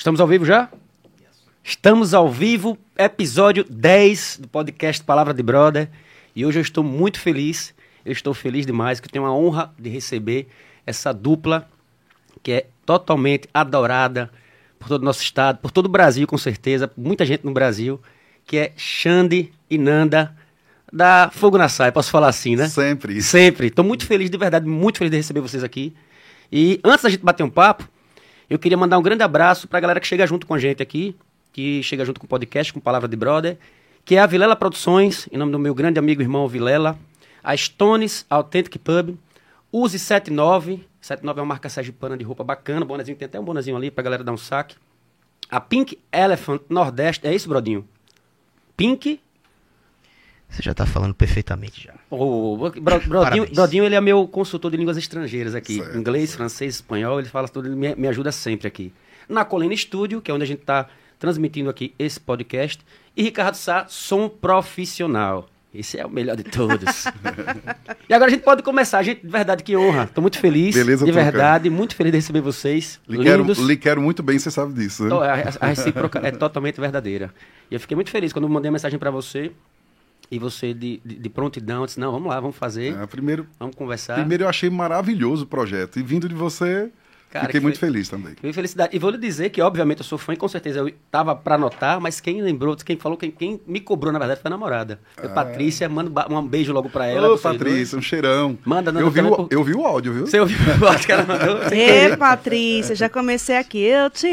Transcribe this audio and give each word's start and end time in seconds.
Estamos 0.00 0.18
ao 0.18 0.26
vivo 0.26 0.46
já? 0.46 0.70
Estamos 1.62 2.14
ao 2.14 2.26
vivo, 2.26 2.78
episódio 2.96 3.66
10 3.68 4.38
do 4.40 4.48
podcast 4.48 5.04
Palavra 5.04 5.34
de 5.34 5.42
Brother. 5.42 5.90
E 6.34 6.46
hoje 6.46 6.58
eu 6.58 6.62
estou 6.62 6.82
muito 6.82 7.20
feliz, 7.20 7.74
eu 8.02 8.10
estou 8.10 8.32
feliz 8.32 8.64
demais, 8.64 8.98
que 8.98 9.06
eu 9.06 9.10
tenho 9.10 9.26
a 9.26 9.30
honra 9.30 9.74
de 9.78 9.90
receber 9.90 10.48
essa 10.86 11.12
dupla 11.12 11.68
que 12.42 12.50
é 12.50 12.66
totalmente 12.86 13.46
adorada 13.52 14.30
por 14.78 14.88
todo 14.88 15.02
o 15.02 15.04
nosso 15.04 15.22
estado, 15.22 15.58
por 15.58 15.70
todo 15.70 15.84
o 15.84 15.90
Brasil, 15.90 16.26
com 16.26 16.38
certeza, 16.38 16.90
muita 16.96 17.26
gente 17.26 17.44
no 17.44 17.52
Brasil, 17.52 18.00
que 18.46 18.56
é 18.56 18.72
Xande 18.78 19.52
e 19.68 19.76
Nanda 19.76 20.34
da 20.90 21.30
Fogo 21.30 21.58
na 21.58 21.68
Saia, 21.68 21.92
posso 21.92 22.10
falar 22.10 22.28
assim, 22.28 22.56
né? 22.56 22.70
Sempre. 22.70 23.20
Sempre. 23.20 23.66
Estou 23.66 23.84
muito 23.84 24.06
feliz, 24.06 24.30
de 24.30 24.38
verdade, 24.38 24.66
muito 24.66 24.96
feliz 24.96 25.10
de 25.10 25.18
receber 25.18 25.40
vocês 25.40 25.62
aqui. 25.62 25.94
E 26.50 26.80
antes 26.82 27.02
da 27.02 27.10
gente 27.10 27.22
bater 27.22 27.42
um 27.42 27.50
papo, 27.50 27.86
eu 28.50 28.58
queria 28.58 28.76
mandar 28.76 28.98
um 28.98 29.02
grande 29.02 29.22
abraço 29.22 29.68
para 29.68 29.78
a 29.78 29.80
galera 29.80 30.00
que 30.00 30.06
chega 30.06 30.26
junto 30.26 30.44
com 30.44 30.54
a 30.54 30.58
gente 30.58 30.82
aqui, 30.82 31.16
que 31.52 31.82
chega 31.84 32.04
junto 32.04 32.18
com 32.18 32.26
o 32.26 32.28
podcast, 32.28 32.72
com 32.72 32.80
Palavra 32.80 33.08
de 33.08 33.16
Brother, 33.16 33.56
que 34.04 34.16
é 34.16 34.18
a 34.18 34.26
Vilela 34.26 34.56
Produções, 34.56 35.28
em 35.30 35.38
nome 35.38 35.52
do 35.52 35.58
meu 35.58 35.72
grande 35.72 36.00
amigo 36.00 36.20
irmão 36.20 36.48
Vilela, 36.48 36.98
a 37.44 37.56
Stones 37.56 38.26
Authentic 38.28 38.76
Pub, 38.78 39.16
Use 39.72 39.96
79, 39.96 40.84
79 41.00 41.38
é 41.38 41.42
uma 41.42 41.48
marca 41.48 41.68
sergipana 41.68 42.18
de 42.18 42.24
roupa 42.24 42.42
bacana, 42.42 42.84
bonezinho, 42.84 43.16
tem 43.16 43.26
até 43.26 43.38
um 43.38 43.44
bonezinho 43.44 43.76
ali 43.76 43.88
pra 43.88 44.02
galera 44.02 44.24
dar 44.24 44.32
um 44.32 44.36
saque. 44.36 44.74
A 45.48 45.60
Pink 45.60 45.96
Elephant 46.12 46.62
Nordeste, 46.68 47.26
é 47.26 47.32
isso, 47.32 47.48
Brodinho? 47.48 47.86
Pink 48.76 49.20
Você 50.50 50.62
já 50.62 50.74
tá 50.74 50.84
falando 50.84 51.14
perfeitamente 51.14 51.84
já. 51.84 51.94
O 52.10 52.56
Bro- 52.56 53.00
Brodinho, 53.06 53.84
ele 53.84 53.94
é 53.94 54.00
meu 54.00 54.26
consultor 54.26 54.70
de 54.70 54.76
línguas 54.76 54.96
estrangeiras 54.96 55.54
aqui. 55.54 55.76
Certo, 55.76 55.96
Inglês, 55.96 56.34
francês, 56.34 56.74
espanhol, 56.76 57.20
ele 57.20 57.28
fala 57.28 57.48
tudo, 57.48 57.68
ele 57.68 57.76
me, 57.76 57.94
me 57.94 58.08
ajuda 58.08 58.32
sempre 58.32 58.66
aqui. 58.66 58.92
Na 59.28 59.44
Colina 59.44 59.72
Estúdio, 59.72 60.20
que 60.20 60.30
é 60.30 60.34
onde 60.34 60.42
a 60.42 60.46
gente 60.46 60.60
está 60.60 60.86
transmitindo 61.18 61.70
aqui 61.70 61.94
esse 61.98 62.18
podcast. 62.18 62.80
E 63.16 63.22
Ricardo 63.22 63.54
Sá, 63.54 63.86
som 63.88 64.28
profissional. 64.28 65.48
Esse 65.72 66.00
é 66.00 66.04
o 66.04 66.10
melhor 66.10 66.36
de 66.36 66.42
todos. 66.42 67.04
e 68.08 68.12
agora 68.12 68.28
a 68.28 68.34
gente 68.34 68.42
pode 68.42 68.60
começar. 68.60 69.00
Gente, 69.04 69.22
de 69.22 69.28
verdade, 69.28 69.62
que 69.62 69.76
honra. 69.76 70.02
Estou 70.04 70.20
muito 70.20 70.36
feliz. 70.38 70.74
Beleza, 70.74 71.04
de 71.04 71.12
verdade, 71.12 71.70
muito 71.70 71.94
feliz 71.94 72.10
de 72.10 72.18
receber 72.18 72.40
vocês. 72.40 72.98
Lhe 73.08 73.22
quero, 73.22 73.42
lindos. 73.42 73.58
lhe 73.58 73.76
quero 73.76 74.00
muito 74.02 74.20
bem, 74.20 74.36
você 74.36 74.50
sabe 74.50 74.72
disso. 74.74 75.04
Né? 75.04 75.14
A, 75.14 75.64
a 75.64 75.68
recíproca 75.68 76.20
é 76.24 76.32
totalmente 76.32 76.80
verdadeira. 76.80 77.32
E 77.70 77.74
eu 77.74 77.78
fiquei 77.80 77.94
muito 77.94 78.10
feliz 78.10 78.32
quando 78.32 78.48
mandei 78.48 78.68
a 78.68 78.72
mensagem 78.72 78.98
para 78.98 79.12
você. 79.12 79.52
E 80.30 80.38
você, 80.38 80.72
de, 80.72 81.00
de, 81.04 81.16
de 81.16 81.28
prontidão, 81.28 81.84
disse: 81.84 81.98
Não, 81.98 82.12
vamos 82.12 82.28
lá, 82.28 82.38
vamos 82.38 82.56
fazer. 82.56 82.96
É, 83.00 83.06
primeiro, 83.06 83.46
Vamos 83.58 83.74
conversar. 83.74 84.14
primeiro 84.14 84.44
eu 84.44 84.48
achei 84.48 84.70
maravilhoso 84.70 85.44
o 85.44 85.46
projeto. 85.46 85.98
E 85.98 86.02
vindo 86.02 86.28
de 86.28 86.34
você, 86.36 86.88
Cara, 87.30 87.46
fiquei 87.46 87.60
que 87.60 87.64
muito 87.64 87.78
foi- 87.78 87.88
feliz 87.88 88.08
também. 88.08 88.34
Que 88.34 88.52
felicidade. 88.52 88.94
E 88.94 88.98
vou 88.98 89.10
lhe 89.10 89.18
dizer 89.18 89.50
que, 89.50 89.60
obviamente, 89.60 89.98
eu 89.98 90.04
sou 90.04 90.18
fã 90.18 90.32
e 90.32 90.36
com 90.36 90.46
certeza 90.48 90.78
eu 90.80 90.92
tava 91.10 91.34
pra 91.34 91.56
anotar, 91.56 92.00
mas 92.00 92.20
quem 92.20 92.40
lembrou, 92.42 92.76
quem 92.76 92.96
falou, 92.96 93.16
quem, 93.18 93.30
quem 93.30 93.60
me 93.66 93.80
cobrou, 93.80 94.12
na 94.12 94.18
verdade, 94.20 94.40
foi 94.40 94.48
a 94.48 94.50
namorada. 94.50 95.00
Foi 95.16 95.28
Patrícia, 95.28 95.88
manda 95.88 96.10
ba- 96.10 96.26
um 96.30 96.46
beijo 96.46 96.72
logo 96.72 96.88
pra 96.88 97.06
ela. 97.06 97.26
Ah. 97.28 97.32
Ô, 97.32 97.38
Patrícia, 97.38 97.98
um 97.98 98.02
cheirão. 98.02 98.56
Manda, 98.64 98.90
não, 98.92 99.00
eu, 99.00 99.10
vi 99.10 99.20
o, 99.20 99.36
por- 99.36 99.48
eu 99.50 99.64
vi 99.64 99.74
o 99.74 99.84
áudio, 99.84 100.12
viu? 100.12 100.26
Você 100.28 100.38
ouviu 100.40 100.56
o 100.80 100.86
áudio 100.86 101.06
que 101.06 101.12
ela 101.12 101.24
mandou? 101.24 101.58
Ê. 101.72 102.16
Patrícia, 102.16 102.94
já 102.94 103.08
comecei 103.08 103.56
aqui. 103.56 103.78
Eu 103.82 104.10
te 104.10 104.28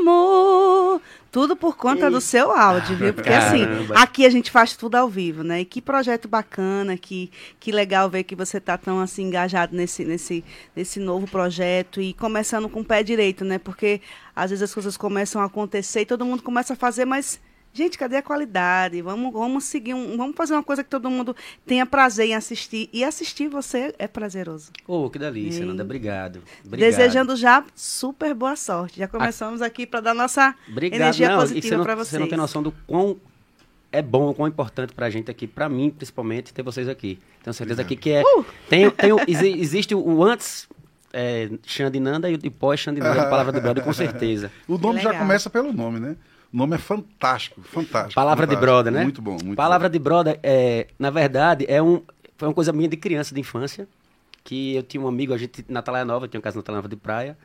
amo. 0.00 1.00
Tudo 1.36 1.54
por 1.54 1.76
conta 1.76 2.10
do 2.10 2.18
seu 2.18 2.50
áudio, 2.50 2.96
viu? 2.96 3.12
Porque 3.12 3.28
assim, 3.28 3.66
Caramba. 3.66 3.94
aqui 3.98 4.24
a 4.24 4.30
gente 4.30 4.50
faz 4.50 4.74
tudo 4.74 4.94
ao 4.94 5.06
vivo, 5.06 5.42
né? 5.42 5.60
E 5.60 5.64
que 5.66 5.82
projeto 5.82 6.26
bacana, 6.26 6.96
que, 6.96 7.30
que 7.60 7.70
legal 7.70 8.08
ver 8.08 8.24
que 8.24 8.34
você 8.34 8.58
tá 8.58 8.78
tão 8.78 9.00
assim 9.00 9.24
engajado 9.24 9.76
nesse, 9.76 10.02
nesse, 10.02 10.42
nesse 10.74 10.98
novo 10.98 11.26
projeto 11.26 12.00
e 12.00 12.14
começando 12.14 12.70
com 12.70 12.80
o 12.80 12.84
pé 12.84 13.02
direito, 13.02 13.44
né? 13.44 13.58
Porque 13.58 14.00
às 14.34 14.48
vezes 14.48 14.62
as 14.62 14.72
coisas 14.72 14.96
começam 14.96 15.42
a 15.42 15.44
acontecer 15.44 16.00
e 16.00 16.06
todo 16.06 16.24
mundo 16.24 16.42
começa 16.42 16.72
a 16.72 16.76
fazer, 16.76 17.04
mas 17.04 17.38
Gente, 17.76 17.98
cadê 17.98 18.16
a 18.16 18.22
qualidade? 18.22 19.02
Vamos, 19.02 19.30
vamos 19.30 19.64
seguir 19.64 19.92
um, 19.92 20.16
vamos 20.16 20.34
fazer 20.34 20.54
uma 20.54 20.62
coisa 20.62 20.82
que 20.82 20.88
todo 20.88 21.10
mundo 21.10 21.36
tenha 21.66 21.84
prazer 21.84 22.26
em 22.28 22.34
assistir. 22.34 22.88
E 22.90 23.04
assistir 23.04 23.48
você 23.48 23.94
é 23.98 24.08
prazeroso. 24.08 24.72
Ô, 24.88 25.10
que 25.10 25.18
delícia. 25.18 25.62
Nanda. 25.66 25.82
Obrigado. 25.82 26.40
Obrigado. 26.64 26.90
Desejando 26.90 27.36
já 27.36 27.62
super 27.74 28.32
boa 28.32 28.56
sorte. 28.56 28.98
Já 28.98 29.06
começamos 29.06 29.60
aqui 29.60 29.86
para 29.86 30.00
dar 30.00 30.14
nossa 30.14 30.54
Obrigado. 30.66 30.98
energia 31.02 31.28
não, 31.28 31.36
você 31.36 31.48
positiva 31.48 31.76
não, 31.76 31.84
para 31.84 31.94
Você 31.96 32.10
vocês. 32.12 32.20
não 32.22 32.28
tem 32.30 32.38
noção 32.38 32.62
do 32.62 32.72
quão 32.86 33.18
é 33.92 34.00
bom, 34.00 34.30
o 34.30 34.34
quão 34.34 34.48
importante 34.48 34.94
pra 34.94 35.10
gente 35.10 35.30
aqui, 35.30 35.46
pra 35.46 35.68
mim, 35.68 35.90
principalmente, 35.90 36.54
ter 36.54 36.62
vocês 36.62 36.88
aqui. 36.88 37.18
Tenho 37.42 37.52
certeza 37.52 37.82
aqui 37.82 37.94
que 37.94 38.10
é. 38.10 38.22
Uh! 38.22 38.44
Tem, 38.70 38.90
tem, 38.90 39.10
existe 39.60 39.94
o 39.94 40.24
antes. 40.24 40.66
É, 41.12 41.50
Xande 41.64 42.00
Nanda 42.00 42.30
e 42.30 42.34
o 42.34 42.50
pós 42.50 42.80
Xande 42.80 43.00
Nanda, 43.00 43.22
a 43.22 43.30
palavra 43.30 43.52
do 43.52 43.60
brother, 43.60 43.84
com 43.84 43.92
certeza. 43.92 44.50
O 44.66 44.78
nome 44.78 45.00
já 45.00 45.18
começa 45.18 45.50
pelo 45.50 45.74
nome, 45.74 46.00
né? 46.00 46.16
O 46.56 46.58
nome 46.58 46.74
é 46.74 46.78
fantástico, 46.78 47.60
fantástico. 47.60 48.14
Palavra 48.14 48.46
de 48.46 48.54
fantástico. 48.54 48.72
brother, 48.72 48.90
né? 48.90 49.02
Muito 49.02 49.20
bom, 49.20 49.36
muito 49.44 49.56
Palavra 49.56 49.90
bom. 49.90 49.92
de 49.92 49.98
brother, 49.98 50.40
é, 50.42 50.86
na 50.98 51.10
verdade, 51.10 51.66
é 51.68 51.82
um, 51.82 52.00
foi 52.38 52.48
uma 52.48 52.54
coisa 52.54 52.72
minha 52.72 52.88
de 52.88 52.96
criança, 52.96 53.34
de 53.34 53.40
infância, 53.42 53.86
que 54.42 54.74
eu 54.74 54.82
tinha 54.82 55.02
um 55.02 55.06
amigo, 55.06 55.34
a 55.34 55.36
gente, 55.36 55.62
na 55.68 55.82
Talha 55.82 56.02
Nova, 56.02 56.24
eu 56.24 56.30
tinha 56.30 56.38
uma 56.38 56.42
casa 56.42 56.56
na 56.56 56.62
Talha 56.62 56.76
Nova 56.76 56.88
de 56.88 56.96
praia, 56.96 57.36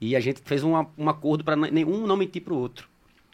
e 0.00 0.14
a 0.14 0.20
gente 0.20 0.40
fez 0.44 0.62
um, 0.62 0.74
um 0.96 1.08
acordo 1.08 1.42
para 1.42 1.56
nenhum 1.56 2.06
não 2.06 2.16
mentir 2.16 2.42
pro 2.42 2.54
outro. 2.56 2.88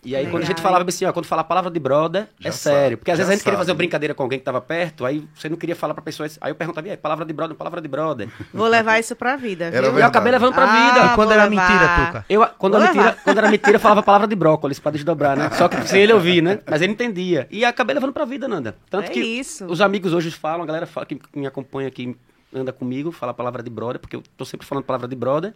E 0.06 0.14
aí, 0.14 0.26
quando 0.30 0.44
a 0.44 0.46
gente 0.46 0.60
falava 0.62 0.84
assim, 0.88 1.04
ó, 1.04 1.12
quando 1.12 1.26
falar 1.26 1.42
a 1.42 1.44
palavra 1.44 1.70
de 1.70 1.80
brother, 1.80 2.28
Já 2.38 2.48
é 2.48 2.52
sério. 2.52 2.80
sabe, 2.84 2.96
Porque 2.96 3.10
às 3.10 3.18
vezes 3.18 3.28
a 3.30 3.34
gente 3.34 3.42
queria 3.42 3.56
sabe. 3.56 3.62
fazer 3.62 3.72
uma 3.72 3.76
brincadeira 3.76 4.14
com 4.14 4.22
alguém 4.22 4.38
que 4.38 4.44
tava 4.44 4.60
perto, 4.60 5.04
aí 5.04 5.26
você 5.34 5.48
não 5.48 5.56
queria 5.56 5.74
falar 5.74 5.94
pra 5.94 6.02
pessoa. 6.02 6.28
Aí 6.40 6.50
eu 6.52 6.54
perguntava, 6.54 6.86
e 6.86 6.90
aí, 6.92 6.96
palavra 6.96 7.24
de 7.24 7.32
brother, 7.32 7.56
palavra 7.56 7.80
de 7.80 7.88
brother. 7.88 8.28
Vou 8.54 8.68
levar 8.68 9.00
isso 9.00 9.16
pra 9.16 9.34
vida. 9.36 9.70
Viu? 9.70 9.82
Eu 9.98 10.06
acabei 10.06 10.30
levando 10.30 10.54
pra 10.54 10.66
vida. 10.66 11.02
Ah, 11.02 11.12
e 11.12 11.14
quando 11.16 11.28
vou 11.28 11.32
era 11.38 11.44
levar. 11.48 11.68
mentira, 11.68 12.06
Tuca? 12.06 12.24
Eu, 12.28 12.46
quando, 12.56 12.76
era 12.76 12.84
mentira, 12.92 13.16
quando 13.24 13.38
era 13.38 13.50
mentira, 13.50 13.72
eu 13.76 13.80
falava 13.80 14.00
a 14.00 14.02
palavra 14.04 14.28
de 14.28 14.36
brócolis 14.36 14.78
pra 14.78 14.92
desdobrar, 14.92 15.36
né? 15.36 15.50
Só 15.50 15.66
que 15.68 15.86
sem 15.88 16.02
ele 16.02 16.12
ouvir, 16.12 16.40
né? 16.40 16.60
Mas 16.70 16.80
ele 16.82 16.92
entendia. 16.92 17.48
E 17.50 17.64
acabei 17.64 17.94
levando 17.94 18.12
pra 18.12 18.24
vida, 18.24 18.46
Nanda. 18.46 18.76
Tanto 18.88 19.06
É 19.10 19.12
que 19.12 19.20
isso. 19.20 19.66
os 19.66 19.80
amigos 19.80 20.12
hoje 20.12 20.30
falam, 20.30 20.62
a 20.62 20.66
galera 20.66 20.86
fala, 20.86 21.04
que 21.04 21.18
me 21.34 21.46
acompanha 21.46 21.88
aqui, 21.88 22.16
anda 22.54 22.72
comigo, 22.72 23.10
fala 23.10 23.32
a 23.32 23.34
palavra 23.34 23.60
de 23.62 23.68
brother, 23.70 23.98
porque 24.00 24.14
eu 24.14 24.22
tô 24.36 24.44
sempre 24.44 24.66
falando 24.66 24.84
palavra 24.84 25.08
de 25.08 25.16
brother. 25.16 25.52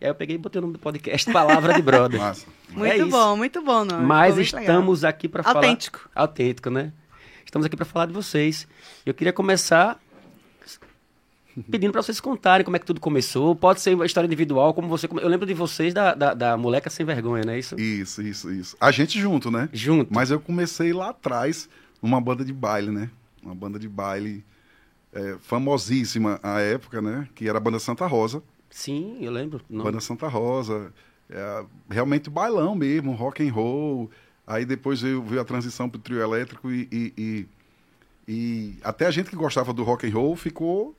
E 0.00 0.04
aí 0.04 0.10
eu 0.10 0.14
peguei 0.14 0.36
e 0.36 0.38
botei 0.38 0.60
o 0.60 0.62
nome 0.62 0.74
do 0.74 0.78
podcast, 0.78 1.30
Palavra 1.32 1.74
de 1.74 1.82
Brother. 1.82 2.20
Massa. 2.20 2.46
Muito 2.70 3.02
É 3.02 3.04
bom, 3.04 3.36
muito 3.36 3.62
bom, 3.62 3.84
não. 3.84 4.00
Mas 4.02 4.36
legal. 4.36 4.60
estamos 4.60 5.04
aqui 5.04 5.28
pra 5.28 5.42
falar... 5.42 5.56
Autêntico. 5.56 6.08
Autêntico, 6.14 6.70
né? 6.70 6.92
Estamos 7.44 7.66
aqui 7.66 7.76
pra 7.76 7.84
falar 7.84 8.06
de 8.06 8.12
vocês. 8.12 8.68
Eu 9.04 9.12
queria 9.12 9.32
começar 9.32 9.98
pedindo 11.68 11.90
pra 11.90 12.00
vocês 12.00 12.20
contarem 12.20 12.64
como 12.64 12.76
é 12.76 12.78
que 12.78 12.86
tudo 12.86 13.00
começou. 13.00 13.56
Pode 13.56 13.80
ser 13.80 13.94
uma 13.94 14.06
história 14.06 14.26
individual, 14.26 14.72
como 14.72 14.86
você... 14.86 15.08
Eu 15.20 15.28
lembro 15.28 15.44
de 15.46 15.54
vocês 15.54 15.92
da, 15.92 16.14
da, 16.14 16.32
da 16.32 16.56
Moleca 16.56 16.88
Sem 16.88 17.04
Vergonha, 17.04 17.42
não 17.44 17.52
é 17.52 17.58
isso? 17.58 17.74
Isso, 17.80 18.22
isso, 18.22 18.52
isso. 18.52 18.76
A 18.80 18.92
gente 18.92 19.18
junto, 19.18 19.50
né? 19.50 19.68
Junto. 19.72 20.14
Mas 20.14 20.30
eu 20.30 20.38
comecei 20.38 20.92
lá 20.92 21.08
atrás 21.08 21.68
numa 22.00 22.20
banda 22.20 22.44
de 22.44 22.52
baile, 22.52 22.92
né? 22.92 23.10
Uma 23.42 23.54
banda 23.54 23.80
de 23.80 23.88
baile 23.88 24.44
é, 25.12 25.36
famosíssima 25.40 26.38
à 26.40 26.60
época, 26.60 27.02
né? 27.02 27.26
Que 27.34 27.48
era 27.48 27.58
a 27.58 27.60
banda 27.60 27.80
Santa 27.80 28.06
Rosa. 28.06 28.40
Sim, 28.70 29.18
eu 29.20 29.32
lembro. 29.32 29.60
Não. 29.68 29.84
Banda 29.84 30.00
Santa 30.00 30.28
Rosa. 30.28 30.92
é, 31.30 31.64
realmente 31.90 32.30
bailão 32.30 32.74
mesmo, 32.74 33.12
rock 33.12 33.46
and 33.46 33.52
roll. 33.52 34.10
Aí 34.46 34.64
depois 34.64 35.00
veio, 35.02 35.22
veio 35.22 35.40
a 35.40 35.44
transição 35.44 35.88
pro 35.88 35.98
trio 36.00 36.20
elétrico 36.22 36.70
e, 36.70 36.88
e, 36.90 37.12
e- 37.18 37.48
e 38.26 38.74
até 38.82 39.06
a 39.06 39.10
gente 39.10 39.28
que 39.30 39.36
gostava 39.36 39.72
do 39.72 39.82
rock 39.82 40.06
and 40.06 40.12
roll 40.14 40.34
ficou 40.36 40.96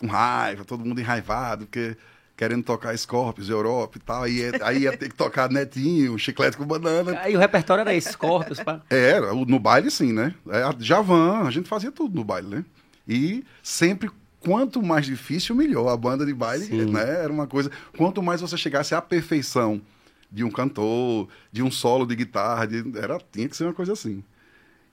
com 0.00 0.06
raiva, 0.06 0.64
todo 0.64 0.84
mundo 0.84 1.00
enraivado, 1.00 1.66
porque 1.66 1.96
querendo 2.36 2.62
tocar 2.62 2.96
Scorpions, 2.96 3.48
Europa 3.50 3.98
e 3.98 4.00
tal. 4.00 4.22
Aí, 4.22 4.36
ia- 4.38 4.52
aí 4.62 4.78
ia 4.82 4.96
ter 4.96 5.08
que 5.08 5.14
tocar 5.16 5.50
Netinho, 5.50 6.16
Chiclete 6.18 6.56
com 6.56 6.64
Banana. 6.64 7.18
Aí 7.20 7.34
o 7.36 7.38
repertório 7.38 7.80
era 7.82 8.00
Scorpions, 8.00 8.60
pá. 8.62 8.80
Era, 8.88 9.34
o- 9.34 9.44
no 9.44 9.58
baile 9.58 9.90
sim, 9.90 10.12
né? 10.12 10.34
É, 10.48 10.62
a 10.62 10.74
Javan, 10.78 11.40
a 11.46 11.50
gente 11.50 11.68
fazia 11.68 11.90
tudo 11.90 12.14
no 12.14 12.22
baile, 12.24 12.48
né? 12.48 12.64
E 13.08 13.44
sempre, 13.62 14.08
quanto 14.40 14.82
mais 14.82 15.06
difícil, 15.06 15.54
melhor. 15.54 15.88
A 15.88 15.96
banda 15.96 16.24
de 16.24 16.32
baile, 16.34 16.64
Sim. 16.66 16.86
né? 16.92 17.22
Era 17.24 17.32
uma 17.32 17.46
coisa. 17.46 17.70
Quanto 17.96 18.22
mais 18.22 18.40
você 18.40 18.56
chegasse 18.56 18.94
à 18.94 19.02
perfeição 19.02 19.80
de 20.30 20.44
um 20.44 20.50
cantor, 20.50 21.28
de 21.50 21.62
um 21.62 21.70
solo 21.70 22.06
de 22.06 22.14
guitarra, 22.14 22.66
de- 22.66 22.98
era, 22.98 23.18
tinha 23.32 23.48
que 23.48 23.56
ser 23.56 23.64
uma 23.64 23.72
coisa 23.74 23.92
assim. 23.94 24.22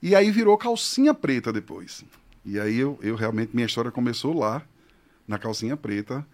E 0.01 0.15
aí 0.15 0.31
virou 0.31 0.57
calcinha 0.57 1.13
preta 1.13 1.51
depois. 1.51 2.03
E 2.45 2.59
aí 2.59 2.77
eu, 2.77 2.97
eu 3.01 3.15
realmente, 3.15 3.51
minha 3.53 3.65
história 3.65 3.92
começou 3.92 4.38
lá, 4.38 4.62
na 5.27 5.38
calcinha 5.39 5.75
preta, 5.75 6.25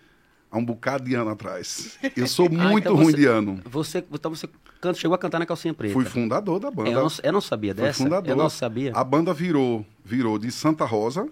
há 0.51 0.57
um 0.57 0.65
bocado 0.65 1.05
de 1.05 1.15
ano 1.15 1.29
atrás. 1.31 1.97
Eu 2.15 2.27
sou 2.27 2.49
muito 2.51 2.79
então 2.79 2.95
ruim 2.95 3.05
você- 3.11 3.17
de 3.17 3.25
ano. 3.25 3.59
Você, 3.65 4.05
então 4.11 4.33
você 4.35 4.47
canta, 4.81 4.99
chegou 4.99 5.15
a 5.15 5.17
cantar 5.17 5.39
na 5.39 5.45
calcinha 5.45 5.73
preta. 5.73 5.93
Fui 5.93 6.03
fundador 6.05 6.59
da 6.59 6.69
banda. 6.69 6.89
É, 6.89 6.93
eu, 6.93 7.01
não, 7.03 7.09
eu 7.23 7.31
não 7.33 7.41
sabia 7.41 7.73
Foi 7.73 7.85
dessa. 7.85 8.03
fundador. 8.03 8.29
Eu 8.29 8.35
não 8.35 8.49
sabia. 8.49 8.91
A 8.93 9.03
banda 9.03 9.33
virou, 9.33 9.85
virou 10.03 10.37
de 10.37 10.51
Santa 10.51 10.83
Rosa 10.85 11.27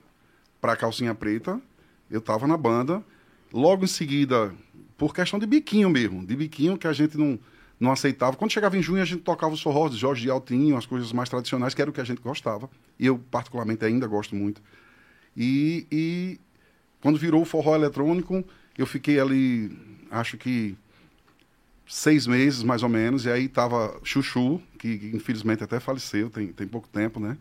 para 0.62 0.76
Calcinha 0.76 1.14
Preta. 1.14 1.60
Eu 2.10 2.22
tava 2.22 2.48
na 2.48 2.58
banda. 2.58 3.04
Logo 3.52 3.84
em 3.84 3.88
seguida, 3.88 4.54
por 4.98 5.14
questão 5.14 5.40
de 5.40 5.46
biquinho 5.46 5.90
mesmo, 5.90 6.26
de 6.26 6.36
biquinho 6.36 6.78
que 6.78 6.88
a 6.88 6.94
gente 6.94 7.18
não, 7.18 7.40
não 7.80 7.92
aceitava. 7.92 8.36
Quando 8.36 8.52
chegava 8.52 8.78
em 8.78 8.82
junho, 8.82 9.02
a 9.02 9.06
gente 9.06 9.22
tocava 9.22 9.54
os 9.54 9.62
forrós 9.62 9.92
de 9.92 9.98
Jorge 9.98 10.22
de 10.22 10.30
Altinho, 10.30 10.78
as 10.78 10.86
coisas 10.86 11.12
mais 11.12 11.30
tradicionais, 11.30 11.74
que 11.74 11.82
era 11.82 11.90
o 11.90 11.94
que 11.94 12.02
a 12.02 12.04
gente 12.04 12.22
gostava. 12.22 12.70
E 13.00 13.06
eu, 13.06 13.18
particularmente, 13.18 13.84
ainda 13.86 14.06
gosto 14.06 14.36
muito. 14.36 14.62
E, 15.36 15.88
e 15.92 16.40
quando 17.02 17.18
virou 17.18 17.42
o 17.42 17.46
forró 17.46 17.76
eletrônico, 17.76 18.44
eu 18.78 18.86
fiquei 18.86 19.20
ali, 19.20 19.72
acho 20.12 20.38
que 20.38 20.78
seis 21.88 22.28
meses, 22.28 22.62
mais 22.62 22.84
ou 22.84 22.90
menos, 22.90 23.26
e 23.26 23.32
aí 23.32 23.48
tava 23.48 24.00
Chuchu, 24.04 24.62
que, 24.78 24.98
que 24.98 25.08
infelizmente 25.16 25.64
até 25.64 25.80
faleceu, 25.80 26.30
tem, 26.30 26.48
tem 26.48 26.68
pouco 26.68 26.88
tempo, 26.88 27.20
né? 27.20 27.38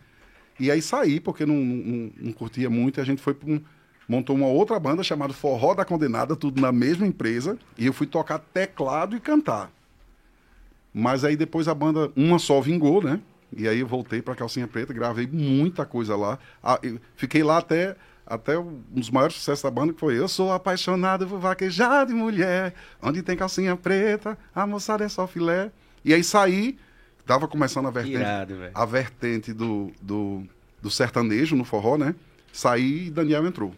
E 0.58 0.70
aí 0.70 0.80
saí, 0.80 1.20
porque 1.20 1.44
não, 1.44 1.54
não, 1.54 2.10
não 2.16 2.32
curtia 2.32 2.70
muito, 2.70 2.98
e 2.98 3.00
a 3.00 3.04
gente 3.04 3.20
foi 3.20 3.34
para 3.34 3.48
um, 3.50 3.62
montou 4.08 4.34
uma 4.34 4.46
outra 4.46 4.80
banda 4.80 5.02
chamada 5.02 5.32
Forró 5.32 5.74
da 5.74 5.84
Condenada, 5.84 6.34
tudo 6.34 6.60
na 6.60 6.72
mesma 6.72 7.06
empresa, 7.06 7.58
e 7.76 7.86
eu 7.86 7.92
fui 7.92 8.06
tocar 8.06 8.38
teclado 8.38 9.14
e 9.14 9.20
cantar. 9.20 9.70
Mas 10.92 11.24
aí 11.24 11.36
depois 11.36 11.68
a 11.68 11.74
banda, 11.74 12.10
uma 12.16 12.38
só 12.38 12.60
vingou, 12.60 13.02
né? 13.02 13.20
E 13.54 13.68
aí 13.68 13.80
eu 13.80 13.86
voltei 13.86 14.20
para 14.20 14.34
Calcinha 14.34 14.66
Preta, 14.66 14.92
gravei 14.92 15.26
muita 15.26 15.84
coisa 15.84 16.16
lá. 16.16 16.38
Ah, 16.62 16.80
fiquei 17.14 17.42
lá 17.42 17.58
até 17.58 17.96
até 18.26 18.58
um 18.58 18.82
dos 18.90 19.08
maiores 19.10 19.36
sucessos 19.36 19.62
da 19.62 19.70
banda 19.70 19.92
que 19.94 19.98
foi 19.98 20.18
Eu 20.18 20.28
sou 20.28 20.52
apaixonado 20.52 21.26
por 21.26 21.38
vaquejar 21.38 22.04
de 22.06 22.12
mulher, 22.12 22.74
onde 23.00 23.22
tem 23.22 23.34
calcinha 23.34 23.74
preta, 23.74 24.36
a 24.54 24.66
moçada 24.66 25.02
é 25.02 25.08
só 25.08 25.26
filé. 25.26 25.70
E 26.04 26.12
aí 26.12 26.22
saí, 26.22 26.78
tava 27.24 27.48
começando 27.48 27.88
a 27.88 27.90
vertente, 27.90 28.16
Irado, 28.16 28.54
a 28.74 28.84
vertente 28.84 29.52
do, 29.54 29.90
do, 30.02 30.42
do 30.82 30.90
sertanejo 30.90 31.56
no 31.56 31.64
forró, 31.64 31.96
né? 31.96 32.14
Saí 32.52 33.06
e 33.06 33.10
Daniel 33.10 33.46
entrou. 33.46 33.72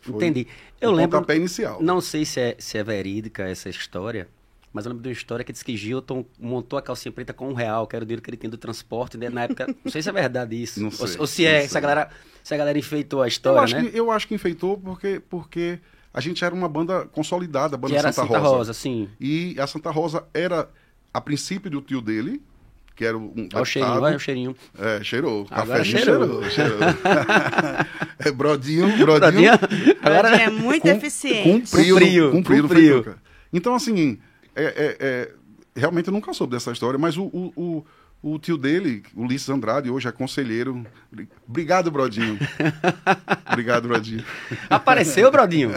Foi 0.00 0.14
Entendi. 0.16 0.46
Eu 0.80 0.90
o 0.90 0.92
lembro. 0.92 1.18
pontapé 1.18 1.36
inicial. 1.36 1.82
Não 1.82 2.00
sei 2.00 2.24
se 2.24 2.40
é, 2.40 2.56
se 2.58 2.78
é 2.78 2.84
verídica 2.84 3.44
essa 3.48 3.68
história, 3.68 4.28
mas 4.72 4.84
eu 4.84 4.90
lembro 4.90 5.02
de 5.02 5.08
uma 5.08 5.12
história 5.12 5.44
que 5.44 5.52
diz 5.52 5.62
que 5.62 5.76
Gilton 5.76 6.24
montou 6.38 6.78
a 6.78 6.82
calcinha 6.82 7.10
preta 7.10 7.32
com 7.32 7.48
um 7.48 7.54
real, 7.54 7.86
que 7.86 7.96
era 7.96 8.02
o 8.02 8.06
dinheiro 8.06 8.22
que 8.22 8.30
ele 8.30 8.36
tinha 8.36 8.50
do 8.50 8.58
transporte, 8.58 9.16
né? 9.16 9.28
Na 9.28 9.44
época, 9.44 9.66
não 9.84 9.90
sei 9.90 10.02
se 10.02 10.08
é 10.08 10.12
verdade 10.12 10.60
isso. 10.62 10.78
Não 10.80 10.88
ou, 10.88 10.92
sei, 11.06 11.18
ou 11.18 11.26
se 11.26 11.42
não 11.42 11.50
é, 11.50 11.60
sei. 11.60 11.68
se 11.68 11.78
a 11.78 11.80
galera, 11.80 12.10
se 12.42 12.54
a 12.54 12.56
galera 12.56 12.78
enfeitou 12.78 13.22
a 13.22 13.24
eu, 13.24 13.28
história, 13.28 13.60
acho 13.62 13.74
né? 13.76 13.90
que, 13.90 13.98
eu 13.98 14.10
acho 14.10 14.28
que 14.28 14.34
enfeitou 14.34 14.78
porque, 14.78 15.20
porque 15.28 15.78
a 16.12 16.20
gente 16.20 16.44
era 16.44 16.54
uma 16.54 16.68
banda 16.68 17.06
consolidada, 17.06 17.74
a 17.74 17.78
banda 17.78 17.94
Que 17.94 17.98
era 17.98 18.12
Santa, 18.12 18.26
Santa 18.28 18.38
Rosa. 18.38 18.56
Rosa, 18.56 18.74
sim. 18.74 19.08
E 19.20 19.56
a 19.58 19.66
Santa 19.66 19.90
Rosa 19.90 20.24
era, 20.32 20.68
a 21.12 21.20
princípio, 21.20 21.70
do 21.70 21.80
tio 21.80 22.00
dele, 22.00 22.42
que 22.98 23.04
era 23.04 23.16
um 23.16 23.32
Olha 23.54 23.62
o 23.62 23.64
cheirinho, 23.64 24.00
olha 24.02 24.16
o 24.16 24.18
cheirinho. 24.18 24.56
É, 24.76 25.04
cheirou. 25.04 25.46
Agora 25.52 25.78
Café 25.78 25.84
cheirou. 25.84 26.42
cheirou. 26.42 26.50
cheirou. 26.50 26.78
é, 28.18 28.32
brodinho, 28.32 28.88
brodinho. 28.98 29.56
Brodinho, 29.56 29.96
Agora 30.02 30.36
é 30.36 30.50
muito 30.50 30.82
cum- 30.82 30.90
eficiente. 30.90 31.70
Cumpriu, 31.70 31.94
Cumpriu, 31.94 32.30
cumpriu, 32.32 32.62
cumpriu. 32.64 33.04
foi? 33.04 33.14
Então, 33.52 33.72
assim, 33.76 34.18
é, 34.56 34.64
é- 34.64 34.96
é- 35.00 35.30
realmente 35.76 36.08
eu 36.08 36.12
nunca 36.12 36.32
soube 36.34 36.54
dessa 36.54 36.72
história, 36.72 36.98
mas 36.98 37.16
o, 37.16 37.22
o, 37.26 37.52
o, 38.20 38.32
o 38.34 38.38
tio 38.40 38.58
dele, 38.58 39.04
o 39.14 39.22
Ulisses 39.22 39.48
Andrade, 39.48 39.88
hoje 39.90 40.08
é 40.08 40.12
conselheiro. 40.12 40.84
Bri- 41.10 41.28
Obrigado, 41.48 41.92
Brodinho. 41.92 42.36
Obrigado, 43.48 43.86
Brodinho. 43.86 44.24
apareceu, 44.68 45.30
Brodinho. 45.30 45.70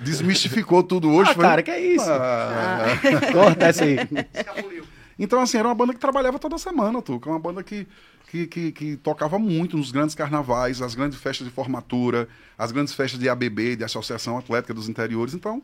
Desmistificou 0.00 0.82
tudo 0.82 1.10
hoje. 1.10 1.30
Ah, 1.30 1.34
foi? 1.34 1.44
cara, 1.44 1.62
que 1.62 1.70
é 1.70 1.80
isso? 1.80 2.08
Ah. 2.10 2.86
Corta 3.32 3.66
essa 3.66 3.84
aí. 3.84 3.96
Então, 5.18 5.40
assim, 5.40 5.58
era 5.58 5.68
uma 5.68 5.74
banda 5.74 5.92
que 5.94 6.00
trabalhava 6.00 6.38
toda 6.38 6.58
semana, 6.58 7.00
Tuca. 7.00 7.30
Uma 7.30 7.38
banda 7.38 7.62
que, 7.62 7.86
que, 8.30 8.46
que, 8.46 8.72
que 8.72 8.96
tocava 8.96 9.38
muito 9.38 9.76
nos 9.76 9.92
grandes 9.92 10.14
carnavais, 10.14 10.82
as 10.82 10.94
grandes 10.94 11.18
festas 11.18 11.46
de 11.46 11.52
formatura, 11.52 12.28
as 12.58 12.72
grandes 12.72 12.92
festas 12.94 13.18
de 13.20 13.28
ABB, 13.28 13.76
de 13.76 13.84
Associação 13.84 14.36
Atlética 14.38 14.74
dos 14.74 14.88
Interiores. 14.88 15.32
Então, 15.34 15.62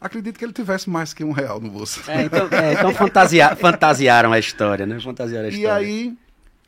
acredito 0.00 0.38
que 0.38 0.44
ele 0.44 0.52
tivesse 0.52 0.88
mais 0.88 1.12
que 1.12 1.22
um 1.22 1.32
real 1.32 1.60
no 1.60 1.70
bolso. 1.70 2.00
É, 2.10 2.22
então, 2.24 2.48
é, 2.50 2.72
então 2.74 2.94
fantasia- 2.94 3.54
fantasiaram 3.60 4.32
a 4.32 4.38
história, 4.38 4.86
né? 4.86 4.98
Fantasiaram 5.00 5.48
a 5.48 5.50
E 5.50 5.54
história. 5.54 5.74
aí, 5.76 6.16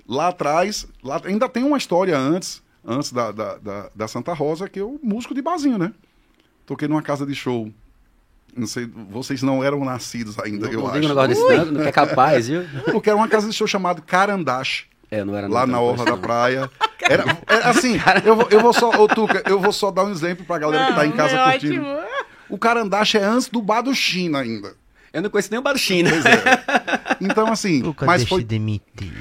lá 0.07 0.29
atrás, 0.29 0.87
lá, 1.03 1.21
ainda 1.25 1.49
tem 1.49 1.65
uma 1.65 1.79
história 1.79 2.19
antes, 2.19 2.63
antes 2.85 3.13
da, 3.13 3.33
da, 3.33 3.57
da, 3.59 3.91
da 3.95 4.09
Santa 4.09 4.33
Rosa, 4.35 4.69
que 4.69 4.81
eu, 4.81 5.01
músico 5.03 5.35
de 5.35 5.41
barzinho, 5.41 5.79
né? 5.79 5.93
Toquei 6.67 6.87
numa 6.87 7.03
casa 7.03 7.25
de 7.25 7.35
show. 7.35 7.73
Não 8.57 8.67
sei, 8.67 8.87
vocês 9.11 9.43
não 9.43 9.63
eram 9.63 9.85
nascidos 9.85 10.39
ainda, 10.39 10.67
Não, 10.67 10.73
eu 10.73 10.81
não 10.81 10.89
acho. 10.89 10.99
um 10.99 11.09
negócio 11.09 11.29
desse, 11.29 11.57
não, 11.57 11.65
não 11.73 11.83
é 11.85 11.93
capaz, 11.93 12.49
viu? 12.49 12.65
Porque 12.93 13.09
era 13.09 13.17
uma 13.17 13.29
casa 13.29 13.49
de 13.49 13.55
show 13.55 13.67
chamada 13.67 14.01
Carandache. 14.01 14.85
É, 15.11 15.25
não 15.25 15.37
era 15.37 15.49
lá 15.49 15.67
não, 15.67 15.73
na 15.73 15.79
não, 15.79 15.85
orla 15.85 16.05
da 16.05 16.11
não. 16.13 16.19
praia. 16.21 16.71
Era, 17.03 17.25
era 17.49 17.71
assim, 17.71 17.99
eu 18.25 18.37
vou, 18.37 18.47
eu 18.51 18.61
vou 18.61 18.73
só, 18.73 18.91
ô 18.91 19.09
Tuca, 19.09 19.43
eu 19.47 19.59
vou 19.59 19.73
só 19.73 19.91
dar 19.91 20.05
um 20.05 20.11
exemplo 20.13 20.45
pra 20.45 20.59
galera 20.59 20.87
que 20.87 20.95
tá 20.95 21.05
em 21.07 21.11
casa 21.11 21.35
é 21.35 21.51
curtindo. 21.53 21.83
ótimo. 21.85 22.09
O 22.49 22.57
carandache 22.59 23.19
é 23.19 23.25
antes 23.25 23.49
do 23.49 23.61
bar 23.61 23.81
do 23.83 23.93
China 23.93 24.39
ainda. 24.39 24.75
Eu 25.13 25.21
não 25.23 25.29
conheço 25.31 25.51
nem 25.51 25.59
o 25.59 25.63
bar 25.63 25.73
do 25.73 25.79
China. 25.79 26.09
Então, 27.21 27.49
assim, 27.51 27.83
Nunca 27.83 28.07
mas 28.07 28.19
deixe 28.19 28.29
foi, 28.29 28.45
de 28.45 28.59
mentir. 28.61 29.13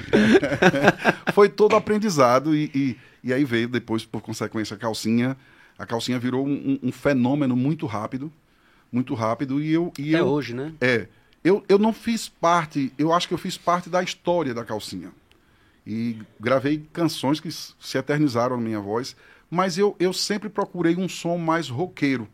foi 1.33 1.49
todo 1.49 1.75
aprendizado 1.75 2.55
e, 2.55 2.69
e, 2.75 2.97
e 3.23 3.33
aí 3.33 3.43
veio 3.43 3.67
depois, 3.67 4.05
por 4.05 4.21
consequência, 4.21 4.75
a 4.75 4.77
calcinha. 4.77 5.35
A 5.77 5.85
calcinha 5.85 6.19
virou 6.19 6.45
um- 6.45 6.77
um 6.83 6.91
fenômeno 6.91 7.55
muito 7.55 7.85
rápido, 7.85 8.31
muito 8.91 9.13
rápido 9.13 9.61
e 9.61 9.71
eu... 9.71 9.91
E 9.97 10.15
Até 10.15 10.21
eu 10.21 10.27
hoje, 10.27 10.53
né? 10.53 10.73
É. 10.81 11.07
Eu, 11.43 11.63
eu 11.69 11.79
não 11.79 11.93
fiz 11.93 12.27
parte, 12.27 12.91
eu 12.97 13.13
acho 13.13 13.27
que 13.27 13.33
eu 13.33 13.37
fiz 13.37 13.57
parte 13.57 13.89
da 13.89 14.03
história 14.03 14.53
da 14.53 14.65
calcinha. 14.65 15.11
E 15.87 16.17
gravei 16.39 16.85
canções 16.91 17.39
que 17.39 17.49
se 17.51 17.97
eternizaram 17.97 18.57
na 18.57 18.61
minha 18.63 18.79
voz, 18.79 19.15
mas 19.49 19.77
eu, 19.77 19.95
eu 19.99 20.11
sempre 20.13 20.49
procurei 20.49 20.95
um 20.95 21.07
som 21.07 21.37
mais 21.37 21.69
roqueiro. 21.69 22.27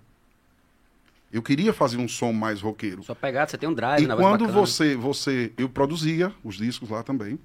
Eu 1.31 1.41
queria 1.41 1.73
fazer 1.73 1.97
um 1.97 2.07
som 2.07 2.31
mais 2.31 2.61
roqueiro. 2.61 3.03
Só 3.03 3.13
pegada, 3.13 3.49
você 3.51 3.57
tem 3.57 3.67
um 3.67 3.73
drive 3.73 4.03
E 4.03 4.07
na 4.07 4.15
quando 4.15 4.45
bacana. 4.45 4.59
você, 4.59 4.95
você. 4.95 5.51
Eu 5.57 5.67
produzia 5.69 6.33
os 6.43 6.55
discos 6.55 6.89
lá 6.89 7.03
também. 7.03 7.37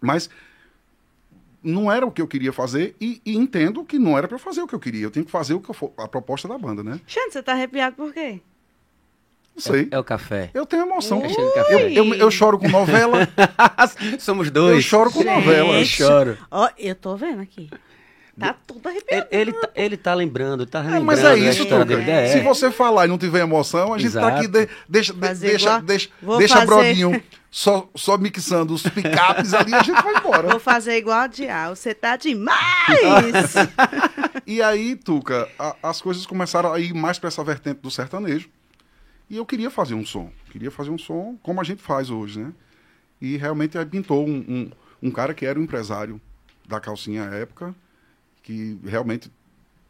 Mas 0.00 0.28
não 1.66 1.90
era 1.90 2.06
o 2.06 2.10
que 2.10 2.22
eu 2.22 2.26
queria 2.28 2.52
fazer 2.52 2.94
e, 3.00 3.20
e 3.24 3.36
entendo 3.36 3.84
que 3.84 3.98
não 3.98 4.16
era 4.16 4.28
para 4.28 4.38
fazer 4.38 4.62
o 4.62 4.66
que 4.66 4.74
eu 4.74 4.80
queria. 4.80 5.04
Eu 5.04 5.10
tinha 5.10 5.24
que 5.24 5.30
fazer 5.30 5.54
o 5.54 5.60
que 5.60 5.72
for, 5.72 5.92
a 5.98 6.06
proposta 6.06 6.46
da 6.46 6.56
banda, 6.56 6.82
né? 6.82 7.00
Xande, 7.06 7.32
você 7.32 7.42
tá 7.42 7.52
arrepiado 7.52 7.96
por 7.96 8.12
quê? 8.12 8.40
Não 9.54 9.62
sei. 9.62 9.88
É, 9.90 9.96
é 9.96 9.98
o 9.98 10.04
café. 10.04 10.50
Eu 10.52 10.66
tenho 10.66 10.82
emoção. 10.82 11.24
É 11.24 11.28
cheio 11.28 11.48
de 11.48 11.54
café. 11.54 11.74
Eu, 11.74 11.88
eu, 11.88 12.14
eu 12.14 12.30
choro 12.30 12.58
com 12.58 12.68
novela. 12.68 13.26
Somos 14.20 14.50
dois. 14.50 14.76
Eu 14.76 14.82
choro 14.82 15.10
com 15.10 15.22
Gente. 15.22 15.34
novela. 15.34 15.78
Eu 15.78 15.84
choro. 15.86 16.38
Ó, 16.50 16.68
eu 16.78 16.94
tô 16.94 17.16
vendo 17.16 17.40
aqui. 17.40 17.70
Tá 18.38 18.54
tudo 18.66 18.86
arrepiado. 18.86 19.26
Ele, 19.30 19.40
ele, 19.40 19.52
tá, 19.54 19.68
ele 19.74 19.96
tá 19.96 20.14
lembrando, 20.14 20.66
tá 20.66 20.80
É, 20.80 20.82
lembrando 20.82 21.04
mas 21.06 21.24
é 21.24 21.36
isso, 21.38 21.64
Tuca. 21.64 21.94
É. 22.02 22.28
Se 22.28 22.40
você 22.40 22.70
falar 22.70 23.06
e 23.06 23.08
não 23.08 23.16
tiver 23.16 23.40
emoção, 23.40 23.94
a 23.94 23.98
gente 23.98 24.12
tá 24.12 24.20
Exato. 24.20 24.36
aqui. 24.36 24.46
de- 24.48 24.68
deixa 24.88 25.14
Fazer 25.14 25.48
deixa, 25.48 25.64
igual- 25.68 25.82
deixa, 25.82 26.08
vou 26.20 26.38
deixa 26.38 26.54
fazer- 26.54 26.66
Brodinho 26.66 27.22
só, 27.50 27.88
só 27.94 28.18
mixando 28.18 28.74
os 28.74 28.82
picapes 28.82 29.54
ali 29.54 29.70
e 29.70 29.74
a 29.74 29.82
gente 29.82 30.02
vai 30.02 30.16
embora. 30.16 30.48
Vou 30.50 30.60
fazer 30.60 30.98
igual 30.98 31.20
a 31.20 31.26
Dial. 31.26 31.74
Você 31.74 31.94
tá 31.94 32.16
demais! 32.16 33.54
E 34.46 34.62
aí, 34.62 34.94
Tuca, 34.94 35.48
a- 35.58 35.74
as 35.82 36.00
coisas 36.00 36.24
começaram 36.24 36.72
a 36.72 36.78
ir 36.78 36.94
mais 36.94 37.18
para 37.18 37.28
essa 37.28 37.42
vertente 37.42 37.80
do 37.80 37.90
sertanejo. 37.90 38.48
E 39.28 39.36
eu 39.38 39.44
queria 39.46 39.70
fazer 39.70 39.94
um 39.94 40.04
som. 40.06 40.30
Queria 40.52 40.70
fazer 40.70 40.90
um 40.90 40.98
som 40.98 41.36
como 41.42 41.60
a 41.60 41.64
gente 41.64 41.82
faz 41.82 42.10
hoje, 42.10 42.38
né? 42.38 42.52
E 43.20 43.36
realmente 43.36 43.76
aí 43.76 43.84
pintou 43.84 44.24
um, 44.24 44.36
um, 44.48 44.70
um 45.08 45.10
cara 45.10 45.34
que 45.34 45.44
era 45.44 45.58
o 45.58 45.62
empresário 45.62 46.20
da 46.68 46.78
calcinha 46.78 47.28
à 47.28 47.34
época, 47.34 47.74
que 48.46 48.78
realmente 48.84 49.28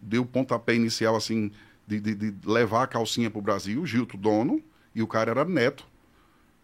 deu 0.01 0.23
o 0.23 0.27
pontapé 0.27 0.75
inicial, 0.75 1.15
assim, 1.15 1.51
de, 1.87 2.01
de, 2.01 2.15
de 2.15 2.35
levar 2.47 2.85
a 2.85 2.87
calcinha 2.87 3.31
para 3.31 3.39
o 3.39 3.43
Brasil, 3.43 3.85
Gilto 3.85 4.17
dono, 4.17 4.63
e 4.95 5.03
o 5.03 5.07
cara 5.07 5.31
era 5.31 5.45
neto. 5.45 5.85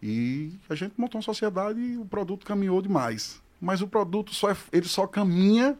E 0.02 0.52
a 0.70 0.74
gente 0.74 0.94
montou 0.96 1.18
uma 1.18 1.22
sociedade 1.22 1.78
e 1.78 1.98
o 1.98 2.04
produto 2.06 2.46
caminhou 2.46 2.80
demais. 2.80 3.42
Mas 3.60 3.82
o 3.82 3.86
produto 3.86 4.34
só 4.34 4.50
é, 4.50 4.56
ele 4.72 4.88
só 4.88 5.06
caminha 5.06 5.76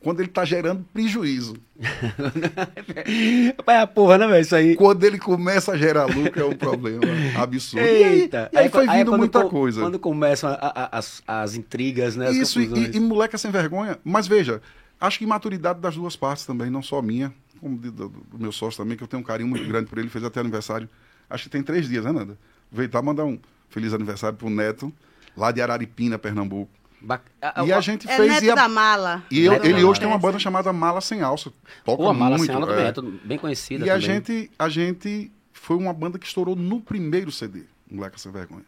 quando 0.00 0.18
ele 0.20 0.28
está 0.28 0.44
gerando 0.44 0.84
prejuízo. 0.92 1.54
É 3.66 3.78
a 3.78 3.86
porra, 3.86 4.18
né, 4.18 4.26
velho? 4.26 4.40
Isso 4.42 4.54
aí. 4.54 4.76
Quando 4.76 5.02
ele 5.04 5.18
começa 5.18 5.72
a 5.72 5.76
gerar 5.76 6.04
lucro 6.06 6.40
é 6.42 6.44
um 6.44 6.56
problema 6.56 7.00
absurdo. 7.40 7.84
E 7.86 7.88
aí- 7.88 8.20
Eita. 8.20 8.50
E 8.52 8.58
aí, 8.58 8.68
foi 8.68 8.82
aí 8.88 8.88
é 8.88 8.98
vindo 8.98 9.10
quando 9.10 9.18
muita 9.20 9.42
co- 9.42 9.48
coisa. 9.50 9.80
Quando 9.80 9.98
começam 9.98 10.50
a- 10.50 10.54
a- 10.92 10.98
as, 10.98 11.22
as 11.26 11.54
intrigas, 11.54 12.16
né? 12.16 12.28
As 12.28 12.36
Isso, 12.36 12.60
e, 12.60 12.66
e, 12.66 12.96
e 12.96 13.00
moleque 13.00 13.34
é 13.34 13.38
sem 13.38 13.50
vergonha. 13.50 13.98
Mas 14.04 14.26
veja, 14.26 14.60
acho 15.00 15.18
que 15.18 15.26
maturidade 15.26 15.80
das 15.80 15.94
duas 15.96 16.16
partes 16.16 16.44
também, 16.46 16.70
não 16.70 16.82
só 16.82 17.00
minha, 17.02 17.32
como 17.60 17.78
de- 17.78 17.90
do, 17.90 18.08
do 18.08 18.38
meu 18.38 18.52
sócio 18.52 18.82
também, 18.82 18.96
que 18.96 19.02
eu 19.02 19.08
tenho 19.08 19.20
um 19.22 19.24
carinho 19.24 19.48
muito 19.48 19.66
grande 19.66 19.86
por 19.88 19.98
ele, 19.98 20.08
fez 20.08 20.24
até 20.24 20.40
aniversário. 20.40 20.88
Acho 21.28 21.44
que 21.44 21.50
tem 21.50 21.62
três 21.62 21.88
dias, 21.88 22.04
né, 22.04 22.12
Nanda? 22.12 22.38
Aproveitar 22.70 23.00
e 23.00 23.04
mandar 23.04 23.24
um 23.24 23.38
feliz 23.68 23.92
aniversário 23.92 24.36
pro 24.36 24.48
Neto, 24.50 24.92
lá 25.36 25.50
de 25.52 25.60
Araripina, 25.62 26.18
Pernambuco. 26.18 26.70
Bac- 27.00 27.22
E 27.66 27.72
a 27.72 27.80
gente 27.80 28.08
É 28.08 28.16
fez. 28.16 28.28
neto 28.32 28.44
e 28.44 28.50
a- 28.50 28.54
da 28.54 28.68
mala. 28.68 29.22
e 29.30 29.44
eu- 29.44 29.52
ele 29.62 29.82
da 29.82 29.86
hoje 29.88 30.00
tem 30.00 30.08
uma 30.08 30.16
Mala. 30.16 30.22
banda 30.22 30.38
chamada 30.38 30.72
Mala 30.72 31.00
Sem 31.02 31.20
Alça. 31.20 31.52
Toca 31.84 32.02
Pô, 32.02 32.08
a 32.08 32.14
Mala 32.14 32.38
muito. 32.38 32.46
Sem 32.46 32.54
Aula 32.54 32.66
é. 32.66 32.70
também 32.70 32.86
é 32.86 32.92
tudo 32.92 33.20
bem 33.24 33.38
conhecida 33.38 33.84
E 33.84 33.90
a 33.90 33.94
também. 34.00 34.06
gente, 34.16 34.50
a 34.58 34.68
gente 34.70 35.30
foi 35.52 35.76
uma 35.76 35.92
banda 35.92 36.18
que 36.18 36.26
estourou 36.26 36.56
no 36.56 36.80
primeiro 36.80 37.30
CD, 37.30 37.64
Moleque 37.90 38.18
Sem 38.20 38.32
Vergonha. 38.32 38.64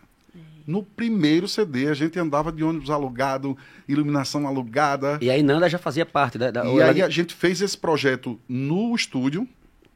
No 0.66 0.82
primeiro 0.82 1.46
CD, 1.46 1.88
a 1.88 1.94
gente 1.94 2.18
andava 2.18 2.50
de 2.50 2.64
ônibus 2.64 2.90
alugado, 2.90 3.56
iluminação 3.86 4.46
alugada. 4.46 5.16
E 5.20 5.30
aí 5.30 5.42
Nanda 5.42 5.68
já 5.68 5.78
fazia 5.78 6.04
parte 6.04 6.36
da... 6.38 6.50
da 6.50 6.64
E 6.64 6.78
ela- 6.80 6.90
aí 6.90 7.02
a 7.02 7.08
gente 7.08 7.34
fez 7.34 7.60
esse 7.60 7.78
projeto 7.78 8.38
no 8.48 8.94
estúdio, 8.94 9.46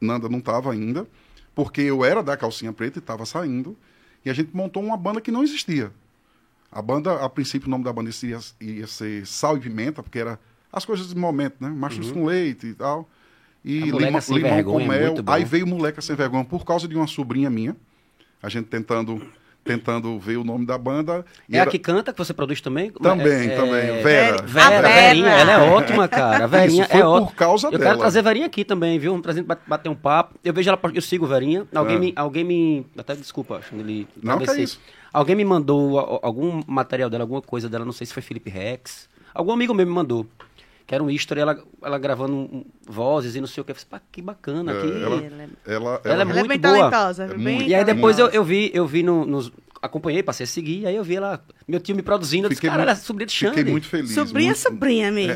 Nanda 0.01 0.29
não 0.29 0.39
estava 0.39 0.73
ainda, 0.73 1.07
porque 1.55 1.81
eu 1.81 2.05
era 2.05 2.23
da 2.23 2.37
Calcinha 2.37 2.73
Preta 2.73 2.99
e 2.99 3.01
estava 3.01 3.27
saindo, 3.27 3.77
e 4.25 4.31
a 4.31 4.33
gente 4.33 4.51
montou 4.55 4.83
uma 4.83 4.97
banda 4.97 5.21
que 5.21 5.31
não 5.33 5.43
existia. 5.43 5.91
A 6.71 6.81
banda, 6.81 7.15
a 7.25 7.29
princípio, 7.29 7.67
o 7.67 7.71
nome 7.71 7.83
da 7.83 7.93
banda 7.93 8.11
ia, 8.23 8.39
ia 8.61 8.87
ser 8.87 9.27
Sal 9.27 9.57
e 9.57 9.61
Pimenta, 9.61 10.05
porque 10.05 10.21
era 10.21 10.39
as 10.73 10.85
coisas 10.85 11.09
de 11.09 11.17
momento, 11.17 11.57
né? 11.59 11.69
Machos 11.69 12.13
com 12.13 12.25
leite 12.27 12.69
e 12.69 12.75
tal. 12.75 13.11
E 13.65 13.91
Uhum. 13.91 13.99
Lima- 13.99 14.21
limão 14.21 14.51
Vergonha 14.55 14.63
com 14.87 14.93
é 14.93 14.99
mel. 15.01 15.15
Aí 15.27 15.45
veio 15.45 15.67
Moleca 15.67 16.01
Sem 16.01 16.15
Vergonha 16.15 16.45
por 16.45 16.65
causa 16.65 16.87
de 16.87 16.95
uma 16.95 17.09
sobrinha 17.09 17.51
minha, 17.51 17.77
a 18.41 18.49
gente 18.49 18.67
tentando 18.69 19.21
tentando 19.65 20.19
ver 20.19 20.37
o 20.37 20.45
nome 20.45 20.65
da 20.67 20.77
banda. 20.79 21.25
é 21.51 21.57
era... 21.57 21.69
a 21.69 21.71
que 21.71 21.79
canta, 21.79 22.13
que 22.13 22.19
você 22.19 22.33
produz 22.33 22.61
também? 22.61 22.91
Também, 22.91 23.51
é, 23.51 23.57
também. 23.57 23.73
É... 23.81 24.03
Vera. 24.03 24.43
Vera. 24.43 24.89
Verinha, 24.89 25.29
ela 25.29 25.53
é 25.53 25.59
ótima, 25.71 26.09
cara. 26.09 26.45
A 26.45 26.47
Verinha 26.47 26.83
Isso, 26.83 26.91
foi 26.91 27.01
é 27.01 27.05
ótima. 27.05 27.27
por 27.29 27.35
causa 27.37 27.67
eu 27.69 27.71
dela. 27.73 27.85
quero 27.85 27.99
trazer 27.99 28.19
a 28.21 28.23
Verinha 28.23 28.47
aqui 28.47 28.65
também, 28.65 28.99
viu? 28.99 29.15
Um 29.15 29.21
presente 29.21 29.45
pra 29.47 29.59
bater 29.67 29.89
um 29.89 29.95
papo. 29.95 30.35
Eu 30.45 30.53
vejo 30.53 30.69
ela, 30.69 30.79
eu 30.95 31.03
sigo 31.03 31.27
a 31.27 31.29
Verinha. 31.29 31.67
Alguém, 31.75 31.97
É. 31.97 31.99
me, 31.99 32.13
alguém 32.17 32.45
me. 32.45 32.87
Até 32.97 33.15
desculpa, 33.15 33.61
Xandeli. 33.63 34.09
Não, 34.23 34.39
que 34.39 34.51
é 34.51 34.61
isso. 34.61 34.81
Alguém 35.13 35.35
me 35.37 35.45
mandou 35.45 35.99
algum 36.23 36.63
material 36.67 37.11
dela, 37.11 37.25
alguma 37.25 37.43
coisa 37.43 37.69
dela, 37.69 37.85
não 37.85 37.93
sei 37.93 38.07
se 38.07 38.13
foi 38.15 38.23
Felipe 38.23 38.49
Rex. 38.49 39.09
Algum 39.35 39.53
amigo 39.53 39.73
meu 39.75 39.87
me 39.87 39.93
mandou. 39.93 40.27
Que 40.91 40.95
era 40.97 41.05
um 41.05 41.09
history, 41.09 41.39
ela, 41.41 41.57
ela 41.85 41.99
gravando 42.01 42.67
vozes 42.85 43.37
e 43.37 43.41
não 43.41 43.47
sei 43.47 43.61
o 43.61 43.65
que. 43.65 43.71
Eu 43.71 43.77
falei, 43.77 43.89
pá, 43.91 44.01
que 44.11 44.21
bacana. 44.21 44.73
É, 44.73 44.81
que... 44.81 44.89
ela- 44.89 45.23
Ela, 45.23 45.23
Ela, 45.25 45.51
Ela 45.65 46.01
é 46.05 46.11
ela 46.11 46.23
é 46.23 46.25
muito 46.25 46.49
bem 46.49 46.59
boa. 46.59 46.91
talentosa. 46.91 47.25
É 47.27 47.35
bem. 47.37 47.69
E 47.69 47.73
aí 47.77 47.85
depois 47.85 48.19
eu, 48.19 48.27
eu 48.31 48.43
vi, 48.43 48.73
eu 48.75 48.85
vi 48.89 49.05
no, 49.05 49.25
nos. 49.25 49.53
Acompanhei, 49.83 50.23
passei 50.23 50.45
a 50.45 50.47
seguir, 50.47 50.87
aí 50.87 50.95
eu 50.95 51.03
vi 51.03 51.17
ela, 51.17 51.43
meu 51.67 51.81
tio 51.81 51.97
me 51.97 52.03
produzindo, 52.03 52.45
eu 52.45 52.49
disse, 52.51 52.61
Fiquei 52.61 52.69
ela 52.79 52.93
é 52.93 52.95
sobrinha 52.95 53.27
de 53.27 53.33
Xande. 53.33 53.57
Fiquei 53.57 53.73
muito 53.73 53.87
feliz. 53.87 54.11
Sobrinha, 54.13 54.49
muito- 54.51 54.59
sobrinha 54.61 55.09
mesmo. 55.13 55.33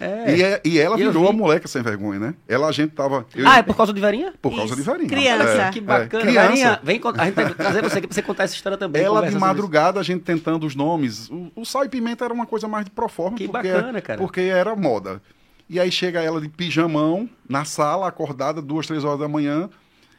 É. 0.00 0.36
E, 0.36 0.42
é- 0.42 0.60
e 0.64 0.78
ela 0.80 0.98
E 0.98 1.04
virou 1.06 1.28
a 1.28 1.32
moleca 1.32 1.68
sem 1.68 1.82
vergonha, 1.82 2.18
né? 2.18 2.34
Ela, 2.48 2.66
a 2.66 2.72
gente 2.72 2.90
tava... 2.90 3.24
eu- 3.32 3.48
Ah, 3.48 3.58
é 3.58 3.62
por 3.62 3.76
causa 3.76 3.92
de 3.92 4.00
Verinha? 4.00 4.34
por 4.42 4.50
causa 4.50 4.72
Isso. 4.74 4.76
de 4.76 4.82
Varinha. 4.82 5.08
Criança. 5.08 5.62
É, 5.62 5.70
que 5.70 5.78
é. 5.78 5.82
bacana. 5.82 6.24
Criança. 6.24 6.48
Verinha, 6.48 6.80
vem 6.82 7.00
a 7.16 7.24
gente 7.26 7.34
vai 7.34 7.54
trazer 7.54 7.82
você 7.82 7.98
aqui 7.98 8.06
pra 8.08 8.14
você 8.14 8.22
contar 8.22 8.42
essa 8.42 8.54
história 8.56 8.76
também. 8.76 9.02
Ela 9.04 9.30
de 9.30 9.36
madrugada, 9.36 10.00
a 10.00 10.02
gente 10.02 10.22
tentando 10.24 10.66
os 10.66 10.74
nomes. 10.74 11.30
O, 11.30 11.52
o 11.54 11.64
sal 11.64 11.84
e 11.84 11.88
pimenta 11.88 12.24
era 12.24 12.34
uma 12.34 12.44
coisa 12.44 12.66
mais 12.66 12.84
de 12.86 12.90
proforma. 12.90 13.36
Que 13.38 13.46
porque, 13.46 13.70
bacana, 13.72 14.00
cara. 14.00 14.18
Porque 14.18 14.40
era 14.40 14.74
moda. 14.74 15.22
E 15.70 15.78
aí 15.78 15.92
chega 15.92 16.20
ela 16.20 16.40
de 16.40 16.48
pijamão, 16.48 17.28
na 17.48 17.64
sala, 17.64 18.08
acordada, 18.08 18.60
duas, 18.60 18.84
três 18.86 19.04
horas 19.04 19.20
da 19.20 19.28
manhã, 19.28 19.70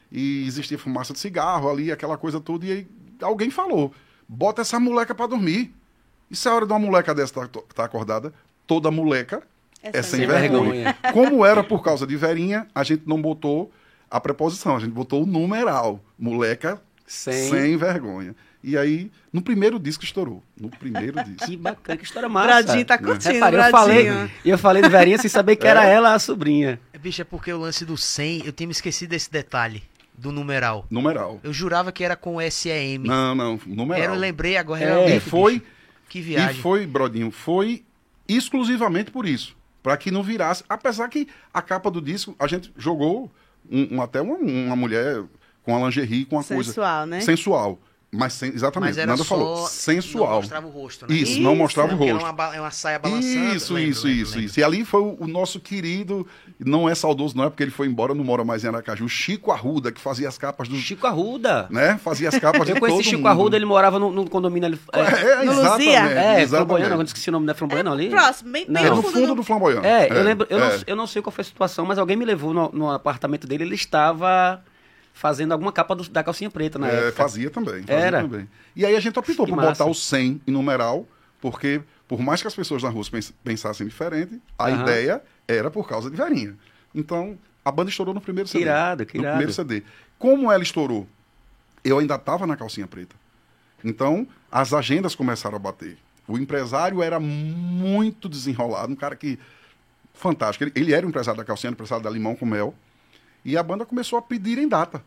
e 0.10 0.46
existia 0.48 0.78
fumaça 0.78 1.12
de 1.12 1.20
cigarro 1.20 1.70
ali, 1.70 1.92
aquela 1.92 2.18
coisa 2.18 2.40
toda, 2.40 2.66
e 2.66 2.72
aí 2.72 2.88
alguém 3.22 3.50
falou, 3.50 3.94
bota 4.28 4.62
essa 4.62 4.80
moleca 4.80 5.14
pra 5.16 5.28
dormir. 5.28 5.74
E 6.30 6.36
se 6.36 6.48
a 6.48 6.54
hora 6.54 6.66
de 6.66 6.74
uma 6.74 6.80
moleca 6.80 7.16
dessa 7.16 7.48
tá, 7.48 7.62
tá 7.74 7.84
acordada, 7.86 8.34
toda 8.66 8.92
moleca 8.92 9.42
é, 9.82 10.02
sem, 10.02 10.20
sem 10.20 10.28
vergonha. 10.28 10.72
vergonha. 10.72 10.98
Como 11.14 11.46
era 11.46 11.64
por 11.64 11.84
causa 11.84 12.06
de 12.06 12.16
Verinha, 12.16 12.68
a 12.74 12.84
gente 12.84 13.04
não 13.06 13.22
botou 13.22 13.72
a 14.10 14.20
preposição, 14.20 14.76
a 14.76 14.80
gente 14.80 14.92
botou 14.92 15.24
o 15.24 15.26
numeral. 15.26 16.00
Moleca 16.18 16.82
Sem. 17.06 17.50
sem 17.50 17.78
vergonha. 17.78 18.36
E 18.64 18.78
aí, 18.78 19.12
no 19.32 19.42
primeiro 19.42 19.80
disco 19.80 20.04
estourou. 20.04 20.44
No 20.60 20.70
primeiro 20.70 21.24
disco. 21.24 21.46
Que 21.46 21.56
bacana, 21.56 21.98
que 21.98 22.04
história 22.04 22.28
massa. 22.28 22.48
Bradinho 22.48 22.86
tá 22.86 22.98
curtindo, 22.98 23.34
Repare, 23.34 23.56
eu 23.56 23.72
falei, 23.72 24.08
eu 24.44 24.58
falei 24.58 24.84
de 24.84 24.90
Verinha 24.90 25.18
sem 25.18 25.30
saber 25.30 25.56
que 25.56 25.68
era 25.68 25.86
ela 25.86 26.14
a 26.14 26.20
sobrinha. 26.20 26.80
Bicho, 27.00 27.22
é 27.22 27.26
porque 27.26 27.54
o 27.54 27.60
lance 27.60 27.86
do 27.86 27.96
100, 27.96 28.46
eu 28.46 28.52
tinha 28.52 28.68
me 28.68 28.74
esquecido 28.74 29.12
desse 29.12 29.32
detalhe, 29.32 29.84
do 30.18 30.32
numeral. 30.32 30.86
Numeral. 30.90 31.40
Eu 31.44 31.54
jurava 31.54 31.92
que 31.92 32.04
era 32.04 32.16
com 32.16 32.38
SEM. 32.50 33.00
Não, 33.00 33.36
não, 33.36 33.60
numeral. 33.66 34.04
Era, 34.04 34.14
eu 34.14 34.20
lembrei 34.20 34.58
agora, 34.58 34.84
É. 34.84 35.16
E 35.16 35.20
foi, 35.20 35.54
bicho. 35.60 35.66
Que 36.10 36.20
e 36.20 36.22
viagem. 36.22 36.62
foi, 36.62 36.86
Brodinho, 36.88 37.30
foi 37.32 37.84
exclusivamente 38.28 39.12
por 39.12 39.26
isso. 39.26 39.56
Pra 39.84 39.96
que 39.98 40.12
não 40.12 40.24
virasse. 40.24 40.64
Apesar 40.68 41.08
que 41.10 41.28
a 41.54 41.62
capa 41.62 41.90
do 41.90 42.02
disco, 42.02 42.36
a 42.40 42.48
gente 42.48 42.74
jogou 42.78 43.32
um- 43.70 43.96
um- 43.98 44.02
até 44.02 44.22
uma, 44.22 44.36
uma 44.36 44.76
mulher 44.76 45.24
com 45.64 45.76
a 45.76 45.86
lingerie, 45.86 46.26
com 46.26 46.36
uma 46.38 46.44
coisa. 46.44 46.64
Sensual, 46.64 47.06
né? 47.06 47.22
Sensual. 47.22 47.80
Mas 48.10 48.34
sem, 48.34 48.50
exatamente, 48.54 48.92
Mas 48.92 48.98
era 48.98 49.08
nada 49.08 49.18
só... 49.18 49.26
falou. 49.36 49.60
Não 49.60 49.68
Sensual. 49.68 50.36
mostrava 50.38 50.66
o 50.66 50.70
rosto, 50.70 51.06
né? 51.08 51.14
Isso, 51.14 51.42
não 51.42 51.52
Isso, 51.52 51.60
mostrava 51.62 51.94
o 51.94 51.98
Porque 51.98 52.10
rosto. 52.12 52.26
Era 52.26 52.32
uma, 52.32 52.34
ba- 52.34 52.56
é 52.56 52.62
uma 52.62 52.72
saia 52.72 52.98
balançando. 52.98 53.26
Isso, 53.28 53.74
lembro, 53.74 53.90
isso, 53.92 54.08
lembro, 54.08 54.22
isso, 54.22 54.32
lembro. 54.36 54.46
isso. 54.46 54.60
E 54.62 54.64
ali 54.64 54.86
foi 54.86 55.02
o, 55.02 55.18
o 55.20 55.28
nosso 55.28 55.60
querido, 55.60 56.26
não 56.58 56.88
é 56.88 56.96
saudoso, 56.96 57.36
não 57.36 57.44
é 57.44 57.50
porque 57.50 57.64
ele 57.64 57.72
foi 57.72 57.86
embora, 57.86 58.14
não 58.16 58.24
mora 58.24 58.46
mais 58.46 58.64
em 58.64 58.68
Aracaju, 58.70 59.10
Chico 59.10 59.52
Arruda, 59.52 59.92
que 59.92 60.00
fazia 60.00 60.30
as 60.30 60.38
capas 60.38 60.70
do. 60.70 60.78
Chico 60.78 61.06
Arruda. 61.06 61.68
Né? 61.70 62.00
Fazia 62.02 62.30
as 62.30 62.40
capas 62.40 62.66
de 62.66 62.72
Eu 62.72 62.80
conheci 62.80 62.98
todo 62.98 63.04
Chico 63.04 63.18
mundo. 63.18 63.28
Arruda, 63.28 63.56
ele 63.58 63.66
morava 63.66 64.00
num, 64.00 64.26
condomínio 64.26 64.68
ali. 64.68 64.80
É, 64.94 65.00
É, 65.02 65.44
No 65.44 65.52
exatamente. 65.52 65.70
Luzia? 65.72 66.00
é, 66.00 66.42
exatamente. 66.42 66.48
Flamboyano, 66.50 66.96
eu 66.96 67.02
esqueci 67.04 67.28
o 67.30 67.34
nome, 67.34 67.46
não 67.46 67.52
é 67.52 67.56
Flamboyano 67.56 67.92
ali? 67.92 68.10
Próximo, 68.10 68.52
bem, 68.54 68.66
bem 68.66 68.74
Não. 68.74 68.82
É 68.86 68.90
no 68.96 69.04
fundo 69.04 69.28
do- 69.28 69.36
do 69.36 69.44
flamboyano. 69.44 69.86
É, 69.86 70.08
eu 70.10 70.24
lembro, 70.24 70.48
eu, 70.50 70.58
é. 70.58 70.62
não, 70.78 70.84
eu 70.88 70.96
não 70.96 71.08
sei 71.08 71.22
qual 71.22 71.32
foi 71.34 71.42
a 71.42 71.46
situação, 71.46 71.86
mas 71.86 71.98
alguém 72.00 72.16
me 72.16 72.24
levou 72.24 72.54
no, 72.54 72.70
no 72.72 72.90
apartamento 72.90 73.46
dele, 73.46 73.66
ele 73.66 73.76
estava 73.76 74.64
fazendo 75.18 75.52
alguma 75.52 75.72
capa 75.72 75.96
do- 75.96 76.08
da 76.10 76.24
calcinha 76.24 76.50
preta 76.50 76.78
na 76.78 76.88
É, 76.88 76.96
época. 77.08 77.12
fazia 77.24 77.50
também. 77.50 77.82
fazia 77.82 77.96
Era. 77.96 78.22
também. 78.22 78.48
E 78.76 78.86
aí 78.86 78.96
a 78.96 79.00
gente 79.00 79.18
optou 79.18 79.46
Que 79.46 79.52
por 79.52 79.56
massa. 79.58 79.72
botar 79.84 79.86
o 79.86 79.94
100 79.96 80.40
em 80.46 80.52
numeral, 80.52 81.08
porque 81.42 81.82
por 82.08 82.20
mais 82.22 82.42
que 82.42 82.48
as 82.48 82.56
pessoas 82.56 82.84
na 82.84 82.90
rua 82.90 83.04
pens- 83.12 83.34
pensassem 83.44 83.88
diferente, 83.88 84.40
a 84.58 84.68
Aham. 84.68 84.82
ideia 84.84 85.22
era 85.48 85.72
por 85.72 85.88
causa 85.90 86.10
de 86.12 86.16
Verinha. 86.16 86.56
Então, 86.94 87.38
a 87.66 87.72
banda 87.72 87.90
estourou 87.90 88.14
no 88.14 88.22
primeiro 88.22 88.48
CD. 88.48 88.64
irado, 88.66 89.06
que 89.06 89.18
No 89.18 89.24
irado. 89.24 89.38
primeiro 89.38 89.54
CD. 89.54 89.84
Como 90.20 90.52
ela 90.52 90.62
estourou? 90.64 91.08
Eu 91.84 91.98
ainda 92.00 92.16
estava 92.16 92.46
na 92.46 92.56
calcinha 92.56 92.86
preta. 92.88 93.16
Então, 93.84 94.28
as 94.52 94.74
agendas 94.74 95.16
começaram 95.16 95.56
a 95.56 95.60
bater. 95.60 95.98
O 96.28 96.38
empresário 96.38 97.02
era 97.02 97.20
muito 97.20 98.28
desenrolado, 98.30 98.92
um 98.92 98.96
cara 98.96 99.16
que. 99.16 99.40
Fantástico. 100.14 100.64
Ele, 100.64 100.72
ele 100.76 100.94
era 100.94 101.06
o 101.06 101.10
empresário 101.10 101.38
da 101.38 101.46
calcinha, 101.46 101.72
empresário 101.72 102.04
da 102.04 102.10
Limão 102.10 102.36
com 102.36 102.46
Mel. 102.46 102.74
E 103.48 103.56
a 103.56 103.64
banda 103.64 103.86
começou 103.86 104.20
a 104.20 104.22
pedir 104.22 104.58
em 104.58 104.68
data. 104.68 105.02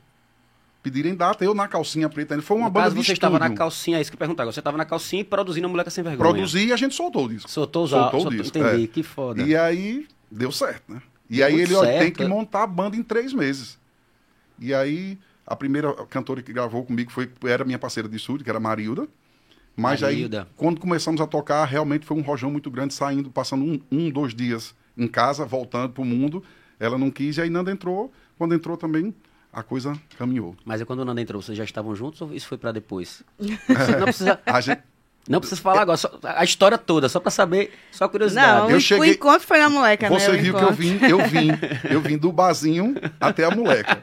Pedir 0.82 1.04
em 1.04 1.14
data. 1.14 1.44
Eu 1.44 1.52
na 1.52 1.68
calcinha 1.68 2.08
preta. 2.08 2.32
ainda 2.32 2.42
Foi 2.42 2.56
uma 2.56 2.68
no 2.68 2.70
banda 2.70 2.84
caso, 2.86 2.96
de 2.96 3.04
você 3.04 3.12
estava 3.12 3.38
na 3.38 3.50
calcinha, 3.50 3.98
é 3.98 4.00
isso 4.00 4.10
que 4.10 4.16
perguntar. 4.16 4.46
Você 4.46 4.60
estava 4.60 4.78
na 4.78 4.86
calcinha 4.86 5.20
e 5.20 5.24
produzindo 5.24 5.66
a 5.66 5.70
Moleca 5.70 5.90
Sem 5.90 6.02
Vergonha. 6.02 6.32
Produzi 6.32 6.68
e 6.68 6.72
a 6.72 6.76
gente 6.76 6.94
soltou 6.94 7.26
o 7.26 7.28
disco. 7.28 7.50
Soltou 7.50 7.84
os 7.84 7.90
Soltou 7.90 8.18
o 8.18 8.22
soltou, 8.22 8.40
disco, 8.40 8.58
Entendi, 8.58 8.84
é. 8.84 8.86
que 8.86 9.02
foda. 9.02 9.42
E 9.42 9.54
aí 9.54 10.08
deu 10.30 10.50
certo, 10.50 10.90
né? 10.90 11.02
E 11.28 11.36
Deu 11.36 11.46
aí 11.46 11.60
ele 11.60 11.74
ó, 11.74 11.82
tem 11.82 12.10
que 12.10 12.24
montar 12.24 12.62
a 12.62 12.66
banda 12.66 12.96
em 12.96 13.02
três 13.02 13.34
meses. 13.34 13.78
E 14.58 14.72
aí 14.72 15.18
a 15.46 15.54
primeira 15.54 15.92
cantora 16.06 16.40
que 16.40 16.50
gravou 16.50 16.82
comigo 16.82 17.10
foi 17.10 17.30
era 17.44 17.62
minha 17.62 17.78
parceira 17.78 18.08
de 18.08 18.16
estúdio, 18.16 18.42
que 18.42 18.48
era 18.48 18.58
Marilda. 18.58 19.06
Mas 19.76 20.00
Marilda. 20.00 20.40
aí, 20.40 20.46
quando 20.56 20.80
começamos 20.80 21.20
a 21.20 21.26
tocar, 21.26 21.62
realmente 21.66 22.06
foi 22.06 22.16
um 22.16 22.22
rojão 22.22 22.50
muito 22.50 22.70
grande, 22.70 22.94
saindo, 22.94 23.30
passando 23.30 23.66
um, 23.66 23.80
um 23.92 24.10
dois 24.10 24.34
dias 24.34 24.74
em 24.96 25.06
casa, 25.06 25.44
voltando 25.44 25.92
pro 25.92 26.06
mundo. 26.06 26.42
Ela 26.78 26.96
não 26.96 27.10
quis, 27.10 27.36
e 27.36 27.42
aí 27.42 27.50
Nanda 27.50 27.70
entrou. 27.70 28.10
Quando 28.40 28.54
entrou 28.54 28.74
também, 28.74 29.14
a 29.52 29.62
coisa 29.62 29.92
caminhou. 30.18 30.56
Mas 30.64 30.80
é 30.80 30.86
quando 30.86 31.00
o 31.00 31.04
Nanda 31.04 31.20
entrou, 31.20 31.42
vocês 31.42 31.58
já 31.58 31.62
estavam 31.62 31.94
juntos 31.94 32.22
ou 32.22 32.32
isso 32.32 32.46
foi 32.48 32.56
pra 32.56 32.72
depois? 32.72 33.22
Você 33.38 33.92
não 33.98 34.04
precisa, 34.04 34.40
A 34.46 34.60
gente, 34.62 34.80
não 35.28 35.40
precisa 35.40 35.60
falar 35.60 35.82
agora, 35.82 35.98
só- 35.98 36.10
a 36.22 36.42
história 36.42 36.78
toda, 36.78 37.06
só 37.10 37.20
pra 37.20 37.30
saber, 37.30 37.70
só 37.92 38.08
curiosidade. 38.08 38.62
Não, 38.62 38.70
Eu 38.70 38.78
o, 38.78 38.80
cheguei- 38.80 39.10
encontro 39.12 39.46
foi 39.46 39.58
na 39.58 39.68
moleca, 39.68 40.08
você 40.08 40.32
né? 40.32 40.38
viu 40.38 40.54
que 40.54 40.62
eu 40.64 40.72
vim, 40.72 40.98
eu 41.06 41.18
vim, 41.28 41.48
eu 41.90 42.00
vim 42.00 42.16
do 42.16 42.32
barzinho 42.32 42.94
até 43.20 43.44
a 43.44 43.50
moleca. 43.50 43.98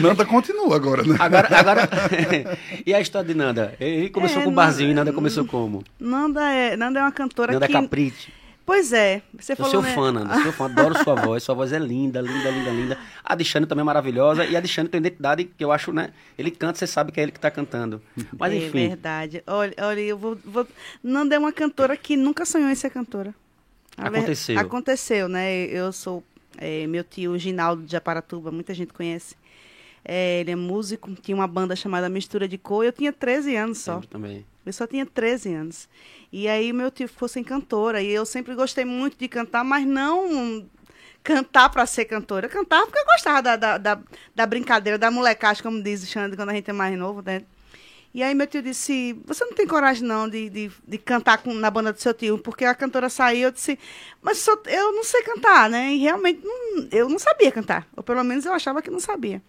Nanda 0.00 0.24
continua 0.24 0.74
agora, 0.74 1.02
né? 1.02 1.14
Agora, 1.18 1.48
agora... 1.54 1.88
e 2.86 2.94
a 2.94 3.00
história 3.02 3.28
de 3.28 3.34
Nanda? 3.34 3.74
Ele 3.78 4.08
começou 4.08 4.40
É, 4.40 4.44
com 4.44 4.50
o 4.50 4.54
barzinho 4.54 4.90
e 4.90 4.94
Nanda 4.94 5.12
começou 5.12 5.44
como? 5.44 5.84
Nanda 6.00 6.50
é, 6.50 6.78
Nanda 6.78 6.98
é 7.00 7.02
uma 7.02 7.12
cantora 7.12 7.52
Nanda 7.52 7.66
que... 7.66 7.74
Caprite. 7.74 8.32
Pois 8.64 8.92
é, 8.92 9.22
você 9.34 9.52
Eu 9.52 9.56
falou... 9.56 9.72
sou 9.72 9.82
né? 9.82 9.94
fã, 9.94 10.12
Nanda, 10.12 10.42
sou 10.42 10.52
fã, 10.52 10.64
adoro 10.66 10.96
sua 11.02 11.14
voz, 11.20 11.42
sua 11.42 11.54
voz 11.54 11.72
é 11.72 11.78
linda, 11.78 12.20
linda, 12.20 12.50
linda, 12.50 12.70
linda. 12.70 12.98
A 13.24 13.34
Dixane 13.34 13.66
também 13.66 13.82
é 13.82 13.84
maravilhosa 13.84 14.44
e 14.44 14.56
a 14.56 14.60
Dixane 14.60 14.88
tem 14.88 14.98
identidade 15.00 15.44
que 15.44 15.64
eu 15.64 15.72
acho, 15.72 15.92
né? 15.92 16.10
Ele 16.38 16.50
canta, 16.50 16.78
você 16.78 16.86
sabe 16.86 17.10
que 17.12 17.18
é 17.18 17.24
ele 17.24 17.32
que 17.32 17.40
tá 17.40 17.50
cantando. 17.50 18.00
Mas 18.38 18.52
é 18.52 18.56
enfim, 18.56 18.88
verdade. 18.88 19.42
Olha, 19.46 19.74
olha 19.78 20.00
eu 20.00 20.16
vou, 20.16 20.38
vou... 20.44 20.66
Nanda 21.02 21.34
é 21.34 21.38
uma 21.38 21.52
cantora 21.52 21.96
que 21.96 22.16
nunca 22.16 22.44
sonhou 22.44 22.70
em 22.70 22.74
ser 22.74 22.90
cantora. 22.90 23.34
A 23.96 24.08
ver- 24.08 24.18
Aconteceu. 24.18 24.58
Aconteceu, 24.58 25.28
né? 25.28 25.52
Eu 25.64 25.92
sou... 25.92 26.22
é, 26.56 26.86
meu 26.86 27.02
tio 27.04 27.36
Ginaldo 27.38 27.82
de 27.82 27.96
Aparatuba, 27.96 28.50
muita 28.52 28.72
gente 28.72 28.92
conhece. 28.92 29.34
É, 30.04 30.40
ele 30.40 30.50
é 30.50 30.56
músico, 30.56 31.12
tinha 31.14 31.34
uma 31.36 31.46
banda 31.46 31.76
chamada 31.76 32.08
Mistura 32.08 32.48
de 32.48 32.58
Cor. 32.58 32.84
Eu 32.84 32.92
tinha 32.92 33.12
13 33.12 33.54
anos 33.56 33.78
só. 33.78 33.94
lembro 33.94 34.08
também. 34.08 34.46
Eu 34.66 34.72
só 34.72 34.86
tinha 34.86 35.04
13 35.06 35.52
anos. 35.54 35.88
E 36.32 36.48
aí 36.48 36.72
meu 36.72 36.90
tio 36.90 37.08
ficou 37.08 37.28
sem 37.28 37.42
cantora. 37.44 38.00
E 38.02 38.10
eu 38.10 38.24
sempre 38.26 38.54
gostei 38.54 38.84
muito 38.84 39.16
de 39.16 39.28
cantar, 39.28 39.64
mas 39.64 39.86
não 39.86 40.66
cantar 41.22 41.68
para 41.70 41.86
ser 41.86 42.04
cantora. 42.06 42.46
Eu 42.46 42.50
cantava 42.50 42.84
porque 42.86 42.98
eu 42.98 43.04
gostava 43.06 43.42
da, 43.42 43.56
da, 43.56 43.78
da, 43.78 44.00
da 44.34 44.46
brincadeira, 44.46 44.98
da 44.98 45.10
molecagem, 45.10 45.62
como 45.62 45.80
diz 45.82 46.02
o 46.02 46.06
Xande, 46.06 46.36
quando 46.36 46.48
a 46.50 46.54
gente 46.54 46.68
é 46.68 46.72
mais 46.72 46.96
novo, 46.98 47.22
né? 47.22 47.42
E 48.14 48.22
aí 48.22 48.34
meu 48.34 48.46
tio 48.46 48.60
disse, 48.60 49.18
você 49.24 49.42
não 49.44 49.54
tem 49.54 49.66
coragem 49.66 50.06
não 50.06 50.28
de, 50.28 50.50
de, 50.50 50.70
de 50.86 50.98
cantar 50.98 51.38
com, 51.38 51.54
na 51.54 51.70
banda 51.70 51.92
do 51.94 51.98
seu 52.00 52.12
tio, 52.12 52.36
porque 52.38 52.62
a 52.64 52.74
cantora 52.74 53.08
saiu, 53.08 53.44
eu 53.44 53.50
disse, 53.52 53.78
mas 54.20 54.36
só- 54.38 54.60
eu 54.66 54.92
não 54.92 55.02
sei 55.02 55.22
cantar, 55.22 55.70
né? 55.70 55.94
E 55.94 55.98
realmente 55.98 56.42
não- 56.44 56.88
eu 56.90 57.08
não 57.08 57.18
sabia 57.18 57.50
cantar, 57.50 57.86
ou 57.96 58.02
pelo 58.02 58.22
menos 58.22 58.44
eu 58.44 58.52
achava 58.52 58.82
que 58.82 58.90
não 58.90 59.00
sabia. 59.00 59.40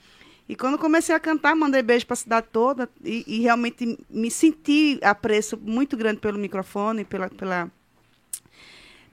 E 0.48 0.56
quando 0.56 0.78
comecei 0.78 1.16
a 1.16 1.20
cantar, 1.20 1.56
mandei 1.56 1.82
beijo 1.82 2.06
para 2.06 2.16
a 2.16 2.18
cidade 2.18 2.48
toda 2.52 2.90
e, 3.04 3.24
e 3.26 3.40
realmente 3.42 3.98
me 4.10 4.30
senti 4.30 5.00
apreço 5.02 5.58
muito 5.58 5.96
grande 5.96 6.20
pelo 6.20 6.38
microfone, 6.38 7.06
pela, 7.06 7.30
pela, 7.30 7.72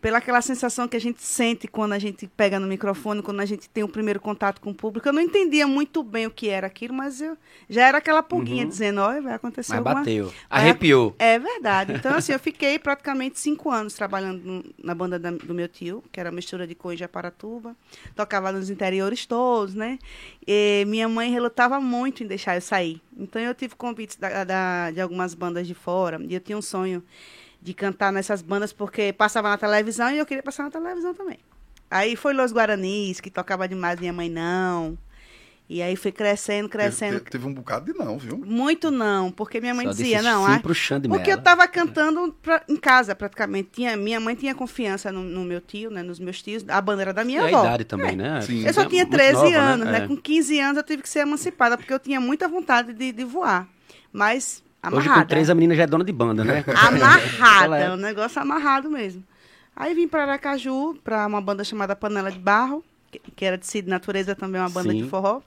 pela 0.00 0.18
aquela 0.18 0.40
sensação 0.40 0.88
que 0.88 0.96
a 0.96 1.00
gente 1.00 1.22
sente 1.22 1.68
quando 1.68 1.92
a 1.92 1.98
gente 1.98 2.26
pega 2.26 2.58
no 2.58 2.66
microfone, 2.66 3.22
quando 3.22 3.40
a 3.40 3.44
gente 3.44 3.68
tem 3.68 3.84
o 3.84 3.88
primeiro 3.88 4.18
contato 4.20 4.60
com 4.60 4.70
o 4.70 4.74
público. 4.74 5.06
Eu 5.08 5.12
não 5.12 5.20
entendia 5.20 5.66
muito 5.66 6.02
bem 6.02 6.26
o 6.26 6.30
que 6.30 6.48
era 6.48 6.66
aquilo, 6.66 6.94
mas 6.94 7.20
eu 7.20 7.36
já 7.68 7.86
era 7.86 7.98
aquela 7.98 8.22
pulguinha 8.22 8.64
dizendo, 8.64 9.00
olha, 9.00 9.20
vai 9.20 9.34
acontecer 9.34 9.72
Uhum. 9.74 9.78
Mas 9.78 9.86
alguma... 9.86 10.04
bateu. 10.04 10.24
Vai- 10.26 10.34
Arrepiou. 10.48 11.14
É 11.18 11.38
verdade. 11.38 11.92
Então, 11.92 12.14
assim, 12.14 12.32
eu 12.32 12.38
fiquei 12.38 12.78
praticamente 12.78 13.38
cinco 13.38 13.70
anos 13.70 13.94
trabalhando 13.94 14.42
no- 14.42 14.64
na 14.82 14.94
banda 14.94 15.18
da- 15.18 15.30
do 15.30 15.52
meu 15.54 15.68
tio, 15.68 16.02
que 16.10 16.18
era 16.18 16.30
mistura 16.30 16.66
de 16.66 16.74
coisa 16.74 17.02
e 17.02 17.04
aparatuba. 17.04 17.76
Tocava 18.16 18.50
nos 18.52 18.70
interiores 18.70 19.26
todos, 19.26 19.74
né? 19.74 19.98
E 20.46 20.84
minha 20.88 21.08
mãe 21.08 21.30
relutava 21.30 21.80
muito 21.80 22.24
em 22.24 22.26
deixar 22.26 22.54
eu 22.56 22.60
sair. 22.60 23.00
Então, 23.16 23.40
eu 23.40 23.54
tive 23.54 23.74
convites 23.74 24.16
da- 24.16 24.44
da- 24.44 24.90
de 24.90 25.00
algumas 25.00 25.34
bandas 25.34 25.66
de 25.66 25.74
fora. 25.74 26.18
E 26.28 26.34
eu 26.34 26.40
tinha 26.40 26.56
um 26.56 26.62
sonho 26.62 27.02
de 27.62 27.74
cantar 27.74 28.12
nessas 28.12 28.40
bandas, 28.42 28.72
porque 28.72 29.12
passava 29.12 29.48
na 29.50 29.58
televisão 29.58 30.10
e 30.10 30.18
eu 30.18 30.26
queria 30.26 30.42
passar 30.42 30.62
na 30.64 30.70
televisão 30.70 31.12
também. 31.14 31.38
Aí 31.90 32.16
foi 32.16 32.32
Los 32.32 32.52
Guaranis, 32.52 33.20
que 33.20 33.30
tocava 33.30 33.66
demais, 33.68 33.98
minha 33.98 34.12
mãe 34.12 34.30
não. 34.30 34.96
E 35.68 35.80
aí 35.82 35.94
foi 35.94 36.10
crescendo, 36.10 36.68
crescendo. 36.68 37.18
Teve, 37.18 37.30
teve 37.30 37.46
um 37.46 37.54
bocado 37.54 37.92
de 37.92 37.96
não, 37.96 38.18
viu? 38.18 38.36
Muito 38.38 38.90
não, 38.90 39.30
porque 39.30 39.60
minha 39.60 39.72
mãe 39.72 39.86
Só 39.86 39.92
dizia, 39.92 40.16
disse 40.18 40.28
não, 40.28 40.44
sim 40.46 40.52
ah, 40.54 40.58
pro 40.58 40.74
Xande 40.74 41.08
porque 41.08 41.30
eu 41.30 41.36
estava 41.38 41.68
cantando 41.68 42.32
pra- 42.42 42.64
em 42.68 42.74
casa, 42.76 43.14
praticamente. 43.14 43.68
Tinha, 43.72 43.96
minha 43.96 44.18
mãe 44.18 44.34
tinha 44.34 44.52
confiança 44.52 45.12
no, 45.12 45.22
no 45.22 45.44
meu 45.44 45.60
tio, 45.60 45.88
né, 45.88 46.02
nos 46.02 46.18
meus 46.18 46.42
tios. 46.42 46.64
A 46.68 46.80
banda 46.80 47.02
era 47.02 47.12
da 47.12 47.22
minha 47.22 47.42
E 47.42 47.44
a 47.44 47.46
avó. 47.58 47.64
idade 47.66 47.84
também, 47.84 48.16
né? 48.16 48.40
Sim. 48.40 48.66
Eu 48.66 48.74
só 48.74 48.84
tinha 48.84 49.04
Muito 49.04 49.16
13 49.16 49.32
nova, 49.34 49.56
anos, 49.58 49.86
né? 49.86 49.98
É. 49.98 50.06
Com 50.08 50.16
15 50.16 50.58
anos 50.58 50.76
eu 50.78 50.82
tive 50.82 51.02
que 51.02 51.08
ser 51.08 51.20
emancipada, 51.20 51.76
porque 51.76 51.92
eu 51.94 52.00
tinha 52.00 52.20
muita 52.20 52.48
vontade 52.48 52.92
de, 52.92 53.12
de 53.12 53.24
voar. 53.24 53.68
Mas 54.12 54.64
Hoje 54.82 54.96
amarrada. 55.06 55.22
com 55.22 55.28
três 55.28 55.50
a 55.50 55.54
menina 55.54 55.74
já 55.74 55.82
é 55.82 55.86
dona 55.86 56.04
de 56.04 56.12
banda, 56.12 56.42
né? 56.42 56.64
Amarrada, 56.74 57.78
é 57.78 57.84
é. 57.84 57.90
um 57.90 57.96
negócio 57.96 58.40
amarrado 58.40 58.90
mesmo. 58.90 59.22
Aí 59.76 59.94
vim 59.94 60.08
para 60.08 60.22
Aracaju, 60.22 60.96
para 61.04 61.26
uma 61.26 61.40
banda 61.40 61.62
chamada 61.64 61.94
Panela 61.94 62.30
de 62.30 62.38
Barro, 62.38 62.82
que, 63.10 63.18
que 63.18 63.44
era 63.44 63.58
de 63.58 63.66
Cid 63.66 63.88
Natureza 63.88 64.34
também, 64.34 64.60
uma 64.60 64.70
banda 64.70 64.90
Sim. 64.90 65.02
de 65.02 65.08
forró. 65.08 65.42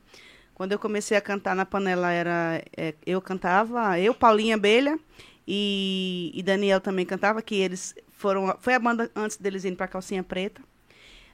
Quando 0.53 0.71
eu 0.71 0.79
comecei 0.79 1.17
a 1.17 1.21
cantar 1.21 1.55
na 1.55 1.65
panela, 1.65 2.11
era 2.11 2.63
é, 2.77 2.93
eu 3.05 3.19
cantava, 3.19 3.99
eu, 3.99 4.13
Paulinha 4.13 4.55
Abelha 4.55 4.99
e, 5.47 6.31
e 6.33 6.43
Daniel 6.43 6.79
também 6.79 7.05
cantava, 7.05 7.41
que 7.41 7.55
eles 7.55 7.95
foram. 8.11 8.55
Foi 8.59 8.73
a 8.73 8.79
banda 8.79 9.09
antes 9.15 9.37
deles 9.37 9.63
irem 9.63 9.75
para 9.75 9.87
Calcinha 9.87 10.23
Preta. 10.23 10.61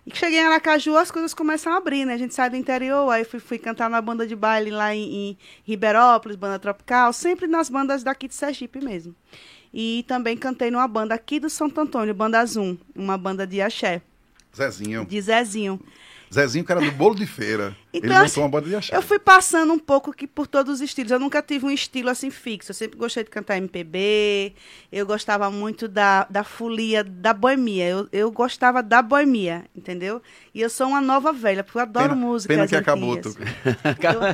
E 0.10 0.12
que 0.12 0.18
cheguei 0.18 0.40
em 0.40 0.44
Aracaju, 0.44 0.98
as 0.98 1.12
coisas 1.12 1.36
começam 1.36 1.72
a 1.72 1.78
abrir, 1.78 2.04
né? 2.04 2.16
A 2.16 2.18
gente 2.18 2.34
sai 2.34 2.50
do 2.50 2.56
interior, 2.56 3.12
aí 3.12 3.24
fui, 3.24 3.40
fui 3.40 3.60
cantar 3.60 3.88
na 3.92 4.02
banda 4.02 4.26
de 4.26 4.36
baile 4.36 4.72
lá 4.72 4.96
em, 4.96 5.04
em 5.04 5.38
Ribeirópolis, 5.64 6.36
banda 6.36 6.58
tropical, 6.58 7.14
sempre 7.14 7.46
nas 7.46 7.70
bandas 7.70 8.02
daqui 8.02 8.28
de 8.28 8.34
Sergipe 8.34 8.84
mesmo. 8.84 9.14
E 9.72 10.04
também 10.08 10.36
cantei 10.36 10.72
numa 10.72 10.88
banda 10.88 11.14
aqui 11.14 11.40
do 11.40 11.48
Santo 11.48 11.80
Antônio, 11.80 12.12
Banda 12.16 12.44
Zoom, 12.44 12.76
uma 12.96 13.20
banda 13.20 13.46
de 13.46 13.62
axé, 13.62 14.02
Zezinho. 14.58 15.06
de 15.06 15.22
Zezinho. 15.22 15.80
Zezinho, 16.34 16.66
que 16.66 16.72
era 16.72 16.82
do 16.82 16.92
bolo 16.92 17.14
de 17.14 17.28
feira. 17.28 17.78
Então, 17.92 18.08
ele 18.10 18.14
assim, 18.18 18.40
montou 18.40 18.44
uma 18.44 18.50
banda 18.50 18.70
de 18.70 18.76
axé. 18.76 18.96
Eu 18.96 19.02
fui 19.02 19.18
passando 19.18 19.74
um 19.74 19.80
pouco 19.80 20.14
que 20.14 20.28
por 20.28 20.46
todos 20.46 20.76
os 20.76 20.82
estilos. 20.82 21.12
Eu 21.12 21.20
nunca 21.20 21.42
tive 21.42 21.66
um 21.66 21.72
estilo 21.72 22.10
assim 22.10 22.30
fixo. 22.30 22.70
Eu 22.72 22.76
sempre 22.76 22.98
gostei 22.98 23.24
de 23.24 23.30
cantar 23.32 23.58
MPB. 23.58 24.54
Eu 24.92 25.06
gostava 25.08 25.50
muito 25.50 25.88
da, 25.88 26.26
da 26.30 26.44
folia, 26.44 27.04
da 27.04 27.34
boemia. 27.34 27.88
Eu, 27.88 28.08
eu 28.12 28.32
gostava 28.32 28.84
da 28.84 29.02
boemia, 29.02 29.66
entendeu? 29.76 30.22
E 30.54 30.62
eu 30.62 30.70
sou 30.70 30.88
uma 30.90 31.02
nova 31.02 31.34
velha, 31.34 31.64
porque 31.64 31.78
eu 31.78 31.82
adoro 31.82 32.10
Pena- 32.10 32.16
músicas 32.22 32.56
Pena 32.56 32.68
que 32.68 32.76
antigas. 32.76 33.36
acabou. 33.36 34.30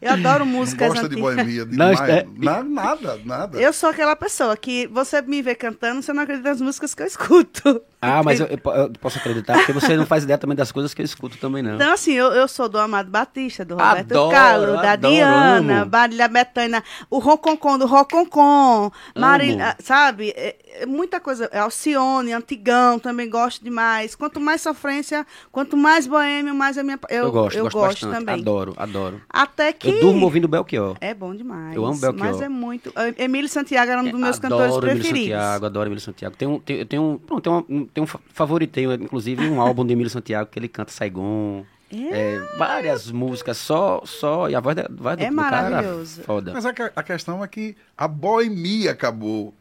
Eu, 0.00 0.08
eu 0.08 0.12
adoro 0.12 0.46
músicas 0.46 0.88
gosta 0.90 1.08
de 1.08 1.14
antigas. 1.16 1.34
boemia 1.36 1.64
Não, 1.64 1.90
demais. 1.92 2.00
é- 2.10 2.26
Na- 2.38 2.62
nada, 2.62 3.20
nada. 3.24 3.60
Eu 3.60 3.72
sou 3.72 3.90
aquela 3.90 4.14
pessoa 4.16 4.56
que 4.56 4.86
você 4.88 5.20
me 5.22 5.42
vê 5.42 5.54
cantando, 5.54 6.02
você 6.02 6.12
não 6.12 6.22
acredita 6.22 6.48
nas 6.48 6.60
músicas 6.60 6.94
que 6.94 7.02
eu 7.02 7.06
escuto. 7.06 7.82
Ah, 8.02 8.22
mas 8.22 8.40
eu, 8.40 8.46
eu 8.46 8.56
po- 8.56 8.72
eu 8.72 8.90
posso 8.98 9.18
acreditar, 9.18 9.58
porque 9.58 9.72
você 9.74 9.94
não 9.94 10.06
faz 10.06 10.24
ideia 10.24 10.38
também 10.38 10.56
das 10.56 10.72
coisas 10.72 10.94
que 10.94 11.02
eu 11.02 11.04
escuto 11.04 11.36
também, 11.36 11.62
não. 11.62 11.74
Então, 11.74 11.92
assim, 11.92 12.12
eu, 12.14 12.28
eu 12.32 12.48
sou 12.48 12.66
do 12.68 12.78
Amado 13.00 13.10
Batista, 13.10 13.64
do 13.64 13.74
Roberto 13.76 14.12
Adoro, 14.12 14.30
Carlos, 14.30 14.82
da 14.82 14.92
adoro, 14.92 15.14
Diana. 15.14 15.84
Marília 15.90 16.28
Bethânia, 16.28 16.84
o 17.08 17.18
Ronconcon 17.18 17.78
do 17.78 17.86
Ronconcon, 17.86 18.90
Marília, 19.16 19.66
Amo. 19.68 19.74
sabe? 19.80 20.30
É, 20.36 20.56
é 20.82 20.86
muita 20.86 21.18
coisa. 21.20 21.48
Alcione, 21.52 22.32
Antigão, 22.32 22.98
também 22.98 23.28
gosto 23.28 23.62
demais. 23.64 24.14
Quanto 24.14 24.38
mais 24.40 24.60
sofrência, 24.60 25.26
quanto 25.50 25.76
mais 25.76 26.06
boêmio, 26.06 26.54
mais 26.54 26.76
a 26.78 26.82
minha. 26.82 26.98
Eu, 27.08 27.24
Eu, 27.24 27.32
gosto, 27.32 27.56
eu 27.56 27.64
gosto, 27.64 27.76
gosto 27.78 28.06
bastante. 28.06 28.24
também. 28.26 28.40
Adoro, 28.42 28.74
adoro. 28.76 29.20
Até 29.28 29.72
que. 29.72 29.88
Eu 29.88 30.00
durmo 30.00 30.24
ouvindo 30.26 30.46
Belchior. 30.46 30.96
É 31.00 31.14
bom 31.14 31.34
demais. 31.34 31.74
Eu 31.74 31.84
amo 31.84 31.98
Belchior. 31.98 32.18
Mas 32.26 32.40
é 32.40 32.48
muito. 32.48 32.92
Emílio 33.18 33.48
Santiago 33.48 33.90
era 33.90 34.00
um 34.02 34.10
dos 34.10 34.20
meus 34.20 34.36
adoro 34.38 34.50
cantores 34.64 34.74
Emílio 34.84 35.00
preferidos. 35.00 35.38
Santiago, 35.40 35.66
adoro 35.66 35.88
Emílio 35.88 36.00
Santiago. 36.02 36.36
Tem 36.36 36.48
um, 36.48 36.58
tem, 36.60 36.76
eu 36.76 36.86
tenho 36.86 37.02
um, 37.02 37.18
pronto, 37.18 37.42
tem 37.42 37.76
um, 37.78 37.86
tem 37.86 38.04
um 38.04 38.06
fa- 38.06 38.20
favoriteio, 38.32 38.92
inclusive 38.94 39.48
um 39.48 39.60
álbum 39.60 39.84
de 39.86 39.92
Emílio 39.92 40.10
Santiago 40.10 40.50
que 40.50 40.58
ele 40.58 40.68
canta 40.68 40.90
Saigon. 40.92 41.64
É, 41.92 42.40
várias 42.56 43.10
músicas, 43.10 43.56
só, 43.56 44.00
só, 44.04 44.48
e 44.48 44.54
a 44.54 44.60
voz, 44.60 44.76
da, 44.76 44.86
voz 44.90 45.16
do, 45.16 45.22
É 45.24 45.30
do 45.30 45.36
cara 45.36 45.62
maravilhoso. 45.70 46.22
foda. 46.22 46.52
Mas 46.54 46.64
a, 46.64 46.72
que- 46.72 46.92
a 46.94 47.02
questão 47.02 47.42
é 47.42 47.48
que 47.48 47.76
a 47.98 48.06
boemia 48.06 48.92
acabou. 48.92 49.52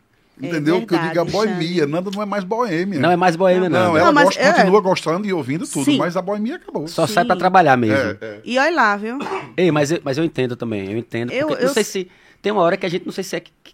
É 0.42 0.46
Entendeu? 0.48 0.80
Porque 0.80 0.96
eu 0.96 1.00
digo 1.00 1.10
a 1.20 1.24
verdade, 1.24 1.32
boemia, 1.32 1.86
nada 1.86 2.10
não 2.14 2.22
é 2.22 2.26
mais 2.26 2.44
boêmia. 2.46 2.98
Não 3.00 3.12
é 3.12 3.16
mais 3.18 3.36
boêmia, 3.36 3.68
não. 3.68 3.80
Não, 3.90 3.98
ela 3.98 4.06
Não, 4.06 4.14
mas 4.14 4.24
gosta- 4.26 4.42
é- 4.42 4.54
continua 4.54 4.80
gostando 4.82 5.28
e 5.28 5.34
ouvindo 5.34 5.68
tudo, 5.68 5.84
Sim. 5.84 5.98
mas 5.98 6.16
a 6.16 6.22
boemia 6.22 6.56
acabou. 6.56 6.88
Só 6.88 7.06
Sim. 7.06 7.14
sai 7.14 7.26
pra 7.26 7.36
trabalhar 7.36 7.76
mesmo. 7.76 8.18
É, 8.22 8.26
é. 8.26 8.40
E 8.46 8.58
olha 8.58 8.74
lá, 8.74 8.96
viu? 8.96 9.18
Ei, 9.58 9.70
mas 9.70 9.92
eu, 9.92 10.00
mas 10.02 10.18
eu 10.18 10.24
entendo 10.24 10.56
também, 10.56 10.92
eu 10.94 10.98
entendo. 10.98 11.32
Eu- 11.32 11.48
porque 11.48 11.64
eu- 11.64 11.68
Não 11.68 11.74
sei 11.74 11.84
se. 11.84 12.10
Tem 12.42 12.54
uma 12.54 12.62
hora 12.62 12.78
que 12.78 12.86
a 12.86 12.90
gente 12.90 13.06
não 13.06 13.12
sei 13.12 13.24
se 13.24 13.36
é 13.36 13.40
que- 13.42 13.52
que- 13.62 13.74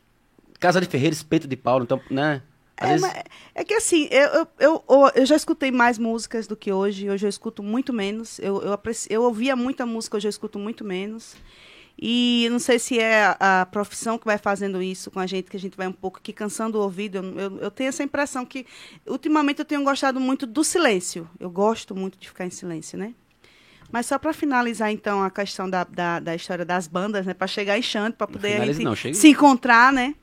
Casa 0.59 0.81
de 0.81 0.87
Ferreira, 0.87 1.13
espeto 1.13 1.47
de 1.47 1.55
Paulo, 1.55 1.83
então, 1.83 2.01
né? 2.09 2.41
É, 2.77 2.87
vezes. 2.87 3.11
é 3.53 3.63
que 3.63 3.73
assim, 3.73 4.07
eu, 4.11 4.47
eu, 4.59 4.83
eu, 4.89 5.11
eu- 5.15 5.25
já 5.25 5.35
escutei 5.35 5.71
mais 5.71 5.97
músicas 5.97 6.45
do 6.47 6.55
que 6.55 6.71
hoje. 6.71 7.09
Hoje 7.09 7.25
eu 7.25 7.29
escuto 7.29 7.63
muito 7.63 7.93
menos. 7.93 8.39
Eu, 8.39 8.61
eu, 8.61 8.73
apreci- 8.73 9.07
eu 9.11 9.23
ouvia 9.23 9.55
muita 9.55 9.85
música, 9.85 10.17
hoje 10.17 10.27
eu 10.27 10.29
escuto 10.29 10.59
muito 10.59 10.83
menos. 10.83 11.35
E 11.97 12.47
não 12.51 12.59
sei 12.59 12.77
se 12.77 12.99
é 12.99 13.23
a, 13.39 13.61
a 13.61 13.65
profissão 13.65 14.17
que 14.17 14.25
vai 14.25 14.37
fazendo 14.37 14.81
isso 14.81 15.09
com 15.09 15.19
a 15.19 15.25
gente, 15.25 15.49
que 15.49 15.55
a 15.55 15.59
gente 15.59 15.77
vai 15.77 15.87
um 15.87 15.93
pouco 15.93 16.19
que 16.21 16.33
cansando 16.33 16.77
o 16.77 16.81
ouvido. 16.81 17.17
Eu, 17.19 17.39
eu, 17.39 17.57
eu 17.59 17.71
tenho 17.71 17.87
essa 17.87 18.03
impressão 18.03 18.45
que, 18.45 18.65
ultimamente, 19.07 19.59
eu 19.59 19.65
tenho 19.65 19.81
gostado 19.83 20.19
muito 20.19 20.45
do 20.45 20.61
silêncio. 20.63 21.29
Eu 21.39 21.49
gosto 21.49 21.95
muito 21.95 22.17
de 22.17 22.27
ficar 22.27 22.45
em 22.45 22.49
silêncio, 22.49 22.97
né? 22.97 23.13
Mas 23.91 24.07
só 24.07 24.19
para 24.19 24.33
finalizar, 24.33 24.91
então, 24.91 25.23
a 25.23 25.29
questão 25.31 25.69
da, 25.69 25.85
da, 25.85 26.19
da 26.19 26.35
história 26.35 26.65
das 26.65 26.85
bandas, 26.87 27.25
né? 27.25 27.33
Para 27.33 27.47
chegar 27.47 27.77
em 27.77 27.81
Xande, 27.81 28.17
para 28.17 28.27
poder 28.27 28.59
não, 28.83 28.95
se 29.13 29.29
encontrar, 29.29 29.93
né? 29.93 30.15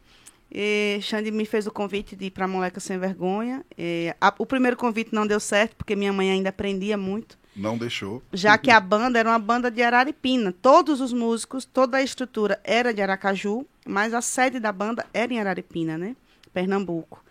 E 0.55 0.99
Xande 1.01 1.31
me 1.31 1.47
fez 1.47 1.67
o 1.67 1.71
convite 1.71 2.15
de 2.15 2.27
ir 2.27 2.31
para 2.31 2.47
Moleca 2.47 2.79
Sem 2.79 2.99
Vergonha. 2.99 3.65
E 3.79 4.15
a- 4.21 4.35
o 4.38 4.45
primeiro 4.45 4.77
convite 4.77 5.15
não 5.15 5.27
deu 5.27 5.41
certo, 5.41 5.75
porque 5.77 5.97
minha 5.97 6.12
mãe 6.12 6.31
ainda 6.31 6.51
aprendia 6.51 6.97
muito. 6.99 7.38
Não 7.57 7.77
deixou. 7.79 8.23
Já 8.33 8.57
que 8.59 8.71
a 8.71 8.79
banda 8.81 9.19
era 9.19 9.29
uma 9.31 9.38
banda 9.38 9.71
de 9.71 9.83
Araripina. 9.83 10.53
Todos 10.61 11.01
os 11.01 11.12
músicos, 11.12 11.65
toda 11.65 11.97
a 11.99 12.03
estrutura 12.03 12.61
era 12.65 12.93
de 12.93 13.01
Aracaju, 13.03 13.67
mas 13.87 14.12
a 14.15 14.21
sede 14.21 14.59
da 14.61 14.73
banda 14.73 15.07
era 15.12 15.33
em 15.33 15.38
Araripina, 15.41 15.97
né? 15.99 16.15
Pernambuco. 16.53 17.23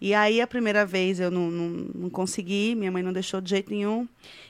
E 0.00 0.12
aí, 0.12 0.40
a 0.40 0.46
primeira 0.46 0.84
vez 0.84 1.18
eu 1.18 1.30
não, 1.30 1.50
não, 1.50 1.68
não 1.94 2.10
consegui, 2.10 2.74
minha 2.74 2.90
mãe 2.92 3.02
não 3.02 3.12
deixou 3.12 3.40
de 3.40 3.50
jeito 3.50 3.70
nenhum. 3.70 4.06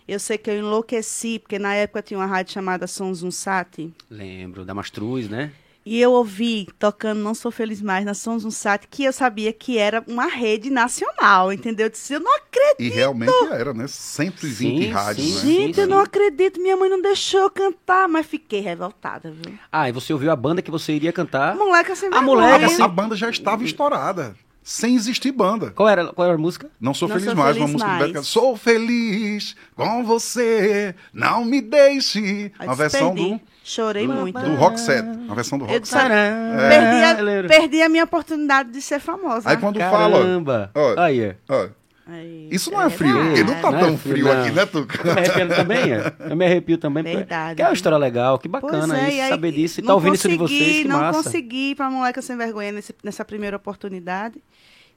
Eu 0.08 0.18
sei 0.18 0.36
que 0.36 0.50
eu 0.50 0.58
enlouqueci, 0.58 1.38
porque 1.38 1.58
na 1.58 1.74
época 1.74 2.02
tinha 2.02 2.18
uma 2.18 2.26
rádio 2.26 2.52
chamada 2.52 2.86
Sons 2.86 3.22
Unsat, 3.22 3.90
Lembro, 4.10 4.64
da 4.64 4.74
Mastruz, 4.74 5.28
né? 5.28 5.52
E 5.86 6.00
eu 6.00 6.12
ouvi 6.12 6.66
tocando 6.78 7.20
Não 7.20 7.34
Sou 7.34 7.50
Feliz 7.50 7.82
Mais 7.82 8.04
na 8.04 8.14
Sons 8.14 8.44
Unsat, 8.44 8.86
que 8.90 9.04
eu 9.04 9.12
sabia 9.12 9.52
que 9.52 9.76
era 9.78 10.02
uma 10.06 10.26
rede 10.26 10.70
nacional, 10.70 11.52
entendeu? 11.52 11.86
Eu 11.86 11.90
disse, 11.90 12.14
eu 12.14 12.20
não 12.20 12.34
acredito. 12.36 12.80
E 12.80 12.88
realmente 12.88 13.32
era, 13.52 13.74
né? 13.74 13.86
120 13.86 14.78
Sim, 14.84 14.90
rádios, 14.90 15.26
sim, 15.26 15.34
né? 15.34 15.40
sim. 15.40 15.46
Gente, 15.46 15.80
eu 15.80 15.86
não 15.86 15.98
acredito, 16.00 16.60
minha 16.60 16.76
mãe 16.76 16.88
não 16.88 17.00
deixou 17.02 17.40
eu 17.40 17.50
cantar, 17.50 18.08
mas 18.08 18.26
fiquei 18.26 18.60
revoltada, 18.60 19.30
viu? 19.30 19.54
Ah, 19.70 19.88
e 19.88 19.92
você 19.92 20.12
ouviu 20.12 20.30
a 20.30 20.36
banda 20.36 20.62
que 20.62 20.70
você 20.70 20.92
iria 20.92 21.12
cantar? 21.12 21.54
Moleca 21.56 21.94
sem 21.94 22.08
A 22.08 22.12
vergonha. 22.12 22.36
moleca 22.36 22.66
A, 22.66 22.68
sem- 22.68 22.84
a 22.84 22.88
banda 22.88 23.14
já 23.16 23.28
estava 23.30 23.62
estourada. 23.64 24.34
Sem 24.66 24.94
existir 24.96 25.30
banda. 25.30 25.70
Qual 25.72 25.86
era, 25.86 26.06
qual 26.06 26.26
era 26.26 26.34
a 26.36 26.38
música? 26.38 26.70
Não 26.80 26.94
sou 26.94 27.06
Não 27.06 27.16
feliz 27.16 27.26
sou 27.30 27.36
mais, 27.36 27.48
feliz 27.54 27.60
uma 27.68 27.72
música 27.72 27.86
mais. 27.86 27.98
do 27.98 28.00
Beto 28.00 28.12
Carreiro. 28.14 28.26
Sou 28.26 28.56
feliz 28.56 29.54
com 29.76 30.04
você, 30.04 30.94
não 31.12 31.44
me 31.44 31.60
deixe. 31.60 32.50
Uma 32.58 32.74
versão 32.74 33.14
perdi. 33.14 33.34
do, 33.34 33.40
Chorei 33.62 34.08
muito. 34.08 34.40
do 34.40 34.54
Rock 34.54 34.80
Set. 34.80 35.04
Uma 35.04 35.34
versão 35.34 35.58
do 35.58 35.66
Rock 35.66 35.86
Set. 35.86 36.00
perdi, 36.08 37.04
a, 37.44 37.48
perdi 37.48 37.82
a 37.82 37.88
minha 37.90 38.04
oportunidade 38.04 38.70
de 38.70 38.80
ser 38.80 39.00
famosa. 39.00 39.48
Aí 39.50 39.56
quando 39.58 39.78
fala. 39.78 40.18
Caramba! 40.18 40.70
ó, 40.74 40.98
Aí, 41.00 41.36
ó, 41.48 41.68
Aí, 42.06 42.48
isso 42.52 42.70
não 42.70 42.82
é 42.82 42.90
frio, 42.90 43.14
verdade. 43.14 43.28
porque 43.44 43.44
não 43.54 43.62
tá 43.62 43.70
Não 43.70 43.78
é 43.78 43.80
tão 43.80 43.96
frio, 43.98 44.12
frio 44.14 44.24
não. 44.26 44.42
aqui, 44.42 44.50
né, 44.52 44.62
Eu 44.62 44.66
Tuca? 44.66 45.04
me 45.04 45.10
arrepio 45.10 45.48
também, 45.56 45.92
é. 45.92 46.14
Eu 46.30 46.36
me 46.36 46.44
arrepio 46.44 46.78
também. 46.78 47.02
porque- 47.02 47.16
Verdade. 47.16 47.56
Que 47.56 47.62
é 47.62 47.66
uma 47.66 47.72
história 47.72 47.96
legal, 47.98 48.38
que 48.38 48.46
bacana 48.48 48.98
é, 49.00 49.08
isso, 49.08 49.16
e 49.16 49.20
aí 49.22 49.28
saber 49.30 49.52
disso. 49.52 49.80
E 49.80 49.82
não 49.82 49.86
tá 49.88 49.94
ouvindo 49.94 50.14
isso 50.14 50.28
de 50.28 50.36
consegui, 50.36 50.58
vocês, 50.64 50.82
que 50.82 50.88
não 50.88 51.00
massa. 51.00 51.22
consegui 51.22 51.70
ir 51.70 51.74
pra 51.76 51.88
Moleca 51.90 52.20
Sem 52.20 52.36
Vergonha 52.36 52.72
nesse- 52.72 52.94
nessa 53.02 53.24
primeira 53.24 53.56
oportunidade. 53.56 54.38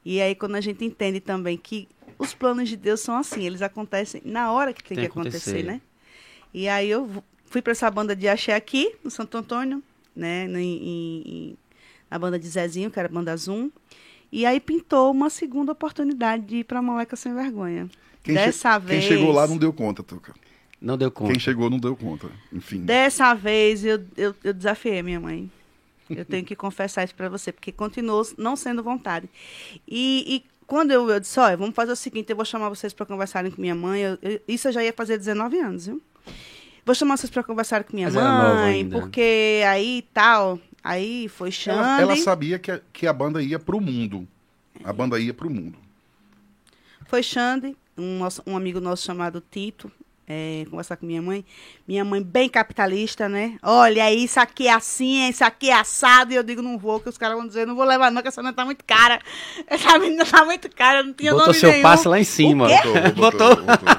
E 0.03 0.19
aí, 0.21 0.35
quando 0.35 0.55
a 0.55 0.61
gente 0.61 0.83
entende 0.83 1.19
também 1.21 1.57
que 1.57 1.87
os 2.19 2.33
planos 2.33 2.67
de 2.67 2.75
Deus 2.75 2.99
são 2.99 3.15
assim, 3.15 3.45
eles 3.45 3.61
acontecem 3.61 4.21
na 4.25 4.51
hora 4.51 4.73
que 4.73 4.83
tem, 4.83 4.97
Tem 4.97 5.05
que 5.05 5.11
acontecer, 5.11 5.49
acontecer. 5.51 5.63
né? 5.65 5.81
E 6.53 6.67
aí 6.67 6.89
eu 6.89 7.07
fu- 7.07 7.23
fui 7.45 7.61
para 7.61 7.71
essa 7.71 7.89
banda 7.89 8.13
de 8.15 8.27
axé 8.27 8.53
aqui, 8.53 8.93
no 9.03 9.09
Santo 9.09 9.37
Antônio, 9.37 9.81
né? 10.15 10.45
em- 10.45 10.59
em- 11.25 11.57
na 12.11 12.17
banda 12.19 12.37
de 12.39 12.47
Zezinho, 12.47 12.89
que 12.91 12.99
era 12.99 13.07
a 13.07 13.11
banda 13.11 13.35
Zoom. 13.37 13.69
E 14.31 14.45
aí 14.45 14.59
pintou 14.59 15.11
uma 15.11 15.29
segunda 15.29 15.71
oportunidade 15.71 16.43
de 16.45 16.55
ir 16.57 16.63
pra 16.63 16.81
Moleca 16.81 17.15
Sem 17.15 17.33
Vergonha. 17.33 17.89
Quem, 18.23 18.35
che- 18.35 18.45
Dessa 18.45 18.77
quem 18.79 18.87
vez. 18.89 19.03
chegou 19.05 19.31
lá 19.31 19.47
não 19.47 19.57
deu 19.57 19.71
conta, 19.71 20.03
Tuca. 20.03 20.33
Não 20.81 20.97
deu 20.97 21.09
conta. 21.09 21.31
Quem 21.31 21.39
chegou 21.39 21.69
não 21.69 21.79
deu 21.79 21.95
conta. 21.95 22.27
Enfim. 22.53 22.81
Dessa 22.81 23.33
vez 23.33 23.83
eu, 23.85 24.03
eu, 24.15 24.35
eu 24.43 24.53
desafiei 24.53 25.01
minha 25.01 25.19
mãe. 25.19 25.49
Eu 26.09 26.23
tenho 26.25 26.45
que 26.45 26.55
confessar 26.57 27.03
isso 27.03 27.15
pra 27.15 27.29
você, 27.29 27.51
porque 27.51 27.71
continuou 27.71 28.25
não 28.37 28.55
sendo 28.55 28.83
vontade. 28.83 29.29
E, 29.87 30.23
e 30.27 30.43
quando 30.67 30.91
eu, 30.91 31.09
eu 31.09 31.19
disse, 31.19 31.39
olha, 31.39 31.55
vamos 31.57 31.73
fazer 31.73 31.93
o 31.93 31.95
seguinte, 31.95 32.29
eu 32.29 32.35
vou 32.35 32.45
chamar 32.45 32.69
vocês 32.69 32.93
para 32.93 33.05
conversarem 33.05 33.49
com 33.51 33.61
minha 33.61 33.73
mãe. 33.75 34.01
Eu- 34.01 34.17
eu- 34.21 34.41
isso 34.47 34.67
eu 34.67 34.71
já 34.73 34.83
ia 34.83 34.93
fazer 34.93 35.17
19 35.17 35.57
anos, 35.57 35.87
viu? 35.87 36.01
Vou 36.85 36.93
chamar 36.95 37.17
vocês 37.17 37.29
para 37.29 37.43
conversarem 37.43 37.85
com 37.87 37.95
minha 37.95 38.09
Mas 38.09 38.15
mãe, 38.23 38.89
porque 38.89 39.61
aí 39.67 40.05
tal, 40.13 40.59
aí 40.83 41.27
foi 41.29 41.51
Xande. 41.51 41.79
Ela, 41.79 42.01
ela 42.01 42.15
sabia 42.17 42.57
que 42.59 42.71
a, 42.71 42.81
que 42.93 43.07
a 43.07 43.13
banda 43.13 43.41
ia 43.41 43.59
pro 43.59 43.79
mundo. 43.81 44.27
A 44.83 44.93
banda 44.93 45.19
ia 45.19 45.33
pro 45.33 45.49
mundo. 45.49 45.77
Foi 47.07 47.23
Xande, 47.23 47.75
um, 47.97 48.19
nosso- 48.19 48.43
um 48.45 48.55
amigo 48.57 48.79
nosso 48.79 49.05
chamado 49.05 49.41
Tito, 49.49 49.89
é, 50.27 50.65
conversar 50.69 50.97
com 50.97 51.05
minha 51.05 51.21
mãe. 51.21 51.43
Minha 51.87 52.03
mãe 52.03 52.21
bem 52.21 52.49
capitalista, 52.49 53.29
né? 53.29 53.57
Olha, 53.63 54.13
isso 54.13 54.39
aqui 54.39 54.67
é 54.67 54.73
assim, 54.73 55.27
isso 55.29 55.43
aqui 55.43 55.69
é 55.69 55.73
assado. 55.73 56.33
E 56.33 56.35
eu 56.35 56.43
digo, 56.43 56.61
não 56.61 56.77
vou, 56.77 56.99
que 56.99 57.07
os 57.07 57.17
caras 57.17 57.37
vão 57.37 57.47
dizer, 57.47 57.65
não 57.65 57.75
vou 57.75 57.85
levar 57.85 58.11
não, 58.11 58.21
que 58.21 58.27
essa 58.27 58.41
menina 58.41 58.53
tá 58.55 58.65
muito 58.65 58.83
cara. 58.85 59.21
Essa 59.67 59.97
menina 59.97 60.25
tá 60.25 60.43
muito 60.43 60.69
cara, 60.75 61.01
não 61.01 61.13
tinha 61.13 61.31
Botou 61.31 61.47
nome 61.47 61.59
seu 61.59 61.69
nenhum. 61.69 61.81
passe 61.81 62.07
lá 62.07 62.19
em 62.19 62.23
cima. 62.25 62.65
O 62.65 62.67
quê? 62.67 62.75
Botou, 63.15 63.55
botou, 63.55 63.55
botou. 63.65 63.89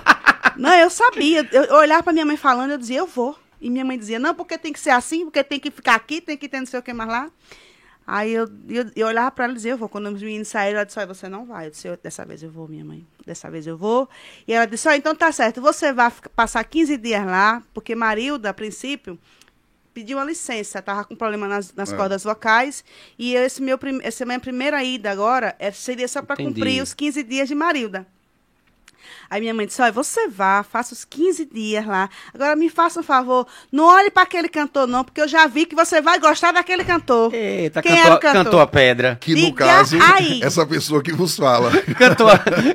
Não, 0.58 0.74
eu 0.74 0.90
sabia. 0.90 1.48
Eu 1.50 1.76
olhava 1.76 2.02
pra 2.02 2.12
minha 2.12 2.26
mãe 2.26 2.36
falando, 2.36 2.72
eu 2.72 2.78
dizia, 2.78 2.98
eu 2.98 3.06
vou. 3.06 3.38
E 3.60 3.68
minha 3.70 3.84
mãe 3.84 3.98
dizia, 3.98 4.18
não, 4.18 4.34
porque 4.34 4.56
tem 4.58 4.72
que 4.72 4.80
ser 4.80 4.90
assim, 4.90 5.24
porque 5.24 5.42
tem 5.42 5.58
que 5.58 5.70
ficar 5.70 5.94
aqui, 5.94 6.20
tem 6.20 6.36
que 6.36 6.48
ter 6.48 6.58
não 6.60 6.66
sei 6.66 6.78
o 6.78 6.82
que 6.82 6.92
mais 6.92 7.08
lá. 7.10 7.30
Aí 8.06 8.32
eu, 8.32 8.48
eu, 8.68 8.90
eu 8.96 9.06
olhava 9.06 9.30
pra 9.30 9.44
ela 9.44 9.52
e 9.52 9.56
dizia, 9.56 9.72
eu 9.72 9.76
vou. 9.76 9.88
Quando 9.88 10.06
os 10.10 10.22
meninos 10.22 10.48
saíram, 10.48 10.78
ela 10.78 10.86
disse, 10.86 11.04
você 11.06 11.28
não 11.28 11.44
vai. 11.44 11.66
Eu 11.66 11.70
disse, 11.72 11.86
"Eu- 11.88 11.96
dessa 12.02 12.24
vez 12.24 12.42
eu 12.42 12.50
vou, 12.50 12.66
minha 12.66 12.84
mãe. 12.84 13.06
Dessa 13.26 13.50
vez 13.50 13.66
eu 13.66 13.76
vou. 13.76 14.08
E 14.46 14.52
ela 14.54 14.64
disse, 14.64 14.88
ó, 14.88 14.92
então 14.92 15.14
tá 15.14 15.30
certo, 15.30 15.60
você 15.60 15.92
vai 15.92 16.10
passar 16.34 16.64
15 16.64 16.96
dias 16.96 17.26
lá, 17.26 17.62
porque 17.74 17.94
Marilda, 17.94 18.48
a 18.48 18.54
princípio, 18.54 19.18
pediu 19.92 20.16
uma 20.16 20.24
licença, 20.24 20.80
tava 20.80 21.04
com 21.04 21.14
problema 21.14 21.46
nas, 21.48 21.74
nas 21.74 21.92
É. 21.92 21.96
cordas 21.96 22.24
vocais. 22.24 22.82
E 23.18 23.34
esse 23.34 23.60
meu, 23.60 23.78
essa 24.02 24.24
minha 24.24 24.40
primeira 24.40 24.82
ida 24.82 25.10
agora 25.10 25.54
é, 25.58 25.70
seria 25.70 26.08
só 26.08 26.22
para 26.22 26.36
cumprir 26.36 26.80
os 26.82 26.94
15 26.94 27.22
dias 27.24 27.46
de 27.48 27.54
Marilda. 27.54 28.06
Aí 29.30 29.40
minha 29.40 29.54
mãe 29.54 29.66
disse: 29.66 29.80
Olha, 29.82 29.92
você 29.92 30.28
vá, 30.28 30.62
faça 30.62 30.94
os 30.94 31.04
15 31.04 31.44
dias 31.46 31.86
lá. 31.86 32.08
Agora 32.34 32.54
me 32.56 32.68
faça 32.68 33.00
um 33.00 33.02
favor, 33.02 33.46
não 33.72 33.84
olhe 33.84 34.10
para 34.10 34.22
aquele 34.22 34.48
cantor, 34.48 34.86
não, 34.86 35.04
porque 35.04 35.20
eu 35.20 35.28
já 35.28 35.46
vi 35.46 35.66
que 35.66 35.74
você 35.74 36.00
vai 36.00 36.18
gostar 36.18 36.52
daquele 36.52 36.84
cantor. 36.84 37.32
Eita, 37.34 37.80
Quem 37.82 37.92
cantou, 37.92 38.06
era 38.06 38.14
o 38.14 38.20
cantor? 38.20 38.44
cantou 38.44 38.60
a 38.60 38.66
pedra. 38.66 39.16
Que 39.20 39.34
no 39.34 39.40
Diga 39.46 39.66
caso, 39.66 39.96
aí. 40.14 40.40
essa 40.44 40.66
pessoa 40.66 41.02
que 41.02 41.12
vos 41.12 41.36
fala. 41.36 41.70
Cantou, 41.98 42.28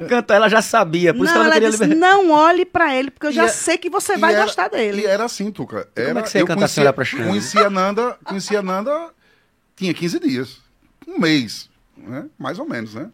cantou, 0.09 0.35
ela 0.35 0.49
já 0.49 0.61
sabia, 0.61 1.13
por 1.13 1.23
isso 1.25 1.33
que 1.33 1.39
não, 1.39 1.45
ela 1.45 1.49
não 1.49 1.51
ela 1.51 1.53
queria 1.55 1.69
disse: 1.71 1.83
liberar. 1.85 1.99
Não 1.99 2.31
olhe 2.31 2.65
para 2.65 2.95
ele, 2.95 3.09
porque 3.11 3.27
eu 3.27 3.31
já 3.31 3.43
E 3.43 3.45
é- 3.45 3.49
sei 3.49 3.77
que 3.77 3.89
você 3.89 4.17
vai 4.17 4.33
era- 4.33 4.43
gostar 4.43 4.67
dele. 4.69 5.01
E 5.01 5.05
era 5.05 5.25
assim, 5.25 5.51
Tuca. 5.51 5.87
como 5.95 6.07
Era, 6.07 6.19
é 6.19 6.21
que 6.23 6.29
você 6.29 6.37
ia 6.39 6.43
cantar 6.45 6.55
conhecia, 6.55 6.73
sem 6.75 6.83
olhar 6.83 6.93
pra? 6.93 7.05
Conhecia 7.05 7.67
a 7.67 7.69
Nanda, 7.69 8.17
conhecia 8.23 8.59
a 8.59 8.63
Nanda, 8.63 9.09
tinha 9.75 9.93
15 9.93 10.19
dias. 10.19 10.57
Um 11.07 11.19
mês, 11.19 11.69
né? 11.97 12.25
Mais 12.37 12.59
ou 12.59 12.67
menos, 12.67 12.93
né? 12.95 13.09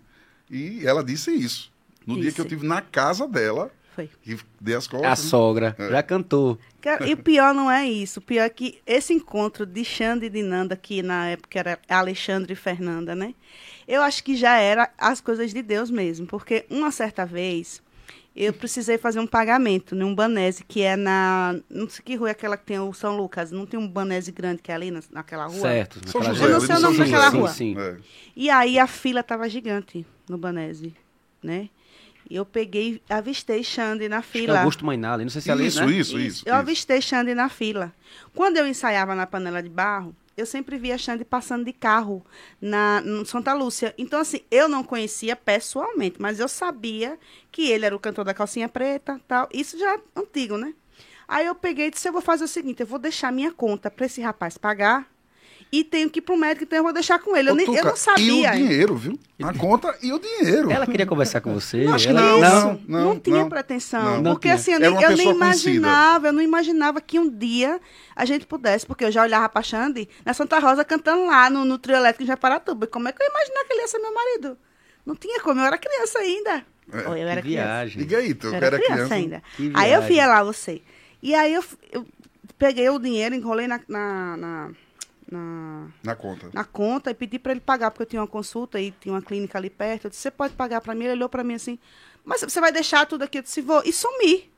E 0.50 0.86
ela 0.86 1.04
disse 1.04 1.32
isso. 1.32 1.69
No 2.10 2.16
dia 2.16 2.24
Disse. 2.26 2.36
que 2.36 2.42
eu 2.42 2.46
tive 2.46 2.66
na 2.68 2.82
casa 2.82 3.28
dela, 3.28 3.72
Foi. 3.96 4.10
e 4.26 4.38
dei 4.60 4.76
as 4.76 4.88
A 4.88 4.90
costas. 4.90 5.20
sogra, 5.20 5.76
É. 5.78 5.90
já 5.90 6.04
cantou. 6.04 6.58
Cara, 6.82 7.08
E 7.08 7.14
o 7.14 7.18
pior 7.18 7.54
não 7.54 7.70
é 7.70 7.86
isso. 7.88 8.20
O 8.20 8.24
pior 8.24 8.44
é 8.44 8.50
que 8.50 8.80
esse 8.86 9.14
encontro 9.14 9.66
de 9.66 9.84
Xande 9.84 10.26
e 10.26 10.30
de 10.30 10.42
Nanda, 10.44 10.76
que 10.76 11.02
na 11.04 11.28
época 11.28 11.60
era 11.60 11.80
Alexandre 11.90 12.54
e 12.54 12.56
Fernanda, 12.56 13.14
né? 13.16 13.34
Eu 13.88 14.02
acho 14.02 14.24
que 14.24 14.36
já 14.36 14.58
era 14.58 14.90
as 14.98 15.20
coisas 15.22 15.54
de 15.54 15.62
Deus 15.62 15.90
mesmo. 15.90 16.26
Porque 16.28 16.66
uma 16.70 16.92
certa 16.92 17.26
vez 17.26 17.82
eu 18.36 18.54
precisei 18.54 18.98
fazer 18.98 19.20
um 19.20 19.28
pagamento 19.28 19.96
num 19.96 20.14
Banese, 20.16 20.64
que 20.64 20.82
é 20.82 20.96
na. 20.96 21.60
Não 21.70 21.90
sei 21.90 22.06
que 22.06 22.16
rua 22.16 22.30
é 22.30 22.32
aquela 22.32 22.56
que 22.56 22.66
tem 22.66 22.80
o 22.80 22.94
São 22.94 23.18
Lucas. 23.18 23.52
Não 23.52 23.66
tem 23.66 23.78
um 23.80 23.88
Banese 23.88 24.32
grande 24.32 24.62
que 24.62 24.72
é 24.72 24.76
ali 24.76 24.92
na- 24.92 25.02
naquela 25.12 25.48
rua? 25.48 25.60
Certo. 25.60 26.00
São 26.08 26.22
naquela 26.22 26.36
José, 26.38 26.46
Eu 26.48 26.52
não 26.54 26.62
sei 26.62 26.76
o 26.76 26.80
nome 26.80 26.98
daquela 27.00 27.30
rua. 27.30 27.50
Sim, 27.50 27.76
sim. 27.76 27.82
É. 27.82 27.98
E 28.36 28.50
aí 28.50 28.80
a 28.80 28.88
fila 28.88 29.22
tava 29.24 29.50
gigante 29.50 30.06
no 30.30 30.38
Banese, 30.38 30.94
né? 31.44 31.68
E 32.30 32.36
eu 32.36 32.46
peguei, 32.46 33.02
avistei 33.10 33.64
Xande 33.64 34.08
na 34.08 34.20
Acho 34.20 34.32
que 34.32 34.38
é 34.38 34.42
fila. 34.42 34.60
Augusto 34.60 34.86
Mainala, 34.86 35.24
não 35.24 35.30
sei 35.30 35.42
se 35.42 35.50
é 35.50 35.54
ali, 35.54 35.66
Isso, 35.66 35.84
né? 35.84 35.92
isso, 35.92 36.20
isso. 36.20 36.44
Eu 36.46 36.54
isso. 36.54 36.60
avistei 36.60 37.02
Xande 37.02 37.34
na 37.34 37.50
fila. 37.50 37.92
Quando 38.36 38.58
eu 38.58 38.68
ensaiava 38.68 39.16
na 39.16 39.26
panela 39.26 39.64
de 39.64 39.70
barro, 39.70 40.16
eu 40.38 40.46
sempre 40.46 40.78
via 40.78 40.98
Xande 40.98 41.26
passando 41.26 41.66
de 41.66 41.74
carro 41.74 42.24
na 42.62 43.02
no 43.02 43.26
Santa 43.26 43.54
Lúcia. 43.54 43.94
Então, 43.98 44.20
assim, 44.20 44.42
eu 44.52 44.70
não 44.70 44.84
conhecia 44.84 45.36
pessoalmente, 45.36 46.18
mas 46.22 46.40
eu 46.40 46.48
sabia 46.48 47.18
que 47.52 47.70
ele 47.70 47.86
era 47.86 47.96
o 47.96 48.00
cantor 48.00 48.24
da 48.24 48.34
calcinha 48.34 48.70
preta 48.70 49.20
tal. 49.28 49.50
Isso 49.52 49.78
já 49.78 49.96
é 49.96 50.00
antigo, 50.16 50.58
né? 50.58 50.74
Aí 51.28 51.46
eu 51.46 51.56
peguei 51.56 51.88
e 51.88 51.92
disse, 51.92 52.08
eu 52.08 52.14
vou 52.14 52.22
fazer 52.22 52.44
o 52.44 52.48
seguinte, 52.48 52.80
eu 52.82 52.88
vou 52.88 52.98
deixar 53.00 53.32
minha 53.32 53.52
conta 53.52 53.92
para 53.92 54.06
esse 54.06 54.22
rapaz 54.22 54.58
pagar 54.58 55.08
e 55.72 55.84
tenho 55.84 56.10
que 56.10 56.18
ir 56.20 56.22
pro 56.22 56.36
médico, 56.36 56.64
então 56.64 56.78
eu 56.78 56.84
vou 56.84 56.92
deixar 56.92 57.20
com 57.20 57.36
ele. 57.38 57.50
Eu, 57.50 57.54
Ô, 57.54 57.56
nem, 57.56 57.66
eu 57.68 57.74
Tuca, 57.74 57.90
não 57.90 57.96
sabia. 57.96 58.56
E 58.56 58.64
o 58.64 58.68
dinheiro, 58.68 58.96
viu? 58.96 59.20
A 59.44 59.54
conta 59.54 59.96
e 60.02 60.12
o 60.12 60.18
dinheiro. 60.20 60.72
Ela 60.72 60.88
queria 60.88 61.06
conversar 61.06 61.42
com 61.42 61.54
você. 61.54 61.86
Acho 61.86 62.08
que 62.08 62.14
ela... 62.16 62.22
isso. 62.32 62.56
não, 62.56 62.82
Não, 62.88 63.06
não, 63.14 63.20
tinha 63.20 63.38
não. 63.42 63.50
pretensão. 63.50 64.22
Não. 64.22 64.34
porque 64.34 64.48
Não 64.48 64.56
assim, 64.56 64.72
eu 64.74 64.78
tinha. 64.80 64.90
nem, 64.92 65.02
eu 65.04 65.10
nem 65.10 65.18
pessoa 65.18 65.36
conhecida. 65.36 65.70
imaginava, 65.72 66.28
eu 66.28 66.34
não 66.34 66.42
imaginava 66.42 67.00
que 67.02 67.20
um 67.20 67.30
dia 67.30 67.80
a 68.16 68.26
gente 68.26 68.46
pudesse, 68.48 68.86
porque 68.86 69.06
eu 69.06 69.12
já 69.12 69.22
olhava 69.22 69.48
pra 69.48 69.62
Xande 69.62 70.10
na 70.26 70.34
Santa 70.34 70.58
Rosa 70.60 70.84
cantando 70.84 71.26
lá 71.28 71.50
no, 71.50 71.64
no 71.66 71.78
trio 71.78 71.96
elétrico 71.96 72.24
em 72.24 72.28
Japaratuba. 72.28 72.88
Como 72.88 73.08
é 73.08 73.12
que 73.12 73.22
eu 73.22 73.26
ia 73.28 73.30
imaginar 73.32 73.64
que 73.66 73.74
ele 73.74 73.82
ia 73.82 73.88
ser 73.88 74.00
meu 74.00 74.14
marido? 74.14 74.58
Não 75.06 75.16
tinha 75.16 75.40
como, 75.42 75.60
eu 75.62 75.66
era 75.66 75.78
criança 75.78 76.20
ainda. 76.20 76.66
É. 76.92 77.08
Ou 77.08 77.16
eu 77.16 77.28
era 77.28 77.42
Que 77.42 77.48
criança. 77.50 77.68
viagem. 77.68 77.98
Diga 78.02 78.18
aí, 78.18 78.30
Eu 78.30 78.36
Tuca, 78.36 78.58
era, 78.58 78.78
criança, 78.78 78.94
criança. 78.96 79.14
ainda. 79.14 79.44
Aí 79.76 79.94
eu 79.94 80.00
viagem. 80.02 80.08
via 80.08 80.28
lá 80.28 80.44
você. 80.44 80.82
E 81.22 81.36
aí 81.36 81.54
eu, 81.54 81.64
eu 81.92 82.06
peguei 82.58 82.90
o 82.90 82.98
dinheiro, 83.00 83.36
enrolei 83.36 83.68
na, 83.68 83.80
na, 83.88 84.38
na, 84.38 84.70
na- 85.32 85.88
Na 86.04 86.16
conta. 86.16 86.50
na 86.54 86.64
conta 86.64 87.12
e 87.12 87.14
pedi 87.14 87.38
para 87.40 87.52
ele 87.52 87.62
pagar, 87.62 87.92
porque 87.92 88.04
eu 88.04 88.08
tinha 88.08 88.22
uma 88.22 88.28
consulta 88.28 88.80
e 88.80 88.92
tinha 88.92 89.14
uma 89.14 89.22
clínica 89.22 89.58
ali 89.58 89.70
perto. 89.70 90.06
Eu 90.06 90.10
disse, 90.10 90.22
você 90.22 90.32
pode 90.32 90.54
pagar 90.54 90.82
para 90.82 90.96
mim? 90.96 91.06
Ele 91.06 91.14
olhou 91.14 91.30
para 91.30 91.44
mim 91.44 91.54
assim, 91.56 91.78
mas 92.26 92.42
você 92.42 92.60
vai 92.62 92.72
deixar 92.72 93.06
tudo 93.06 93.24
aqui? 93.24 93.38
Eu 93.40 93.44
disse, 93.44 93.62
vou. 93.62 93.82
E 93.86 93.92
sumi. 93.94 94.50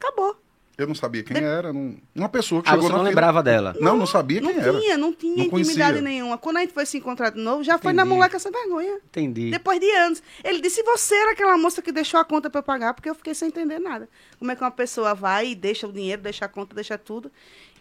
Acabou. 0.00 0.36
Eu 0.78 0.86
não 0.86 0.94
sabia 0.94 1.22
quem 1.22 1.36
era. 1.36 1.70
Não... 1.72 1.96
Uma 2.14 2.28
pessoa 2.30 2.62
que 2.62 2.68
Ah, 2.68 2.72
chegou 2.72 2.84
você 2.84 2.92
na 2.92 2.98
não 2.98 3.04
fila. 3.04 3.08
lembrava 3.10 3.42
dela. 3.42 3.76
Não, 3.78 3.96
não 3.96 4.06
sabia 4.06 4.40
Não 4.40 4.50
quem 4.52 4.60
era. 4.62 4.78
tinha, 4.80 4.96
não 4.96 5.12
tinha 5.12 5.36
Não 5.36 5.44
intimidade 5.44 5.76
conhecia. 5.76 6.00
nenhuma. 6.00 6.38
Quando 6.38 6.56
a 6.56 6.60
gente 6.60 6.72
foi 6.72 6.86
se 6.86 6.96
encontrar 6.96 7.30
de 7.30 7.38
novo, 7.40 7.62
já 7.62 7.78
foi 7.78 7.92
na 7.92 8.02
Entendi. 8.02 8.14
moleca 8.16 8.38
sem 8.38 8.50
vergonha. 8.50 8.94
Entendi. 9.06 9.50
Depois 9.50 9.78
de 9.78 9.90
anos. 9.90 10.22
Ele 10.42 10.60
disse, 10.62 10.82
você 10.82 11.14
era 11.14 11.32
aquela 11.32 11.58
moça 11.58 11.82
que 11.82 11.92
deixou 11.92 12.18
a 12.18 12.24
conta 12.24 12.48
para 12.48 12.60
eu 12.60 12.62
pagar, 12.64 12.94
porque 12.94 13.08
eu 13.10 13.14
fiquei 13.14 13.34
sem 13.34 13.48
entender 13.48 13.78
nada. 13.78 14.08
Como 14.38 14.50
é 14.50 14.56
que 14.56 14.62
uma 14.64 14.70
pessoa 14.70 15.14
vai 15.14 15.48
e 15.50 15.54
deixa 15.54 15.86
o 15.86 15.92
dinheiro, 15.92 16.22
deixa 16.22 16.46
a 16.46 16.48
conta, 16.48 16.74
deixa 16.74 16.96
tudo. 16.96 17.30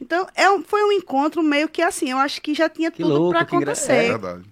Então, 0.01 0.27
é 0.35 0.49
um- 0.49 0.61
foi 0.63 0.83
um 0.83 0.91
encontro 0.91 1.41
meio 1.41 1.69
que 1.69 1.81
assim, 1.81 2.11
eu 2.11 2.17
acho 2.17 2.41
que 2.41 2.53
já 2.53 2.67
tinha 2.67 2.91
Que 2.91 3.03
tudo 3.03 3.29
para 3.29 3.41
engra- 3.43 3.55
É 3.55 3.57
acontecer. 3.57 4.07
verdade. 4.09 4.43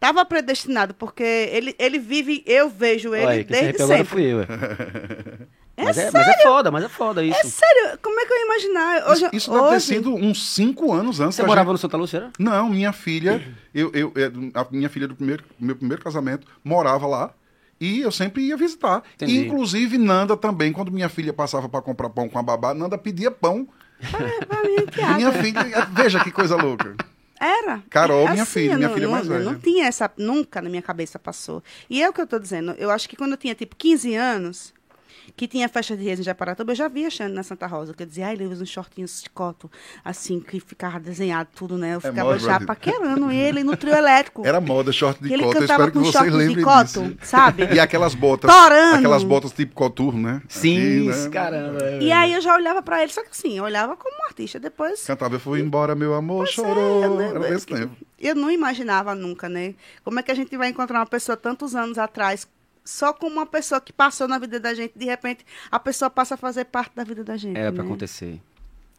Tava 0.00 0.24
predestinado, 0.24 0.92
porque 0.92 1.22
ele, 1.22 1.74
ele 1.78 1.98
vive, 1.98 2.42
eu 2.46 2.68
vejo 2.68 3.14
ele 3.14 3.24
Olha, 3.26 3.44
quem 3.44 3.56
se 3.56 3.62
desde 3.62 3.86
sempre. 3.86 4.04
fui 4.04 4.24
eu. 4.32 4.40
é. 5.76 5.82
É 5.82 5.84
mas, 5.84 5.98
é, 5.98 6.10
sério? 6.10 6.12
mas 6.26 6.28
é 6.28 6.42
foda, 6.42 6.70
mas 6.70 6.84
é 6.84 6.88
foda 6.88 7.22
isso. 7.24 7.38
É 7.38 7.44
sério, 7.44 7.98
como 8.02 8.18
é 8.18 8.24
que 8.26 8.32
eu 8.32 8.36
ia 8.38 8.44
imaginar? 8.44 9.10
Hoje, 9.10 9.24
Isso, 9.26 9.36
isso 9.36 9.50
deve 9.52 9.68
ter 9.70 9.80
sido 9.80 10.14
uns 10.14 10.54
cinco 10.54 10.92
anos 10.92 11.20
antes 11.20 11.36
Você 11.36 11.42
morava 11.42 11.66
gente- 11.68 11.72
no 11.74 11.78
Santa 11.78 11.96
Lúcia, 11.96 12.16
era? 12.18 12.30
Não, 12.38 12.68
minha 12.70 12.92
filha, 12.92 13.42
eu, 13.74 13.90
eu, 13.92 14.12
é, 14.16 14.30
a 14.58 14.66
minha 14.70 14.88
filha 14.88 15.06
do 15.06 15.14
primeiro, 15.14 15.44
meu 15.60 15.76
primeiro 15.76 16.02
casamento 16.02 16.46
morava 16.64 17.06
lá 17.06 17.30
e 17.80 18.00
eu 18.00 18.10
sempre 18.10 18.42
ia 18.42 18.56
visitar. 18.56 19.02
Entendi. 19.16 19.38
Inclusive 19.46 19.98
Nanda 19.98 20.36
também, 20.36 20.72
quando 20.72 20.90
minha 20.90 21.08
filha 21.10 21.32
passava 21.32 21.68
para 21.68 21.82
comprar 21.82 22.08
pão 22.08 22.28
com 22.28 22.38
a 22.38 22.42
babá, 22.42 22.72
Nanda 22.72 22.96
pedia 22.96 23.30
pão. 23.30 23.68
Pra 24.48 24.62
mim, 24.62 24.76
é. 24.98 25.14
Minha 25.16 25.32
filha, 25.32 25.62
veja 25.92 26.20
que 26.22 26.30
coisa 26.30 26.54
louca. 26.56 26.94
Era. 27.40 27.82
Carol, 27.90 28.26
É 28.28 28.32
minha 28.32 28.46
filha, 28.46 28.72
eu 28.72 28.76
minha 28.76 28.88
não- 28.88 28.94
filha 28.94 29.06
não, 29.06 29.12
mais 29.14 29.26
eu 29.26 29.32
velha. 29.32 29.44
Não 29.44 29.54
tinha 29.58 29.86
essa, 29.86 30.10
nunca 30.16 30.60
na 30.62 30.68
minha 30.70 30.80
cabeça 30.82 31.18
passou. 31.18 31.62
E 31.88 32.02
é 32.02 32.08
o 32.08 32.12
que 32.12 32.20
eu 32.20 32.26
tô 32.26 32.38
dizendo. 32.38 32.72
Eu 32.78 32.90
acho 32.90 33.08
que 33.08 33.16
quando 33.16 33.32
eu 33.32 33.36
tinha, 33.36 33.54
tipo, 33.54 33.76
15 33.76 34.14
anos, 34.14 34.72
que 35.36 35.46
tinha 35.46 35.68
festa 35.68 35.96
de 35.96 36.02
reis 36.04 36.18
em 36.18 36.22
Japaratuba, 36.22 36.72
eu 36.72 36.76
já 36.76 36.88
via 36.88 37.10
Xande 37.10 37.34
na 37.34 37.42
Santa 37.42 37.66
Rosa, 37.66 37.92
que 37.92 38.02
eu 38.02 38.06
dizia, 38.06 38.26
ai, 38.28 38.32
ele 38.34 38.46
usa 38.46 38.62
uns 38.62 38.70
shortinhos 38.70 39.22
de 39.22 39.28
coto, 39.30 39.70
assim, 40.04 40.40
que 40.40 40.58
ficava 40.60 40.98
desenhado 40.98 41.50
tudo, 41.54 41.76
né? 41.76 41.94
Eu 41.94 42.00
ficava 42.00 42.30
moda, 42.30 42.38
já 42.38 42.58
paquerando 42.60 43.30
ele 43.30 43.62
no 43.62 43.76
trio 43.76 43.94
elétrico. 43.94 44.46
Era 44.46 44.60
moda 44.60 44.90
short 44.92 45.20
de 45.22 45.28
que 45.28 45.34
ele 45.34 45.42
cota, 45.42 45.58
eu 45.58 45.60
cantava 45.60 45.82
espero 45.84 45.92
que 45.92 45.98
com 45.98 46.04
vocês 46.04 46.14
short 46.14 46.30
de 46.30 46.36
lembrem 46.36 46.64
coto, 46.64 47.02
disso. 47.02 47.16
sabe? 47.22 47.66
E 47.76 47.78
aquelas 47.80 48.14
botas, 48.14 48.50
Torando. 48.50 48.96
aquelas 48.96 49.22
botas 49.22 49.52
tipo 49.52 49.74
coturno, 49.74 50.20
né? 50.22 50.42
Sim, 50.48 51.10
Aqui, 51.10 51.20
né? 51.24 51.28
caramba. 51.30 51.78
é. 51.84 51.98
E 52.02 52.10
aí 52.12 52.32
eu 52.32 52.40
já 52.40 52.54
olhava 52.54 52.80
pra 52.82 53.02
ele, 53.02 53.12
só 53.12 53.22
que 53.22 53.28
assim, 53.30 53.58
eu 53.58 53.64
olhava 53.64 53.94
como 53.96 54.16
um 54.16 54.24
artista. 54.26 54.58
Depois 54.58 55.04
Cantava, 55.04 55.34
eu 55.34 55.40
fui 55.40 55.60
embora, 55.60 55.94
meu 55.94 56.14
amor, 56.14 56.46
Pois 56.46 56.50
é, 56.50 56.52
chorou. 56.52 57.16
né? 57.18 57.28
Era 57.28 57.40
desse 57.40 57.66
tempo. 57.66 57.94
eu 58.18 58.34
não 58.34 58.50
imaginava 58.50 59.14
nunca, 59.14 59.48
né? 59.48 59.74
Como 60.02 60.18
é 60.18 60.22
que 60.22 60.30
a 60.30 60.34
gente 60.34 60.56
vai 60.56 60.70
encontrar 60.70 60.98
uma 61.00 61.06
pessoa 61.06 61.36
tantos 61.36 61.74
anos 61.74 61.98
atrás, 61.98 62.48
só 62.86 63.12
como 63.12 63.36
uma 63.36 63.44
pessoa 63.46 63.80
que 63.80 63.92
passou 63.92 64.26
na 64.26 64.38
vida 64.38 64.58
da 64.58 64.72
gente, 64.72 64.96
de 64.96 65.04
repente 65.04 65.44
a 65.70 65.78
pessoa 65.78 66.08
passa 66.08 66.34
a 66.34 66.38
fazer 66.38 66.64
parte 66.66 66.94
da 66.94 67.04
vida 67.04 67.22
da 67.24 67.36
gente. 67.36 67.58
Era 67.58 67.72
pra 67.72 67.82
né? 67.82 67.88
acontecer. 67.88 68.40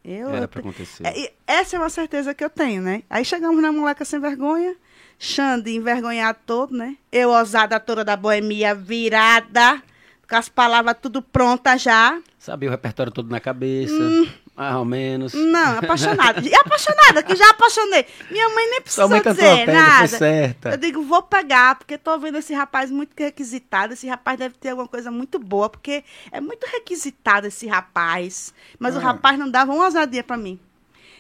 Eu, 0.06 0.30
Era 0.30 0.48
te- 0.48 0.60
acontecer. 0.60 1.06
É, 1.06 1.34
essa 1.48 1.76
é 1.76 1.80
uma 1.80 1.90
certeza 1.90 2.34
que 2.34 2.44
eu 2.44 2.50
tenho, 2.50 2.82
né? 2.82 3.04
Aí 3.10 3.26
chegamos 3.26 3.62
na 3.62 3.72
moleca 3.72 4.06
sem 4.06 4.20
vergonha, 4.20 4.76
Xande 5.20 5.72
envergonhado 5.76 6.38
todo, 6.46 6.76
né? 6.78 6.96
Eu, 7.12 7.30
ousada 7.32 7.80
toda 7.80 8.06
da 8.06 8.16
boemia, 8.16 8.76
virada, 8.76 9.82
com 10.30 10.36
as 10.36 10.48
palavras 10.48 10.96
tudo 11.02 11.22
prontas 11.22 11.82
já. 11.82 12.22
Sabia 12.38 12.70
o 12.70 12.72
repertório 12.72 13.12
todo 13.12 13.30
na 13.30 13.40
cabeça, 13.40 13.94
Hum. 13.94 14.28
Mais 14.58 14.76
ou 14.76 14.84
menos. 14.86 15.34
Não, 15.34 15.78
apaixonada. 15.78 16.42
E 16.42 16.54
apaixonada, 16.56 17.22
que 17.22 17.36
já 17.36 17.50
apaixonei. 17.52 18.06
Minha 18.32 18.50
mãe 18.50 18.70
nem 18.72 18.82
precisou 18.82 19.08
mãe 19.08 19.22
dizer 19.22 19.68
nada. 19.68 20.08
certa. 20.08 20.70
Eu 20.72 20.78
digo, 20.78 21.04
vou 21.04 21.22
pegar, 21.22 21.76
porque 21.76 21.98
tô 21.98 22.18
vendo 22.18 22.40
esse 22.40 22.54
rapaz 22.54 22.90
muito 22.90 23.12
requisitado. 23.18 23.94
Esse 23.94 24.08
rapaz 24.08 24.40
deve 24.40 24.56
ter 24.56 24.70
alguma 24.70 24.88
coisa 24.88 25.12
muito 25.12 25.38
boa, 25.38 25.70
porque 25.70 26.04
é 26.32 26.42
muito 26.42 26.66
requisitado 26.66 27.46
esse 27.48 27.68
rapaz. 27.68 28.54
Mas 28.80 28.96
o 28.96 29.00
Ah. 29.00 29.04
rapaz 29.04 29.38
não 29.38 29.50
dava 29.50 29.72
uma 29.72 29.86
ousadia 29.86 30.24
pra 30.24 30.36
mim. 30.36 30.60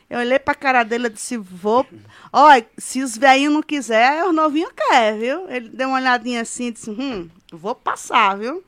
Eu 0.10 0.19
olhei 0.19 0.39
pra 0.39 0.56
cara 0.56 0.84
dele 0.84 1.08
e 1.08 1.10
disse, 1.10 1.36
vou. 1.38 1.86
Olha, 2.32 2.65
se 2.78 3.02
os 3.04 3.17
velhinhos 3.17 3.54
não 3.54 3.62
quiser, 3.62 4.23
os 4.26 4.34
novinhos 4.34 4.71
querem, 4.76 5.19
viu? 5.19 5.50
Ele 5.50 5.67
deu 5.69 5.89
uma 5.89 5.97
olhadinha 5.97 6.41
assim 6.41 6.67
e 6.67 6.71
disse, 6.71 6.89
hum, 6.89 7.30
vou 7.52 7.76
passar, 7.76 8.38
viu? 8.38 8.63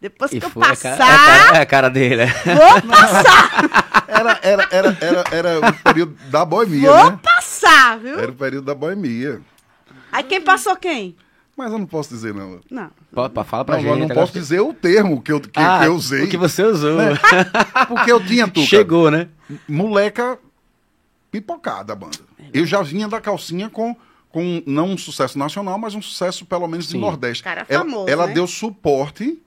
Depois 0.00 0.32
E 0.32 0.40
que 0.40 0.46
eu 0.46 0.50
cara, 0.50 0.68
passar, 0.70 0.94
a 0.94 0.96
cara- 0.96 1.58
é 1.58 1.60
a 1.60 1.66
cara 1.66 1.88
dele. 1.90 2.24
vou 2.26 2.82
passar, 2.90 4.04
Era, 4.08 4.38
era, 4.42 4.68
era, 4.70 4.96
era, 5.00 5.24
era 5.30 5.68
o 5.70 5.72
período 5.84 6.16
da 6.30 6.44
boemia, 6.44 6.90
vou 6.90 7.10
né? 7.10 7.18
passar, 7.22 7.98
viu? 7.98 8.18
Era 8.18 8.30
o 8.30 8.34
período 8.34 8.64
da 8.64 8.74
boemia. 8.74 9.40
Aí 10.10 10.22
quem 10.24 10.40
passou 10.40 10.74
quem? 10.76 11.14
Mas 11.56 11.70
eu 11.70 11.78
não 11.78 11.84
posso 11.86 12.08
dizer, 12.08 12.32
não. 12.32 12.58
Não. 12.70 12.90
Pô, 13.12 13.28
pô, 13.28 13.44
Fala 13.44 13.64
pra 13.66 13.74
Não, 13.76 13.82
gente. 13.82 13.90
eu 13.92 13.98
não 13.98 14.08
posso 14.14 14.32
que- 14.32 14.38
dizer 14.38 14.60
o 14.60 14.72
termo 14.72 15.20
que 15.20 15.30
eu, 15.32 15.40
que, 15.40 15.50
Ah, 15.60 15.80
que 15.80 15.86
eu 15.86 15.94
usei. 15.94 16.24
O 16.24 16.28
que 16.28 16.36
você 16.38 16.62
usou. 16.62 16.96
Porque 17.86 18.10
eu 18.10 18.24
tinha, 18.24 18.48
Tuca, 18.48 18.66
Chegou, 18.66 19.10
né? 19.10 19.28
moleca 19.68 20.38
pipocada 21.30 21.92
a 21.92 21.96
banda. 21.96 22.18
Eu 22.54 22.64
já 22.64 22.82
vinha 22.82 23.06
da 23.06 23.20
calcinha 23.20 23.68
com, 23.68 23.94
com 24.30 24.62
não 24.66 24.88
um 24.92 24.98
sucesso 24.98 25.38
nacional, 25.38 25.78
mas 25.78 25.94
um 25.94 26.00
sucesso 26.02 26.44
pelo 26.46 26.66
menos 26.66 26.86
Sim. 26.86 26.94
do 26.94 27.00
Nordeste. 27.00 27.42
Cara 27.44 27.66
ela 27.68 27.84
famoso, 27.84 28.08
ela 28.08 28.26
né? 28.26 28.32
deu 28.32 28.46
suporte 28.46 29.38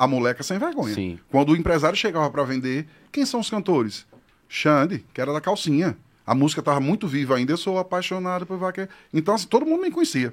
à 0.00 0.06
moleca 0.06 0.42
sem 0.42 0.58
vergonha. 0.58 0.94
Sim. 0.94 1.18
Quando 1.30 1.50
o 1.50 1.56
empresário 1.56 1.94
chegava 1.94 2.30
para 2.30 2.42
vender, 2.42 2.88
quem 3.12 3.26
são 3.26 3.38
os 3.38 3.50
cantores? 3.50 4.06
Xande, 4.48 5.04
que 5.12 5.20
era 5.20 5.30
da 5.30 5.42
calcinha. 5.42 5.94
A 6.26 6.34
música 6.34 6.62
estava 6.62 6.80
muito 6.80 7.06
viva 7.06 7.36
ainda, 7.36 7.52
eu 7.52 7.58
sou 7.58 7.78
apaixonado 7.78 8.46
por 8.46 8.56
vaqueiro. 8.56 8.88
Então, 9.12 9.34
assim, 9.34 9.46
todo 9.46 9.66
mundo 9.66 9.82
me 9.82 9.90
conhecia. 9.90 10.32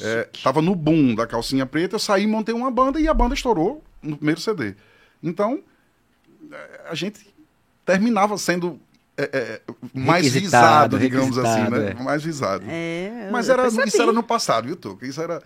É, 0.00 0.28
tava 0.44 0.62
no 0.62 0.76
boom 0.76 1.12
da 1.12 1.26
calcinha 1.26 1.66
preta, 1.66 1.96
eu 1.96 1.98
saí, 1.98 2.24
montei 2.24 2.54
uma 2.54 2.70
banda 2.70 3.00
e 3.00 3.08
a 3.08 3.14
banda 3.14 3.34
estourou 3.34 3.82
no 4.00 4.16
primeiro 4.16 4.40
CD. 4.40 4.76
Então, 5.20 5.60
é, 6.52 6.80
a 6.88 6.94
gente 6.94 7.26
terminava 7.84 8.38
sendo 8.38 8.78
é, 9.16 9.28
é, 9.32 9.60
mais 9.92 10.32
Requisitado, 10.32 10.96
visado, 10.96 10.98
digamos 10.98 11.36
assim, 11.36 11.68
né? 11.68 11.90
é. 11.90 12.02
Mais 12.02 12.22
visado. 12.22 12.64
É, 12.68 13.28
Mas 13.32 13.48
era, 13.48 13.62
percebi. 13.62 13.88
isso 13.88 14.00
era 14.00 14.12
no 14.12 14.22
passado, 14.22 14.66
viu, 14.66 14.76
Tuca? 14.76 15.04
Isso 15.04 15.20
era. 15.20 15.42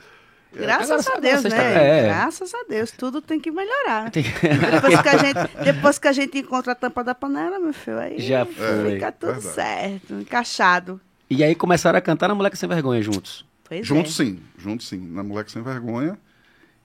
Graças 0.54 1.06
Agora- 1.06 1.18
a 1.18 1.20
Deus, 1.20 1.44
né? 1.44 1.98
é. 2.00 2.02
Graças 2.08 2.54
a 2.54 2.64
Deus, 2.68 2.90
tudo 2.90 3.20
tem 3.20 3.38
que 3.38 3.50
melhorar. 3.50 4.11
Tem- 4.11 4.22
Depois 4.24 5.00
que, 5.02 5.08
a 5.08 5.16
gente, 5.18 5.64
depois 5.64 5.98
que 5.98 6.08
a 6.08 6.12
gente 6.12 6.38
encontra 6.38 6.72
a 6.72 6.74
tampa 6.74 7.04
da 7.04 7.14
panela, 7.14 7.58
meu 7.58 7.72
filho, 7.72 7.98
aí 7.98 8.18
Já 8.18 8.44
foi. 8.46 8.92
fica 8.94 9.12
tudo 9.12 9.32
Verdade. 9.34 9.54
certo, 9.54 10.14
encaixado. 10.14 11.00
E 11.30 11.44
aí 11.44 11.54
começaram 11.54 11.98
a 11.98 12.00
cantar 12.00 12.28
na 12.28 12.34
Moleque 12.34 12.56
Sem 12.56 12.68
Vergonha 12.68 13.02
juntos. 13.02 13.44
Pois 13.68 13.87
Junto 13.87 14.08
é. 14.08 14.12
sim, 14.12 14.40
junto 14.56 14.82
sim. 14.82 14.98
Na 14.98 15.22
Moleque 15.22 15.52
Sem 15.52 15.62
Vergonha. 15.62 16.18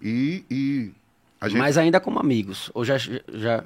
E, 0.02 0.44
e 0.52 0.92
a 1.40 1.48
gente. 1.48 1.58
Mas 1.60 1.78
ainda 1.78 2.00
como 2.02 2.20
amigos. 2.20 2.70
Ou 2.74 2.84
já. 2.84 2.98
já... 2.98 3.64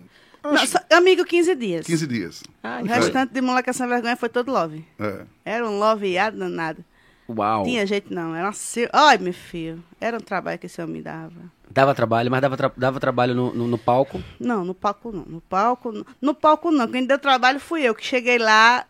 Só- 0.67 0.79
amigo, 0.95 1.25
15 1.25 1.55
dias. 1.55 1.85
15 1.87 2.05
dias. 2.07 2.43
Ah, 2.63 2.79
O 2.81 2.85
restante 2.85 3.33
de 3.33 3.41
moleque 3.41 3.73
sem 3.73 3.87
vergonha 3.87 4.15
foi 4.15 4.29
todo 4.29 4.51
love. 4.51 4.85
É. 4.99 5.21
Era 5.43 5.67
um 5.67 5.79
loveado 5.79 6.37
danado. 6.37 6.85
Uau. 7.29 7.63
Tinha 7.63 7.85
jeito 7.85 8.13
não, 8.13 8.35
era 8.35 8.49
assim. 8.49 8.87
Ai, 8.93 9.17
meu 9.17 9.33
filho, 9.33 9.83
era 9.99 10.17
um 10.17 10.21
trabalho 10.21 10.57
que 10.57 10.65
esse 10.65 10.81
homem 10.81 10.97
me 10.97 11.01
dava. 11.01 11.33
Dava 11.69 11.93
trabalho, 11.93 12.31
mas 12.31 12.41
dava, 12.41 12.55
tra- 12.55 12.71
dava 12.77 12.99
trabalho 12.99 13.35
no, 13.35 13.53
no, 13.53 13.67
no 13.67 13.77
palco. 13.77 14.23
Não, 14.39 14.63
no 14.63 14.73
palco 14.73 15.11
não. 15.11 15.25
No 15.25 15.41
palco, 15.41 15.91
não. 15.91 16.05
no 16.21 16.33
palco 16.33 16.71
não. 16.71 16.87
Quem 16.87 17.05
deu 17.05 17.19
trabalho 17.19 17.59
fui 17.59 17.83
eu, 17.83 17.93
que 17.93 18.05
cheguei 18.05 18.37
lá. 18.37 18.85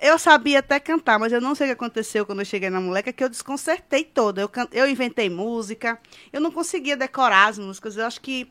Eu 0.00 0.18
sabia 0.18 0.58
até 0.58 0.80
cantar, 0.80 1.18
mas 1.18 1.32
eu 1.32 1.40
não 1.40 1.54
sei 1.54 1.66
o 1.66 1.68
que 1.68 1.74
aconteceu 1.74 2.26
quando 2.26 2.40
eu 2.40 2.44
cheguei 2.44 2.68
na 2.70 2.80
moleca, 2.80 3.12
que 3.12 3.22
eu 3.22 3.28
desconcertei 3.28 4.02
toda. 4.02 4.40
Eu, 4.40 4.48
can... 4.48 4.66
eu 4.72 4.88
inventei 4.88 5.30
música, 5.30 5.96
eu 6.32 6.40
não 6.40 6.50
conseguia 6.50 6.96
decorar 6.96 7.48
as 7.48 7.58
músicas. 7.58 7.96
Eu 7.96 8.06
acho 8.06 8.20
que 8.20 8.50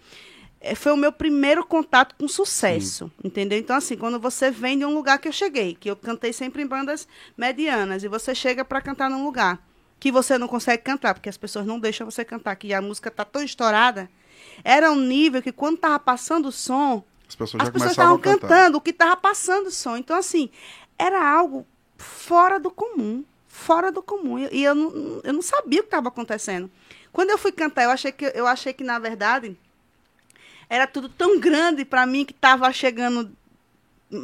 foi 0.76 0.91
o 0.91 0.97
meu 0.97 1.12
primeiro 1.12 1.65
contato 1.65 2.15
com 2.15 2.28
sucesso, 2.28 3.12
entendeu? 3.24 3.58
Então, 3.58 3.76
assim, 3.76 3.97
quando 3.97 4.19
você 4.19 4.52
vem 4.52 4.78
de 4.78 4.86
um 4.86 4.93
lugar 4.93 5.17
que 5.17 5.28
eu 5.28 5.32
cheguei, 5.32 5.76
que 5.76 5.89
eu 5.89 5.95
cantei 5.95 6.32
sempre 6.32 6.62
em 6.62 6.67
bandas 6.67 7.08
medianas, 7.36 8.04
e 8.04 8.08
você 8.08 8.36
chega 8.36 8.63
para 8.63 8.82
cantar 8.82 9.10
num 9.10 9.24
lugar 9.24 9.60
que 10.00 10.12
você 10.12 10.38
não 10.38 10.47
consegue 10.47 10.84
cantar, 10.84 11.13
porque 11.13 11.30
as 11.30 11.38
pessoas 11.38 11.65
não 11.65 11.80
deixam 11.80 12.10
você 12.10 12.26
cantar, 12.26 12.56
que 12.56 12.74
a 12.74 12.82
música 12.82 13.10
tá 13.12 13.24
tão 13.26 13.43
estourada, 13.43 14.10
era 14.63 14.91
um 14.91 14.95
nível 14.95 15.41
que 15.41 15.52
quando 15.52 15.78
tava 15.78 16.00
passando 16.00 16.47
o 16.47 16.52
som, 16.52 17.04
As 17.28 17.36
pessoas 17.36 17.63
as 17.63 17.69
pessoas 17.69 17.91
estavam 17.91 18.19
cantando 18.19 18.78
o 18.78 18.82
que 18.82 18.89
estava 18.91 19.15
passando 19.15 19.67
o 19.67 19.71
som. 19.71 19.97
Então, 19.97 20.17
assim, 20.17 20.50
era 20.97 21.24
algo 21.28 21.65
fora 21.97 22.60
do 22.60 22.69
comum. 22.69 23.24
Fora 23.47 23.91
do 23.91 24.02
comum. 24.02 24.39
E 24.39 24.50
e 24.52 24.63
eu 24.63 24.74
não, 24.74 25.21
eu 25.24 25.34
não 25.34 25.41
sabia 25.41 25.80
o 25.80 25.84
que 25.84 25.88
estava 25.88 26.08
acontecendo. 26.08 26.69
Quando 27.12 27.30
eu 27.30 27.38
fui 27.38 27.52
cantar, 27.52 27.84
eu 27.84 27.91
achei 27.91 28.12
que, 28.12 28.26
eu 28.34 28.47
achei 28.47 28.74
que 28.74 28.84
na 28.84 28.97
verdade, 28.97 29.58
era 30.72 30.88
tudo 30.88 31.10
tão 31.10 31.38
grande 31.38 31.84
para 31.84 32.06
mim 32.06 32.24
que 32.24 32.32
estava 32.32 32.72
chegando 32.72 33.30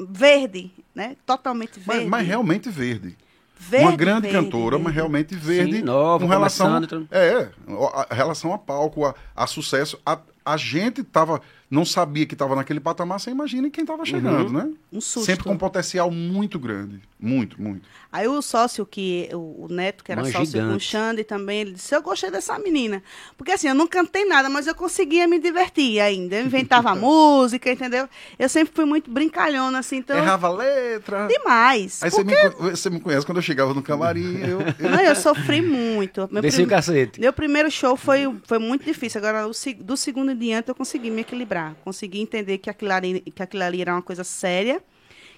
verde, 0.10 0.72
né? 0.96 1.18
Totalmente 1.26 1.74
Mas, 1.86 1.98
verde. 1.98 2.10
mas 2.10 2.26
realmente 2.26 2.70
verde. 2.70 3.18
Verde, 3.60 3.86
uma 3.86 3.96
grande 3.98 4.30
verde, 4.30 4.46
cantora, 4.46 4.78
mas 4.78 4.86
verde. 4.86 4.96
realmente 4.96 5.36
verde. 5.36 5.78
Sim, 5.78 5.82
nova, 5.82 6.24
com 6.24 6.30
relação, 6.30 6.82
é, 7.12 7.50
a, 7.94 8.08
a 8.10 8.16
relação 8.16 8.54
a 8.54 8.58
palco, 8.58 9.04
a, 9.04 9.14
a 9.36 9.46
sucesso. 9.46 10.00
A, 10.06 10.20
a 10.54 10.58
gente 10.58 11.04
tava, 11.04 11.42
não 11.70 11.84
sabia 11.86 12.26
que 12.26 12.34
estava 12.34 12.56
naquele 12.56 12.80
patamar, 12.80 13.20
você 13.20 13.30
imagina 13.32 13.70
quem 13.70 13.84
estava 13.84 14.06
chegando, 14.06 14.52
né? 14.52 14.70
Um 14.92 15.02
susto. 15.02 15.26
Sempre 15.26 15.44
com 15.44 15.52
um 15.52 15.58
potencial 15.58 16.10
muito 16.10 16.58
grande. 16.58 17.02
Muito, 17.20 17.60
muito. 17.62 17.82
Aí 18.12 18.28
o 18.28 18.42
sócio, 18.44 18.86
que 18.86 19.28
o, 19.34 19.66
o 19.66 19.68
Neto, 19.70 20.04
que 20.04 20.12
era 20.12 20.22
Mãe 20.22 20.32
sócio 20.32 20.54
com 20.54 20.60
o 20.60 20.62
gigante. 20.68 20.84
Xande 20.86 21.24
também, 21.24 21.62
ele 21.62 21.72
disse, 21.72 21.94
eu 21.96 22.02
gostei 22.02 22.30
dessa 22.32 22.58
menina. 22.60 23.02
Porque 23.36 23.52
assim, 23.52 23.68
eu 23.68 23.74
não 23.76 23.88
cantei 23.88 24.24
nada, 24.24 24.50
mas 24.50 24.68
eu 24.68 24.76
conseguia 24.76 25.28
me 25.28 25.40
divertir 25.40 26.00
ainda. 26.00 26.36
Eu 26.38 26.46
inventava 26.46 26.94
música, 26.96 27.72
entendeu? 27.72 28.08
Eu 28.38 28.48
sempre 28.48 28.74
fui 28.74 28.86
muito 28.86 29.10
brincalhona, 29.12 29.80
assim, 29.80 29.98
então... 29.98 30.16
Errava 30.18 30.48
a 30.48 30.52
letra. 30.54 31.28
Demais. 31.28 32.02
Aí 32.04 32.10
você 32.12 32.24
me, 32.24 32.34
você 32.72 32.90
me 32.90 33.00
conhece 33.00 33.26
quando 33.26 33.40
eu 33.40 33.42
chegava 33.42 33.74
no 33.74 33.82
camarim. 33.82 34.38
Eu, 34.48 34.62
eu- 34.62 34.90
Não, 34.90 35.00
eu 35.02 35.16
sofri 35.16 35.62
muito. 35.62 36.30
Meu, 36.32 36.42
Desci 36.42 36.58
o 36.62 36.66
prim- 36.66 36.70
cacete. 36.70 37.20
meu 37.20 37.34
primeiro 37.34 37.70
show 37.72 37.98
foi, 37.98 38.32
foi 38.46 38.60
muito 38.60 38.86
difícil. 38.86 39.20
Agora, 39.20 39.48
o 39.48 39.52
do 39.84 39.98
segundo 39.98 40.32
em 40.32 40.37
diante, 40.38 40.70
eu 40.70 40.76
consegui 40.76 41.10
me 41.10 41.22
equilibrar. 41.22 41.76
Consegui 41.84 42.22
entender 42.22 42.58
que 42.60 42.70
aquilo, 42.70 42.92
ali, 42.92 43.22
que 43.22 43.44
aquilo 43.44 43.64
ali 43.64 43.82
era 43.82 43.94
uma 43.94 44.02
coisa 44.02 44.24
séria, 44.24 44.82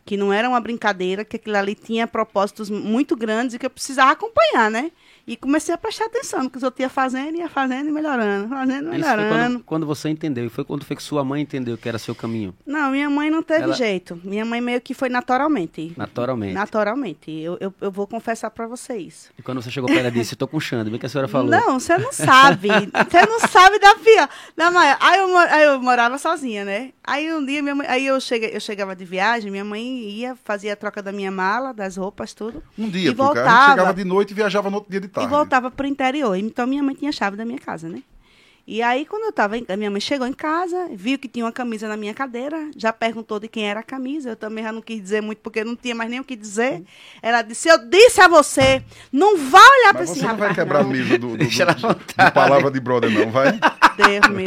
que 0.06 0.18
não 0.18 0.32
era 0.32 0.48
uma 0.48 0.60
brincadeira, 0.60 1.26
que 1.26 1.38
aquilo 1.38 1.58
ali 1.58 1.76
tinha 1.76 2.06
propósitos 2.06 2.70
muito 2.70 3.16
grandes 3.16 3.56
e 3.56 3.60
que 3.60 3.66
eu 3.66 3.70
precisava 3.70 4.12
acompanhar, 4.12 4.70
né? 4.70 4.92
E 5.28 5.36
comecei 5.38 5.74
a 5.74 5.78
prestar 5.78 6.06
atenção 6.06 6.44
no 6.44 6.50
que 6.50 6.58
os 6.58 6.64
outros 6.64 6.80
iam 6.82 6.90
fazendo, 6.90 7.38
ia 7.38 7.48
fazendo 7.50 7.90
e 7.90 7.92
melhorando, 7.92 8.48
fazendo 8.50 8.94
e 8.94 9.00
Isso 9.00 9.08
foi 9.08 9.18
melhorando. 9.18 9.54
quando, 9.60 9.64
quando 9.66 9.86
você 9.86 10.10
entendeu. 10.10 10.46
E 10.46 10.50
foi 10.50 10.64
quando 10.64 10.84
foi 10.86 10.96
que 10.96 11.04
sua 11.04 11.24
mãe 11.24 11.42
entendeu 11.42 11.78
que 11.78 11.88
era 11.88 11.98
seu 12.00 12.16
caminho. 12.16 12.54
Não, 12.66 12.92
minha 12.92 13.10
mãe 13.10 13.30
não 13.30 13.44
teve 13.44 13.64
Ela- 13.64 13.74
jeito. 13.76 14.20
Minha 14.24 14.44
mãe 14.46 14.60
meio 14.60 14.82
que 14.82 14.94
foi 14.94 15.10
naturalmente. 15.10 15.94
Naturalmente. 15.96 16.54
Naturalmente. 16.54 17.32
Eu, 17.32 17.58
eu, 17.60 17.74
eu 17.82 17.92
vou 17.92 18.08
confessar 18.08 18.50
pra 18.50 18.66
vocês. 18.68 19.30
E 19.38 19.42
quando 19.42 19.62
você 19.62 19.70
chegou 19.70 19.90
pra 19.90 20.00
ela 20.00 20.08
e 20.08 20.12
disse, 20.12 20.36
tô 20.36 20.48
com 20.48 20.58
o 20.58 20.62
Xande, 20.62 20.90
bem 20.90 21.00
que 21.00 21.06
a 21.06 21.10
senhora 21.10 21.28
falou. 21.28 21.50
Não, 21.50 21.80
você 21.80 21.98
não 21.98 22.12
sabe. 22.12 22.70
Você 22.70 23.26
não 23.28 23.40
sabe 23.42 23.80
da 23.80 23.96
pior. 23.96 24.30
Da 24.58 24.72
maior. 24.72 24.98
Aí 25.00 25.20
eu, 25.20 25.38
aí 25.38 25.64
eu 25.66 25.82
morava 25.82 26.18
sozinha, 26.18 26.66
né? 26.66 26.92
Aí 27.04 27.32
um 27.34 27.44
dia, 27.46 27.62
minha 27.62 27.76
mãe, 27.76 27.88
aí 27.88 28.06
eu, 28.06 28.20
cheguei, 28.22 28.52
eu 28.54 28.60
chegava 28.60 28.96
de 28.96 29.04
viagem, 29.06 29.50
minha 29.52 29.66
mãe 29.66 29.82
ia, 29.84 30.36
fazia 30.44 30.74
a 30.74 30.76
troca 30.76 31.02
da 31.02 31.12
minha 31.12 31.32
mala, 31.32 31.74
das 31.74 31.98
roupas, 31.98 32.34
tudo. 32.34 32.62
um 32.78 32.88
dia, 32.90 33.10
E 33.10 33.14
Tuca, 33.16 33.24
a 33.24 33.26
gente 33.28 33.36
voltava. 33.36 33.72
chegava 33.72 33.94
de 33.94 34.04
noite 34.04 34.32
e 34.32 34.34
viajava 34.34 34.70
no 34.70 34.76
outro 34.78 34.92
dia 34.92 35.02
de 35.02 35.08
tarde. 35.08 35.19
E 35.24 35.28
voltava 35.28 35.70
pro 35.72 35.86
interior. 35.88 36.36
Então 36.36 36.66
minha 36.68 36.84
mãe 36.84 36.96
tinha 36.96 37.10
a 37.10 37.14
chave 37.14 37.36
da 37.38 37.46
minha 37.46 37.60
casa, 37.60 37.88
né? 37.90 38.02
E 38.72 38.84
aí, 38.84 39.04
quando 39.04 39.24
eu 39.24 39.32
tava, 39.32 39.58
em, 39.58 39.66
a 39.68 39.76
minha 39.76 39.90
mãe 39.90 40.00
chegou 40.00 40.28
em 40.28 40.34
casa, 40.34 40.90
viu 40.94 41.18
que 41.18 41.28
tinha 41.28 41.44
uma 41.44 41.52
camisa 41.52 41.88
na 41.88 41.98
minha 41.98 42.14
cadeira, 42.14 42.70
já 42.78 42.94
perguntou 42.94 43.40
de 43.40 43.48
quem 43.48 43.68
era 43.68 43.80
a 43.80 43.84
camisa. 43.84 44.30
Eu 44.30 44.36
também 44.36 44.64
já 44.64 44.72
não 44.72 44.80
quis 44.80 45.02
dizer 45.02 45.22
muito, 45.22 45.40
porque 45.40 45.64
não 45.64 45.76
tinha 45.76 45.96
mais 45.96 46.08
nem 46.08 46.20
o 46.20 46.24
que 46.24 46.36
dizer. 46.36 46.84
Ela 47.20 47.42
disse: 47.42 47.68
Eu 47.68 47.80
disse 47.90 48.22
a 48.22 48.28
você, 48.28 48.84
não 49.12 49.36
vá 49.38 49.58
olhar 49.58 49.94
para 49.96 50.04
esse 50.04 50.14
você 50.14 50.22
não 50.22 50.38
vai 50.38 50.50
rapaz. 50.50 50.56
quebrar 50.56 50.84
não. 50.84 50.90
a 50.92 50.94
mesa 50.94 51.18
do, 51.18 51.18
do, 51.18 51.28
do, 51.30 51.38
Deixa 51.38 51.66
do- 51.66 51.96
do 51.96 52.32
palavra 52.32 52.70
de 52.70 52.80
brother, 52.80 53.10
não, 53.10 53.32
vai? 53.32 53.60
Deus 53.98 54.28
me, 54.36 54.44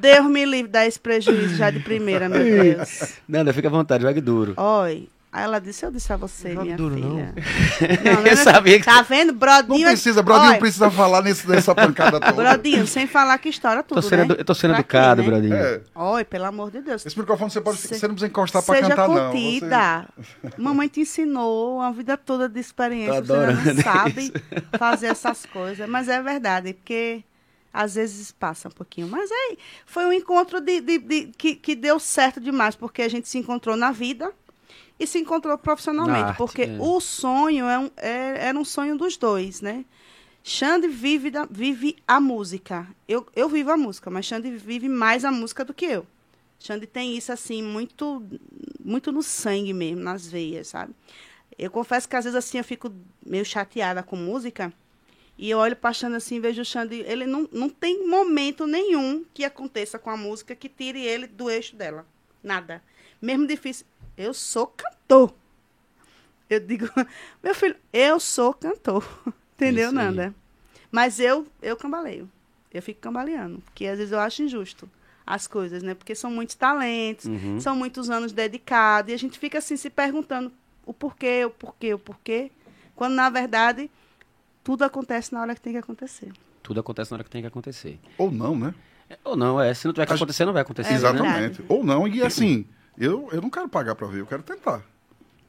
Deus 0.00 0.26
me 0.30 0.44
livre 0.46 0.72
dar 0.72 0.86
esse 0.86 0.98
prejuízo 0.98 1.56
já 1.56 1.70
de 1.70 1.80
primeira, 1.80 2.26
meu 2.26 2.42
Deus. 2.42 3.18
Nanda, 3.28 3.52
fica 3.52 3.68
à 3.68 3.70
vontade, 3.70 4.02
vai 4.02 4.14
que 4.14 4.22
duro. 4.22 4.54
Oi. 4.56 5.10
Aí 5.38 5.44
ela 5.44 5.60
disse, 5.60 5.86
eu 5.86 5.90
disse 5.92 6.12
a 6.12 6.16
você, 6.16 6.50
Joga 6.50 6.64
minha 6.64 6.76
duro, 6.76 6.94
filha. 6.96 7.06
não. 8.04 8.14
Não, 8.22 8.26
Eu 8.26 8.36
sabia 8.36 8.78
que- 8.78 8.84
Tá 8.84 9.02
vendo? 9.02 9.32
Não 9.32 9.38
Brodinho... 9.38 9.86
precisa, 9.88 10.22
Brodinho 10.22 10.44
não 10.46 10.50
Olha, 10.52 10.58
precisa 10.60 10.90
falar 10.90 11.22
nesse, 11.22 11.48
nessa 11.48 11.74
pancada 11.74 12.18
toda. 12.18 12.32
Brodinho, 12.32 12.86
sem 12.86 13.06
falar 13.06 13.38
que 13.38 13.48
história 13.48 13.82
tudo, 13.82 14.00
Tô 14.02 14.08
sendo, 14.08 14.34
né? 14.34 14.40
eu 14.40 14.44
tô 14.44 14.54
sendo 14.54 14.70
Pra 14.72 14.80
educado, 14.80 15.22
quê, 15.22 15.30
né? 15.30 15.36
Brodinho. 15.36 15.54
É, 15.56 15.80
Oi, 15.94 16.24
pelo 16.24 16.44
amor 16.46 16.70
de 16.70 16.80
Deus. 16.80 17.06
esse 17.06 17.18
microfone 17.18 17.50
você 17.50 17.60
pode. 17.60 17.78
Se- 17.78 17.88
Você 17.88 18.08
não 18.08 18.14
precisa 18.14 18.26
encostar 18.30 18.62
pra 18.62 18.74
Seja 18.74 18.88
cantar, 18.88 19.08
não. 19.08 19.14
Você- 19.14 19.20
contida. 19.60 20.08
Mamãe 20.56 20.88
te 20.88 21.00
ensinou 21.00 21.80
a 21.80 21.90
vida 21.92 22.16
toda 22.16 22.48
de 22.48 22.58
experiência. 22.58 23.22
Tô 23.22 23.34
Você 23.36 23.74
não 23.74 23.82
sabe 23.82 24.32
fazer 24.78 25.06
essas 25.06 25.46
coisas. 25.46 25.88
Mas 25.88 26.08
é 26.08 26.20
verdade, 26.20 26.72
porque 26.74 27.22
às 27.72 27.94
vezes 27.94 28.32
passa 28.32 28.66
um 28.68 28.72
pouquinho. 28.72 29.06
Mas 29.08 29.30
aí 29.30 29.56
foi 29.86 30.04
um 30.06 30.12
encontro 30.12 30.60
de, 30.60 30.80
de- 30.80 30.98
de- 30.98 31.30
que, 31.38 31.54
que 31.54 31.76
deu 31.76 32.00
certo 32.00 32.40
demais, 32.40 32.74
porque 32.74 33.02
a 33.02 33.08
gente 33.08 33.28
se 33.28 33.38
encontrou 33.38 33.76
na 33.76 33.92
vida 33.92 34.32
e 34.98 35.06
se 35.06 35.18
encontrou 35.18 35.56
profissionalmente. 35.58 36.20
Na 36.20 36.26
arte, 36.28 36.38
porque 36.38 36.62
é. 36.62 36.76
o 36.80 37.00
sonho 37.00 37.66
é 37.66 37.78
um- 37.78 37.90
é- 37.96 38.46
era 38.48 38.58
um 38.58 38.64
sonho 38.64 38.96
dos 38.96 39.16
dois, 39.16 39.60
né? 39.60 39.84
Xande 40.42 40.88
vive, 40.88 41.30
da- 41.30 41.46
vive 41.50 41.96
a 42.06 42.18
música. 42.20 42.86
Eu, 43.06 43.26
eu 43.36 43.48
vivo 43.48 43.70
a 43.70 43.76
música, 43.76 44.10
mas 44.10 44.24
Xande 44.26 44.50
vive 44.50 44.88
mais 44.88 45.24
a 45.24 45.30
música 45.30 45.64
do 45.64 45.74
que 45.74 45.84
eu. 45.84 46.06
Xande 46.58 46.86
tem 46.86 47.16
isso 47.16 47.30
assim 47.32 47.62
muito 47.62 48.24
muito 48.84 49.12
no 49.12 49.22
sangue 49.22 49.72
mesmo, 49.74 50.02
nas 50.02 50.26
veias, 50.26 50.68
sabe? 50.68 50.92
Eu 51.58 51.70
confesso 51.70 52.08
que 52.08 52.16
às 52.16 52.24
vezes 52.24 52.36
assim 52.36 52.58
eu 52.58 52.64
fico 52.64 52.90
meio 53.24 53.44
chateada 53.44 54.02
com 54.02 54.16
música 54.16 54.72
e 55.36 55.50
eu 55.50 55.58
olho 55.58 55.76
para 55.76 55.92
Xande 55.92 56.16
assim 56.16 56.36
e 56.36 56.40
vejo 56.40 56.62
o 56.62 56.64
Xande, 56.64 56.96
ele 57.06 57.26
não, 57.26 57.48
não 57.52 57.68
tem 57.68 58.08
momento 58.08 58.66
nenhum 58.66 59.24
que 59.34 59.44
aconteça 59.44 59.98
com 59.98 60.08
a 60.10 60.16
música 60.16 60.54
que 60.56 60.68
tire 60.68 61.00
ele 61.04 61.26
do 61.26 61.50
eixo 61.50 61.76
dela. 61.76 62.06
Nada. 62.42 62.82
Mesmo 63.20 63.46
difícil. 63.46 63.84
Eu 64.18 64.34
sou 64.34 64.66
cantor. 64.66 65.32
Eu 66.50 66.60
digo, 66.60 66.88
meu 67.42 67.54
filho, 67.54 67.76
eu 67.92 68.18
sou 68.18 68.52
cantor. 68.52 69.04
Entendeu. 69.56 69.92
Nanda? 69.92 70.34
Mas 70.90 71.20
eu, 71.20 71.46
eu 71.62 71.76
cambaleio. 71.76 72.28
Eu 72.72 72.82
fico 72.82 73.00
cambaleando. 73.00 73.60
Porque 73.60 73.86
às 73.86 73.98
vezes 73.98 74.12
eu 74.12 74.18
acho 74.20 74.42
injusto 74.42 74.88
as 75.26 75.46
coisas, 75.46 75.82
né? 75.82 75.94
Porque 75.94 76.14
são 76.14 76.30
muitos 76.30 76.54
talentos, 76.54 77.26
Uhum. 77.26 77.60
são 77.60 77.76
muitos 77.76 78.08
anos 78.08 78.32
dedicados. 78.32 79.10
E 79.10 79.14
a 79.14 79.18
gente 79.18 79.38
fica 79.38 79.58
assim 79.58 79.76
se 79.76 79.90
perguntando 79.90 80.50
o 80.86 80.92
porquê, 80.94 81.44
o 81.44 81.50
porquê, 81.50 81.92
o 81.94 81.98
porquê. 81.98 82.50
Quando, 82.96 83.12
na 83.14 83.28
verdade, 83.28 83.90
tudo 84.64 84.84
acontece 84.84 85.32
na 85.32 85.40
hora 85.42 85.54
que 85.54 85.60
tem 85.60 85.74
que 85.74 85.78
acontecer. 85.78 86.32
Tudo 86.62 86.80
acontece 86.80 87.10
na 87.10 87.16
hora 87.16 87.24
que 87.24 87.30
tem 87.30 87.42
que 87.42 87.46
acontecer. 87.48 87.98
Ou 88.16 88.30
não, 88.30 88.56
né? 88.56 88.74
É, 89.10 89.18
Ou 89.24 89.36
não, 89.36 89.60
é. 89.60 89.72
Se 89.74 89.86
não 89.86 89.92
tiver 89.92 90.06
que 90.06 90.12
acontecer, 90.14 90.44
não 90.44 90.52
vai 90.52 90.62
acontecer. 90.62 90.88
É 90.88 90.92
né? 90.92 90.98
Exatamente. 90.98 91.64
Ou 91.68 91.84
não, 91.84 92.08
e 92.08 92.22
assim, 92.22 92.66
eu, 92.98 93.28
eu 93.32 93.40
não 93.40 93.50
quero 93.50 93.68
pagar 93.68 93.94
pra 93.94 94.06
ver, 94.06 94.20
eu 94.20 94.26
quero 94.26 94.42
tentar. 94.42 94.82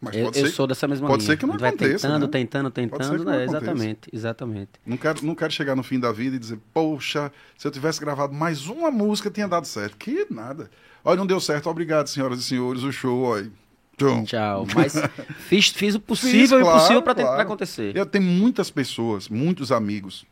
Mas 0.02 0.16
Eu, 0.16 0.26
pode 0.26 0.40
eu 0.40 0.46
ser. 0.46 0.52
sou 0.54 0.66
dessa 0.66 0.88
mesma 0.88 1.08
pode 1.08 1.24
linha. 1.24 1.34
ser 1.34 1.38
que 1.38 1.46
não 1.46 1.58
vai 1.58 1.70
aconteça, 1.72 2.08
tentando, 2.08 2.26
né? 2.26 2.32
tentando, 2.32 2.72
Pode 2.72 2.90
tentando. 2.90 3.20
que 3.20 3.26
né? 3.26 3.32
aconteça. 3.44 3.44
Exatamente, 3.58 4.10
exatamente. 4.14 4.70
Não 4.86 4.96
quero, 4.96 5.26
não 5.26 5.36
quero 5.36 5.52
chegar 5.52 5.76
no 5.76 5.84
fim 5.84 6.00
da 6.00 6.10
vida 6.12 6.38
e 6.38 6.40
dizer, 6.40 6.58
poxa, 6.74 7.30
se 7.58 7.68
eu 7.68 7.72
tivesse 7.72 8.00
gravado 8.00 8.34
mais 8.34 8.68
uma 8.68 8.90
música, 8.90 9.30
tinha 9.30 9.46
dado 9.48 9.66
certo. 9.68 9.98
Que 9.98 10.26
nada. 10.30 10.70
Olha, 11.04 11.18
não 11.18 11.28
deu 11.28 11.40
certo. 11.42 11.70
Obrigado, 11.70 12.08
senhoras 12.08 12.40
e 12.40 12.44
senhores. 12.44 12.84
O 12.84 12.92
show, 12.94 13.22
olha. 13.24 13.52
Tchum. 13.98 14.24
Tchau. 14.24 14.66
Mas 14.74 14.94
fiz, 15.50 15.68
fiz 15.68 15.96
o 15.96 16.00
possível 16.00 16.60
e 16.60 16.62
o 16.62 16.64
claro, 16.64 16.78
impossível 16.78 17.02
para 17.04 17.16
tentar 17.16 17.28
claro. 17.30 17.42
acontecer. 17.44 17.94
Eu 17.94 18.06
tenho 18.06 18.24
muitas 18.24 18.72
pessoas, 18.72 19.28
muitos 19.28 19.70
amigos, 19.70 20.26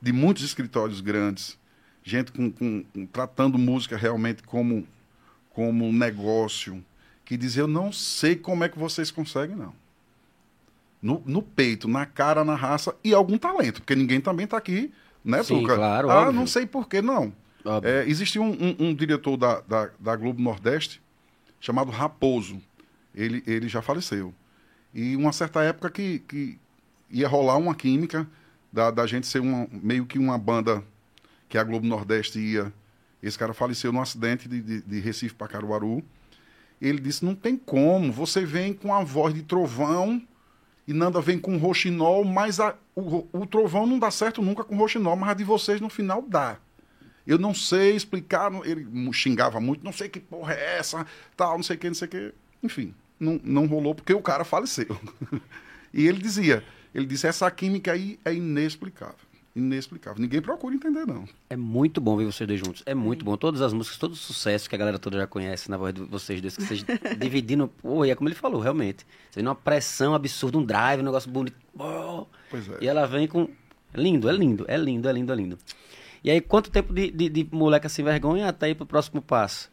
de 0.00 0.12
muitos 0.12 0.44
escritórios 0.44 1.00
grandes, 1.00 1.58
gente 2.04 2.30
com, 2.30 2.48
com- 2.52 2.84
com- 2.94 3.06
tratando 3.06 3.58
música 3.58 3.96
realmente 3.96 4.44
como, 4.44 4.86
como 5.54 5.86
um 5.86 5.92
negócio, 5.92 6.82
que 7.24 7.36
diz, 7.36 7.56
eu 7.56 7.66
não 7.66 7.92
sei 7.92 8.36
como 8.36 8.64
é 8.64 8.68
que 8.68 8.78
vocês 8.78 9.10
conseguem, 9.10 9.56
não. 9.56 9.72
No, 11.00 11.20
no 11.26 11.42
peito, 11.42 11.88
na 11.88 12.06
cara, 12.06 12.44
na 12.44 12.54
raça 12.54 12.94
e 13.02 13.12
algum 13.12 13.36
talento, 13.36 13.80
porque 13.80 13.96
ninguém 13.96 14.20
também 14.20 14.44
está 14.44 14.56
aqui, 14.56 14.92
né, 15.24 15.42
Sim, 15.42 15.60
Tuca? 15.60 15.74
claro, 15.74 16.10
Ah, 16.10 16.20
óbvio. 16.20 16.32
não 16.32 16.46
sei 16.46 16.64
por 16.66 16.88
que, 16.88 17.02
não. 17.02 17.32
É, 17.84 18.04
existia 18.08 18.40
um, 18.42 18.50
um- 18.50 18.76
um 18.88 18.94
diretor 18.94 19.36
da, 19.36 19.60
da, 19.60 19.90
da 19.98 20.16
Globo 20.16 20.40
Nordeste 20.42 21.00
chamado 21.60 21.90
Raposo. 21.92 22.60
Ele, 23.14 23.42
ele 23.46 23.68
já 23.68 23.80
faleceu. 23.82 24.32
E 24.94 25.14
uma 25.16 25.32
certa 25.32 25.62
época 25.62 25.90
que, 25.90 26.20
que 26.20 26.58
ia 27.10 27.28
rolar 27.28 27.56
uma 27.56 27.74
química 27.74 28.26
da, 28.72 28.90
da 28.90 29.06
gente 29.06 29.26
ser 29.26 29.40
uma, 29.40 29.68
meio 29.70 30.06
que 30.06 30.18
uma 30.18 30.36
banda 30.38 30.82
que 31.48 31.56
a 31.58 31.62
Globo 31.64 31.86
Nordeste 31.86 32.38
ia. 32.40 32.72
Esse 33.22 33.38
cara 33.38 33.54
faleceu 33.54 33.92
num 33.92 34.00
acidente 34.00 34.48
de, 34.48 34.60
de, 34.60 34.82
de 34.82 35.00
Recife 35.00 35.34
para 35.34 35.48
Caruaru. 35.48 36.02
Ele 36.80 36.98
disse: 37.00 37.24
não 37.24 37.34
tem 37.34 37.56
como, 37.56 38.12
você 38.12 38.44
vem 38.44 38.72
com 38.72 38.92
a 38.92 39.04
voz 39.04 39.32
de 39.32 39.42
trovão 39.42 40.20
e 40.86 40.92
Nanda 40.92 41.20
vem 41.20 41.38
com 41.38 41.56
roxinol, 41.56 42.24
mas 42.24 42.58
a- 42.58 42.74
o, 42.94 43.26
o 43.32 43.46
trovão 43.46 43.86
não 43.86 43.98
dá 43.98 44.10
certo 44.10 44.42
nunca 44.42 44.64
com 44.64 44.76
roxinol, 44.76 45.14
mas 45.16 45.30
a 45.30 45.34
de 45.34 45.44
vocês 45.44 45.80
no 45.80 45.88
final 45.88 46.22
dá. 46.22 46.58
Eu 47.24 47.38
não 47.38 47.54
sei 47.54 47.94
explicar, 47.94 48.50
ele 48.64 48.84
xingava 49.12 49.60
muito, 49.60 49.84
não 49.84 49.92
sei 49.92 50.08
que 50.08 50.18
porra 50.18 50.54
é 50.54 50.78
essa, 50.78 51.06
tal, 51.36 51.56
não 51.56 51.62
sei 51.62 51.76
o 51.76 51.78
que, 51.78 51.86
não 51.86 51.94
sei 51.94 52.08
o 52.08 52.10
que. 52.10 52.34
Enfim, 52.64 52.92
não, 53.18 53.40
não 53.44 53.66
rolou 53.66 53.94
porque 53.94 54.12
o 54.12 54.20
cara 54.20 54.42
faleceu. 54.44 54.98
e 55.94 56.04
ele 56.08 56.18
dizia, 56.18 56.64
ele 56.92 57.06
disse, 57.06 57.28
essa 57.28 57.48
química 57.48 57.92
aí 57.92 58.18
é 58.24 58.34
inexplicável. 58.34 59.14
Inexplicável. 59.54 60.20
Ninguém 60.20 60.40
procura 60.40 60.74
entender, 60.74 61.06
não. 61.06 61.28
É 61.50 61.56
muito 61.56 62.00
bom 62.00 62.16
ver 62.16 62.24
vocês 62.24 62.46
dois 62.48 62.58
juntos. 62.58 62.82
É 62.86 62.94
muito 62.94 63.22
bom. 63.22 63.36
Todas 63.36 63.60
as 63.60 63.72
músicas, 63.74 63.98
todo 63.98 64.12
o 64.12 64.16
sucesso 64.16 64.66
que 64.68 64.74
a 64.74 64.78
galera 64.78 64.98
toda 64.98 65.18
já 65.18 65.26
conhece 65.26 65.70
na 65.70 65.76
voz 65.76 65.92
de 65.92 66.00
vocês 66.02 66.40
dois, 66.40 66.56
que 66.56 66.62
vocês 66.64 66.84
dividindo. 67.20 67.68
Pô, 67.68 68.04
e 68.04 68.10
é 68.10 68.14
como 68.14 68.28
ele 68.28 68.34
falou, 68.34 68.60
realmente. 68.60 69.06
Você 69.30 69.42
vê 69.42 69.46
uma 69.46 69.54
pressão 69.54 70.14
absurda, 70.14 70.56
um 70.56 70.64
drive, 70.64 71.00
um 71.00 71.04
negócio 71.04 71.30
bonito. 71.30 71.56
Pô, 71.76 72.26
Pois 72.50 72.66
é. 72.68 72.78
E 72.80 72.88
ela 72.88 73.06
vem 73.06 73.28
com. 73.28 73.48
Lindo, 73.94 74.26
é 74.28 74.32
lindo, 74.32 74.64
é 74.68 74.76
lindo, 74.76 75.06
é 75.08 75.12
lindo, 75.12 75.32
é 75.32 75.36
lindo. 75.36 75.58
E 76.24 76.30
aí, 76.30 76.40
quanto 76.40 76.70
tempo 76.70 76.94
de, 76.94 77.10
de, 77.10 77.28
de 77.28 77.48
moleca 77.52 77.90
sem 77.90 78.02
vergonha 78.02 78.48
até 78.48 78.70
ir 78.70 78.74
pro 78.74 78.86
próximo 78.86 79.20
passo? 79.20 79.70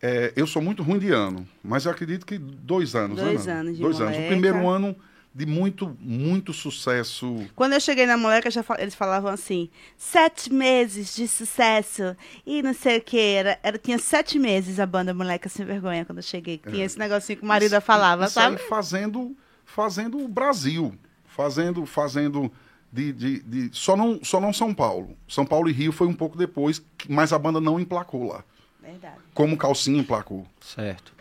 É, 0.00 0.32
eu 0.36 0.46
sou 0.46 0.62
muito 0.62 0.82
ruim 0.82 0.98
de 0.98 1.10
ano, 1.10 1.46
mas 1.62 1.84
eu 1.84 1.90
acredito 1.90 2.24
que 2.24 2.38
dois 2.38 2.94
anos, 2.94 3.20
Dois 3.20 3.46
né? 3.46 3.52
Anos 3.52 3.76
de 3.76 3.82
Dois 3.82 4.00
anos. 4.00 4.12
O 4.12 4.14
moleca. 4.14 4.28
primeiro 4.32 4.68
ano 4.68 4.96
de 5.34 5.46
muito, 5.46 5.96
muito 6.00 6.52
sucesso. 6.52 7.46
Quando 7.54 7.74
eu 7.74 7.80
cheguei 7.80 8.06
na 8.06 8.16
moleca, 8.16 8.50
já 8.50 8.62
fa- 8.62 8.76
eles 8.80 8.94
falavam 8.94 9.30
assim, 9.30 9.70
sete 9.96 10.52
meses 10.52 11.14
de 11.14 11.28
sucesso 11.28 12.16
e 12.44 12.62
não 12.62 12.74
sei 12.74 12.98
o 12.98 13.00
que. 13.02 13.18
Era, 13.18 13.58
era, 13.62 13.78
tinha 13.78 13.98
sete 13.98 14.38
meses 14.38 14.80
a 14.80 14.86
banda 14.86 15.14
Moleca 15.14 15.48
Sem 15.48 15.64
Vergonha 15.64 16.04
quando 16.04 16.18
eu 16.18 16.22
cheguei. 16.24 16.58
Tinha 16.58 16.84
esse 16.84 16.98
negocinho 16.98 17.38
que 17.38 17.44
o 17.44 17.48
marido 17.48 17.80
falava, 17.80 18.24
Isso 18.24 18.34
sabe? 18.34 18.58
fazendo, 18.68 19.36
fazendo 19.64 20.18
o 20.18 20.26
Brasil, 20.26 20.92
fazendo, 21.26 21.86
fazendo 21.86 22.50
de, 22.92 23.12
de, 23.12 23.38
de- 23.40 23.70
só 23.76 23.96
não, 23.96 24.18
só 24.24 24.40
não 24.40 24.52
São 24.52 24.74
Paulo. 24.74 25.16
São 25.28 25.46
Paulo 25.46 25.68
e 25.68 25.72
Rio 25.72 25.92
foi 25.92 26.08
um 26.08 26.14
pouco 26.14 26.36
depois, 26.36 26.82
mas 27.08 27.32
a 27.32 27.38
banda 27.38 27.60
não 27.60 27.78
emplacou 27.78 28.26
lá, 28.26 28.42
Verdade. 28.82 29.16
como 29.34 29.56
Calcinha 29.56 30.00
emplacou. 30.00 30.44
Certo. 30.60 31.12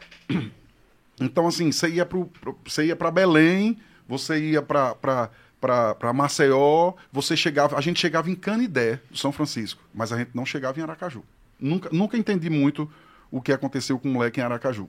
Então 1.19 1.47
assim, 1.47 1.71
você 1.71 1.89
ia 1.89 2.95
para 2.95 3.11
Belém, 3.11 3.77
você 4.07 4.39
ia 4.39 4.61
para 4.61 5.29
para 5.59 6.13
Maceió, 6.13 6.93
você 7.11 7.35
chegava, 7.35 7.77
a 7.77 7.81
gente 7.81 7.99
chegava 7.99 8.29
em 8.29 8.35
Canidé, 8.35 9.01
São 9.13 9.31
Francisco, 9.31 9.81
mas 9.93 10.13
a 10.13 10.17
gente 10.17 10.29
não 10.33 10.45
chegava 10.45 10.79
em 10.79 10.83
Aracaju. 10.83 11.23
Nunca, 11.59 11.89
nunca 11.91 12.15
entendi 12.15 12.49
muito 12.49 12.89
o 13.31 13.41
que 13.41 13.51
aconteceu 13.51 13.97
com 13.97 14.07
o 14.07 14.11
moleque 14.11 14.39
em 14.39 14.43
Aracaju. 14.43 14.87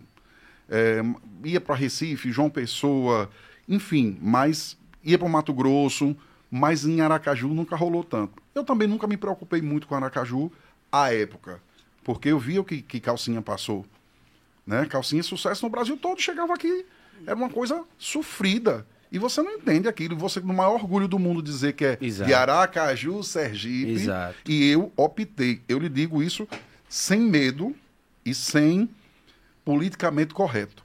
É, 0.69 1.01
ia 1.43 1.61
para 1.61 1.75
Recife, 1.75 2.31
João 2.31 2.51
Pessoa, 2.51 3.31
enfim, 3.67 4.19
mas 4.21 4.77
ia 5.03 5.19
para 5.19 5.29
Mato 5.29 5.55
Grosso, 5.55 6.15
mas 6.51 6.85
em 6.85 7.01
Aracaju 7.01 7.49
nunca 7.49 7.75
rolou 7.75 8.05
tanto. 8.05 8.43
Eu 8.55 8.63
também 8.63 8.87
nunca 8.87 9.07
me 9.07 9.17
preocupei 9.17 9.63
muito 9.63 9.87
com 9.87 9.95
Aracaju 9.95 10.53
à 10.93 11.13
época, 11.13 11.61
porque 12.05 12.29
eu 12.29 12.39
via 12.39 12.61
o 12.61 12.65
que, 12.65 12.83
que 12.83 13.01
Calcinha 13.01 13.41
passou. 13.41 13.87
Né? 14.67 14.85
Calcinha 14.85 15.23
sucesso 15.23 15.65
no 15.65 15.71
Brasil 15.71 15.97
todo, 15.97 16.21
chegava 16.21 16.53
aqui, 16.53 16.85
era 17.27 17.35
uma 17.35 17.49
coisa 17.49 17.83
sofrida. 17.97 18.87
E 19.11 19.19
você 19.19 19.41
não 19.43 19.53
entende 19.53 19.89
aquilo, 19.89 20.17
você 20.17 20.39
no 20.41 20.53
maior 20.53 20.75
orgulho 20.75 21.09
do 21.09 21.19
mundo 21.19 21.43
dizer 21.43 21.73
que 21.73 21.85
é 21.85 21.99
Exato. 22.01 22.29
de 22.29 22.35
Aracaju, 22.35 23.23
Sergipe, 23.23 23.93
Exato. 23.93 24.35
e 24.47 24.71
eu 24.71 24.93
optei, 24.97 25.63
eu 25.69 25.79
lhe 25.79 25.89
digo 25.89 26.23
isso 26.23 26.47
sem 26.89 27.19
medo 27.21 27.75
e 28.25 28.35
sem 28.35 28.89
politicamente 29.65 30.35
correto. 30.35 30.83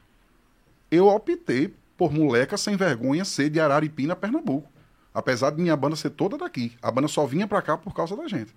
Eu 0.90 1.08
optei 1.08 1.74
por 1.98 2.12
moleca 2.14 2.58
sem 2.58 2.76
vergonha 2.76 3.26
ser 3.26 3.50
de 3.50 3.60
Araripina, 3.60 4.16
Pernambuco. 4.16 4.70
Apesar 5.14 5.52
de 5.52 5.62
minha 5.62 5.76
banda 5.76 5.96
ser 5.96 6.10
toda 6.10 6.38
daqui. 6.38 6.72
A 6.82 6.90
banda 6.90 7.08
só 7.08 7.26
vinha 7.26 7.48
pra 7.48 7.62
cá 7.62 7.78
por 7.78 7.94
causa 7.94 8.16
da 8.16 8.28
gente. 8.28 8.54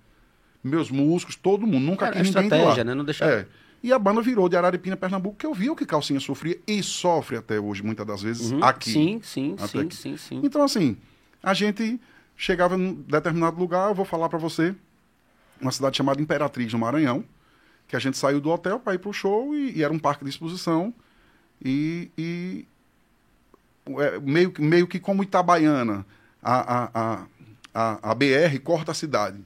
Meus 0.63 0.89
músicos, 0.89 1.35
todo 1.35 1.67
mundo, 1.67 1.79
nunca 1.85 2.07
Era 2.07 2.15
quis 2.15 2.27
ninguém 2.27 2.43
de 2.43 2.49
lá. 2.49 2.55
estratégia, 2.57 2.83
né? 2.83 2.93
Não 2.95 3.05
deixar- 3.05 3.29
É. 3.29 3.47
E 3.83 3.93
a 3.93 3.99
banda 3.99 4.21
virou 4.21 4.49
de 4.49 4.55
Araripina, 4.57 4.97
Pernambuco, 4.97 5.37
que 5.37 5.45
eu 5.45 5.53
vi 5.53 5.69
o 5.69 5.75
que 5.75 5.85
Calcinha 5.85 6.19
sofria 6.19 6.59
e 6.67 6.81
sofre 6.81 7.37
até 7.37 7.59
hoje, 7.59 7.83
muitas 7.83 8.05
das 8.05 8.21
vezes, 8.21 8.51
Uhum. 8.51 8.63
aqui. 8.63 8.91
Sim, 8.91 9.21
sim, 9.23 9.55
sim, 9.57 9.79
aqui. 9.79 9.95
sim, 9.95 10.17
sim. 10.17 10.41
Então, 10.43 10.63
assim, 10.63 10.97
a 11.41 11.53
gente 11.53 11.99
chegava 12.35 12.75
em 12.75 12.81
um 12.87 12.93
determinado 12.93 13.57
lugar, 13.57 13.89
eu 13.89 13.95
vou 13.95 14.05
falar 14.05 14.29
pra 14.29 14.39
você, 14.39 14.75
uma 15.61 15.71
cidade 15.71 15.95
chamada 15.97 16.21
Imperatriz, 16.21 16.71
no 16.73 16.79
Maranhão, 16.79 17.23
que 17.87 17.95
a 17.95 17.99
gente 17.99 18.17
saiu 18.17 18.41
do 18.41 18.49
hotel 18.49 18.79
para 18.79 18.95
ir 18.95 18.99
pro 18.99 19.13
show 19.13 19.55
e, 19.55 19.77
e 19.77 19.83
era 19.83 19.93
um 19.93 19.99
parque 19.99 20.23
de 20.23 20.29
exposição. 20.29 20.93
E, 21.63 22.11
e 22.17 22.65
é, 23.99 24.19
meio, 24.19 24.51
que- 24.51 24.61
meio 24.61 24.87
que 24.87 24.99
como 24.99 25.23
Itabaiana, 25.23 26.05
a, 26.41 26.83
a, 26.83 26.89
a, 26.93 27.27
a, 27.73 28.11
a 28.11 28.15
BR 28.15 28.59
corta 28.63 28.91
a 28.91 28.95
cidade. 28.95 29.39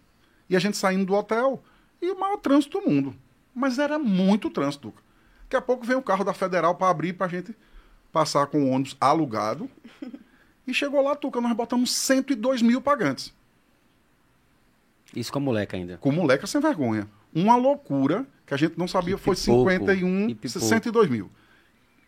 E 0.49 0.55
a 0.55 0.59
gente 0.59 0.75
saindo 0.77 1.05
do 1.05 1.13
hotel 1.13 1.63
e 2.01 2.09
o 2.11 2.19
maior 2.19 2.37
trânsito 2.37 2.79
do 2.79 2.89
mundo. 2.89 3.15
Mas 3.53 3.79
era 3.79 3.99
muito 3.99 4.49
trânsito, 4.49 4.89
Duca. 4.89 5.03
Daqui 5.43 5.55
a 5.55 5.61
pouco 5.61 5.85
vem 5.85 5.97
o 5.97 6.01
carro 6.01 6.23
da 6.23 6.33
Federal 6.33 6.75
para 6.75 6.89
abrir 6.89 7.13
para 7.13 7.27
a 7.27 7.29
gente 7.29 7.55
passar 8.11 8.47
com 8.47 8.63
o 8.63 8.69
ônibus 8.69 8.95
alugado. 8.99 9.69
E 10.67 10.75
chegou 10.75 11.01
lá, 11.01 11.15
Tuca, 11.15 11.41
nós 11.41 11.53
botamos 11.53 11.91
102 11.91 12.61
mil 12.61 12.79
pagantes. 12.79 13.33
Isso 15.15 15.31
com 15.31 15.39
a 15.39 15.41
moleque 15.41 15.75
ainda. 15.75 15.97
Com 15.97 16.11
moleca 16.11 16.47
sem 16.47 16.61
vergonha. 16.61 17.09
Uma 17.33 17.55
loucura 17.55 18.25
que 18.45 18.53
a 18.53 18.57
gente 18.57 18.77
não 18.77 18.87
sabia, 18.87 19.17
Que 19.17 19.23
foi 19.23 19.35
pipoco, 19.35 19.69
51, 19.69 20.27
que 20.27 20.35
pipoco. 20.35 20.59
62 20.59 21.09
mil. 21.09 21.31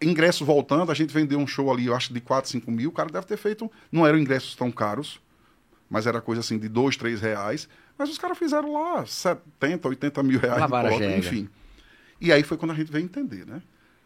Ingresso 0.01 0.45
voltando, 0.45 0.91
a 0.91 0.95
gente 0.95 1.13
vendeu 1.13 1.39
um 1.39 1.47
show 1.47 1.71
ali, 1.71 1.85
eu 1.87 1.95
acho, 1.95 2.13
de 2.13 2.21
4, 2.21 2.51
5 2.51 2.71
mil. 2.71 2.89
O 2.89 2.93
cara 2.93 3.09
deve 3.09 3.25
ter 3.25 3.37
feito. 3.37 3.69
Não 3.91 4.05
eram 4.05 4.19
ingressos 4.19 4.55
tão 4.55 4.71
caros, 4.71 5.19
mas 5.89 6.05
era 6.05 6.21
coisa 6.21 6.41
assim 6.41 6.57
de 6.57 6.69
2, 6.69 6.95
3 6.95 7.21
reais. 7.21 7.67
Mas 8.03 8.09
os 8.09 8.17
caras 8.17 8.37
fizeram 8.37 8.73
lá 8.73 9.05
70, 9.05 9.87
80 9.87 10.21
mil 10.23 10.37
reais 10.37 10.61
de 10.61 10.67
cota, 10.69 11.05
enfim. 11.17 11.47
E 12.19 12.33
aí 12.33 12.43
foi 12.43 12.57
quando 12.57 12.71
a 12.71 12.75
gente 12.75 12.91
veio 12.91 13.05
entender, 13.05 13.45
né? 13.47 13.61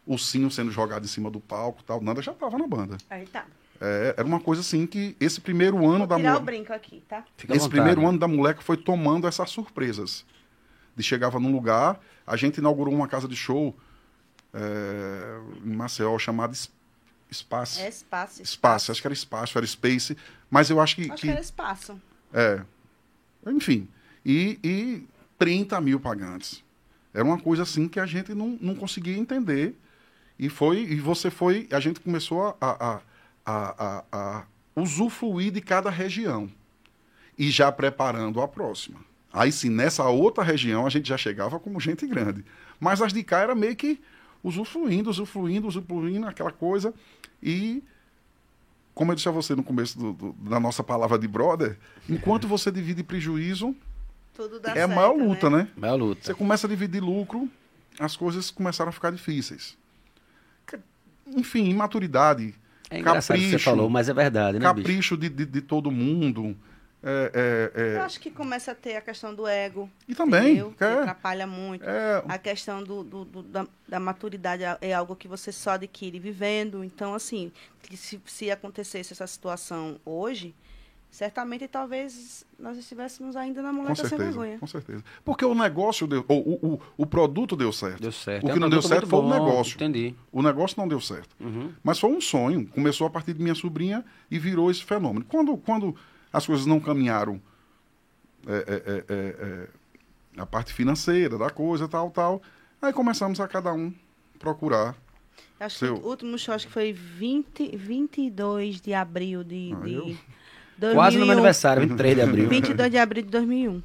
O 0.06 0.16
Sinho 0.16 0.48
sendo 0.52 0.70
jogado 0.70 1.04
em 1.04 1.08
cima 1.08 1.28
do 1.32 1.40
palco 1.40 1.80
e 1.82 1.84
tal. 1.84 2.00
Nanda 2.00 2.22
já 2.22 2.32
tava 2.32 2.56
na 2.56 2.66
banda. 2.68 2.96
Aí 3.10 3.26
tá. 3.26 3.44
É, 3.80 4.14
era 4.16 4.24
uma 4.26 4.38
coisa 4.38 4.60
assim 4.60 4.86
que 4.86 5.16
esse 5.18 5.40
primeiro 5.40 5.78
ano 5.84 5.98
Vou 5.98 6.06
da 6.06 6.16
tirar 6.16 6.32
mo- 6.34 6.38
o 6.38 6.42
brinco 6.42 6.72
aqui, 6.72 7.02
tá? 7.08 7.24
Fica 7.36 7.54
esse 7.54 7.64
vontade. 7.64 7.70
primeiro 7.82 8.08
ano 8.08 8.18
da 8.20 8.28
moleca 8.28 8.60
foi 8.62 8.76
tomando 8.76 9.26
essas 9.26 9.50
surpresas. 9.50 10.24
De 10.94 11.02
chegava 11.02 11.40
num 11.40 11.50
lugar, 11.50 12.00
a 12.24 12.36
gente 12.36 12.58
inaugurou 12.58 12.94
uma 12.94 13.08
casa 13.08 13.26
de 13.26 13.34
show 13.34 13.76
é, 14.54 15.40
em 15.64 15.74
Maceió 15.74 16.16
chamada 16.20 16.52
Es- 16.52 16.70
Espaço. 17.30 17.80
É 17.80 17.88
espaço. 17.88 18.40
Espaço, 18.42 18.90
acho 18.92 19.00
que 19.02 19.06
era 19.06 19.12
espaço, 19.14 19.58
era 19.58 19.66
space, 19.66 20.16
mas 20.48 20.70
eu 20.70 20.80
acho 20.80 20.94
que. 20.96 21.02
Acho 21.10 21.16
que- 21.16 21.26
que 21.26 21.30
era 21.32 21.40
espaço. 21.40 22.00
é. 22.32 22.62
Enfim. 23.50 23.88
E, 24.24 24.58
e 24.62 25.06
30 25.38 25.80
mil 25.80 26.00
pagantes. 26.00 26.62
Era 27.12 27.24
uma 27.24 27.38
coisa 27.38 27.62
assim 27.62 27.88
que 27.88 27.98
a 27.98 28.06
gente 28.06 28.34
não, 28.34 28.58
não 28.60 28.74
conseguia 28.74 29.16
entender. 29.16 29.74
E 30.38 30.48
foi, 30.48 30.78
e 30.80 30.96
você 30.96 31.30
foi, 31.30 31.68
a 31.72 31.80
gente 31.80 32.00
começou 32.00 32.56
a, 32.60 32.94
a, 32.94 33.00
a, 33.44 34.04
a, 34.12 34.44
usufruir 34.76 35.50
de 35.50 35.60
cada 35.60 35.90
região. 35.90 36.50
E 37.36 37.50
já 37.50 37.70
preparando 37.72 38.40
a 38.40 38.48
próxima. 38.48 39.00
Aí 39.32 39.52
sim, 39.52 39.68
nessa 39.68 40.04
outra 40.04 40.42
região 40.42 40.86
a 40.86 40.90
gente 40.90 41.08
já 41.08 41.16
chegava 41.16 41.58
como 41.58 41.80
gente 41.80 42.06
grande. 42.06 42.44
Mas 42.78 43.02
as 43.02 43.12
de 43.12 43.22
cá 43.22 43.40
era 43.40 43.54
meio 43.54 43.76
que 43.76 44.00
usufruindo, 44.42 45.10
usufruindo, 45.10 45.66
usufruindo, 45.66 46.26
aquela 46.26 46.52
coisa. 46.52 46.94
E 47.42 47.82
como 48.98 49.12
eu 49.12 49.14
disse 49.14 49.28
a 49.28 49.30
você 49.32 49.54
no 49.54 49.62
começo 49.62 49.96
do- 49.96 50.12
do- 50.12 50.32
da 50.50 50.58
nossa 50.58 50.82
palavra 50.82 51.16
de 51.16 51.28
brother, 51.28 51.78
enquanto 52.08 52.48
você 52.48 52.68
divide 52.68 53.04
prejuízo, 53.04 53.72
Tudo 54.34 54.58
dá 54.58 54.70
é 54.70 54.72
a 54.72 54.74
certo, 54.74 54.94
maior 54.96 55.12
luta, 55.16 55.48
né? 55.48 55.68
Vai 55.76 55.88
a 55.90 55.94
luta. 55.94 56.20
Você 56.24 56.34
começa 56.34 56.66
a 56.66 56.70
dividir 56.70 57.00
lucro, 57.00 57.48
as 58.00 58.16
coisas 58.16 58.50
começaram 58.50 58.88
a 58.88 58.92
ficar 58.92 59.12
difíceis. 59.12 59.78
Que- 60.66 60.80
Enfim, 61.28 61.66
imaturidade, 61.70 62.52
É 62.90 62.98
engraçado 62.98 63.36
o 63.36 63.38
que 63.38 63.44
você 63.44 63.50
capricho, 63.52 63.64
falou, 63.70 63.88
mas 63.88 64.08
é 64.08 64.14
verdade, 64.14 64.58
né, 64.58 64.66
bicho? 64.72 64.74
capricho 64.74 65.16
de, 65.16 65.28
de, 65.28 65.46
de 65.46 65.60
todo 65.60 65.92
mundo. 65.92 66.56
É, 67.02 67.70
é, 67.74 67.80
é, 67.80 67.96
Eu 67.96 68.02
acho 68.02 68.18
que 68.20 68.30
começa 68.30 68.72
a 68.72 68.74
ter 68.74 68.96
a 68.96 69.00
questão 69.00 69.34
do 69.34 69.46
ego. 69.46 69.88
E 70.08 70.14
também, 70.14 70.54
entendeu? 70.54 70.74
Que 70.76 70.84
é. 70.84 70.92
atrapalha 70.94 71.46
muito. 71.46 71.84
é, 71.88 72.22
A 72.28 72.38
questão 72.38 72.82
do, 72.82 73.04
do- 73.04 73.24
do- 73.24 73.42
da, 73.42 73.66
da 73.88 74.00
maturidade 74.00 74.64
é- 74.64 74.78
é 74.80 74.92
algo 74.94 75.14
que 75.14 75.28
você 75.28 75.52
só 75.52 75.70
adquire 75.72 76.18
vivendo. 76.18 76.82
Então, 76.82 77.14
assim, 77.14 77.52
se, 77.94 78.20
se 78.26 78.50
acontecesse 78.50 79.12
essa 79.12 79.26
situação 79.28 80.00
hoje, 80.04 80.54
certamente 81.10 81.66
talvez 81.68 82.44
nós 82.58 82.76
estivéssemos 82.76 83.34
ainda 83.36 83.62
na 83.62 83.70
com 83.70 83.76
muleta 83.76 84.06
sem 84.08 84.18
vergonha. 84.18 84.58
com 84.58 84.66
certeza. 84.66 85.02
Porque 85.24 85.44
o 85.44 85.54
negócio 85.54 86.06
deu, 86.06 86.24
ou, 86.28 86.40
o, 86.40 86.74
o, 86.74 86.80
o 86.98 87.06
produto 87.06 87.56
deu 87.56 87.72
certo. 87.72 88.00
Deu 88.02 88.12
certo. 88.12 88.44
O 88.44 88.48
É 88.48 88.52
que 88.52 88.58
um 88.58 88.60
não 88.60 88.68
deu 88.68 88.82
certo 88.82 89.06
foi 89.06 89.18
o 89.18 89.22
bom, 89.22 89.30
negócio. 89.32 89.76
Entendi. 89.76 90.14
O 90.32 90.42
negócio 90.42 90.76
não 90.78 90.86
deu 90.88 91.00
certo. 91.00 91.34
Uhum. 91.40 91.72
Mas 91.82 91.98
foi 91.98 92.10
um 92.10 92.20
sonho. 92.20 92.66
Começou 92.66 93.06
a 93.06 93.10
partir 93.10 93.32
de 93.34 93.40
minha 93.42 93.54
sobrinha 93.54 94.04
e 94.30 94.38
virou 94.38 94.70
esse 94.70 94.84
fenômeno. 94.84 95.24
Quando, 95.26 95.56
quando 95.56 95.96
as 96.32 96.46
coisas 96.46 96.66
não 96.66 96.78
caminharam, 96.80 97.40
é, 98.46 98.52
é, 98.52 98.58
é, 98.58 99.04
é, 99.08 99.68
é, 100.36 100.40
a 100.40 100.46
parte 100.46 100.72
financeira 100.72 101.36
da 101.38 101.50
coisa, 101.50 101.88
tal, 101.88 102.10
tal, 102.10 102.42
aí 102.80 102.92
começamos 102.92 103.40
a 103.40 103.48
cada 103.48 103.72
um 103.72 103.92
procurar. 104.38 104.94
Acho 105.60 105.78
Seu- 105.78 105.94
que 105.98 106.04
o 106.06 106.08
último 106.08 106.38
show 106.38 106.54
acho 106.54 106.66
que 106.68 106.72
foi 106.72 106.92
20, 106.92 107.76
22 107.76 108.80
de 108.80 108.94
abril 108.94 109.42
de, 109.42 109.72
Ah, 109.74 109.80
de 109.80 109.92
eu? 109.94 110.16
2001. 110.78 110.94
Quase 110.94 111.18
no 111.18 111.24
meu 111.26 111.32
aniversário, 111.32 111.82
23 111.82 112.14
de 112.14 112.20
abril. 112.22 112.48
22 112.48 112.90
de 112.90 112.98
abril 112.98 113.22
de 113.24 113.28
2001. 113.30 113.82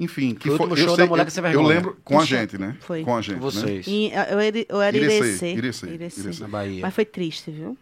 Enfim, 0.00 0.34
que 0.34 0.48
Foi 0.48 0.54
o 0.54 0.56
foi, 0.58 0.66
último 0.68 0.82
eu 0.84 0.86
show 0.88 0.96
sei- 0.96 1.04
da 1.04 1.08
Moleque 1.10 1.28
eu, 1.28 1.32
Sem 1.34 1.42
eu 1.44 1.48
Vergonha. 1.50 1.68
lembro 1.68 1.96
com 2.04 2.20
a 2.20 2.24
gente, 2.24 2.58
né? 2.58 2.76
foi. 2.80 3.02
Com 3.04 3.16
a 3.16 3.20
gente, 3.20 3.38
Com 3.38 3.46
né? 3.46 3.50
vocês. 3.50 3.86
E, 3.86 4.10
eu, 4.12 4.38
era, 4.40 4.66
eu 4.68 4.80
era 4.80 4.96
Irecê, 4.96 5.16
Irecê. 5.16 5.52
Irecê, 5.54 5.86
Irecê. 5.90 6.20
Irecê. 6.20 6.42
Na 6.42 6.48
Bahia. 6.48 6.82
Mas 6.82 6.94
foi 6.94 7.04
triste, 7.04 7.50
viu? 7.50 7.76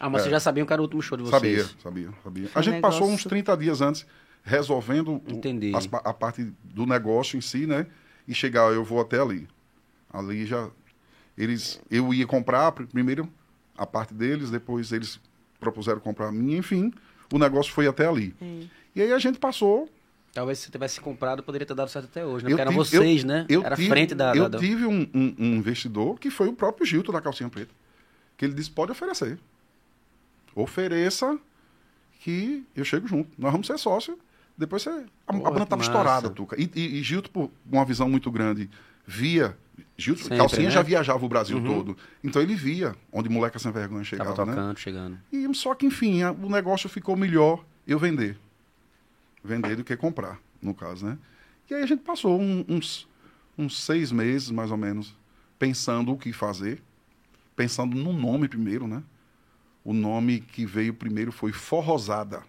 Ah, 0.00 0.08
mas 0.08 0.20
É. 0.20 0.24
vocês 0.24 0.32
já 0.32 0.40
sabiam 0.40 0.66
que 0.66 0.72
era 0.72 0.80
o 0.80 0.84
último 0.84 1.02
show 1.02 1.16
de 1.18 1.24
vocês. 1.24 1.40
Sabia, 1.40 1.64
sabia, 1.82 2.10
sabia. 2.22 2.48
Foi 2.48 2.60
A 2.60 2.64
gente 2.64 2.80
passou 2.80 3.02
uns 3.06 3.10
negócio- 3.10 3.30
30 3.30 3.56
dias 3.56 3.80
antes 3.80 4.06
resolvendo 4.42 5.14
o- 5.16 5.22
Entendi. 5.28 5.72
pa- 5.90 6.02
a 6.04 6.12
parte 6.14 6.44
do 6.64 6.86
negócio 6.86 7.36
em 7.36 7.40
si, 7.40 7.66
né? 7.66 7.86
E 8.26 8.34
chegar, 8.34 8.72
eu 8.72 8.84
vou 8.84 9.00
até 9.00 9.20
ali. 9.20 9.48
Ali 10.12 10.46
já. 10.46 10.68
Eles. 11.36 11.80
Eu 11.90 12.12
ia 12.14 12.26
comprar 12.26 12.72
pr- 12.72 12.84
primeiro 12.84 13.28
a 13.76 13.86
parte 13.86 14.14
deles, 14.14 14.50
depois 14.50 14.92
eles 14.92 15.20
propuseram 15.60 16.00
comprar 16.00 16.28
a 16.28 16.32
minha, 16.32 16.58
enfim. 16.58 16.92
O 17.32 17.38
negócio 17.38 17.72
foi 17.72 17.86
até 17.86 18.06
ali. 18.06 18.34
É. 18.40 18.60
E 18.96 19.02
aí 19.02 19.12
a 19.12 19.18
gente 19.18 19.38
passou. 19.38 19.88
Talvez 20.32 20.58
se 20.58 20.66
você 20.66 20.70
tivesse 20.72 21.00
comprado, 21.00 21.42
poderia 21.42 21.66
ter 21.66 21.74
dado 21.74 21.88
certo 21.90 22.06
até 22.06 22.24
hoje, 22.24 22.44
né? 22.44 22.50
Porque 22.50 22.60
eram 22.60 22.72
vocês, 22.72 23.22
eu- 23.22 23.26
né? 23.26 23.46
Eu 23.48 23.64
era 23.64 23.74
a 23.74 23.76
tive, 23.76 23.88
frente 23.88 24.14
da... 24.14 24.34
Eu 24.36 24.48
da- 24.48 24.58
tive 24.58 24.84
um, 24.86 25.08
um- 25.14 25.34
um 25.38 25.54
investidor 25.56 26.18
que 26.18 26.30
foi 26.30 26.48
o 26.48 26.52
próprio 26.52 26.86
Gilto 26.86 27.10
da 27.10 27.20
Calcinha 27.20 27.48
Preta. 27.48 27.72
Que 28.36 28.44
ele 28.44 28.54
disse: 28.54 28.70
pode 28.70 28.92
oferecer. 28.92 29.38
Ofereça 30.54 31.38
que 32.20 32.64
eu 32.74 32.84
chego 32.84 33.06
junto. 33.06 33.30
Nós 33.38 33.52
vamos 33.52 33.66
ser 33.66 33.78
sócio. 33.78 34.18
Depois 34.56 34.82
você. 34.82 34.90
A, 34.90 34.94
a 35.26 35.32
Porra, 35.32 35.42
banda 35.42 35.56
que 35.58 35.62
estava 35.64 35.82
estourada, 35.82 36.30
Tuca. 36.30 36.60
E, 36.60 36.70
e, 36.74 36.98
e 36.98 37.02
Gilto, 37.02 37.30
por 37.30 37.50
uma 37.70 37.84
visão 37.84 38.08
muito 38.08 38.30
grande, 38.30 38.68
via. 39.06 39.56
Gilto, 39.96 40.22
Sempre, 40.22 40.38
Calcinha 40.38 40.64
né? 40.64 40.70
já 40.70 40.82
viajava 40.82 41.24
o 41.24 41.28
Brasil 41.28 41.58
Uhum. 41.58 41.64
todo. 41.64 41.96
Então 42.22 42.42
ele 42.42 42.54
via 42.56 42.96
onde 43.12 43.28
moleca 43.28 43.58
sem 43.60 43.70
vergonha 43.70 44.02
Tava 44.04 44.04
chegava, 44.04 44.46
né? 44.46 44.52
tocando, 44.52 44.78
chegando. 44.78 45.18
E 45.32 45.54
só 45.54 45.74
que, 45.74 45.86
enfim, 45.86 46.22
a- 46.22 46.32
o 46.32 46.48
negócio 46.50 46.88
ficou 46.88 47.16
melhor 47.16 47.64
eu 47.86 47.98
vender. 47.98 48.36
Vender 49.42 49.76
do 49.76 49.84
que 49.84 49.96
comprar, 49.96 50.38
no 50.60 50.74
caso, 50.74 51.06
né? 51.06 51.16
E 51.70 51.74
aí 51.74 51.82
a 51.82 51.86
gente 51.86 52.02
passou 52.02 52.40
um- 52.40 52.64
uns, 52.68 53.08
uns 53.56 53.80
seis 53.84 54.10
meses, 54.10 54.50
mais 54.50 54.70
ou 54.72 54.76
menos, 54.76 55.14
pensando 55.58 56.12
o 56.12 56.18
que 56.18 56.32
fazer. 56.32 56.82
Pensando 57.54 57.96
no 57.96 58.12
nome 58.12 58.48
primeiro, 58.48 58.86
né? 58.88 59.02
O 59.88 59.94
nome 59.94 60.40
que 60.40 60.66
veio 60.66 60.92
primeiro 60.92 61.32
foi 61.32 61.50
Forrosada. 61.50 62.42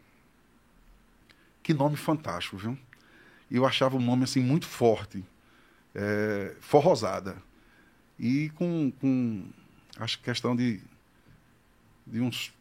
Que 1.63 1.73
nome 1.73 1.95
fantástico, 1.95 2.57
viu? 2.57 2.77
Eu 3.49 3.65
achava 3.65 3.95
o 3.95 4.01
nome, 4.01 4.25
assim, 4.25 4.41
muito 4.41 4.65
forte. 4.65 5.23
É, 5.95 6.53
Forrosada. 6.59 7.41
E 8.19 8.49
com, 8.55 8.91
com, 8.99 9.45
acho 9.97 10.17
que 10.17 10.25
questão 10.25 10.53
de 10.53 10.81
de 12.05 12.19
uns, 12.19 12.53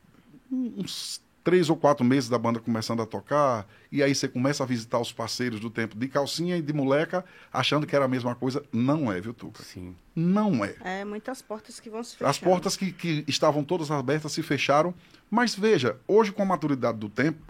uns 0.48 1.20
três 1.48 1.70
ou 1.70 1.76
quatro 1.76 2.04
meses 2.04 2.28
da 2.28 2.36
banda 2.36 2.60
começando 2.60 3.00
a 3.00 3.06
tocar, 3.06 3.66
e 3.90 4.02
aí 4.02 4.14
você 4.14 4.28
começa 4.28 4.62
a 4.62 4.66
visitar 4.66 4.98
os 4.98 5.10
parceiros 5.10 5.58
do 5.58 5.70
tempo 5.70 5.96
de 5.96 6.06
calcinha 6.06 6.58
e 6.58 6.60
de 6.60 6.74
moleca, 6.74 7.24
achando 7.50 7.86
que 7.86 7.96
era 7.96 8.04
a 8.04 8.08
mesma 8.08 8.34
coisa. 8.34 8.62
Não 8.70 9.10
é, 9.10 9.18
viu, 9.18 9.32
Tuca? 9.32 9.62
Sim. 9.62 9.96
Não 10.14 10.62
é. 10.62 10.74
É, 10.84 11.04
muitas 11.06 11.40
portas 11.40 11.80
que 11.80 11.88
vão 11.88 12.04
se 12.04 12.16
fechar. 12.16 12.28
As 12.28 12.38
portas 12.38 12.76
que, 12.76 12.92
que 12.92 13.24
estavam 13.26 13.64
todas 13.64 13.90
abertas 13.90 14.32
se 14.32 14.42
fecharam, 14.42 14.94
mas 15.30 15.54
veja, 15.54 15.96
hoje 16.06 16.32
com 16.32 16.42
a 16.42 16.44
maturidade 16.44 16.98
do 16.98 17.08
tempo, 17.08 17.40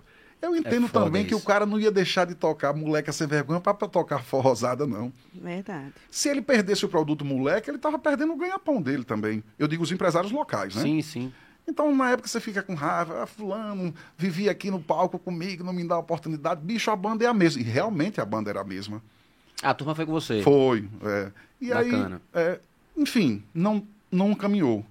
eu 0.40 0.54
entendo 0.54 0.86
foda 0.86 1.06
também 1.06 1.24
que 1.24 1.34
isso. 1.34 1.42
o 1.42 1.44
cara 1.44 1.66
não 1.66 1.80
ia 1.80 1.90
deixar 1.90 2.24
de 2.24 2.36
tocar 2.36 2.72
moleca 2.72 3.10
sem 3.10 3.26
vergonha 3.26 3.60
para 3.60 3.74
tocar 3.74 4.22
forrosada, 4.22 4.86
não. 4.86 5.12
Verdade. 5.34 5.92
Se 6.08 6.28
ele 6.28 6.40
perdesse 6.40 6.84
o 6.84 6.88
produto 6.88 7.24
moleque, 7.24 7.68
ele 7.68 7.78
estava 7.78 7.98
perdendo 7.98 8.32
o 8.32 8.36
ganha-pão 8.36 8.80
dele 8.80 9.02
também. 9.02 9.42
Eu 9.58 9.66
digo 9.66 9.82
os 9.82 9.90
empresários 9.90 10.30
locais, 10.30 10.76
né? 10.76 10.82
Sim, 10.82 11.02
sim. 11.02 11.32
Então, 11.68 11.94
na 11.94 12.10
época, 12.10 12.26
você 12.28 12.40
fica 12.40 12.62
com 12.62 12.74
raiva. 12.74 13.22
Ah, 13.22 13.26
fulano 13.26 13.94
vivia 14.16 14.50
aqui 14.50 14.70
no 14.70 14.80
palco 14.80 15.18
comigo, 15.18 15.62
não 15.62 15.72
me 15.72 15.86
dá 15.86 15.98
oportunidade. 15.98 16.62
Bicho, 16.62 16.90
a 16.90 16.96
banda 16.96 17.24
é 17.24 17.28
a 17.28 17.34
mesma. 17.34 17.60
E 17.60 17.64
realmente 17.64 18.20
a 18.20 18.24
banda 18.24 18.48
era 18.48 18.62
a 18.62 18.64
mesma. 18.64 19.02
A 19.62 19.74
turma 19.74 19.94
foi 19.94 20.06
com 20.06 20.12
você. 20.12 20.42
Foi. 20.42 20.88
é. 21.02 21.30
E 21.60 21.68
Bacana. 21.68 22.22
aí, 22.32 22.42
é, 22.42 22.60
enfim, 22.96 23.42
não, 23.52 23.86
não 24.10 24.34
caminhou. 24.34 24.84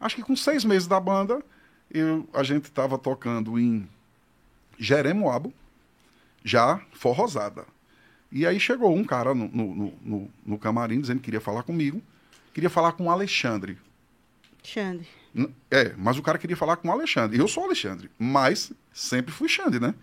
Acho 0.00 0.14
que 0.16 0.22
com 0.22 0.36
seis 0.36 0.64
meses 0.64 0.86
da 0.86 1.00
banda, 1.00 1.42
eu, 1.90 2.28
a 2.32 2.42
gente 2.44 2.64
estava 2.66 2.96
tocando 2.96 3.58
em 3.58 3.88
Jeremoabo, 4.78 5.52
já 6.44 6.80
forrosada. 6.92 7.64
E 8.30 8.46
aí 8.46 8.60
chegou 8.60 8.94
um 8.94 9.02
cara 9.04 9.34
no, 9.34 9.48
no, 9.48 9.74
no- 9.74 9.92
no- 10.02 10.30
no 10.46 10.58
camarim 10.58 11.00
dizendo 11.00 11.18
que 11.18 11.24
queria 11.24 11.40
falar 11.40 11.62
comigo. 11.64 12.00
Queria 12.54 12.70
falar 12.70 12.92
com 12.92 13.06
o 13.06 13.10
Alexandre. 13.10 13.76
Xande. 14.62 15.08
É, 15.70 15.94
mas 15.96 16.18
o 16.18 16.22
cara 16.22 16.38
queria 16.38 16.56
falar 16.56 16.76
com 16.76 16.88
o 16.88 16.92
Alexandre. 16.92 17.38
Eu 17.38 17.46
sou 17.46 17.62
o 17.62 17.66
Alexandre, 17.66 18.10
mas 18.18 18.72
sempre 18.92 19.32
fui 19.32 19.48
Xande, 19.48 19.78
né? 19.78 19.94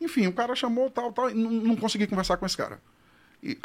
Enfim, 0.00 0.26
o 0.26 0.32
cara 0.32 0.54
chamou 0.54 0.90
tal, 0.90 1.12
tal, 1.12 1.30
e 1.30 1.34
não, 1.34 1.50
não 1.50 1.76
consegui 1.76 2.06
conversar 2.06 2.36
com 2.36 2.44
esse 2.44 2.56
cara. 2.56 2.80
E, 3.42 3.58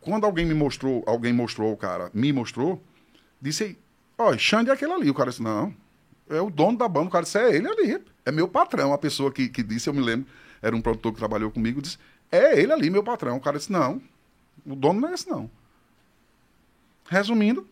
quando 0.00 0.24
alguém 0.24 0.46
me 0.46 0.54
mostrou, 0.54 1.04
alguém 1.06 1.32
mostrou 1.32 1.72
o 1.72 1.76
cara, 1.76 2.10
me 2.14 2.32
mostrou, 2.32 2.82
disse, 3.40 3.78
ó, 4.16 4.36
Xande 4.36 4.70
é 4.70 4.72
aquele 4.72 4.92
ali. 4.92 5.10
O 5.10 5.14
cara 5.14 5.30
disse, 5.30 5.42
não, 5.42 5.74
é 6.28 6.40
o 6.40 6.50
dono 6.50 6.78
da 6.78 6.88
banda. 6.88 7.08
O 7.08 7.10
cara 7.10 7.24
disse, 7.24 7.38
é 7.38 7.54
ele 7.54 7.68
ali, 7.68 8.04
é 8.24 8.32
meu 8.32 8.48
patrão. 8.48 8.92
A 8.92 8.98
pessoa 8.98 9.30
que, 9.30 9.48
que 9.48 9.62
disse, 9.62 9.88
eu 9.88 9.94
me 9.94 10.00
lembro, 10.00 10.26
era 10.62 10.74
um 10.74 10.80
produtor 10.80 11.12
que 11.12 11.18
trabalhou 11.18 11.50
comigo, 11.50 11.82
disse, 11.82 11.98
é 12.30 12.58
ele 12.58 12.72
ali, 12.72 12.90
meu 12.90 13.02
patrão. 13.02 13.36
O 13.36 13.40
cara 13.40 13.58
disse, 13.58 13.70
não, 13.70 14.00
o 14.64 14.74
dono 14.74 15.00
não 15.00 15.08
é 15.10 15.14
esse 15.14 15.28
não. 15.28 15.50
Resumindo, 17.08 17.68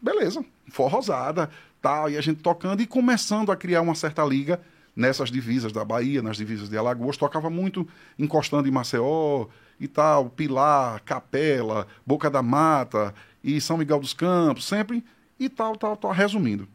beleza, 0.00 0.44
forrosada, 0.70 1.50
tal, 1.80 2.10
e 2.10 2.16
a 2.16 2.20
gente 2.20 2.42
tocando 2.42 2.82
e 2.82 2.86
começando 2.86 3.52
a 3.52 3.56
criar 3.56 3.80
uma 3.80 3.94
certa 3.94 4.24
liga 4.24 4.60
nessas 4.94 5.30
divisas 5.30 5.72
da 5.72 5.84
Bahia, 5.84 6.20
nas 6.20 6.36
divisas 6.36 6.68
de 6.68 6.76
Alagoas, 6.76 7.16
tocava 7.16 7.48
muito 7.48 7.86
encostando 8.18 8.68
em 8.68 8.70
Maceió 8.70 9.46
e 9.78 9.86
tal, 9.86 10.28
Pilar, 10.28 11.00
Capela, 11.04 11.86
Boca 12.04 12.28
da 12.28 12.42
Mata 12.42 13.14
e 13.42 13.60
São 13.60 13.78
Miguel 13.78 14.00
dos 14.00 14.12
Campos, 14.12 14.64
sempre 14.66 15.04
e 15.38 15.48
tal, 15.48 15.76
tal, 15.76 15.96
tal, 15.96 16.10
resumindo. 16.10 16.68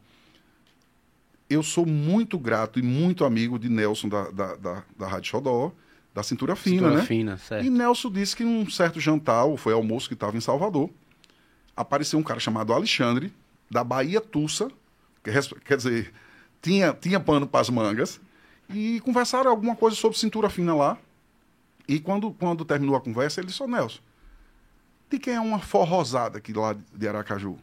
Eu 1.50 1.62
sou 1.62 1.84
muito 1.84 2.38
grato 2.38 2.78
e 2.78 2.82
muito 2.82 3.26
amigo 3.26 3.58
de 3.58 3.68
Nelson 3.68 4.08
da, 4.08 4.30
da, 4.30 4.56
da, 4.56 4.82
da 4.98 5.06
Rádio 5.06 5.30
Xodó, 5.30 5.72
da 6.14 6.22
Cintura 6.22 6.56
Fina, 6.56 6.76
Cintura 6.76 6.96
né? 6.96 7.02
fina, 7.02 7.36
certo. 7.36 7.66
E 7.66 7.68
Nelson 7.70 8.10
disse 8.10 8.34
que 8.34 8.44
num 8.44 8.70
certo 8.70 8.98
jantar, 8.98 9.44
ou 9.44 9.58
foi 9.58 9.74
almoço 9.74 10.08
que 10.08 10.14
estava 10.14 10.36
em 10.36 10.40
Salvador, 10.40 10.88
apareceu 11.76 12.18
um 12.18 12.22
cara 12.22 12.40
chamado 12.40 12.72
Alexandre, 12.72 13.32
da 13.70 13.84
Bahia 13.84 14.20
Tussa, 14.20 14.70
quer 15.64 15.76
dizer, 15.76 16.12
tinha, 16.62 16.92
tinha 16.92 17.18
pano 17.18 17.46
para 17.46 17.60
as 17.60 17.70
mangas, 17.70 18.20
e 18.68 19.00
conversaram 19.00 19.50
alguma 19.50 19.74
coisa 19.76 19.96
sobre 19.96 20.18
cintura 20.18 20.48
fina 20.48 20.74
lá. 20.74 20.98
E 21.86 22.00
quando, 22.00 22.30
quando 22.32 22.64
terminou 22.64 22.96
a 22.96 23.00
conversa, 23.00 23.40
ele 23.40 23.48
disse, 23.48 23.62
ô 23.62 23.66
Nelson, 23.66 24.00
de 25.10 25.18
quem 25.18 25.34
é 25.34 25.40
uma 25.40 25.58
forrosada 25.58 26.38
aqui 26.38 26.52
lá 26.52 26.74
de 26.94 27.08
Aracaju? 27.08 27.56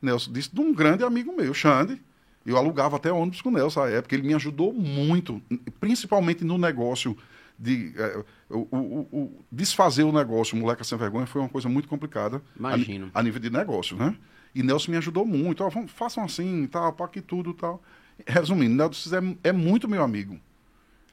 Nelson 0.00 0.32
disse, 0.32 0.54
de 0.54 0.60
um 0.60 0.72
grande 0.72 1.02
amigo 1.02 1.34
meu, 1.36 1.52
Xande. 1.52 2.00
Eu 2.46 2.56
alugava 2.56 2.96
até 2.96 3.12
ônibus 3.12 3.42
com 3.42 3.48
o 3.50 3.52
Nelson 3.52 3.82
à 3.82 3.90
época. 3.90 4.14
Ele 4.14 4.26
me 4.26 4.32
ajudou 4.34 4.72
muito, 4.72 5.42
principalmente 5.80 6.44
no 6.44 6.56
negócio 6.56 7.16
de 7.58 7.92
eh, 7.96 8.24
o, 8.48 8.58
o- 8.70 9.08
o- 9.12 9.44
desfazer 9.50 10.04
o 10.04 10.12
negócio, 10.12 10.56
moleca 10.56 10.84
sem 10.84 10.96
vergonha, 10.96 11.26
foi 11.26 11.42
uma 11.42 11.48
coisa 11.48 11.68
muito 11.68 11.88
complicada. 11.88 12.40
a 12.54 12.58
Imagino. 12.58 13.10
A, 13.12 13.22
nível 13.22 13.40
de 13.40 13.50
negócio, 13.50 13.96
né? 13.96 14.16
E 14.58 14.62
Nelson 14.64 14.90
me 14.90 14.96
ajudou 14.96 15.24
muito. 15.24 15.62
Ó, 15.62 15.68
vamos, 15.68 15.92
façam 15.92 16.24
assim, 16.24 16.66
tal, 16.66 16.92
para 16.92 17.06
que 17.06 17.20
tudo 17.20 17.54
tal. 17.54 17.80
Resumindo, 18.26 18.74
Nelson 18.74 19.36
é, 19.44 19.50
é 19.50 19.52
muito 19.52 19.86
meu 19.86 20.02
amigo. 20.02 20.36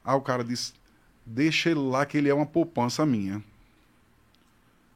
Aí 0.04 0.16
o 0.16 0.20
cara 0.20 0.42
disse, 0.42 0.72
deixa 1.24 1.70
ele 1.70 1.78
lá 1.78 2.04
que 2.04 2.18
ele 2.18 2.28
é 2.28 2.34
uma 2.34 2.44
poupança 2.44 3.06
minha. 3.06 3.40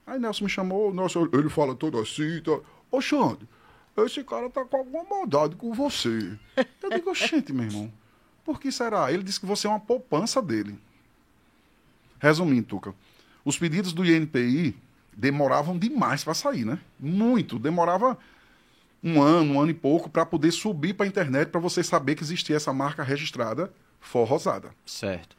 Aí 0.05 0.19
Nelson 0.19 0.43
me 0.47 0.51
chamou, 0.51 0.93
nossa, 0.93 1.21
ele 1.33 1.49
fala 1.49 1.77
todo 1.77 1.97
assim, 2.01 2.41
tá. 2.43 2.59
Ô 2.91 3.01
Xande, 3.01 3.47
esse 3.99 4.25
cara 4.25 4.51
tá 4.51 4.65
com 4.65 4.79
alguma 4.79 5.05
maldade 5.05 5.55
com 5.55 5.73
você. 5.73 6.37
Eu 6.83 6.91
digo, 6.91 7.15
gente, 7.15 7.53
meu 7.53 7.67
irmão, 7.67 7.93
por 8.45 8.59
que 8.59 8.73
será? 8.73 9.13
Ele 9.13 9.23
disse 9.23 9.39
que 9.39 9.47
você 9.47 9.69
é 9.69 9.71
uma 9.71 9.79
poupança 9.79 10.43
dele. 10.43 10.77
Resumindo, 12.19 12.67
Tuca, 12.67 12.93
os 13.45 13.57
pedidos 13.57 13.93
do 13.93 14.05
INPI 14.05 14.77
demoravam 15.17 15.79
demais 15.79 16.25
para 16.25 16.35
sair, 16.35 16.65
né? 16.65 16.81
Muito, 16.99 17.61
demorava 17.61 18.19
um 19.03 19.21
ano, 19.23 19.55
um 19.55 19.61
ano 19.61 19.71
e 19.71 19.75
pouco 19.75 20.09
para 20.11 20.27
poder 20.27 20.51
subir 20.53 20.95
para 20.95 21.07
a 21.07 21.09
internet 21.09 21.49
para 21.49 21.61
você 21.61 21.83
saber 21.83 22.15
que 22.15 22.23
existia 22.23 22.57
essa 22.57 22.73
marca 22.73 23.03
registrada 23.03 23.73
forrosada. 24.01 24.71
Certo. 24.85 25.37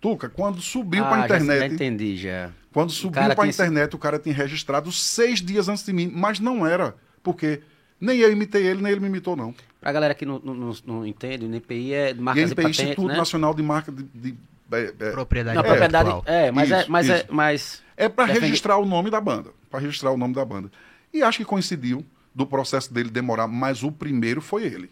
Tuca, 0.00 0.28
quando 0.30 0.60
subiu 0.62 1.04
ah, 1.04 1.08
para 1.08 1.16
a 1.24 1.28
já- 1.28 1.38
Já, 1.38 1.44
internet, 1.44 1.74
entendi, 1.74 2.16
já. 2.16 2.50
quando 2.72 2.90
subiu 2.90 3.22
para 3.22 3.32
a 3.32 3.36
tinha 3.36 3.48
internet, 3.50 3.94
o 3.94 3.98
cara 3.98 4.18
tinha 4.18 4.34
registrado 4.34 4.90
seis 4.90 5.40
dias 5.42 5.68
antes 5.68 5.84
de 5.84 5.92
mim, 5.92 6.10
mas 6.14 6.40
não 6.40 6.66
era, 6.66 6.94
porque 7.22 7.60
nem 8.00 8.18
eu 8.18 8.32
imitei 8.32 8.66
ele, 8.66 8.80
nem 8.82 8.92
ele 8.92 9.00
me 9.00 9.08
imitou, 9.08 9.36
não. 9.36 9.54
Pra 9.78 9.92
galera 9.92 10.14
que 10.14 10.24
não, 10.24 10.38
não, 10.38 10.72
não- 10.86 11.06
entende, 11.06 11.44
o 11.44 11.48
NPI 11.48 11.92
é 11.92 12.10
E 12.12 12.14
marcas 12.14 12.42
e, 12.42 12.46
INPI, 12.52 12.54
patentes, 12.62 12.80
Instituto 12.80 13.08
né? 13.08 13.16
Nacional 13.16 13.54
de 13.54 13.62
Marca 13.62 13.92
de... 13.92 14.02
de- 14.14 14.34
é, 14.72 14.94
é- 15.00 15.10
Propriedade 15.10 15.56
Não, 15.56 15.62
propriedade... 15.64 16.08
intelectual. 16.10 16.24
É, 16.26 16.50
mas 16.52 16.70
é... 16.70 16.80
Isso, 16.80 16.90
Mas 16.92 17.10
é 17.10 17.16
isso. 17.16 17.26
mas... 17.30 17.82
É 17.96 18.08
para 18.08 18.24
registrar 18.24 18.78
o 18.78 18.86
nome 18.86 19.10
da 19.10 19.20
banda. 19.20 19.50
Para 19.68 19.80
registrar 19.80 20.10
o 20.12 20.16
nome 20.16 20.32
da 20.34 20.44
banda. 20.44 20.70
E 21.12 21.22
acho 21.22 21.36
que 21.38 21.44
coincidiu 21.44 22.06
do 22.34 22.46
processo 22.46 22.92
dele 22.92 23.10
demorar, 23.10 23.46
mas 23.46 23.82
o 23.82 23.90
primeiro 23.90 24.40
foi 24.40 24.64
ele. 24.64 24.90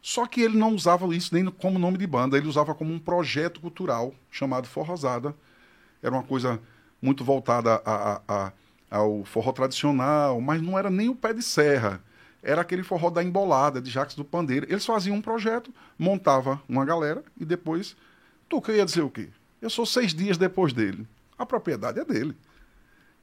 Só 0.00 0.26
que 0.26 0.42
ele 0.42 0.56
não 0.58 0.74
usava 0.74 1.06
isso 1.14 1.34
nem 1.34 1.46
como 1.46 1.78
nome 1.78 1.96
de 1.96 2.06
banda, 2.06 2.36
ele 2.36 2.48
usava 2.48 2.74
como 2.74 2.92
um 2.92 2.98
projeto 2.98 3.60
cultural 3.60 4.14
chamado 4.30 4.66
Forrosada. 4.68 5.34
Era 6.02 6.14
uma 6.14 6.22
coisa 6.22 6.60
muito 7.00 7.24
voltada 7.24 7.80
a- 7.84 8.12
a- 8.12 8.22
a- 8.28 8.52
ao 8.90 9.24
forró 9.24 9.50
tradicional, 9.52 10.40
mas 10.40 10.60
não 10.62 10.78
era 10.78 10.90
nem 10.90 11.08
o 11.08 11.14
pé 11.14 11.32
de 11.32 11.42
serra. 11.42 12.02
Era 12.42 12.60
aquele 12.60 12.82
forró 12.82 13.08
da 13.08 13.22
embolada, 13.24 13.80
de 13.80 13.90
Jacques 13.90 14.14
do 14.14 14.24
Pandeiro. 14.24 14.66
Eles 14.68 14.84
faziam 14.84 15.16
um 15.16 15.22
projeto, 15.22 15.72
montava 15.98 16.62
uma 16.68 16.84
galera 16.84 17.24
e 17.40 17.44
depois. 17.44 17.96
Tu 18.48 18.60
que 18.60 18.72
ia 18.72 18.84
dizer 18.84 19.00
o 19.02 19.10
quê? 19.10 19.30
Eu 19.60 19.70
sou 19.70 19.86
seis 19.86 20.12
dias 20.14 20.36
depois 20.36 20.72
dele. 20.74 21.08
A 21.38 21.46
propriedade 21.46 21.98
é 21.98 22.04
dele. 22.04 22.36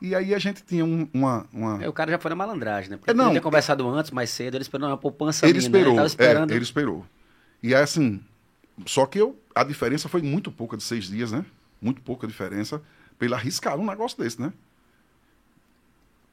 E 0.02 0.16
aí 0.16 0.34
a 0.34 0.40
gente 0.40 0.64
tinha 0.64 0.84
um- 0.84 1.08
uma. 1.14 1.46
uma... 1.54 1.84
É, 1.84 1.88
o 1.88 1.94
cara 1.94 2.10
já 2.12 2.18
foi 2.18 2.30
na 2.30 2.36
malandragem, 2.36 2.90
né? 2.90 2.98
Porque 2.98 3.12
É, 3.12 3.14
não, 3.14 3.26
ele 3.26 3.32
tinha 3.34 3.42
conversado 3.42 3.88
antes, 3.88 4.10
mais 4.12 4.32
cedo, 4.32 4.56
ele 4.56 4.64
esperou 4.64 4.90
uma 4.90 4.98
poupança 4.98 5.46
ele 5.46 5.54
minha, 5.60 5.66
esperou. 5.68 5.92
Né? 5.92 5.96
Tava 5.98 6.08
esperando... 6.08 6.52
É, 6.52 6.56
ele 6.56 6.64
esperou. 6.64 7.06
E 7.62 7.74
é 7.74 7.78
assim. 7.82 8.20
Só 8.88 9.06
que 9.06 9.20
eu, 9.20 9.40
a 9.54 9.64
diferença 9.64 10.10
foi 10.10 10.24
muito 10.24 10.52
pouca 10.52 10.76
de 10.76 10.82
seis 10.84 11.06
dias, 11.06 11.32
né? 11.32 11.46
Muito 11.80 12.02
pouca 12.02 12.26
diferença. 12.26 12.82
Pra 13.18 13.28
ele 13.28 13.36
arriscar 13.36 13.78
um 13.78 13.86
negócio 13.86 14.18
desse, 14.18 14.42
né? 14.42 14.52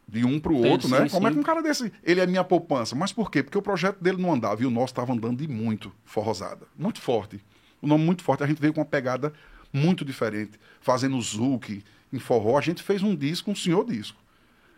De 0.07 0.25
um 0.25 0.41
pro 0.41 0.55
Sim, 0.55 0.67
outro, 0.71 0.89
sim, 0.89 0.95
né? 0.95 1.09
Como 1.11 1.27
é 1.27 1.31
sim. 1.31 1.35
que 1.35 1.41
um 1.41 1.43
cara 1.45 1.63
desse. 1.63 1.93
Ele 2.03 2.21
é 2.21 2.27
minha 2.27 2.43
poupança. 2.43 2.97
Mas 2.97 3.13
por 3.13 3.31
quê? 3.31 3.43
Porque 3.43 3.59
o 3.59 3.63
projeto 3.63 4.03
dele 4.03 4.17
não 4.23 4.33
andava 4.33 4.63
e 4.63 4.67
o 4.67 4.71
nosso 4.71 4.93
estava 4.93 5.13
andando 5.13 5.37
de 5.37 5.47
muito 5.47 5.93
forrosada. 6.07 6.67
Muito 6.75 7.03
forte. 7.03 7.39
O 7.83 7.87
nome 7.87 8.03
muito 8.05 8.23
forte. 8.25 8.43
A 8.43 8.47
gente 8.47 8.59
veio 8.61 8.73
com 8.73 8.81
uma 8.81 8.87
pegada 8.87 9.31
muito 9.71 10.07
diferente. 10.07 10.59
Fazendo 10.81 11.21
zouk, 11.21 11.85
em 12.13 12.19
forró. 12.19 12.59
A 12.59 12.61
gente 12.61 12.83
fez 12.83 13.03
um 13.03 13.15
disco, 13.15 13.51
um 13.51 13.55
senhor 13.55 13.85
disco. 13.85 14.19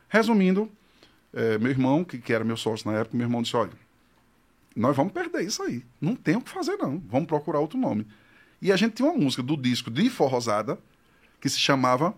Resumindo, 0.09 0.71
eh, 1.33 1.59
meu 1.59 1.71
irmão, 1.71 2.05
que, 2.05 2.19
que 2.19 2.33
era 2.33 2.45
meu 2.45 2.57
sócio 2.57 2.91
na 2.91 2.99
época, 2.99 3.17
meu 3.17 3.27
irmão 3.27 3.43
disse: 3.43 3.57
olha, 3.57 3.73
nós 4.75 4.97
vamos 4.97 5.13
perder 5.13 5.43
isso 5.43 5.63
aí. 5.63 5.85
Não 6.01 6.15
tem 6.15 6.37
o 6.37 6.41
que 6.41 6.51
fazer, 6.51 6.77
não. 6.77 6.99
Vamos 7.09 7.27
procurar 7.27 7.61
outro 7.61 7.79
nome. 7.79 8.07
E 8.61 8.71
a 8.71 8.77
gente 8.77 8.95
tinha 8.95 9.09
uma 9.09 9.19
música 9.19 9.43
do 9.43 9.57
disco 9.57 9.91
de 9.91 10.09
Forrosada 10.11 10.79
que 11.41 11.49
se 11.49 11.59
chamava 11.59 12.15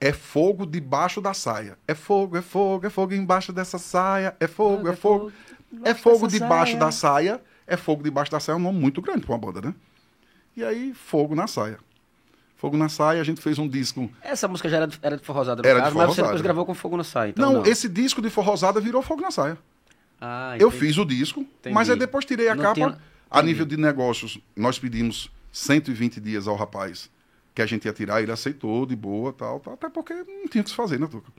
É 0.00 0.12
Fogo 0.12 0.64
Debaixo 0.64 1.20
da 1.20 1.34
Saia. 1.34 1.78
É 1.86 1.94
fogo, 1.94 2.36
é 2.36 2.42
fogo, 2.42 2.86
é 2.86 2.90
fogo 2.90 3.14
embaixo 3.14 3.52
dessa 3.52 3.78
saia. 3.78 4.34
É 4.40 4.46
fogo, 4.46 4.88
é 4.88 4.96
fogo. 4.96 5.32
É 5.84 5.92
fogo 5.92 6.26
debaixo 6.26 6.72
saia. 6.72 6.80
da 6.80 6.90
saia. 6.90 7.42
É 7.66 7.76
fogo 7.76 8.02
debaixo 8.02 8.30
da 8.30 8.40
saia. 8.40 8.54
É 8.54 8.58
um 8.58 8.62
nome 8.62 8.78
muito 8.80 9.02
grande 9.02 9.26
para 9.26 9.34
uma 9.34 9.38
banda, 9.38 9.60
né? 9.60 9.74
E 10.58 10.64
aí, 10.64 10.92
Fogo 10.92 11.36
na 11.36 11.46
Saia. 11.46 11.78
Fogo 12.58 12.76
na 12.76 12.88
Saia, 12.90 13.20
a 13.20 13.24
gente 13.24 13.40
fez 13.40 13.58
um 13.58 13.66
disco. 13.68 14.10
Essa 14.20 14.46
música 14.48 14.68
já 14.68 14.78
era 14.78 14.86
de, 14.86 14.98
era 15.00 15.16
de 15.16 15.24
forrosada, 15.24 15.66
Era 15.66 15.78
de 15.78 15.84
caso, 15.84 15.96
mas 15.96 16.06
você 16.08 16.16
forrosada. 16.16 16.26
depois 16.28 16.42
gravou 16.42 16.66
com 16.66 16.74
Fogo 16.74 16.96
no 16.96 17.04
Sai, 17.04 17.30
então 17.30 17.46
não, 17.52 17.62
não. 17.62 17.66
esse 17.70 17.88
disco 17.88 18.20
de 18.20 18.28
Forrosada 18.28 18.80
virou 18.80 19.00
Fogo 19.00 19.22
na 19.22 19.30
Saia. 19.30 19.56
Ah, 20.20 20.56
Eu 20.58 20.70
fiz 20.70 20.98
o 20.98 21.04
disco, 21.04 21.40
Entendi. 21.40 21.72
mas 21.74 21.88
aí 21.88 21.96
depois 21.96 22.24
tirei 22.24 22.48
a 22.48 22.54
Não 22.56 22.62
capa. 22.64 22.74
tinha- 22.74 22.98
A 23.30 23.40
nível 23.42 23.64
de 23.64 23.76
negócios, 23.76 24.38
nós 24.56 24.78
pedimos 24.78 25.30
120 25.52 26.20
dias 26.20 26.48
ao 26.48 26.56
rapaz 26.56 27.08
que 27.54 27.62
a 27.62 27.66
gente 27.66 27.84
ia 27.84 27.92
tirar, 27.92 28.20
ele 28.22 28.32
aceitou 28.32 28.84
de 28.84 28.96
boa, 28.96 29.32
tal, 29.32 29.60
tal 29.60 29.74
até 29.74 29.88
porque 29.88 30.14
não 30.14 30.48
tinha 30.48 30.60
o 30.60 30.64
que 30.64 30.70
se 30.70 30.74
fazer, 30.76 30.98
né, 30.98 31.06
Tuca? 31.06 31.30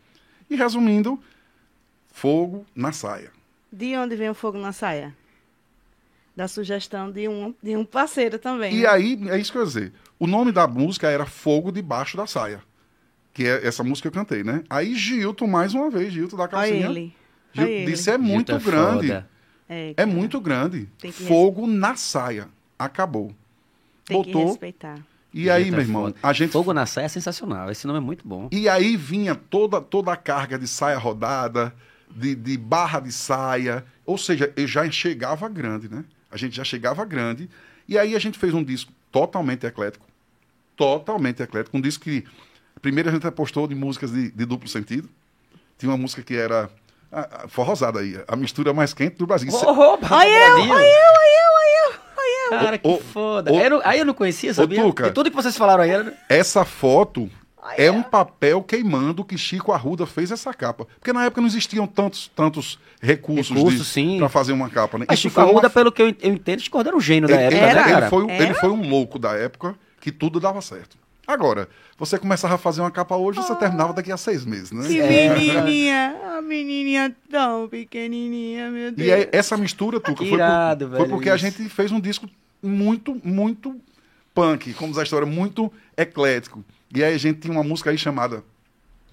E 0.49 0.55
resumindo, 0.55 1.19
fogo 2.11 2.65
na 2.75 2.91
saia. 2.93 3.31
De 3.71 3.95
onde 3.97 4.15
vem 4.15 4.29
o 4.29 4.33
fogo 4.33 4.57
na 4.57 4.71
saia? 4.71 5.13
Da 6.35 6.47
sugestão 6.47 7.11
de 7.11 7.27
um, 7.27 7.53
de 7.61 7.75
um 7.75 7.83
parceiro 7.83 8.39
também. 8.39 8.73
E 8.75 8.81
né? 8.83 8.87
aí, 8.87 9.19
é 9.29 9.37
isso 9.37 9.51
que 9.51 9.57
eu 9.57 9.61
ia 9.63 9.67
dizer. 9.67 9.93
O 10.19 10.27
nome 10.27 10.51
da 10.51 10.67
música 10.67 11.09
era 11.09 11.25
Fogo 11.25 11.71
Debaixo 11.71 12.17
da 12.17 12.27
Saia. 12.27 12.61
Que 13.33 13.45
é 13.45 13.65
essa 13.65 13.83
música 13.83 14.09
que 14.09 14.17
eu 14.17 14.21
cantei, 14.21 14.43
né? 14.43 14.63
Aí 14.69 14.93
Gilton, 14.95 15.47
mais 15.47 15.73
uma 15.73 15.89
vez, 15.89 16.11
Gilton 16.11 16.35
da 16.35 16.43
Olha 16.43 16.49
calcinha. 16.51 16.85
ele. 16.87 17.15
Gil- 17.53 17.63
Olha 17.65 17.71
ele. 17.71 17.91
disse 17.91 18.09
é 18.11 18.17
muito 18.17 18.51
Gilton 18.51 18.67
é 18.67 18.71
grande. 18.71 19.07
foda. 19.07 19.29
É, 19.69 19.93
É 19.97 20.05
muito 20.05 20.41
grande. 20.41 20.89
Que 20.97 21.11
Fogo 21.11 21.65
na 21.67 21.95
saia. 21.95 22.47
Acabou. 22.77 23.33
Tem 24.05 24.21
que 24.23 24.31
Botou. 24.31 24.47
respeitar. 24.49 24.99
E 25.33 25.47
aí, 25.49 25.65
Gilton 25.65 25.75
meu 25.77 25.79
é 25.79 25.87
irmão, 25.87 26.03
foda. 26.05 26.15
a 26.23 26.33
gente 26.33 26.51
Fogo 26.51 26.73
na 26.73 26.85
Saia 26.87 27.05
é 27.05 27.07
sensacional, 27.07 27.69
esse 27.69 27.85
nome 27.85 27.99
é 27.99 28.01
muito 28.01 28.27
bom. 28.27 28.49
E 28.51 28.67
aí 28.67 28.97
vinha 28.97 29.35
toda, 29.35 29.79
toda 29.79 30.11
a 30.11 30.17
carga 30.17 30.57
de 30.57 30.67
saia 30.67 30.97
rodada, 30.97 31.71
de, 32.09 32.33
de 32.33 32.57
barra 32.57 32.99
de 32.99 33.11
saia. 33.11 33.85
Ou 34.07 34.17
seja, 34.17 34.51
eu 34.55 34.65
já 34.65 34.89
chegava 34.89 35.47
grande, 35.47 35.87
né? 35.87 36.03
A 36.31 36.35
gente 36.35 36.55
já 36.55 36.63
chegava 36.63 37.05
grande. 37.05 37.47
E 37.87 37.95
aí 37.95 38.15
a 38.15 38.19
gente 38.19 38.39
fez 38.39 38.55
um 38.55 38.63
disco 38.63 38.91
totalmente 39.11 39.67
eclético. 39.67 40.07
Totalmente 40.79 41.43
eclético. 41.43 41.77
Um 41.77 41.81
disco 41.81 42.05
que. 42.05 42.23
Primeiro 42.81 43.09
a 43.09 43.11
gente 43.11 43.27
apostou 43.27 43.67
de 43.67 43.75
músicas 43.75 44.11
de, 44.11 44.31
de 44.31 44.45
duplo 44.45 44.67
sentido. 44.69 45.09
Tinha 45.77 45.91
uma 45.91 45.97
música 45.97 46.21
que 46.23 46.35
era 46.35 46.69
a, 47.11 47.43
a 47.43 47.47
forrosada 47.49 47.99
aí, 47.99 48.17
a 48.27 48.35
mistura 48.37 48.73
mais 48.73 48.93
quente 48.93 49.17
do 49.17 49.27
Brasil. 49.27 49.49
Isso- 49.49 49.65
Ô, 49.65 49.73
roupa, 49.73 50.07
Olha 50.15 50.27
eu, 50.29 50.53
olha 50.53 50.63
eu, 50.63 50.71
olha 50.71 50.85
eu, 50.87 51.99
olha 52.17 52.45
eu. 52.55 52.59
Cara, 52.59 52.77
que 52.77 52.87
Ô, 52.87 52.93
ô, 52.93 52.97
foda. 52.99 53.51
ô, 53.51 53.59
Eu 53.59 53.69
não- 53.69 53.81
aí 53.83 53.99
eu 53.99 54.05
não 54.05 54.13
conhecia, 54.13 54.53
sabia? 54.53 54.81
Tuca. 54.81 55.07
E 55.07 55.11
tudo 55.11 55.29
que 55.29 55.35
vocês 55.35 55.57
falaram 55.57 55.83
aí 55.83 55.89
era... 55.89 56.17
Essa 56.29 56.63
foto 56.63 57.29
é 57.77 57.91
um 57.91 58.01
papel 58.01 58.63
queimando 58.63 59.23
que 59.25 59.37
Chico 59.37 59.71
Arruda 59.73 60.05
fez 60.05 60.31
essa 60.31 60.53
capa. 60.53 60.85
Porque 60.99 61.11
na 61.11 61.25
época 61.25 61.41
não 61.41 61.47
existiam 61.47 61.85
tantos, 61.85 62.31
tantos 62.33 62.79
recursos, 63.01 63.55
Recursos, 63.55 63.87
sim. 63.87 64.17
para 64.17 64.29
fazer 64.29 64.53
uma 64.53 64.69
capa, 64.69 64.97
né? 64.97 65.05
Mas 65.07 65.15
Isso 65.19 65.23
Chico 65.23 65.35
foi 65.35 65.43
uma- 65.43 65.51
Arruda, 65.51 65.69
pelo 65.69 65.91
que 65.91 66.01
eu, 66.01 66.07
entendo, 66.07 66.61
Chico 66.61 66.77
Arruda 66.77 66.89
era 66.91 66.97
um 66.97 67.01
gênio 67.01 67.27
da 67.27 67.35
ele, 67.35 67.43
época, 67.43 67.57
ele- 67.57 67.73
né, 67.75 67.81
ele 67.81 67.91
cara? 67.91 68.09
foi, 68.09 68.23
Era? 68.31 68.43
ele 68.43 68.53
foi 68.55 68.69
um 68.69 68.89
louco 68.89 69.19
da 69.19 69.33
época 69.33 69.75
que 69.99 70.11
tudo 70.11 70.39
dava 70.39 70.61
certo. 70.61 70.97
Agora, 71.27 71.69
você 71.97 72.17
começava 72.17 72.55
a 72.55 72.57
fazer 72.57 72.81
uma 72.81 72.89
capa 72.89 73.15
hoje, 73.15 73.37
você 73.37 73.53
terminava 73.55 73.93
daqui 73.93 74.11
a 74.11 74.17
seis 74.17 74.43
meses, 74.45 74.71
né? 74.71 74.87
Que 74.87 74.99
É. 74.99 75.29
menininha, 75.35 76.17
a 76.37 76.41
menininha 76.41 77.15
tão 77.29 77.67
pequenininha, 77.69 78.71
meu 78.71 78.91
Deus. 78.91 79.07
E 79.07 79.11
aí, 79.11 79.29
essa 79.31 79.55
mistura, 79.55 79.99
Tuca, 79.99 80.13
Que 80.23 80.29
foi, 80.29 80.29
por- 80.29 80.35
irado, 80.35 80.89
foi 80.89 81.07
porque 81.07 81.29
a 81.29 81.35
isso. 81.35 81.45
gente 81.45 81.69
fez 81.69 81.91
um 81.91 81.99
disco 81.99 82.27
muito, 82.63 83.19
muito 83.23 83.79
punk, 84.33 84.73
como 84.73 84.89
diz 84.91 84.97
a 84.97 85.03
história, 85.03 85.27
muito 85.27 85.71
eclético. 85.95 86.63
E 86.95 87.03
aí 87.03 87.13
a 87.13 87.17
gente 87.19 87.41
tinha 87.41 87.53
uma 87.53 87.63
música 87.63 87.91
aí 87.91 87.97
chamada 87.97 88.43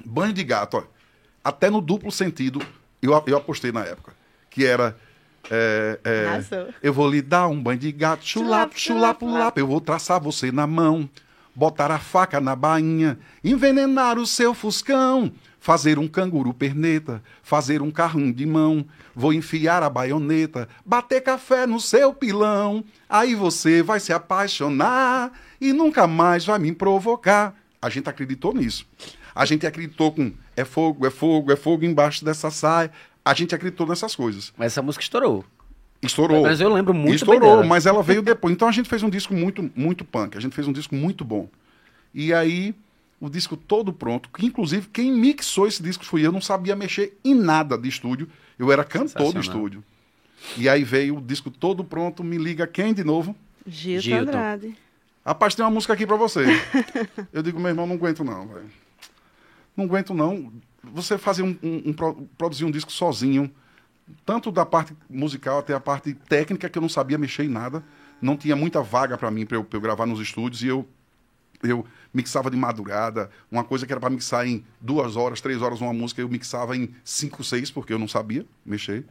Banho 0.05 0.33
de 0.33 0.43
Gato, 0.43 0.79
ó. 0.79 0.85
Até 1.45 1.69
no 1.69 1.81
duplo 1.83 2.11
sentido, 2.11 2.61
eu, 3.03 3.13
eu 3.27 3.37
apostei 3.37 3.71
na 3.73 3.85
época. 3.85 4.15
Que 4.49 4.65
era. 4.65 4.97
É, 5.51 5.99
é, 6.05 6.67
eu 6.83 6.93
vou 6.93 7.09
lhe 7.09 7.23
dar 7.23 7.49
um 7.49 7.61
banho 7.61 7.79
de 7.79 7.93
gato, 7.93 8.27
chulap, 8.27 8.73
chulap, 8.79 9.21
chulap. 9.21 9.57
Eu 9.59 9.67
vou 9.67 9.81
traçar 9.81 10.21
você 10.21 10.51
na 10.51 10.67
mão, 10.67 11.09
botar 11.55 11.91
a 11.91 11.99
faca 11.99 12.41
na 12.41 12.57
bainha, 12.57 13.19
envenenar 13.43 14.19
o 14.19 14.27
seu 14.27 14.55
fuscão, 14.55 15.33
fazer 15.59 15.99
um 15.99 16.07
canguru 16.09 16.53
perneta, 16.53 17.23
fazer 17.43 17.83
um 17.83 17.91
carrinho 17.91 18.33
de 18.33 18.47
mão. 18.47 18.85
Vou 19.15 19.33
enfiar 19.33 19.83
a 19.83 19.91
baioneta, 19.91 20.69
bater 20.85 21.21
café 21.23 21.67
no 21.67 21.81
seu 21.81 22.13
pilão. 22.13 22.85
Aí 23.09 23.35
você 23.35 23.83
vai 23.83 24.01
se 24.01 24.13
apaixonar 24.13 25.33
e 25.61 25.73
nunca 25.73 26.07
mais 26.07 26.45
vai 26.45 26.59
me 26.59 26.73
provocar. 26.73 27.55
A 27.81 27.89
gente 27.89 28.09
acreditou 28.09 28.53
nisso. 28.53 28.87
A 29.35 29.45
gente 29.45 29.67
acreditou 29.67 30.13
com 30.13 30.33
é 30.57 30.65
fogo, 30.65 31.07
é 31.07 31.11
fogo, 31.11 31.53
é 31.53 31.57
fogo 31.57 31.85
embaixo 31.85 32.25
dessa 32.25 32.51
saia. 32.51 32.91
A 33.27 33.35
gente 33.35 33.53
acreditou 33.57 33.89
nessas 33.89 34.15
coisas. 34.15 34.53
Mas 34.57 34.69
essa 34.69 34.81
música 34.81 35.03
estourou. 35.03 35.45
Estourou. 36.01 36.45
Mas 36.45 36.61
eu 36.61 36.73
lembro 36.73 36.95
muito 36.95 37.07
bem 37.07 37.15
Estourou, 37.17 37.57
dela. 37.57 37.65
mas 37.65 37.85
ela 37.85 38.01
veio 38.01 38.23
depois. 38.23 38.55
Então 38.55 38.69
a 38.69 38.71
gente 38.71 38.89
fez 38.89 39.03
um 39.03 39.11
disco 39.11 39.35
muito, 39.35 39.69
muito 39.75 40.05
punk. 40.05 40.39
A 40.39 40.41
gente 40.41 40.55
fez 40.55 40.69
um 40.69 40.73
disco 40.73 40.95
muito 40.95 41.25
bom. 41.25 41.49
E 42.15 42.33
aí, 42.33 42.73
o 43.21 43.29
disco 43.29 43.57
todo 43.57 43.93
pronto. 43.93 44.29
Que, 44.29 44.47
inclusive, 44.47 44.87
quem 44.93 45.11
mixou 45.11 45.67
esse 45.67 45.83
disco 45.83 46.05
fui 46.05 46.25
eu. 46.25 46.31
Não 46.31 46.41
sabia 46.41 46.77
mexer 46.77 47.19
em 47.25 47.35
nada 47.35 47.77
de 47.77 47.89
estúdio. 47.89 48.29
Eu 48.57 48.71
era 48.71 48.85
cantor 48.85 49.33
do 49.33 49.41
estúdio. 49.41 49.83
E 50.57 50.69
aí 50.69 50.85
veio 50.85 51.17
o 51.17 51.21
disco 51.21 51.51
todo 51.51 51.83
pronto. 51.83 52.23
Me 52.23 52.39
liga 52.39 52.65
quem 52.65 52.95
de 52.95 53.03
novo? 53.03 53.35
Gilton, 53.67 54.03
Gilton. 54.03 54.23
Andrade. 54.23 54.77
Rapaz, 55.25 55.57
tem 55.57 55.65
uma 55.65 55.71
música 55.73 55.95
aqui 55.95 56.07
pra 56.07 56.15
você. 56.15 56.45
eu 57.33 57.43
digo, 57.43 57.59
meu 57.59 57.71
irmão, 57.71 57.89
não 57.89 57.97
aguento 57.97 58.23
não, 58.23 58.47
velho. 58.47 58.71
Não 59.77 59.85
aguento 59.87 60.15
não. 60.15 60.53
Você 60.93 61.19
fazer 61.19 61.43
um, 61.43 61.57
um- 61.63 61.83
um 61.87 61.93
pro- 61.93 62.29
produzir 62.39 62.65
um 62.65 62.71
disco 62.71 62.91
sozinho, 62.93 63.51
tanto 64.25 64.51
da 64.53 64.65
parte 64.65 64.97
musical 65.09 65.59
até 65.59 65.75
a 65.75 65.81
parte 65.81 66.15
técnica, 66.15 66.69
que 66.69 66.79
eu 66.79 66.83
não 66.83 66.89
sabia 66.89 67.19
mexer 67.19 67.45
em 67.45 67.49
nada. 67.49 67.85
Não 68.21 68.37
tinha 68.37 68.57
muita 68.57 68.83
vaga 68.83 69.19
pra 69.19 69.31
mim 69.31 69.45
pra 69.45 69.57
eu, 69.57 69.65
pra 69.65 69.77
eu 69.77 69.81
gravar 69.81 70.07
nos 70.07 70.21
estúdios 70.21 70.63
e 70.63 70.69
eu 70.69 70.87
eu 71.63 71.87
mixava 72.13 72.51
de 72.51 72.57
madrugada, 72.57 73.31
uma 73.51 73.65
coisa 73.65 73.87
que 73.87 73.93
era 73.93 73.99
pra 73.99 74.11
mixar 74.11 74.47
em 74.47 74.63
duas 74.79 75.17
horas, 75.17 75.41
três 75.41 75.63
horas 75.63 75.81
uma 75.81 75.93
música, 75.93 76.21
eu 76.21 76.29
mixava 76.29 76.77
em 76.77 76.95
cinco, 77.03 77.43
seis, 77.43 77.71
porque 77.71 77.95
eu 77.95 77.99
não 77.99 78.07
sabia 78.07 78.45
mexer. 78.65 79.07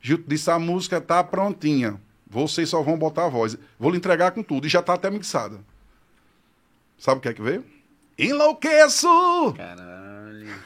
Gil 0.00 0.22
disse, 0.26 0.48
a 0.48 0.60
música 0.60 1.00
tá 1.00 1.22
prontinha, 1.24 2.00
vocês 2.30 2.68
só 2.68 2.80
vão 2.82 2.96
botar 2.96 3.26
a 3.26 3.28
voz. 3.28 3.58
Vou 3.80 3.90
lhe 3.90 3.96
entregar 3.96 4.30
com 4.30 4.44
tudo, 4.44 4.68
e 4.68 4.70
já 4.70 4.80
tá 4.80 4.94
até 4.94 5.10
mixada. 5.10 5.58
Sabe 6.96 7.18
o 7.18 7.20
que 7.20 7.28
é 7.28 7.32
que 7.34 7.42
veio? 7.42 7.64
Enlouqueço! 8.16 9.08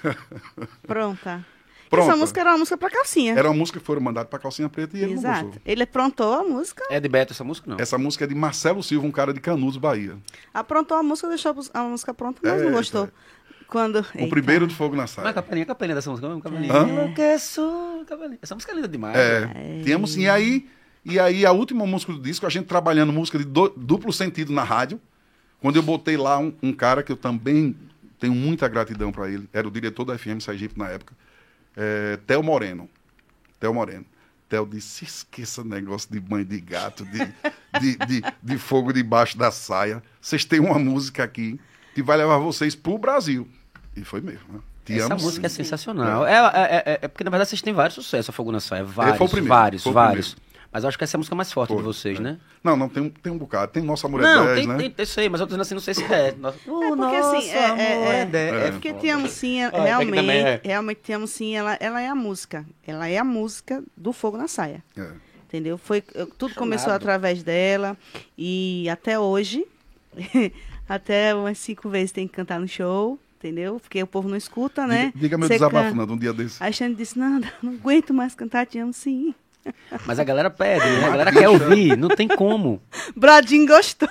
Caralho. 0.03 0.19
Pronta. 0.87 1.45
Pronta. 1.91 2.07
Essa 2.11 2.17
música 2.17 2.41
era 2.41 2.51
uma 2.53 2.59
música 2.59 2.77
pra 2.79 2.89
calcinha. 2.91 3.35
Era 3.37 3.49
uma 3.51 3.57
música 3.59 3.79
que 3.79 3.85
foram 3.85 4.01
mandadas 4.01 4.31
pra 4.31 4.39
Calcinha 4.39 4.67
Preta 4.69 4.97
e 4.97 5.01
ele 5.03 5.13
não 5.15 5.19
Exato. 5.21 5.45
gostou. 5.45 5.63
Ele 5.67 5.83
aprontou 5.83 6.33
a 6.33 6.43
música, 6.43 6.83
É 6.91 6.99
de 6.99 7.07
Beto 7.09 7.35
essa 7.35 7.45
música, 7.45 7.71
não? 7.71 7.77
Essa 7.79 7.99
música 7.99 8.25
é 8.25 8.27
de 8.27 8.35
Marcelo 8.35 8.83
Silva, 8.83 9.07
um 9.07 9.11
cara 9.11 9.35
de 9.35 9.41
Canudos, 9.41 9.77
Bahia. 9.77 10.17
aprontou 10.55 10.97
a 10.97 11.03
música, 11.03 11.29
deixou 11.29 11.55
a 11.75 11.83
música 11.85 12.15
pronta, 12.15 12.41
mas 12.43 12.63
É, 12.63 12.65
não 12.65 12.73
gostou. 12.73 13.11
Quando... 13.69 14.05
O 14.19 14.29
primeiro 14.29 14.67
de 14.67 14.75
Fogo 14.75 14.97
na 14.97 15.07
Saia. 15.07 15.25
Não 15.25 15.31
é 15.31 15.35
capelinha, 15.35 15.67
capelinha 15.67 15.95
dessa 15.95 16.11
música, 16.11 16.29
não? 16.29 16.41
Capelinha. 16.41 16.73
Hã? 16.73 16.89
Enlouqueço, 16.89 18.05
capelinha. 18.07 18.39
Essa 18.43 18.55
música 18.55 18.73
é 18.73 18.75
linda 18.75 18.89
demais. 18.89 19.17
É, 19.17 19.81
tínhamos 19.85 20.13
sim. 20.13 20.23
E 20.23 20.29
aí, 20.31 20.69
e 21.05 21.19
aí, 21.19 21.45
a 21.47 21.53
última 21.53 21.87
música 21.87 22.13
do 22.13 22.21
disco, 22.21 22.47
a 22.47 22.51
gente 22.51 22.67
trabalhando 22.67 23.13
música 23.13 23.39
de 23.39 23.45
do- 23.45 23.73
duplo 23.77 24.13
sentido 24.13 24.53
na 24.53 24.63
rádio. 24.65 25.01
Quando 25.61 25.77
eu 25.77 25.83
botei 25.83 26.17
lá 26.17 26.39
um, 26.39 26.53
um 26.63 26.73
cara 26.73 27.03
que 27.03 27.13
eu 27.13 27.17
também 27.17 27.75
tenho 28.23 28.35
muita 28.37 28.69
gratidão 28.69 29.11
para 29.11 29.29
ele, 29.29 29.49
era 29.53 29.67
o 29.67 29.71
diretor 29.71 30.05
da 30.05 30.17
FM 30.17 30.39
Sergipe 30.41 30.79
na 30.79 30.89
época, 30.89 31.13
é, 31.77 32.17
Theo 32.25 32.41
Moreno. 32.41 32.89
Theo 33.59 33.75
Moreno. 33.75 34.05
Theo 34.49 34.65
disse: 34.65 35.05
esqueça 35.05 35.65
negócio 35.65 36.09
de 36.09 36.21
banho 36.21 36.45
de 36.45 36.61
gato, 36.61 37.05
de, 37.05 37.19
de, 37.81 37.97
de, 38.07 38.23
de 38.41 38.59
fogo 38.59 38.93
debaixo 38.93 39.37
da 39.37 39.51
saia. 39.51 40.01
Vocês 40.21 40.45
têm 40.45 40.61
uma 40.61 40.79
música 40.79 41.25
aqui 41.25 41.59
que 41.97 42.03
vai 42.03 42.17
levar 42.17 42.39
vocês 42.39 42.77
pro 42.77 42.97
Brasil. 42.97 43.49
E 43.97 44.05
foi 44.05 44.21
mesmo. 44.21 44.45
Né? 44.53 44.61
Te 44.85 44.93
Essa 44.95 45.15
amo, 45.15 45.23
música 45.23 45.47
é 45.47 45.49
sim. 45.49 45.57
sensacional. 45.65 46.25
É, 46.27 46.35
é, 46.35 46.77
é- 46.93 46.99
é 47.03 47.09
porque, 47.09 47.25
na 47.25 47.31
verdade, 47.31 47.51
vocês 47.51 47.63
têm 47.63 47.73
vários 47.73 47.95
sucessos, 47.95 48.29
a 48.29 48.33
Fogo 48.33 48.53
na 48.53 48.61
Saia. 48.61 48.85
Vários, 48.85 49.19
foi 49.19 49.27
o 49.27 49.31
primeiro, 49.31 49.55
vários, 49.55 49.83
foi 49.83 49.91
o 49.91 49.95
vários. 49.95 50.35
primeiro. 50.35 50.52
Mas 50.73 50.85
eu 50.85 50.89
acho 50.89 50.97
que 50.97 51.05
essa 51.05 51.17
é 51.17 51.19
a 51.19 51.21
música 51.21 51.37
mais 51.37 51.53
forte 51.53 51.69
Foi, 51.69 51.77
de 51.77 51.83
vocês, 51.83 52.19
é. 52.19 52.23
né? 52.23 52.39
Não, 52.65 52.77
não, 52.77 52.89
tem, 52.89 53.03
um- 53.03 53.11
tem 53.11 53.31
um 53.31 53.37
bocado. 53.37 53.71
Tem 53.73 53.83
Nossa 53.83 54.09
Mulher 54.09 54.25
Não, 54.35 54.47
10, 54.47 54.59
tem, 54.59 54.67
né? 54.67 54.77
tem, 54.79 54.95
eu 54.97 55.07
sei, 55.07 55.29
mas 55.29 55.41
eu 55.41 55.47
tô 55.47 55.51
dizendo 55.51 55.61
assim, 55.63 55.75
não 55.75 55.83
sei 55.83 55.93
se 55.93 56.03
é. 56.05 56.33
Nossa, 56.41 56.57
É 56.57 56.97
porque 56.97 57.17
assim, 57.17 57.51
é, 57.51 57.59
é, 57.59 58.31
é, 58.33 58.69
é 58.69 58.71
porque 58.73 58.89
Ah, 58.89 58.91
é 58.91 59.71
que 59.71 59.81
realmente, 59.83 60.31
é. 60.31 60.61
realmente 60.65 61.01
Tia 61.03 61.19
Mocinha, 61.19 61.59
ela, 61.59 61.77
ela 61.79 62.01
é 62.01 62.09
a 62.09 62.15
música. 62.15 62.65
Ela 62.87 63.07
é 63.07 63.19
a 63.19 63.25
música 63.25 63.85
do 63.97 64.13
Fogo 64.15 64.39
na 64.39 64.49
Saia. 64.49 64.83
É. 64.97 65.11
Entendeu? 65.47 65.77
Foi, 65.77 66.01
tudo 66.39 66.55
começou 66.55 66.91
através 66.95 67.43
dela 67.43 67.95
e 68.39 68.89
até 68.89 69.19
hoje, 69.19 69.67
até 70.89 71.35
umas 71.35 71.59
cinco 71.59 71.89
vezes 71.91 72.13
tem 72.13 72.27
que 72.27 72.33
cantar 72.35 72.59
no 72.59 72.67
show, 72.69 73.19
entendeu? 73.39 73.79
Porque 73.79 74.03
o 74.03 74.07
povo 74.07 74.29
não 74.29 74.37
escuta, 74.37 74.87
né? 74.87 75.07
Diga, 75.15 75.19
diga 75.19 75.39
meu 75.39 75.49
Você 75.49 75.55
desabafo, 75.55 75.91
can- 75.91 75.97
Nando, 75.97 76.15
um 76.15 76.17
dia 76.17 76.33
desse. 76.33 76.63
Aí 76.63 76.71
a 76.71 76.73
Xande 76.73 76.95
disse, 76.95 77.19
não, 77.19 77.41
não 77.63 77.73
aguento 77.75 78.15
mais 78.15 78.35
cantar 78.35 78.65
Te 78.67 78.79
Amo 78.79 78.93
Sim. 78.95 79.35
Mas 80.07 80.19
a 80.19 80.25
galera 80.25 80.51
pede, 80.51 80.85
né? 80.85 81.05
A 81.07 81.11
galera 81.11 81.33
quer 81.33 81.49
ouvir, 81.49 81.97
não 81.97 82.09
tem 82.09 82.27
como. 82.29 82.81
Bradinho 83.15 83.67
gostou. 83.67 84.09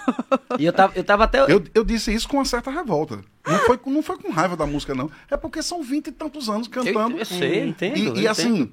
E 0.58 0.66
eu 0.66 0.72
tava, 0.74 0.94
eu 0.96 1.04
tava 1.04 1.24
até. 1.26 1.40
Eu, 1.52 1.64
eu 1.74 1.84
disse 1.84 2.14
isso 2.14 2.28
com 2.30 2.38
uma 2.38 2.46
certa 2.46 2.72
revolta. 2.72 3.20
Não 3.46 3.60
foi, 3.60 3.78
com- 3.78 3.90
não 3.90 4.02
foi 4.04 4.18
com 4.18 4.32
raiva 4.32 4.56
da 4.56 4.66
música, 4.66 4.94
não. 4.96 5.10
É 5.30 5.36
porque 5.36 5.62
são 5.62 5.84
vinte 5.84 6.08
e 6.08 6.12
tantos 6.12 6.50
anos 6.50 6.68
cantando. 6.68 7.18
eu 7.18 7.26
sei, 7.26 7.62
eu 7.64 7.68
entendo. 7.68 7.98
e 7.98 8.06
eu 8.06 8.16
e 8.18 8.28
assim, 8.28 8.72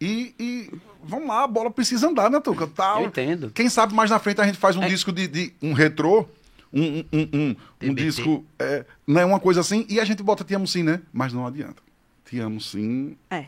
e, 0.00 0.34
e 0.38 0.70
vamos 1.04 1.28
lá, 1.28 1.44
a 1.44 1.46
bola 1.46 1.70
precisa 1.70 2.08
andar, 2.08 2.28
né, 2.30 2.40
Tuca? 2.40 2.66
Tal. 2.66 3.02
Eu 3.02 3.06
entendo. 3.08 3.50
Quem 3.54 3.68
sabe 3.68 3.94
mais 3.94 4.10
na 4.10 4.18
frente 4.18 4.40
a 4.40 4.44
gente 4.46 4.58
faz 4.58 4.74
um 4.76 4.82
É. 4.82 4.88
disco 4.88 5.12
de, 5.12 5.28
de- 5.28 5.52
um 5.62 5.72
retrô, 5.72 6.26
um, 6.72 6.82
um, 6.82 7.04
um, 7.12 7.28
um, 7.34 7.56
um 7.90 7.94
disco, 7.94 8.44
é, 8.58 8.84
né, 9.06 9.24
uma 9.24 9.38
coisa 9.38 9.60
assim, 9.60 9.86
e 9.88 10.00
a 10.00 10.04
gente 10.04 10.22
bota 10.22 10.42
Te 10.42 10.54
Amo 10.54 10.66
Sim, 10.66 10.82
né? 10.82 11.00
Mas 11.12 11.32
não 11.32 11.46
adianta. 11.46 11.82
Te 12.24 12.40
Amo 12.40 12.60
Sim 12.60 13.16
É. 13.30 13.44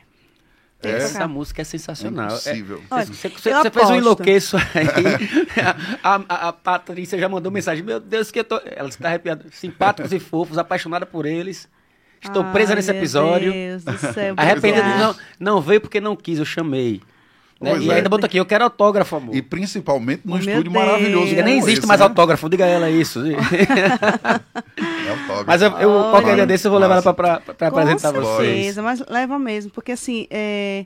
é, 0.83 0.91
Essa 0.91 1.27
música 1.27 1.63
é 1.63 1.65
sensacional. 1.65 2.27
É- 2.27 2.33
impossível. 2.33 2.83
Olha, 2.91 3.05
Você, 3.07 3.29
você- 3.29 3.53
você 3.53 3.71
fez 3.71 3.91
um 3.91 3.97
enlouqueço 3.97 4.57
aí. 4.57 4.63
a, 6.03 6.15
a, 6.29 6.49
a 6.49 6.53
Patrícia 6.53 7.19
já 7.19 7.29
mandou 7.29 7.51
mensagem. 7.51 7.83
Meu 7.85 7.99
Deus, 7.99 8.31
que 8.31 8.39
eu 8.41 8.45
tô. 8.45 8.61
Ela 8.65 8.89
está 8.89 9.09
arrepiada. 9.09 9.47
Simpáticos 9.51 10.13
e 10.13 10.19
fofos, 10.21 10.57
apaixonada 10.59 11.05
por 11.05 11.27
eles. 11.27 11.69
Estou 12.23 12.45
presa 12.47 12.73
Ai, 12.73 12.77
nesse 12.77 12.91
meu 12.91 13.01
episódio. 13.01 13.53
Deus 13.53 13.85
do 13.85 13.97
céu, 13.99 14.35
Arrependida 14.39 14.97
não, 14.99 15.17
não 15.39 15.61
veio 15.61 15.81
porque 15.81 16.01
não 16.01 16.17
quis, 16.17 16.39
eu 16.39 16.45
chamei. 16.45 17.01
Né? 17.61 17.77
E 17.79 17.91
é. 17.91 17.95
ainda 17.95 18.09
botou 18.09 18.27
aqui, 18.27 18.37
eu 18.37 18.47
quero 18.47 18.63
autógrafo, 18.65 19.17
amor. 19.17 19.35
E 19.35 19.43
principalmente 19.43 20.23
num 20.25 20.35
Oh, 20.35 20.39
estúdio 20.39 20.71
Deus. 20.71 20.75
maravilhoso. 20.75 21.27
Diga, 21.27 21.43
nem 21.43 21.55
como 21.55 21.67
existe 21.67 21.79
esse, 21.81 21.89
mais 21.89 21.99
né? 22.01 22.07
autógrafo, 22.07 22.49
diga 22.49 22.65
a 22.65 22.69
ela 22.69 22.89
isso. 22.91 23.21
É 25.07 25.11
autógrafo. 25.11 25.45
Mas 25.47 25.63
eu, 25.63 25.71
eu 25.79 25.91
qualquer 26.11 26.27
Olha. 26.29 26.35
dia 26.37 26.47
desse 26.47 26.67
eu 26.67 26.71
vou 26.71 26.79
levar 26.81 26.95
ela 27.03 27.15
pra, 27.15 27.29
Massa. 27.33 27.41
pra, 27.41 27.55
pra 27.55 27.69
apresentar 27.69 28.13
Com 28.13 28.21
vocês. 28.21 28.55
certeza, 28.57 28.83
mas 28.83 29.03
leva 29.09 29.39
mesmo, 29.39 29.71
porque 29.71 29.93
assim, 29.93 30.27
é... 30.31 30.85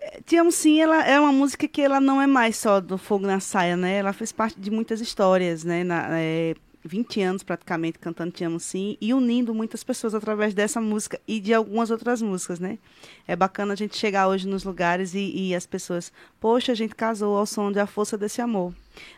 é, 0.00 0.20
Te 0.26 0.36
Amo 0.36 0.50
Sim, 0.52 0.80
ela 0.80 1.04
é 1.06 1.18
uma 1.18 1.32
música 1.32 1.66
que 1.68 1.80
ela 1.80 2.00
não 2.00 2.20
é 2.20 2.26
mais 2.26 2.56
só 2.56 2.80
do 2.80 2.98
Fogo 2.98 3.26
na 3.26 3.40
Saia, 3.40 3.76
né? 3.76 3.96
Ela 3.98 4.12
fez 4.12 4.32
parte 4.32 4.58
de 4.60 4.70
muitas 4.70 5.00
histórias, 5.00 5.64
né? 5.64 5.84
Na, 5.84 6.08
é, 6.18 6.54
20 6.84 7.20
anos 7.22 7.42
praticamente 7.42 7.98
cantando 7.98 8.32
Te 8.32 8.44
Amo 8.44 8.58
Sim 8.58 8.96
e 9.00 9.12
unindo 9.12 9.54
muitas 9.54 9.84
pessoas 9.84 10.14
através 10.14 10.54
dessa 10.54 10.80
música 10.80 11.20
e 11.26 11.40
de 11.40 11.52
algumas 11.52 11.90
outras 11.90 12.22
músicas, 12.22 12.58
né? 12.58 12.78
É 13.28 13.36
bacana 13.36 13.74
a 13.74 13.76
gente 13.76 13.96
chegar 13.96 14.28
hoje 14.28 14.48
nos 14.48 14.64
lugares 14.64 15.14
e, 15.14 15.32
e 15.34 15.54
as 15.54 15.66
pessoas, 15.66 16.12
poxa, 16.40 16.72
a 16.72 16.74
gente 16.74 16.94
casou 16.94 17.36
ao 17.36 17.46
som 17.46 17.70
de 17.70 17.78
A 17.78 17.86
Força 17.86 18.16
Desse 18.16 18.40
Amor. 18.40 18.72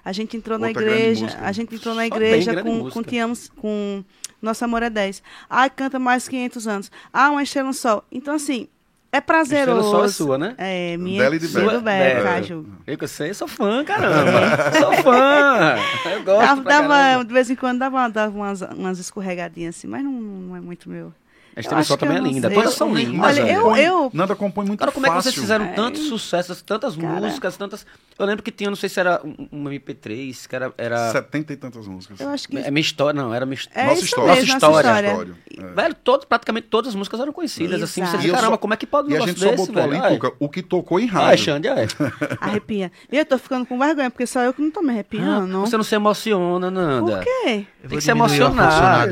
A 0.04 0.12
gente 0.12 0.36
entrou 0.36 0.58
na 0.58 0.68
Outra 0.68 0.82
grande 0.82 1.00
igreja, 1.00 1.38
a 1.40 1.52
gente 1.52 1.74
entrou 1.74 1.94
na 1.94 2.06
igreja 2.06 2.62
com, 2.62 2.74
música. 2.74 2.92
com 2.92 3.02
Te 3.02 3.18
Amo, 3.18 3.34
com 3.56 4.04
Nosso 4.40 4.64
Amor 4.64 4.82
é 4.82 4.90
10. 4.90 5.22
Ai, 5.48 5.70
canta 5.70 5.98
mais 5.98 6.28
500 6.28 6.66
anos. 6.66 6.90
Ah, 7.12 7.30
uma 7.30 7.42
estrela 7.42 7.68
no 7.68 7.74
sol. 7.74 8.04
Então, 8.10 8.34
assim, 8.34 8.68
É 9.14 9.20
prazeroso. 9.20 9.78
Estrela 9.78 9.82
Sol 9.82 10.04
é 10.04 10.08
sua, 10.08 10.38
né? 10.38 10.54
É, 10.56 10.96
minha 10.96 11.22
Dela 11.22 11.36
e 11.36 11.38
de 11.38 11.46
sua 11.46 11.80
Beca. 11.80 12.22
Caju. 12.22 12.66
Eu 12.86 12.96
que 12.96 13.06
sei, 13.06 13.34
sou 13.34 13.46
fã, 13.46 13.84
caramba. 13.84 14.72
sou 14.80 14.92
fã. 15.02 15.76
Eu 16.10 16.22
gosto 16.24 16.40
Dava, 16.46 16.62
pra 16.62 16.80
dava- 16.80 17.24
de 17.24 17.32
vez 17.34 17.50
em 17.50 17.54
quando 17.54 17.78
dava, 17.78 18.08
dava 18.08 18.34
umas, 18.34 18.62
umas 18.62 18.98
escorregadinhas 18.98 19.76
assim, 19.76 19.86
mas 19.86 20.02
não, 20.02 20.10
não 20.12 20.56
é 20.56 20.60
muito 20.60 20.88
meu. 20.88 21.12
A 21.54 21.60
Estrela 21.60 21.84
também 21.98 22.16
é 22.16 22.20
não 22.20 22.26
linda. 22.30 22.50
Todas 22.50 22.74
são 22.74 22.94
lindas. 22.94 23.38
Olha, 23.38 23.52
eu- 23.52 23.76
eu- 23.76 24.10
Nanda 24.14 24.34
compõe 24.34 24.64
muito 24.64 24.78
Cara, 24.80 24.90
como 24.92 25.06
é 25.06 25.10
que 25.10 25.14
vocês 25.16 25.34
fácil. 25.34 25.42
fizeram 25.42 25.64
É. 25.66 25.72
tantos 25.72 26.02
sucessos, 26.08 26.62
tantas 26.62 26.96
Cara. 26.96 27.20
músicas, 27.20 27.56
tantas. 27.56 27.86
Eu 28.18 28.26
lembro 28.26 28.42
que 28.42 28.50
tinha, 28.50 28.70
não 28.70 28.76
sei 28.76 28.88
se 28.88 28.98
era 29.00 29.20
um, 29.24 29.48
um 29.52 29.64
MP3, 29.68 30.46
que 30.46 30.54
era. 30.56 30.72
era... 30.78 31.10
Setenta 31.12 31.52
e 31.52 31.56
tantas 31.56 31.86
músicas. 31.86 32.20
Eu 32.20 32.28
acho 32.30 32.48
que. 32.48 32.56
É 32.58 32.70
minha 32.70 32.80
história, 32.80 33.20
não, 33.20 33.34
era 33.34 33.44
minha 33.44 33.58
É 33.74 33.86
Nossa 33.86 34.04
história. 34.04 34.34
mesmo, 34.34 34.52
Nossa 34.54 34.66
nossa 34.68 34.80
história. 34.80 35.08
história. 35.08 35.34
É. 35.58 35.74
Velho, 35.74 35.94
todo, 35.94 36.26
praticamente 36.26 36.66
todas 36.68 36.88
as 36.90 36.94
músicas 36.94 37.20
eram 37.20 37.32
conhecidas, 37.32 37.82
assim. 37.82 38.00
Você 38.00 38.08
Exato. 38.08 38.16
diz, 38.18 38.26
E 38.26 38.28
eu 38.28 38.34
caramba, 38.34 38.52
só- 38.54 38.58
como 38.58 38.74
é 38.74 38.76
que 38.76 38.86
pode 38.86 39.08
um 39.08 39.10
E 39.10 39.16
a 39.16 39.20
negócio 39.20 39.32
gente 39.34 39.42
só 39.44 39.50
desse, 39.50 39.66
botou 39.66 39.82
velho? 39.82 39.94
ali, 39.96 40.02
Ai. 40.12 40.14
Tuca, 40.18 40.32
o 40.38 40.48
que 40.48 40.62
tocou 40.62 41.00
em 41.00 41.04
Ai, 41.04 41.08
rádio. 41.08 41.44
Xande, 41.44 41.68
é. 41.68 41.86
Arrepia. 42.40 42.92
E 43.10 43.18
eu 43.18 43.26
tô 43.26 43.38
ficando 43.38 43.66
com 43.66 43.78
vergonha, 43.78 44.10
porque 44.10 44.26
só 44.26 44.40
eu 44.40 44.52
que 44.54 44.62
não 44.62 44.70
tô 44.70 44.80
me 44.82 44.90
arrepiando. 44.90 45.56
Ah, 45.58 45.60
Você 45.60 45.76
não 45.76 45.84
se 45.84 45.94
emociona, 45.94 46.70
Nanda. 46.70 47.16
Por 47.16 47.24
quê? 47.24 47.66
Tem 47.88 47.98
que 47.98 48.00
se 48.00 48.10
emocionar. 48.10 49.08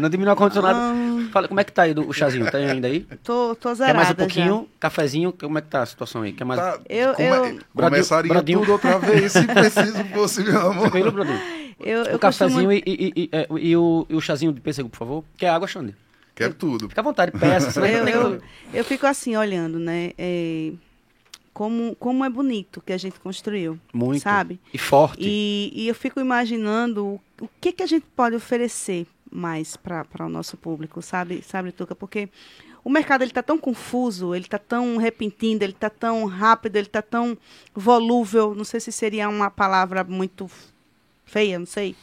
não 0.00 0.08
diminui 0.08 0.28
o 0.28 0.30
ar-condicionado. 0.32 1.13
Fala, 1.34 1.48
como 1.48 1.58
é 1.58 1.64
que 1.64 1.72
tá 1.72 1.82
aí 1.82 1.92
do, 1.92 2.08
o 2.08 2.12
chazinho? 2.12 2.48
Tá 2.50 2.58
ainda 2.58 2.86
aí? 2.86 3.00
Tô, 3.24 3.56
tô 3.56 3.70
Quer 3.70 3.74
zerada 3.74 3.94
mais 3.96 4.06
um 4.06 4.10
já. 4.10 4.14
pouquinho? 4.14 4.68
Cafezinho? 4.78 5.32
Como 5.32 5.58
é 5.58 5.60
que 5.60 5.66
tá 5.68 5.82
a 5.82 5.86
situação 5.86 6.22
aí? 6.22 6.32
Quer 6.32 6.44
mais... 6.44 6.60
Tá, 6.60 6.78
Eu- 6.88 7.12
come- 7.14 7.28
eu- 7.28 7.58
Começaria 7.74 8.32
Brodinho- 8.32 8.60
tudo 8.60 8.72
outra 8.72 8.98
vez, 9.00 9.32
se 9.32 9.42
preciso 9.44 10.04
fosse, 10.14 10.44
meu 10.44 10.60
amor. 10.60 10.82
Tranquilo, 10.82 11.10
Bruno? 11.10 11.32
Eu, 11.80 12.04
eu 12.04 12.16
O 12.16 12.18
cafezinho 12.20 12.68
costumo- 12.68 12.72
e, 12.72 12.82
e- 12.86 13.12
e- 13.24 13.28
é, 13.32 13.48
e 13.58 13.76
o, 13.76 14.06
e 14.08 14.14
o 14.14 14.20
chazinho 14.20 14.52
de 14.52 14.60
pêssego, 14.60 14.88
por 14.88 14.96
favor. 14.98 15.24
Quer 15.36 15.48
água, 15.48 15.66
Xande? 15.66 15.96
Quero 16.36 16.54
tudo. 16.54 16.88
Fica 16.88 17.00
à 17.00 17.04
vontade, 17.04 17.32
peça. 17.32 17.80
eu, 17.84 18.06
eu, 18.08 18.40
eu 18.72 18.84
fico 18.84 19.04
assim, 19.06 19.36
olhando, 19.36 19.78
né? 19.80 20.12
é, 20.16 20.70
como, 21.52 21.94
como 21.96 22.24
é 22.24 22.28
bonito 22.30 22.80
que 22.80 22.92
a 22.92 22.96
gente 22.96 23.18
construiu. 23.20 23.78
Muito. 23.92 24.20
Sabe? 24.22 24.60
E 24.72 24.78
forte. 24.78 25.18
E, 25.20 25.72
e 25.74 25.88
eu 25.88 25.94
fico 25.94 26.20
imaginando 26.20 27.04
o, 27.06 27.20
o 27.44 27.48
que, 27.60 27.72
que 27.72 27.82
a 27.82 27.86
gente 27.86 28.04
pode 28.16 28.34
oferecer 28.36 29.06
mais 29.34 29.76
para 29.76 30.06
o 30.20 30.28
nosso 30.28 30.56
público, 30.56 31.02
sabe, 31.02 31.42
sabe, 31.42 31.72
Tuca? 31.72 31.94
Porque 31.94 32.28
o 32.84 32.88
mercado 32.88 33.22
ele 33.22 33.30
está 33.32 33.42
tão 33.42 33.58
confuso, 33.58 34.34
ele 34.34 34.44
está 34.44 34.58
tão 34.58 34.96
repentino, 34.96 35.62
ele 35.62 35.72
está 35.72 35.90
tão 35.90 36.24
rápido, 36.26 36.76
ele 36.76 36.86
está 36.86 37.02
tão 37.02 37.36
volúvel. 37.74 38.54
Não 38.54 38.64
sei 38.64 38.78
se 38.80 38.92
seria 38.92 39.28
uma 39.28 39.50
palavra 39.50 40.04
muito 40.04 40.48
feia, 41.24 41.58
não 41.58 41.66
sei. 41.66 41.96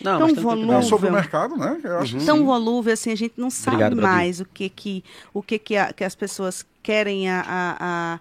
Não, 0.00 0.18
tão 0.18 0.34
volúvel. 0.34 0.72
Não, 0.72 0.82
sobre 0.82 1.10
o 1.10 1.12
mercado, 1.12 1.56
né? 1.56 1.78
Eu 1.84 1.98
acho 1.98 2.16
que 2.18 2.24
tão 2.24 2.46
volúvel 2.46 2.92
assim 2.94 3.12
a 3.12 3.16
gente 3.16 3.34
não 3.36 3.50
sabe 3.50 3.76
Obrigado, 3.84 4.00
mais 4.02 4.40
o 4.40 4.46
que 4.46 4.68
que 4.70 5.04
o 5.34 5.42
que 5.42 5.58
que, 5.58 5.76
a- 5.76 5.92
que 5.92 6.02
as 6.02 6.14
pessoas 6.14 6.64
querem 6.82 7.28
a, 7.28 7.40
a- 7.46 7.76
a- 8.14 8.20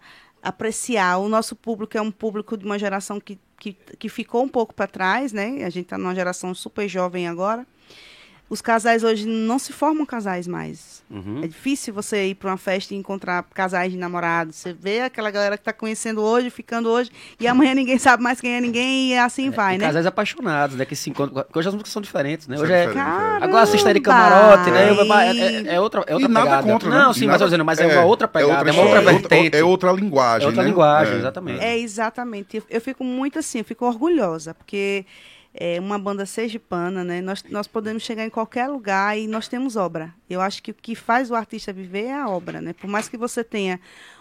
apreciar 0.49 1.17
o 1.19 1.29
nosso 1.29 1.55
público 1.55 1.97
é 1.97 2.01
um 2.01 2.11
público 2.11 2.57
de 2.57 2.65
uma 2.65 2.77
geração 2.77 3.17
que, 3.19 3.39
que, 3.57 3.77
que 3.97 4.09
ficou 4.09 4.43
um 4.43 4.49
pouco 4.49 4.73
para 4.73 4.87
trás 4.87 5.31
né 5.31 5.63
a 5.63 5.69
gente 5.69 5.85
está 5.85 5.97
numa 5.97 6.13
geração 6.15 6.53
super 6.53 6.87
jovem 6.89 7.27
agora 7.29 7.65
os 8.49 8.61
casais 8.61 9.03
hoje 9.03 9.27
não 9.27 9.59
se 9.59 9.71
formam 9.71 10.05
casais 10.05 10.47
mais 10.47 10.99
Uhum. 11.09 11.41
é 11.43 11.47
difícil 11.47 11.91
você 11.91 12.27
ir 12.27 12.35
para 12.35 12.51
uma 12.51 12.57
festa 12.57 12.93
e 12.93 12.97
encontrar 12.97 13.43
casais 13.53 13.91
de 13.91 13.97
namorados. 13.97 14.55
Você 14.57 14.73
vê 14.73 15.01
aquela 15.01 15.31
galera 15.31 15.57
que 15.57 15.61
está 15.61 15.73
conhecendo 15.73 16.21
hoje, 16.21 16.51
ficando 16.51 16.87
hoje, 16.87 17.09
e 17.39 17.47
amanhã 17.47 17.73
ninguém 17.73 17.97
sabe 17.97 18.21
mais 18.21 18.39
quem 18.39 18.53
é 18.55 18.61
ninguém, 18.61 19.09
e 19.13 19.17
assim 19.17 19.49
vai, 19.49 19.73
E 19.73 19.77
né? 19.79 19.87
casais 19.87 20.05
apaixonados, 20.05 20.75
né? 20.75 20.85
Que 20.85 20.95
se 20.95 21.09
encontram. 21.09 21.43
Porque 21.43 21.57
hoje 21.57 21.67
as 21.67 21.73
músicas 21.73 21.91
são 21.93 22.01
diferentes, 22.01 22.47
né? 22.47 22.55
São 22.57 22.63
Hoje 22.63 22.73
é. 22.73 22.85
diferentes, 22.87 23.01
é. 23.11 23.15
Caramba! 23.15 23.45
Agora 23.45 23.63
assista 23.63 23.91
de 23.91 23.99
camarote, 23.99 24.69
né? 24.69 24.89
É, 24.89 25.71
é- 25.71 25.75
é 25.75 25.81
outra, 25.81 26.01
é 26.05 26.11
E 26.11 26.13
outra 26.13 26.27
nada 26.29 26.45
pegada. 26.45 26.63
contra, 26.71 26.89
né? 26.91 26.97
Não, 26.99 27.11
E 27.11 27.13
sim, 27.15 27.19
mas 27.21 27.27
nada- 27.31 27.43
eu 27.43 27.47
dizendo, 27.47 27.65
mas 27.65 27.79
é, 27.79 27.87
uma 27.87 28.05
outra 28.05 28.27
pegada, 28.27 28.69
é, 28.69 28.71
história, 28.71 28.81
outra 28.95 28.99
é 29.11 29.13
vertente. 29.15 29.57
É 29.57 29.63
outra 29.63 29.91
linguagem. 29.93 30.43
É 30.43 30.47
outra 30.47 30.61
né? 30.63 30.69
linguagem, 30.69 31.13
É. 31.15 31.17
exatamente. 31.17 31.63
É, 31.63 31.77
exatamente. 31.79 32.57
Eu, 32.57 32.63
eu 32.69 32.81
fico 32.81 33.03
muito 33.03 33.39
assim, 33.39 33.57
eu 33.59 33.65
fico 33.65 33.83
orgulhosa, 33.85 34.53
porque 34.53 35.05
é 35.53 35.79
uma 35.79 35.97
banda 35.97 36.25
sergipana, 36.25 37.03
né? 37.03 37.21
Nós, 37.21 37.43
nós 37.49 37.67
podemos 37.67 38.03
chegar 38.03 38.23
em 38.25 38.29
qualquer 38.29 38.67
lugar 38.67 39.17
e 39.17 39.27
nós 39.27 39.47
temos 39.47 39.75
obra. 39.75 40.13
Eu 40.29 40.41
acho 40.41 40.61
que 40.61 40.71
o 40.71 40.73
que 40.75 40.93
faz 40.95 41.31
o 41.31 41.35
artista 41.35 41.73
viver 41.73 42.05
é 42.05 42.13
a 42.13 42.29
obra, 42.29 42.61
né? 42.61 42.73
Por 42.73 42.87
mais 42.87 43.09
que 43.09 43.17
você 43.17 43.43
tenha 43.43 43.79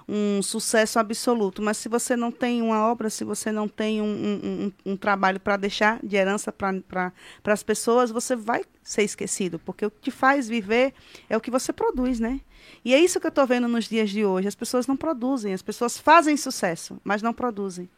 um 0.08 0.40
sucesso 0.42 0.98
absoluto, 0.98 1.60
mas 1.60 1.76
se 1.76 1.88
você 1.88 2.16
não 2.16 2.32
tem 2.32 2.62
uma 2.62 2.80
obra, 2.90 3.10
se 3.10 3.24
você 3.24 3.52
não 3.52 3.68
tem 3.68 4.00
um, 4.00 4.06
um- 4.06 4.72
um- 4.86 4.92
um 4.92 4.96
trabalho 4.96 5.38
para 5.38 5.58
deixar 5.58 6.00
de 6.02 6.16
herança 6.16 6.50
para 6.50 7.12
as 7.44 7.62
pessoas, 7.62 8.10
você 8.10 8.34
vai 8.34 8.64
ser 8.82 9.02
esquecido, 9.02 9.58
porque 9.58 9.84
o 9.84 9.90
que 9.90 10.00
te 10.00 10.10
faz 10.10 10.48
viver 10.48 10.94
é 11.28 11.36
o 11.36 11.40
que 11.42 11.50
você 11.50 11.74
produz, 11.74 12.18
né? 12.18 12.40
E 12.82 12.94
é 12.94 12.98
isso 12.98 13.20
que 13.20 13.26
eu 13.26 13.30
estou 13.30 13.46
vendo 13.46 13.68
nos 13.68 13.86
dias 13.86 14.08
de 14.08 14.24
hoje. 14.24 14.48
As 14.48 14.54
pessoas 14.54 14.86
não 14.86 14.96
produzem, 14.96 15.52
as 15.52 15.62
pessoas 15.62 15.98
fazem 15.98 16.36
sucesso, 16.38 16.98
mas 17.04 17.20
não 17.20 17.34
produzem. 17.34 17.88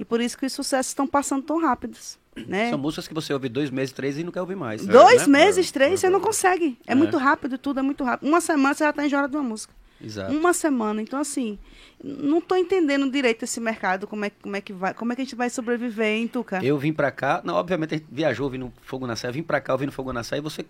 E 0.00 0.04
por 0.04 0.20
isso 0.20 0.36
que 0.36 0.46
os 0.46 0.52
sucessos 0.52 0.90
estão 0.90 1.06
passando 1.06 1.44
tão 1.44 1.60
rápidos. 1.60 2.18
Né? 2.34 2.70
São 2.70 2.78
músicas 2.78 3.06
que 3.06 3.12
você 3.14 3.32
ouve 3.32 3.48
dois 3.48 3.70
meses, 3.70 3.92
três 3.92 4.16
e 4.16 4.24
não 4.24 4.32
quer 4.32 4.40
ouvir 4.40 4.56
mais. 4.56 4.86
Dois 4.86 5.26
né? 5.26 5.38
meses, 5.44 5.70
três, 5.70 6.00
você 6.00 6.08
não 6.08 6.20
consegue. 6.20 6.78
É, 6.86 6.92
É. 6.92 6.94
muito 6.94 7.16
rápido, 7.18 7.58
tudo 7.58 7.80
é 7.80 7.82
muito 7.82 8.02
rápido. 8.02 8.26
Uma 8.28 8.40
semana 8.40 8.74
você 8.74 8.84
já 8.84 8.90
está 8.90 9.04
enjoado 9.04 9.28
de 9.28 9.36
uma 9.36 9.42
música. 9.42 9.74
Exato. 10.02 10.32
Uma 10.32 10.52
semana. 10.52 11.00
Então, 11.00 11.20
assim, 11.20 11.58
não 12.02 12.38
estou 12.38 12.56
entendendo 12.56 13.08
direito 13.10 13.44
esse 13.44 13.60
mercado, 13.60 14.06
como 14.06 14.24
é, 14.24 14.30
como 14.30 14.56
é 14.56 14.60
que 14.60 14.72
vai, 14.72 14.94
como 14.94 15.12
é 15.12 15.14
que 15.16 15.22
a 15.22 15.24
gente 15.24 15.36
vai 15.36 15.48
sobreviver, 15.50 16.06
hein, 16.06 16.26
Tuca? 16.26 16.64
Eu 16.64 16.76
vim 16.78 16.92
pra 16.92 17.10
cá, 17.10 17.40
não, 17.44 17.54
obviamente 17.54 17.94
a 17.94 17.98
gente 17.98 18.08
viajou 18.10 18.44
ouvindo 18.46 18.72
Fogo 18.82 19.06
na 19.06 19.14
Saia, 19.14 19.28
eu 19.28 19.34
vim 19.34 19.42
pra 19.42 19.60
cá 19.60 19.74
ouvindo 19.74 19.92
Fogo 19.92 20.12
na 20.12 20.24
Saia 20.24 20.40
e 20.40 20.42
você 20.42 20.64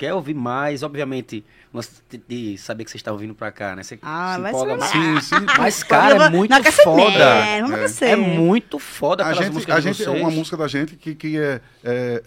quer 0.00 0.14
ouvir 0.14 0.32
mais, 0.32 0.82
obviamente, 0.82 1.44
de, 2.26 2.56
saber 2.56 2.84
que 2.86 2.90
você 2.90 2.96
está 2.96 3.12
ouvindo 3.12 3.34
pra 3.34 3.52
cá, 3.52 3.76
né? 3.76 3.82
Você 3.82 3.98
Ah, 4.00 4.38
se 4.42 4.48
empolga 4.48 4.76
mais. 4.78 4.90
Sim, 4.90 5.20
sim. 5.20 5.46
Mas, 5.58 5.82
cara, 5.82 6.16
Eu 6.16 6.22
é 6.22 6.30
muito 6.30 6.50
não, 6.50 6.62
ser 6.64 6.72
foda. 6.82 7.12
É. 7.12 7.62
crescer. 7.66 8.04
É 8.06 8.16
muito 8.16 8.78
foda 8.78 9.22
A 9.22 9.26
aquelas 9.26 9.44
gente, 9.44 9.54
músicas 9.54 9.76
a 9.76 9.78
de 9.80 9.84
gente 9.88 9.96
vocês. 9.98 10.08
é 10.08 10.10
uma 10.22 10.30
música 10.30 10.56
da 10.56 10.66
gente 10.66 10.96
que, 10.96 11.14
que 11.14 11.38
é, 11.38 11.60
é, 11.84 12.22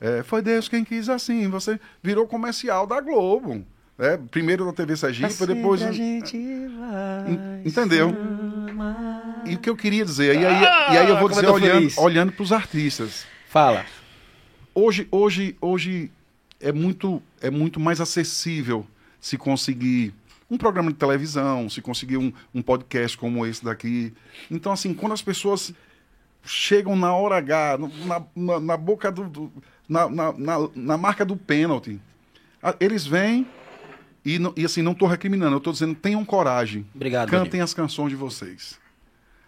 é, 0.00 0.18
é, 0.18 0.22
Foi 0.22 0.40
Deus 0.40 0.66
quem 0.66 0.82
quis 0.82 1.10
assim. 1.10 1.46
Você 1.50 1.78
virou 2.02 2.26
comercial 2.26 2.86
da 2.86 2.98
Globo. 3.02 3.62
né? 3.98 4.18
primeiro 4.30 4.64
da 4.64 4.72
TV 4.72 4.96
Sergipe, 4.96 5.46
depois. 5.46 5.82
a 5.82 5.92
gente 5.92 6.38
vai 6.78 7.32
En- 7.32 7.68
entendeu? 7.68 8.16
E 9.44 9.56
o 9.56 9.58
que 9.58 9.68
eu 9.68 9.76
queria 9.76 10.04
dizer, 10.06 10.34
e 10.40 10.46
aí, 10.46 10.62
e 10.94 10.98
aí 10.98 11.06
eu 11.08 11.16
vou 11.16 11.24
eu 11.24 11.28
dizer 11.28 11.44
tô 11.46 11.52
olhando, 11.52 11.74
feliz. 11.74 11.98
olhando 11.98 12.32
para 12.32 12.42
os 12.42 12.50
artistas. 12.50 13.26
Fala. 13.48 13.84
Hoje, 14.74 15.06
hoje, 15.12 15.54
hoje 15.60 16.10
é 16.60 16.72
muito, 16.72 17.22
é 17.40 17.50
muito 17.50 17.78
mais 17.80 18.00
acessível 18.00 18.86
se 19.20 19.36
conseguir 19.38 20.14
um 20.50 20.56
programa 20.58 20.90
de 20.92 20.98
televisão, 20.98 21.68
se 21.70 21.80
conseguir 21.80 22.16
um, 22.18 22.32
um 22.54 22.60
podcast 22.62 23.16
como 23.16 23.44
esse 23.46 23.64
daqui. 23.64 24.12
Então, 24.50 24.72
assim, 24.72 24.92
quando 24.94 25.12
as 25.12 25.22
pessoas 25.22 25.72
chegam 26.44 26.94
na 26.96 27.14
hora 27.14 27.36
H, 27.38 27.78
na, 28.06 28.22
na, 28.36 28.60
na 28.60 28.76
boca 28.76 29.10
do. 29.10 29.28
do- 29.28 29.52
na, 29.88 30.08
na, 30.08 30.32
na, 30.32 30.56
na 30.74 30.96
marca 30.96 31.26
do 31.26 31.36
pênalti, 31.36 32.00
eles 32.80 33.06
vêm 33.06 33.46
e, 34.24 34.38
não- 34.38 34.54
e 34.56 34.64
assim, 34.64 34.80
não 34.80 34.92
estou 34.92 35.06
recriminando, 35.06 35.52
eu 35.54 35.58
estou 35.58 35.72
dizendo, 35.74 35.94
tenham 35.94 36.24
coragem. 36.24 36.86
Obrigado, 36.94 37.28
Cantem 37.30 37.60
as 37.60 37.74
canções 37.74 38.08
de 38.08 38.16
vocês. 38.16 38.78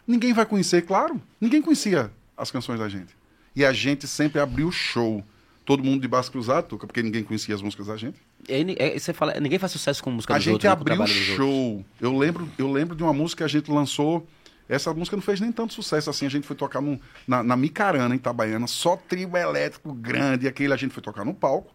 Ninguém 0.06 0.34
vai 0.34 0.44
conhecer, 0.44 0.82
claro. 0.82 1.20
Ninguém 1.40 1.62
conhecia 1.62 2.10
as 2.36 2.50
canções 2.50 2.78
da 2.78 2.86
gente. 2.88 3.16
E 3.54 3.64
a 3.64 3.72
gente 3.72 4.06
sempre 4.06 4.38
abriu 4.38 4.70
show. 4.70 5.24
Todo 5.66 5.82
mundo 5.84 6.00
de 6.00 6.08
braço 6.08 6.30
cruzado, 6.30 6.66
Tuca, 6.68 6.86
porque 6.86 7.02
ninguém 7.02 7.22
conhecia 7.24 7.52
as 7.54 7.60
músicas 7.60 7.88
da 7.88 7.96
gente. 7.96 8.16
Aí, 8.48 8.76
é, 8.78 8.98
você 8.98 9.12
fala, 9.12 9.38
ninguém 9.40 9.58
faz 9.58 9.72
sucesso 9.72 10.02
com 10.02 10.10
música 10.12 10.32
a 10.34 10.36
dos 10.38 10.44
gente 10.44 10.52
outros, 10.66 10.70
né, 10.70 10.76
com 10.76 10.80
o 10.80 10.92
abriu 10.92 11.00
outros. 11.00 11.36
show. 11.36 11.84
Eu 12.00 12.16
lembro, 12.16 12.48
eu 12.56 12.70
lembro 12.72 12.94
de 12.96 13.02
uma 13.02 13.12
música 13.12 13.38
que 13.40 13.44
a 13.44 13.48
gente 13.48 13.68
lançou. 13.70 14.26
Essa 14.68 14.94
música 14.94 15.16
não 15.16 15.22
fez 15.22 15.40
nem 15.40 15.50
tanto 15.52 15.74
sucesso 15.74 16.08
assim. 16.08 16.24
A 16.24 16.28
gente 16.28 16.46
foi 16.46 16.54
tocar 16.56 16.80
num- 16.80 16.98
na, 17.26 17.42
na 17.42 17.56
Micarana, 17.56 18.14
em 18.14 18.18
Itabaiana, 18.18 18.66
só 18.68 18.96
trio 18.96 19.36
elétrico 19.36 19.92
grande. 19.92 20.46
Aquele 20.48 20.72
a 20.72 20.76
gente 20.76 20.92
foi 20.94 21.02
tocar 21.02 21.24
no 21.24 21.34
palco. 21.34 21.74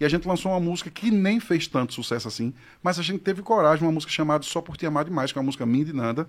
E 0.00 0.04
a 0.04 0.08
gente 0.08 0.26
lançou 0.26 0.50
uma 0.52 0.60
música 0.60 0.88
que 0.90 1.10
nem 1.10 1.38
fez 1.40 1.66
tanto 1.66 1.92
sucesso 1.94 2.26
assim. 2.28 2.54
Mas 2.82 2.98
a 2.98 3.02
gente 3.02 3.18
teve 3.20 3.42
coragem, 3.42 3.84
uma 3.84 3.92
música 3.92 4.12
chamada 4.12 4.42
Só 4.44 4.60
Por 4.60 4.76
Te 4.76 4.86
Amar 4.86 5.04
Demais, 5.04 5.30
que 5.32 5.38
é 5.38 5.40
uma 5.40 5.46
música 5.46 5.66
minha 5.66 5.84
de 5.84 5.92
Nanda. 5.92 6.28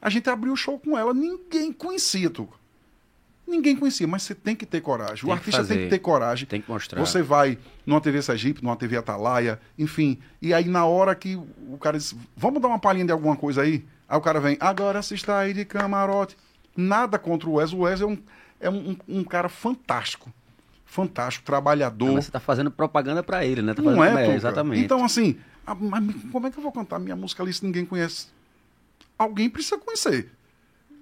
A 0.00 0.08
gente 0.10 0.28
abriu 0.30 0.52
o 0.52 0.56
show 0.56 0.78
com 0.78 0.96
ela. 0.98 1.12
Ninguém 1.14 1.72
conhecia, 1.72 2.30
Tuca. 2.30 2.56
Ninguém 3.46 3.76
conhecia, 3.76 4.06
mas 4.06 4.22
você 4.22 4.34
tem 4.34 4.56
que 4.56 4.64
ter 4.64 4.80
coragem. 4.80 5.16
Tem 5.16 5.28
o 5.28 5.32
artista 5.32 5.64
tem 5.64 5.78
que 5.78 5.88
ter 5.88 5.98
coragem. 5.98 6.46
Tem 6.46 6.60
que 6.60 6.70
mostrar. 6.70 6.98
Você 6.98 7.22
vai 7.22 7.58
numa 7.84 8.00
TV 8.00 8.22
Sergipe, 8.22 8.62
numa 8.62 8.74
TV 8.74 8.96
Atalaia, 8.96 9.60
enfim. 9.78 10.18
E 10.40 10.54
aí, 10.54 10.64
na 10.66 10.86
hora 10.86 11.14
que 11.14 11.36
o 11.36 11.78
cara 11.78 11.98
diz, 11.98 12.14
vamos 12.36 12.60
dar 12.60 12.68
uma 12.68 12.78
palhinha 12.78 13.06
de 13.06 13.12
alguma 13.12 13.36
coisa 13.36 13.62
aí? 13.62 13.84
Aí 14.08 14.18
o 14.18 14.20
cara 14.20 14.40
vem, 14.40 14.56
agora 14.60 15.00
está 15.00 15.38
aí 15.38 15.52
de 15.52 15.64
camarote. 15.64 16.36
Nada 16.76 17.18
contra 17.18 17.48
o 17.48 17.54
Wes. 17.54 17.72
O 17.72 17.80
Wes 17.80 18.00
é 18.00 18.06
um, 18.06 18.18
é 18.60 18.70
um, 18.70 18.96
um 19.06 19.24
cara 19.24 19.48
fantástico. 19.48 20.32
Fantástico, 20.84 21.44
trabalhador. 21.44 22.12
mas 22.12 22.26
você 22.26 22.30
tá 22.30 22.40
fazendo 22.40 22.70
propaganda 22.70 23.22
pra 23.22 23.44
ele, 23.44 23.60
né? 23.62 23.74
Tá 23.74 23.82
Não 23.82 24.02
é, 24.02 24.10
Tuca? 24.10 24.36
exatamente. 24.36 24.84
Então, 24.84 25.04
assim, 25.04 25.36
mas 25.66 26.04
como 26.30 26.46
é 26.46 26.50
que 26.50 26.58
eu 26.58 26.62
vou 26.62 26.72
cantar 26.72 26.98
minha 26.98 27.16
música 27.16 27.42
ali 27.42 27.52
se 27.52 27.64
ninguém 27.64 27.84
conhece? 27.84 28.28
Alguém 29.18 29.50
precisa 29.50 29.78
conhecer. 29.78 30.30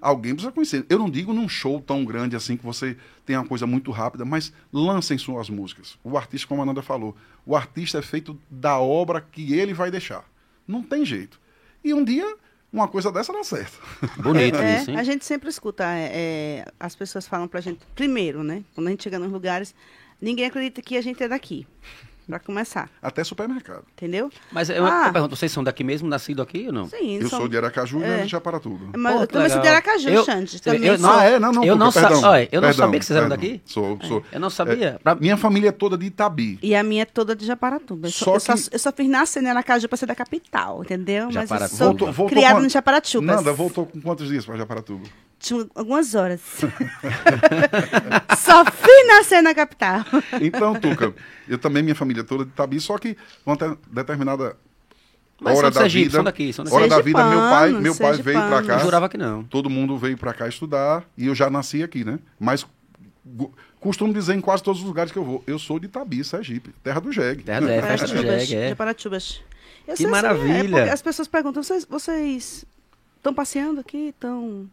Alguém 0.03 0.35
precisa 0.35 0.51
conhecer. 0.51 0.85
Eu 0.91 0.99
não 0.99 1.09
digo 1.09 1.33
num 1.33 1.49
show 1.49 1.81
tão 1.81 2.05
grande 2.05 2.35
assim 2.35 2.57
que 2.57 2.65
você 2.65 2.97
tem 3.25 3.37
uma 3.37 3.47
coisa 3.47 3.69
muito 3.69 3.93
rápida, 3.93 4.25
mas 4.25 4.53
lancem 4.73 5.17
suas 5.17 5.49
músicas. 5.49 5.97
O 6.03 6.19
artista, 6.19 6.49
como 6.49 6.61
a 6.61 6.67
Nanda 6.67 6.83
falou, 6.83 7.17
o 7.47 7.55
artista 7.55 7.99
é 7.99 8.03
feito 8.03 8.37
da 8.51 8.79
obra 8.81 9.21
que 9.21 9.55
ele 9.55 9.73
vai 9.73 9.93
deixar. 9.93 10.25
Não 10.67 10.83
tem 10.83 11.05
jeito. 11.05 11.41
E 11.85 11.95
um 11.95 12.03
dia, 12.03 12.37
uma 12.73 12.89
coisa 12.89 13.13
dessa 13.13 13.33
dá 13.33 13.45
certo. 13.45 13.81
Bonito 14.19 14.57
É, 14.57 14.81
isso, 14.81 14.91
hein? 14.91 14.97
a 14.97 15.05
gente 15.05 15.25
sempre 15.25 15.49
escuta, 15.49 15.85
é, 15.85 16.11
é, 16.13 16.65
as 16.81 16.97
pessoas 16.97 17.29
falam 17.29 17.47
pra 17.47 17.61
gente, 17.61 17.81
primeiro, 17.95 18.43
né? 18.43 18.65
Quando 18.75 18.89
a 18.89 18.91
gente 18.91 19.05
chega 19.05 19.21
nos 19.21 19.31
lugares, 19.31 19.73
ninguém 20.21 20.47
acredita 20.47 20.83
que 20.83 20.97
a 20.97 21.01
gente 21.01 21.23
é 21.23 21.29
daqui. 21.29 21.65
Pra 22.33 22.39
começar, 22.41 22.89
Até 23.03 23.23
supermercado. 23.23 23.85
entendeu? 23.93 24.31
Mas 24.51 24.71
é 24.71 24.81
uma 24.81 25.09
Ah. 25.09 25.13
pergunta, 25.13 25.37
vocês 25.37 25.53
são 25.53 25.63
daqui 25.63 25.85
mesmo, 25.85 26.09
nascido 26.09 26.41
aqui 26.41 26.65
ou 26.69 26.73
não? 26.73 26.87
Sim, 26.89 27.19
Eu 27.21 27.29
são- 27.29 27.41
sou 27.41 27.47
de 27.49 27.59
Aracaju 27.59 28.01
e 28.01 28.05
É. 28.05 28.21
é. 28.21 28.23
de 28.23 28.29
Japaratuba. 28.29 28.87
Mas 28.97 29.15
Pô, 29.15 29.21
eu 29.23 29.27
que 29.27 29.33
também 29.35 29.51
sou 29.51 29.61
de. 29.61 29.69
Aracaju, 29.69 30.09
Eu- 30.09 30.25
Xande. 30.25 30.63
Também 30.63 30.85
eu 30.85 30.99
sou- 30.99 31.07
não- 31.11 31.19
ah, 31.19 31.25
é? 31.25 31.39
Não, 31.39 31.53
não, 31.53 31.63
eu 31.63 31.77
não 31.77 31.91
sa- 31.91 32.09
perdão. 32.09 32.23
olha, 32.31 32.49
eu 32.51 32.61
não 32.63 32.69
Perdão, 32.71 32.87
sabia 32.87 33.01
que 33.01 33.05
vocês 33.05 33.17
eram 33.19 33.29
perdão. 33.29 33.49
daqui. 33.51 33.63
Sou, 33.67 33.99
sou. 34.05 34.25
Eu 34.33 34.41
não 34.41 34.49
sabia. 34.49 34.99
Pra- 35.05 35.15
Minha 35.15 35.37
família 35.37 35.69
é 35.69 35.73
toda 35.73 35.99
de 35.99 36.07
Itabi. 36.07 36.59
E 36.63 36.75
a 36.75 36.83
minha 36.83 37.03
é 37.03 37.05
toda 37.05 37.37
de 37.37 37.45
Japaratuba. 37.45 38.07
Eu 38.07 38.11
só, 38.13 38.25
Só 38.25 38.35
eu 38.37 38.41
só, 38.41 38.55
que- 38.71 38.75
eu 38.77 38.79
só 38.79 38.91
fiz 38.93 39.09
nascer 39.11 39.43
em 39.43 39.49
Aracaju 39.51 39.87
pra 39.91 39.99
ser 39.99 40.07
da 40.07 40.15
capital, 40.15 40.83
entendeu? 40.83 41.27
Mas 41.27 41.35
eu 41.37 41.41
Japaratuba. 41.43 41.77
sou 41.77 41.87
Voltou- 41.89 42.07
voltou 42.13 42.29
criada 42.35 42.55
com- 42.57 42.63
no 42.63 42.69
Japaratubas. 42.71 43.37
Nanda, 43.37 43.53
voltou 43.53 43.85
com 43.85 44.01
quantos 44.01 44.27
dias 44.29 44.47
para 44.47 44.57
Japaratuba? 44.57 45.05
Tinha 45.43 45.67
algumas 45.75 46.15
horas. 46.15 46.41
só 48.39 48.65
fui 48.65 49.05
nascer 49.09 49.43
na 49.43 49.53
capital. 49.53 50.05
Então, 50.41 50.75
Tuca, 50.79 51.13
eu 51.49 51.59
também, 51.59 51.83
minha 51.83 51.97
família 51.97 52.21
é 52.21 52.25
toda 52.25 52.45
de 52.45 52.51
Itabi, 52.51 52.81
só 52.81 52.97
que 52.97 53.17
uma 53.45 53.57
te- 53.57 53.77
determinada 53.91 54.57
Mas 55.41 55.59
hora 55.59 55.71
da 55.71 55.81
Sergipe, 55.81 56.05
vida, 56.05 56.15
são 56.17 56.25
daqui, 56.25 56.53
são 56.53 56.65
daqui. 56.65 56.77
hora 56.77 56.87
da 56.89 57.01
vida, 57.01 57.25
meu 57.29 57.41
pai, 57.41 57.73
meu 57.73 57.95
pai 57.97 58.13
veio 58.23 58.39
para 58.39 58.63
cá. 58.63 58.75
Eu 58.75 58.81
jurava 58.81 59.09
que 59.09 59.19
não. 59.19 59.43
Todo 59.43 59.69
mundo 59.69 59.99
veio 59.99 60.17
para 60.17 60.33
cá 60.33 60.47
estudar 60.47 61.05
e 61.19 61.27
eu 61.27 61.35
já 61.35 61.51
nasci 61.51 61.83
aqui, 61.83 62.05
né? 62.05 62.21
Mas 62.39 62.65
costumo 63.81 64.13
dizer 64.15 64.35
em 64.35 64.41
quase 64.41 64.63
todos 64.63 64.81
os 64.81 64.87
lugares 64.87 65.11
que 65.11 65.19
eu 65.19 65.25
vou, 65.25 65.43
eu 65.45 65.59
sou 65.59 65.81
de 65.81 65.87
Itabi, 65.87 66.23
Sergipe, 66.23 66.71
terra 66.85 67.01
do 67.01 67.11
jegue. 67.11 67.43
Terra 67.43 67.61
do 67.63 67.67
Jegue, 67.67 67.83
festa 67.87 68.07
do 68.07 68.23
jegue, 68.23 68.55
é. 68.55 68.69
Japaratubas. 68.69 69.41
Que 69.85 69.97
sei, 69.97 70.07
assim, 70.07 70.07
maravilha. 70.07 70.77
é 70.77 70.79
porque 70.79 70.91
as 70.91 71.03
pessoas 71.03 71.27
perguntam, 71.27 71.61
vocês 71.65 72.65
estão 73.17 73.35
passeando 73.35 73.81
aqui? 73.81 74.09
Estão... 74.11 74.71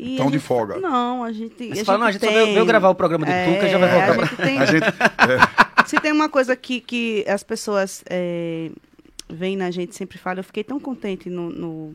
E 0.00 0.16
Tão 0.16 0.26
a 0.28 0.30
de 0.30 0.36
gente- 0.38 0.46
folga. 0.46 0.78
Não, 0.78 1.24
a 1.24 1.32
gente. 1.32 1.70
Você 1.74 1.80
a 1.80 1.84
fala, 1.84 1.98
não, 1.98 2.06
a 2.06 2.12
gente 2.12 2.20
gente 2.22 2.32
só 2.32 2.38
veio, 2.40 2.54
veio 2.54 2.64
gravar 2.66 2.88
o 2.88 2.94
programa 2.94 3.26
de 3.26 3.32
Tuca 3.32 3.66
e 3.66 3.70
já 3.70 3.78
vai 3.78 3.88
é, 3.88 3.92
voltar 3.92 4.12
a 4.12 4.14
pra... 4.14 4.26
gente 4.26 4.36
tem- 4.36 4.58
A 4.60 4.64
gente, 4.64 4.84
é, 4.84 5.84
Se 5.86 6.00
tem 6.00 6.12
uma 6.12 6.28
coisa 6.28 6.54
que, 6.54 6.80
que 6.80 7.24
as 7.26 7.42
pessoas 7.42 8.04
é, 8.08 8.70
veem 9.28 9.56
na 9.56 9.70
gente 9.72 9.96
sempre 9.96 10.16
falam, 10.18 10.38
eu 10.38 10.44
fiquei 10.44 10.62
tão 10.62 10.78
contente 10.78 11.28
no, 11.28 11.50
no- 11.50 11.94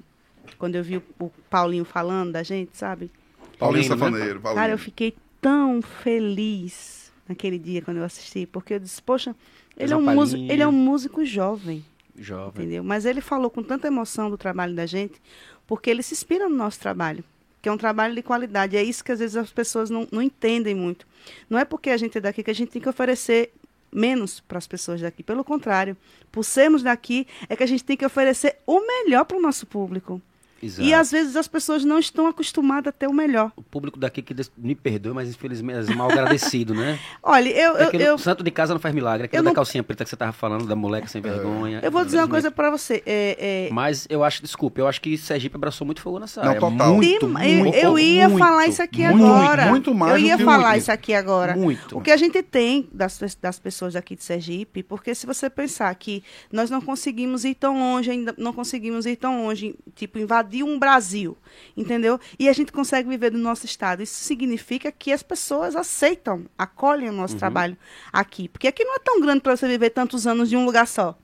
quando 0.57 0.75
eu 0.75 0.83
vi 0.83 0.97
o, 0.97 1.03
o 1.19 1.31
Paulinho 1.49 1.85
falando 1.85 2.33
da 2.33 2.43
gente, 2.43 2.75
sabe? 2.77 3.09
Paulinho 3.57 3.83
né? 3.83 3.95
Safaneiro, 3.95 4.39
Paulinho. 4.41 4.61
Cara, 4.61 4.73
eu 4.73 4.77
fiquei 4.77 5.15
tão 5.39 5.81
feliz 5.81 7.11
naquele 7.27 7.57
dia 7.57 7.81
quando 7.81 7.97
eu 7.97 8.03
assisti, 8.03 8.45
porque 8.45 8.73
eu 8.73 8.79
disse, 8.79 9.01
poxa, 9.01 9.35
ele 9.77 9.93
é, 9.93 9.95
um 9.95 10.01
músico, 10.01 10.43
ele 10.51 10.61
é 10.61 10.67
um 10.67 10.71
músico 10.73 11.23
jovem, 11.25 11.83
Jovem. 12.17 12.63
entendeu? 12.65 12.83
Mas 12.83 13.05
ele 13.05 13.21
falou 13.21 13.49
com 13.49 13.63
tanta 13.63 13.87
emoção 13.87 14.29
do 14.29 14.37
trabalho 14.37 14.75
da 14.75 14.85
gente, 14.85 15.21
porque 15.65 15.89
ele 15.89 16.03
se 16.03 16.13
inspira 16.13 16.47
no 16.49 16.55
nosso 16.55 16.79
trabalho, 16.79 17.23
que 17.63 17.69
é 17.69 17.71
um 17.71 17.77
trabalho 17.77 18.13
de 18.13 18.21
qualidade. 18.21 18.75
É 18.75 18.83
isso 18.83 19.01
que 19.01 19.13
às 19.13 19.19
vezes 19.19 19.37
as 19.37 19.49
pessoas 19.49 19.89
não, 19.89 20.05
não 20.11 20.21
entendem 20.21 20.75
muito. 20.75 21.07
Não 21.49 21.57
é 21.57 21.63
porque 21.63 21.89
a 21.89 21.95
gente 21.95 22.17
é 22.17 22.21
daqui 22.21 22.43
que 22.43 22.51
a 22.51 22.53
gente 22.53 22.73
tem 22.73 22.81
que 22.81 22.89
oferecer 22.89 23.53
menos 23.89 24.41
para 24.41 24.57
as 24.57 24.67
pessoas 24.67 24.99
daqui. 24.99 25.23
Pelo 25.23 25.45
contrário, 25.45 25.95
por 26.29 26.43
sermos 26.43 26.83
daqui, 26.83 27.25
é 27.47 27.55
que 27.55 27.63
a 27.63 27.65
gente 27.65 27.85
tem 27.85 27.95
que 27.95 28.05
oferecer 28.05 28.57
o 28.67 28.85
melhor 28.85 29.23
para 29.23 29.37
o 29.37 29.41
nosso 29.41 29.65
público. 29.65 30.21
Exato. 30.63 30.87
E 30.87 30.93
às 30.93 31.11
vezes 31.11 31.35
as 31.35 31.47
pessoas 31.47 31.83
não 31.83 31.99
estão 31.99 32.27
acostumadas 32.27 32.87
a 32.89 32.91
ter 32.91 33.07
o 33.07 33.13
melhor. 33.13 33.51
O 33.55 33.61
público 33.61 33.99
daqui 33.99 34.21
que 34.21 34.33
des- 34.33 34.51
me 34.57 34.75
perdoa, 34.75 35.13
mas 35.13 35.29
infelizmente 35.29 35.91
é 35.91 35.95
mal 35.95 36.09
agradecido, 36.11 36.73
né? 36.73 36.97
Olha, 37.21 37.49
eu, 37.49 37.77
É 37.77 37.89
eu, 37.93 37.99
eu, 37.99 38.17
santo 38.17 38.43
de 38.43 38.51
casa 38.51 38.73
não 38.73 38.79
faz 38.79 38.93
milagre. 38.93 39.25
Aquele 39.25 39.39
eu 39.39 39.43
da 39.43 39.49
não- 39.49 39.55
calcinha 39.55 39.83
preta 39.83 40.03
que 40.03 40.09
você 40.09 40.15
tava 40.15 40.31
falando, 40.31 40.65
da 40.65 40.75
moleque 40.75 41.09
sem 41.09 41.21
vergonha. 41.21 41.79
eu 41.83 41.91
vou 41.91 42.03
dizer 42.05 42.17
uma 42.19 42.27
coisa 42.27 42.49
para 42.51 42.69
você. 42.71 43.03
É, 43.05 43.67
é, 43.67 43.73
Mas 43.73 44.07
eu 44.09 44.23
acho, 44.23 44.41
desculpa, 44.41 44.79
eu 44.79 44.87
acho 44.87 45.01
que 45.01 45.17
Sergipe 45.17 45.55
abraçou 45.55 45.85
muito 45.85 46.01
fogo 46.01 46.19
nessa 46.19 46.41
área. 46.41 46.59
total. 46.59 46.93
Muito, 46.95 47.27
muito, 47.27 47.75
eu, 47.75 47.91
eu 47.91 47.99
ia 47.99 48.29
muito, 48.29 48.43
falar 48.43 48.67
isso 48.67 48.81
aqui 48.81 49.07
muito, 49.07 49.25
agora. 49.25 49.65
muito 49.67 49.93
mais 49.93 50.13
eu 50.13 50.19
do 50.19 50.25
ia 50.27 50.37
que 50.37 50.43
falar 50.45 50.69
muito. 50.69 50.81
isso 50.81 50.91
aqui 50.91 51.13
agora. 51.13 51.55
Muito. 51.55 51.97
O 51.97 52.01
que 52.01 52.11
a 52.11 52.17
gente 52.17 52.41
tem 52.43 52.87
das, 52.91 53.19
das 53.41 53.59
pessoas 53.59 53.93
daqui 53.93 54.15
de 54.15 54.23
Sergipe, 54.23 54.83
porque 54.83 55.13
se 55.15 55.25
você 55.25 55.49
pensar 55.49 55.93
que 55.95 56.23
nós 56.51 56.69
não 56.69 56.79
conseguimos 56.81 57.43
ir 57.45 57.55
tão 57.55 57.79
longe, 57.79 58.11
ainda 58.11 58.33
não 58.37 58.53
conseguimos 58.53 59.05
ir 59.05 59.15
tão 59.15 59.43
longe, 59.43 59.75
tipo, 59.95 60.19
invadir 60.19 60.52
um 60.61 60.77
Brasil, 60.77 61.37
entendeu? 61.75 62.19
E 62.37 62.47
a 62.49 62.53
gente 62.53 62.71
consegue 62.71 63.07
viver 63.09 63.31
do 63.31 63.37
nosso 63.37 63.65
estado. 63.65 64.03
Isso 64.03 64.21
significa 64.23 64.91
que 64.91 65.11
as 65.11 65.23
pessoas 65.23 65.75
aceitam, 65.75 66.45
acolhem 66.57 67.07
o 67.07 67.11
Uhum. 67.11 67.17
nosso 67.17 67.37
trabalho 67.37 67.77
aqui. 68.11 68.47
Porque 68.49 68.67
aqui 68.67 68.83
não 68.83 68.95
é 68.95 68.99
tão 68.99 69.19
grande 69.21 69.39
para 69.41 69.55
você 69.55 69.67
viver 69.67 69.89
tantos 69.91 70.27
anos 70.27 70.49
de 70.49 70.57
um 70.57 70.65
lugar 70.65 70.85
só. 70.85 71.17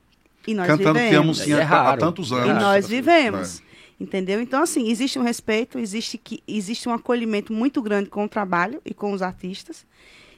E 0.46 0.54
nós 0.54 0.66
Cantando 0.66 0.98
vivemos. 0.98 1.38
sim 1.38 1.52
É 1.52 1.62
há, 1.62 1.96
tantos 1.98 2.32
É 2.32 2.36
anos. 2.36 2.48
E 2.48 2.52
nós 2.54 2.84
É. 2.86 2.88
vivemos. 2.88 3.62
Entendeu? 4.00 4.40
Então, 4.40 4.62
assim, 4.62 4.90
existe 4.90 5.18
um 5.18 5.22
respeito, 5.22 5.78
existe, 5.78 6.16
que, 6.16 6.42
existe 6.48 6.88
um 6.88 6.92
acolhimento 6.94 7.52
muito 7.52 7.82
grande 7.82 8.08
com 8.08 8.24
o 8.24 8.28
trabalho 8.28 8.80
e 8.82 8.94
com 8.94 9.12
os 9.12 9.20
artistas, 9.20 9.84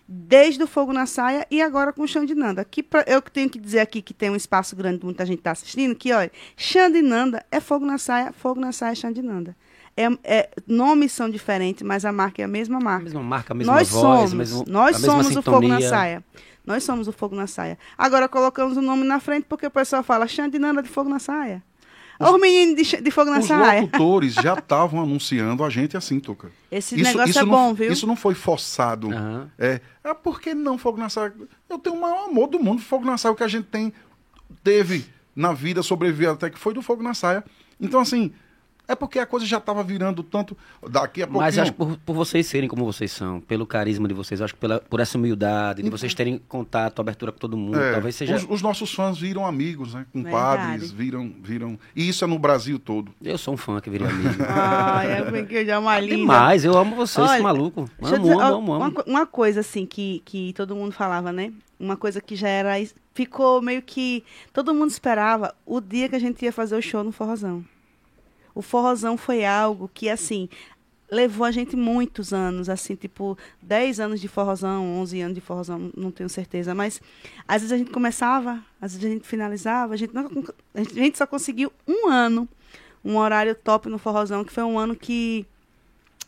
desde 0.06 0.62
o 0.62 0.66
Fogo 0.66 0.92
na 0.92 1.06
Saia 1.06 1.46
e 1.50 1.60
agora 1.62 1.92
com 1.92 2.02
o 2.02 2.08
Xandinanda. 2.08 2.64
Que 2.64 2.82
pra, 2.82 3.04
eu 3.06 3.20
tenho 3.22 3.48
que 3.48 3.58
dizer 3.58 3.80
aqui 3.80 4.02
que 4.02 4.12
tem 4.14 4.30
um 4.30 4.36
espaço 4.36 4.74
grande, 4.76 5.04
muita 5.04 5.24
gente 5.26 5.38
está 5.38 5.50
assistindo, 5.52 5.94
que, 5.94 6.12
olha, 6.12 6.30
Xandinanda 6.56 7.44
é 7.50 7.60
Fogo 7.60 7.84
na 7.84 7.98
Saia, 7.98 8.32
Fogo 8.32 8.60
na 8.60 8.72
Saia 8.72 8.92
é 8.92 8.94
Xandinanda. 8.94 9.56
É, 9.96 10.08
é, 10.24 10.50
nomes 10.66 11.12
são 11.12 11.28
diferentes, 11.28 11.82
mas 11.82 12.04
a 12.04 12.10
marca 12.12 12.40
é 12.40 12.44
a 12.46 12.48
mesma 12.48 12.78
A 12.78 12.80
marca. 12.80 13.04
mesma 13.04 13.22
marca, 13.22 13.52
a 13.52 13.56
mesma 13.56 13.74
Nós 13.74 13.90
voz, 13.90 14.02
somos, 14.30 14.32
mesmo- 14.32 14.64
nós 14.66 14.96
a 14.96 14.98
mesma 14.98 15.22
somos 15.22 15.36
o 15.36 15.42
Fogo 15.42 15.58
na 15.68 15.74
sintonia. 15.76 15.88
Saia. 15.88 16.24
Nós 16.64 16.82
somos 16.84 17.08
o 17.08 17.12
Fogo 17.12 17.34
na 17.36 17.46
Saia. 17.46 17.76
Agora 17.98 18.28
colocamos 18.28 18.76
o 18.76 18.80
nome 18.82 19.04
na 19.04 19.20
frente 19.20 19.44
porque 19.48 19.66
o 19.66 19.70
pessoal 19.70 20.02
fala 20.02 20.26
Xandinanda 20.26 20.82
de 20.82 20.88
Fogo 20.88 21.10
na 21.10 21.18
Saia. 21.18 21.62
Olha 22.22 22.34
os 22.34 22.40
meninos 22.40 22.86
de, 22.86 23.00
de 23.00 23.10
Fogo 23.10 23.30
na 23.30 23.38
Os 23.38 23.46
Saia. 23.46 23.80
locutores 23.82 24.34
já 24.34 24.54
estavam 24.58 25.02
anunciando 25.02 25.64
a 25.64 25.70
gente 25.70 25.96
assim, 25.96 26.20
Tuca. 26.20 26.50
Esse 26.70 26.96
negócio 26.96 27.38
é 27.38 27.42
não, 27.42 27.48
bom, 27.48 27.74
viu? 27.74 27.92
Isso 27.92 28.06
não 28.06 28.16
foi 28.16 28.34
forçado. 28.34 29.10
Aham. 29.12 29.50
É, 29.58 29.80
ah, 30.02 30.14
por 30.14 30.40
que 30.40 30.54
não 30.54 30.78
Fogo 30.78 30.98
na 30.98 31.08
Saia? 31.08 31.34
Eu 31.68 31.78
tenho 31.78 31.96
o 31.96 32.00
maior 32.00 32.28
amor 32.28 32.48
do 32.48 32.58
mundo. 32.58 32.80
Fogo 32.80 33.04
na 33.04 33.18
Saia, 33.18 33.32
o 33.32 33.36
que 33.36 33.44
a 33.44 33.48
gente 33.48 33.66
tem, 33.66 33.92
teve 34.62 35.04
na 35.34 35.52
vida, 35.52 35.82
sobreviveu 35.82 36.32
até 36.32 36.50
que 36.50 36.58
foi 36.58 36.74
do 36.74 36.82
Fogo 36.82 37.02
na 37.02 37.14
Saia. 37.14 37.44
Então, 37.80 38.00
assim, 38.00 38.32
é 38.92 38.94
porque 38.94 39.18
a 39.18 39.26
coisa 39.26 39.44
já 39.46 39.58
estava 39.58 39.82
virando 39.82 40.22
tanto. 40.22 40.56
Daqui 40.88 41.22
a 41.22 41.26
pouquinho. 41.26 41.42
Mas 41.44 41.58
acho 41.58 41.72
que 41.72 41.78
por, 41.78 41.96
por 41.98 42.14
vocês 42.14 42.46
serem 42.46 42.68
como 42.68 42.84
vocês 42.84 43.10
são, 43.10 43.40
pelo 43.40 43.66
carisma 43.66 44.06
de 44.06 44.14
vocês, 44.14 44.40
acho 44.40 44.54
que 44.54 44.60
pela, 44.60 44.78
por 44.80 45.00
essa 45.00 45.18
humildade, 45.18 45.82
de 45.82 45.90
vocês 45.90 46.14
terem 46.14 46.38
contato, 46.48 47.00
abertura 47.00 47.32
com 47.32 47.38
todo 47.38 47.56
mundo, 47.56 47.78
É, 47.78 47.92
talvez 47.92 48.14
seja. 48.14 48.36
os, 48.36 48.46
os 48.48 48.62
nossos 48.62 48.92
fãs 48.94 49.18
viram 49.18 49.46
amigos, 49.46 49.94
né? 49.94 50.06
Verdade. 50.14 50.34
Compadres, 50.36 50.90
viram, 50.92 51.32
viram. 51.42 51.78
E 51.96 52.08
isso 52.08 52.24
é 52.24 52.26
no 52.28 52.38
Brasil 52.38 52.78
todo. 52.78 53.12
Eu 53.22 53.38
sou 53.38 53.54
um 53.54 53.56
fã 53.56 53.80
que 53.80 53.90
viria 53.90 54.08
amigo. 54.08 54.42
Ai, 54.48 55.12
é 55.18 55.22
porque 55.22 55.64
já 55.64 55.74
é 55.74 55.78
uma 55.78 55.98
linda. 55.98 56.16
Demais, 56.16 56.64
eu 56.64 56.76
amo 56.76 56.94
vocês, 56.94 57.26
Olha, 57.26 57.34
esse 57.36 57.42
maluco. 57.42 57.88
Eu 58.00 58.06
Amo, 58.08 58.18
dizer, 58.18 58.32
amo, 58.34 58.44
amo, 58.44 58.72
Uma, 58.76 58.86
amo. 58.86 59.02
uma 59.06 59.26
coisa 59.26 59.60
assim 59.60 59.86
que, 59.86 60.22
que 60.24 60.52
todo 60.54 60.76
mundo 60.76 60.92
falava, 60.92 61.32
né? 61.32 61.52
Uma 61.80 61.96
coisa 61.96 62.20
que 62.20 62.36
já 62.36 62.48
era. 62.48 62.72
Ficou 63.14 63.60
meio 63.60 63.82
que. 63.82 64.22
Todo 64.52 64.72
mundo 64.74 64.90
esperava 64.90 65.54
o 65.66 65.80
dia 65.80 66.08
que 66.08 66.14
a 66.16 66.18
gente 66.18 66.44
ia 66.44 66.52
fazer 66.52 66.76
o 66.76 66.82
show 66.82 67.02
no 67.02 67.10
Forrozão. 67.12 67.64
O 68.54 68.62
Forrozão 68.62 69.16
foi 69.16 69.44
algo 69.44 69.90
que, 69.92 70.08
assim, 70.08 70.48
levou 71.10 71.44
a 71.44 71.50
gente 71.50 71.76
muitos 71.76 72.32
anos, 72.32 72.68
assim, 72.70 72.94
tipo, 72.94 73.36
10 73.60 74.00
anos 74.00 74.18
de 74.18 74.28
forrozão, 74.28 74.98
11 74.98 75.20
anos 75.20 75.34
de 75.34 75.42
forrozão, 75.42 75.90
não 75.94 76.10
tenho 76.10 76.28
certeza, 76.28 76.74
mas 76.74 77.02
às 77.46 77.60
vezes 77.60 77.72
a 77.72 77.76
gente 77.76 77.90
começava, 77.90 78.64
às 78.80 78.94
vezes 78.94 79.10
a 79.10 79.12
gente 79.12 79.26
finalizava, 79.28 79.92
a 79.92 79.96
gente, 79.96 80.14
não, 80.14 80.26
a 80.74 80.82
gente- 80.82 81.18
só 81.18 81.26
conseguiu 81.26 81.70
um 81.86 82.08
ano, 82.08 82.48
um 83.04 83.18
horário 83.18 83.54
top 83.54 83.90
no 83.90 83.98
forrozão, 83.98 84.42
que 84.42 84.50
foi 84.52 84.62
um 84.62 84.78
ano 84.78 84.96
que 84.96 85.44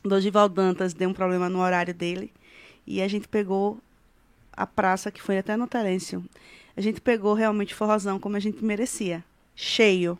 Dorival 0.05 0.51
Dantas 0.51 0.93
deu 0.93 1.09
um 1.09 1.15
problema 1.15 1.49
no 1.49 1.61
horário 1.61 1.95
dele, 1.95 2.31
e 2.87 3.01
a 3.01 3.09
gente 3.09 3.27
pegou 3.27 3.79
a 4.53 4.67
praça, 4.67 5.11
que 5.11 5.23
foi 5.23 5.39
até 5.39 5.57
no 5.57 5.67
Terêncio, 5.67 6.23
a 6.77 6.81
gente 6.83 7.01
pegou 7.01 7.33
realmente 7.33 7.75
forrozão 7.75 8.19
como 8.21 8.37
a 8.37 8.41
gente 8.41 8.63
merecia, 8.63 9.25
cheio. 9.57 10.19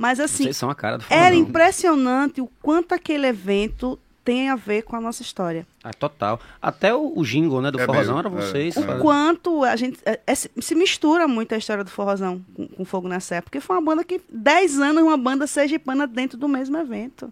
Mas 0.00 0.18
assim, 0.18 0.44
Vocês 0.44 0.56
são 0.56 0.70
a 0.70 0.74
cara 0.74 0.96
do 0.96 1.04
era 1.10 1.34
impressionante 1.34 2.40
o 2.40 2.46
quanto 2.62 2.94
aquele 2.94 3.26
evento 3.26 3.98
tem 4.24 4.48
a 4.48 4.56
ver 4.56 4.80
com 4.80 4.96
a 4.96 5.00
nossa 5.00 5.20
história. 5.20 5.66
Ah, 5.84 5.92
total. 5.92 6.40
Até 6.60 6.94
o, 6.94 7.12
o 7.14 7.22
jingle, 7.22 7.60
né, 7.60 7.70
do 7.70 7.78
É 7.78 7.84
forrozão 7.84 8.16
mesmo, 8.16 8.28
era 8.30 8.42
é. 8.42 8.46
vocês. 8.46 8.76
O 8.78 8.80
O 8.80 8.98
quanto 9.00 9.62
a 9.62 9.76
gente. 9.76 9.98
é, 10.06 10.18
é, 10.26 10.34
se 10.34 10.50
se 10.58 10.74
mistura 10.74 11.28
muito 11.28 11.54
a 11.54 11.58
história 11.58 11.84
do 11.84 11.90
Forrozão 11.90 12.42
com, 12.54 12.66
com 12.66 12.84
Fogo 12.86 13.08
na 13.08 13.20
Serra, 13.20 13.42
porque 13.42 13.60
foi 13.60 13.76
uma 13.76 13.82
banda 13.82 14.02
que, 14.02 14.22
10 14.32 14.80
anos, 14.80 15.02
uma 15.02 15.18
banda 15.18 15.46
sergipana 15.46 16.06
dentro 16.06 16.38
do 16.38 16.48
mesmo 16.48 16.78
evento. 16.78 17.30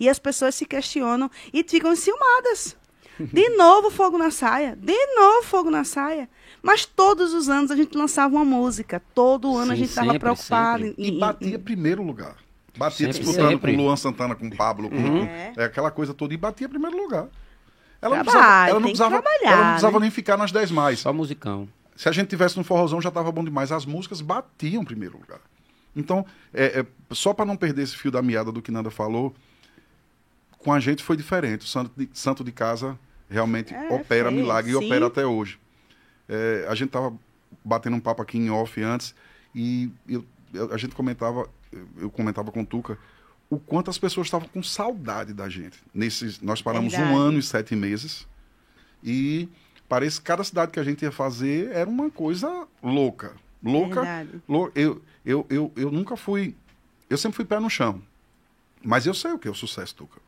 E 0.00 0.08
as 0.08 0.18
pessoas 0.18 0.54
se 0.54 0.64
questionam 0.64 1.30
e 1.52 1.62
ficam 1.62 1.92
enciumadas. 1.92 2.78
De 3.20 3.48
novo 3.50 3.90
Fogo 3.90 4.16
na 4.16 4.30
Saia, 4.30 4.74
de 4.74 4.96
novo 5.16 5.42
Fogo 5.42 5.70
na 5.70 5.84
Saia. 5.84 6.30
Mas 6.66 6.84
todos 6.84 7.32
os 7.32 7.48
anos 7.48 7.70
a 7.70 7.76
gente 7.76 7.96
lançava 7.96 8.34
uma 8.34 8.44
música, 8.44 9.00
todo 9.14 9.56
ano 9.56 9.70
a 9.72 9.74
Sim, 9.74 9.80
gente 9.82 9.88
estava 9.90 10.18
preocupado 10.18 10.82
sempre. 10.84 11.02
em, 11.02 11.06
E 11.06 11.16
em- 11.16 11.18
batia 11.20 11.58
primeiro 11.58 12.02
lugar. 12.02 12.34
Batia 12.76 13.06
Sempre, 13.06 13.20
disputando 13.20 13.50
sempre. 13.52 13.74
com 13.76 13.82
Luan 13.82 13.96
Santana, 13.96 14.34
com 14.34 14.50
Pablo, 14.50 14.90
com, 14.90 14.96
Uhum. 14.96 15.26
com- 15.26 15.60
é, 15.60 15.64
aquela 15.64 15.90
coisa 15.90 16.12
toda. 16.12 16.34
E 16.34 16.36
batia 16.36 16.68
primeiro 16.68 16.96
lugar. 16.96 17.28
Ela 18.02 18.16
não 18.16 18.24
Trabalho, 18.24 18.24
precisava, 18.24 18.68
ela 18.68 18.80
não 18.80 18.88
precisava, 18.88 19.22
trabalhar, 19.22 19.50
ela 19.52 19.56
não 19.62 19.68
precisava 19.70 19.98
né? 19.98 20.00
nem 20.02 20.10
ficar 20.10 20.36
nas 20.36 20.52
10 20.52 20.70
mais. 20.70 20.98
Só 20.98 21.12
musicão. 21.12 21.68
Se 21.94 22.08
a 22.08 22.12
gente 22.12 22.28
tivesse 22.28 22.56
no 22.58 22.64
forrozão 22.64 23.00
já 23.00 23.08
estava 23.08 23.32
bom 23.32 23.42
demais. 23.44 23.72
As 23.72 23.86
músicas 23.86 24.20
batiam 24.20 24.82
em 24.82 24.84
primeiro 24.84 25.16
lugar. 25.18 25.40
Então, 25.94 26.26
é, 26.52 26.80
é, 26.80 26.86
só 27.14 27.32
para 27.32 27.46
não 27.46 27.56
perder 27.56 27.82
esse 27.82 27.96
fio 27.96 28.10
da 28.10 28.20
meada 28.20 28.52
do 28.52 28.60
que 28.60 28.70
Nanda 28.70 28.90
falou, 28.90 29.34
com 30.58 30.72
a 30.72 30.80
gente 30.80 31.02
foi 31.02 31.16
diferente. 31.16 31.62
O 31.64 31.68
Santo 31.68 31.90
de, 31.96 32.08
Santo 32.12 32.44
de 32.44 32.52
Casa 32.52 32.98
realmente 33.30 33.72
É, 33.72 33.88
opera 33.94 34.28
fez, 34.28 34.34
milagre 34.42 34.72
e 34.72 34.78
sim. 34.78 34.84
opera 34.84 35.06
até 35.06 35.24
hoje. 35.24 35.58
É, 36.28 36.66
a 36.68 36.74
gente 36.74 36.90
tava 36.90 37.16
batendo 37.64 37.96
um 37.96 38.00
papo 38.00 38.22
aqui 38.22 38.38
em 38.38 38.50
off 38.50 38.82
antes 38.82 39.14
e 39.54 39.90
eu- 40.08 40.24
eu- 40.52 40.72
a 40.72 40.76
gente 40.76 40.94
comentava, 40.94 41.48
eu 41.98 42.10
comentava 42.10 42.50
com 42.50 42.62
o 42.62 42.66
Tuca, 42.66 42.98
o 43.48 43.58
quanto 43.58 43.90
as 43.90 43.98
pessoas 43.98 44.26
estavam 44.26 44.48
com 44.48 44.62
saudade 44.62 45.32
da 45.32 45.48
gente. 45.48 45.78
Nesses, 45.94 46.40
nós 46.40 46.60
paramos 46.60 46.92
Verdade. 46.92 47.14
um 47.14 47.16
ano 47.16 47.38
e 47.38 47.42
sete 47.42 47.76
meses 47.76 48.26
e 49.02 49.48
parece 49.88 50.18
que 50.20 50.26
cada 50.26 50.42
cidade 50.42 50.72
que 50.72 50.80
a 50.80 50.84
gente 50.84 51.02
ia 51.02 51.12
fazer 51.12 51.70
era 51.72 51.88
uma 51.88 52.10
coisa 52.10 52.66
louca. 52.82 53.34
Louca. 53.62 54.00
Lou- 54.48 54.70
Eu, 54.74 55.02
eu, 55.24 55.46
eu, 55.48 55.72
eu 55.76 55.90
nunca 55.90 56.16
fui. 56.16 56.54
Eu 57.08 57.16
sempre 57.18 57.36
fui 57.36 57.44
pé 57.44 57.58
no 57.60 57.70
chão. 57.70 58.02
Mas 58.82 59.06
eu 59.06 59.14
sei 59.14 59.32
o 59.32 59.38
que 59.38 59.48
é 59.48 59.50
o 59.50 59.54
sucesso, 59.54 59.94
Tuca. 59.94 60.20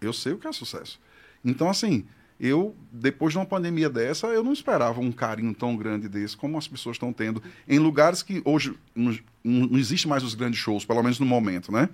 Eu 0.00 0.12
sei 0.12 0.32
o 0.32 0.38
que 0.38 0.46
é 0.46 0.52
sucesso. 0.52 1.00
Então, 1.44 1.68
assim, 1.68 2.04
eu, 2.44 2.76
depois 2.92 3.32
de 3.32 3.38
uma 3.38 3.46
pandemia 3.46 3.88
dessa, 3.88 4.26
eu 4.26 4.44
não 4.44 4.52
esperava 4.52 5.00
um 5.00 5.10
carinho 5.10 5.54
tão 5.54 5.74
grande 5.74 6.10
desse 6.10 6.36
como 6.36 6.58
as 6.58 6.68
pessoas 6.68 6.96
estão 6.96 7.10
tendo 7.10 7.42
em 7.66 7.78
lugares 7.78 8.22
que 8.22 8.42
hoje 8.44 8.74
não, 8.94 9.18
não 9.42 9.78
existe 9.78 10.06
mais 10.06 10.22
os 10.22 10.34
grandes 10.34 10.60
shows, 10.60 10.84
pelo 10.84 11.02
menos 11.02 11.18
no 11.18 11.24
momento, 11.24 11.72
né? 11.72 11.88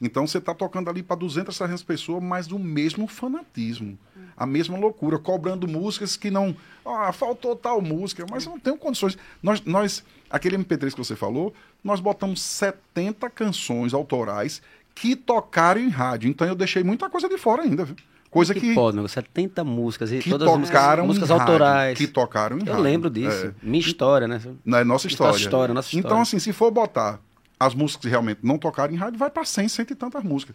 Então 0.00 0.24
você 0.24 0.38
está 0.38 0.54
tocando 0.54 0.88
ali 0.88 1.02
para 1.02 1.16
200, 1.16 1.56
300 1.56 1.82
pessoas, 1.82 2.22
mas 2.22 2.46
do 2.46 2.60
mesmo 2.60 3.08
fanatismo, 3.08 3.98
a 4.36 4.46
mesma 4.46 4.78
loucura, 4.78 5.18
cobrando 5.18 5.66
músicas 5.66 6.16
que 6.16 6.30
não. 6.30 6.54
Ah, 6.86 7.12
faltou 7.12 7.56
tal 7.56 7.82
música, 7.82 8.24
mas 8.30 8.44
eu 8.44 8.52
não 8.52 8.60
tenho 8.60 8.76
condições. 8.76 9.18
Nós, 9.42 9.60
nós, 9.62 10.04
aquele 10.30 10.56
MP3 10.56 10.92
que 10.92 10.98
você 10.98 11.16
falou, 11.16 11.52
nós 11.82 11.98
botamos 11.98 12.40
70 12.40 13.28
canções 13.30 13.92
autorais 13.92 14.62
que 14.94 15.16
tocaram 15.16 15.80
em 15.80 15.88
rádio. 15.88 16.30
Então 16.30 16.46
eu 16.46 16.54
deixei 16.54 16.84
muita 16.84 17.10
coisa 17.10 17.28
de 17.28 17.36
fora 17.36 17.62
ainda, 17.62 17.84
viu? 17.84 17.96
Coisa 18.30 18.52
que, 18.52 18.60
que, 18.60 18.74
pode, 18.74 18.94
meu, 18.96 19.08
70 19.08 19.64
músicas 19.64 20.12
e 20.12 20.18
que 20.18 20.28
todas 20.28 20.46
as 20.48 20.58
músicas, 20.58 20.80
tocaram 20.80 21.06
músicas 21.06 21.30
em 21.30 21.32
rádio, 21.32 21.52
autorais. 21.52 21.98
Que 21.98 22.06
tocaram 22.06 22.56
em 22.58 22.60
Eu 22.60 22.66
rádio. 22.66 22.82
lembro 22.82 23.08
disso. 23.10 23.46
É. 23.46 23.54
Minha 23.62 23.80
história, 23.80 24.28
né? 24.28 24.40
Na 24.64 24.84
nossa 24.84 25.06
história. 25.06 25.32
Nossa 25.32 25.42
história, 25.44 25.74
nossa 25.74 25.88
história. 25.88 26.06
Então, 26.06 26.20
assim, 26.20 26.38
se 26.38 26.52
for 26.52 26.70
botar 26.70 27.20
as 27.58 27.74
músicas 27.74 28.02
que 28.02 28.08
realmente 28.08 28.40
não 28.42 28.58
tocaram 28.58 28.92
em 28.92 28.96
rádio, 28.96 29.18
vai 29.18 29.30
para 29.30 29.44
100, 29.44 29.68
cento 29.68 29.90
e 29.92 29.94
tantas 29.94 30.22
músicas. 30.22 30.54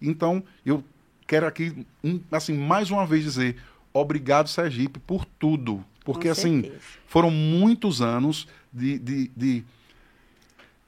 Então, 0.00 0.42
eu 0.64 0.82
quero 1.26 1.46
aqui, 1.46 1.86
assim, 2.32 2.56
mais 2.56 2.90
uma 2.90 3.06
vez 3.06 3.22
dizer 3.22 3.56
obrigado, 3.92 4.48
Sergipe, 4.48 4.98
por 4.98 5.24
tudo. 5.24 5.84
Porque, 6.04 6.28
Com 6.28 6.32
assim, 6.32 6.62
certeza. 6.62 6.82
foram 7.06 7.30
muitos 7.30 8.00
anos 8.00 8.48
de, 8.72 8.98
de, 8.98 9.30
de- 9.36 9.64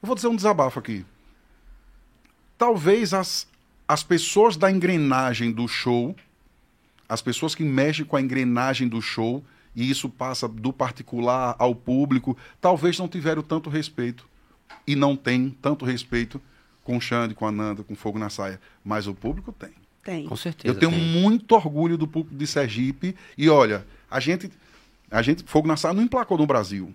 Eu 0.01 0.07
vou 0.07 0.15
dizer 0.15 0.27
um 0.29 0.35
desabafo 0.35 0.79
aqui. 0.79 1.05
Talvez 2.57 3.13
as, 3.13 3.47
as 3.93 4.01
pessoas 4.01 4.57
da 4.57 4.71
engrenagem 4.71 5.51
do 5.51 5.67
show, 5.67 6.15
as 7.07 7.21
pessoas 7.21 7.53
que 7.53 7.63
mexem 7.63 8.03
com 8.03 8.15
a 8.15 8.21
engrenagem 8.21 8.87
do 8.87 8.99
show, 8.99 9.43
e 9.75 9.87
isso 9.87 10.09
passa 10.09 10.47
do 10.47 10.73
particular 10.73 11.55
ao 11.59 11.75
público, 11.75 12.35
talvez 12.59 12.97
não 12.97 13.07
tiveram 13.07 13.43
tanto 13.43 13.69
respeito. 13.69 14.27
E 14.87 14.95
não 14.95 15.15
tem 15.15 15.55
tanto 15.61 15.85
respeito 15.85 16.41
com 16.83 16.97
o 16.97 16.99
Xande, 16.99 17.35
com 17.35 17.45
a 17.45 17.51
Nanda, 17.51 17.83
com 17.83 17.93
Fogo 17.93 18.17
na 18.17 18.31
Saia. 18.31 18.59
Mas 18.83 19.05
o 19.05 19.13
público 19.13 19.51
tem. 19.51 19.69
Tem. 20.03 20.25
Com 20.25 20.35
certeza. 20.35 20.73
Eu 20.73 20.79
tenho 20.79 20.91
tem. 20.91 21.21
muito 21.21 21.53
orgulho 21.53 21.95
do 21.95 22.07
público 22.07 22.35
de 22.35 22.47
Sergipe. 22.47 23.15
E 23.37 23.47
olha, 23.47 23.85
a 24.09 24.19
gente, 24.19 24.49
a 25.11 25.21
gente, 25.21 25.43
Fogo 25.43 25.67
na 25.67 25.77
Saia 25.77 25.93
não 25.93 26.01
emplacou 26.01 26.35
no 26.35 26.47
Brasil, 26.47 26.91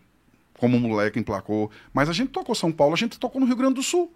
como 0.54 0.76
um 0.76 0.80
moleque 0.80 1.20
emplacou, 1.20 1.70
mas 1.94 2.08
a 2.08 2.12
gente 2.12 2.30
tocou 2.30 2.56
São 2.56 2.72
Paulo, 2.72 2.94
a 2.94 2.98
gente 2.98 3.20
tocou 3.20 3.40
no 3.40 3.46
Rio 3.46 3.54
Grande 3.54 3.74
do 3.74 3.84
Sul. 3.84 4.12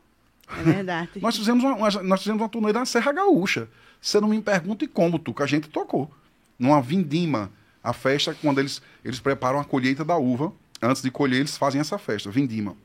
É 0.49 0.63
verdade. 0.63 1.11
Nós 1.21 1.37
fizemos 1.37 1.63
uma, 1.65 1.77
nós 2.03 2.21
fizemos 2.21 2.43
uma 2.43 2.49
turnê 2.49 2.73
na 2.73 2.85
Serra 2.85 3.13
Gaúcha. 3.13 3.69
Você 4.01 4.21
não 4.21 4.29
me 4.29 4.41
pergunta 4.43 4.85
e 4.85 4.89
como, 4.89 5.19
tu, 5.19 5.33
que 5.33 5.43
a 5.43 5.47
gente 5.47 5.69
tocou. 5.69 6.11
Numa 6.59 6.81
vindima. 6.83 7.51
A 7.83 7.93
festa, 7.93 8.37
quando 8.41 8.59
eles, 8.61 8.81
eles 9.05 9.19
preparam 9.19 9.59
a 9.59 9.65
colheita 9.65 10.05
da 10.05 10.17
uva, 10.17 10.53
antes 10.81 11.03
de 11.03 11.11
colher, 11.11 11.41
eles 11.41 11.57
fazem 11.57 11.81
essa 11.81 11.99
festa, 11.99 12.31
vindima. 12.31 12.77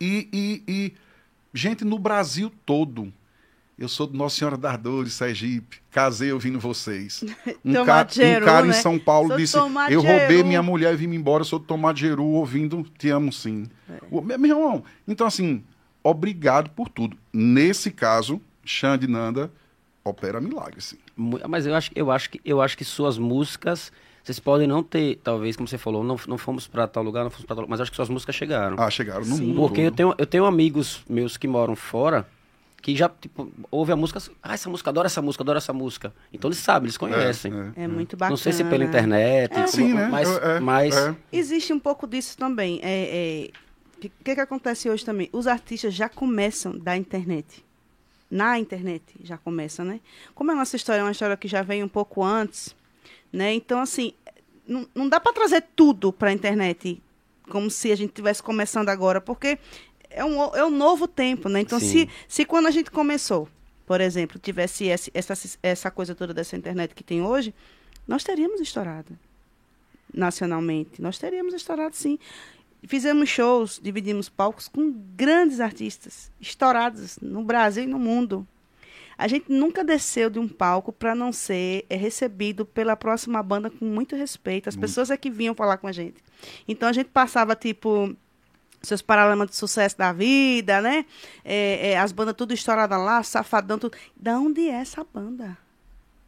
E, 0.00 0.28
e, 0.32 0.62
e, 0.68 0.92
gente, 1.54 1.84
no 1.84 1.98
Brasil 1.98 2.52
todo, 2.64 3.12
eu 3.78 3.88
sou 3.88 4.06
de 4.06 4.16
Nossa 4.16 4.36
Senhora 4.36 4.56
das 4.56 4.78
Dores, 4.78 5.12
Sergipe, 5.14 5.78
casei 5.90 6.32
ouvindo 6.32 6.58
vocês. 6.60 7.24
Um, 7.64 7.72
ca, 7.84 8.06
um 8.40 8.44
cara 8.44 8.66
em 8.66 8.70
né? 8.70 8.74
São 8.74 8.98
Paulo 8.98 9.28
Sou 9.28 9.36
disse: 9.36 9.56
Eu 9.56 9.62
Tomateiro." 9.62 10.02
roubei 10.02 10.42
minha 10.42 10.62
mulher 10.62 10.92
e 10.94 10.96
vim 10.96 11.14
embora, 11.14 11.42
eu 11.42 11.44
sou 11.44 11.60
de 11.60 11.66
Tomageru, 11.66 12.24
ouvindo 12.24 12.84
Te 12.98 13.08
Amo 13.08 13.32
Sim. 13.32 13.68
É. 13.88 13.98
O- 14.10 14.20
Meu 14.20 14.36
meu 14.38 14.56
irmão, 14.56 14.84
então 15.06 15.26
assim, 15.26 15.62
obrigado 16.02 16.70
por 16.70 16.88
tudo. 16.88 17.16
Nesse 17.32 17.90
caso, 17.90 18.40
Xande 18.64 19.06
Nanda 19.06 19.50
opera 20.04 20.40
milagre, 20.40 20.80
sim. 20.80 20.98
Mas 21.16 21.66
eu 21.66 21.74
acho, 21.74 21.90
eu 21.94 22.10
acho 22.10 22.30
que 22.30 22.40
eu 22.44 22.60
acho 22.60 22.76
que 22.76 22.84
suas 22.84 23.18
músicas, 23.18 23.92
vocês 24.22 24.40
podem 24.40 24.66
não 24.66 24.82
ter, 24.82 25.20
talvez, 25.22 25.56
como 25.56 25.68
você 25.68 25.78
falou, 25.78 26.02
não, 26.02 26.16
não 26.26 26.36
fomos 26.38 26.66
para 26.66 26.86
tal 26.88 27.02
lugar, 27.02 27.22
não 27.22 27.30
fomos 27.30 27.44
para 27.46 27.54
tal 27.54 27.62
lugar, 27.62 27.70
mas 27.70 27.80
acho 27.80 27.90
que 27.90 27.96
suas 27.96 28.08
músicas 28.08 28.34
chegaram. 28.34 28.76
Ah, 28.78 28.90
chegaram 28.90 29.20
no 29.24 29.36
Sim. 29.36 29.46
mundo 29.48 29.56
Porque 29.56 29.80
eu 29.82 29.92
tenho, 29.92 30.14
eu 30.18 30.26
tenho 30.26 30.44
amigos 30.44 31.02
meus 31.08 31.36
que 31.36 31.46
moram 31.46 31.76
fora 31.76 32.26
que 32.80 32.96
já, 32.96 33.08
tipo, 33.08 33.48
ouvem 33.70 33.92
a 33.92 33.96
música, 33.96 34.20
ah, 34.42 34.54
essa 34.54 34.68
música, 34.68 34.90
adoro 34.90 35.06
essa 35.06 35.22
música, 35.22 35.44
adoro 35.44 35.56
essa 35.56 35.72
música. 35.72 36.12
Então 36.32 36.48
eles 36.48 36.58
sabem, 36.58 36.86
eles 36.86 36.96
conhecem. 36.98 37.52
É, 37.76 37.84
É 37.84 37.88
muito 37.88 38.16
bacana. 38.16 38.30
Não 38.30 38.36
sei 38.36 38.52
se 38.52 38.64
pela 38.64 38.82
internet, 38.84 39.52
É, 39.52 39.54
como- 39.54 39.68
sim, 39.68 39.94
né? 39.94 40.08
mas, 40.08 40.28
É, 40.28 40.56
é, 40.56 40.60
mas 40.60 40.96
é. 40.96 41.14
Existe 41.32 41.72
um 41.72 41.78
pouco 41.78 42.08
disso 42.08 42.36
também. 42.36 42.80
É, 42.82 43.50
que, 44.02 44.12
que 44.24 44.34
que 44.34 44.40
acontece 44.40 44.88
hoje 44.90 45.04
também? 45.04 45.28
Os 45.32 45.46
artistas 45.46 45.94
já 45.94 46.08
começam 46.08 46.76
da 46.78 46.96
internet. 46.96 47.64
Na 48.30 48.58
internet 48.58 49.02
já 49.22 49.36
começa, 49.38 49.84
né? 49.84 50.00
Como 50.34 50.50
a 50.50 50.54
nossa 50.54 50.74
história 50.76 51.00
é 51.00 51.04
uma 51.04 51.12
história 51.12 51.36
que 51.36 51.46
já 51.48 51.62
vem 51.62 51.82
um 51.84 51.88
pouco 51.88 52.22
antes, 52.24 52.74
né? 53.32 53.52
Então, 53.54 53.80
assim, 53.80 54.12
não, 54.66 54.88
não 54.94 55.08
dá 55.08 55.20
para 55.20 55.32
trazer 55.32 55.62
tudo 55.76 56.12
para 56.12 56.30
a 56.30 56.32
internet 56.32 57.00
como 57.50 57.70
se 57.70 57.92
a 57.92 57.96
gente 57.96 58.10
estivesse 58.10 58.42
começando 58.42 58.88
agora, 58.88 59.20
porque 59.20 59.58
é 60.08 60.24
um, 60.24 60.38
o- 60.38 60.56
é 60.56 60.64
um 60.64 60.70
novo 60.70 61.06
tempo, 61.06 61.48
né? 61.48 61.60
Então, 61.60 61.78
se, 61.86 62.08
se 62.26 62.44
quando 62.44 62.66
a 62.66 62.70
gente 62.70 62.90
começou, 62.90 63.48
por 63.86 64.00
exemplo, 64.00 64.38
tivesse 64.38 64.86
esse- 64.86 65.10
essa, 65.12 65.34
essa 65.62 65.90
coisa 65.90 66.14
toda 66.14 66.32
dessa 66.32 66.56
internet 66.56 66.94
que 66.94 67.04
tem 67.04 67.22
hoje, 67.22 67.54
nós 68.08 68.24
teríamos 68.24 68.60
estourado 68.60 69.16
nacionalmente. 70.12 71.00
Nós 71.00 71.18
teríamos 71.18 71.54
estourado 71.54 71.94
sim. 71.96 72.18
Fizemos 72.84 73.28
shows, 73.28 73.80
dividimos 73.82 74.28
palcos 74.28 74.68
com 74.68 74.92
grandes 75.16 75.60
artistas, 75.60 76.30
estourados 76.40 77.18
no 77.20 77.44
Brasil 77.44 77.84
e 77.84 77.86
no 77.86 77.98
mundo. 77.98 78.46
A 79.16 79.28
gente 79.28 79.52
nunca 79.52 79.84
desceu 79.84 80.28
de 80.28 80.38
um 80.38 80.48
palco 80.48 80.92
para 80.92 81.14
não 81.14 81.32
ser 81.32 81.86
é, 81.88 81.94
recebido 81.94 82.64
pela 82.64 82.96
próxima 82.96 83.40
banda 83.40 83.70
com 83.70 83.84
muito 83.84 84.16
respeito. 84.16 84.68
As 84.68 84.74
pessoas 84.74 85.10
é 85.10 85.16
que 85.16 85.30
vinham 85.30 85.54
falar 85.54 85.76
com 85.76 85.86
a 85.86 85.92
gente. 85.92 86.16
Então 86.66 86.88
a 86.88 86.92
gente 86.92 87.08
passava, 87.08 87.54
tipo, 87.54 88.16
seus 88.82 89.00
paralamas 89.00 89.50
de 89.50 89.56
sucesso 89.56 89.96
da 89.96 90.12
vida, 90.12 90.80
né? 90.80 91.06
É, 91.44 91.90
é, 91.92 91.98
as 91.98 92.10
bandas 92.10 92.34
tudo 92.34 92.52
estouradas 92.52 92.98
lá, 92.98 93.22
safadão, 93.22 93.78
tudo. 93.78 93.96
Da 94.16 94.38
onde 94.38 94.68
é 94.68 94.72
essa 94.72 95.04
banda? 95.04 95.56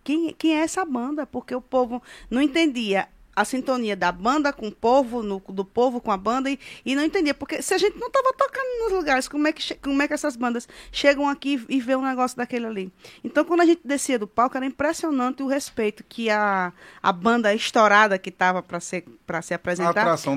Quem, 0.04 0.32
quem 0.34 0.56
é 0.56 0.62
essa 0.62 0.84
banda? 0.84 1.26
Porque 1.26 1.54
o 1.54 1.60
povo 1.60 2.02
não 2.30 2.40
entendia 2.40 3.08
a 3.36 3.44
sintonia 3.44 3.96
da 3.96 4.12
banda 4.12 4.52
com 4.52 4.68
o 4.68 4.72
povo, 4.72 5.22
no- 5.22 5.42
do 5.48 5.64
povo 5.64 6.00
com 6.00 6.10
a 6.12 6.16
banda, 6.16 6.50
e, 6.50 6.58
e 6.84 6.94
não 6.94 7.02
entendia. 7.04 7.34
Porque 7.34 7.60
se 7.62 7.74
a 7.74 7.78
gente 7.78 7.98
não 7.98 8.06
estava 8.08 8.32
tocando 8.32 8.84
nos 8.84 8.92
lugares, 8.92 9.26
como 9.28 9.46
é, 9.48 9.52
que, 9.52 9.74
como 9.76 10.00
é 10.02 10.06
que 10.08 10.14
essas 10.14 10.36
bandas 10.36 10.68
chegam 10.92 11.28
aqui 11.28 11.64
e 11.68 11.80
vê 11.80 11.96
um 11.96 12.02
negócio 12.02 12.36
daquele 12.36 12.66
ali? 12.66 12.92
Então, 13.22 13.44
quando 13.44 13.60
a 13.62 13.66
gente 13.66 13.80
descia 13.84 14.18
do 14.18 14.26
palco, 14.26 14.56
era 14.56 14.66
impressionante 14.66 15.42
o 15.42 15.46
respeito 15.46 16.04
que 16.08 16.30
a, 16.30 16.72
a 17.02 17.12
banda 17.12 17.54
estourada 17.54 18.18
que 18.18 18.28
estava 18.28 18.62
para 18.62 18.80
ser, 18.80 19.04
pra 19.26 19.40
se 19.42 19.52
apresentar 19.54 19.92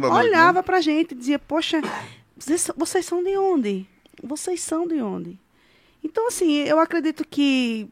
noite, 0.09 0.23
né? 0.23 0.29
olhava 0.37 0.63
pra 0.63 0.81
gente 0.81 1.11
e 1.11 1.15
dizia, 1.15 1.37
poxa, 1.39 1.81
vocês, 2.37 2.61
são- 2.61 2.75
vocês 2.77 3.05
são 3.05 3.23
de 3.23 3.37
onde? 3.37 3.87
Vocês 4.23 4.61
são 4.61 4.87
de 4.87 5.01
onde? 5.01 5.39
Então, 6.03 6.27
assim, 6.27 6.53
eu 6.59 6.79
acredito 6.79 7.25
que 7.27 7.87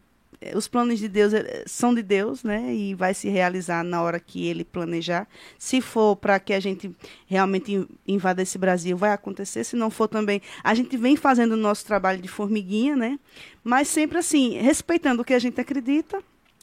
os 0.53 0.67
planos 0.67 0.99
de 0.99 1.07
Deus 1.07 1.33
eh, 1.33 1.63
são 1.65 1.93
de 1.95 2.03
Deus, 2.03 2.43
né? 2.43 2.73
E 2.73 2.93
vai 2.93 3.13
se 3.13 3.29
realizar 3.29 3.83
na 3.83 4.01
hora 4.01 4.19
que 4.19 4.45
ele 4.47 4.63
planejar. 4.63 5.27
Se 5.57 5.79
for 5.81 6.15
para 6.15 6.39
que 6.39 6.53
a 6.53 6.59
gente 6.59 6.93
realmente 7.25 7.73
in- 7.73 7.87
invada 8.07 8.41
esse 8.41 8.57
Brasil, 8.57 8.95
vai 8.97 9.11
acontecer. 9.11 9.63
Se 9.63 9.75
não 9.75 9.89
for 9.89 10.07
também, 10.07 10.41
a 10.63 10.73
gente 10.73 10.97
vem 10.97 11.15
fazendo 11.15 11.53
o 11.53 11.57
nosso 11.57 11.85
trabalho 11.85 12.21
de 12.21 12.27
formiguinha, 12.27 12.95
né? 12.95 13.19
Mas 13.63 13.87
sempre 13.87 14.17
assim, 14.17 14.57
respeitando 14.57 15.21
o 15.21 15.25
que 15.25 15.33
a 15.33 15.39
gente 15.39 15.59
acredita, 15.59 16.21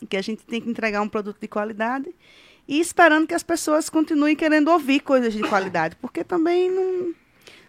que 0.09 0.17
a 0.17 0.23
gente 0.23 0.45
tem 0.45 0.61
que 0.61 0.69
entregar 0.69 1.01
um 1.01 1.09
produto 1.09 1.39
de 1.41 1.49
qualidade 1.49 2.09
e 2.69 2.79
esperando 2.81 3.27
que 3.27 3.35
as 3.35 3.43
pessoas 3.43 3.89
continuem 3.89 4.37
querendo 4.37 4.69
ouvir 4.69 5.01
coisas 5.01 5.33
de 5.33 5.43
qualidade, 5.43 5.97
porque 5.97 6.23
também 6.25 6.71
não, 6.71 7.13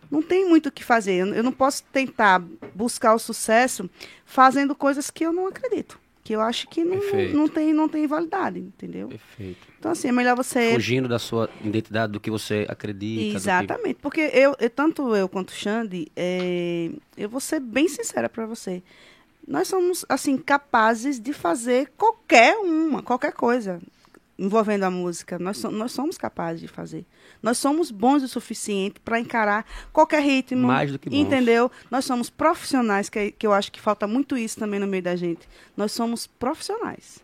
não 0.09 0.21
tem 0.21 0.47
muito 0.47 0.67
o 0.67 0.71
que 0.71 0.83
fazer. 0.83 1.25
Eu 1.27 1.43
não 1.43 1.51
posso 1.51 1.83
tentar 1.91 2.39
buscar 2.75 3.13
o 3.15 3.19
sucesso 3.19 3.89
fazendo 4.25 4.75
coisas 4.75 5.09
que 5.09 5.25
eu 5.25 5.33
não 5.33 5.47
acredito. 5.47 5.99
Que 6.23 6.33
eu 6.33 6.39
acho 6.41 6.67
que 6.69 6.83
não, 6.85 6.99
Perfeito. 6.99 7.35
não, 7.35 7.47
tem, 7.49 7.73
não 7.73 7.89
tem 7.89 8.07
validade, 8.07 8.59
entendeu? 8.59 9.09
Perfeito. 9.09 9.67
Então, 9.77 9.91
assim, 9.91 10.07
é 10.07 10.11
melhor 10.11 10.35
você. 10.37 10.71
Fugindo 10.73 11.07
da 11.09 11.19
sua 11.19 11.49
identidade, 11.61 12.13
do 12.13 12.19
que 12.19 12.31
você 12.31 12.65
acredita. 12.69 13.21
do 13.25 13.29
que- 13.31 13.35
Exatamente, 13.35 13.95
porque 14.01 14.21
eu, 14.33 14.55
eu- 14.59 14.69
tanto 14.69 15.13
eu 15.15 15.27
quanto 15.27 15.49
o 15.49 15.53
Xande, 15.53 16.07
é, 16.15 16.89
eu 17.17 17.27
vou 17.27 17.41
ser 17.41 17.59
bem 17.59 17.87
sincera 17.89 18.29
para 18.29 18.45
você. 18.45 18.81
Nós 19.45 19.67
somos, 19.67 20.05
assim, 20.07 20.37
capazes 20.37 21.19
de 21.19 21.33
fazer 21.33 21.91
qualquer 21.97 22.55
uma, 22.55 23.03
qualquer 23.03 23.33
coisa 23.33 23.81
envolvendo 24.43 24.83
a 24.83 24.91
música. 24.91 25.39
Nós, 25.39 25.57
so- 25.57 25.71
nós 25.71 25.91
somos 25.93 26.17
capazes 26.17 26.59
de 26.61 26.67
fazer. 26.67 27.05
Nós 27.41 27.57
somos 27.57 27.89
bons 27.91 28.23
o 28.23 28.27
suficiente 28.27 28.99
para 28.99 29.19
encarar 29.19 29.65
qualquer 29.93 30.21
ritmo. 30.21 30.67
Mais 30.67 30.91
do 30.91 30.99
que 30.99 31.09
bons. 31.09 31.17
Entendeu? 31.17 31.71
Nós 31.89 32.03
somos 32.03 32.29
profissionais, 32.29 33.07
que, 33.09 33.19
é- 33.19 33.31
que 33.31 33.47
eu 33.47 33.53
acho 33.53 33.71
que 33.71 33.79
falta 33.79 34.05
muito 34.05 34.35
isso 34.37 34.59
também 34.59 34.79
no 34.79 34.87
meio 34.87 35.01
da 35.03 35.15
gente. 35.15 35.47
Nós 35.77 35.91
somos 35.93 36.27
profissionais. 36.27 37.22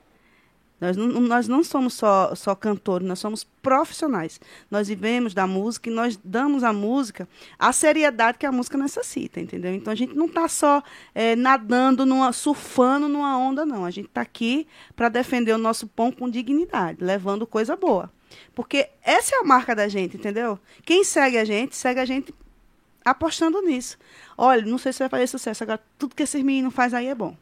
Nós 0.79 0.95
não, 0.95 1.07
nós 1.07 1.47
não 1.47 1.63
somos 1.63 1.93
só, 1.93 2.33
só 2.35 2.55
cantores, 2.55 3.07
nós 3.07 3.19
somos 3.19 3.43
profissionais. 3.43 4.39
Nós 4.71 4.87
vivemos 4.87 5.33
da 5.33 5.45
música 5.45 5.89
e 5.89 5.93
nós 5.93 6.17
damos 6.23 6.63
à 6.63 6.71
música 6.71 7.27
a 7.57 7.73
seriedade 7.73 8.37
que 8.37 8.45
a 8.45 8.51
música 8.51 8.77
necessita, 8.77 9.39
entendeu? 9.39 9.73
Então 9.73 9.91
a 9.91 9.95
gente 9.95 10.15
não 10.15 10.25
está 10.27 10.47
só 10.47 10.81
eh, 11.13 11.35
nadando, 11.35 12.05
numa, 12.05 12.31
surfando 12.31 13.07
numa 13.07 13.37
onda, 13.37 13.65
não. 13.65 13.85
A 13.85 13.91
gente 13.91 14.07
está 14.07 14.21
aqui 14.21 14.67
para 14.95 15.09
defender 15.09 15.53
o 15.53 15.57
nosso 15.57 15.87
pão 15.87 16.11
com 16.11 16.29
dignidade, 16.29 17.03
levando 17.03 17.45
coisa 17.45 17.75
boa. 17.75 18.11
Porque 18.55 18.89
essa 19.03 19.35
é 19.35 19.39
a 19.39 19.43
marca 19.43 19.75
da 19.75 19.87
gente, 19.87 20.17
entendeu? 20.17 20.59
Quem 20.83 21.03
segue 21.03 21.37
a 21.37 21.45
gente, 21.45 21.75
segue 21.75 21.99
a 21.99 22.05
gente 22.05 22.33
apostando 23.03 23.61
nisso. 23.61 23.97
Olha, 24.37 24.65
não 24.65 24.77
sei 24.77 24.93
se 24.93 24.99
vai 24.99 25.09
fazer 25.09 25.27
sucesso, 25.27 25.63
agora 25.63 25.81
tudo 25.97 26.15
que 26.15 26.23
esses 26.23 26.41
meninos 26.41 26.73
fazem 26.73 26.99
aí 26.99 27.07
é 27.07 27.15
bom. 27.15 27.35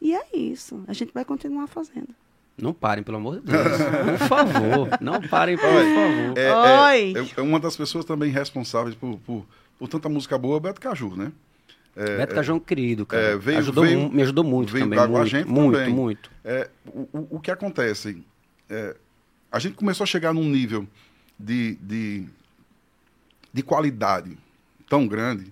E 0.00 0.14
é 0.14 0.24
isso. 0.36 0.84
A 0.86 0.92
gente 0.92 1.12
vai 1.12 1.24
continuar 1.24 1.66
fazendo. 1.66 2.08
Não 2.56 2.72
parem, 2.72 3.04
pelo 3.04 3.18
amor 3.18 3.40
de 3.40 3.50
Deus. 3.52 3.62
por 4.18 4.28
favor. 4.28 4.88
Não 5.00 5.20
parem, 5.20 5.56
por 5.56 5.64
favor. 5.64 6.38
É, 6.38 6.54
Oi. 6.90 7.14
é, 7.36 7.40
é 7.40 7.42
uma 7.42 7.60
das 7.60 7.76
pessoas 7.76 8.04
também 8.04 8.30
responsáveis 8.30 8.94
por, 8.94 9.18
por, 9.18 9.46
por 9.78 9.88
tanta 9.88 10.08
música 10.08 10.38
boa, 10.38 10.54
é 10.54 10.58
o 10.58 10.60
Beto 10.60 10.80
Caju, 10.80 11.16
né? 11.16 11.32
Beto 11.94 12.34
Cajão 12.34 12.56
é 12.56 12.58
um 12.58 12.60
querido, 12.60 13.06
cara. 13.06 13.22
é, 13.22 13.36
veio- 13.38 13.58
ajudou 13.58 13.84
veio- 13.84 14.10
me 14.12 14.20
ajudou 14.22 14.44
muito 14.44 14.70
veio 14.70 14.84
também. 14.84 14.98
com 14.98 15.04
a 15.04 15.08
Muito, 15.08 15.26
gente 15.30 15.48
muito, 15.48 15.78
também. 15.78 15.94
muito. 15.94 16.30
É, 16.44 16.68
o, 16.86 17.00
o, 17.12 17.28
o 17.36 17.40
que 17.40 17.50
acontece? 17.50 18.22
É, 18.68 18.94
a 19.50 19.58
gente 19.58 19.74
começou 19.76 20.04
a 20.04 20.06
chegar 20.06 20.34
num 20.34 20.44
nível 20.44 20.86
de, 21.38 21.76
de, 21.76 22.26
de 23.50 23.62
qualidade 23.62 24.36
tão 24.88 25.06
grande 25.06 25.50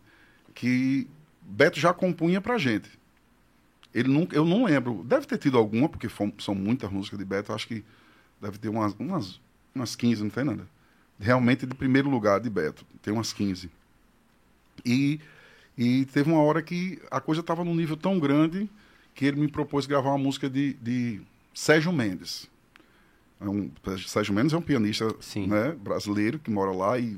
que 0.54 1.06
Beto 1.40 1.80
já 1.80 1.94
compunha 1.94 2.40
pra 2.42 2.58
gente. 2.58 2.90
Ele 3.94 4.08
nunca, 4.08 4.34
eu 4.34 4.44
não 4.44 4.64
lembro, 4.64 5.04
deve 5.04 5.24
ter 5.26 5.38
tido 5.38 5.56
alguma, 5.56 5.88
porque 5.88 6.08
são 6.38 6.54
muitas 6.54 6.90
músicas 6.90 7.18
de 7.18 7.24
Beto, 7.24 7.52
acho 7.52 7.68
que 7.68 7.84
deve 8.40 8.58
ter 8.58 8.68
umas, 8.68 8.92
umas, 8.98 9.40
umas 9.72 9.94
15, 9.94 10.24
não 10.24 10.30
tem 10.30 10.44
nada. 10.44 10.66
Realmente 11.18 11.64
de 11.64 11.74
primeiro 11.74 12.10
lugar 12.10 12.40
de 12.40 12.50
Beto, 12.50 12.84
tem 13.00 13.14
umas 13.14 13.32
15. 13.32 13.70
E, 14.84 15.20
e 15.78 16.06
teve 16.06 16.28
uma 16.28 16.42
hora 16.42 16.60
que 16.60 17.00
a 17.08 17.20
coisa 17.20 17.40
estava 17.40 17.62
num 17.62 17.74
nível 17.74 17.96
tão 17.96 18.18
grande 18.18 18.68
que 19.14 19.24
ele 19.24 19.40
me 19.40 19.46
propôs 19.46 19.86
gravar 19.86 20.10
uma 20.10 20.18
música 20.18 20.50
de, 20.50 20.74
de 20.74 21.20
Sérgio 21.54 21.92
Mendes. 21.92 22.50
É 23.40 23.48
um, 23.48 23.70
Sérgio 24.08 24.34
Mendes 24.34 24.52
é 24.52 24.56
um 24.56 24.62
pianista 24.62 25.06
né, 25.46 25.72
brasileiro 25.72 26.40
que 26.40 26.50
mora 26.50 26.72
lá 26.72 26.98
e 26.98 27.16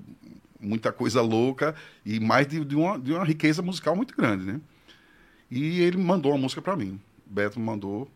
muita 0.60 0.92
coisa 0.92 1.22
louca 1.22 1.74
e 2.04 2.20
mais 2.20 2.46
de, 2.46 2.62
de, 2.64 2.76
uma, 2.76 2.98
de 2.98 3.12
uma 3.12 3.24
riqueza 3.24 3.62
musical 3.62 3.96
muito 3.96 4.14
grande, 4.14 4.44
né? 4.44 4.60
E 5.50 5.80
ele 5.80 5.96
mandou 5.96 6.32
uma 6.32 6.38
música 6.38 6.60
para 6.60 6.76
mim. 6.76 7.00
Beto 7.24 7.58
mandou. 7.60 8.08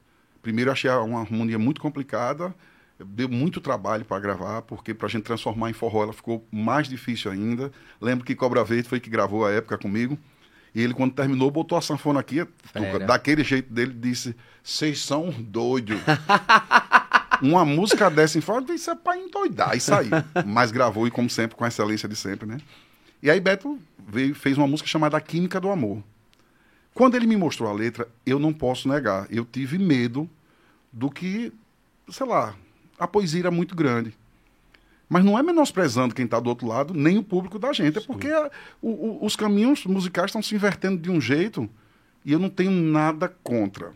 Primeiro 0.42 0.68
eu 0.70 0.72
achei 0.72 0.90
uma 0.90 1.20
harmonia 1.20 1.58
muito 1.58 1.80
complicada, 1.80 2.54
deu 2.98 3.28
muito 3.28 3.60
trabalho 3.60 4.04
para 4.04 4.18
gravar, 4.20 4.62
porque 4.62 4.94
para 4.94 5.06
a 5.06 5.10
gente 5.10 5.24
transformar 5.24 5.68
em 5.68 5.74
forró 5.74 6.04
ela 6.04 6.12
ficou 6.12 6.46
mais 6.50 6.88
difícil 6.88 7.30
ainda. 7.30 7.70
Lembro 8.00 8.24
que 8.24 8.34
Cobra 8.34 8.64
Verde 8.64 8.88
foi 8.88 9.00
que 9.00 9.10
gravou 9.10 9.44
a 9.44 9.50
época 9.50 9.76
comigo. 9.76 10.18
E 10.74 10.80
ele, 10.80 10.94
quando 10.94 11.12
terminou, 11.12 11.50
botou 11.50 11.76
a 11.76 11.82
sanfona 11.82 12.20
aqui, 12.20 12.46
Fera. 12.72 13.00
daquele 13.00 13.42
jeito 13.42 13.72
dele, 13.72 13.92
disse: 13.92 14.36
Vocês 14.62 15.02
são 15.02 15.30
doidos. 15.30 16.00
Uma 17.42 17.64
música 17.64 18.10
dessa 18.10 18.38
em 18.38 18.40
fora, 18.40 18.64
isso 18.72 18.90
é 18.90 18.94
pra 18.94 19.16
endoidar. 19.16 19.74
E 19.74 19.80
saiu. 19.80 20.10
Mas 20.46 20.70
gravou, 20.70 21.06
e 21.06 21.10
como 21.10 21.28
sempre, 21.28 21.56
com 21.56 21.64
a 21.64 21.68
excelência 21.68 22.08
de 22.08 22.14
sempre, 22.14 22.46
né? 22.46 22.58
E 23.22 23.30
aí 23.30 23.40
Beto 23.40 23.78
veio, 24.06 24.34
fez 24.34 24.56
uma 24.58 24.66
música 24.66 24.88
chamada 24.88 25.20
Química 25.20 25.58
do 25.58 25.70
Amor. 25.70 26.02
Quando 26.94 27.14
ele 27.16 27.26
me 27.26 27.36
mostrou 27.36 27.68
a 27.68 27.72
letra, 27.72 28.06
eu 28.26 28.38
não 28.38 28.52
posso 28.52 28.88
negar. 28.88 29.26
Eu 29.30 29.44
tive 29.44 29.78
medo 29.78 30.28
do 30.92 31.10
que, 31.10 31.52
sei 32.08 32.26
lá, 32.26 32.54
a 32.98 33.06
poesia 33.06 33.40
era 33.42 33.50
muito 33.50 33.74
grande. 33.74 34.14
Mas 35.08 35.24
não 35.24 35.38
é 35.38 35.42
menosprezando 35.42 36.14
quem 36.14 36.24
está 36.24 36.38
do 36.38 36.48
outro 36.48 36.66
lado, 36.66 36.94
nem 36.94 37.18
o 37.18 37.22
público 37.22 37.58
da 37.58 37.72
gente. 37.72 37.98
É 37.98 38.00
porque 38.00 38.28
a- 38.28 38.50
o- 38.80 38.88
o- 39.22 39.24
os 39.24 39.34
caminhos 39.34 39.84
musicais 39.86 40.26
estão 40.30 40.42
se 40.42 40.54
invertendo 40.54 40.98
de 40.98 41.10
um 41.10 41.20
jeito 41.20 41.68
e 42.24 42.32
eu 42.32 42.38
não 42.38 42.48
tenho 42.50 42.70
nada 42.70 43.28
contra. 43.42 43.92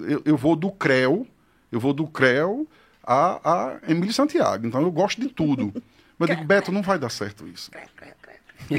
Eu, 0.00 0.22
eu 0.24 0.36
vou 0.36 0.56
do 0.56 0.70
Creu, 0.70 1.26
eu 1.70 1.78
vou 1.80 1.92
do 1.94 2.06
Creu 2.06 2.66
a, 3.02 3.78
a 3.84 3.90
Emílio 3.90 4.12
Santiago. 4.12 4.66
Então 4.66 4.82
eu 4.82 4.90
gosto 4.90 5.20
de 5.20 5.28
tudo. 5.28 5.72
Mas 6.18 6.28
eu 6.28 6.36
digo, 6.36 6.46
Beto, 6.46 6.70
não 6.72 6.82
vai 6.82 6.98
dar 6.98 7.08
certo 7.10 7.46
isso. 7.48 7.70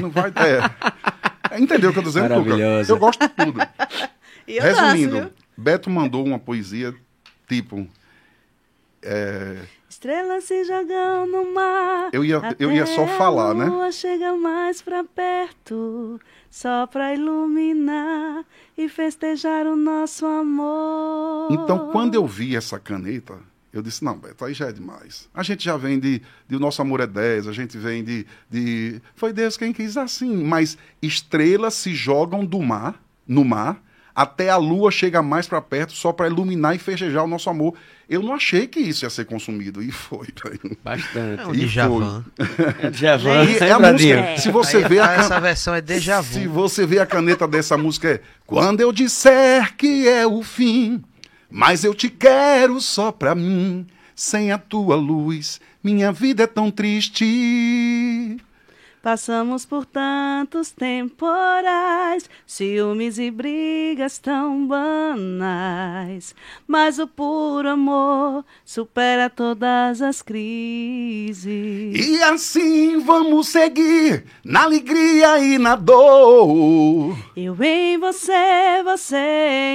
Não 0.00 0.10
vai. 0.10 0.28
É. 0.30 0.60
Entendeu 1.58 1.90
o 1.90 1.92
que 1.92 1.98
eu 1.98 2.02
estou 2.02 2.12
dizendo, 2.22 2.28
Cuca? 2.34 2.40
Maravilhosa. 2.50 2.92
Eu 2.92 2.98
gosto 2.98 3.20
de 3.20 3.28
tudo. 3.28 3.60
E 4.48 4.56
eu 4.56 4.62
Resumindo? 4.64 5.32
Beto 5.56 5.88
mandou 5.88 6.24
uma 6.26 6.36
poesia 6.38 6.92
tipo. 7.48 7.86
é, 9.00 9.58
Estrelas 9.88 10.44
se 10.44 10.64
jogam 10.64 11.26
no 11.28 11.54
mar. 11.54 12.08
Eu 12.12 12.24
ia- 12.24 12.40
eu 12.58 12.72
ia 12.72 12.84
só 12.86 13.06
falar, 13.06 13.50
a 13.50 13.54
né? 13.54 13.64
lua 13.66 13.92
chega 13.92 14.34
mais 14.34 14.82
pra 14.82 15.04
perto, 15.04 16.18
só 16.50 16.86
pra 16.88 17.14
iluminar 17.14 18.44
e 18.76 18.88
festejar 18.88 19.66
o 19.66 19.76
nosso 19.76 20.26
amor. 20.26 21.48
Então, 21.52 21.90
quando 21.92 22.14
eu 22.16 22.26
vi 22.26 22.56
essa 22.56 22.78
caneta, 22.80 23.38
eu 23.72 23.80
disse, 23.82 24.04
não, 24.04 24.18
Beto, 24.18 24.44
aí 24.44 24.52
já 24.54 24.68
é 24.68 24.72
demais. 24.72 25.28
A 25.32 25.42
gente 25.42 25.64
já 25.64 25.76
vem 25.76 25.98
de, 25.98 26.20
de 26.48 26.56
O 26.56 26.58
Nosso 26.60 26.82
Amor 26.82 27.00
é 27.00 27.06
10, 27.06 27.48
a 27.48 27.52
gente 27.52 27.78
vem 27.78 28.04
de, 28.04 28.26
de 28.50 29.00
Foi 29.14 29.32
Deus 29.32 29.56
quem 29.56 29.72
quis 29.72 29.96
assim. 29.96 30.44
Mas 30.44 30.76
estrelas 31.00 31.74
se 31.74 31.94
jogam 31.94 32.44
do 32.44 32.60
mar, 32.60 33.00
no 33.26 33.44
mar, 33.44 33.82
até 34.14 34.50
a 34.50 34.58
lua 34.58 34.90
chega 34.90 35.22
mais 35.22 35.46
para 35.48 35.60
perto 35.62 35.92
só 35.94 36.12
para 36.12 36.26
iluminar 36.26 36.74
e 36.76 36.78
festejar 36.78 37.24
o 37.24 37.26
nosso 37.26 37.48
amor. 37.48 37.74
Eu 38.06 38.22
não 38.22 38.34
achei 38.34 38.66
que 38.66 38.78
isso 38.78 39.06
ia 39.06 39.10
ser 39.10 39.24
consumido, 39.24 39.82
e 39.82 39.90
foi. 39.90 40.28
Bastante. 40.84 41.40
É 41.42 41.46
um 41.46 41.54
E 41.54 41.64
Djavan. 41.66 42.22
Djavan, 42.92 43.44
E 43.44 43.58
sem 43.58 43.68
é 43.68 43.72
a 43.72 43.78
música, 43.78 44.36
se 44.36 44.50
você 44.50 44.76
Aí, 44.78 44.84
vê 44.88 44.98
a, 44.98 45.06
can- 45.08 45.14
Essa 45.14 45.40
versão 45.40 45.74
é 45.74 45.80
déjà 45.80 46.22
Se 46.22 46.46
vu. 46.46 46.52
você 46.52 46.84
vê 46.84 46.98
a 46.98 47.06
caneta 47.06 47.48
dessa 47.48 47.78
música 47.78 48.08
é 48.10 48.20
Quando 48.46 48.80
eu 48.82 48.92
disser 48.92 49.74
que 49.76 50.06
é 50.06 50.26
o 50.26 50.42
fim, 50.42 51.02
mas 51.52 51.84
eu 51.84 51.94
te 51.94 52.08
quero 52.08 52.80
só 52.80 53.12
pra 53.12 53.34
mim, 53.34 53.86
sem 54.16 54.50
a 54.50 54.58
tua 54.58 54.96
luz, 54.96 55.60
minha 55.84 56.10
vida 56.10 56.44
é 56.44 56.46
tão 56.46 56.70
triste. 56.70 58.38
Passamos 59.02 59.66
por 59.66 59.84
tantos 59.84 60.70
temporais, 60.70 62.30
ciúmes 62.46 63.18
e 63.18 63.32
brigas 63.32 64.18
tão 64.18 64.64
banais. 64.64 66.36
Mas 66.68 67.00
o 67.00 67.08
puro 67.08 67.68
amor 67.68 68.44
supera 68.64 69.28
todas 69.28 70.00
as 70.00 70.22
crises. 70.22 71.46
E 71.98 72.22
assim 72.22 73.00
vamos 73.00 73.48
seguir 73.48 74.24
na 74.44 74.62
alegria 74.62 75.36
e 75.40 75.58
na 75.58 75.74
dor. 75.74 77.18
Eu 77.36 77.60
em 77.60 77.98
você, 77.98 78.84
você 78.84 79.16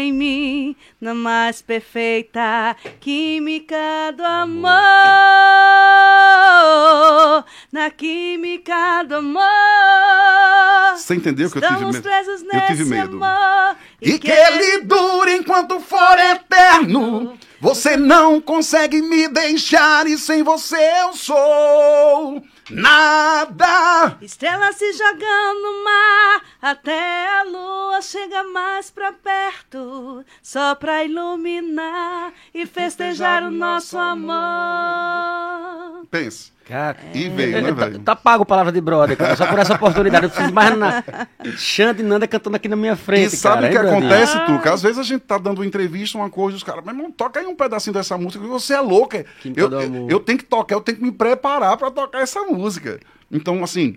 em 0.06 0.14
mim, 0.14 0.74
na 1.02 1.14
mais 1.14 1.62
perfeita 1.62 2.78
química 3.02 4.14
do 4.16 4.24
amor. 4.24 4.72
Na 7.74 7.90
química 7.90 9.04
do 9.04 9.17
amor. 9.18 10.98
Você 10.98 11.16
entendeu 11.16 11.50
que 11.50 11.58
eu 11.58 11.62
tive 11.62 11.86
medo? 11.86 12.10
Eu 12.54 12.66
tive 12.68 12.86
medo. 12.86 13.24
amor. 13.24 13.76
E 14.02 14.20
que 14.20 14.32
ele 14.32 14.82
dure 14.82 15.36
enquanto 15.36 15.80
for 15.80 16.18
eterno. 16.20 17.38
Você 17.60 17.98
não 17.98 18.40
consegue 18.40 19.02
me 19.02 19.28
deixar 19.28 20.06
e 20.06 20.18
sem 20.18 20.44
você 20.44 20.78
eu 21.02 21.14
sou 21.14 22.44
nada. 22.70 24.18
Estrelas 24.22 24.76
se 24.76 24.94
jogando 24.94 25.62
no 25.62 25.84
mar, 25.84 26.42
até 26.62 27.40
a 27.40 27.44
lua 27.44 28.00
chega 28.02 28.44
mais 28.44 28.92
pra 28.92 29.12
perto, 29.12 30.24
só 30.44 30.76
pra 30.76 31.04
iluminar 31.04 32.32
e 32.54 32.68
festejar 32.68 33.42
o 33.44 33.50
nosso 33.50 33.98
amor. 33.98 34.38
Pense. 36.10 36.52
Cara, 36.68 36.98
E 37.14 37.30
veio, 37.30 37.62
né, 37.62 37.70
tá, 37.70 37.86
velho? 37.86 38.00
tá 38.00 38.16
pago 38.16 38.46
palavra 38.46 38.74
de 38.74 38.82
brother, 38.82 39.16
cara. 39.16 39.38
Só 39.38 39.48
por 39.48 39.58
essa 39.58 39.76
oportunidade. 39.76 40.26
Eu 40.26 40.30
preciso 40.30 40.54
mais 40.54 40.78
na. 40.78 41.02
Xande 41.56 42.02
e 42.02 42.06
Nanda 42.06 42.28
cantando 42.28 42.58
aqui 42.58 42.68
na 42.68 42.76
minha 42.76 42.96
frente. 42.98 43.34
E 43.34 43.38
sabe 43.38 43.68
o 43.68 43.70
que 43.70 43.78
hein, 43.78 43.88
acontece, 43.88 44.38
Tuca? 44.46 44.74
Às 44.74 44.82
vezes 44.82 44.98
a 44.98 45.04
gente 45.04 45.22
tá 45.22 45.38
dando 45.38 45.60
uma 45.60 45.66
entrevista, 45.66 46.18
uma 46.18 46.30
coisa, 46.30 46.58
os 46.58 46.64
caras, 46.64 46.84
mas 46.84 46.96
não 46.96 47.10
toca 47.10 47.40
aí 47.40 47.46
um 47.46 47.56
pedacinho 47.56 47.94
dessa 47.94 48.18
música, 48.18 48.44
que 48.44 48.50
você 48.50 48.74
é 48.74 48.82
louca. 48.82 49.26
Química 49.42 49.62
Eu, 49.62 50.10
eu, 50.10 50.20
tenho 50.20 50.38
que 50.38 50.44
tocar, 50.44 50.76
eu 50.76 50.82
tenho 50.82 50.98
que 50.98 51.04
me 51.04 51.12
preparar 51.12 51.78
pra 51.78 51.90
tocar 51.90 52.20
essa 52.20 52.42
música. 52.42 53.00
Então, 53.32 53.64
assim, 53.64 53.96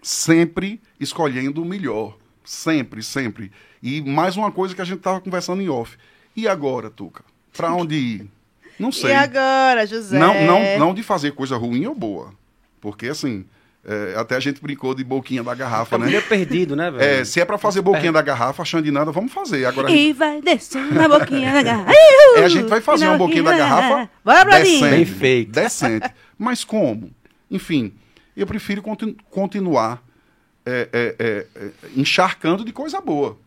sempre 0.00 0.80
escolhendo 1.00 1.60
o 1.60 1.64
melhor. 1.64 2.16
Sempre, 2.44 3.02
sempre. 3.02 3.50
E 3.82 4.00
mais 4.00 4.36
uma 4.36 4.52
coisa 4.52 4.74
que 4.76 4.80
a 4.80 4.84
gente 4.84 5.00
tava 5.00 5.20
conversando 5.20 5.60
em 5.60 5.68
off. 5.68 5.96
E 6.36 6.46
agora, 6.46 6.88
Tuca? 6.88 7.24
Pra 7.56 7.72
onde 7.74 7.96
ir? 7.96 8.35
Não 8.78 8.92
sei. 8.92 9.10
E 9.10 9.14
agora, 9.14 9.86
José? 9.86 10.18
Não, 10.18 10.34
não, 10.44 10.78
não 10.78 10.94
de 10.94 11.02
fazer 11.02 11.32
coisa 11.32 11.56
ruim 11.56 11.86
ou 11.86 11.94
boa. 11.94 12.32
Porque, 12.80 13.08
assim, 13.08 13.44
é, 13.84 14.14
até 14.18 14.36
a 14.36 14.40
gente 14.40 14.60
brincou 14.60 14.94
de 14.94 15.02
boquinha 15.02 15.42
da 15.42 15.54
garrafa, 15.54 15.98
Tá 15.98 16.04
né? 16.04 16.10
meio 16.10 16.22
perdido, 16.22 16.76
né, 16.76 16.90
velho? 16.90 17.02
É, 17.02 17.24
se 17.24 17.40
é 17.40 17.44
pra 17.44 17.56
fazer 17.58 17.80
boquinha 17.82 18.12
da 18.12 18.20
garrafa, 18.22 18.62
achando 18.62 18.84
de 18.84 18.90
nada, 18.90 19.10
vamos 19.10 19.32
fazer. 19.32 19.64
Agora, 19.64 19.90
E 19.90 20.12
vai 20.12 20.40
descendo 20.42 20.94
na 20.94 21.08
boquinha 21.08 21.52
da 21.52 21.62
garrafa. 21.62 21.92
é, 22.36 22.44
a 22.44 22.48
gente 22.48 22.68
vai 22.68 22.80
fazer 22.80 23.06
uma 23.08 23.16
boquinha 23.18 23.42
da 23.42 23.56
garrafa 23.56 24.10
Bora, 24.24 24.44
Bradinho. 24.44 24.80
decente. 24.80 24.90
Bem 24.96 25.04
feito. 25.06 25.52
Decente. 25.52 26.10
Mas 26.38 26.64
como? 26.64 27.10
Enfim, 27.50 27.92
eu 28.36 28.46
prefiro 28.46 28.82
conti- 28.82 29.16
continuar 29.30 30.02
é, 30.66 30.88
é, 30.92 31.16
é, 31.18 31.46
é, 31.56 31.70
encharcando 31.96 32.64
de 32.64 32.72
coisa 32.72 33.00
boa. 33.00 33.38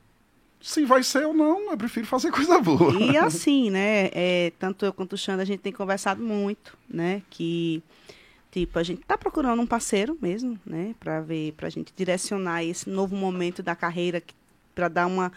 Se 0.62 0.84
vai 0.84 1.04
ser 1.04 1.26
ou 1.26 1.34
não, 1.34 1.72
eu 1.72 1.78
prefiro 1.78 2.06
fazer 2.06 2.32
coisa 2.34 2.60
boa. 2.60 2.94
E 3.00 3.18
assim, 3.18 3.70
né? 3.70 4.10
é, 4.14 4.52
tanto 4.60 4.86
eu 4.86 4.94
quanto 4.94 5.14
o 5.14 5.18
Xanda, 5.18 5.44
a 5.44 5.46
gente 5.46 5.62
tem 5.62 5.72
conversado 5.72 6.22
muito, 6.22 6.78
né? 6.90 7.22
Que, 7.30 7.82
tipo, 8.52 8.78
a 8.78 8.84
gente 8.84 9.02
tá 9.02 9.18
procurando 9.18 9.62
um 9.62 9.68
parceiro 9.68 10.18
mesmo, 10.22 10.60
né? 10.66 10.94
Pra 11.00 11.22
ver, 11.22 11.54
pra 11.54 11.70
gente 11.70 11.94
direcionar 11.96 12.64
esse 12.64 12.90
novo 12.90 13.16
momento 13.16 13.64
da 13.64 13.76
carreira, 13.76 14.22
pra 14.76 14.90
dar 14.90 15.08
uma. 15.08 15.32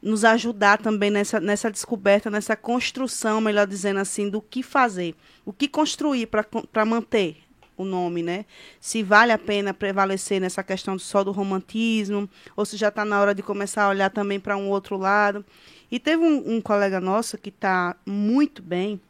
nos 0.00 0.24
ajudar 0.24 0.78
também 0.78 1.10
nessa, 1.10 1.38
nessa 1.38 1.70
descoberta, 1.70 2.30
nessa 2.30 2.56
construção, 2.56 3.40
melhor 3.40 3.66
dizendo 3.66 4.00
assim, 4.00 4.28
do 4.30 4.40
que 4.40 4.62
fazer. 4.62 5.14
O 5.44 5.52
que 5.52 5.68
construir 5.68 6.26
para 6.26 6.84
manter 6.86 7.36
o 7.82 7.84
nome, 7.84 8.22
né? 8.22 8.44
Se 8.80 9.02
vale 9.02 9.32
a 9.32 9.38
pena 9.38 9.74
prevalecer 9.74 10.40
nessa 10.40 10.62
questão 10.62 10.98
só 10.98 11.22
do 11.22 11.32
romantismo, 11.32 12.28
ou 12.56 12.64
se 12.64 12.76
já 12.76 12.88
está 12.88 13.04
na 13.04 13.20
hora 13.20 13.34
de 13.34 13.42
começar 13.42 13.84
a 13.84 13.88
olhar 13.88 14.10
também 14.10 14.40
para 14.40 14.56
um 14.56 14.68
outro 14.68 14.96
lado. 14.96 15.44
E 15.90 15.98
teve 15.98 16.22
um, 16.22 16.56
um 16.56 16.60
colega 16.60 17.00
nosso 17.00 17.36
que 17.36 17.50
está 17.50 17.94
muito 18.06 18.62
bem, 18.62 19.00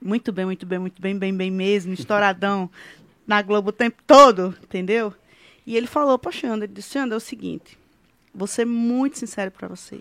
muito 0.00 0.32
bem, 0.32 0.46
muito 0.46 0.64
bem, 0.64 0.78
muito 0.78 1.02
bem, 1.02 1.18
bem, 1.18 1.36
bem 1.36 1.50
mesmo, 1.50 1.92
estouradão 1.92 2.70
na 3.26 3.42
Globo 3.42 3.68
o 3.68 3.72
tempo 3.72 4.02
todo, 4.06 4.54
entendeu? 4.62 5.12
E 5.66 5.76
ele 5.76 5.86
falou, 5.86 6.18
poxa, 6.18 6.48
Xanda, 6.48 6.64
ele 6.64 6.72
disse, 6.72 6.90
Xanda, 6.90 7.14
é 7.14 7.18
o 7.18 7.20
seguinte, 7.20 7.78
vou 8.34 8.46
ser 8.46 8.64
muito 8.64 9.18
sincero 9.18 9.50
para 9.50 9.68
você. 9.68 10.00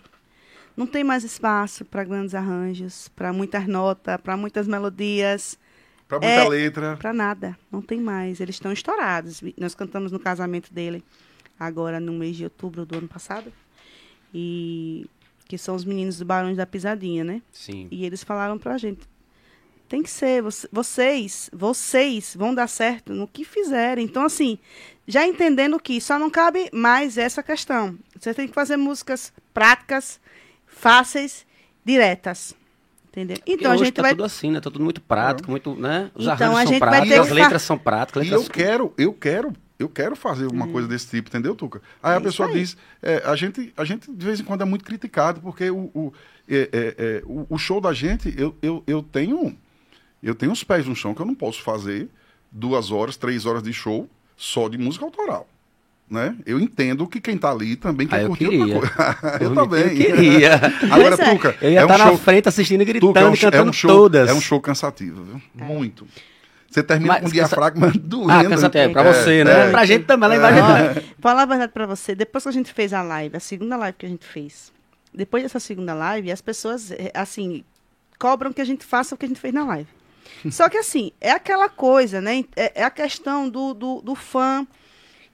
Não 0.80 0.88
tem 0.88 1.04
mais 1.04 1.26
espaço 1.26 1.84
para 1.84 2.06
grandes 2.06 2.34
arranjos, 2.34 3.10
para 3.10 3.34
muitas 3.34 3.68
notas, 3.68 4.16
para 4.22 4.38
muitas 4.38 4.66
melodias. 4.66 5.60
Pra 6.10 6.18
muita 6.20 6.34
É, 6.34 6.50
letra. 6.50 6.98
Pra 6.98 7.14
nada, 7.14 7.58
não 7.72 7.82
tem 7.82 8.02
mais. 8.02 8.42
Eles 8.42 8.56
estão 8.56 8.74
estourados. 8.74 9.42
Nós 9.58 9.74
cantamos 9.76 10.12
no 10.12 10.20
casamento 10.20 10.74
dele 10.74 11.02
agora 11.58 12.00
no 12.02 12.12
mês 12.12 12.36
de 12.36 12.44
outubro 12.44 12.86
do 12.86 12.98
ano 12.98 13.08
passado. 13.08 13.54
E 14.34 15.06
que 15.48 15.58
são 15.58 15.76
os 15.76 15.86
meninos 15.86 16.18
do 16.18 16.26
Barões 16.26 16.58
da 16.58 16.66
Pisadinha, 16.66 17.24
né? 17.24 17.42
Sim. 17.52 17.88
E 17.92 18.06
eles 18.06 18.24
falaram 18.24 18.58
pra 18.58 18.78
gente: 18.78 19.02
tem 19.88 20.02
que 20.04 20.10
ser, 20.10 20.42
voc- 20.44 20.68
vocês, 20.72 21.50
vocês 21.54 22.36
vão 22.38 22.54
dar 22.54 22.68
certo 22.68 23.14
no 23.14 23.28
que 23.28 23.44
fizerem. 23.46 24.06
Então, 24.06 24.24
assim, 24.26 24.58
já 25.08 25.26
entendendo 25.28 25.80
que 25.80 26.00
só 26.02 26.20
não 26.20 26.30
cabe 26.30 26.70
mais 26.74 27.18
essa 27.18 27.42
questão. 27.42 27.98
Você 28.20 28.34
tem 28.34 28.48
que 28.48 28.54
fazer 28.54 28.78
músicas 28.78 29.32
práticas, 29.54 30.20
fáceis, 30.68 31.46
diretas. 31.86 32.56
Entendeu? 33.22 33.38
Porque 33.38 33.52
Então 33.54 33.72
a 33.72 33.76
hoje 33.76 33.86
gente 33.86 33.94
tá 33.96 34.02
vai. 34.02 34.12
tudo 34.12 34.24
assim, 34.24 34.52
né? 34.52 34.60
Tá 34.60 34.70
tudo 34.72 34.84
muito 34.84 35.02
prático, 35.02 35.50
muito, 35.52 35.76
né? 35.76 36.12
Os 36.16 36.26
Então, 36.26 36.34
arranjos 36.34 36.58
a 36.58 36.64
são 36.64 36.74
gente 36.74 36.80
vai 36.80 36.90
práticos, 36.90 37.10
ter 37.10 37.20
as 37.20 37.30
letras 37.32 37.62
são 37.62 37.78
práticas. 37.78 38.24
E 38.24 38.30
letras 38.30 38.46
eu 38.46 38.52
quero, 38.52 38.94
eu 38.98 39.14
quero, 39.14 39.54
eu 39.78 39.90
quero 39.90 40.16
fazer 40.16 40.48
uma 40.48 40.68
coisa 40.68 40.88
desse 40.88 41.08
tipo, 41.10 41.30
entendeu, 41.30 41.56
Tuca? 41.56 41.82
Aí 42.02 42.14
a 42.14 42.18
É 42.18 42.20
pessoa 42.20 42.48
isso 42.50 42.58
aí. 42.58 42.64
diz, 42.64 42.78
é, 43.02 43.22
a, 43.26 43.36
gente, 43.36 43.74
a 43.78 43.84
gente 43.84 44.12
de 44.12 44.26
vez 44.26 44.40
em 44.40 44.44
quando 44.44 44.62
é 44.62 44.66
muito 44.66 44.86
criticado, 44.86 45.42
porque 45.42 45.70
o, 45.70 45.90
o, 45.94 46.14
é, 46.48 46.70
é, 46.72 46.96
é, 46.98 47.24
o, 47.26 47.46
o 47.50 47.58
show 47.58 47.80
da 47.82 47.94
gente, 47.94 48.34
eu, 48.38 48.56
eu, 48.62 48.84
eu 48.88 49.02
tenho 49.04 49.56
eu 50.22 50.36
tenho 50.36 50.52
os 50.52 50.64
pés 50.64 50.86
no 50.86 50.96
chão 50.96 51.14
que 51.16 51.22
eu 51.22 51.26
não 51.26 51.36
posso 51.36 51.62
fazer 51.62 52.10
duas 52.52 52.92
horas, 52.92 53.16
três 53.16 53.46
horas 53.46 53.64
de 53.64 53.72
show 53.72 54.10
só 54.36 54.68
de 54.68 54.78
música 54.78 55.06
autoral. 55.06 55.48
Né? 56.10 56.36
Eu 56.44 56.60
entendo 56.60 57.06
que 57.08 57.22
quem 57.22 57.38
tá 57.38 57.52
ali 57.52 57.76
também 57.76 58.08
quer 58.08 58.16
Ah, 58.16 58.22
eu 58.24 58.28
curtir 58.30 58.50
queria. 58.50 58.76
outra 58.76 59.14
coisa. 59.14 59.38
eu 59.44 59.50
Eu 59.50 59.54
também. 59.56 59.90
queria. 59.96 60.56
Agora, 60.92 61.16
Pois 61.16 61.20
é. 61.20 61.32
Tuca, 61.36 61.56
Eu 61.62 61.72
ia 61.72 61.80
é 61.80 61.82
um 61.84 61.86
estar 61.86 61.98
na 62.00 62.08
show, 62.08 62.18
frente 62.18 62.50
assistindo 62.50 62.82
e 62.82 62.86
gritando 62.86 63.10
Tuca, 63.14 63.20
é 63.20 63.30
um, 63.30 63.34
e 63.34 63.38
show- 63.38 63.52
cantando 63.52 63.68
é 63.68 63.70
um 63.70 63.74
show, 63.74 63.90
todas. 63.92 64.30
É 64.30 64.34
um 64.34 64.42
show 64.42 64.60
cansativo, 64.60 65.24
viu? 65.24 65.42
Muito. 65.54 66.08
Você 66.68 66.82
termina 66.82 67.14
Mas 67.14 67.22
com 67.22 67.28
o 67.28 67.30
cansa- 67.32 67.36
diafragma 67.48 67.92
doendo. 67.96 68.32
Ah, 68.32 68.44
cansativo. 68.44 68.84
É, 68.84 68.90
pra 68.90 69.04
você, 69.14 69.44
né? 69.44 69.68
é. 69.68 69.72
Pra 69.72 69.86
gente 69.86 70.06
também, 70.06 70.30
lá 70.30 70.36
embaixo. 70.36 70.64
Olha, 70.64 71.04
falar 71.20 71.44
a 71.44 71.46
verdade 71.46 71.72
pra 71.74 71.86
você, 71.86 72.16
depois 72.16 72.44
que 72.44 72.50
a 72.50 72.54
gente 72.54 72.74
fez 72.74 72.92
a 72.92 73.04
live, 73.04 73.38
a 73.38 73.40
segunda 73.40 73.78
live 73.78 73.96
que 73.98 74.06
a 74.06 74.10
gente 74.10 74.26
fez, 74.26 74.72
depois 75.14 75.44
dessa 75.44 75.60
segunda 75.60 75.94
live, 75.94 76.32
as 76.32 76.42
pessoas, 76.42 76.90
eh, 76.92 77.12
assim, 77.14 77.64
cobram 78.18 78.52
que 78.52 78.62
a 78.62 78.66
gente 78.66 78.84
faça 78.84 79.14
o 79.14 79.18
que 79.18 79.26
a 79.26 79.28
gente 79.28 79.40
fez 79.40 79.54
na 79.54 79.64
live. 79.64 79.88
Só 80.50 80.70
que, 80.70 80.78
assim, 80.78 81.12
é 81.22 81.32
aquela 81.32 81.70
coisa, 81.70 82.20
né? 82.22 82.44
É, 82.56 82.82
é 82.82 82.84
a 82.84 82.90
questão 82.90 83.48
do, 83.50 83.74
do, 83.76 84.02
do 84.02 84.16
fã. 84.16 84.66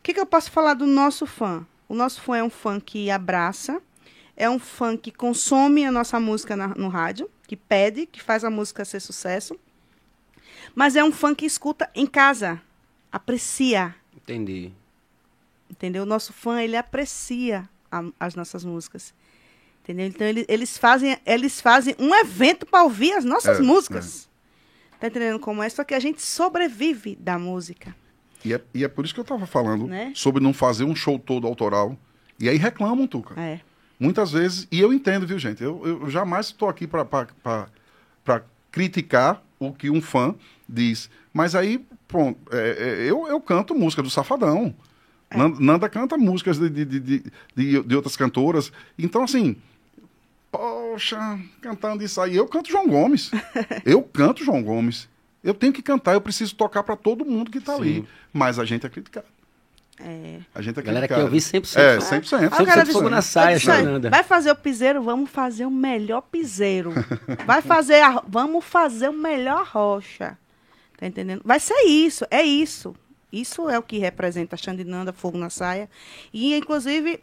O 0.06 0.08
que, 0.08 0.14
que 0.14 0.20
eu 0.20 0.26
posso 0.28 0.52
falar 0.52 0.76
do 0.76 0.86
nosso 0.86 1.26
fã? 1.26 1.66
O 1.90 1.96
nosso 1.96 2.22
fã 2.22 2.38
é 2.38 2.44
um 2.44 2.50
fã 2.52 2.80
que 2.80 3.10
abraça, 3.10 3.82
é 4.38 4.48
um 4.48 4.60
fã 4.60 4.96
que 4.96 5.12
consome 5.12 5.84
a 5.84 5.92
nossa 5.92 6.20
música 6.20 6.56
na- 6.56 6.68
no 6.76 6.90
rádio, 6.90 7.28
que 7.48 7.56
pede, 7.56 8.06
que 8.06 8.22
faz 8.22 8.44
a 8.44 8.52
música 8.52 8.86
ser 8.86 9.00
sucesso, 9.00 9.60
mas 10.76 10.96
é 10.96 11.04
um 11.04 11.12
fã 11.12 11.34
que 11.34 11.44
escuta 11.44 11.90
em 11.96 12.06
casa, 12.06 12.62
aprecia, 13.12 13.96
Entendi. 14.16 14.72
Entendeu? 15.72 16.04
O 16.04 16.06
nosso 16.06 16.32
fã, 16.34 16.62
ele 16.62 16.78
aprecia 16.78 17.68
a- 17.92 18.04
as 18.20 18.36
nossas 18.36 18.64
músicas. 18.64 19.12
Entendeu? 19.84 20.06
Então, 20.06 20.28
ele- 20.28 20.46
eles, 20.48 20.78
fazem, 20.78 21.18
eles 21.26 21.60
fazem 21.60 21.96
um 21.98 22.14
evento 22.14 22.64
para 22.68 22.84
ouvir 22.84 23.14
as 23.14 23.26
nossas 23.26 23.58
É, 23.60 23.62
músicas. 23.64 24.30
Tá 25.00 25.08
entendendo 25.08 25.40
como 25.40 25.64
é? 25.64 25.70
Só 25.70 25.84
que 25.84 25.96
a 25.96 26.00
gente 26.00 26.22
sobrevive 26.22 27.16
da 27.16 27.40
música. 27.40 27.96
E 28.46 28.54
é, 28.54 28.62
e 28.74 28.84
é 28.84 28.88
por 28.88 29.04
isso 29.04 29.14
que 29.14 29.20
eu 29.20 29.24
tava 29.26 29.46
falando 29.46 29.88
Né? 29.88 30.12
sobre 30.16 30.42
não 30.42 30.54
fazer 30.54 30.84
um 30.84 30.96
show 30.96 31.18
todo 31.20 31.48
autoral. 31.48 31.98
E 32.40 32.48
aí 32.48 32.58
reclamam, 32.58 33.08
Tuca. 33.08 33.40
É. 33.40 33.60
Muitas 34.00 34.32
vezes, 34.32 34.68
e 34.72 34.80
eu 34.80 34.94
entendo, 34.94 35.26
viu, 35.26 35.40
gente? 35.40 35.64
Eu, 35.64 35.82
eu 35.86 36.10
jamais 36.10 36.48
estou 36.48 36.68
aqui 36.70 36.86
para 36.86 38.42
criticar 38.72 39.42
o 39.60 39.72
que 39.74 39.90
um 39.90 40.02
fã 40.02 40.36
diz. 40.68 41.10
Mas 41.34 41.56
aí, 41.56 41.84
pronto, 42.08 42.38
é, 42.52 42.70
é, 43.06 43.10
eu, 43.10 43.28
eu 43.28 43.40
canto 43.42 43.74
música 43.74 44.04
do 44.04 44.10
Safadão. 44.10 44.76
É. 45.30 45.38
Nan- 45.38 45.56
Nanda 45.60 45.90
canta 45.90 46.18
músicas 46.18 46.58
de, 46.60 46.70
de, 46.70 46.86
de, 46.86 47.00
de- 47.56 47.84
de 47.84 47.96
outras 47.96 48.16
cantoras. 48.18 48.72
Então, 49.00 49.24
assim, 49.24 49.56
poxa, 50.52 51.40
cantando 51.62 52.04
isso 52.04 52.20
aí. 52.22 52.36
Eu 52.36 52.48
canto 52.48 52.70
João 52.70 52.88
Gomes. 52.88 53.32
eu 53.86 54.02
canto 54.04 54.44
João 54.44 54.62
Gomes. 54.62 55.08
Eu 55.46 55.54
tenho 55.54 55.72
que 55.72 55.82
cantar, 55.82 56.14
eu 56.14 56.22
preciso 56.22 56.56
tocar 56.56 56.84
para 56.84 56.96
todo 56.96 57.24
mundo 57.24 57.50
que 57.52 57.60
está 57.60 57.76
ali. 57.76 58.06
Mas 58.34 58.58
a 58.60 58.66
gente 58.66 58.86
é 58.86 58.90
criticado. 58.90 59.28
É. 59.98 60.40
A 60.54 60.62
gente 60.62 60.78
é 60.78 60.82
galera 60.82 61.08
criticado. 61.08 61.22
quer 61.22 61.24
ouvir 61.24 61.40
100%. 61.40 61.78
É, 61.80 61.94
né? 61.96 62.00
100%. 62.02 62.50
Ah, 62.52 62.62
o 62.64 62.66
cara 62.66 62.82
100% 62.82 62.86
disse- 62.86 62.92
fogo 62.94 63.10
na 63.10 63.22
saia, 63.22 63.54
eu 63.54 63.58
disse, 63.60 63.70
"Olha, 63.70 63.78
Fernanda. 63.84 64.10
Vai 64.10 64.24
fazer 64.24 64.52
o 64.52 64.56
piseiro? 64.56 65.02
Vamos 65.02 65.30
fazer 65.30 65.66
o 65.66 65.72
melhor 65.72 66.22
piseiro. 66.22 66.92
Vai 67.46 67.62
fazer 67.62 68.02
a, 68.02 68.22
vamos 68.28 68.66
fazer 68.66 69.08
o 69.10 69.14
melhor 69.14 69.66
rocha. 69.66 70.38
Tá 70.98 71.06
entendendo? 71.08 71.42
Vai 71.46 71.60
ser 71.62 71.86
isso, 71.86 72.26
é 72.30 72.42
isso. 72.44 72.94
Isso 73.32 73.70
é 73.70 73.78
o 73.80 73.84
que 73.84 73.98
representa 73.98 74.56
a 74.56 74.58
Xandinanda, 74.58 75.14
Fogo 75.14 75.38
na 75.38 75.50
Saia. 75.50 75.90
E, 76.34 76.56
inclusive, 76.56 77.22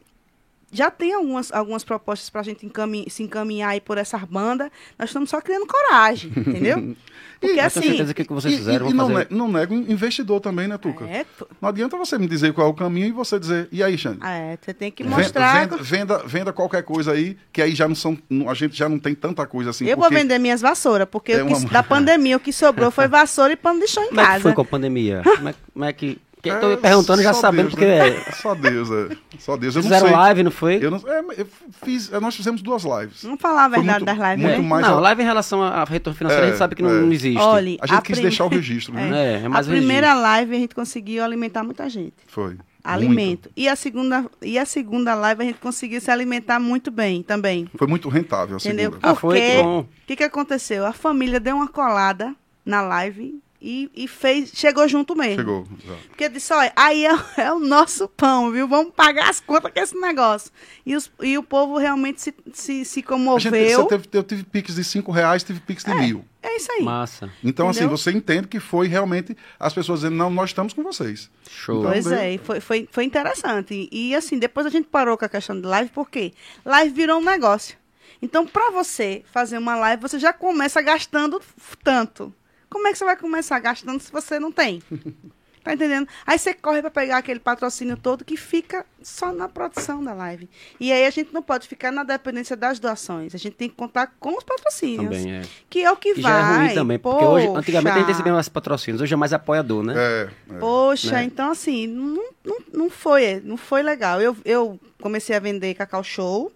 já 0.70 0.90
tem 0.90 1.12
algumas, 1.14 1.52
algumas 1.52 1.84
propostas 1.84 2.28
para 2.30 2.40
a 2.40 2.44
gente 2.44 2.64
encamin- 2.64 3.06
se 3.08 3.22
encaminhar 3.22 3.70
aí 3.70 3.80
por 3.80 3.98
essas 3.98 4.22
bandas. 4.24 4.70
Nós 4.98 5.10
estamos 5.10 5.28
só 5.30 5.40
criando 5.40 5.66
coragem, 5.66 6.30
entendeu? 6.36 6.96
Porque 7.42 7.52
Eu 7.54 7.56
tenho 7.56 7.66
assim. 7.66 7.82
certeza 7.82 8.14
que 8.14 8.22
o 8.22 8.24
que 8.26 8.32
vocês 8.32 8.54
E- 8.54 8.56
fizeram 8.58 8.86
e, 8.86 8.90
e 8.90 8.94
não, 8.94 9.08
fazer. 9.10 9.26
ne- 9.30 9.36
não 9.36 9.48
nego 9.50 9.74
um 9.74 9.80
investidor 9.80 10.40
também, 10.40 10.68
né, 10.68 10.78
Tuca? 10.78 11.04
É, 11.06 11.24
tu- 11.36 11.46
Não 11.60 11.68
adianta 11.68 11.96
você 11.96 12.16
me 12.16 12.28
dizer 12.28 12.52
qual 12.52 12.68
é 12.68 12.70
o 12.70 12.74
caminho 12.74 13.08
e 13.08 13.10
você 13.12 13.38
dizer, 13.38 13.68
e 13.72 13.82
aí, 13.82 13.98
Xande? 13.98 14.20
é, 14.24 14.56
você 14.60 14.72
tem 14.72 14.90
que 14.92 15.02
mostrar. 15.02 15.66
Venda, 15.68 15.82
venda, 15.82 16.18
venda 16.24 16.52
qualquer 16.52 16.82
coisa 16.84 17.12
aí, 17.12 17.36
que 17.52 17.60
aí 17.60 17.74
já 17.74 17.88
não 17.88 17.94
são. 17.96 18.16
A 18.48 18.54
gente 18.54 18.76
já 18.76 18.88
não 18.88 18.98
tem 18.98 19.14
tanta 19.14 19.44
coisa 19.46 19.70
assim. 19.70 19.86
eu 19.86 19.96
vou 19.96 20.08
vender 20.08 20.38
minhas 20.38 20.60
vassouras, 20.60 21.08
porque 21.10 21.32
É 21.32 21.42
o 21.42 21.46
que- 21.48 21.52
uma- 21.54 21.68
da 21.70 21.82
pandemia 21.82 22.36
o 22.36 22.40
que 22.40 22.52
sobrou 22.52 22.90
foi 22.90 23.08
vassoura 23.08 23.52
e 23.52 23.56
pano 23.56 23.80
de 23.80 23.88
chão 23.88 24.04
em 24.04 24.08
Como 24.08 24.20
é 24.20 24.24
que 24.24 24.30
casa. 24.30 24.42
foi 24.42 24.52
com 24.52 24.60
a 24.62 24.64
pandemia? 24.64 25.22
Como 25.36 25.48
é, 25.48 25.54
como 25.72 25.84
é 25.84 25.92
que 25.92 26.18
Quem 26.42 26.58
tô 26.58 26.76
perguntando 26.76 27.22
já 27.22 27.32
sabendo 27.32 27.68
Deus, 27.68 27.74
porque 27.74 27.84
né? 27.86 28.08
é. 28.08 28.32
Só 28.32 28.52
Deus, 28.54 28.90
é. 28.90 29.16
Só 29.38 29.56
Deus. 29.56 29.76
Eu 29.76 29.82
não 29.82 29.88
Fizeram 29.90 30.08
sei. 30.08 30.16
live, 30.16 30.42
não 30.42 30.50
foi? 30.50 30.78
Eu 30.84 30.90
não, 30.90 30.98
é, 31.06 31.22
eu 31.38 31.46
fiz, 31.84 32.10
nós 32.10 32.34
fizemos 32.34 32.60
duas 32.60 32.82
lives. 32.82 33.22
Vamos 33.22 33.40
falar 33.40 33.66
a 33.66 33.68
verdade 33.68 34.04
muito- 34.04 34.18
das 34.18 34.30
lives, 34.30 34.44
muito 34.44 34.62
né? 34.62 34.68
mais 34.68 34.84
não, 34.86 34.98
a- 34.98 35.00
live 35.00 35.22
em 35.22 35.24
relação 35.24 35.62
a 35.62 35.84
retorno 35.84 36.18
financeiro, 36.18 36.42
É, 36.44 36.46
a 36.46 36.50
gente 36.50 36.58
sabe 36.58 36.74
que 36.74 36.82
não, 36.82 36.90
é. 36.90 37.00
não 37.00 37.12
existe. 37.12 37.38
Olha, 37.38 37.76
A 37.80 37.86
gente 37.86 38.02
quis 38.02 38.16
prim- 38.16 38.22
deixar 38.22 38.44
o 38.44 38.48
registro, 38.48 38.92
né? 38.92 39.10
É, 39.12 39.42
é 39.42 39.46
a 39.46 39.48
mais 39.48 39.68
o 39.68 39.70
primeira 39.70 40.08
registro. 40.08 40.22
live 40.22 40.56
a 40.56 40.58
gente 40.58 40.74
conseguiu 40.74 41.22
alimentar 41.24 41.62
muita 41.62 41.88
gente. 41.88 42.14
Foi. 42.26 42.56
Alimento. 42.84 43.48
E 43.56 43.68
a 43.68 43.76
segunda 43.76 44.26
e 44.42 44.58
a 44.58 44.64
segunda 44.66 45.14
live 45.14 45.42
a 45.42 45.44
gente 45.46 45.60
conseguiu 45.60 46.00
se 46.00 46.10
alimentar 46.10 46.58
muito 46.58 46.90
bem 46.90 47.22
também. 47.22 47.68
Foi 47.76 47.86
muito 47.86 48.08
rentável 48.08 48.56
a 48.56 48.58
Entendeu? 48.58 48.90
segunda. 48.90 49.08
Ah, 49.08 49.14
foi, 49.14 49.38
Porque 49.40 49.62
bom. 49.62 49.80
o 49.82 49.86
que, 50.08 50.16
que 50.16 50.24
aconteceu? 50.24 50.84
A 50.84 50.92
família 50.92 51.38
deu 51.38 51.54
uma 51.54 51.68
colada 51.68 52.34
na 52.66 52.82
live 52.82 53.40
e, 53.62 53.90
e 53.94 54.08
fez, 54.08 54.50
chegou 54.54 54.88
junto 54.88 55.14
mesmo. 55.14 55.36
Chegou. 55.36 55.66
exato. 55.84 56.00
Porque 56.08 56.28
disse, 56.28 56.52
olha, 56.52 56.72
aí 56.74 57.06
é, 57.06 57.12
é 57.42 57.52
o 57.52 57.60
nosso 57.60 58.08
pão, 58.08 58.50
viu? 58.50 58.66
Vamos 58.66 58.92
pagar 58.94 59.30
as 59.30 59.38
contas 59.40 59.70
com 59.72 59.78
esse 59.80 59.96
negócio. 60.00 60.50
E, 60.84 60.96
os- 60.96 61.10
e 61.22 61.38
o 61.38 61.42
povo 61.42 61.78
realmente 61.78 62.20
se, 62.20 62.34
se, 62.52 62.84
se 62.84 62.98
A 62.98 63.02
gente, 63.02 63.04
comoveu. 63.06 63.82
você 63.82 63.88
teve, 63.88 64.08
eu 64.12 64.22
tive 64.24 64.42
piques 64.42 64.74
de 64.74 64.82
5 64.84 65.12
reais, 65.12 65.44
tive 65.44 65.60
piques 65.60 65.84
de 65.84 65.94
mil. 65.94 66.24
É 66.42 66.56
isso 66.56 66.72
aí. 66.72 66.82
Massa. 66.82 67.30
Então, 67.44 67.68
assim, 67.68 67.80
Entendeu? 67.84 67.96
você 67.96 68.10
entende 68.10 68.48
que 68.48 68.58
foi 68.58 68.88
realmente 68.88 69.36
as 69.60 69.72
pessoas 69.72 70.00
dizendo, 70.00 70.16
não, 70.16 70.28
nós 70.28 70.50
estamos 70.50 70.72
com 70.72 70.82
vocês. 70.82 71.30
Show. 71.48 71.78
Então, 71.80 71.92
Pois 71.92 72.06
é, 72.10 72.36
foi, 72.38 72.58
foi, 72.60 72.88
foi 72.90 73.04
interessante. 73.04 73.88
E, 73.92 74.08
e, 74.10 74.14
assim, 74.16 74.38
depois 74.40 74.66
a 74.66 74.70
gente 74.70 74.88
parou 74.88 75.16
com 75.16 75.24
a 75.24 75.28
questão 75.28 75.60
de 75.60 75.64
live, 75.66 75.90
por 75.90 76.10
quê? 76.10 76.32
Live 76.64 76.92
virou 76.92 77.20
um 77.20 77.24
negócio. 77.24 77.76
Então, 78.20 78.44
para 78.46 78.70
você 78.72 79.22
fazer 79.32 79.56
uma 79.58 79.74
live, 79.76 80.02
você 80.02 80.18
já 80.18 80.32
começa 80.32 80.80
gastando 80.82 81.40
tanto. 81.84 82.32
Como 82.72 82.88
é 82.88 82.92
que 82.92 82.98
você 82.98 83.04
vai 83.04 83.16
começar 83.16 83.58
gastando 83.58 84.00
se 84.00 84.10
você 84.10 84.38
não 84.40 84.50
tem? 84.50 84.82
Tá 85.64 85.74
entendendo? 85.74 86.08
Aí 86.26 86.36
você 86.40 86.52
corre 86.52 86.80
para 86.80 86.90
pegar 86.90 87.18
aquele 87.18 87.38
patrocínio 87.38 87.96
todo 87.96 88.24
que 88.24 88.36
fica 88.36 88.84
só 89.00 89.32
na 89.32 89.48
produção 89.48 90.02
da 90.02 90.12
live. 90.12 90.50
E 90.80 90.90
aí 90.92 91.06
a 91.06 91.10
gente 91.10 91.32
não 91.32 91.40
pode 91.40 91.68
ficar 91.68 91.92
na 91.92 92.02
dependência 92.02 92.56
das 92.56 92.80
doações. 92.80 93.32
A 93.32 93.38
gente 93.38 93.54
tem 93.54 93.68
que 93.68 93.76
contar 93.76 94.12
com 94.18 94.36
os 94.36 94.42
patrocínios. 94.42 95.16
Também 95.16 95.34
é. 95.36 95.42
Que 95.70 95.84
é 95.84 95.92
o 95.92 95.96
que 95.96 96.14
E 96.18 96.20
vai. 96.20 96.22
já 96.32 96.38
é 96.40 96.56
ruim 96.66 96.74
também, 96.74 96.98
porque 96.98 97.24
hoje, 97.24 97.46
Poxa. 97.46 97.60
antigamente 97.60 97.94
a 97.94 97.98
gente 98.00 98.08
recebia 98.08 98.32
mais 98.32 98.48
patrocínios, 98.48 99.00
hoje 99.02 99.14
é 99.14 99.16
mais 99.16 99.32
apoiador, 99.32 99.84
né? 99.84 99.94
É, 99.96 100.30
é. 100.52 100.58
Poxa, 100.58 101.12
Né? 101.12 101.22
então 101.26 101.52
assim, 101.52 101.86
não, 101.86 102.24
não, 102.44 102.58
não 102.72 102.90
foi, 102.90 103.40
não 103.44 103.56
foi 103.56 103.84
legal. 103.84 104.20
Eu, 104.20 104.36
eu 104.44 104.80
comecei 105.00 105.36
a 105.36 105.38
vender 105.38 105.74
Cacau 105.74 106.02
Show. 106.02 106.50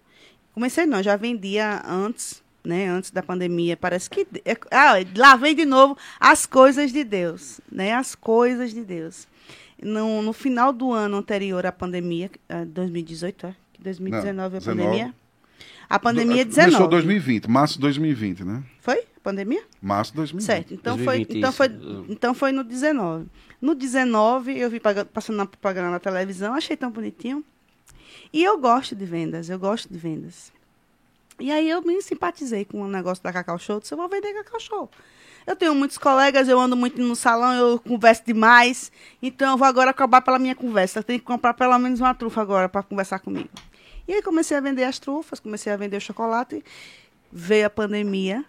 Comecei 0.53 0.85
não, 0.85 1.01
já 1.01 1.15
vendia 1.15 1.81
antes, 1.87 2.43
né? 2.67 2.89
Antes 2.89 3.11
da 3.11 3.23
pandemia. 3.23 3.77
Parece 3.77 4.11
que. 4.11 4.27
é- 4.45 4.57
ah, 4.71 4.95
lá 5.17 5.37
vem 5.37 5.55
de 5.55 5.65
novo 5.65 5.97
as 6.19 6.45
coisas 6.47 6.93
de 6.93 7.05
Deus, 7.05 7.61
né? 7.71 7.95
As 7.95 8.15
coisas 8.15 8.73
de 8.73 8.85
Deus. 8.85 9.27
No, 9.83 10.23
no 10.23 10.33
final 10.33 10.73
do 10.73 10.93
ano 10.93 11.17
anterior 11.19 11.65
à 11.67 11.73
pandemia, 11.73 12.31
ah, 12.49 12.65
2018, 12.65 13.47
é? 13.47 13.55
2019 13.79 14.57
a 14.57 14.59
19. 14.59 14.83
pandemia? 14.83 15.15
A 15.89 15.99
pandemia 15.99 16.43
é 16.43 16.45
Do- 16.45 16.49
19. 16.49 16.71
Começou 16.73 16.89
2020, 16.89 17.47
março 17.49 17.75
de 17.75 17.81
2020, 17.81 18.43
né? 18.45 18.63
Foi? 18.81 18.99
A 18.99 19.21
pandemia? 19.23 19.63
Março 19.81 20.11
de 20.13 20.17
2020. 20.17 20.47
Certo, 20.47 20.75
então 20.75 20.97
2020, 20.97 21.29
foi, 21.29 21.39
então, 21.39 21.53
foi, 21.53 22.07
então 22.09 22.35
foi 22.35 22.53
no 22.53 22.65
19. 22.65 23.27
No 23.61 23.75
19, 23.75 24.59
eu 24.59 24.69
vi 24.69 24.81
passando 25.13 25.37
na 25.37 25.47
propaganda 25.47 25.91
na 25.91 26.01
televisão, 26.01 26.55
achei 26.55 26.77
tão 26.77 26.91
bonitinho. 26.91 27.45
E 28.33 28.43
eu 28.43 28.59
gosto 28.59 28.97
de 28.97 29.05
vendas, 29.05 29.49
eu 29.49 29.59
gosto 29.59 29.93
de 29.93 29.99
vendas. 29.99 30.53
E 31.39 31.51
aí 31.51 31.69
eu 31.69 31.83
me 31.83 32.01
simpatizei 32.01 32.65
com 32.65 32.81
o 32.83 32.89
negócio 32.89 33.23
da 33.23 33.33
Cacau 33.33 33.59
Show, 33.59 33.81
disse, 33.81 33.93
eu 33.93 33.99
vou 33.99 34.09
vender 34.09 34.33
Cacau 34.33 34.59
Show. 34.59 34.91
Eu 35.47 35.55
tenho 35.55 35.75
muitos 35.75 35.97
colegas, 35.97 36.49
eu 36.49 36.59
ando 36.59 36.75
muito 36.75 37.01
no 37.01 37.15
salão, 37.15 37.53
eu 37.55 37.79
converso 37.79 38.23
demais, 38.27 38.91
então 39.23 39.53
eu 39.53 39.57
vou 39.57 39.67
agora 39.67 39.91
acabar 39.91 40.21
pela 40.21 40.39
minha 40.39 40.57
conversa. 40.57 40.99
Eu 40.99 41.05
tenho 41.05 41.21
que 41.21 41.25
comprar 41.25 41.55
pelo 41.55 41.79
menos 41.79 42.01
uma 42.01 42.15
trufa 42.15 42.41
agora 42.41 42.69
para 42.69 42.83
conversar 42.83 43.21
comigo. 43.21 43.51
E 44.09 44.15
aí 44.15 44.23
comecei 44.23 44.57
a 44.57 44.61
vender 44.61 44.85
as 44.85 44.99
trufas, 44.99 45.39
comecei 45.39 45.73
a 45.73 45.77
vender 45.77 45.97
o 45.97 46.01
chocolate. 46.01 46.65
Veio 47.31 47.67
a 47.67 47.71
pandemia 47.71 48.45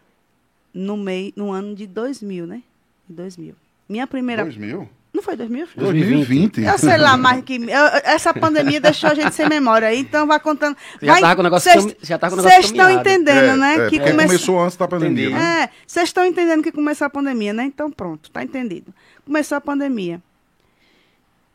no, 0.73 0.95
mei, 0.95 1.34
no 1.35 1.51
ano 1.51 1.76
de 1.76 1.85
2000, 1.85 2.47
né? 2.47 2.64
De 3.07 3.15
2000. 3.15 3.55
Minha 3.89 4.07
primeira... 4.07 4.43
2000? 4.43 4.89
Não 5.18 5.23
foi 5.23 5.35
2000? 5.35 5.65
filho? 5.65 5.84
2020. 5.84 6.61
Eu 6.61 6.77
sei 6.77 6.95
lá 6.95 7.18
mais 7.18 7.44
que. 7.44 7.56
eu- 7.56 7.88
essa 8.03 8.31
pandemia 8.35 8.80
deixou 8.80 9.10
a 9.10 9.15
gente 9.15 9.34
sem 9.34 9.49
memória. 9.49 9.91
Então 9.95 10.27
vai 10.27 10.39
contando. 10.39 10.77
Você 10.99 11.06
já 11.07 11.11
vai- 11.14 11.22
tava 11.22 11.35
com 11.35 11.41
o 11.41 11.44
negócio 11.44 11.72
Cês- 11.72 11.84
cami- 11.85 11.98
já 12.03 12.19
tava 12.19 12.35
com 12.35 12.41
o 12.41 12.44
negócio 12.44 12.61
Vocês 12.61 12.72
estão 12.72 12.91
entendendo, 12.91 13.57
né? 13.57 13.73
É, 13.73 13.89
que 13.89 13.98
porque 13.98 14.11
come- 14.11 14.23
começou 14.27 14.60
antes 14.60 14.77
da 14.77 14.88
pandemia, 14.88 15.26
Entendi. 15.30 15.35
né? 15.44 15.64
É, 15.64 15.69
vocês 15.88 16.07
estão 16.10 16.23
entendendo 16.23 16.61
que 16.61 16.72
começou 16.72 17.06
a 17.06 17.10
pandemia, 17.10 17.52
né? 17.52 17.64
Então 17.64 17.89
pronto, 17.91 18.30
tá 18.30 18.44
entendido. 18.44 18.94
Começou 19.26 19.57
a 19.57 19.61
pandemia. 19.61 20.22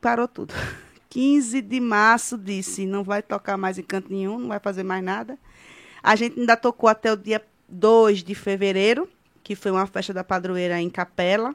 Parou 0.00 0.26
tudo. 0.26 0.52
15 1.08 1.60
de 1.62 1.78
março 1.78 2.36
disse, 2.36 2.84
não 2.86 3.04
vai 3.04 3.22
tocar 3.22 3.56
mais 3.56 3.78
em 3.78 3.82
canto 3.82 4.10
nenhum, 4.12 4.38
não 4.38 4.48
vai 4.48 4.58
fazer 4.58 4.82
mais 4.82 5.04
nada. 5.04 5.38
A 6.02 6.16
gente 6.16 6.40
ainda 6.40 6.56
tocou 6.56 6.88
até 6.88 7.12
o 7.12 7.16
dia 7.16 7.40
2 7.68 8.24
de 8.24 8.34
fevereiro, 8.34 9.08
que 9.44 9.54
foi 9.54 9.70
uma 9.70 9.86
festa 9.86 10.12
da 10.12 10.24
padroeira 10.24 10.80
em 10.80 10.90
Capela. 10.90 11.54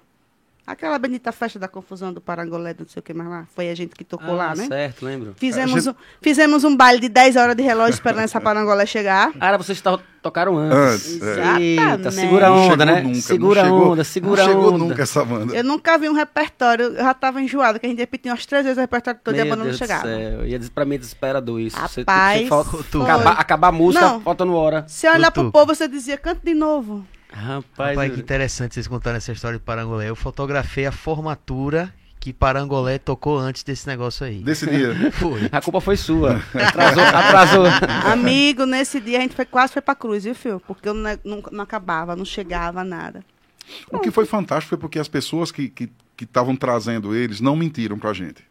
Aquela 0.68 1.00
bendita 1.00 1.32
festa 1.32 1.58
da 1.58 1.70
confusão 1.70 2.12
do 2.12 2.20
Parangolé, 2.20 2.76
não 2.78 2.86
sei 2.86 3.00
o 3.00 3.02
que 3.04 3.14
mais 3.14 3.30
lá. 3.30 3.48
Foi 3.56 3.70
a 3.70 3.74
gente 3.76 3.96
que 3.96 4.04
tocou 4.04 4.32
Ah, 4.34 4.48
lá, 4.48 4.56
né? 4.56 4.66
certo, 4.68 5.06
lembro. 5.06 5.34
Fizemos, 5.38 5.86
gente- 5.86 5.96
um, 5.96 6.00
fizemos 6.22 6.64
um 6.66 6.76
baile 6.76 7.00
de 7.00 7.08
10 7.08 7.38
horas 7.38 7.56
de 7.56 7.64
relógio 7.64 7.94
esperando 7.94 8.24
essa 8.24 8.42
Parangolé 8.42 8.86
chegar. 8.86 9.32
Ah, 9.40 9.48
era 9.48 9.58
vocês 9.58 9.80
to- 9.80 10.02
tocaram 10.22 10.58
antes. 10.58 11.22
Antes, 11.22 11.22
é. 11.22 11.62
Eita, 11.62 12.12
segura 12.12 12.48
a 12.48 12.52
onda, 12.54 12.64
chegou 12.70 12.86
né? 12.86 13.02
nunca, 13.02 13.22
segura 13.22 13.62
a 13.62 13.64
chegou- 13.64 13.92
onda, 13.94 14.04
segura 14.04 14.44
não 14.44 14.50
a 14.50 14.54
chegou 14.54 14.68
onda. 14.74 14.78
nunca 14.80 15.04
essa 15.04 15.24
banda. 15.24 15.56
Eu 15.56 15.64
nunca 15.64 15.98
vi 15.98 16.10
um 16.10 16.14
repertório, 16.14 16.86
eu 16.88 16.96
já 16.98 17.12
estava 17.12 17.42
enjoada, 17.42 17.80
que 17.80 17.86
a 17.86 17.90
gente 17.90 18.00
repetia 18.00 18.30
umas 18.34 18.46
três 18.46 18.64
vezes 18.66 18.78
o 18.78 18.82
repertório 18.82 19.22
todo 19.24 19.38
e 19.38 19.40
a 19.40 19.46
banda 19.46 19.56
não 19.56 19.64
Deus 19.68 19.78
do 19.78 19.80
chegava. 19.80 20.04
céu. 20.06 20.46
Ia 20.46 20.60
dizer 20.60 20.72
pra 20.72 20.84
mim 20.84 20.96
é 20.96 20.98
desesperador 20.98 21.62
isso. 21.62 21.80
Você- 21.80 22.02
Rapaz, 22.02 22.42
você 22.42 22.48
falta- 22.50 22.84
foi. 22.84 23.02
acabar, 23.04 23.32
acabar 23.40 23.68
a 23.70 23.72
música, 23.72 24.06
Não. 24.06 24.20
faltando 24.20 24.54
hora. 24.54 24.84
Se 24.90 25.08
olhar 25.10 25.32
pro 25.32 25.50
povo, 25.50 25.74
você 25.74 25.88
dizia, 25.88 26.18
canta 26.18 26.42
de 26.44 26.54
novo. 26.54 27.06
Rapaz, 27.32 27.96
Rapaz, 27.96 28.14
que 28.14 28.20
interessante 28.20 28.74
vocês 28.74 28.88
contarem 28.88 29.18
essa 29.18 29.32
história 29.32 29.58
de 29.58 29.64
Parangolé. 29.64 30.10
Eu 30.10 30.16
fotografei 30.16 30.86
a 30.86 30.92
formatura 30.92 31.94
que 32.20 32.34
Parangolé 32.34 32.98
tocou 32.98 33.38
antes 33.38 33.64
desse 33.64 33.88
negócio 33.88 34.26
aí. 34.26 34.42
Desse 34.42 34.66
dia. 34.70 34.94
Foi. 35.12 35.50
a 35.52 35.62
culpa 35.62 35.80
foi 35.80 35.96
sua. 35.96 36.42
Atrasou, 36.54 37.04
atrasou. 37.04 37.66
Amigo, 38.12 38.66
nesse 38.66 39.00
dia 39.00 39.20
a 39.20 39.22
gente 39.22 39.36
foi, 39.36 39.46
quase 39.46 39.74
foi 39.74 39.82
pra 39.82 39.96
cruz, 39.96 40.24
viu, 40.24 40.36
filho? 40.36 40.60
Porque 40.60 40.90
eu 40.90 40.94
não, 40.94 41.20
não, 41.24 41.44
não 41.52 41.64
acabava, 41.64 42.16
não 42.16 42.26
chegava 42.26 42.84
nada. 42.84 43.24
O 43.92 44.00
que 44.00 44.12
foi 44.12 44.26
fantástico 44.26 44.70
foi 44.70 44.78
porque 44.78 44.98
as 44.98 45.08
pessoas 45.08 45.52
que 45.52 45.70
que 45.70 45.90
que 46.18 46.24
estavam 46.24 46.56
trazendo 46.56 47.16
eles 47.16 47.40
não 47.40 47.56
mentiram 47.56 48.00
pra 48.00 48.12
gente. 48.12 48.44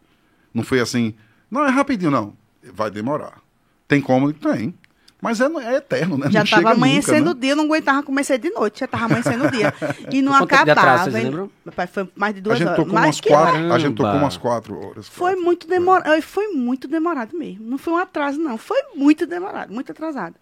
Não 0.55 0.63
foi 0.63 0.79
assim, 0.79 1.15
não 1.51 1.65
é 1.67 1.69
rapidinho, 1.69 2.13
não. 2.13 2.35
Vai 2.73 2.91
demorar. 2.91 3.41
Tem 3.89 4.01
como? 4.01 4.33
Tem. 4.33 4.73
Mas 5.21 5.41
é, 5.41 5.47
é 5.47 5.77
eterno, 5.77 6.19
né? 6.19 6.31
Já 6.31 6.41
não 6.41 6.47
tava 6.47 6.63
chega 6.63 6.71
amanhecendo 6.73 7.19
nunca, 7.19 7.31
o 7.31 7.35
né? 7.35 7.41
dia, 7.41 7.51
eu 7.53 7.57
não 7.57 7.65
aguentava 7.65 8.03
começar 8.03 8.37
de 8.37 8.51
noite, 8.51 8.81
já 8.81 8.87
tava 8.87 9.07
amanhecendo 9.07 9.47
o 9.47 9.51
dia. 9.51 9.73
E 10.13 10.21
não 10.21 10.33
Quanto 10.33 10.53
acabava. 10.55 11.11
vocês 11.11 11.15
lembram? 11.25 11.51
Rapaz, 11.65 11.91
foi 11.91 12.09
mais 12.15 12.35
de 12.35 12.41
A 12.41 12.43
duas 12.43 12.59
gente 12.59 12.67
horas. 12.69 12.77
tocou 12.79 12.95
Mais 12.95 13.07
umas 13.07 13.21
quatro, 13.21 13.73
a 13.73 13.79
gente 13.79 13.95
tocou 13.97 14.13
umas 14.15 14.37
quatro 14.37 14.79
horas. 14.87 15.09
Foi 15.09 15.31
quatro. 15.31 15.45
muito 15.45 15.67
demorado, 15.67 16.23
foi 16.23 16.49
muito 16.49 16.87
demorado 16.87 17.37
mesmo. 17.37 17.67
Não 17.67 17.79
foi 17.79 17.95
um 17.95 17.97
atraso, 17.97 18.39
não. 18.39 18.59
Foi 18.59 18.81
muito 18.95 19.27
demorado, 19.27 19.73
muito 19.73 19.91
atrasado. 19.91 20.35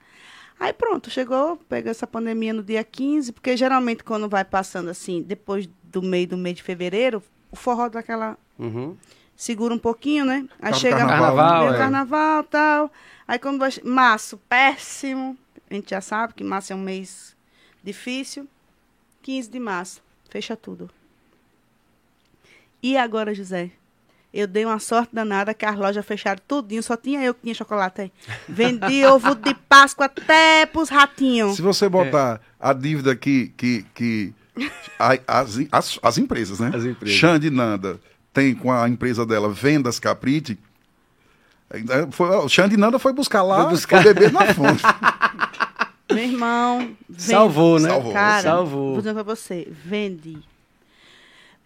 Aí 0.58 0.72
pronto, 0.72 1.08
chegou, 1.10 1.56
pegou 1.68 1.90
essa 1.90 2.06
pandemia 2.06 2.52
no 2.52 2.62
dia 2.62 2.82
15, 2.84 3.32
porque 3.32 3.56
geralmente 3.56 4.02
quando 4.04 4.28
vai 4.28 4.44
passando 4.44 4.88
assim, 4.88 5.22
depois 5.22 5.68
do 5.84 6.02
meio 6.02 6.26
do 6.28 6.36
mês 6.36 6.56
de 6.56 6.62
fevereiro, 6.62 7.22
o 7.50 7.56
forró 7.56 7.88
daquela 7.88 8.36
Uhum. 8.58 8.96
Segura 9.36 9.74
um 9.74 9.78
pouquinho, 9.78 10.24
né? 10.24 10.46
Aí 10.60 10.72
do 10.72 10.78
chega 10.78 10.98
carnaval, 10.98 11.74
é. 11.74 11.78
carnaval 11.78 12.40
e 12.42 12.46
tal. 12.46 12.92
Aí 13.26 13.38
quando 13.38 13.58
vai. 13.58 13.70
Março, 13.82 14.38
péssimo. 14.48 15.36
A 15.70 15.74
gente 15.74 15.90
já 15.90 16.00
sabe 16.00 16.34
que 16.34 16.44
março 16.44 16.72
é 16.72 16.76
um 16.76 16.80
mês 16.80 17.36
difícil. 17.82 18.46
15 19.22 19.50
de 19.50 19.58
março, 19.58 20.02
fecha 20.28 20.54
tudo. 20.54 20.90
E 22.82 22.96
agora, 22.96 23.34
José? 23.34 23.70
Eu 24.32 24.46
dei 24.46 24.64
uma 24.64 24.80
sorte 24.80 25.14
danada 25.14 25.54
que 25.54 25.64
as 25.64 25.78
lojas 25.78 26.04
fecharam 26.04 26.42
tudinho, 26.46 26.82
só 26.82 26.96
tinha 26.96 27.22
eu 27.22 27.32
que 27.32 27.42
tinha 27.42 27.54
chocolate 27.54 28.02
aí. 28.02 28.12
Vendi 28.48 29.06
ovo 29.06 29.34
de 29.36 29.54
Páscoa 29.54 30.06
até 30.06 30.66
pros 30.66 30.88
ratinhos. 30.88 31.56
Se 31.56 31.62
você 31.62 31.88
botar 31.88 32.40
a 32.58 32.72
dívida 32.72 33.14
que, 33.14 33.54
que, 33.56 33.86
que 33.94 34.34
a- 34.98 35.18
as, 35.26 35.56
as, 35.70 35.98
as 36.02 36.18
empresas, 36.18 36.58
né? 36.58 36.72
As 36.74 36.84
empresas. 36.84 37.16
Xande 37.16 37.48
Nanda 37.48 38.00
tem 38.34 38.54
com 38.54 38.70
a 38.70 38.86
empresa 38.88 39.24
dela 39.24 39.48
Vendas 39.48 39.98
Caprite. 39.98 40.58
Foi, 42.12 42.28
o 42.36 42.48
Xande 42.48 42.76
Nanda 42.76 42.98
foi 42.98 43.12
buscar 43.12 43.42
lá, 43.42 43.62
Foi 43.62 43.70
buscar. 43.70 44.02
foi 44.02 44.12
beber 44.12 44.32
na 44.32 44.52
fonte. 44.52 44.82
Meu 46.12 46.22
irmão. 46.24 46.78
vende- 47.08 47.22
Salvou, 47.22 47.78
né? 47.80 47.88
Salvou. 47.88 48.12
Cara, 48.12 48.42
Salvou. 48.42 48.88
vou 48.92 48.98
dizer 48.98 49.14
pra 49.14 49.22
você, 49.22 49.66
vendi. 49.84 50.38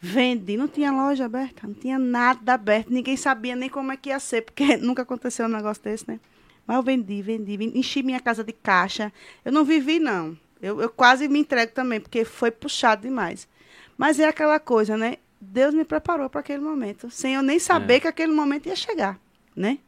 Vendi, 0.01 0.57
não 0.57 0.69
tinha 0.69 0.93
loja 0.93 1.24
aberta, 1.24 1.66
não 1.66 1.74
tinha 1.74 1.99
nada 1.99 2.55
aberto, 2.55 2.89
ninguém 2.89 3.16
sabia 3.16 3.57
nem 3.57 3.69
como 3.69 3.90
é 3.90 3.97
que 3.97 4.11
ia 4.11 4.20
ser, 4.20 4.43
porque 4.43 4.77
nunca 4.78 5.03
aconteceu 5.03 5.47
um 5.47 5.49
negócio 5.49 5.82
desse, 5.82 6.05
né? 6.09 6.20
Mas 6.65 6.77
eu 6.77 6.82
vendi, 6.85 7.20
vendi, 7.20 7.57
vendi, 7.57 7.77
enchi 7.78 8.03
minha 8.03 8.20
casa 8.20 8.45
de 8.45 8.53
caixa. 8.53 9.12
Eu 9.45 9.51
não 9.51 9.65
vivi, 9.65 9.99
não. 9.99 10.36
Eu, 10.62 10.81
eu 10.81 10.89
quase 10.89 11.27
me 11.27 11.39
entrego 11.40 11.73
também, 11.73 11.99
porque 12.01 12.24
foi 12.24 12.51
puxado 12.51 13.03
demais. 13.03 13.49
Mas 13.97 14.20
é 14.20 14.28
aquela 14.28 14.61
coisa, 14.61 14.97
né? 14.97 15.16
Deus 15.40 15.74
me 15.74 15.85
preparou 15.85 16.28
para 16.28 16.40
aquele 16.40 16.62
momento, 16.62 17.10
sem 17.10 17.35
eu 17.35 17.43
nem 17.43 17.59
saber 17.59 17.94
é. 17.94 18.01
que 18.01 18.09
aquele 18.09 18.32
momento 18.32 18.66
ia 18.66 18.77
chegar, 18.77 19.19
né? 19.55 19.78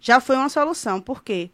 Já 0.00 0.20
foi 0.20 0.36
uma 0.36 0.48
solução, 0.48 1.00
por 1.00 1.22
quê? 1.22 1.50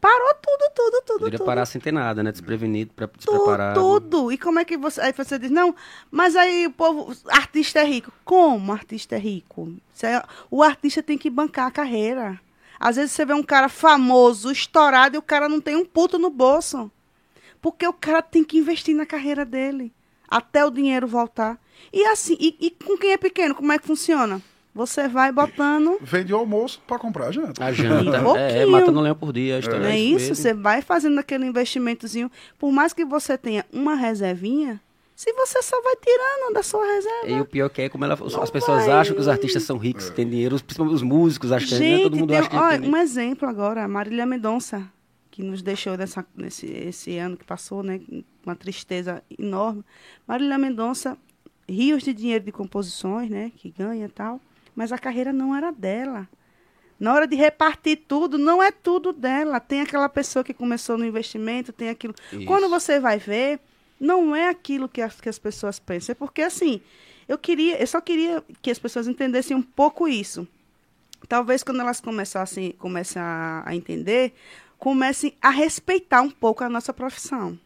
Parou 0.00 0.34
tudo, 0.34 0.70
tudo, 0.74 1.02
tudo, 1.04 1.18
Poderia 1.18 1.38
tudo. 1.38 1.46
parar 1.46 1.66
sem 1.66 1.80
ter 1.80 1.90
nada, 1.90 2.22
né? 2.22 2.30
Desprevenido, 2.30 2.92
pra, 2.94 3.06
despreparado. 3.06 3.80
Tudo. 3.80 4.30
E 4.30 4.38
como 4.38 4.60
é 4.60 4.64
que 4.64 4.76
você... 4.76 5.00
Aí 5.00 5.12
você 5.12 5.36
diz, 5.38 5.50
não, 5.50 5.74
mas 6.08 6.36
aí 6.36 6.68
o 6.68 6.70
povo... 6.70 7.12
Artista 7.26 7.80
é 7.80 7.84
rico. 7.84 8.12
Como 8.24 8.72
artista 8.72 9.16
é 9.16 9.18
rico? 9.18 9.74
O 10.48 10.62
artista 10.62 11.02
tem 11.02 11.18
que 11.18 11.28
bancar 11.28 11.66
a 11.66 11.72
carreira. 11.72 12.40
Às 12.78 12.94
vezes 12.94 13.10
você 13.10 13.26
vê 13.26 13.34
um 13.34 13.42
cara 13.42 13.68
famoso, 13.68 14.52
estourado, 14.52 15.16
e 15.16 15.18
o 15.18 15.22
cara 15.22 15.48
não 15.48 15.60
tem 15.60 15.74
um 15.74 15.84
puto 15.84 16.16
no 16.16 16.30
bolso. 16.30 16.88
Porque 17.60 17.84
o 17.84 17.92
cara 17.92 18.22
tem 18.22 18.44
que 18.44 18.56
investir 18.56 18.94
na 18.94 19.04
carreira 19.04 19.44
dele. 19.44 19.92
Até 20.28 20.64
o 20.64 20.70
dinheiro 20.70 21.06
voltar. 21.06 21.58
E 21.92 22.04
assim, 22.06 22.36
e, 22.38 22.56
e 22.60 22.70
com 22.70 22.96
quem 22.96 23.12
é 23.12 23.16
pequeno, 23.16 23.54
como 23.54 23.72
é 23.72 23.78
que 23.78 23.86
funciona? 23.86 24.42
Você 24.74 25.08
vai 25.08 25.32
botando. 25.32 25.98
Vende 26.00 26.32
o 26.32 26.36
almoço 26.36 26.80
para 26.86 26.98
comprar 26.98 27.26
a 27.26 27.32
janta. 27.32 27.64
A 27.64 27.72
janta. 27.72 28.38
é, 28.38 28.62
é, 28.62 28.66
matando 28.66 29.00
leão 29.00 29.16
por 29.16 29.32
dia. 29.32 29.58
É, 29.58 29.92
é 29.92 29.98
isso, 29.98 30.34
você 30.34 30.54
vai 30.54 30.82
fazendo 30.82 31.18
aquele 31.18 31.46
investimentozinho. 31.46 32.30
Por 32.58 32.70
mais 32.70 32.92
que 32.92 33.04
você 33.04 33.36
tenha 33.36 33.64
uma 33.72 33.94
reservinha, 33.96 34.80
se 35.16 35.32
você 35.32 35.60
só 35.62 35.82
vai 35.82 35.96
tirando 35.96 36.54
da 36.54 36.62
sua 36.62 36.84
reserva. 36.84 37.26
E 37.26 37.40
o 37.40 37.44
pior 37.44 37.68
que 37.68 37.82
é 37.82 37.88
como 37.88 38.04
ela, 38.04 38.14
as 38.14 38.50
pessoas 38.50 38.86
vai. 38.86 38.94
acham 38.94 39.16
que 39.16 39.20
os 39.20 39.26
artistas 39.26 39.64
são 39.64 39.76
ricos, 39.76 40.10
é. 40.10 40.12
têm 40.12 40.28
dinheiro, 40.28 40.62
principalmente 40.62 40.94
os 40.94 41.02
músicos, 41.02 41.50
acham 41.50 41.76
que 41.76 41.96
né? 41.96 42.02
todo 42.04 42.16
mundo 42.16 42.28
tem, 42.28 42.38
acha 42.38 42.48
que 42.48 42.56
olha, 42.56 42.88
Um 42.88 42.96
exemplo 42.96 43.48
agora, 43.48 43.88
Marília 43.88 44.24
Mendonça, 44.24 44.88
que 45.38 45.44
nos 45.44 45.62
deixou 45.62 45.96
nessa, 45.96 46.26
nesse 46.34 46.66
esse 46.66 47.16
ano 47.16 47.36
que 47.36 47.44
passou, 47.44 47.82
né? 47.84 48.00
Uma 48.44 48.56
tristeza 48.56 49.22
enorme. 49.38 49.84
Marília 50.26 50.58
Mendonça, 50.58 51.16
rios 51.68 52.02
de 52.02 52.12
dinheiro 52.12 52.44
de 52.44 52.50
composições, 52.50 53.30
né? 53.30 53.52
Que 53.56 53.70
ganha 53.70 54.06
e 54.06 54.08
tal 54.08 54.40
mas 54.78 54.92
a 54.92 54.98
carreira 54.98 55.32
não 55.32 55.56
era 55.56 55.72
dela. 55.72 56.28
Na 57.00 57.12
hora 57.12 57.26
de 57.26 57.34
repartir 57.34 57.98
tudo, 58.06 58.38
não 58.38 58.62
é 58.62 58.70
tudo 58.70 59.12
dela. 59.12 59.58
Tem 59.58 59.80
aquela 59.80 60.08
pessoa 60.08 60.44
que 60.44 60.54
começou 60.54 60.96
no 60.96 61.04
investimento, 61.04 61.72
tem 61.72 61.88
aquilo. 61.88 62.14
Isso. 62.32 62.46
Quando 62.46 62.68
você 62.68 63.00
vai 63.00 63.18
ver, 63.18 63.58
não 63.98 64.36
é 64.36 64.48
aquilo 64.48 64.88
que 64.88 65.02
as, 65.02 65.20
que 65.20 65.28
as 65.28 65.36
pessoas 65.36 65.80
pensam. 65.80 66.12
É 66.12 66.14
porque, 66.14 66.42
assim, 66.42 66.80
eu 67.26 67.36
queria, 67.36 67.76
eu 67.80 67.86
só 67.88 68.00
queria 68.00 68.40
que 68.62 68.70
as 68.70 68.78
pessoas 68.78 69.08
entendessem 69.08 69.56
um 69.56 69.62
pouco 69.62 70.06
isso. 70.06 70.46
Talvez 71.28 71.64
quando 71.64 71.80
elas 71.80 72.00
começassem, 72.00 72.70
comecem 72.78 73.20
a, 73.20 73.64
a 73.66 73.74
entender, 73.74 74.32
comecem 74.78 75.36
a 75.42 75.50
respeitar 75.50 76.22
um 76.22 76.30
pouco 76.30 76.64
a 76.64 76.68
nossa 76.68 76.92
profissão. 76.92 77.58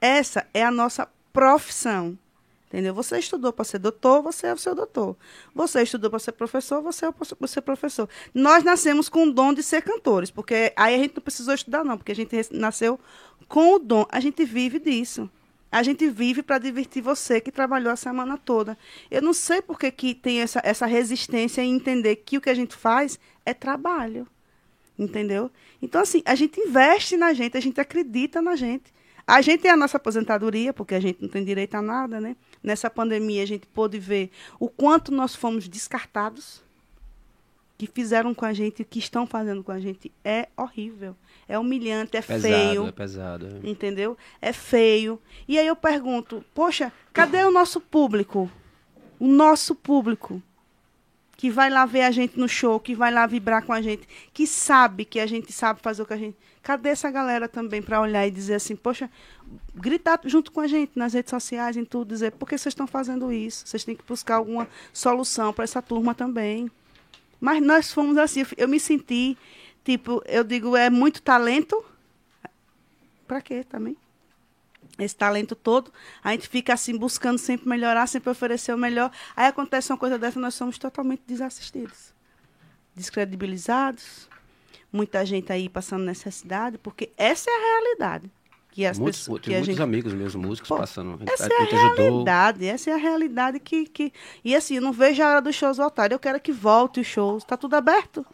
Essa 0.00 0.46
é 0.52 0.62
a 0.62 0.70
nossa 0.70 1.08
profissão. 1.32 2.18
Entendeu? 2.66 2.92
Você 2.94 3.18
estudou 3.18 3.52
para 3.52 3.64
ser 3.64 3.78
doutor, 3.78 4.22
você 4.22 4.48
é 4.48 4.52
o 4.52 4.58
seu 4.58 4.74
doutor. 4.74 5.16
Você 5.54 5.82
estudou 5.82 6.10
para 6.10 6.18
ser 6.18 6.32
professor, 6.32 6.82
você 6.82 7.06
é 7.06 7.08
o 7.08 7.46
seu 7.46 7.62
professor. 7.62 8.08
Nós 8.34 8.64
nascemos 8.64 9.08
com 9.08 9.22
o 9.22 9.32
dom 9.32 9.54
de 9.54 9.62
ser 9.62 9.82
cantores, 9.82 10.30
porque 10.32 10.72
aí 10.76 10.94
a 10.94 10.98
gente 10.98 11.14
não 11.14 11.22
precisou 11.22 11.54
estudar, 11.54 11.84
não, 11.84 11.96
porque 11.96 12.12
a 12.12 12.14
gente 12.14 12.36
nasceu 12.50 12.98
com 13.48 13.74
o 13.74 13.78
dom. 13.78 14.04
A 14.10 14.18
gente 14.18 14.44
vive 14.44 14.80
disso. 14.80 15.30
A 15.70 15.82
gente 15.82 16.08
vive 16.08 16.42
para 16.42 16.58
divertir 16.58 17.02
você 17.02 17.40
que 17.40 17.52
trabalhou 17.52 17.92
a 17.92 17.96
semana 17.96 18.36
toda. 18.36 18.76
Eu 19.10 19.22
não 19.22 19.32
sei 19.32 19.62
por 19.62 19.78
que 19.78 20.14
tem 20.14 20.40
essa, 20.40 20.60
essa 20.64 20.86
resistência 20.86 21.62
em 21.62 21.74
entender 21.74 22.16
que 22.16 22.36
o 22.36 22.40
que 22.40 22.50
a 22.50 22.54
gente 22.54 22.74
faz 22.74 23.18
é 23.44 23.54
trabalho. 23.54 24.26
Entendeu? 24.98 25.50
Então, 25.80 26.00
assim, 26.00 26.22
a 26.24 26.34
gente 26.34 26.58
investe 26.60 27.16
na 27.16 27.32
gente, 27.32 27.56
a 27.56 27.60
gente 27.60 27.80
acredita 27.80 28.40
na 28.40 28.56
gente. 28.56 28.94
A 29.26 29.42
gente 29.42 29.62
tem 29.62 29.70
a 29.70 29.76
nossa 29.76 29.96
aposentadoria, 29.96 30.72
porque 30.72 30.94
a 30.94 31.00
gente 31.00 31.20
não 31.20 31.28
tem 31.28 31.44
direito 31.44 31.74
a 31.74 31.82
nada, 31.82 32.20
né? 32.20 32.36
Nessa 32.62 32.88
pandemia 32.88 33.42
a 33.42 33.46
gente 33.46 33.66
pôde 33.66 33.98
ver 33.98 34.30
o 34.60 34.68
quanto 34.68 35.12
nós 35.12 35.34
fomos 35.34 35.68
descartados, 35.68 36.64
que 37.76 37.86
fizeram 37.86 38.32
com 38.32 38.44
a 38.44 38.52
gente, 38.52 38.82
o 38.82 38.84
que 38.84 38.98
estão 38.98 39.26
fazendo 39.26 39.62
com 39.62 39.72
a 39.72 39.78
gente 39.78 40.10
é 40.24 40.48
horrível, 40.56 41.14
é 41.46 41.58
humilhante, 41.58 42.16
é 42.16 42.22
pesado, 42.22 42.54
feio. 42.54 42.86
É 42.86 42.92
pesado, 42.92 43.46
é. 43.46 43.68
Entendeu? 43.68 44.16
É 44.40 44.52
feio. 44.52 45.20
E 45.46 45.58
aí 45.58 45.66
eu 45.66 45.76
pergunto, 45.76 46.42
poxa, 46.54 46.92
cadê 47.12 47.44
o 47.44 47.50
nosso 47.50 47.80
público? 47.80 48.50
O 49.18 49.26
nosso 49.26 49.74
público 49.74 50.42
que 51.36 51.50
vai 51.50 51.68
lá 51.68 51.84
ver 51.84 52.02
a 52.02 52.10
gente 52.10 52.38
no 52.38 52.48
show, 52.48 52.80
que 52.80 52.94
vai 52.94 53.12
lá 53.12 53.26
vibrar 53.26 53.64
com 53.64 53.72
a 53.72 53.82
gente, 53.82 54.08
que 54.32 54.46
sabe 54.46 55.04
que 55.04 55.20
a 55.20 55.26
gente 55.26 55.52
sabe 55.52 55.80
fazer 55.80 56.02
o 56.02 56.06
que 56.06 56.14
a 56.14 56.16
gente. 56.16 56.36
Cadê 56.62 56.88
essa 56.88 57.10
galera 57.10 57.46
também 57.46 57.82
para 57.82 58.00
olhar 58.00 58.26
e 58.26 58.30
dizer 58.30 58.54
assim, 58.54 58.74
poxa, 58.74 59.10
gritar 59.74 60.18
junto 60.24 60.50
com 60.50 60.60
a 60.60 60.66
gente 60.66 60.92
nas 60.96 61.12
redes 61.12 61.30
sociais, 61.30 61.76
em 61.76 61.84
tudo, 61.84 62.08
dizer, 62.08 62.32
por 62.32 62.48
que 62.48 62.56
vocês 62.56 62.72
estão 62.72 62.86
fazendo 62.86 63.30
isso? 63.30 63.66
Vocês 63.66 63.84
têm 63.84 63.94
que 63.94 64.04
buscar 64.04 64.36
alguma 64.36 64.66
solução 64.92 65.52
para 65.52 65.64
essa 65.64 65.82
turma 65.82 66.14
também. 66.14 66.70
Mas 67.38 67.62
nós 67.62 67.92
fomos 67.92 68.16
assim, 68.16 68.44
eu 68.56 68.66
me 68.66 68.80
senti, 68.80 69.36
tipo, 69.84 70.22
eu 70.26 70.42
digo, 70.42 70.74
é 70.74 70.88
muito 70.88 71.20
talento. 71.22 71.84
Para 73.26 73.40
quê 73.42 73.62
também? 73.62 73.96
Esse 74.98 75.14
talento 75.14 75.54
todo, 75.54 75.92
a 76.22 76.32
gente 76.32 76.48
fica 76.48 76.72
assim 76.72 76.96
buscando 76.96 77.38
sempre 77.38 77.68
melhorar, 77.68 78.06
sempre 78.06 78.30
oferecer 78.30 78.74
o 78.74 78.78
melhor. 78.78 79.10
Aí 79.34 79.46
acontece 79.46 79.92
uma 79.92 79.98
coisa 79.98 80.18
dessa, 80.18 80.40
nós 80.40 80.54
somos 80.54 80.78
totalmente 80.78 81.22
desassistidos, 81.26 82.14
descredibilizados, 82.94 84.28
muita 84.92 85.24
gente 85.24 85.52
aí 85.52 85.68
passando 85.68 86.04
necessidade, 86.04 86.78
porque 86.78 87.10
essa 87.16 87.50
é 87.50 87.54
a 87.54 87.58
realidade. 87.58 88.30
Que 88.70 88.84
as 88.84 88.98
muitos, 88.98 89.20
pessoas, 89.20 89.40
que 89.40 89.48
muitos 89.48 89.66
gente... 89.66 89.82
amigos 89.82 90.12
meus 90.12 90.34
músicos 90.34 90.68
Pô, 90.68 90.76
passando. 90.76 91.18
Essa 91.26 91.46
é 91.46 91.62
a 91.62 91.64
realidade, 91.64 92.58
ajudou. 92.58 92.74
essa 92.74 92.90
é 92.90 92.92
a 92.92 92.98
realidade 92.98 93.58
que, 93.58 93.86
que. 93.86 94.12
E 94.44 94.54
assim, 94.54 94.76
eu 94.76 94.82
não 94.82 94.92
vejo 94.92 95.22
a 95.22 95.28
hora 95.30 95.40
dos 95.40 95.54
shows 95.54 95.78
voltarem. 95.78 96.14
Eu 96.14 96.18
quero 96.18 96.38
que 96.38 96.52
volte 96.52 97.00
os 97.00 97.06
shows. 97.06 97.42
Está 97.42 97.56
tudo 97.56 97.72
aberto. 97.72 98.24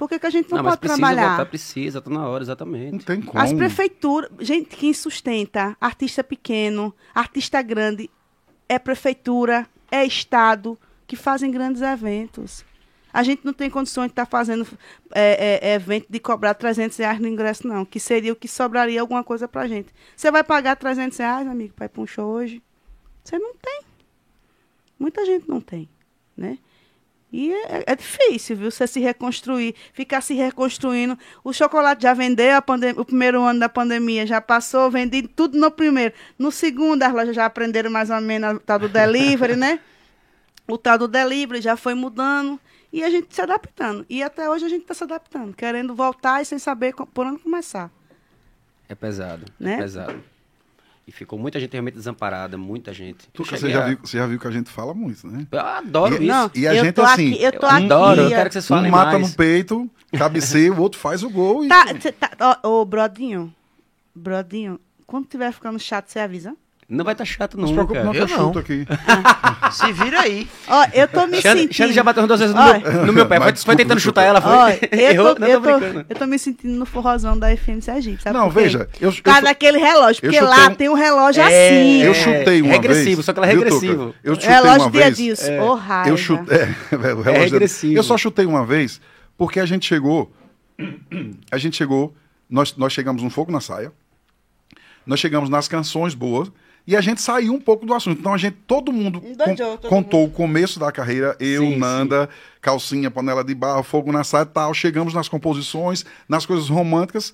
Por 0.00 0.08
que, 0.08 0.18
que 0.18 0.26
a 0.26 0.30
gente 0.30 0.50
não, 0.50 0.56
não 0.56 0.64
pode 0.64 0.78
precisa 0.78 0.98
trabalhar? 0.98 1.28
Voltar, 1.28 1.44
precisa, 1.44 2.00
tá 2.00 2.08
na 2.08 2.26
hora, 2.26 2.42
exatamente. 2.42 2.92
Não 2.92 2.98
tem 3.00 3.20
como. 3.20 3.38
As 3.38 3.52
prefeituras, 3.52 4.30
gente, 4.40 4.74
quem 4.74 4.94
sustenta, 4.94 5.76
artista 5.78 6.24
pequeno, 6.24 6.94
artista 7.14 7.60
grande, 7.60 8.08
é 8.66 8.78
prefeitura, 8.78 9.68
é 9.90 10.02
estado, 10.02 10.78
que 11.06 11.16
fazem 11.16 11.50
grandes 11.50 11.82
eventos. 11.82 12.64
A 13.12 13.22
gente 13.22 13.44
não 13.44 13.52
tem 13.52 13.68
condições 13.68 14.06
de 14.06 14.12
estar 14.12 14.24
tá 14.24 14.30
fazendo 14.30 14.66
é, 15.14 15.58
é, 15.60 15.74
evento 15.74 16.06
de 16.08 16.18
cobrar 16.18 16.54
300 16.54 16.96
reais 16.96 17.20
no 17.20 17.28
ingresso, 17.28 17.68
não. 17.68 17.84
Que 17.84 18.00
seria 18.00 18.32
o 18.32 18.36
que 18.36 18.48
sobraria 18.48 19.02
alguma 19.02 19.22
coisa 19.22 19.46
pra 19.46 19.68
gente. 19.68 19.92
Você 20.16 20.30
vai 20.30 20.42
pagar 20.42 20.76
300 20.76 21.18
reais, 21.18 21.46
amigo, 21.46 21.74
para 21.74 21.84
ir 21.84 21.88
para 21.90 22.00
um 22.00 22.06
show 22.06 22.26
hoje? 22.26 22.62
Você 23.22 23.38
não 23.38 23.54
tem. 23.54 23.82
Muita 24.98 25.26
gente 25.26 25.46
não 25.46 25.60
tem, 25.60 25.90
né? 26.34 26.56
E 27.32 27.52
é, 27.52 27.84
é, 27.86 27.96
difícil, 27.96 28.56
viu? 28.56 28.70
Você 28.70 28.86
se 28.86 28.98
reconstruir, 28.98 29.74
ficar 29.92 30.20
se 30.20 30.34
reconstruindo. 30.34 31.16
O 31.44 31.52
chocolate 31.52 32.02
já 32.02 32.12
vendeu, 32.12 32.56
a 32.56 32.64
o 32.96 33.04
primeiro 33.04 33.42
ano 33.42 33.60
da 33.60 33.68
pandemia 33.68 34.26
já 34.26 34.40
passou, 34.40 34.90
vendi 34.90 35.22
tudo 35.22 35.56
no 35.56 35.70
primeiro. 35.70 36.12
No 36.38 36.50
segundo, 36.50 37.02
as 37.02 37.12
lojas 37.12 37.36
já 37.36 37.46
aprenderam 37.46 37.90
mais 37.90 38.10
ou 38.10 38.20
menos 38.20 38.56
o 38.56 38.58
tal 38.58 38.80
do 38.80 38.88
delivery, 38.88 39.54
né? 39.54 39.78
O 40.66 40.76
tal 40.76 40.98
do 40.98 41.06
delivery 41.06 41.60
já 41.60 41.76
foi 41.76 41.94
mudando 41.94 42.58
e 42.92 43.04
a 43.04 43.10
gente 43.10 43.32
se 43.32 43.40
adaptando. 43.40 44.04
E 44.08 44.22
até 44.22 44.50
hoje 44.50 44.64
a 44.64 44.68
gente 44.68 44.82
está 44.82 44.94
se 44.94 45.04
adaptando, 45.04 45.54
querendo 45.54 45.94
voltar 45.94 46.42
e 46.42 46.44
sem 46.44 46.58
saber 46.58 46.94
por 46.94 47.26
onde 47.26 47.40
começar. 47.42 47.90
É 48.88 48.94
pesado, 48.94 49.46
é 49.60 49.64
né? 49.64 49.74
é 49.74 49.78
pesado. 49.78 50.24
E 51.10 51.12
ficou 51.12 51.36
muita 51.36 51.58
gente 51.58 51.72
realmente 51.72 51.94
desamparada, 51.94 52.56
muita 52.56 52.94
gente. 52.94 53.28
você, 53.36 53.68
já 53.68 53.84
viu, 53.84 53.98
você 54.00 54.16
já 54.16 54.28
viu 54.28 54.38
que 54.38 54.46
a 54.46 54.50
gente 54.52 54.70
fala 54.70 54.94
muito, 54.94 55.26
né? 55.26 55.44
Eu 55.50 55.58
adoro 55.58 56.14
e, 56.14 56.18
isso. 56.18 56.26
Não, 56.26 56.50
e 56.54 56.68
a 56.68 56.84
gente 56.84 57.00
assim. 57.00 57.32
Aqui, 57.32 57.42
eu, 57.42 57.58
tô 57.58 57.66
aqui, 57.66 57.84
adoro, 57.84 58.20
eu 58.20 58.28
quero 58.28 58.48
que 58.48 58.52
vocês 58.52 58.68
falem 58.68 58.92
Um 58.92 58.94
mata 58.94 59.18
no 59.18 59.28
peito, 59.28 59.90
cabeceia, 60.16 60.72
o 60.72 60.80
outro 60.80 61.00
faz 61.00 61.24
o 61.24 61.28
gol. 61.28 61.64
E... 61.64 61.68
Tá, 61.68 61.86
tá, 62.38 62.60
ô, 62.62 62.84
Brodinho, 62.84 63.52
Brodinho, 64.14 64.78
quando 65.04 65.26
tiver 65.26 65.50
ficando 65.50 65.80
chato, 65.80 66.06
você 66.06 66.20
avisa? 66.20 66.54
Não 66.90 67.04
vai 67.04 67.14
estar 67.14 67.24
tá 67.24 67.30
chato, 67.30 67.56
não. 67.56 67.62
Não 67.62 67.68
se 67.68 67.74
preocupe, 67.74 68.00
não, 68.00 68.12
eu 68.12 68.26
não. 68.26 68.50
aqui. 68.58 68.84
Se 69.70 69.92
vira 69.92 70.22
aí. 70.22 70.48
Ó, 70.66 70.86
eu 70.92 71.06
tô 71.06 71.24
me 71.28 71.40
Xande, 71.40 71.60
sentindo. 71.60 71.74
Xande 71.74 71.92
já 71.92 72.02
bateu 72.02 72.26
duas 72.26 72.40
vezes 72.40 72.52
no, 72.52 72.64
meu, 72.64 73.06
no 73.06 73.12
meu 73.12 73.26
pé. 73.28 73.38
Foi, 73.38 73.54
foi 73.54 73.76
tentando 73.76 74.00
chutar 74.00 74.24
ela, 74.24 74.40
foi. 74.40 74.50
Ó, 74.50 74.68
eu, 74.90 74.98
Errou, 74.98 75.34
tô, 75.36 75.40
não, 75.40 75.46
eu, 75.46 75.60
tô, 75.60 76.04
eu 76.08 76.16
tô 76.16 76.26
me 76.26 76.36
sentindo 76.36 76.76
no 76.76 76.84
forrozão 76.84 77.38
da 77.38 77.56
FM 77.56 77.80
Sergipe, 77.80 78.20
sabe? 78.20 78.36
Não, 78.36 78.50
veja. 78.50 78.88
Eu, 79.00 79.10
eu, 79.10 79.22
Cada 79.22 79.50
aquele 79.50 79.78
relógio, 79.78 80.20
porque 80.20 80.40
lá 80.40 80.66
um... 80.66 80.74
tem 80.74 80.88
um 80.88 80.94
relógio 80.94 81.40
é, 81.40 81.44
assim. 81.46 82.02
Eu 82.02 82.12
chutei 82.12 82.60
uma 82.60 82.70
é 82.70 82.72
regressivo, 82.72 83.16
vez. 83.16 83.24
só 83.24 83.32
que 83.32 83.38
ela 83.38 83.46
é 83.46 83.52
regressivo. 83.52 84.14
Eu 84.24 84.34
chutei 84.34 84.50
relógio 84.50 84.80
uma 84.80 84.90
vez. 84.90 85.06
Edilson, 85.20 85.52
é. 85.52 85.62
oh, 85.62 85.74
raiva. 85.74 86.10
Eu 86.10 86.16
chutei. 86.16 86.58
É, 86.90 86.94
o 86.94 86.98
relógio 86.98 87.30
é 87.30 87.38
regressivo. 87.38 87.94
Eu 87.96 88.02
só 88.02 88.18
chutei 88.18 88.46
uma 88.46 88.66
vez 88.66 89.00
porque 89.38 89.60
a 89.60 89.66
gente 89.66 89.86
chegou. 89.86 90.32
A 91.52 91.56
gente 91.56 91.76
chegou. 91.76 92.12
Nós, 92.48 92.76
nós 92.76 92.92
chegamos 92.92 93.22
no 93.22 93.30
fogo 93.30 93.52
na 93.52 93.60
saia. 93.60 93.92
Nós 95.06 95.20
chegamos 95.20 95.48
nas 95.48 95.68
canções 95.68 96.14
boas 96.14 96.50
e 96.86 96.96
a 96.96 97.00
gente 97.00 97.20
saiu 97.20 97.52
um 97.54 97.60
pouco 97.60 97.84
do 97.86 97.94
assunto. 97.94 98.18
Então 98.20 98.34
a 98.34 98.38
gente, 98.38 98.56
todo 98.66 98.92
mundo 98.92 99.20
todo 99.20 99.88
contou 99.88 100.20
mundo. 100.20 100.30
o 100.30 100.34
começo 100.34 100.78
da 100.80 100.90
carreira, 100.90 101.36
eu, 101.38 101.62
sim, 101.62 101.76
Nanda, 101.76 102.28
sim. 102.30 102.38
calcinha, 102.60 103.10
panela 103.10 103.44
de 103.44 103.54
barro, 103.54 103.82
fogo 103.82 104.10
na 104.12 104.24
saia 104.24 104.42
e 104.42 104.46
tal. 104.46 104.74
Chegamos 104.74 105.14
nas 105.14 105.28
composições, 105.28 106.04
nas 106.28 106.44
coisas 106.46 106.68
românticas, 106.68 107.32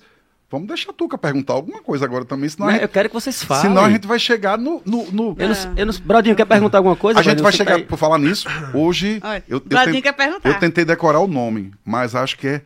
Vamos 0.49 0.69
deixar 0.69 0.91
a 0.91 0.93
Tuca 0.93 1.17
perguntar 1.17 1.51
alguma 1.51 1.81
coisa 1.81 2.05
agora 2.05 2.23
também, 2.23 2.47
senão, 2.47 2.67
Né, 2.67 2.73
gente, 2.75 2.83
Eu 2.83 2.87
quero 2.87 3.09
que 3.09 3.13
vocês 3.15 3.43
falem. 3.43 3.63
senão 3.63 3.83
a 3.83 3.89
gente 3.89 4.07
vai 4.07 4.17
chegar 4.17 4.57
no. 4.57 4.81
no, 4.85 5.11
no- 5.11 5.35
Eu 5.37 5.49
não, 5.49 5.55
eu 5.75 5.85
não, 5.87 5.93
Brodinho, 6.05 6.37
quer 6.37 6.45
perguntar 6.45 6.77
alguma 6.77 6.95
coisa? 6.95 7.19
a 7.19 7.21
gente 7.21 7.41
Brodinho? 7.41 7.43
vai 7.43 7.51
chegar, 7.51 7.79
tá 7.81 7.85
por 7.85 7.97
falar 7.97 8.17
nisso, 8.17 8.47
hoje. 8.73 9.19
Olha, 9.21 9.43
eu, 9.45 9.57
eu, 9.57 10.01
quer 10.01 10.13
perguntar. 10.13 10.47
eu 10.47 10.57
tentei 10.57 10.85
decorar 10.85 11.19
o 11.19 11.27
nome, 11.27 11.73
mas 11.83 12.15
acho 12.15 12.37
que 12.37 12.47
é 12.47 12.61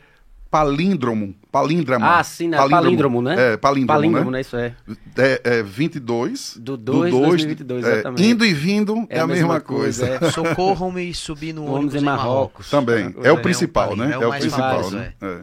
palíndromo. 0.52 1.34
Palíndramo. 1.52 2.06
Ah, 2.06 2.24
sim, 2.24 2.48
né? 2.48 2.58
Palíndromo, 2.58 3.22
né? 3.22 3.54
É, 3.54 3.58
palíndromo, 3.58 4.00
Palíndromo, 4.00 4.32
né? 4.32 4.38
né? 4.38 4.42
Isso 4.42 4.56
é. 4.56 4.74
É, 5.18 5.42
é 5.44 5.64
22. 5.64 6.58
Do 6.58 6.78
2 6.78 7.14
de 7.14 7.20
2022, 7.20 7.84
é, 7.86 7.92
exatamente. 7.94 8.24
Indo 8.24 8.46
e 8.46 8.54
vindo 8.54 9.06
é, 9.10 9.20
a 9.20 9.28
mesma, 9.28 9.60
coisa. 9.60 10.08
é. 10.08 10.20
Socorram-me 10.32 11.14
subir 11.14 11.54
no 11.54 11.64
Vamos 11.66 11.80
ônibus 11.80 11.96
em 11.96 12.06
Marrocos. 12.06 12.26
Marrocos. 12.32 12.70
Também. 12.70 13.14
É, 13.24 13.28
É 13.28 13.34
o 13.34 13.38
é 13.38 13.42
principal, 13.42 13.92
um 13.92 13.96
né? 13.98 14.10
palíndromo, 14.12 14.24
É 14.24 14.26
é 14.26 14.38
o 14.38 14.40
principal, 14.40 14.70
famoso, 14.76 14.96
né? 14.96 15.14
É. 15.22 15.40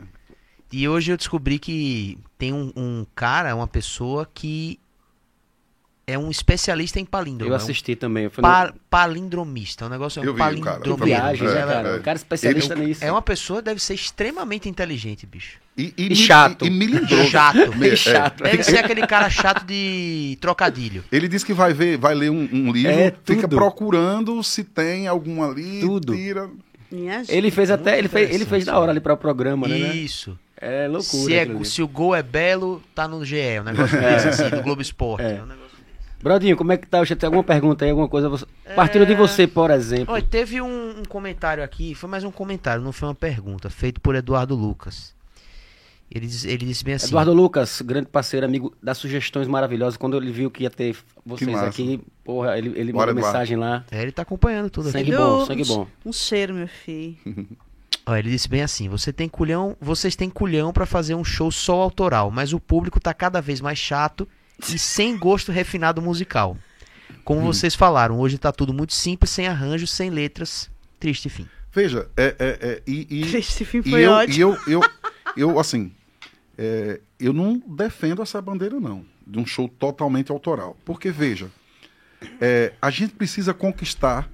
E 0.73 0.89
hoje 0.89 1.13
eu 1.13 1.17
descobri 1.17 1.59
que 1.59 2.19
tem 2.39 2.53
um, 2.53 2.73
um 2.77 3.07
cara, 3.15 3.55
uma 3.55 3.67
pessoa 3.67 4.27
que 4.33 4.79
é 6.09 6.19
um 6.19 6.31
especialista 6.31 6.99
em 6.99 7.05
palíndromo. 7.05 7.51
Eu 7.51 7.55
é 7.55 7.59
um 7.59 7.63
assisti 7.63 7.95
também. 7.95 8.25
Eu 8.25 8.31
pa- 8.31 8.73
palindromista. 8.89 9.87
O 9.87 9.89
negócio 9.91 10.21
é 10.21 10.23
um 10.23 10.25
Eu 10.27 10.33
o 10.33 10.37
cara, 10.37 10.51
palindromeiro. 10.57 11.05
viagem, 11.05 11.47
né, 11.47 11.53
É, 11.53 11.67
cara? 11.67 11.89
é. 11.89 11.97
O 11.97 12.03
cara 12.03 12.17
é 12.17 12.21
especialista 12.21 12.75
Ele- 12.75 12.87
nisso. 12.87 13.05
É 13.05 13.13
uma 13.13 13.21
pessoa 13.23 13.61
deve 13.61 13.81
ser 13.81 13.95
extremamente 13.95 14.69
inteligente, 14.69 15.27
bicho. 15.27 15.59
E, 15.77 15.93
E 15.97 16.09
mi- 16.09 16.17
chato. 16.17 16.65
E, 16.65 16.69
e 16.69 16.71
milindroso. 16.71 17.29
Chato. 17.31 17.77
Me- 17.77 17.89
é. 17.91 17.95
chato. 17.97 18.43
Deve 18.43 18.63
ser 18.65 18.79
aquele 18.79 19.07
cara 19.07 19.29
chato 19.31 19.65
de 19.65 20.37
trocadilho. 20.41 21.05
Ele 21.13 21.29
disse 21.29 21.45
que 21.45 21.53
vai 21.53 21.73
ver, 21.73 21.97
vai 21.99 22.15
ler 22.15 22.31
um, 22.31 22.49
um 22.53 22.73
livro, 22.73 22.91
É, 22.91 23.13
fica 23.25 23.47
procurando 23.47 24.43
se 24.43 24.65
tem 24.65 25.07
algum 25.07 25.43
ali, 25.43 25.81
Tudo. 25.81 26.15
tira. 26.17 26.49
Ele 27.29 27.51
fez 27.51 27.71
até, 27.71 27.99
ele 27.99 28.09
fez, 28.09 28.35
ele 28.35 28.47
fez 28.47 28.65
na 28.65 28.79
hora 28.79 28.91
ali 28.93 29.01
para 29.01 29.13
o 29.13 29.17
programa, 29.17 29.69
né? 29.69 29.77
Isso. 29.77 30.39
É 30.61 30.89
loucura. 30.89 31.05
Se, 31.05 31.35
é- 31.35 31.65
se 31.65 31.83
o 31.83 31.87
gol 31.87 32.15
é 32.17 32.23
belo, 32.23 32.83
tá 32.95 33.07
no 33.07 33.25
GE. 33.25 33.61
Um 33.61 33.65
negócio 33.65 33.97
desse, 34.01 34.29
assim, 34.29 34.49
do 34.49 34.63
Globo 34.63 34.83
Esporte. 34.83 35.23
É. 35.25 35.37
É 35.37 35.43
um 35.43 35.47
negócio- 35.47 35.58
Brodinho, 36.23 36.57
como 36.57 36.73
é 36.73 36.77
que 36.77 36.86
tá? 36.89 36.99
Você 36.99 37.15
tem 37.15 37.27
alguma 37.27 37.45
pergunta 37.45 37.85
aí, 37.85 37.90
alguma 37.90 38.09
coisa? 38.09 38.28
Você- 38.28 38.47
Partindo 38.74 39.07
de 39.07 39.15
você, 39.15 39.47
por 39.47 39.70
exemplo. 39.70 40.12
Olha, 40.15 40.23
teve 40.23 40.61
um, 40.61 41.01
um 41.01 41.05
comentário 41.05 41.62
aqui, 41.62 41.95
foi 41.95 42.09
mais 42.11 42.24
um 42.24 42.31
comentário, 42.31 42.82
não 42.82 42.93
foi 42.93 43.09
uma 43.09 43.15
pergunta, 43.15 43.70
feito 43.70 44.01
por 44.01 44.15
Eduardo 44.16 44.55
Lucas. 44.55 45.15
Ele, 46.11 46.27
diz- 46.27 46.45
ele 46.45 46.65
disse 46.66 46.82
bem 46.85 46.95
assim: 46.95 47.09
Eduardo 47.09 47.32
Lucas, 47.35 47.82
grande 47.82 48.07
parceiro, 48.09 48.45
amigo, 48.47 48.74
das 48.82 48.97
sugestões 48.99 49.47
maravilhosas. 49.47 49.97
Quando 49.97 50.16
ele 50.16 50.32
viu 50.32 50.51
que 50.51 50.62
ia 50.65 50.70
ter 50.70 50.97
vocês 51.24 51.57
aqui, 51.59 52.01
porra, 52.24 52.57
ele, 52.59 52.70
ele 52.77 52.93
Bora, 52.93 53.09
mandou 53.12 53.20
Eduardo. 53.20 53.27
mensagem 53.39 53.57
lá. 53.59 53.85
É, 53.90 54.03
ele 54.03 54.11
tá 54.12 54.23
acompanhando 54.23 54.70
tudo 54.70 54.89
aqui. 54.89 54.99
Sangue 54.99 55.12
bom, 55.16 55.43
um- 55.43 55.47
sangue 55.47 55.65
bom. 55.66 55.86
Um 56.07 56.12
cheiro, 56.12 56.55
meu 56.55 56.66
filho. 56.66 57.16
Olha, 58.07 58.19
ele 58.20 58.31
disse 58.31 58.49
bem 58.49 58.62
assim: 58.62 58.89
você 58.89 59.12
tem 59.12 59.28
culhão, 59.28 59.77
vocês 59.81 60.16
têm 60.16 60.31
culhão 60.31 60.73
pra 60.73 60.86
fazer 60.86 61.15
um 61.15 61.23
show 61.23 61.51
só 61.51 61.74
autoral, 61.82 62.31
mas 62.31 62.55
o 62.55 62.59
público 62.59 62.99
tá 62.99 63.12
cada 63.12 63.40
vez 63.43 63.61
mais 63.61 63.78
chato 63.78 64.27
e 64.61 64.79
sem 64.79 65.17
gosto 65.17 65.53
refinado 65.53 66.03
musical. 66.03 66.57
Como 67.25 67.43
vocês 67.43 67.75
falaram, 67.75 68.19
hoje 68.19 68.39
tá 68.39 68.51
tudo 68.51 68.73
muito 68.73 68.95
simples, 68.95 69.31
sem 69.31 69.47
arranjos, 69.47 69.91
sem 69.91 70.11
letras. 70.11 70.71
Triste 70.99 71.29
fim. 71.29 71.47
Veja, 71.71 72.09
é, 72.17 72.35
é, 72.39 72.59
é, 72.61 72.83
e, 72.87 73.07
e, 73.11 73.37
Esse 73.37 73.65
fim 73.65 73.79
e 73.85 73.91
foi 73.91 74.07
eu, 74.07 74.11
ótimo. 74.11 74.35
e 74.37 74.41
eu, 74.41 74.57
eu, 74.67 74.81
eu, 75.37 75.61
assim, 75.61 75.93
é, 76.57 77.01
eu 77.21 77.33
não 77.33 77.63
defendo 77.67 78.23
essa 78.23 78.41
bandeira, 78.41 78.81
não, 78.81 79.05
de 79.27 79.39
um 79.39 79.47
show 79.47 79.69
totalmente 79.69 80.33
autoral. 80.33 80.77
Porque, 80.85 81.11
veja, 81.11 81.51
é, 82.41 82.73
a 82.81 82.91
gente 82.91 83.15
precisa 83.15 83.55
conquistar 83.55 84.29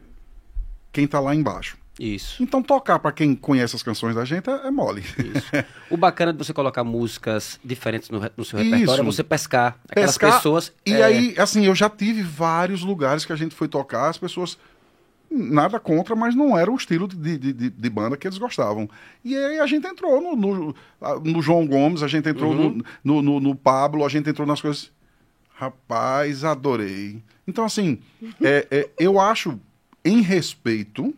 quem 0.93 1.07
tá 1.07 1.21
lá 1.21 1.35
embaixo. 1.35 1.77
Isso, 1.99 2.43
Então, 2.43 2.61
tocar 2.61 2.99
para 2.99 3.12
quem 3.12 3.37
conhece 3.37 3.77
as 3.77 3.83
canções 3.83 4.16
da 4.16 4.25
gente 4.25 4.51
é, 4.51 4.66
é 4.66 4.71
mole. 4.71 5.01
isso. 5.03 5.47
O 5.91 5.97
bacana 5.97 6.33
de 6.33 6.39
você 6.39 6.53
colocar 6.53 6.83
músicas 6.83 7.61
diferentes 7.65 8.11
no, 8.11 8.21
no 8.37 8.45
seu 8.45 8.59
Isso. 8.59 8.71
repertório 8.71 9.03
é 9.03 9.05
você 9.05 9.23
pescar 9.23 9.79
aquelas 9.89 10.11
Pescar, 10.19 10.33
pessoas. 10.37 10.73
E 10.85 10.93
é, 10.95 11.05
aí, 11.05 11.35
assim, 11.39 11.66
eu 11.66 11.75
já 11.75 11.89
tive 11.89 12.23
vários 12.23 12.83
lugares 12.83 13.25
que 13.25 13.33
a 13.33 13.37
gente 13.37 13.55
foi 13.55 13.69
tocar, 13.69 14.09
as 14.09 14.19
pessoas. 14.19 14.59
Nada 15.31 15.79
contra, 15.81 16.15
mas 16.16 16.35
não 16.35 16.57
era 16.59 16.71
o 16.71 16.75
estilo 16.77 17.07
de, 17.09 17.39
de, 17.39 17.53
de, 17.53 17.71
de 17.71 17.91
banda 17.91 18.16
que 18.16 18.27
eles 18.27 18.39
gostavam. 18.39 18.89
E 19.25 19.37
aí 19.37 19.59
a 19.61 19.66
gente 19.66 19.87
entrou 19.87 20.21
no, 20.21 20.37
no, 20.37 20.75
no 21.25 21.43
João 21.43 21.66
Gomes, 21.66 22.03
a 22.03 22.09
gente 22.09 22.29
entrou 22.29 22.53
Uhum. 22.53 22.83
no, 23.05 23.23
no, 23.23 23.23
no, 23.23 23.41
no 23.41 23.55
Pablo, 23.55 24.05
a 24.05 24.09
gente 24.09 24.29
entrou 24.29 24.47
nas 24.47 24.61
coisas. 24.61 24.91
Rapaz, 25.55 26.45
adorei. 26.45 27.23
Então, 27.47 27.65
assim, 27.65 27.99
é, 28.43 28.66
é, 28.71 28.91
eu 28.99 29.21
acho, 29.21 29.59
em 30.05 30.21
respeito 30.21 31.15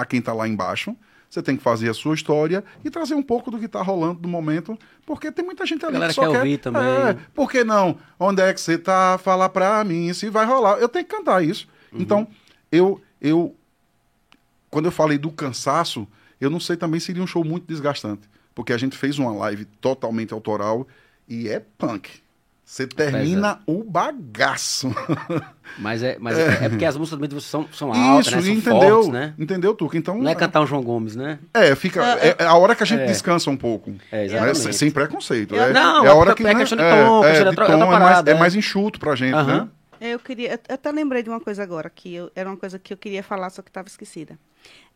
a 0.00 0.04
quem 0.04 0.20
tá 0.20 0.32
lá 0.32 0.48
embaixo, 0.48 0.96
você 1.28 1.42
tem 1.42 1.56
que 1.56 1.62
fazer 1.62 1.88
a 1.88 1.94
sua 1.94 2.14
história 2.14 2.64
e 2.84 2.90
trazer 2.90 3.14
um 3.14 3.22
pouco 3.22 3.50
do 3.50 3.58
que 3.58 3.68
tá 3.68 3.80
rolando 3.80 4.20
no 4.22 4.28
momento, 4.28 4.76
porque 5.06 5.30
tem 5.30 5.44
muita 5.44 5.64
gente 5.64 5.84
ali 5.84 5.92
galera 5.92 6.10
que 6.10 6.14
só 6.16 6.22
quer 6.22 6.32
quer... 6.32 6.38
ouvir 6.38 6.58
também. 6.58 6.82
É, 6.82 7.16
por 7.32 7.50
que 7.50 7.62
não? 7.62 7.96
Onde 8.18 8.42
é 8.42 8.52
que 8.52 8.60
você 8.60 8.76
tá? 8.76 9.16
Fala 9.18 9.48
pra 9.48 9.84
mim 9.84 10.12
se 10.12 10.28
vai 10.28 10.44
rolar. 10.44 10.78
Eu 10.78 10.88
tenho 10.88 11.04
que 11.04 11.14
cantar 11.14 11.44
isso. 11.44 11.68
Uhum. 11.92 12.00
Então, 12.00 12.28
eu, 12.72 13.00
eu. 13.20 13.54
Quando 14.70 14.86
eu 14.86 14.92
falei 14.92 15.18
do 15.18 15.30
cansaço, 15.30 16.06
eu 16.40 16.50
não 16.50 16.58
sei 16.58 16.76
também 16.76 16.98
seria 16.98 17.22
um 17.22 17.26
show 17.26 17.44
muito 17.44 17.66
desgastante. 17.66 18.28
Porque 18.52 18.72
a 18.72 18.78
gente 18.78 18.96
fez 18.96 19.18
uma 19.18 19.32
live 19.32 19.64
totalmente 19.80 20.34
autoral 20.34 20.86
e 21.28 21.48
é 21.48 21.60
punk. 21.78 22.10
Você 22.70 22.86
termina 22.86 23.58
o 23.66 23.82
bagaço. 23.82 24.94
Mas, 25.78 26.02
é, 26.04 26.16
mas 26.20 26.36
é. 26.38 26.64
é 26.64 26.68
porque 26.68 26.84
as 26.84 26.96
músicas 26.96 27.18
também 27.20 27.40
são, 27.40 27.68
são 27.72 27.92
altas, 27.92 28.26
Isso, 28.26 28.36
né? 28.36 28.42
São 28.42 28.52
entendeu? 28.52 28.90
fortes, 28.94 29.08
né? 29.12 29.34
Entendeu, 29.38 29.74
Tuca? 29.74 29.96
Então. 29.96 30.18
Não 30.18 30.30
é 30.30 30.34
cantar 30.34 30.60
um 30.60 30.66
João 30.66 30.82
Gomes, 30.82 31.14
né? 31.16 31.38
É, 31.54 31.74
fica. 31.76 32.00
É, 32.18 32.36
é 32.38 32.44
a 32.44 32.54
hora 32.54 32.74
que 32.76 32.82
a 32.82 32.86
gente 32.86 33.02
É. 33.02 33.06
descansa 33.06 33.50
um 33.50 33.56
pouco. 33.56 33.92
É, 34.10 34.18
né? 34.18 34.24
exatamente. 34.26 34.58
Sem, 34.58 34.72
sem 34.72 34.90
preconceito. 34.90 35.54
É, 35.54 35.72
Não, 35.72 36.04
é 36.04 36.08
a 36.08 36.14
hora 36.14 36.34
que. 36.34 36.42
é 36.44 36.46
né, 36.52 36.60
questão 36.60 36.76
de 36.78 36.84
tom, 36.84 37.22
questão 37.22 37.42
de 37.42 37.48
outra- 37.48 37.64
outra 37.64 37.74
é, 37.74 37.88
mais, 37.88 38.02
parada, 38.02 38.30
é 38.30 38.34
é. 38.34 38.38
mais 38.38 38.54
enxuto 38.56 38.98
pra 39.00 39.14
gente, 39.16 39.34
Aham. 39.34 39.68
né? 40.00 40.08
Eu 40.12 40.18
queria, 40.18 40.52
eu 40.68 40.74
até 40.74 40.90
lembrei 40.92 41.22
de 41.22 41.28
uma 41.30 41.40
coisa 41.40 41.62
agora, 41.62 41.88
que 41.90 42.14
eu- 42.14 42.30
era 42.34 42.48
uma 42.48 42.56
coisa 42.56 42.78
que 42.78 42.92
eu 42.92 42.96
queria 42.96 43.22
falar, 43.22 43.50
só 43.50 43.62
que 43.62 43.70
estava 43.70 43.86
esquecida. 43.88 44.36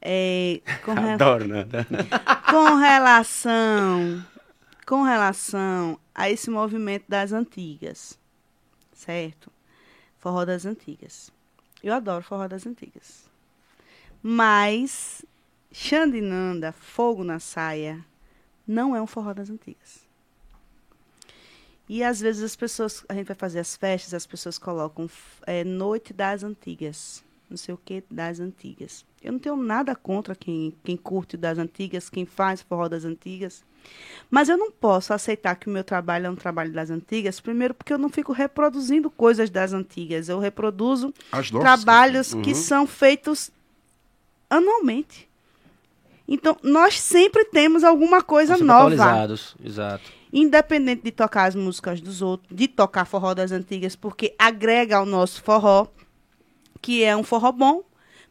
É, 0.02 0.60
com, 0.84 0.92
re- 0.94 1.12
Adoro, 1.12 1.46
né? 1.46 1.66
com 2.50 2.74
relação, 2.76 4.22
com 4.86 5.02
relação 5.02 5.98
a 6.14 6.30
esse 6.30 6.50
movimento 6.50 7.04
das 7.08 7.32
antigas, 7.32 8.18
certo? 8.92 9.50
Forró 10.18 10.44
das 10.44 10.64
antigas. 10.64 11.32
Eu 11.82 11.94
adoro 11.94 12.24
forró 12.24 12.48
das 12.48 12.66
antigas. 12.66 13.24
Mas 14.22 15.24
Xandinanda, 15.72 16.72
Fogo 16.72 17.24
na 17.24 17.38
Saia, 17.38 18.04
não 18.66 18.94
é 18.96 19.02
um 19.02 19.06
forró 19.06 19.34
das 19.34 19.50
antigas. 19.50 20.04
E 21.88 22.02
às 22.02 22.20
vezes 22.20 22.42
as 22.42 22.56
pessoas, 22.56 23.04
a 23.08 23.14
gente 23.14 23.26
vai 23.26 23.36
fazer 23.36 23.58
as 23.58 23.76
festas, 23.76 24.14
as 24.14 24.26
pessoas 24.26 24.56
colocam 24.56 25.08
é, 25.46 25.62
Noite 25.64 26.14
das 26.14 26.42
Antigas, 26.42 27.22
não 27.48 27.58
sei 27.58 27.74
o 27.74 27.78
que 27.78 28.02
das 28.10 28.40
antigas. 28.40 29.04
Eu 29.22 29.32
não 29.32 29.38
tenho 29.38 29.56
nada 29.56 29.94
contra 29.94 30.34
quem, 30.34 30.74
quem 30.82 30.96
curte 30.96 31.36
das 31.36 31.58
antigas, 31.58 32.08
quem 32.08 32.24
faz 32.24 32.62
forró 32.62 32.88
das 32.88 33.04
antigas. 33.04 33.62
Mas 34.30 34.48
eu 34.48 34.56
não 34.56 34.70
posso 34.70 35.12
aceitar 35.12 35.54
que 35.56 35.68
o 35.68 35.70
meu 35.70 35.84
trabalho 35.84 36.26
é 36.26 36.30
um 36.30 36.34
trabalho 36.34 36.72
das 36.72 36.90
antigas, 36.90 37.38
primeiro 37.40 37.74
porque 37.74 37.92
eu 37.92 37.98
não 37.98 38.08
fico 38.08 38.32
reproduzindo 38.32 39.10
coisas 39.10 39.48
das 39.50 39.72
antigas. 39.72 40.28
Eu 40.28 40.38
reproduzo 40.38 41.12
trabalhos 41.60 42.34
que 42.34 42.50
Uhum. 42.50 42.54
são 42.54 42.86
feitos 42.86 43.50
anualmente. 44.50 45.28
Então, 46.26 46.56
nós 46.62 46.98
sempre 47.00 47.44
temos 47.44 47.84
alguma 47.84 48.22
coisa 48.22 48.56
nova. 48.56 48.84
atualizados, 48.94 49.54
exato. 49.62 50.10
Independente 50.32 51.02
de 51.02 51.10
tocar 51.12 51.44
as 51.44 51.54
músicas 51.54 52.00
dos 52.00 52.22
outros, 52.22 52.48
de 52.56 52.66
tocar 52.66 53.04
forró 53.04 53.34
das 53.34 53.52
antigas, 53.52 53.94
porque 53.94 54.34
agrega 54.38 54.96
ao 54.96 55.06
nosso 55.06 55.42
forró, 55.42 55.86
que 56.80 57.04
é 57.04 57.14
um 57.16 57.22
forró 57.22 57.52
bom. 57.52 57.82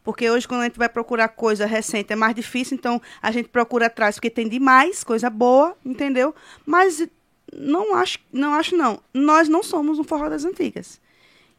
Porque 0.04 0.30
hoje, 0.30 0.46
quando 0.46 0.60
a 0.60 0.64
gente 0.64 0.78
vai 0.78 0.88
procurar 0.88 1.28
coisa 1.28 1.64
recente, 1.64 2.12
é 2.12 2.16
mais 2.16 2.34
difícil, 2.34 2.76
então 2.76 3.00
a 3.22 3.32
gente 3.32 3.48
procura 3.48 3.86
atrás, 3.86 4.16
porque 4.16 4.30
tem 4.30 4.46
demais, 4.46 5.02
coisa 5.02 5.30
boa, 5.30 5.74
entendeu? 5.84 6.34
Mas 6.66 7.04
não 7.52 7.96
acho, 7.96 8.18
não 8.30 8.52
acho 8.52 8.76
não. 8.76 9.00
Nós 9.14 9.48
não 9.48 9.62
somos 9.62 9.98
um 9.98 10.04
forró 10.04 10.28
das 10.28 10.44
antigas. 10.44 11.00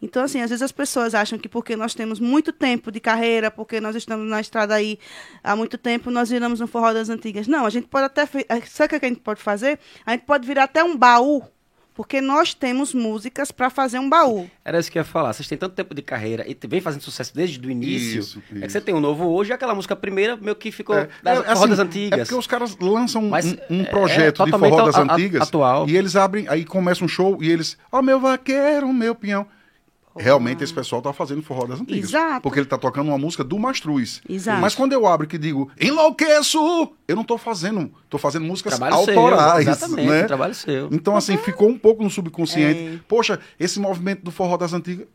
Então, 0.01 0.23
assim, 0.23 0.41
às 0.41 0.49
vezes 0.49 0.61
as 0.61 0.71
pessoas 0.71 1.15
acham 1.15 1.39
que 1.39 1.49
porque 1.49 1.75
nós 1.75 1.95
temos 1.95 2.19
muito 2.19 2.51
tempo 2.53 2.91
de 2.91 2.99
carreira, 2.99 3.49
porque 3.49 3.81
nós 3.81 3.95
estamos 3.95 4.29
na 4.29 4.39
estrada 4.39 4.75
aí 4.75 4.99
há 5.43 5.55
muito 5.55 5.77
tempo, 5.77 6.11
nós 6.11 6.29
viramos 6.29 6.61
um 6.61 6.67
forró 6.67 6.93
das 6.93 7.09
antigas. 7.09 7.47
Não, 7.47 7.65
a 7.65 7.69
gente 7.69 7.87
pode 7.87 8.05
até. 8.05 8.23
eh, 8.23 8.61
Sabe 8.67 8.95
o 8.95 8.99
que 8.99 9.05
a 9.05 9.09
gente 9.09 9.21
pode 9.21 9.41
fazer? 9.41 9.79
A 10.05 10.11
gente 10.11 10.25
pode 10.25 10.45
virar 10.45 10.65
até 10.65 10.83
um 10.83 10.95
baú, 10.95 11.43
porque 11.95 12.19
nós 12.21 12.53
temos 12.53 12.93
músicas 12.93 13.51
para 13.51 13.69
fazer 13.69 13.97
um 13.97 14.09
baú. 14.09 14.47
Era 14.63 14.77
isso 14.77 14.91
que 14.91 14.97
eu 14.97 15.01
ia 15.01 15.05
falar. 15.05 15.31
Vocês 15.33 15.47
têm 15.47 15.57
tanto 15.57 15.73
tempo 15.73 15.95
de 15.95 16.01
carreira 16.01 16.45
e 16.47 16.55
vem 16.67 16.81
fazendo 16.81 17.01
sucesso 17.01 17.33
desde 17.33 17.65
o 17.65 17.71
início. 17.71 18.19
Isso, 18.19 18.39
É 18.51 18.53
isso. 18.57 18.61
que 18.61 18.69
você 18.73 18.81
tem 18.81 18.93
um 18.93 18.99
novo 18.99 19.25
hoje 19.29 19.51
e 19.51 19.53
aquela 19.53 19.73
música 19.73 19.95
primeira 19.95 20.35
meio 20.35 20.55
que 20.55 20.71
ficou 20.71 20.95
É, 20.97 21.07
das 21.23 21.39
é, 21.39 21.55
forró 21.55 21.63
assim, 21.71 21.81
É 21.81 21.83
antigas. 21.83 22.19
porque 22.27 22.35
os 22.39 22.45
caras 22.47 22.77
lançam 22.79 23.23
um, 23.23 23.29
Mas, 23.29 23.45
um 23.69 23.81
é, 23.81 23.85
projeto 23.85 24.41
é 24.43 24.45
de 24.45 24.51
forró 24.51 24.85
das 24.85 24.95
a- 24.95 24.99
a- 24.99 25.13
antigas 25.13 25.41
atual. 25.43 25.87
e 25.89 25.95
eles 25.95 26.15
abrem, 26.17 26.45
aí 26.49 26.65
começa 26.65 27.03
um 27.03 27.07
show 27.07 27.41
e 27.41 27.49
eles, 27.49 27.77
ó 27.91 28.01
meu 28.01 28.19
vaqueiro, 28.19 28.91
meu 28.91 29.15
pinhão. 29.15 29.47
Realmente 30.15 30.63
esse 30.63 30.73
pessoal 30.73 31.01
tá 31.01 31.11
fazendo 31.11 31.41
forró 31.43 31.65
das 31.67 31.81
antigas. 31.81 32.09
Exato. 32.09 32.41
Porque 32.41 32.59
ele 32.59 32.65
tá 32.65 32.77
tocando 32.77 33.07
uma 33.09 33.17
música 33.17 33.43
do 33.43 33.57
Mastruz. 33.59 34.21
Exato. 34.29 34.61
Mas 34.61 34.73
quando 34.75 34.93
eu 34.93 35.05
abro 35.05 35.27
que 35.27 35.37
digo, 35.37 35.69
enlouqueço, 35.79 36.57
eu 37.07 37.15
não 37.15 37.23
tô 37.23 37.37
fazendo, 37.37 37.91
tô 38.09 38.17
fazendo 38.17 38.45
músicas 38.45 38.73
Trabalho 38.77 38.95
autorais, 38.95 39.63
seu, 39.65 39.73
exatamente, 39.73 40.09
né? 40.09 40.23
trabalho 40.23 40.55
seu. 40.55 40.89
Então, 40.91 41.15
assim, 41.15 41.37
ficou 41.37 41.69
um 41.69 41.77
pouco 41.77 42.03
no 42.03 42.09
subconsciente. 42.09 42.95
É. 42.95 42.99
Poxa, 43.07 43.39
esse 43.59 43.79
movimento 43.79 44.23
do 44.23 44.31
forró 44.31 44.57
das 44.57 44.73
antigas. 44.73 45.07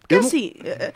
Porque 0.00 0.14
eu 0.14 0.20
não- 0.22 0.28
assim. 0.28 0.52
É, 0.64 0.92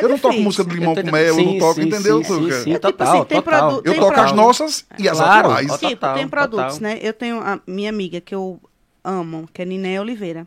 é 0.00 0.04
eu 0.04 0.08
não 0.08 0.18
toco 0.18 0.38
música 0.40 0.62
do 0.62 0.72
Limão 0.74 0.90
Eu 0.92 0.96
tô 0.96 1.02
com 1.02 1.10
Melo, 1.10 1.36
não 1.36 1.44
sim, 1.52 1.58
toco, 1.58 1.74
sim, 1.74 1.82
entendeu, 1.88 2.22
sim, 2.22 2.32
sim, 2.34 2.50
sim, 2.50 2.70
É 2.70 2.74
tipo 2.74 2.80
total, 2.80 3.08
assim, 3.16 3.24
tem 3.24 3.42
total. 3.42 3.82
Eu 3.84 3.94
toco 3.94 4.06
as 4.12 4.14
produto. 4.14 4.36
nossas 4.36 4.86
e 4.98 5.08
as 5.08 5.18
Claro, 5.18 5.48
atuais. 5.48 5.66
total. 5.68 5.90
Tipo, 5.90 6.14
tem 6.14 6.28
produtos, 6.28 6.74
total. 6.74 6.80
né? 6.80 6.98
Eu 7.02 7.12
tenho 7.12 7.40
a 7.40 7.60
minha 7.66 7.90
amiga 7.90 8.20
que 8.20 8.32
eu 8.34 8.60
amo, 9.02 9.48
que 9.52 9.62
é 9.62 9.64
Ninéia 9.64 10.00
Oliveira. 10.00 10.46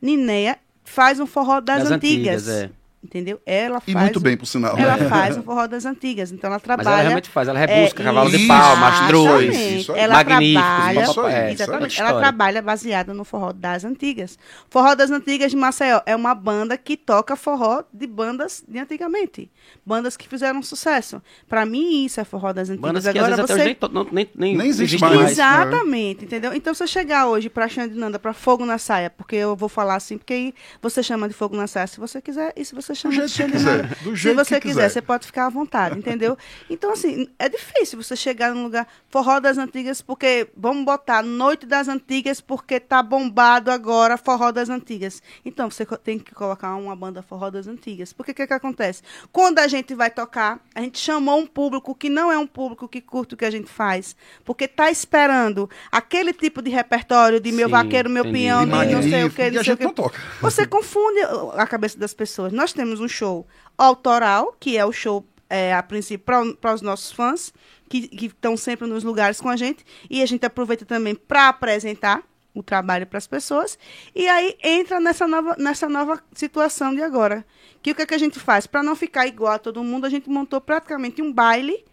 Ninéia 0.00 0.58
faz 0.88 1.20
um 1.20 1.26
forró 1.26 1.60
das, 1.60 1.84
Das 1.84 1.92
antigas. 1.92 2.48
antigas, 2.48 2.48
é. 2.48 2.70
Entendeu? 3.02 3.40
Ela 3.46 3.80
E 3.86 3.92
faz. 3.92 4.04
muito 4.06 4.18
um- 4.18 4.22
bem, 4.22 4.36
por 4.36 4.44
sinal. 4.44 4.76
Ela 4.76 4.96
né? 4.96 5.08
faz 5.08 5.36
um 5.36 5.42
forró 5.42 5.68
das 5.68 5.86
antigas. 5.86 6.32
Então 6.32 6.48
ela 6.48 6.56
Mas 6.56 6.62
trabalha. 6.64 6.88
ela 6.88 7.02
realmente 7.02 7.28
faz, 7.30 7.46
ela 7.46 7.56
rebusca 7.58 8.02
É, 8.02 8.04
cavalo 8.04 8.28
de 8.28 8.36
isso, 8.38 8.48
pau, 8.48 8.76
mastruz. 8.76 9.56
Isso 9.56 9.92
aí. 9.92 10.00
Ela 10.00 10.14
Magníficos, 10.14 10.62
trabalha, 10.64 11.02
isso 11.04 11.20
aí, 11.20 11.32
é, 11.34 11.52
exatamente. 11.52 12.00
Ela 12.00 12.18
trabalha 12.20 12.60
baseada 12.60 13.14
no 13.14 13.24
forró 13.24 13.52
das 13.52 13.84
antigas. 13.84 14.36
Forró 14.68 14.96
das 14.96 15.12
antigas 15.12 15.52
de 15.52 15.56
Maceió 15.56 16.00
é 16.06 16.16
uma 16.16 16.34
banda 16.34 16.76
que 16.76 16.96
toca 16.96 17.36
forró 17.36 17.84
de 17.92 18.06
bandas 18.06 18.64
de 18.66 18.78
antigamente, 18.80 19.48
bandas 19.86 20.16
que 20.16 20.28
fizeram 20.28 20.60
sucesso. 20.60 21.22
Pra 21.48 21.64
mim 21.64 22.04
isso 22.04 22.20
é 22.20 22.24
forró 22.24 22.52
das 22.52 22.68
antigas. 22.68 22.80
Bandas 22.90 23.04
que 23.04 23.10
às 23.10 23.14
Agora 23.16 23.28
vezes 23.36 23.44
até 23.44 23.54
você 23.54 23.68
hoje 23.70 23.78
nem, 23.92 24.04
nem, 24.12 24.30
nem, 24.34 24.56
Nem 24.56 24.66
existe 24.68 24.96
existem 24.96 25.16
mais. 25.16 25.30
Exatamente, 25.30 26.24
entendeu? 26.24 26.52
Então, 26.52 26.74
se 26.74 26.82
eu 26.82 26.86
chegar 26.88 27.28
hoje 27.28 27.48
pra 27.48 27.68
Xandinanda, 27.68 28.18
pra 28.18 28.32
Fogo 28.32 28.66
na 28.66 28.76
Saia, 28.76 29.08
porque 29.08 29.36
eu 29.36 29.54
vou 29.54 29.68
falar 29.68 29.94
assim, 29.94 30.18
porque 30.18 30.32
aí 30.34 30.54
você 30.82 31.00
chama 31.00 31.28
de 31.28 31.34
Fogo 31.34 31.56
na 31.56 31.68
Saia 31.68 31.86
se 31.86 32.00
você 32.00 32.20
quiser, 32.20 32.52
e 32.56 32.64
se 32.64 32.74
você 32.74 32.87
chama 32.94 33.14
jeito 33.14 33.32
que 33.34 33.52
quiser, 33.52 33.86
do 34.02 34.16
se 34.16 34.32
você 34.34 34.54
que 34.56 34.68
quiser, 34.68 34.82
quiser. 34.84 34.88
você 34.90 35.02
pode 35.02 35.26
ficar 35.26 35.46
à 35.46 35.48
vontade, 35.48 35.98
entendeu? 35.98 36.36
Então, 36.68 36.92
assim, 36.92 37.28
é 37.38 37.48
difícil 37.48 38.02
você 38.02 38.14
chegar 38.16 38.54
num 38.54 38.64
lugar 38.64 38.86
forró 39.08 39.40
das 39.40 39.58
antigas, 39.58 40.00
porque 40.02 40.48
vamos 40.56 40.84
botar 40.84 41.22
Noite 41.22 41.66
das 41.66 41.88
Antigas, 41.88 42.40
porque 42.40 42.78
tá 42.80 43.02
bombado 43.02 43.70
agora 43.70 44.16
forró 44.16 44.50
das 44.52 44.68
antigas. 44.68 45.22
Então, 45.44 45.70
você 45.70 45.84
tem 46.02 46.18
que 46.18 46.34
colocar 46.34 46.74
uma 46.76 46.94
banda 46.96 47.22
forró 47.22 47.50
das 47.50 47.66
antigas. 47.66 48.12
Porque 48.12 48.32
o 48.32 48.34
que, 48.34 48.46
que 48.46 48.52
acontece? 48.54 49.02
Quando 49.32 49.58
a 49.58 49.68
gente 49.68 49.94
vai 49.94 50.10
tocar, 50.10 50.60
a 50.74 50.80
gente 50.80 50.98
chamou 50.98 51.38
um 51.38 51.46
público 51.46 51.94
que 51.94 52.08
não 52.08 52.30
é 52.30 52.38
um 52.38 52.46
público 52.46 52.88
que 52.88 53.00
curte 53.00 53.34
o 53.34 53.36
que 53.36 53.44
a 53.44 53.50
gente 53.50 53.70
faz, 53.70 54.14
porque 54.44 54.66
tá 54.68 54.90
esperando 54.90 55.68
aquele 55.90 56.32
tipo 56.32 56.62
de 56.62 56.70
repertório 56.70 57.40
de 57.40 57.50
meu 57.52 57.66
Sim, 57.66 57.72
vaqueiro, 57.72 58.10
meu 58.10 58.24
entendi. 58.24 58.44
peão, 58.44 58.64
de 58.66 58.70
não 58.94 59.02
sei 59.02 59.24
o 59.24 59.30
que, 59.30 59.42
e 59.42 59.50
não 59.52 59.60
a 59.60 59.64
sei 59.64 59.72
o 59.74 59.76
gente 59.76 59.78
que. 59.78 59.84
não 59.84 59.92
toca. 59.92 60.18
Você 60.40 60.66
confunde 60.66 61.20
a 61.56 61.66
cabeça 61.66 61.98
das 61.98 62.14
pessoas. 62.14 62.52
Nós 62.52 62.72
temos 62.78 63.00
um 63.00 63.08
show 63.08 63.44
autoral, 63.76 64.54
que 64.60 64.78
é 64.78 64.86
o 64.86 64.92
show, 64.92 65.26
é, 65.50 65.74
a 65.74 65.82
princípio, 65.82 66.24
para 66.60 66.74
os 66.74 66.80
nossos 66.80 67.10
fãs, 67.10 67.52
que 67.88 68.08
estão 68.26 68.56
sempre 68.56 68.86
nos 68.86 69.02
lugares 69.02 69.40
com 69.40 69.48
a 69.48 69.56
gente. 69.56 69.84
E 70.08 70.22
a 70.22 70.26
gente 70.26 70.46
aproveita 70.46 70.84
também 70.84 71.16
para 71.16 71.48
apresentar 71.48 72.22
o 72.54 72.62
trabalho 72.62 73.04
para 73.04 73.18
as 73.18 73.26
pessoas. 73.26 73.76
E 74.14 74.28
aí 74.28 74.56
entra 74.62 75.00
nessa 75.00 75.26
nova, 75.26 75.56
nessa 75.58 75.88
nova 75.88 76.22
situação 76.32 76.94
de 76.94 77.02
agora. 77.02 77.44
Que 77.82 77.90
o 77.90 77.94
que, 77.96 78.02
é 78.02 78.06
que 78.06 78.14
a 78.14 78.18
gente 78.18 78.38
faz? 78.38 78.64
Para 78.64 78.82
não 78.82 78.94
ficar 78.94 79.26
igual 79.26 79.54
a 79.54 79.58
todo 79.58 79.82
mundo, 79.82 80.04
a 80.06 80.10
gente 80.10 80.30
montou 80.30 80.60
praticamente 80.60 81.20
um 81.20 81.32
baile. 81.32 81.84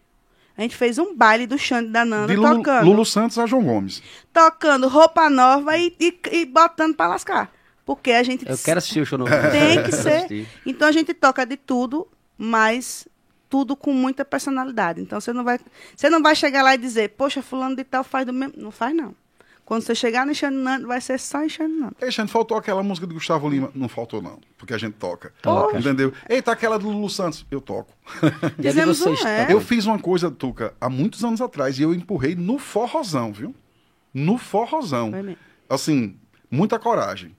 A 0.56 0.62
gente 0.62 0.76
fez 0.76 1.00
um 1.00 1.16
baile 1.16 1.48
do 1.48 1.58
Xande 1.58 1.90
da 1.90 2.06
Nanda 2.06 2.28
De 2.28 2.36
Lulu, 2.40 2.58
tocando 2.58 2.86
Lulu 2.86 3.06
Santos 3.06 3.40
a 3.40 3.46
João 3.46 3.64
Gomes. 3.64 4.04
tocando 4.32 4.88
roupa 4.88 5.30
nova 5.30 5.78
e, 5.78 5.94
e, 6.00 6.18
e 6.32 6.46
botando 6.46 6.96
para 6.96 7.08
lascar. 7.08 7.52
Porque 7.86 8.12
a 8.12 8.24
gente 8.24 8.48
Eu 8.50 8.58
quero 8.58 8.80
assistir 8.80 9.02
o 9.02 9.06
show 9.06 9.18
novo. 9.18 9.32
tem 9.52 9.84
que 9.84 9.92
ser. 9.94 10.48
Então 10.66 10.88
a 10.88 10.92
gente 10.92 11.14
toca 11.14 11.46
de 11.46 11.56
tudo, 11.56 12.08
mas 12.38 13.08
tudo 13.48 13.76
com 13.76 13.94
muita 13.94 14.26
personalidade. 14.26 15.00
Então 15.02 15.22
você 15.22 15.32
não 15.32 15.44
vai, 15.44 15.60
você 15.96 16.10
não 16.10 16.22
vai 16.22 16.36
chegar 16.36 16.64
lá 16.64 16.74
e 16.74 16.78
dizer, 16.78 17.10
poxa, 17.12 17.42
fulano 17.42 17.76
de 17.76 17.84
tal 17.84 18.04
faz 18.04 18.26
do 18.26 18.34
mesmo, 18.34 18.56
não 18.58 18.72
faz 18.72 18.96
não. 18.96 19.14
Quando 19.66 19.82
você 19.82 19.96
chegar 19.96 20.28
no 20.28 20.36
Xananã, 20.36 20.86
vai 20.86 21.02
ser 21.02 21.20
só 21.20 21.44
em 21.44 21.50
Xananã. 21.50 21.92
Ei, 22.00 22.12
Xande, 22.12 22.32
faltou 22.32 22.56
aquela 22.56 22.84
música 22.84 23.08
de 23.08 23.16
Gustavo 23.16 23.50
Lima. 23.50 23.72
Não 23.74 23.90
faltou, 23.90 24.22
não. 24.22 24.40
Porque 24.60 24.76
a 24.76 24.78
gente 24.78 24.94
toca. 24.94 25.34
Toca. 25.42 25.80
Entendeu? 25.80 26.14
Eita, 26.30 26.52
aquela 26.52 26.78
do 26.78 26.88
Lulu 26.88 27.10
Santos. 27.10 27.48
Eu 27.50 27.60
toco. 27.60 27.92
Vocês, 28.62 29.24
um, 29.24 29.28
é. 29.28 29.52
Eu 29.52 29.60
fiz 29.60 29.88
uma 29.88 29.98
coisa, 29.98 30.30
Tuca, 30.30 30.76
há 30.80 30.88
muitos 30.88 31.24
anos 31.26 31.42
atrás. 31.42 31.80
E 31.80 31.82
eu 31.82 31.96
empurrei 31.96 32.36
no 32.36 32.60
forrozão, 32.60 33.34
viu? 33.34 33.56
No 34.14 34.38
forrozão. 34.38 35.12
Assim, 35.68 36.16
muita 36.50 36.78
coragem. 36.78 37.36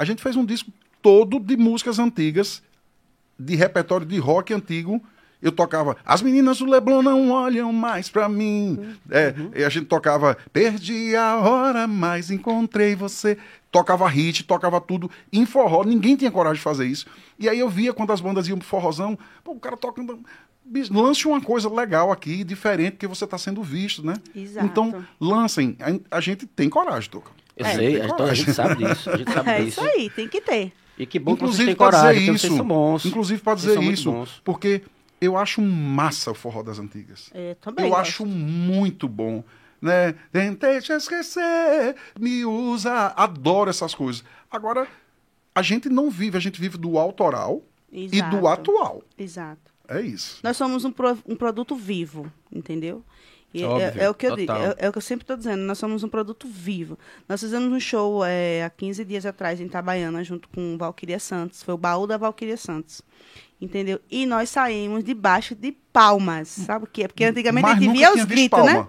A 0.00 0.04
gente 0.06 0.22
fez 0.22 0.34
um 0.34 0.46
disco 0.46 0.72
todo 1.02 1.38
de 1.38 1.58
músicas 1.58 1.98
antigas, 1.98 2.62
de 3.38 3.54
repertório 3.54 4.06
de 4.06 4.18
rock 4.18 4.54
antigo. 4.54 4.98
Eu 5.42 5.52
tocava 5.52 5.94
As 6.06 6.22
meninas 6.22 6.56
do 6.56 6.64
Leblon 6.64 7.02
não 7.02 7.30
olham 7.30 7.70
mais 7.70 8.08
pra 8.08 8.26
mim. 8.26 8.96
É, 9.10 9.34
e 9.54 9.62
a 9.62 9.68
gente 9.68 9.84
tocava 9.84 10.38
Perdi 10.54 11.14
a 11.14 11.36
hora, 11.36 11.86
mas 11.86 12.30
encontrei 12.30 12.96
você. 12.96 13.36
Tocava 13.70 14.08
hit, 14.08 14.42
tocava 14.44 14.80
tudo 14.80 15.10
em 15.30 15.44
forró. 15.44 15.84
Ninguém 15.84 16.16
tinha 16.16 16.30
coragem 16.30 16.56
de 16.56 16.62
fazer 16.62 16.86
isso. 16.86 17.04
E 17.38 17.46
aí 17.46 17.58
eu 17.58 17.68
via 17.68 17.92
quando 17.92 18.10
as 18.10 18.22
bandas 18.22 18.48
iam 18.48 18.56
pro 18.56 18.66
forrozão, 18.66 19.18
pô, 19.44 19.52
o 19.52 19.60
cara 19.60 19.76
tocando. 19.76 20.18
Bicho, 20.64 20.94
Lance 20.94 21.28
uma 21.28 21.42
coisa 21.42 21.68
legal 21.68 22.10
aqui, 22.10 22.42
diferente, 22.42 22.96
que 22.96 23.06
você 23.06 23.24
está 23.24 23.36
sendo 23.36 23.62
visto, 23.62 24.02
né? 24.04 24.14
Exato. 24.34 24.64
Então, 24.64 25.04
lancem. 25.20 25.76
A, 25.78 26.16
a 26.16 26.20
gente 26.22 26.46
tem 26.46 26.70
coragem, 26.70 27.10
Tuca. 27.10 27.32
Eu 27.60 27.66
É. 27.66 27.74
sei, 27.74 27.86
Tem 27.92 27.96
a 27.96 28.02
gente, 28.02 28.10
a 28.12 28.16
coragem. 28.16 28.44
gente 28.44 28.54
sabe 28.54 28.84
disso. 28.84 29.10
A 29.10 29.16
gente 29.16 29.32
sabe 29.32 29.50
É 29.50 29.62
disso. 29.64 29.68
isso 29.68 29.80
aí, 29.80 30.10
tem 30.10 30.28
que 30.28 30.40
ter. 30.40 30.72
E 30.98 31.06
que 31.06 31.18
bom 31.18 31.34
que 31.34 31.40
vocês 31.42 31.50
Inclusive 31.60 31.66
têm 31.68 31.76
para 31.76 31.90
coragem, 31.98 32.22
isso. 32.24 32.38
vocês 32.38 32.52
são 32.56 32.66
bons. 32.66 33.04
Inclusive 33.06 33.40
para 33.42 33.54
dizer 33.54 33.82
isso. 33.82 34.40
Porque 34.44 34.82
eu 35.20 35.36
acho 35.36 35.60
massa 35.62 36.30
o 36.30 36.34
forró 36.34 36.62
das 36.62 36.78
antigas. 36.78 37.30
Eu 37.34 37.54
também 37.56 37.84
eu 37.86 37.90
gosto. 37.90 38.00
acho 38.02 38.26
muito 38.26 39.08
bom. 39.08 39.42
Né? 39.80 40.14
Tentei 40.30 40.78
te 40.80 40.92
esquecer, 40.92 41.96
me 42.18 42.44
usa, 42.44 43.14
adoro 43.16 43.70
essas 43.70 43.94
coisas. 43.94 44.22
Agora, 44.50 44.86
a 45.54 45.62
gente 45.62 45.88
não 45.88 46.10
vive, 46.10 46.36
a 46.36 46.40
gente 46.40 46.60
vive 46.60 46.76
do 46.76 46.98
autoral 46.98 47.62
e 47.90 48.04
Exato. 48.04 48.36
do 48.36 48.46
atual. 48.46 49.02
Exato. 49.18 49.70
É 49.88 50.00
isso. 50.02 50.38
Nós 50.44 50.56
somos 50.56 50.84
um, 50.84 50.92
pro- 50.92 51.18
um 51.26 51.34
produto 51.34 51.74
vivo, 51.74 52.30
entendeu? 52.52 53.02
E 53.52 53.62
é, 53.62 53.66
Óbvio, 53.66 54.02
é 54.02 54.08
o 54.08 54.14
que 54.14 54.26
eu 54.26 54.36
digo, 54.36 54.52
é, 54.52 54.74
é 54.78 54.88
o 54.88 54.92
que 54.92 54.98
eu 54.98 55.02
sempre 55.02 55.24
estou 55.24 55.36
dizendo, 55.36 55.62
nós 55.62 55.76
somos 55.76 56.04
um 56.04 56.08
produto 56.08 56.46
vivo. 56.48 56.98
Nós 57.28 57.40
fizemos 57.40 57.72
um 57.72 57.80
show 57.80 58.24
é, 58.24 58.64
há 58.64 58.70
15 58.70 59.04
dias 59.04 59.26
atrás 59.26 59.60
em 59.60 59.64
Itabaiana, 59.64 60.22
junto 60.22 60.48
com 60.48 60.78
Valquíria 60.78 61.18
Santos, 61.18 61.62
foi 61.62 61.74
o 61.74 61.78
baú 61.78 62.06
da 62.06 62.16
Valquíria 62.16 62.56
Santos. 62.56 63.02
Entendeu? 63.60 64.00
E 64.10 64.24
nós 64.24 64.48
saímos 64.50 65.04
debaixo 65.04 65.54
de 65.54 65.72
palmas, 65.92 66.48
sabe 66.48 66.84
o 66.84 66.88
quê? 66.88 67.06
Porque 67.08 67.24
antigamente 67.24 67.62
Mas 67.68 67.76
a 67.76 67.80
gente 67.80 67.92
via 67.92 68.14
os 68.14 68.24
gritos, 68.24 68.58
palma. 68.58 68.72
né? 68.72 68.86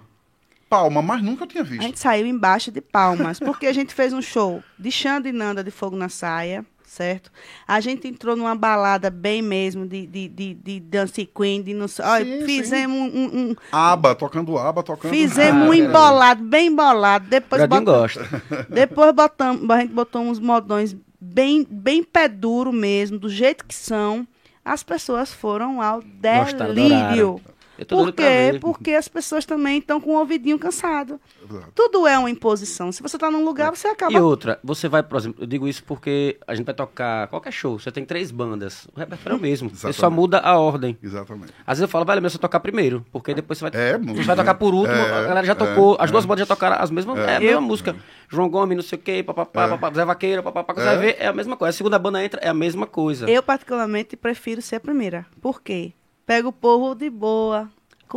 Palma, 0.69 1.01
mas 1.01 1.21
nunca 1.21 1.43
eu 1.43 1.47
tinha 1.47 1.63
A 1.63 1.65
visto. 1.65 1.81
gente 1.81 1.99
saiu 1.99 2.25
embaixo 2.25 2.71
de 2.71 2.79
palmas, 2.79 3.39
porque 3.39 3.67
a 3.67 3.73
gente 3.73 3.93
fez 3.93 4.13
um 4.13 4.21
show 4.21 4.63
de 4.79 4.89
Xande 4.89 5.27
e 5.27 5.31
Nanda 5.33 5.61
de 5.61 5.71
Fogo 5.71 5.97
na 5.97 6.07
Saia, 6.07 6.65
certo? 6.91 7.31
A 7.65 7.79
gente 7.79 8.05
entrou 8.05 8.35
numa 8.35 8.53
balada 8.53 9.09
bem 9.09 9.41
mesmo 9.41 9.87
de, 9.87 10.05
de, 10.05 10.27
de, 10.27 10.53
de 10.55 10.79
Dance 10.81 11.25
Queen, 11.25 11.61
de 11.61 11.73
não 11.73 11.87
sei. 11.87 12.03
Olha, 12.03 12.25
Sim, 12.39 12.45
fizemos 12.45 12.97
um, 12.97 13.17
um- 13.17 13.49
um- 13.51 13.55
Aba, 13.71 14.13
tocando 14.13 14.57
aba, 14.57 14.83
tocando. 14.83 15.09
Fizemos 15.11 15.63
Ah, 15.63 15.69
um 15.69 15.71
quero 15.71 15.85
embolado, 15.85 16.43
bem 16.43 16.67
embolado. 16.67 17.27
Depois, 17.29 17.61
Bradinho 17.61 17.85
botam- 17.85 18.01
gosta. 18.01 18.43
depois 18.69 19.13
botamos, 19.13 19.69
a 19.69 19.79
gente 19.79 19.93
botou 19.93 20.21
uns 20.21 20.37
modões 20.37 20.93
bem, 21.19 21.65
bem 21.69 22.03
pé 22.03 22.27
duro 22.27 22.73
mesmo, 22.73 23.17
do 23.17 23.29
jeito 23.29 23.65
que 23.65 23.73
são. 23.73 24.27
As 24.63 24.83
pessoas 24.83 25.31
foram 25.33 25.81
ao 25.81 26.01
Gostaram, 26.01 26.73
delírio. 26.75 26.95
adoraram. 26.95 27.41
Eu 27.81 27.85
tô 27.87 27.95
Por 27.97 28.13
quê? 28.13 28.59
Porque 28.61 28.91
as 28.93 29.07
pessoas 29.07 29.43
também 29.43 29.79
estão 29.79 29.99
com 29.99 30.11
o 30.11 30.19
ouvidinho 30.19 30.59
cansado. 30.59 31.19
Exato. 31.43 31.71
Tudo 31.73 32.05
é 32.05 32.15
uma 32.15 32.29
imposição. 32.29 32.91
Se 32.91 33.01
você 33.01 33.17
está 33.17 33.31
num 33.31 33.43
lugar, 33.43 33.75
você 33.75 33.87
acaba. 33.87 34.13
E 34.13 34.19
outra, 34.19 34.59
você 34.63 34.87
vai, 34.87 35.01
por 35.01 35.17
exemplo, 35.17 35.43
eu 35.43 35.47
digo 35.47 35.67
isso 35.67 35.83
porque 35.83 36.37
a 36.45 36.53
gente 36.53 36.63
vai 36.67 36.75
tocar 36.75 37.27
qualquer 37.29 37.51
show, 37.51 37.79
você 37.79 37.91
tem 37.91 38.05
três 38.05 38.29
bandas, 38.29 38.87
o 38.95 38.99
repertório 38.99 39.35
é 39.35 39.39
o 39.39 39.41
mesmo, 39.41 39.67
você 39.71 39.77
só 39.81 39.89
Exatamente. 39.89 40.15
muda 40.19 40.37
a 40.41 40.59
ordem. 40.59 40.95
Exatamente. 41.01 41.51
Às 41.65 41.79
vezes 41.79 41.81
eu 41.81 41.87
falo, 41.87 42.05
vale, 42.05 42.21
melhor 42.21 42.29
você 42.29 42.37
tocar 42.37 42.59
primeiro, 42.59 43.03
porque 43.11 43.33
depois 43.33 43.57
você 43.57 43.67
vai, 43.67 43.81
É, 43.81 43.97
você 43.97 44.21
vai 44.21 44.35
tocar 44.35 44.53
por 44.53 44.75
último, 44.75 44.95
é, 44.95 45.01
a 45.17 45.23
galera 45.23 45.43
já 45.47 45.53
é, 45.53 45.55
tocou, 45.55 45.97
as 45.99 46.09
é. 46.09 46.11
duas 46.11 46.23
bandas 46.25 46.41
já 46.41 46.45
tocaram 46.45 46.75
as 46.79 46.91
mesmas, 46.91 47.17
é, 47.17 47.37
a 47.37 47.39
mesma 47.39 47.55
Eu- 47.55 47.61
música. 47.61 47.95
João 48.29 48.47
Gomes, 48.47 48.75
não 48.77 48.83
sei 48.83 48.99
o 48.99 49.01
quê, 49.01 49.23
papapá, 49.23 49.65
É. 49.65 49.69
papapá, 49.69 49.93
Zé 49.95 50.05
Vaqueiro, 50.05 50.43
papapá, 50.43 50.73
você 50.75 50.81
É. 50.81 50.85
vai 50.85 50.97
ver, 50.99 51.15
é 51.19 51.25
a 51.27 51.33
mesma 51.33 51.57
coisa. 51.57 51.71
A 51.71 51.73
segunda 51.73 51.97
banda 51.97 52.23
entra, 52.23 52.39
é 52.41 52.47
a 52.47 52.53
mesma 52.53 52.85
coisa. 52.85 53.27
Eu, 53.27 53.41
particularmente, 53.41 54.15
prefiro 54.15 54.61
ser 54.61 54.75
a 54.75 54.79
primeira. 54.79 55.25
Por 55.41 55.61
quê? 55.63 55.93
Pega 56.31 56.47
o 56.47 56.53
povo 56.53 56.95
de 56.95 57.09
boa. 57.09 57.67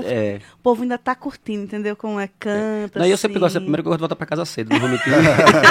É. 0.05 0.39
O 0.55 0.63
povo 0.63 0.83
ainda 0.83 0.97
tá 0.97 1.17
curtindo, 1.17 1.65
entendeu? 1.65 1.97
Como 1.97 2.21
é 2.21 2.29
canta. 2.39 3.01
Não, 3.01 3.07
e 3.07 3.11
eu 3.11 3.17
sempre 3.17 3.39
assim. 3.39 3.41
gosto, 3.41 3.57
é 3.57 3.61
primeiro 3.61 3.83
que 3.83 3.89
eu 3.89 3.91
gosto 3.91 3.99
de 3.99 4.03
voltar 4.03 4.15
pra 4.15 4.25
casa 4.25 4.45
cedo, 4.45 4.71
não 4.71 4.79
vou 4.79 4.89
mentir. 4.89 5.13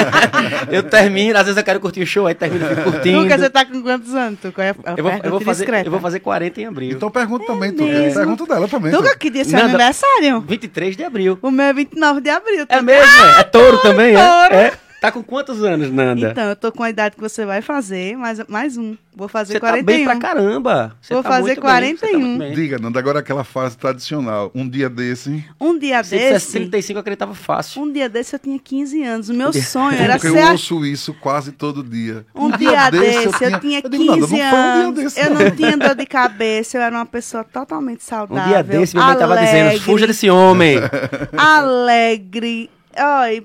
eu 0.69 0.83
termino, 0.83 1.37
às 1.37 1.45
vezes 1.45 1.57
eu 1.57 1.63
quero 1.63 1.79
curtir 1.79 2.01
o 2.01 2.05
show, 2.05 2.27
aí 2.27 2.35
termino, 2.35 2.65
fico 2.67 2.83
curtindo. 2.83 3.21
Lucas, 3.21 3.39
você 3.39 3.49
tá 3.49 3.65
com 3.65 3.81
quantos 3.81 4.13
anos? 4.13 4.41
Tu? 4.41 4.51
Qual 4.51 4.67
é 4.67 4.71
a 4.71 4.75
eu, 4.97 5.03
vou, 5.05 5.11
eu, 5.23 5.31
vou 5.31 5.39
fazer, 5.39 5.63
discreta? 5.63 5.87
eu 5.87 5.91
vou 5.91 6.01
fazer 6.01 6.19
40 6.19 6.59
em 6.59 6.65
abril. 6.65 6.91
Então 6.91 7.09
pergunta 7.09 7.45
também, 7.45 7.71
tu. 7.71 7.83
mesmo? 7.83 8.13
Pergunta 8.13 8.45
dela 8.45 8.67
também. 8.67 8.91
Tuca, 8.91 9.11
tu. 9.13 9.19
que 9.19 9.29
dia 9.29 9.41
é 9.43 9.45
seu 9.45 9.53
Nada. 9.53 9.69
aniversário? 9.69 10.41
23 10.41 10.97
de 10.97 11.03
abril. 11.05 11.39
O 11.41 11.49
meu 11.49 11.65
é 11.65 11.73
29 11.73 12.19
de 12.19 12.29
abril. 12.29 12.63
É 12.63 12.65
Tuca. 12.65 12.81
mesmo, 12.81 13.23
é? 13.23 13.39
É 13.39 13.43
touro 13.43 13.77
também, 13.81 14.15
é? 14.15 14.17
touro. 14.17 14.53
É. 14.53 14.73
Tá 15.03 15.11
com 15.11 15.21
quantos 15.21 15.61
anos, 15.61 15.91
Nanda? 15.91 16.29
Então, 16.31 16.45
eu 16.45 16.55
tô 16.55 16.71
com 16.71 16.81
a 16.81 16.89
idade 16.89 17.15
que 17.17 17.21
você 17.21 17.45
vai 17.45 17.61
fazer, 17.61 18.15
mais, 18.15 18.39
mais 18.47 18.77
um. 18.77 18.95
Vou 19.13 19.27
fazer 19.27 19.55
Você 19.55 19.59
tá 19.59 19.67
41. 19.67 19.85
bem 19.85 20.05
pra 20.05 20.15
caramba. 20.15 20.95
Você 21.01 21.13
Vou 21.13 21.21
tá 21.21 21.29
fazer 21.29 21.41
muito 21.41 21.61
bem, 21.61 21.95
você 21.97 22.07
tá 22.07 22.11
41. 22.13 22.53
Diga, 22.55 22.79
Nanda, 22.79 22.99
agora 22.99 23.19
aquela 23.19 23.43
fase 23.43 23.77
tradicional. 23.77 24.49
Um 24.55 24.67
dia 24.67 24.89
desse. 24.89 25.43
Um 25.59 25.77
dia 25.77 26.01
Se 26.05 26.15
dissesse 26.15 26.33
desse, 26.33 26.51
35, 26.53 26.97
eu 26.97 27.01
acreditava 27.01 27.35
fácil. 27.35 27.81
um 27.81 27.91
dia 27.91 28.07
desse 28.07 28.33
eu 28.33 28.39
tinha 28.39 28.57
15 28.57 29.03
anos. 29.03 29.27
O 29.27 29.33
meu 29.33 29.51
sonho 29.51 29.97
era 29.99 30.13
Porque 30.13 30.29
eu 30.29 30.33
ser 30.35 30.39
a 30.39 30.51
ouço 30.51 30.85
isso 30.85 31.13
quase 31.15 31.51
todo 31.51 31.83
dia. 31.83 32.25
Um 32.33 32.49
dia 32.51 32.89
desse, 32.89 33.43
eu 33.43 33.59
tinha 33.59 33.81
eu 33.83 33.89
digo, 33.89 34.05
Nanda, 34.05 34.21
15 34.21 34.21
não 34.21 34.27
foi 34.29 34.37
um 34.37 34.39
dia 34.39 34.49
anos, 34.87 34.95
desse, 35.03 35.19
eu 35.19 35.29
não. 35.31 35.51
tinha 35.51 35.77
dor 35.77 35.95
de 35.95 36.05
cabeça, 36.05 36.77
eu 36.77 36.81
era 36.81 36.95
uma 36.95 37.05
pessoa 37.05 37.43
totalmente 37.43 37.99
Um 37.99 38.07
saudável. 38.07 38.45
dia 38.53 38.63
desse, 38.63 38.95
minha 38.95 39.05
mãe 39.05 39.17
tava 39.17 39.37
dizendo, 39.37 39.81
fuja 39.81 40.07
desse 40.07 40.29
homem. 40.29 40.77
Alegre, 41.37 42.69
ai, 42.95 43.43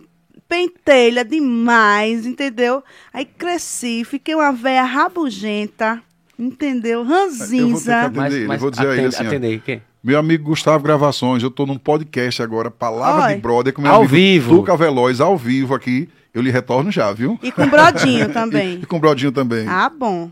pentelha 0.49 1.25
demais, 1.25 2.25
entendeu? 2.27 2.83
Aí 3.13 3.25
cresci, 3.25 4.05
fiquei 4.05 4.35
uma 4.35 4.53
véia 4.53 4.83
rabugenta, 4.85 6.03
entendeu? 6.39 7.01
Eu 7.01 7.05
vou 7.05 7.15
ter 7.17 7.23
Ranzinza. 7.31 7.93
que 8.13 8.19
Atender 8.19 8.33
ele, 8.49 8.57
vou 8.57 8.71
dizer 8.71 8.87
a 8.87 8.93
ele 8.93 9.01
atende, 9.01 9.15
assim, 9.15 9.25
ó. 9.25 9.27
atendei, 9.29 9.59
quem? 9.65 9.83
Meu 10.03 10.19
amigo 10.19 10.45
Gustavo 10.45 10.83
Gravações, 10.83 11.43
eu 11.43 11.51
tô 11.51 11.67
num 11.67 11.77
podcast 11.77 12.41
agora, 12.43 12.71
Palavra 12.71 13.27
Oi. 13.27 13.35
de 13.35 13.41
Brother, 13.41 13.73
com 13.73 13.83
meu 13.83 13.91
Ao 13.91 13.99
amigo 13.99 14.15
vivo. 14.15 14.57
Tuca 14.59 14.77
Veloz, 14.77 15.21
ao 15.21 15.37
vivo 15.37 15.75
aqui. 15.75 16.09
Eu 16.33 16.41
lhe 16.41 16.51
retorno 16.51 16.91
já, 16.91 17.11
viu? 17.13 17.39
E 17.43 17.51
com 17.51 17.67
brodinho 17.67 18.31
também. 18.33 18.77
E, 18.77 18.83
e 18.83 18.87
com 18.87 18.97
o 18.97 19.01
Brodinho 19.01 19.33
também. 19.33 19.67
Ah, 19.67 19.89
bom. 19.89 20.31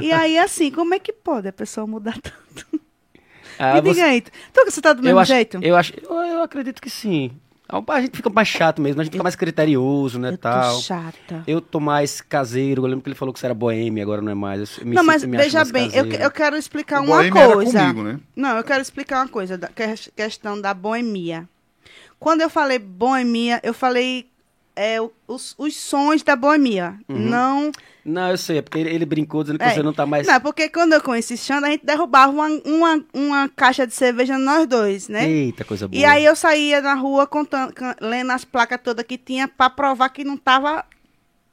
E 0.00 0.10
aí, 0.12 0.38
assim, 0.38 0.70
como 0.70 0.94
é 0.94 0.98
que 0.98 1.12
pode 1.12 1.46
a 1.48 1.52
pessoa 1.52 1.86
mudar 1.86 2.14
tanto? 2.22 2.80
Ah, 3.58 3.74
Me 3.74 3.80
você- 3.82 3.94
diga 3.94 4.06
aí. 4.06 4.20
Tu, 4.22 4.64
você 4.64 4.80
tá 4.80 4.92
do 4.94 5.02
mesmo 5.02 5.16
eu 5.16 5.18
acho, 5.20 5.32
jeito? 5.32 5.58
Eu, 5.60 5.76
acho, 5.76 5.92
eu, 6.02 6.14
eu 6.14 6.42
acredito 6.42 6.80
que 6.80 6.88
sim. 6.88 7.32
A 7.68 8.00
gente 8.00 8.16
fica 8.16 8.30
mais 8.30 8.46
chato 8.46 8.80
mesmo, 8.80 9.00
a 9.00 9.04
gente 9.04 9.12
fica 9.12 9.22
mais 9.24 9.34
criterioso, 9.34 10.18
né, 10.20 10.28
Eu 10.28 10.32
tô 10.32 10.38
tal. 10.38 10.80
chata. 10.80 11.42
Eu 11.46 11.60
tô 11.60 11.80
mais 11.80 12.20
caseiro, 12.20 12.82
eu 12.82 12.86
lembro 12.86 13.02
que 13.02 13.08
ele 13.08 13.16
falou 13.16 13.32
que 13.34 13.40
você 13.40 13.46
era 13.46 13.54
boêmia, 13.54 14.02
agora 14.04 14.22
não 14.22 14.30
é 14.30 14.34
mais. 14.36 14.78
Eu 14.78 14.86
me 14.86 14.94
Não, 14.94 15.02
sinto- 15.02 15.06
mas 15.12 15.24
me 15.24 15.36
acho 15.36 15.44
veja 15.44 15.64
bem, 15.72 15.90
eu, 15.92 16.04
eu 16.06 16.30
quero 16.30 16.56
explicar 16.56 17.00
O 17.00 17.04
uma 17.04 17.16
Boêmio 17.16 17.38
era 17.38 17.54
coisa. 17.54 17.80
comigo, 17.80 18.02
né? 18.04 18.20
Não, 18.36 18.56
eu 18.56 18.62
quero 18.62 18.80
explicar 18.80 19.22
uma 19.22 19.28
coisa, 19.28 19.58
da 19.58 19.66
que- 19.68 20.10
questão 20.14 20.60
da 20.60 20.72
boemia. 20.72 21.48
Quando 22.20 22.40
eu 22.40 22.48
falei 22.48 22.78
boemia, 22.78 23.60
eu 23.64 23.74
falei 23.74 24.28
é, 24.76 24.98
os, 25.26 25.54
os 25.58 25.76
sons 25.76 26.22
da 26.22 26.36
boemia. 26.36 26.94
Uhum. 27.08 27.18
Não, 27.18 27.72
Não, 28.06 28.30
eu 28.30 28.38
sei, 28.38 28.58
é 28.58 28.62
porque 28.62 28.78
ele, 28.78 28.90
ele 28.90 29.04
brincou 29.04 29.42
dizendo 29.42 29.58
que 29.58 29.64
É. 29.64 29.74
você 29.74 29.82
não 29.82 29.92
tá 29.92 30.06
mais... 30.06 30.26
não, 30.26 30.40
porque 30.40 30.68
quando 30.68 30.92
eu 30.92 31.00
conheci 31.00 31.36
Xanda, 31.36 31.66
a 31.66 31.70
gente 31.70 31.84
derrubava 31.84 32.32
uma, 32.32 32.48
uma, 32.64 33.04
uma 33.12 33.48
caixa 33.48 33.86
de 33.86 33.92
cerveja 33.94 34.38
nós 34.38 34.66
dois, 34.66 35.08
né? 35.08 35.28
Eita, 35.28 35.64
coisa 35.64 35.88
boa. 35.88 36.00
E 36.00 36.04
aí 36.04 36.24
eu 36.24 36.36
saía 36.36 36.80
na 36.80 36.94
rua 36.94 37.26
contando, 37.26 37.74
lendo 38.00 38.30
as 38.30 38.44
placas 38.44 38.78
todas 38.82 39.04
que 39.04 39.18
tinha 39.18 39.48
pra 39.48 39.68
provar 39.68 40.08
que 40.10 40.22
não 40.24 40.36
tava 40.36 40.84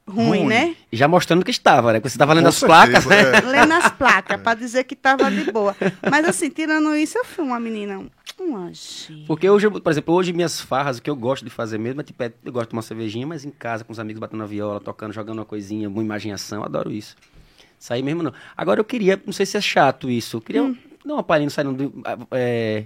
ruim, 0.06 0.26
Ruim. 0.40 0.46
né? 0.46 0.76
E 0.92 0.96
Já 0.96 1.08
mostrando 1.08 1.44
que 1.44 1.50
estava, 1.50 1.92
né? 1.92 1.98
Porque 2.00 2.10
você 2.10 2.18
tava 2.18 2.32
lendo 2.34 2.44
Com 2.44 2.48
as 2.50 2.60
placas, 2.60 3.06
né? 3.06 3.22
certeza, 3.24 3.46
é. 3.46 3.50
lendo 3.60 3.72
as 3.72 3.90
placas 3.92 4.40
pra 4.40 4.54
dizer 4.54 4.84
que 4.84 4.94
tava 4.94 5.30
de 5.30 5.50
boa. 5.50 5.74
Mas 6.10 6.26
assim, 6.28 6.50
tirando 6.50 6.94
isso, 6.94 7.16
eu 7.18 7.24
fui 7.24 7.44
uma 7.44 7.58
menina, 7.58 8.02
um 8.40 8.56
anjinho. 8.56 9.26
Porque 9.26 9.48
hoje, 9.48 9.66
eu- 9.66 9.80
por 9.80 9.90
exemplo, 9.90 10.14
hoje 10.14 10.32
minhas 10.32 10.60
farras, 10.60 10.98
o 10.98 11.02
que 11.02 11.08
eu 11.10 11.16
gosto 11.16 11.44
de 11.44 11.50
fazer 11.50 11.78
mesmo 11.78 12.00
é 12.00 12.04
tipo, 12.04 12.22
é- 12.22 12.32
eu 12.44 12.52
gosto 12.52 12.68
de 12.70 12.76
uma 12.76 12.82
cervejinha, 12.82 13.26
mas 13.26 13.44
em 13.44 13.50
casa, 13.50 13.82
com 13.84 13.92
os 13.92 13.98
amigos 13.98 14.20
batendo 14.20 14.42
a 14.42 14.46
viola, 14.46 14.80
tocando, 14.80 15.12
jogando 15.12 15.38
uma 15.38 15.44
coisinha, 15.44 15.88
uma 15.88 16.02
imaginação, 16.02 16.62
adoro 16.62 16.92
isso. 16.92 17.16
Sair 17.78 18.02
mesmo 18.02 18.22
não. 18.22 18.32
Agora 18.56 18.80
eu 18.80 18.84
queria, 18.84 19.20
não 19.26 19.32
sei 19.32 19.44
se 19.46 19.56
é 19.56 19.60
chato 19.60 20.08
isso, 20.10 20.36
eu 20.38 20.40
queria 20.40 20.62
Hum. 20.62 20.76
dar 21.04 21.14
uma 21.14 21.22
palhinha 21.22 21.50
saindo 21.50 21.72
do. 21.72 22.02
É, 22.30 22.84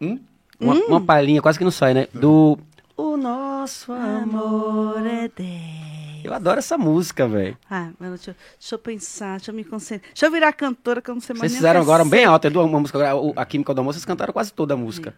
Hum? 0.00 0.18
uma, 0.58 0.74
Hum. 0.74 0.84
uma 0.88 1.00
palhinha, 1.00 1.40
quase 1.42 1.58
que 1.58 1.64
não 1.64 1.70
sai, 1.70 1.94
né? 1.94 2.08
Do. 2.12 2.58
O 2.96 3.16
nosso 3.16 3.92
amor. 3.92 5.04
É 5.06 5.28
dez. 5.36 5.89
Eu 6.24 6.32
adoro 6.34 6.58
essa 6.58 6.76
música, 6.78 7.26
velho. 7.28 7.56
Ah, 7.70 7.90
mas 7.98 8.10
deixa, 8.10 8.30
eu- 8.32 8.36
deixa 8.58 8.74
eu 8.74 8.78
pensar, 8.78 9.36
deixa 9.38 9.50
eu 9.50 9.54
me 9.54 9.64
concentrar. 9.64 10.10
Deixa 10.12 10.26
eu 10.26 10.30
virar 10.30 10.52
cantora, 10.52 11.00
que 11.02 11.10
eu 11.10 11.14
não 11.14 11.20
sei 11.20 11.34
mais 11.34 11.50
Vocês 11.52 11.58
fizeram 11.60 11.80
agora 11.80 12.04
ser. 12.04 12.10
bem 12.10 12.24
alta, 12.24 12.48
é 12.48 12.50
uma 12.50 12.80
música, 12.80 12.98
a 13.36 13.44
Química 13.46 13.72
do 13.74 13.80
Amor, 13.80 13.92
vocês 13.92 14.04
cantaram 14.04 14.32
quase 14.32 14.52
toda 14.52 14.74
a 14.74 14.76
música. 14.76 15.14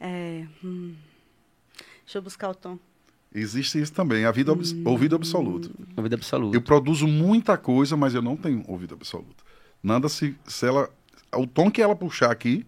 É, 0.00 0.44
hum. 0.64 0.94
Deixa 2.04 2.18
eu 2.18 2.22
buscar 2.22 2.50
o 2.50 2.54
tom. 2.54 2.78
Existe 3.34 3.80
isso 3.80 3.92
também, 3.92 4.24
a 4.24 4.30
vida 4.30 4.52
abs- 4.52 4.74
ouvido 4.84 5.16
absoluto. 5.16 5.70
Uma 5.96 6.02
vida 6.02 6.16
absoluta. 6.16 6.56
Eu 6.56 6.62
produzo 6.62 7.06
muita 7.06 7.56
coisa, 7.58 7.96
mas 7.96 8.14
eu 8.14 8.22
não 8.22 8.36
tenho 8.36 8.62
ouvido 8.68 8.94
absoluto. 8.94 9.44
Nanda, 9.82 10.08
se, 10.08 10.34
se 10.46 10.66
ela. 10.66 10.88
O 11.34 11.46
tom 11.46 11.70
que 11.70 11.82
ela 11.82 11.94
puxar 11.94 12.30
aqui 12.30 12.64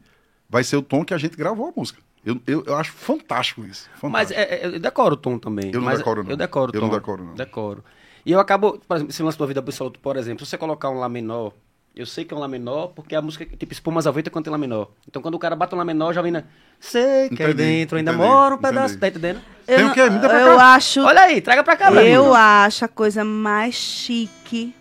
vai 0.48 0.62
ser 0.64 0.76
o 0.76 0.82
tom 0.82 1.04
que 1.04 1.14
a 1.14 1.18
gente 1.18 1.36
gravou 1.36 1.68
a 1.68 1.72
música. 1.74 2.02
Eu, 2.28 2.40
eu, 2.46 2.64
eu 2.66 2.76
acho 2.76 2.92
fantástico 2.92 3.64
isso. 3.64 3.88
Mas 4.02 4.28
Fantástico. 4.28 4.38
é, 4.40 4.42
é, 4.44 4.66
eu 4.66 4.78
decoro 4.80 5.14
o 5.14 5.16
tom 5.16 5.38
também. 5.38 5.70
Eu 5.72 5.80
não 5.80 5.86
mas 5.86 5.98
decoro, 5.98 6.22
não. 6.22 6.30
Eu 6.30 6.36
decoro 6.36 6.70
o 6.72 6.76
Eu 6.76 6.80
tom. 6.80 6.86
não 6.88 6.94
decoro, 6.94 7.24
não. 7.24 7.34
Decoro. 7.34 7.84
E 8.26 8.32
eu 8.32 8.38
acabo, 8.40 8.78
por 8.86 8.96
exemplo, 8.96 9.10
esse 9.10 9.22
lance 9.22 9.38
do 9.38 9.46
Vida 9.46 9.60
Absoluto, 9.60 9.98
por 9.98 10.16
exemplo, 10.16 10.44
se 10.44 10.50
você 10.50 10.58
colocar 10.58 10.90
um 10.90 10.98
Lá 10.98 11.08
menor, 11.08 11.52
eu 11.96 12.04
sei 12.04 12.24
que 12.26 12.34
é 12.34 12.36
um 12.36 12.40
Lá 12.40 12.46
menor, 12.48 12.88
porque 12.88 13.14
a 13.16 13.22
música, 13.22 13.46
tipo, 13.46 13.72
Espumas 13.72 14.06
ao 14.06 14.12
Vento 14.12 14.26
é 14.26 14.30
quando 14.30 14.44
tem 14.44 14.50
Lá 14.52 14.58
menor. 14.58 14.90
Então 15.08 15.22
quando 15.22 15.36
o 15.36 15.38
cara 15.38 15.56
bate 15.56 15.74
um 15.74 15.78
Lá 15.78 15.84
menor, 15.86 16.12
já 16.12 16.20
vem 16.20 16.30
na... 16.32 16.42
Sei 16.78 17.30
que 17.30 17.42
aí 17.42 17.50
Entendi, 17.52 17.54
dentro 17.54 17.96
ainda 17.96 18.12
entendi, 18.12 18.28
mora 18.28 18.54
um 18.54 18.58
pedaço, 18.58 18.94
entendi. 18.96 19.00
tá 19.00 19.08
entendendo? 19.08 19.40
Tem 19.64 19.78
Eu 19.80 19.86
o 19.88 19.94
quê? 19.94 20.10
Me 20.10 20.18
dá 20.18 20.28
pra 20.28 20.40
Eu 20.42 20.56
cá. 20.58 20.74
acho, 20.74 21.00
Olha 21.02 21.20
aí, 21.22 21.40
traga 21.40 21.64
pra 21.64 21.76
cá, 21.76 21.90
eu 21.92 22.34
acho 22.34 22.84
a 22.84 22.88
coisa 22.88 23.24
mais 23.24 23.74
chique 23.74 24.74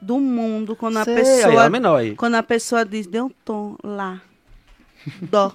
do 0.00 0.18
mundo 0.18 0.74
quando 0.74 0.96
a 0.98 1.04
Sei, 1.04 1.14
aí, 1.16 1.22
pessoa 1.22 1.54
Lá 1.54 1.68
menor 1.68 1.96
aí. 1.96 2.14
quando 2.16 2.34
a 2.36 2.42
pessoa 2.42 2.84
diz 2.84 3.06
dê 3.06 3.20
um 3.20 3.30
tom 3.44 3.76
lá, 3.84 4.20
dó, 5.20 5.52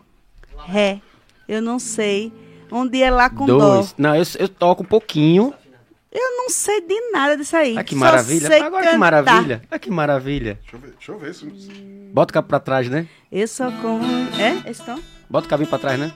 ré, 0.65 1.01
eu 1.49 1.61
não 1.61 1.79
sei 1.79 2.31
onde 2.71 3.01
é 3.01 3.09
lá 3.09 3.29
com 3.29 3.45
Dois. 3.45 3.87
dó. 3.89 3.93
Não, 3.97 4.15
eu, 4.15 4.23
eu 4.37 4.47
toco 4.47 4.83
um 4.83 4.85
pouquinho. 4.85 5.53
Eu 6.11 6.37
não 6.37 6.49
sei 6.49 6.81
de 6.81 7.11
nada 7.11 7.35
disso 7.37 7.55
aí. 7.55 7.73
Olha 7.75 7.83
que 7.83 7.93
Só 7.93 7.99
maravilha. 7.99 8.47
sei 8.47 8.61
Agora 8.61 8.81
que 8.83 8.87
cantar. 8.87 8.97
maravilha. 8.99 9.61
Olha 9.71 9.79
que 9.79 9.91
maravilha. 9.91 10.59
Deixa 10.61 10.75
eu 10.75 10.79
ver, 10.79 10.91
deixa 10.91 11.11
eu 11.11 11.19
ver. 11.19 11.33
Se... 11.33 11.45
Bota 12.13 12.31
o 12.31 12.33
cabo 12.33 12.47
pra 12.47 12.59
trás, 12.59 12.89
né? 12.89 13.07
Eu 13.31 13.47
sou 13.47 13.71
com 13.73 13.99
é 14.39 14.69
esse 14.69 14.83
tom? 14.83 14.97
Bota 15.29 15.45
o 15.45 15.49
cabinho 15.49 15.69
pra 15.69 15.77
trás, 15.77 15.99
né? 15.99 16.11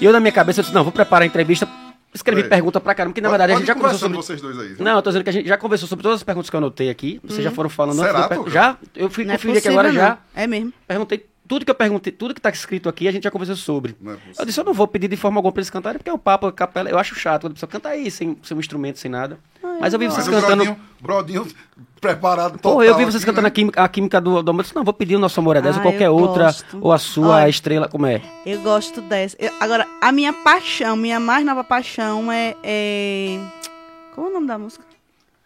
E 0.00 0.04
eu, 0.04 0.12
na 0.12 0.20
minha 0.20 0.32
cabeça, 0.32 0.60
eu 0.60 0.62
disse, 0.62 0.74
não, 0.74 0.82
vou 0.82 0.92
preparar 0.92 1.22
a 1.22 1.26
entrevista. 1.26 1.68
Escrevi 2.14 2.42
Peraí. 2.42 2.50
pergunta 2.58 2.80
pra 2.80 2.94
caramba, 2.94 3.12
porque 3.12 3.20
na 3.20 3.28
verdade 3.28 3.52
a 3.52 3.56
gente 3.56 3.66
já 3.66 3.74
conversou 3.74 3.98
sobre... 3.98 4.16
vocês 4.16 4.40
dois 4.40 4.58
aí. 4.58 4.68
viu? 4.74 4.84
Não, 4.84 4.96
eu 4.96 5.02
tô 5.02 5.10
dizendo 5.10 5.24
que 5.24 5.30
a 5.30 5.32
gente 5.32 5.48
já 5.48 5.56
conversou 5.58 5.88
sobre 5.88 6.02
todas 6.04 6.20
as 6.20 6.22
perguntas 6.22 6.48
que 6.48 6.54
eu 6.54 6.58
anotei 6.58 6.88
aqui. 6.88 7.20
Vocês 7.24 7.42
já 7.42 7.50
foram 7.50 7.68
falando 7.68 7.96
Será, 7.98 8.10
antes. 8.10 8.22
do 8.22 8.28
per- 8.28 8.38
Tuca? 8.38 8.50
Já? 8.50 8.76
Eu 8.94 9.10
fui 9.10 9.24
Não 9.24 9.34
é 9.34 9.36
conferir 9.36 9.56
aqui 9.58 9.62
possível, 9.68 9.80
agora 9.80 9.92
já. 9.92 10.08
não. 10.10 10.42
É 10.42 10.46
mesmo. 10.46 10.72
Perguntei 10.86 11.26
tudo 11.46 11.64
que 11.64 11.70
eu 11.70 11.74
perguntei, 11.74 12.12
tudo 12.12 12.34
que 12.34 12.40
tá 12.40 12.50
escrito 12.50 12.88
aqui, 12.88 13.06
a 13.06 13.12
gente 13.12 13.24
já 13.24 13.30
conversou 13.30 13.56
sobre. 13.56 13.94
É. 14.06 14.16
Eu 14.40 14.44
disse, 14.46 14.58
eu 14.58 14.64
não 14.64 14.72
vou 14.72 14.86
pedir 14.88 15.08
de 15.08 15.16
forma 15.16 15.38
alguma 15.38 15.52
pra 15.52 15.60
eles 15.60 15.70
cantarem, 15.70 15.98
porque 15.98 16.10
é 16.10 16.12
um 16.14 16.18
papo, 16.18 16.50
capela. 16.52 16.88
Eu 16.88 16.98
acho 16.98 17.14
chato 17.14 17.42
quando 17.42 17.52
a 17.52 17.54
pessoa 17.54 17.70
canta 17.70 17.90
aí, 17.90 18.10
sem, 18.10 18.36
sem 18.42 18.56
um 18.56 18.60
instrumento, 18.60 18.98
sem 18.98 19.10
nada. 19.10 19.38
Mas 19.80 19.92
eu 19.92 19.98
vi 19.98 20.06
vocês 20.06 20.26
o 20.26 20.30
cantando. 20.30 20.64
Brodinho, 20.64 20.80
Brodinho 21.00 21.46
preparado 22.00 22.52
total. 22.58 22.72
Porra, 22.72 22.84
eu 22.84 22.96
vi 22.96 23.04
vocês 23.04 23.22
aqui, 23.22 23.26
cantando 23.26 23.42
né? 23.42 23.48
a 23.48 23.50
química, 23.50 23.82
a 23.82 23.88
química 23.88 24.20
do, 24.20 24.38
amor. 24.38 24.60
Eu 24.60 24.62
disse, 24.62 24.74
não, 24.76 24.84
vou 24.84 24.94
pedir 24.94 25.16
o 25.16 25.18
nosso 25.18 25.38
amor 25.40 25.56
é 25.56 25.62
10 25.62 25.76
ou 25.76 25.80
Ah, 25.80 25.82
qualquer 25.82 26.06
eu 26.06 26.14
outra, 26.14 26.44
gosto. 26.44 26.78
ou 26.80 26.92
a 26.92 26.98
sua, 26.98 27.28
Olha. 27.36 27.44
a 27.44 27.48
estrela, 27.48 27.88
como 27.88 28.06
é? 28.06 28.20
Eu 28.46 28.60
gosto 28.60 29.00
dessa. 29.02 29.36
Eu- 29.38 29.52
agora, 29.60 29.86
a 30.00 30.12
minha 30.12 30.32
paixão, 30.32 30.96
minha 30.96 31.18
mais 31.18 31.44
nova 31.44 31.64
paixão 31.64 32.30
é, 32.30 32.54
é... 32.62 33.38
Como 34.14 34.26
é 34.28 34.30
o 34.30 34.32
nome 34.34 34.46
da 34.46 34.58
música? 34.58 34.84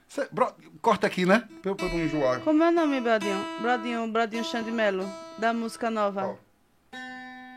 Cê- 0.08 0.28
Bro- 0.32 0.52
Corta 0.80 1.06
aqui, 1.06 1.26
né? 1.26 1.44
Pra 1.60 1.72
eu, 1.72 1.76
pra 1.76 1.86
eu 1.86 1.92
não 1.92 2.00
enjoar. 2.04 2.40
Como 2.40 2.62
é 2.62 2.68
o 2.68 2.72
nome, 2.72 3.00
Brodinho? 3.00 3.44
Brodinho, 3.60 4.08
Brodinho 4.08 4.44
Xandimelo, 4.44 5.08
da 5.38 5.52
música 5.52 5.90
nova. 5.90 6.22
Qual? 6.22 6.38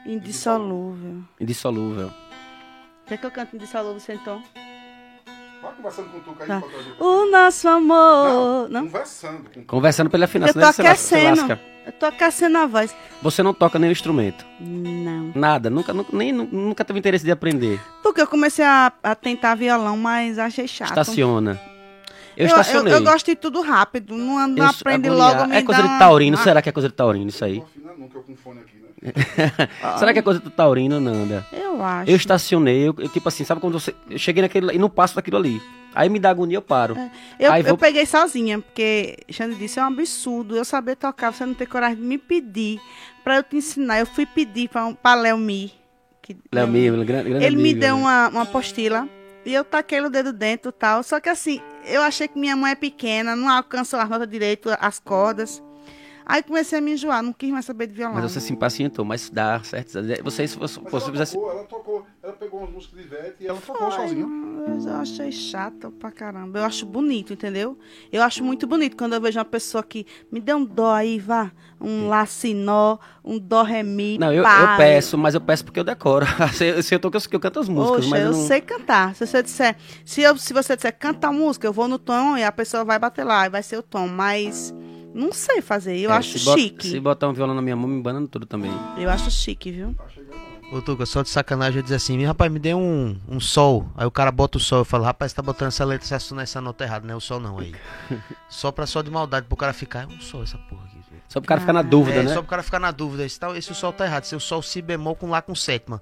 Indissolúvel. 0.06 1.24
Indissolúvel. 1.40 2.12
Quer 3.06 3.18
que 3.18 3.26
eu 3.26 3.32
cante 3.32 3.56
Indissolúvel 3.56 4.00
sem 4.00 4.18
tom? 4.20 4.42
Vai 5.62 5.74
conversando 5.76 6.10
com 6.10 6.18
o 6.18 6.22
Tuca 6.22 6.44
aí. 6.44 6.48
Tá. 6.48 6.64
O 7.00 7.30
nosso 7.30 7.68
amor... 7.68 8.68
Não, 8.68 8.70
Não? 8.70 8.86
conversando 8.86 9.50
com 9.50 9.60
o 9.60 9.66
Conversando 9.66 10.10
pela 10.10 10.26
afinar, 10.26 10.48
Eu 10.48 10.54
tô 10.56 10.74
se 10.74 10.82
aquecendo. 10.82 11.60
Eu 11.86 11.92
tô 11.92 12.06
aquecendo 12.08 12.58
a 12.58 12.66
voz. 12.66 12.96
Você 13.22 13.44
não 13.44 13.54
toca 13.54 13.78
nenhum 13.78 13.92
instrumento. 13.92 14.44
Não. 14.60 15.32
Nada, 15.36 15.70
nunca, 15.70 15.94
nunca, 15.94 16.16
nem, 16.16 16.32
nunca 16.32 16.84
teve 16.84 16.98
interesse 16.98 17.24
de 17.24 17.32
aprender. 17.32 17.80
Porque 18.02 18.22
eu 18.22 18.28
comecei 18.28 18.66
a, 18.66 18.92
a 19.04 19.14
tentar 19.14 19.54
violão, 19.54 19.96
mas 19.98 20.40
achei 20.40 20.68
chato. 20.68 20.90
Estaciona. 20.90 21.60
Eu, 22.42 22.48
Eu, 22.48 22.56
eu, 22.56 22.62
estacionei. 22.62 22.94
eu 22.94 23.04
gosto 23.04 23.26
de 23.26 23.36
tudo 23.36 23.62
rápido. 23.62 24.16
Não, 24.16 24.48
não 24.48 24.66
aprende 24.68 25.08
agoniar. 25.10 25.38
logo, 25.38 25.50
me 25.50 25.56
É 25.58 25.62
coisa 25.64 25.82
dá 25.84 25.88
de 25.94 26.00
taurino, 26.00 26.38
uma- 26.38 26.44
será 26.44 26.62
que 26.62 26.70
é 26.70 26.72
coisa 26.72 26.90
de 26.90 26.96
taurino 26.96 27.28
isso 27.30 27.44
aí? 27.46 27.64
Nunca 27.98 28.18
eu 28.18 28.24
com 28.24 28.36
fone 28.36 28.60
aqui, 28.62 28.76
né? 28.78 28.82
Será 29.98 30.14
que 30.14 30.20
é 30.20 30.22
coisa 30.22 30.40
do 30.40 30.50
taurino, 30.52 31.00
Nanda? 31.00 31.46
Eu 31.52 31.84
acho. 31.84 32.10
Eu 32.12 32.16
estacionei, 32.16 32.88
eu, 32.88 32.96
eu, 32.98 33.10
tipo 33.10 33.28
assim, 33.28 33.44
sabe 33.44 33.60
quando 33.62 33.80
você... 33.80 33.96
Eu 34.10 34.18
cheguei 34.18 34.42
naquele... 34.44 34.74
E 34.74 34.78
não 34.78 34.90
passo 34.90 35.16
daquilo 35.16 35.38
ali. 35.38 35.60
Aí 35.96 36.08
me 36.08 36.20
dá 36.20 36.30
agonia, 36.30 36.58
eu 36.58 36.62
paro. 36.62 36.96
Eu, 37.40 37.52
Aí 37.52 37.62
eu 37.62 37.68
vou- 37.70 37.78
peguei 37.78 38.06
sozinha, 38.06 38.60
porque 38.60 39.18
Xande 39.30 39.56
disse, 39.56 39.80
é 39.80 39.84
um 39.84 39.88
absurdo 39.88 40.56
eu 40.56 40.64
saber 40.64 40.96
tocar, 40.96 41.34
você 41.34 41.46
não 41.46 41.54
ter 41.54 41.66
coragem 41.66 41.98
de 41.98 42.04
me 42.04 42.18
pedir 42.18 42.80
pra 43.24 43.38
eu 43.38 43.44
te 43.44 43.58
ensinar. 43.58 44.00
Eu 44.00 44.06
fui 44.06 44.26
pedir 44.26 44.70
pra, 44.70 44.86
um- 44.86 44.94
pra 44.94 45.16
Léo 45.16 45.38
Mi. 45.38 45.74
que- 46.22 46.38
Léo 46.52 46.68
Milo, 46.68 47.04
grande, 47.04 47.30
grande 47.30 47.44
Ele 47.46 47.56
me 47.56 47.62
amigo, 47.72 47.80
deu 47.80 47.96
né? 47.96 48.02
uma, 48.02 48.28
uma 48.30 48.42
apostila 48.44 49.08
e 49.44 49.52
eu 49.54 49.64
taquei 49.66 50.00
o 50.00 50.10
dedo 50.10 50.32
dentro 50.32 50.70
e 50.70 50.72
tal. 50.74 51.02
Só 51.04 51.20
que 51.20 51.28
assim, 51.28 51.60
eu 51.86 52.02
achei 52.02 52.28
que 52.28 52.40
minha 52.40 52.56
mãe 52.56 52.72
é 52.72 52.76
pequena, 52.76 53.36
não 53.36 53.50
alcançou 53.50 54.00
as 54.00 54.10
notas 54.10 54.30
direito, 54.30 54.70
as 54.80 55.00
cordas. 55.00 55.62
Aí 56.26 56.44
comecei 56.44 56.80
a 56.80 56.82
me 56.82 56.94
enjoar, 56.94 57.22
não 57.24 57.34
quis 57.34 57.50
mais 57.52 57.66
saber 57.66 57.88
de 57.88 57.94
violão. 57.94 58.16
Mas 58.16 58.32
você 58.32 58.40
se 58.40 58.54
impacientou, 58.54 59.04
mas 59.06 59.30
dá 59.30 59.62
certo. 59.64 59.92
Você, 60.24 60.48
se 60.48 60.58
você, 60.58 60.80
Mas 60.82 60.92
você 60.92 61.04
ela 61.06 61.12
fizesse- 61.12 61.34
tocou, 61.34 61.52
ela 61.52 61.64
tocou, 61.64 62.06
ela 62.24 62.34
pegou 62.34 62.60
umas 62.62 62.72
músicas 62.72 63.00
de 63.00 63.06
Ivete 63.06 63.36
e 63.42 63.48
ela 63.48 63.60
tocou 63.60 63.92
sozinha. 63.92 64.26
Eu 64.86 64.96
achei 64.96 65.32
chato 65.32 65.90
pra 65.92 66.12
caramba. 66.12 66.60
Eu 66.60 66.64
acho 66.66 66.86
bonito, 66.86 67.34
entendeu? 67.34 67.78
Eu 68.12 68.22
acho 68.22 68.44
muito 68.44 68.68
bonito 68.68 68.96
quando 68.96 69.14
eu 69.14 69.22
vejo 69.22 69.40
uma 69.40 69.46
pessoa 69.46 69.84
que 69.84 70.06
me 70.32 70.40
dê 70.40 70.54
um 70.54 70.64
dó 70.64 70.94
aí, 70.94 71.18
vá. 71.20 71.52
Um 71.84 72.08
lá 72.08 72.28
si 72.28 72.54
nó, 72.54 73.00
um 73.26 73.40
dó 73.40 73.64
ré 73.64 73.82
mi, 73.82 74.20
Não, 74.20 74.32
eu, 74.32 74.44
eu 74.44 74.78
peço, 74.78 75.18
mas 75.18 75.34
eu 75.34 75.42
peço 75.42 75.66
porque 75.66 75.80
eu 75.80 75.84
decoro. 75.84 76.28
se, 76.54 76.84
se 76.84 76.94
eu 76.94 77.00
toco, 77.00 77.18
eu, 77.18 77.22
eu 77.32 77.40
canto 77.40 77.60
as 77.60 77.68
músicas, 77.68 78.06
Poxa, 78.06 78.10
mas 78.12 78.22
eu 78.24 78.32
não... 78.34 78.48
sei 78.48 78.62
cantar. 78.62 79.16
Se 79.16 79.26
você 79.26 79.42
disser, 79.42 79.76
se, 80.06 80.22
eu, 80.22 80.38
se 80.38 80.54
você 80.54 80.76
disser 80.76 80.96
canta 80.96 81.30
a 81.30 81.32
música, 81.32 81.66
eu 81.66 81.74
vou 81.74 81.88
no 81.88 81.98
tom 81.98 82.38
e 82.38 82.44
a 82.44 82.52
pessoa 82.52 82.84
vai 82.86 83.00
bater 83.00 83.24
lá 83.24 83.48
e 83.48 83.50
vai 83.50 83.64
ser 83.64 83.78
o 83.78 83.84
tom. 83.84 84.08
Mas 84.08 84.72
não 85.14 85.32
sei 85.34 85.62
fazer. 85.62 85.98
Eu 85.98 86.12
É, 86.12 86.14
acho 86.18 86.38
se 86.40 86.46
bota- 86.46 86.62
chique. 86.62 86.88
se 86.88 87.00
botar 87.00 87.28
um 87.30 87.34
violão 87.34 87.56
na 87.56 87.62
minha 87.62 87.76
mão, 87.76 87.88
me 87.88 88.02
banando 88.02 88.28
tudo 88.28 88.46
também. 88.46 88.72
Eu 88.98 89.10
acho 89.10 89.30
chique, 89.32 89.72
viu? 89.72 89.96
Ô, 90.72 90.82
Tuca, 90.82 91.06
só 91.06 91.22
de 91.22 91.28
sacanagem 91.30 91.80
eu 91.80 91.84
dizer 91.84 91.96
assim, 91.96 92.24
rapaz, 92.24 92.50
me 92.50 92.58
dê 92.58 92.74
um, 92.74 93.20
um 93.28 93.40
sol. 93.42 93.88
Aí 93.98 94.06
o 94.06 94.12
cara 94.12 94.32
bota 94.32 94.58
o 94.58 94.62
sol, 94.62 94.80
eu 94.80 94.86
falo, 94.86 95.04
rapaz, 95.04 95.32
você 95.32 95.36
tá 95.36 95.42
botando 95.42 95.68
essa 95.68 95.84
letra, 95.84 96.16
essa, 96.16 96.42
essa 96.42 96.62
nota 96.62 96.84
errada, 96.86 97.06
não 97.06 97.14
é 97.14 97.18
o 97.18 97.20
sol 97.20 97.40
não 97.42 97.60
aí. 97.60 97.76
só 98.48 98.72
pra 98.72 98.86
só 98.86 99.02
de 99.02 99.12
maldade, 99.12 99.48
pro 99.48 99.58
cara 99.58 99.74
ficar, 99.74 100.04
é 100.04 100.08
um 100.08 100.22
sol 100.22 100.44
essa 100.44 100.58
porra 100.58 100.84
aqui. 100.86 100.92
Só 101.28 101.40
pro 101.42 101.48
cara 101.48 101.60
ficar 101.62 101.74
na 101.74 101.82
dúvida, 101.82 102.20
é, 102.20 102.24
né? 102.24 102.34
só 102.34 102.42
pro 102.42 102.50
cara 102.50 102.64
ficar 102.64 102.80
na 102.80 102.92
dúvida, 102.92 103.26
esse, 103.26 103.38
tá, 103.40 103.56
esse 103.58 103.74
sol 103.76 103.92
tá 103.94 104.06
errado, 104.06 104.24
seu 104.26 104.40
sol 104.40 104.62
si 104.62 104.82
bemol 104.82 105.16
com 105.16 105.30
lá 105.30 105.42
com 105.42 105.54
sétima. 105.56 106.02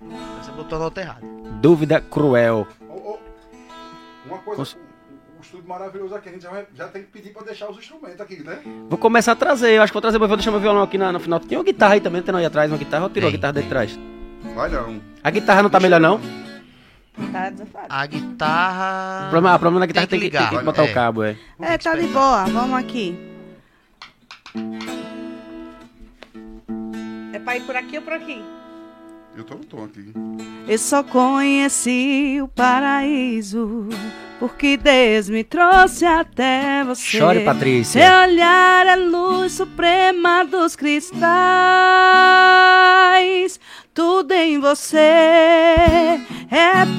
Você 0.00 0.50
botou 0.52 0.76
a 0.76 0.82
nota 0.82 1.00
errada. 1.00 1.26
Dúvida 1.60 2.00
cruel. 2.00 2.66
Ô, 2.88 2.92
ô, 2.92 3.18
Uma 4.26 4.38
coisa, 4.38 4.56
Cons- 4.56 4.76
o, 5.38 5.40
o 5.40 5.42
estúdio 5.42 5.68
maravilhoso 5.68 6.14
aqui, 6.14 6.28
a 6.28 6.32
gente 6.32 6.42
já, 6.42 6.50
vai- 6.50 6.66
já 6.74 6.88
tem 6.88 7.02
que 7.02 7.08
pedir 7.08 7.32
pra 7.32 7.42
deixar 7.42 7.70
os 7.70 7.78
instrumentos 7.78 8.20
aqui, 8.20 8.42
né? 8.42 8.58
Vou 8.88 8.98
começar 8.98 9.32
a 9.32 9.36
trazer, 9.36 9.70
eu 9.72 9.82
acho 9.82 9.92
que 9.92 9.94
vou 9.94 10.02
trazer, 10.02 10.18
vou 10.18 10.28
deixar 10.28 10.50
meu 10.50 10.60
violão 10.60 10.82
aqui 10.82 10.98
na- 10.98 11.12
no 11.12 11.20
final. 11.20 11.40
Tem 11.40 11.56
uma 11.58 11.64
guitarra 11.64 11.94
aí 11.94 12.00
também, 12.00 12.22
tem 12.22 12.34
aí 12.34 12.44
atrás, 12.44 12.70
uma 12.70 12.78
guitarra, 12.78 13.04
ou 13.04 13.10
tirou 13.10 13.28
a 13.28 13.32
guitarra 13.32 13.52
de 13.54 13.62
trás? 13.68 13.98
Vai 14.54 14.68
não. 14.68 15.00
A 15.22 15.30
guitarra 15.30 15.62
não 15.62 15.70
tá 15.70 15.80
melhor 15.80 16.00
não? 16.00 16.20
Tá. 17.32 17.52
A 17.88 18.06
guitarra. 18.06 19.26
O 19.26 19.30
problema, 19.30 19.56
o 19.56 19.58
problema 19.58 19.80
da 19.80 19.86
guitarra 19.86 20.06
Tem 20.06 20.20
tem 20.20 20.30
que 20.30 20.36
que, 20.38 20.48
tem 20.50 20.58
que 20.60 20.64
botar 20.64 20.84
É. 20.86 20.90
o 20.90 20.94
cabo, 20.94 21.24
é. 21.24 21.36
É, 21.60 21.76
tá 21.76 21.96
de 21.96 22.06
boa. 22.06 22.44
Vamos 22.44 22.78
aqui. 22.78 23.18
É 27.32 27.38
pra 27.40 27.56
ir 27.56 27.62
por 27.62 27.76
aqui 27.76 27.96
ou 27.96 28.02
por 28.02 28.12
aqui? 28.12 28.42
Eu 29.36 29.44
tô 29.44 29.54
no 29.54 29.64
tom 29.64 29.84
aqui. 29.84 30.12
Eu 30.66 30.78
só 30.78 31.02
conheci 31.02 32.38
o 32.42 32.48
paraíso 32.48 33.88
porque 34.38 34.76
Deus 34.76 35.28
me 35.28 35.42
trouxe 35.42 36.04
até 36.04 36.84
você. 36.84 37.18
Chore, 37.18 37.44
Patrícia. 37.44 38.00
Seu 38.00 38.20
olhar 38.20 38.86
é 38.86 38.96
luz 38.96 39.52
suprema 39.52 40.44
dos 40.44 40.76
cristais. 40.76 41.18
Tudo 43.92 44.32
em 44.32 44.60
você 44.60 44.98
é 44.98 46.20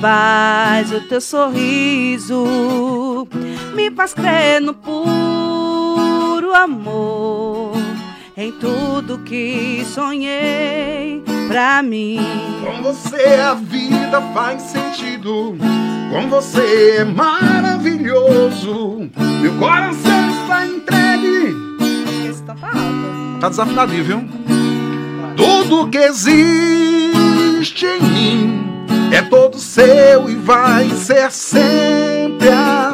paz. 0.02 0.92
O 0.92 1.00
teu 1.02 1.22
sorriso 1.22 3.28
me 3.74 3.90
faz 3.92 4.14
crer 4.14 4.62
no 4.62 4.74
puro 4.74 6.54
amor. 6.54 7.89
Em 8.42 8.54
tudo 8.54 9.20
que 9.20 9.84
sonhei 9.84 11.22
pra 11.50 11.84
mim. 11.84 12.22
Com 12.64 12.82
você 12.82 13.36
a 13.36 13.54
vida 13.54 14.22
faz 14.34 14.62
sentido. 14.62 15.58
Com 16.10 16.30
você 16.30 17.00
é 17.00 17.04
maravilhoso. 17.04 19.10
Meu 19.42 19.54
coração 19.56 20.30
está 20.42 20.66
entregue. 20.66 21.54
Esse 22.30 22.42
tá. 22.44 22.56
Tá 23.42 23.50
desafinadinho, 23.50 24.04
viu? 24.06 24.24
Tudo 25.36 25.90
que 25.90 25.98
existe 25.98 27.86
em 27.86 28.02
mim 28.02 28.64
é 29.12 29.22
todo 29.22 29.60
seu 29.60 30.30
e 30.30 30.36
vai 30.36 30.88
ser 30.92 31.30
sempre 31.30 32.48
a. 32.48 32.89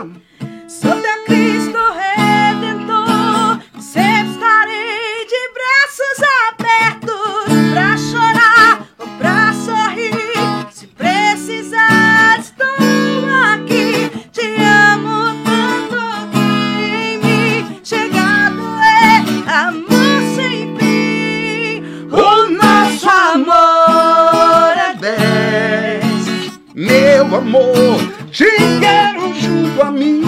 Amor, 27.35 27.97
te 28.31 28.45
quero 28.79 29.33
junto 29.33 29.81
a 29.81 29.91
mim. 29.91 30.23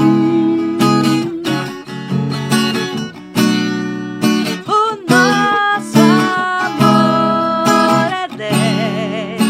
O 4.67 4.97
nosso 5.09 5.99
amor 6.65 8.11
é 8.11 8.27
dez. 8.35 9.41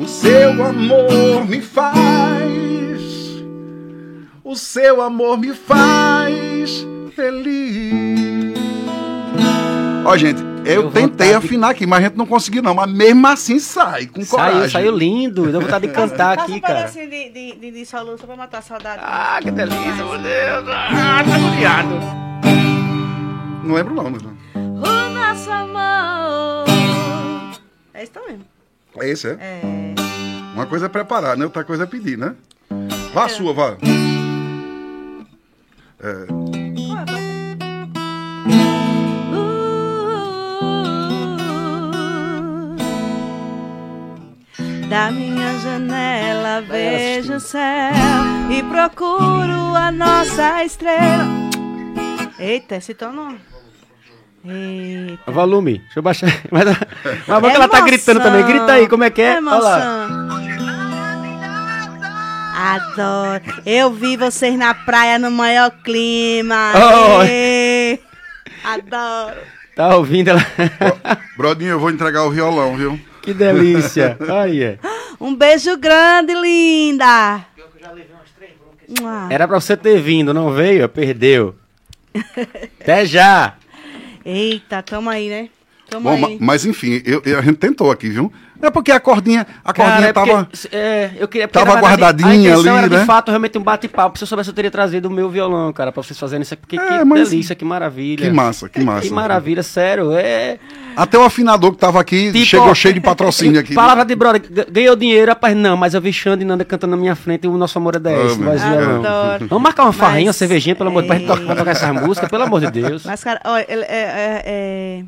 O 0.00 0.08
seu 0.08 0.64
amor 0.64 1.46
me 1.46 1.60
faz. 1.60 3.00
O 4.42 4.56
seu 4.56 5.00
amor 5.00 5.38
me 5.38 5.54
faz 5.54 6.84
feliz. 7.14 8.75
Ó, 10.06 10.16
gente, 10.16 10.40
eu 10.64 10.84
tentei 10.84 11.02
vontade. 11.02 11.34
afinar 11.34 11.70
aqui, 11.70 11.84
mas 11.84 11.98
a 11.98 12.02
gente 12.02 12.16
não 12.16 12.26
conseguiu, 12.26 12.62
não. 12.62 12.74
Mas 12.74 12.88
mesmo 12.90 13.26
assim 13.26 13.58
sai, 13.58 14.06
com 14.06 14.22
Saiu, 14.22 14.52
coragem. 14.52 14.70
saiu 14.70 14.96
lindo. 14.96 15.50
Deu 15.50 15.60
vontade 15.60 15.88
de 15.88 15.92
cantar 15.94 16.38
aqui, 16.38 16.60
cara. 16.60 16.82
Passa 16.82 17.00
um 17.00 17.08
pedacinho 17.08 17.32
de, 17.32 17.54
de, 17.54 17.70
de, 17.72 17.84
soluço 17.86 18.24
pra 18.24 18.36
matar 18.36 18.58
a 18.58 18.62
saudade. 18.62 19.02
Ah, 19.04 19.40
que 19.42 19.50
delícia, 19.50 19.94
meu 19.94 20.18
Deus. 20.18 20.68
Ah, 20.68 21.24
tá 21.24 21.34
agoniado. 21.34 21.94
Não 23.64 23.74
lembro, 23.74 23.94
não. 23.94 24.10
Né? 24.10 24.18
O 24.54 25.08
nosso 25.10 25.50
amor. 25.50 26.66
É 27.92 28.04
isso 28.04 28.12
mesmo. 28.28 28.44
É 28.98 29.08
esse, 29.08 29.28
é? 29.28 29.32
É. 29.40 29.94
Uma 30.54 30.66
coisa 30.66 30.86
é 30.86 30.88
preparar, 30.88 31.36
né? 31.36 31.44
Outra 31.44 31.64
coisa 31.64 31.82
é 31.82 31.86
pedir, 31.86 32.16
né? 32.16 32.36
Vá 33.12 33.24
a 33.24 33.28
sua, 33.28 33.52
vá. 33.52 33.76
É, 36.00 36.65
Da 44.88 45.10
minha 45.10 45.58
janela 45.58 46.62
vejo 46.62 47.34
o 47.34 47.40
céu 47.40 47.92
e 48.50 48.62
procuro 48.62 49.74
a 49.74 49.90
nossa 49.90 50.62
estrela. 50.64 51.24
Eita, 52.38 52.76
esse 52.76 52.94
tom 52.94 53.12
não. 53.12 53.36
Eita. 54.48 55.30
Volume. 55.32 55.78
Deixa 55.78 55.98
eu 55.98 56.02
baixar. 56.02 56.28
Mas, 56.52 56.68
a- 56.68 56.76
mas 57.26 57.28
a 57.30 57.40
boca 57.40 57.54
ela 57.54 57.68
tá 57.68 57.80
gritando 57.80 58.20
também. 58.20 58.44
Grita 58.44 58.72
aí, 58.74 58.88
como 58.88 59.02
é 59.04 59.10
que 59.10 59.22
é? 59.22 59.38
Olha 59.38 59.58
lá. 59.58 60.08
Adoro. 62.58 63.62
Eu 63.66 63.92
vi 63.92 64.16
vocês 64.16 64.56
na 64.56 64.72
praia 64.74 65.18
no 65.18 65.30
maior 65.30 65.70
clima. 65.84 66.72
Oh. 66.74 67.20
Adoro. 68.68 69.36
Tá 69.74 69.94
ouvindo 69.96 70.28
ela? 70.30 70.46
Brodinho, 71.36 71.72
eu 71.72 71.78
vou 71.80 71.90
entregar 71.90 72.22
o 72.24 72.30
violão, 72.30 72.76
viu? 72.76 72.98
Que 73.26 73.34
delícia. 73.34 74.16
Olha. 74.28 74.78
Um 75.20 75.34
beijo 75.34 75.76
grande, 75.76 76.32
linda. 76.34 77.44
Mua. 79.00 79.28
Era 79.30 79.48
pra 79.48 79.58
você 79.60 79.76
ter 79.76 80.00
vindo, 80.00 80.32
não 80.32 80.52
veio? 80.52 80.88
Perdeu. 80.88 81.54
Até 82.80 83.04
já. 83.04 83.54
Eita, 84.24 84.82
tamo 84.82 85.10
aí, 85.10 85.28
né? 85.28 85.48
Tamo 85.90 86.08
Bom, 86.16 86.26
aí. 86.26 86.38
mas 86.40 86.64
enfim, 86.64 87.02
eu- 87.04 87.22
eu- 87.24 87.38
a 87.38 87.42
gente 87.42 87.56
tentou 87.58 87.90
aqui, 87.90 88.08
viu? 88.08 88.32
É 88.62 88.70
porque 88.70 88.90
a 88.92 88.98
cordinha, 89.00 89.46
a 89.64 89.72
cordinha 89.72 90.08
é 90.08 90.12
tava. 90.12 90.44
porque- 90.44 90.68
é, 90.76 91.10
eu 91.18 91.28
queria, 91.28 91.46
tava 91.48 91.72
verdade, 91.74 91.86
guardadinha 91.86 92.54
a 92.54 92.58
ali, 92.58 92.68
era, 92.68 92.86
né? 92.88 92.98
de 93.00 93.04
fato, 93.04 93.28
realmente 93.28 93.58
um 93.58 93.62
bate-papo. 93.62 94.16
Se 94.18 94.24
eu 94.24 94.28
soubesse, 94.28 94.50
eu 94.50 94.54
teria 94.54 94.70
trazido 94.70 95.08
o 95.08 95.10
meu 95.10 95.28
violão, 95.28 95.72
cara, 95.72 95.92
pra 95.92 96.02
vocês 96.02 96.18
fazerem 96.18 96.42
isso 96.42 96.54
aqui. 96.54 96.66
Que, 96.66 96.78
É, 96.78 96.98
que 96.98 97.04
mas- 97.04 97.28
delícia, 97.30 97.54
que 97.54 97.64
maravilha. 97.64 98.26
Que 98.26 98.32
massa, 98.32 98.68
que 98.68 98.80
massa. 98.80 99.02
Que 99.02 99.10
maravilha, 99.12 99.62
sério. 99.62 100.12
É. 100.12 100.58
Até 100.96 101.18
o 101.18 101.22
afinador 101.24 101.72
que 101.72 101.78
tava 101.78 102.00
aqui 102.00 102.32
Tipo, 102.32 102.44
chegou 102.46 102.74
cheio 102.74 102.94
de 102.94 103.00
patrocínio 103.00 103.60
aqui. 103.60 103.74
Palavra 103.74 104.04
de 104.04 104.14
brother, 104.14 104.42
ganhou 104.70 104.96
dinheiro, 104.96 105.30
rapaz, 105.30 105.54
não, 105.54 105.76
mas 105.76 105.92
eu 105.92 106.00
vi 106.00 106.10
Xande 106.12 106.42
e 106.42 106.46
Nanda 106.46 106.64
cantando 106.64 106.92
na 106.92 106.96
minha 106.96 107.14
frente 107.14 107.44
e 107.44 107.48
o 107.48 107.56
nosso 107.58 107.76
amor 107.78 107.96
é 107.96 107.98
10. 107.98 108.32
Ah, 108.32 108.36
mas. 108.38 108.62
Vamos 109.48 109.62
marcar 109.62 109.82
uma 109.84 109.92
farrinha, 109.92 110.22
uma 110.24 110.28
Mas, 110.28 110.36
cervejinha, 110.36 110.74
pelo 110.74 110.88
amor 110.88 111.02
de 111.02 111.08
Deus, 111.08 111.22
pra 111.22 111.34
gente 111.34 111.42
é. 111.42 111.44
tocar, 111.46 111.56
tocar 111.56 111.70
essas 111.70 111.90
músicas, 112.02 112.30
pelo 112.30 112.42
amor 112.44 112.60
de 112.60 112.70
Deus. 112.70 113.04
Mas, 113.04 113.22
cara, 113.22 113.40
olha, 113.44 113.66
é, 113.68 113.74
é, 113.78 114.42
é, 114.46 115.04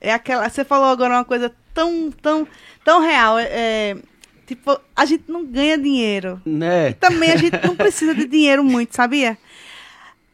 é 0.00 0.12
aquela. 0.14 0.48
Você 0.48 0.64
falou 0.64 0.86
agora 0.90 1.14
uma 1.14 1.24
coisa 1.24 1.52
tão, 1.74 2.10
tão, 2.10 2.46
tão 2.84 3.00
real. 3.00 3.38
é, 3.38 3.48
é, 3.50 3.96
tipo, 4.46 4.78
a 4.94 5.04
gente 5.04 5.24
não 5.28 5.44
ganha 5.44 5.78
dinheiro. 5.78 6.40
Né? 6.44 6.92
Também 6.94 7.30
a 7.30 7.36
gente 7.36 7.56
não 7.64 7.76
precisa 7.76 8.14
de 8.14 8.26
dinheiro 8.26 8.64
muito, 8.64 8.94
sabia? 8.94 9.38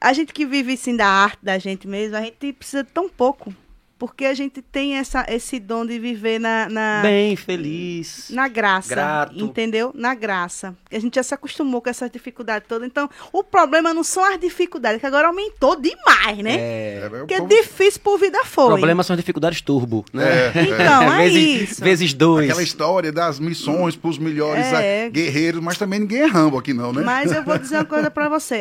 a 0.01 0.13
gente 0.13 0.33
que 0.33 0.47
vive 0.47 0.75
assim 0.75 0.97
da 0.97 1.07
arte 1.07 1.39
da 1.43 1.59
gente 1.59 1.89
mesmo, 1.89 2.17
a 2.17 2.23
gente 2.23 2.53
precisa 2.53 2.85
de 2.85 2.91
tão 2.91 3.09
pouco. 3.09 3.53
Porque 3.99 4.27
a 4.27 4.35
gente 4.35 4.61
tem 4.61 4.97
essa, 4.97 5.25
esse 5.27 5.59
dom 5.59 5.87
de 5.87 5.99
viver 5.99 6.39
na, 6.39 6.69
na, 6.69 7.01
Bem, 7.03 7.35
feliz. 7.35 8.29
na 8.31 8.47
graça. 8.47 8.95
Grato. 8.95 9.43
Entendeu? 9.43 9.91
Na 9.95 10.15
graça. 10.15 10.77
A 10.93 10.99
gente 10.99 11.15
já 11.15 11.23
se 11.23 11.33
acostumou 11.33 11.81
com 11.81 11.89
essa 11.89 12.07
dificuldade 12.09 12.67
toda. 12.69 12.85
Então, 12.85 13.09
o 13.33 13.43
problema 13.43 13.95
não 13.95 14.05
são 14.05 14.23
as 14.23 14.39
dificuldades, 14.39 15.01
que 15.01 15.07
agora 15.07 15.29
aumentou 15.29 15.81
demais, 15.81 16.37
né? 16.39 16.57
É, 16.57 17.01
É, 17.05 17.07
o 17.07 17.11
Porque 17.21 17.35
é 17.35 17.39
povo- 17.39 17.49
difícil 17.49 18.01
por 18.03 18.19
vida 18.19 18.39
o 18.43 18.45
foi. 18.45 18.67
problema 18.67 19.03
são 19.03 19.15
as 19.15 19.19
dificuldades 19.19 19.63
turbo, 19.63 20.05
né? 20.13 20.25
É, 20.25 20.53
é. 20.59 20.63
Então, 20.75 21.13
é 21.15 21.17
vezes, 21.29 21.71
isso. 21.71 21.83
vezes 21.85 22.13
dois. 22.13 22.51
Aquela 22.51 22.63
história 22.63 23.11
das 23.11 23.41
missões 23.41 23.97
para 23.97 24.11
os 24.11 24.19
melhores 24.19 24.67
É. 24.67 25.09
guerreiros, 25.09 25.63
mas 25.63 25.79
também 25.79 26.01
ninguém 26.01 26.21
é 26.21 26.27
Rambo 26.27 26.59
aqui 26.59 26.75
não, 26.75 26.93
né? 26.93 27.03
Mas 27.03 27.33
eu 27.33 27.43
vou 27.43 27.57
dizer 27.59 27.77
uma 27.77 27.85
coisa 27.87 28.11
pra 28.11 28.29
você. 28.31 28.57
É, 28.57 28.61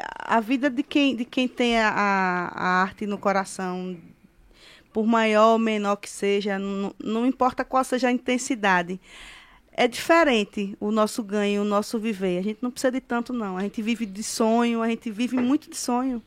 é, 0.00 0.04
a 0.18 0.38
vida 0.40 0.68
de 0.68 0.82
quem, 0.82 1.16
de 1.16 1.24
quem 1.24 1.48
tem 1.48 1.78
a- 1.78 1.88
a 2.54 2.82
arte 2.82 3.06
no 3.06 3.16
coração, 3.16 3.96
por 4.96 5.06
maior 5.06 5.52
ou 5.52 5.58
menor 5.58 5.96
que 5.96 6.08
seja, 6.08 6.58
não, 6.58 6.90
não 6.98 7.26
importa 7.26 7.62
qual 7.62 7.84
seja 7.84 8.08
a 8.08 8.10
intensidade. 8.10 8.98
É 9.70 9.86
diferente 9.86 10.74
o 10.80 10.90
nosso 10.90 11.22
ganho, 11.22 11.60
o 11.60 11.64
nosso 11.66 11.98
viver. 11.98 12.38
A 12.38 12.42
gente 12.42 12.60
não 12.62 12.70
precisa 12.70 12.92
de 12.92 13.02
tanto, 13.02 13.30
não. 13.30 13.58
A 13.58 13.60
gente 13.60 13.82
vive 13.82 14.06
de 14.06 14.22
sonho, 14.22 14.80
a 14.80 14.88
gente 14.88 15.10
vive 15.10 15.36
muito 15.36 15.68
de 15.68 15.76
sonho. 15.76 16.22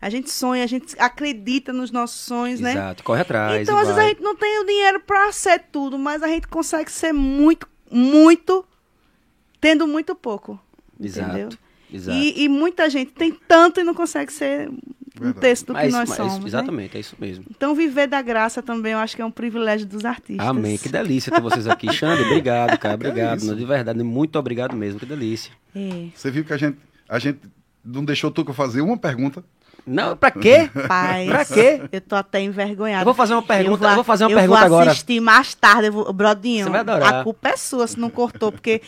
A 0.00 0.08
gente 0.08 0.30
sonha, 0.30 0.64
a 0.64 0.66
gente 0.66 0.96
acredita 0.98 1.70
nos 1.70 1.90
nossos 1.90 2.18
sonhos, 2.18 2.60
né? 2.60 2.70
Exato, 2.70 3.04
corre 3.04 3.20
atrás. 3.20 3.60
Então, 3.60 3.76
às 3.76 3.88
vezes, 3.88 3.96
vai. 3.96 4.06
a 4.06 4.08
gente 4.08 4.22
não 4.22 4.34
tem 4.34 4.58
o 4.58 4.64
dinheiro 4.64 5.00
para 5.00 5.30
ser 5.30 5.58
tudo, 5.70 5.98
mas 5.98 6.22
a 6.22 6.26
gente 6.26 6.48
consegue 6.48 6.90
ser 6.90 7.12
muito, 7.12 7.68
muito, 7.90 8.64
tendo 9.60 9.86
muito 9.86 10.14
pouco. 10.14 10.58
Entendeu? 10.98 11.48
Exato. 11.48 11.58
Exato. 11.92 12.16
E, 12.16 12.44
e 12.44 12.48
muita 12.48 12.88
gente 12.88 13.12
tem 13.12 13.38
tanto 13.46 13.80
e 13.80 13.84
não 13.84 13.92
consegue 13.92 14.32
ser 14.32 14.70
um 15.20 15.32
terço 15.32 15.66
do 15.66 15.74
que 15.74 15.80
Mas- 15.82 15.92
nós 15.92 16.08
mas- 16.08 16.16
somos. 16.16 16.38
né? 16.40 16.46
Exatamente, 16.46 16.96
é 16.96 17.00
isso 17.00 17.14
mesmo. 17.18 17.44
Então, 17.50 17.74
viver 17.74 18.06
da 18.06 18.20
graça 18.20 18.62
também, 18.62 18.92
eu 18.92 18.98
acho 18.98 19.14
que 19.14 19.22
é 19.22 19.24
um 19.24 19.30
privilégio 19.30 19.86
dos 19.86 20.04
artistas. 20.04 20.46
Amém. 20.46 20.76
Que 20.76 20.88
delícia 20.88 21.30
ter 21.32 21.40
vocês 21.40 21.66
aqui. 21.66 21.92
Xande, 21.92 22.22
obrigado, 22.22 22.76
cara. 22.78 22.94
Obrigado. 22.96 23.38
isso. 23.38 23.54
de 23.54 23.64
verdade, 23.64 24.02
muito 24.02 24.38
obrigado 24.38 24.74
mesmo. 24.76 24.98
Que 24.98 25.06
delícia. 25.06 25.52
É. 25.74 26.06
Você 26.14 26.30
viu 26.30 26.44
que 26.44 26.52
a 26.52 26.56
gente, 26.56 26.78
a 27.08 27.18
gente 27.18 27.38
não 27.84 28.04
deixou 28.04 28.30
tu 28.30 28.44
que 28.44 28.50
eu 28.50 28.54
fazer 28.54 28.80
uma 28.80 28.96
pergunta? 28.96 29.44
Não, 29.86 30.16
pra 30.16 30.30
quê? 30.30 30.70
Paz, 30.88 31.28
Pra 31.28 31.44
quê? 31.44 31.82
Eu 31.92 32.00
tô 32.00 32.16
até 32.16 32.40
envergonhada. 32.40 33.02
Eu 33.02 33.04
vou 33.04 33.12
fazer 33.14 33.34
uma 33.34 33.42
pergunta, 33.42 33.84
Eu 33.84 33.88
eu 33.90 33.94
vou 33.96 34.04
fazer 34.04 34.24
uma 34.24 34.30
eu 34.30 34.38
pergunta 34.38 34.58
vou 34.60 34.66
agora. 34.66 34.90
assistir 34.92 35.20
mais 35.20 35.54
tarde, 35.54 35.88
eu 35.88 35.92
vou, 35.92 36.10
Brodinho. 36.12 36.64
Você 36.64 36.70
vai 36.70 36.80
adorar. 36.80 37.20
A 37.20 37.22
culpa 37.24 37.50
é 37.50 37.56
sua 37.58 37.86
se 37.86 38.00
não 38.00 38.08
cortou, 38.08 38.50
porque 38.50 38.80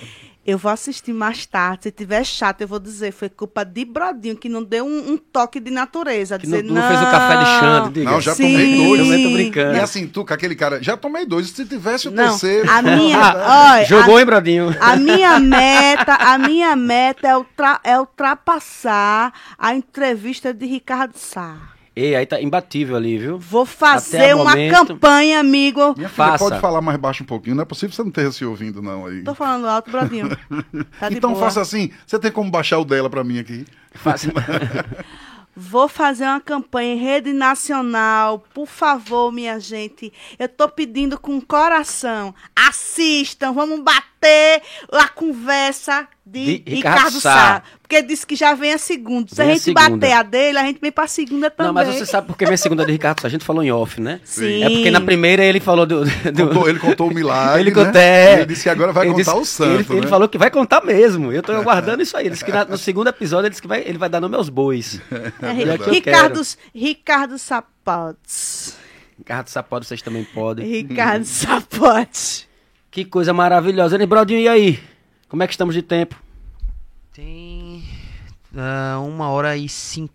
eu 0.47 0.57
vou 0.57 0.71
assistir 0.71 1.13
mais 1.13 1.45
tarde. 1.45 1.85
Se 1.85 1.91
tiver 1.91 2.25
chato, 2.25 2.61
eu 2.61 2.69
vou 2.69 2.79
dizer, 2.79 3.13
foi 3.13 3.29
culpa 3.29 3.65
de 3.65 3.85
Brodinho, 3.85 4.37
que 4.37 4.49
não 4.49 4.63
deu 4.63 4.85
um, 4.87 5.13
um 5.13 5.17
toque 5.17 5.59
de 5.59 5.71
natureza. 5.71 6.39
Que 6.39 6.45
dizer, 6.47 6.63
não, 6.63 6.75
não 6.75 6.87
fez 6.89 7.01
o 7.01 7.05
café 7.05 7.37
de 7.39 7.45
Xande, 7.61 7.91
diga. 7.95 8.11
Não, 8.13 8.21
já 8.21 8.35
Sim. 8.35 8.53
tomei 8.53 8.77
dois. 8.77 9.11
Eu 9.11 9.23
tô 9.23 9.31
brincando. 9.35 9.77
E 9.77 9.81
assim, 9.81 10.07
tu 10.07 10.25
com 10.25 10.33
aquele 10.35 10.55
cara, 10.55 10.83
já 10.83 10.97
tomei 10.97 11.27
dois. 11.27 11.49
Se 11.51 11.65
tivesse 11.67 12.09
o 12.09 12.11
Não, 12.13 12.29
terceiro. 12.29 12.71
a 12.71 12.81
minha, 12.83 13.19
Ah, 13.19 13.75
olha, 13.77 13.85
Jogou, 13.87 14.19
hein, 14.21 14.25
Brodinho? 14.27 14.75
a, 14.81 14.93
a 14.93 14.97
minha 14.97 15.39
meta, 15.41 16.15
a 16.15 16.39
minha 16.39 16.77
meta 16.77 17.27
é, 17.29 17.37
ultra, 17.37 17.81
é 17.83 17.99
ultrapassar 17.99 19.33
a 19.59 19.75
entrevista 19.75 20.55
de 20.55 20.67
Ricardo 20.67 21.17
Sá. 21.17 21.57
Ei, 21.99 22.15
aí 22.15 22.27
tá 22.27 22.39
imbatível 22.43 22.95
ali, 22.95 23.17
viu? 23.17 23.39
Vou 23.39 23.65
fazer 23.65 24.35
uma 24.35 24.51
momento- 24.51 24.87
campanha, 24.89 25.41
amigo. 25.41 25.81
Minha 25.97 26.11
filha, 26.11 26.27
Faça. 26.29 26.45
pode 26.45 26.61
falar 26.61 26.83
mais 26.83 26.99
baixo 26.99 27.23
um 27.23 27.27
pouquinho. 27.27 27.57
Não 27.57 27.63
é 27.63 27.65
possível 27.65 27.95
você 27.97 28.03
não 28.05 28.11
ter 28.11 28.31
se 28.35 28.45
ouvindo, 28.45 28.83
não. 28.83 29.07
Aí. 29.07 29.23
Tô 29.25 29.35
falando 29.35 29.67
alto, 29.67 29.91
Brodinho. 29.91 30.29
Tá 31.01 31.09
então 31.11 31.31
boa. 31.33 31.43
faça 31.43 31.63
assim. 31.63 31.91
Você 32.07 32.19
tem 32.19 32.31
como 32.31 32.51
baixar 32.51 32.79
o 32.79 32.85
dela 32.85 33.09
pra 33.09 33.25
mim 33.25 33.39
aqui? 33.39 33.65
Faça- 33.95 34.29
Vou 35.59 35.89
fazer 35.89 36.25
uma 36.25 36.39
campanha 36.39 36.93
em 36.95 36.99
rede 36.99 37.33
nacional. 37.33 38.45
Por 38.53 38.67
favor, 38.67 39.33
minha 39.33 39.59
gente. 39.59 40.13
Eu 40.39 40.51
tô 40.51 40.69
pedindo 40.69 41.19
com 41.19 41.41
coração. 41.41 42.35
Assistam, 42.55 43.53
vamos 43.55 43.81
bater 43.81 44.05
a 44.93 45.09
conversa 45.09 46.09
de, 46.25 46.59
De 46.59 46.75
Ricardo 46.77 46.97
Ricardo 46.97 47.21
Sá. 47.21 47.33
Sá. 47.33 47.63
Porque 47.81 47.95
ele 47.97 48.07
disse 48.09 48.27
que 48.27 48.35
já 48.35 48.53
vem 48.55 48.73
a 48.73 48.79
segunda. 48.79 49.29
Se 49.29 49.37
Vem 49.37 49.47
a 49.47 49.51
a 49.51 49.53
gente 49.55 49.63
segunda. 49.65 49.91
bater 49.91 50.13
a 50.13 50.23
dele, 50.25 50.59
a 50.59 50.65
gente 50.65 50.81
vem 50.81 50.91
pra 50.91 51.07
segunda 51.07 51.49
também. 51.51 51.69
Não, 51.69 51.75
mas 51.75 51.87
você 51.95 52.05
sabe 52.05 52.27
por 52.27 52.37
que 52.37 52.45
minha 52.45 52.57
segunda 52.57 52.83
é 52.83 52.87
de 52.87 52.91
Ricardo 52.93 53.21
Sá? 53.21 53.29
A 53.29 53.31
gente 53.31 53.45
falou 53.45 53.63
em 53.63 53.71
off, 53.71 54.01
né? 54.01 54.21
Sim. 54.25 54.65
É 54.65 54.69
porque 54.71 54.91
na 54.91 55.01
primeira 55.01 55.45
ele 55.45 55.61
falou 55.61 55.87
do. 55.87 56.05
do- 56.05 56.47
Contou- 56.49 56.69
ele 56.69 56.79
contou 56.81 57.09
o 57.11 57.15
milagre. 57.15 57.61
Ele 57.61 57.71
né? 57.71 57.85
contou, 57.85 58.01
é. 58.01 58.33
Ele 58.35 58.47
disse 58.47 58.65
que 58.65 58.69
agora 58.71 58.93
vai 58.93 59.07
Ele 59.07 59.13
contar 59.15 59.23
disse- 59.33 59.37
o 59.43 59.45
santo. 59.45 59.93
Ele, 59.93 59.99
ele 59.99 60.07
né? 60.07 60.11
falou 60.11 60.29
que 60.29 60.37
vai 60.39 60.51
contar 60.51 60.85
mesmo. 60.85 61.31
Eu 61.31 61.43
tô 61.43 61.53
aguardando 61.55 62.03
isso 62.03 62.17
aí. 62.17 62.25
Ele 62.25 62.31
disse 62.31 62.45
que 62.45 62.51
na- 62.53 62.65
no 62.65 62.77
segundo 62.79 63.07
episódio 63.09 63.45
ele 63.45 63.51
disse 63.51 63.63
que 63.63 63.69
vai, 63.69 63.83
ele 63.83 63.99
vai 63.99 64.09
dar 64.09 64.21
nome 64.21 64.35
aos 64.35 64.49
bois. 64.49 65.01
É, 65.43 65.51
é 65.51 65.53
Ricardo, 65.53 66.43
Ricardo 66.75 67.39
Sapotes. 67.39 68.77
Ricardo 69.19 69.49
Sapado, 69.49 69.85
vocês 69.85 70.03
também 70.03 70.25
podem. 70.25 70.67
Ricardo 70.67 71.25
Sapotes. 71.25 72.47
Que 72.91 73.05
coisa 73.05 73.33
maravilhosa. 73.33 73.97
Ele, 73.97 74.07
Brodinho, 74.07 74.41
e 74.41 74.49
aí? 74.49 74.81
Como 75.29 75.43
é 75.43 75.47
que 75.47 75.53
estamos 75.53 75.75
de 75.75 75.83
tempo? 75.83 76.17
Tem 77.13 77.83
ah, 78.57 78.99
uma 79.01 79.29
hora 79.31 79.57
e 79.57 79.69
cinco. 79.69 80.15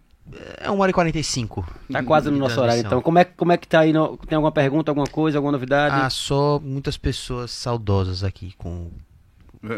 É 0.59 0.69
uma 0.69 0.83
hora 0.83 0.91
e 0.91 0.93
quarenta 0.93 1.19
e 1.19 1.23
cinco. 1.23 1.67
Tá 1.91 2.01
quase 2.03 2.29
no 2.31 2.37
nosso 2.37 2.59
horário, 2.61 2.81
então. 2.85 3.01
Como 3.01 3.19
é, 3.19 3.25
como 3.25 3.51
é 3.51 3.57
que 3.57 3.67
tá 3.67 3.81
aí? 3.81 3.91
no- 3.91 4.17
tem 4.17 4.35
alguma 4.35 4.51
pergunta, 4.51 4.91
alguma 4.91 5.07
coisa, 5.07 5.37
alguma 5.37 5.51
novidade? 5.51 5.95
Ah, 5.95 6.09
só 6.09 6.59
muitas 6.59 6.95
pessoas 6.97 7.51
saudosas 7.51 8.23
aqui 8.23 8.53
com, 8.57 8.89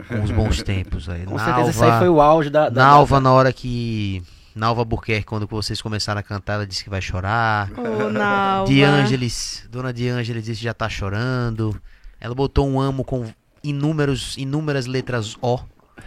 com 0.07 0.23
os 0.23 0.31
bons 0.31 0.61
tempos 0.63 1.09
aí. 1.09 1.25
Com 1.25 1.39
certeza 1.39 1.69
isso 1.71 1.83
aí 1.83 1.99
foi 1.99 2.09
o 2.09 2.21
auge 2.21 2.49
da. 2.49 2.69
da 2.69 2.83
Nalva, 2.83 3.19
na 3.19 3.31
hora 3.31 3.51
que. 3.51 4.21
Nalva 4.55 4.85
Burquerque, 4.85 5.25
quando 5.25 5.47
vocês 5.47 5.81
começaram 5.81 6.19
a 6.19 6.23
cantar, 6.23 6.53
ela 6.53 6.67
disse 6.67 6.83
que 6.83 6.89
vai 6.89 7.01
chorar. 7.01 7.71
Ô, 7.75 8.09
Nalva. 8.11 8.71
De 8.71 8.83
Ângeles, 8.83 9.67
Dona 9.71 9.91
de 9.91 10.07
Ângeles 10.07 10.43
disse 10.43 10.59
que 10.59 10.65
já 10.65 10.73
tá 10.75 10.87
chorando. 10.87 11.75
Ela 12.23 12.33
botou 12.33 12.65
um 12.65 12.79
amo 12.79 13.03
com 13.03 13.25
inúmeros, 13.61 14.37
inúmeras 14.37 14.85
letras 14.85 15.35
O. 15.41 15.59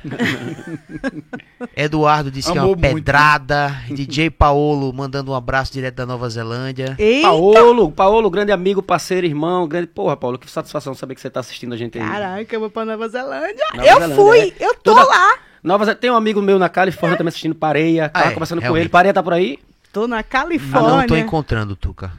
Eduardo 1.77 2.31
disse 2.31 2.51
que 2.51 2.57
é 2.57 2.61
Amou 2.61 2.75
uma 2.75 2.81
muito. 2.89 2.95
pedrada. 3.05 3.69
DJ 3.91 4.31
Paolo 4.31 4.91
mandando 4.95 5.33
um 5.33 5.35
abraço 5.35 5.73
direto 5.75 5.95
da 5.97 6.07
Nova 6.07 6.27
Zelândia. 6.31 6.97
Eita, 6.99 7.29
Paolo, 7.29 7.93
Paolo, 7.93 8.31
grande 8.31 8.51
amigo, 8.51 8.83
parceiro, 8.83 9.27
irmão, 9.27 9.69
grande. 9.69 9.89
Porra, 9.89 10.17
Paulo, 10.17 10.39
que 10.39 10.51
satisfação 10.51 10.95
saber 10.95 11.15
que 11.15 11.21
você 11.21 11.29
tá 11.29 11.41
assistindo 11.41 11.75
a 11.75 11.77
gente 11.77 11.99
aí. 11.99 12.09
Caraca, 12.09 12.57
eu 12.57 12.61
vou 12.61 12.71
pra 12.71 12.87
Nova 12.87 13.07
Zelândia. 13.09 13.65
Nova 13.75 13.87
eu 13.87 13.95
Zelândia, 14.01 14.17
fui, 14.17 14.55
é. 14.59 14.65
eu 14.67 14.75
tô 14.75 14.95
Toda- 14.95 15.05
lá. 15.05 15.39
Nova 15.63 15.85
Zelândia, 15.85 16.01
tem 16.01 16.11
um 16.11 16.17
amigo 16.17 16.41
meu 16.41 16.59
na 16.59 16.71
Califórnia 16.71 17.19
também 17.19 17.29
assistindo 17.29 17.55
Pareia. 17.55 18.09
Tava 18.09 18.27
Ah, 18.27 18.31
é, 18.31 18.33
conversando 18.33 18.59
com 18.61 18.63
realmente. 18.65 18.83
ele. 18.85 18.89
Pareia 18.89 19.13
tá 19.13 19.23
por 19.23 19.35
aí? 19.35 19.59
Tô 19.93 20.09
na 20.09 20.19
Ah, 20.19 20.23
Califórnia. 20.23 20.97
não 20.97 21.07
tô 21.07 21.17
encontrando, 21.17 21.77
Tuca. 21.77 22.11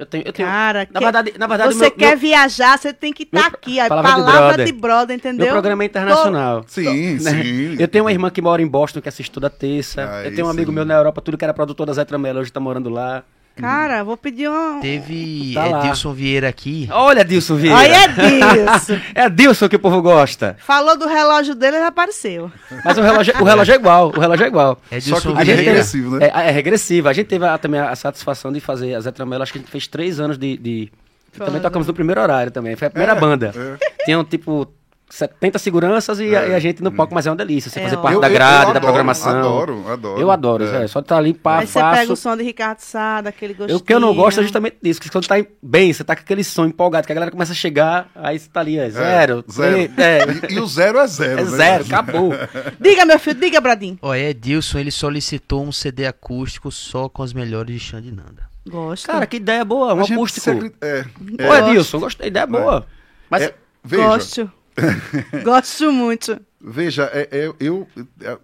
Eu 0.00 0.06
tenho. 0.06 0.24
Eu 0.26 0.32
tenho 0.32 0.48
Cara, 0.48 0.78
na 0.90 0.98
que- 0.98 1.04
verdade, 1.04 1.34
na 1.38 1.46
verdade, 1.46 1.74
você 1.74 1.80
meu, 1.80 1.90
quer 1.90 2.08
meu, 2.12 2.18
viajar, 2.18 2.78
você 2.78 2.90
tem 2.90 3.12
que 3.12 3.24
estar 3.24 3.38
meu- 3.38 3.48
aqui. 3.48 3.78
A 3.78 3.86
palavra 3.86 4.10
palavra, 4.12 4.32
de 4.32 4.48
brother. 4.48 4.66
de 4.66 4.72
brother, 4.72 5.16
entendeu? 5.16 5.44
meu 5.44 5.52
programa 5.52 5.82
é 5.82 5.86
internacional. 5.86 6.64
Sim, 6.66 7.18
né? 7.20 7.42
sim. 7.42 7.76
Eu 7.78 7.86
tenho 7.86 8.04
uma 8.04 8.10
irmã 8.10 8.30
que 8.30 8.40
mora 8.40 8.62
em 8.62 8.66
Boston, 8.66 9.02
que 9.02 9.10
assiste 9.10 9.30
toda 9.30 9.50
terça. 9.50 10.08
Aí 10.10 10.28
eu 10.28 10.34
tenho 10.34 10.46
um 10.46 10.50
amigo 10.50 10.70
sim. 10.70 10.74
meu 10.74 10.86
na 10.86 10.94
Europa, 10.94 11.20
tudo 11.20 11.36
que 11.36 11.44
era 11.44 11.52
produtor 11.52 11.86
da 11.86 11.92
Zé 11.92 12.02
Tramela, 12.06 12.40
hoje 12.40 12.50
tá 12.50 12.58
morando 12.58 12.88
lá. 12.88 13.22
Cara, 13.56 14.02
vou 14.02 14.16
pedir 14.16 14.48
um... 14.48 14.80
Teve 14.80 15.52
Tá 15.54 15.66
lá. 15.66 15.78
Edilson 15.80 16.12
Vieira 16.14 16.48
aqui. 16.48 16.88
Olha, 16.90 17.24
Dilson 17.24 17.56
Vieira. 17.56 17.76
Olha, 17.78 18.04
Edilson. 18.04 18.98
É 19.14 19.28
Dilson 19.28 19.68
que 19.68 19.76
o 19.76 19.78
povo 19.78 20.00
gosta. 20.00 20.56
Falou 20.60 20.96
do 20.96 21.06
relógio 21.06 21.54
dele, 21.54 21.76
ele 21.76 21.84
apareceu. 21.84 22.50
Mas 22.84 22.96
o 22.96 23.02
relógio, 23.02 23.34
o 23.38 23.44
relógio 23.44 23.72
é 23.72 23.76
igual, 23.76 24.08
o 24.16 24.18
relógio 24.20 24.44
é 24.44 24.48
igual. 24.48 24.80
Edilson 24.90 25.16
Só 25.16 25.20
que 25.20 25.28
o 25.28 25.38
A 25.38 25.44
gente 25.44 25.50
é 25.52 25.54
Vieira. 25.56 25.70
regressivo, 25.72 26.16
né? 26.16 26.26
É, 26.34 26.48
é 26.48 26.50
regressivo. 26.50 27.08
A 27.08 27.12
gente 27.12 27.26
teve 27.26 27.44
a- 27.44 27.58
também 27.58 27.80
a, 27.80 27.94
satisfação 27.94 28.50
de 28.52 28.60
fazer 28.60 28.94
a 28.94 29.00
Zé 29.00 29.10
Tramela, 29.10 29.42
acho 29.42 29.52
que 29.52 29.58
a 29.58 29.60
gente 29.62 29.70
fez 29.70 29.86
três 29.86 30.18
anos 30.20 30.38
de. 30.38 30.56
de- 30.56 30.92
Também 31.36 31.60
tocamos 31.60 31.86
no 31.86 31.92
primeiro 31.94 32.20
horário 32.20 32.50
também. 32.50 32.76
Foi 32.76 32.88
a 32.88 32.90
primeira 32.90 33.12
É, 33.12 33.20
banda. 33.20 33.52
é. 33.54 34.04
Tinham 34.04 34.24
tipo 34.24 34.66
70 35.10 35.58
seguranças 35.58 36.20
e, 36.20 36.34
a, 36.36 36.46
e 36.48 36.54
a 36.54 36.58
gente 36.60 36.82
no 36.82 36.92
palco, 36.92 37.12
mas 37.14 37.26
é 37.26 37.30
uma 37.30 37.36
delícia. 37.36 37.70
Você 37.70 37.80
É 37.80 37.82
fazer 37.82 37.96
ótimo. 37.96 38.02
parte 38.02 38.14
Eu- 38.14 38.20
da 38.20 38.28
grade, 38.28 38.54
eu 38.54 38.60
da 38.64 38.70
adoro, 38.70 38.80
programação. 38.84 39.38
Adoro, 39.38 39.88
adoro. 39.88 40.20
Eu 40.20 40.30
adoro, 40.30 40.64
É. 40.64 40.84
é. 40.84 40.86
só 40.86 41.00
estar 41.00 41.16
ali, 41.18 41.34
pá, 41.34 41.58
Aí 41.58 41.66
você 41.66 41.78
pega 41.80 41.96
faço. 41.96 42.12
o 42.12 42.16
som 42.16 42.36
de 42.36 42.42
Ricardo 42.44 42.78
Sá, 42.80 43.20
daquele 43.20 43.54
gostinho. 43.54 43.78
O 43.78 43.82
que 43.82 43.92
eu 43.92 43.98
não 44.00 44.14
gosto 44.14 44.38
é 44.40 44.42
justamente 44.42 44.76
disso, 44.82 45.00
que 45.00 45.10
quando 45.10 45.26
tá 45.26 45.38
em- 45.38 45.46
bem, 45.62 45.92
você 45.92 46.04
tá 46.04 46.14
com 46.14 46.22
aquele 46.22 46.44
som 46.44 46.64
empolgado, 46.64 47.06
que 47.06 47.12
a 47.12 47.14
galera 47.14 47.30
começa 47.32 47.52
a 47.52 47.54
chegar, 47.56 48.08
aí 48.14 48.38
você 48.38 48.48
tá 48.48 48.60
ali, 48.60 48.78
é 48.78 48.88
zero, 48.88 49.44
É, 49.48 49.52
zero. 49.52 49.88
três, 49.92 49.98
é, 49.98 50.24
E, 50.48 50.54
e 50.54 50.60
o 50.60 50.66
zero 50.66 50.98
é 50.98 51.06
zero. 51.06 51.40
é 51.40 51.44
né? 51.44 51.50
zero, 51.50 51.84
acabou. 51.84 52.30
Diga, 52.80 53.04
meu 53.04 53.18
filho, 53.18 53.40
diga, 53.40 53.60
Bradinho. 53.60 53.98
Olha, 54.00 54.30
Edilson, 54.30 54.78
ele 54.78 54.90
solicitou 54.90 55.64
um 55.64 55.72
CD 55.72 56.06
acústico 56.06 56.70
só 56.70 57.08
com 57.08 57.22
as 57.22 57.32
melhores 57.32 57.74
de 57.74 57.80
Xande 57.80 58.12
Nanda. 58.12 58.48
Gosto. 58.68 59.06
Cara, 59.06 59.26
que 59.26 59.38
ideia 59.38 59.64
boa, 59.64 59.94
um 59.94 60.02
acústico. 60.02 60.44
sempre- 60.44 60.72
é, 60.80 61.04
é. 61.38 61.48
Ô, 61.50 61.54
Edilson, 61.68 61.98
gostei, 61.98 62.28
ideia 62.28 62.46
boa. 62.46 62.86
Mas 63.28 63.42
É, 63.44 63.54
veja, 63.82 64.02
Gosto. 64.04 64.52
Gosto 65.44 65.92
muito. 65.92 66.40
veja 66.60 67.04
é, 67.12 67.28
é- 67.30 67.54
eu, 67.60 67.86
é, 68.20 68.38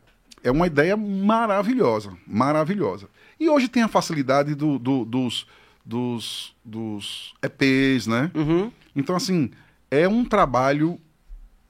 é 0.45 0.51
uma 0.51 0.67
ideia 0.67 0.97
maravilhosa, 0.97 2.17
maravilhosa. 2.27 3.09
E 3.39 3.49
hoje 3.49 3.69
tem 3.69 3.83
a 3.83 3.89
facilidade 3.89 4.55
do- 4.55 4.79
do- 4.79 5.05
dos, 5.05 5.47
dos, 5.85 6.55
dos 6.65 7.35
EPs, 7.43 8.07
né? 8.07 8.31
Uhum. 8.35 8.71
Então, 8.95 9.15
assim, 9.17 9.51
é 9.91 10.09
um 10.09 10.25
trabalho 10.25 10.99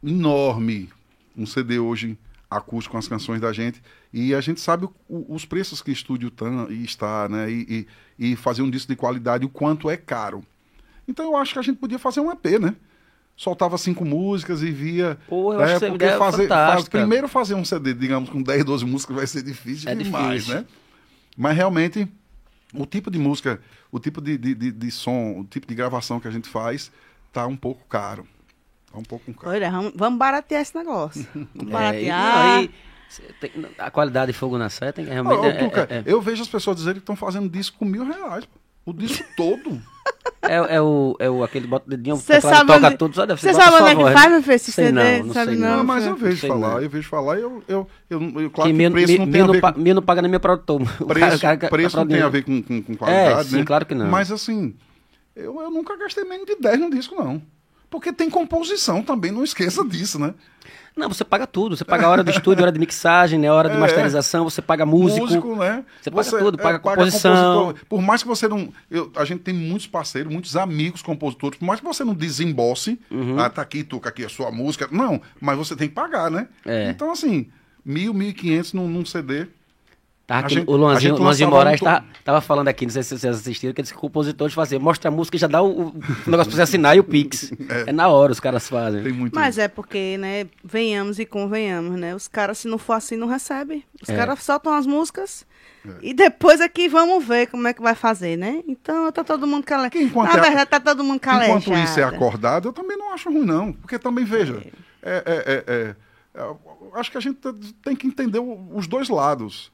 enorme 0.03 0.89
um 1.37 1.45
CD 1.45 1.79
hoje 1.79 2.17
acústico 2.49 2.93
com 2.93 2.99
as 2.99 3.09
canções 3.09 3.41
da 3.41 3.53
gente. 3.53 3.83
E 4.13 4.35
a 4.35 4.41
gente 4.41 4.61
sabe 4.61 4.87
o- 4.87 4.93
o- 5.09 5.35
os 5.35 5.45
preços 5.45 5.83
que 5.83 5.91
estúdio 5.91 6.31
tam, 6.31 6.71
e 6.71 6.83
está, 6.85 7.29
né? 7.29 7.51
E, 7.51 7.87
e, 8.19 8.31
e 8.33 8.37
fazer 8.37 8.63
um 8.63 8.71
disco 8.71 8.89
de 8.89 8.97
qualidade, 8.97 9.45
o 9.45 9.49
quanto 9.49 9.91
é 9.91 9.97
caro. 9.97 10.43
Então 11.07 11.25
eu 11.27 11.37
acho 11.37 11.53
que 11.53 11.59
a 11.59 11.63
gente 11.63 11.77
podia 11.79 11.99
fazer 11.99 12.21
um 12.21 12.31
EP, 12.31 12.59
né? 12.59 12.75
Soltava 13.37 13.77
cinco 13.77 14.03
músicas 14.05 14.63
e 14.63 14.71
via. 14.71 15.19
Pô, 15.29 15.53
eu 15.53 15.61
acho 15.61 15.73
essa 15.75 15.87
porque 15.89 16.05
ideia 16.07 16.19
fazer, 16.19 16.45
fantástica. 16.49 16.99
primeiro 16.99 17.29
fazer 17.29 17.55
um 17.55 17.65
CD, 17.65 17.93
digamos, 17.93 18.31
com 18.31 18.43
10, 18.43 18.65
12 18.65 18.85
músicas 18.87 19.15
vai 19.17 19.27
ser 19.27 19.43
difícil 19.43 19.91
É 19.91 19.95
demais, 19.95 20.45
difícil. 20.45 20.55
né? 20.63 20.67
Mas 21.37 21.55
realmente, 21.55 22.09
o 22.73 22.87
tipo 22.87 23.11
de 23.11 23.19
música, 23.19 23.61
o 23.93 23.99
tipo 24.01 24.23
de, 24.23 24.39
de, 24.39 24.55
de, 24.55 24.73
de 24.73 24.91
som, 24.91 25.41
o 25.41 25.45
tipo 25.45 25.67
de 25.67 25.75
gravação 25.75 26.19
que 26.19 26.27
a 26.27 26.31
gente 26.31 26.49
faz, 26.49 26.91
tá 27.31 27.47
um 27.47 27.57
pouco 27.57 27.87
caro. 27.87 28.27
Tá 28.91 28.99
um 28.99 29.03
pouco 29.03 29.33
caro. 29.35 29.51
Olha, 29.53 29.71
vamos, 29.71 29.93
vamos 29.95 30.19
baratear 30.19 30.63
esse 30.63 30.75
negócio. 30.75 31.27
Vamos 31.55 31.69
É, 31.69 31.73
baratear. 31.73 32.47
não, 32.57 32.63
e 32.63 32.71
tem- 33.39 33.53
a 33.79 33.91
qualidade 33.91 34.33
de 34.33 34.39
fogo 34.39 34.57
na 34.57 34.71
Sé 34.71 34.93
tem 34.93 35.05
que 35.05 35.11
realmente. 35.11 35.45
é- 35.47 35.53
Tuca, 35.53 35.87
é- 35.91 35.97
é- 35.99 36.03
eu 36.07 36.23
vejo 36.23 36.41
as 36.41 36.49
pessoas 36.49 36.77
dizerem 36.77 36.95
que 36.97 37.03
estão 37.03 37.15
fazendo 37.17 37.51
disco 37.51 37.77
com 37.79 37.85
mil 37.85 38.05
reais. 38.07 38.49
O 38.87 38.95
disco 38.95 39.23
todo. 39.37 39.79
É, 40.49 40.77
é 40.77 40.81
o, 40.81 41.17
é 41.19 41.29
o 41.29 41.43
aquele 41.43 41.67
bota 41.67 41.87
o 41.89 41.91
dedinho, 41.91 42.17
teclado 42.19 42.55
sabe 42.57 42.67
toca 42.73 42.87
onde- 42.87 42.97
tudo, 42.99 43.15
só 43.17 43.27
deve 43.27 43.41
Você 43.41 43.53
sabe 43.53 43.83
onde 43.83 43.91
é 43.91 43.97
que 43.97 44.13
faz, 44.13 44.31
meu 44.31 44.43
filho, 44.43 44.55
esse 44.55 44.71
Sei 44.71 44.85
CD? 44.87 45.19
não, 45.19 45.27
não 45.27 45.35
sabe 45.35 45.51
sei 45.51 45.57
não? 45.61 45.77
não. 45.79 45.85
Mas 45.85 46.07
eu 46.07 46.15
vejo 46.15 46.37
sei 46.41 46.49
falar, 46.49 46.69
não. 46.75 46.81
eu 46.83 46.91
vejo 46.91 47.09
falar, 47.09 47.35
eu, 47.41 47.63
eu, 47.67 47.89
eu, 48.09 48.21
eu 48.23 48.33
que 48.33 48.51
claro 48.51 48.71
que, 48.71 48.77
mil, 48.77 48.91
preço 48.93 49.09
mil, 49.13 49.19
não 49.27 49.33
tem 49.33 49.41
a 49.43 49.47
ver 49.49 49.61
pa- 49.61 49.73
com 49.73 49.81
mil 49.81 49.95
não 49.97 50.03
paga 50.03 50.23
nem 50.23 50.31
meu 50.31 50.39
produtor. 50.39 50.81
O 50.83 50.85
cara- 50.85 51.07
preço, 51.07 51.37
o 51.37 51.41
cara- 51.41 51.57
tá 51.57 51.69
preço 51.69 51.97
não 51.97 52.07
tem 52.07 52.23
a 52.23 52.29
ver 52.29 52.45
com, 52.45 52.63
com, 52.63 52.81
com 52.81 52.97
qualidade, 52.97 53.49
sim, 53.49 53.57
né? 53.57 53.65
claro 53.65 53.87
que 53.87 53.95
não. 53.97 54.07
Mas 54.07 54.31
assim, 54.31 54.77
eu, 55.35 55.61
eu 55.61 55.71
nunca 55.71 55.97
gastei 55.97 56.23
menos 56.23 56.47
de 56.47 56.55
10 56.55 56.79
no 56.79 56.91
disco, 56.91 57.17
não. 57.17 57.43
Porque 57.91 58.13
tem 58.13 58.31
composição 58.31 59.03
também, 59.03 59.33
não 59.33 59.43
esqueça 59.43 59.85
disso, 59.85 60.17
né? 60.17 60.33
Não, 60.97 61.09
você 61.11 61.25
paga 61.25 61.47
tudo. 61.47 61.77
Você 61.77 61.85
paga 61.85 62.07
a 62.07 62.09
hora 62.11 62.25
do 62.25 62.31
estúdio, 62.31 62.63
hora 62.63 62.73
de 62.73 62.79
mixagem, 62.79 63.39
né? 63.39 63.53
hora 63.53 63.69
de 63.69 63.77
É. 63.77 63.79
masterização, 63.79 64.45
você 64.45 64.63
paga 64.63 64.87
músico. 64.87 65.55
né? 65.57 65.85
Você 66.01 66.11
paga 66.11 66.31
tudo, 66.39 66.57
paga 66.59 66.79
composição. 66.79 67.59
compositor. 67.67 67.87
Por 67.89 68.01
mais 68.03 68.23
que 68.23 68.29
você 68.29 68.49
não. 68.49 68.73
eu- 68.91 69.13
a 69.15 69.25
gente 69.25 69.41
tem 69.43 69.53
muitos 69.53 69.87
parceiros, 69.87 70.33
muitos 70.33 70.57
amigos 70.57 71.03
compositores, 71.03 71.59
por 71.59 71.67
mais 71.67 71.81
que 71.81 71.87
você 71.87 72.03
não 72.03 72.15
desembolse, 72.15 72.99
Uhum. 73.11 73.39
ah, 73.39 73.51
tá 73.51 73.61
aqui, 73.61 73.85
Tuca, 73.85 74.09
aqui 74.09 74.25
a 74.25 74.29
sua 74.29 74.51
música. 74.51 74.89
Não, 74.91 75.21
mas 75.41 75.59
você 75.59 75.77
tem 75.77 75.89
que 75.89 75.95
pagar, 75.95 76.31
né? 76.31 76.49
É. 76.65 76.89
Então, 76.91 77.11
assim, 77.11 77.49
mil, 77.85 78.15
mil 78.15 78.31
e 78.31 78.33
quinhentos 78.33 78.73
num 78.73 79.05
CD. 79.05 79.47
Tá, 80.27 80.39
aqui, 80.41 80.55
gente- 80.57 80.69
o 80.69 80.77
Luanzinho, 80.77 81.17
Luanzinho 81.17 81.49
Moraes 81.49 81.81
um 81.81 81.85
tá, 81.85 82.05
tava 82.25 82.41
falando 82.41 82.67
aqui, 82.67 82.85
não 82.85 82.91
sei 82.93 83.05
se 83.05 83.17
vocês 83.17 83.37
assistiram, 83.37 83.73
que 83.73 83.81
eles 83.81 83.93
compositores 83.93 84.53
fazer, 84.53 84.77
mostra 84.81 85.09
a 85.09 85.13
música 85.13 85.37
e 85.37 85.39
já 85.39 85.47
dá 85.47 85.63
o, 85.63 85.91
o 85.91 85.95
negócio 86.27 86.47
pra 86.47 86.57
você 86.57 86.63
assinar 86.63 86.97
e 86.97 87.01
o 87.01 87.05
Pix. 87.05 87.53
É, 87.87 87.93
na 87.93 88.09
hora 88.09 88.33
os 88.33 88.41
caras 88.41 88.69
fazem. 88.69 89.05
Tem 89.05 89.13
muito. 89.13 89.33
Mas 89.37 89.57
é 89.57 89.69
porque, 89.69 90.17
né, 90.19 90.49
venhamos 90.65 91.21
e 91.21 91.25
convenhamos, 91.27 91.97
né? 91.97 92.13
Os 92.13 92.27
caras, 92.27 92.59
se 92.59 92.67
não 92.67 92.77
for 92.77 92.95
assim, 92.95 93.15
não 93.15 93.29
recebem. 93.29 93.85
Os 94.03 94.09
É. 94.09 94.17
caras 94.17 94.43
soltam 94.43 94.75
as 94.75 94.85
músicas 94.85 95.47
e 96.03 96.13
depois 96.13 96.61
aqui 96.61 96.89
vamos 96.89 97.25
ver 97.25 97.47
como 97.47 97.69
é 97.69 97.73
que 97.73 97.81
vai 97.81 97.95
fazer, 97.95 98.37
né? 98.37 98.65
Então 98.67 99.13
tá 99.13 99.23
todo 99.23 99.47
mundo 99.47 99.63
calejado. 99.65 99.97
Enquanto 99.97 100.33
Na 100.33 100.39
é- 100.39 100.43
verdade, 100.43 100.71
tá 100.71 100.81
todo 100.81 101.05
mundo 101.05 101.21
calejado. 101.21 101.61
Enquanto 101.61 101.79
isso 101.85 102.01
é 102.01 102.03
acordado, 102.03 102.67
eu 102.71 102.73
também 102.73 102.97
não 102.97 103.15
acho 103.15 103.31
ruim, 103.31 103.45
não. 103.45 103.73
Porque 103.73 103.97
também, 103.97 104.25
veja, 104.25 104.61
é, 105.01 105.23
é, 105.25 105.25
é, 105.25 105.65
é, 105.69 105.95
é, 106.43 106.55
acho 106.99 107.13
que 107.13 107.17
a 107.17 107.21
gente 107.21 107.39
tem 107.85 107.95
que 107.95 108.09
entender 108.09 108.41
os 108.41 108.89
dois 108.89 109.09
lados. 109.09 109.71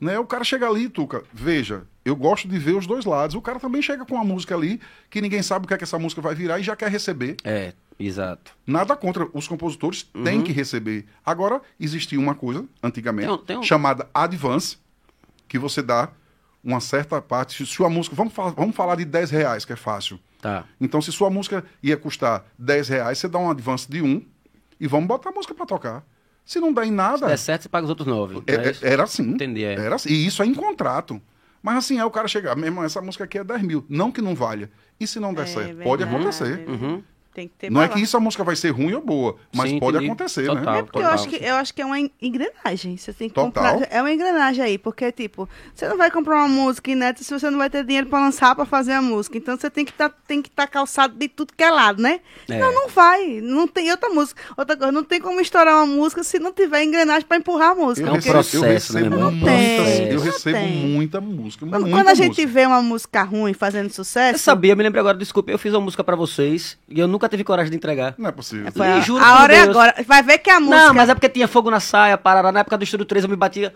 Né? 0.00 0.18
O 0.18 0.26
cara 0.26 0.44
chega 0.44 0.68
ali, 0.68 0.88
Tuca, 0.88 1.22
veja, 1.32 1.84
eu 2.04 2.14
gosto 2.14 2.46
de 2.46 2.58
ver 2.58 2.74
os 2.76 2.86
dois 2.86 3.04
lados. 3.04 3.34
O 3.34 3.40
cara 3.40 3.58
também 3.58 3.80
chega 3.80 4.04
com 4.04 4.14
uma 4.14 4.24
música 4.24 4.54
ali 4.54 4.80
que 5.08 5.20
ninguém 5.20 5.42
sabe 5.42 5.64
o 5.64 5.68
que 5.68 5.74
é 5.74 5.78
que 5.78 5.84
essa 5.84 5.98
música 5.98 6.20
vai 6.20 6.34
virar 6.34 6.58
e 6.58 6.62
já 6.62 6.76
quer 6.76 6.90
receber. 6.90 7.36
É, 7.42 7.72
exato. 7.98 8.52
Nada 8.66 8.94
contra, 8.94 9.26
os 9.32 9.48
compositores 9.48 10.02
têm 10.22 10.42
que 10.42 10.52
receber. 10.52 11.06
Agora, 11.24 11.62
existia 11.80 12.20
uma 12.20 12.34
coisa, 12.34 12.64
antigamente, 12.82 13.28
Uhum. 13.30 13.36
Tem 13.38 13.46
tem 13.46 13.58
um- 13.58 13.62
chamada 13.62 14.06
advance, 14.12 14.76
que 15.48 15.58
você 15.58 15.80
dá 15.80 16.10
uma 16.62 16.80
certa 16.80 17.22
parte. 17.22 17.54
Se 17.56 17.64
sua 17.66 17.88
música, 17.88 18.14
vamos 18.14 18.34
falar, 18.34 18.50
vamos 18.50 18.76
falar 18.76 18.96
de 18.96 19.04
10 19.04 19.30
reais, 19.30 19.64
que 19.64 19.72
é 19.72 19.76
fácil. 19.76 20.18
Tá. 20.42 20.64
Então, 20.80 21.00
se 21.00 21.10
sua 21.10 21.30
música 21.30 21.64
ia 21.82 21.96
custar 21.96 22.44
10 22.58 22.88
reais, 22.88 23.18
você 23.18 23.28
dá 23.28 23.38
um 23.38 23.48
advance 23.50 23.90
de 23.90 24.02
um 24.02 24.22
e 24.78 24.86
vamos 24.86 25.06
botar 25.08 25.30
a 25.30 25.32
música 25.32 25.54
para 25.54 25.64
tocar. 25.64 26.04
Se 26.46 26.58
não 26.60 26.72
der 26.72 26.84
em 26.86 26.90
nada, 26.92 27.18
Se 27.18 27.26
der 27.26 27.36
certo, 27.38 27.62
você 27.64 27.68
paga 27.68 27.84
os 27.84 27.90
outros 27.90 28.06
nove. 28.08 28.40
é- 28.46 28.56
né? 28.56 28.72
é- 28.82 28.92
era 28.92 29.02
assim. 29.02 29.22
Entendi, 29.24 29.64
é. 29.64 29.74
Era 29.74 29.96
assim. 29.96 30.08
E 30.08 30.26
isso 30.26 30.42
é 30.42 30.46
em 30.46 30.54
contrato. 30.54 31.20
Mas 31.62 31.76
assim, 31.78 31.98
é 31.98 32.04
o 32.04 32.10
cara 32.10 32.28
chegar, 32.28 32.54
meu 32.54 32.66
irmão, 32.66 32.84
essa 32.84 33.02
música 33.02 33.24
aqui 33.24 33.36
é 33.38 33.42
10 33.44 33.60
mil. 33.62 33.84
Não 33.88 34.12
que 34.12 34.22
não 34.22 34.34
valha. 34.34 34.70
E 35.00 35.06
se 35.06 35.18
não 35.18 35.34
der 35.34 35.42
É 35.42 35.46
certo? 35.46 35.76
Pode 35.82 36.04
verdade. 36.04 36.22
acontecer. 36.24 36.64
Uhum. 36.68 37.02
Tem 37.36 37.48
que 37.48 37.54
ter 37.54 37.70
Não 37.70 37.82
é 37.82 37.88
que 37.88 38.00
isso 38.00 38.16
a 38.16 38.20
música 38.20 38.42
vai 38.42 38.56
ser 38.56 38.70
ruim 38.70 38.94
ou 38.94 39.02
boa, 39.02 39.36
mas 39.54 39.68
Sim, 39.68 39.78
pode 39.78 39.98
entendi. 39.98 40.10
acontecer, 40.10 40.46
Total. 40.46 40.72
né? 40.72 40.78
É 40.78 40.82
porque 40.84 40.98
eu 40.98 41.06
acho, 41.06 41.28
que, 41.28 41.36
eu 41.44 41.54
acho 41.56 41.74
que 41.74 41.82
é 41.82 41.84
uma 41.84 42.00
en- 42.00 42.10
engrenagem. 42.22 42.96
Você 42.96 43.12
tem 43.12 43.28
que 43.28 43.34
Total. 43.34 43.74
comprar. 43.74 43.88
É 43.94 44.00
uma 44.00 44.10
engrenagem 44.10 44.64
aí, 44.64 44.78
porque, 44.78 45.12
tipo, 45.12 45.46
você 45.74 45.86
não 45.86 45.98
vai 45.98 46.10
comprar 46.10 46.36
uma 46.38 46.48
música 46.48 46.90
inédita 46.90 47.22
se 47.24 47.38
você 47.38 47.50
não 47.50 47.58
vai 47.58 47.68
ter 47.68 47.84
dinheiro 47.84 48.06
pra 48.06 48.20
lançar 48.20 48.54
pra 48.54 48.64
fazer 48.64 48.92
a 48.92 49.02
música. 49.02 49.36
Então 49.36 49.54
você 49.54 49.68
tem 49.68 49.84
que 49.84 49.92
tá, 49.92 50.10
estar 50.30 50.66
calçado 50.66 51.14
de 51.14 51.28
tudo 51.28 51.52
que 51.54 51.62
é 51.62 51.70
lado, 51.70 52.00
né? 52.00 52.20
É. 52.48 52.58
Não, 52.58 52.72
não 52.72 52.88
vai. 52.88 53.38
Não 53.42 53.68
tem 53.68 53.90
outra 53.90 54.08
música. 54.08 54.40
Outra 54.56 54.74
coisa, 54.74 54.90
não 54.90 55.04
tem 55.04 55.20
como 55.20 55.38
estourar 55.38 55.74
uma 55.74 55.86
música 55.86 56.22
se 56.24 56.38
não 56.38 56.54
tiver 56.54 56.84
engrenagem 56.84 57.28
pra 57.28 57.36
empurrar 57.36 57.72
a 57.72 57.74
música. 57.74 58.08
É 58.08 58.10
um 58.10 58.14
porque- 58.14 58.30
processo, 58.30 58.64
eu 58.64 58.70
recebo, 58.70 59.10
né, 59.10 59.16
muita, 59.16 59.30
Não 59.30 59.44
tem, 59.46 60.08
eu 60.10 60.20
recebo 60.20 60.58
muita 60.68 61.20
música. 61.20 61.66
Quando, 61.66 61.82
muita 61.82 61.96
quando 61.98 62.08
a 62.08 62.14
gente 62.14 62.28
música. 62.28 62.46
vê 62.48 62.64
uma 62.66 62.80
música 62.80 63.22
ruim 63.24 63.52
fazendo 63.52 63.90
sucesso. 63.90 64.36
Eu 64.36 64.38
sabia, 64.38 64.74
me 64.74 64.82
lembro 64.82 65.00
agora, 65.00 65.18
desculpa, 65.18 65.50
eu 65.50 65.58
fiz 65.58 65.74
uma 65.74 65.80
música 65.82 66.02
pra 66.02 66.16
vocês 66.16 66.78
e 66.88 66.98
eu 66.98 67.06
nunca 67.06 67.25
tive 67.28 67.44
coragem 67.44 67.70
de 67.70 67.76
entregar. 67.76 68.14
Não 68.18 68.28
é 68.28 68.32
possível. 68.32 68.70
Foi 68.72 68.86
a, 68.86 68.98
Ih, 68.98 69.02
juro 69.02 69.24
a 69.24 69.42
hora 69.42 69.54
é 69.54 69.62
Deus. 69.64 69.70
agora. 69.70 69.94
Vai 70.06 70.22
ver 70.22 70.38
que 70.38 70.50
a 70.50 70.60
música. 70.60 70.86
Não, 70.86 70.94
mas 70.94 71.08
é 71.08 71.14
porque 71.14 71.28
tinha 71.28 71.48
fogo 71.48 71.70
na 71.70 71.80
saia, 71.80 72.16
parará. 72.18 72.50
Na 72.52 72.60
época 72.60 72.76
do 72.78 72.84
Estúdio 72.84 73.06
3 73.06 73.24
eu 73.24 73.30
me 73.30 73.36
batia. 73.36 73.72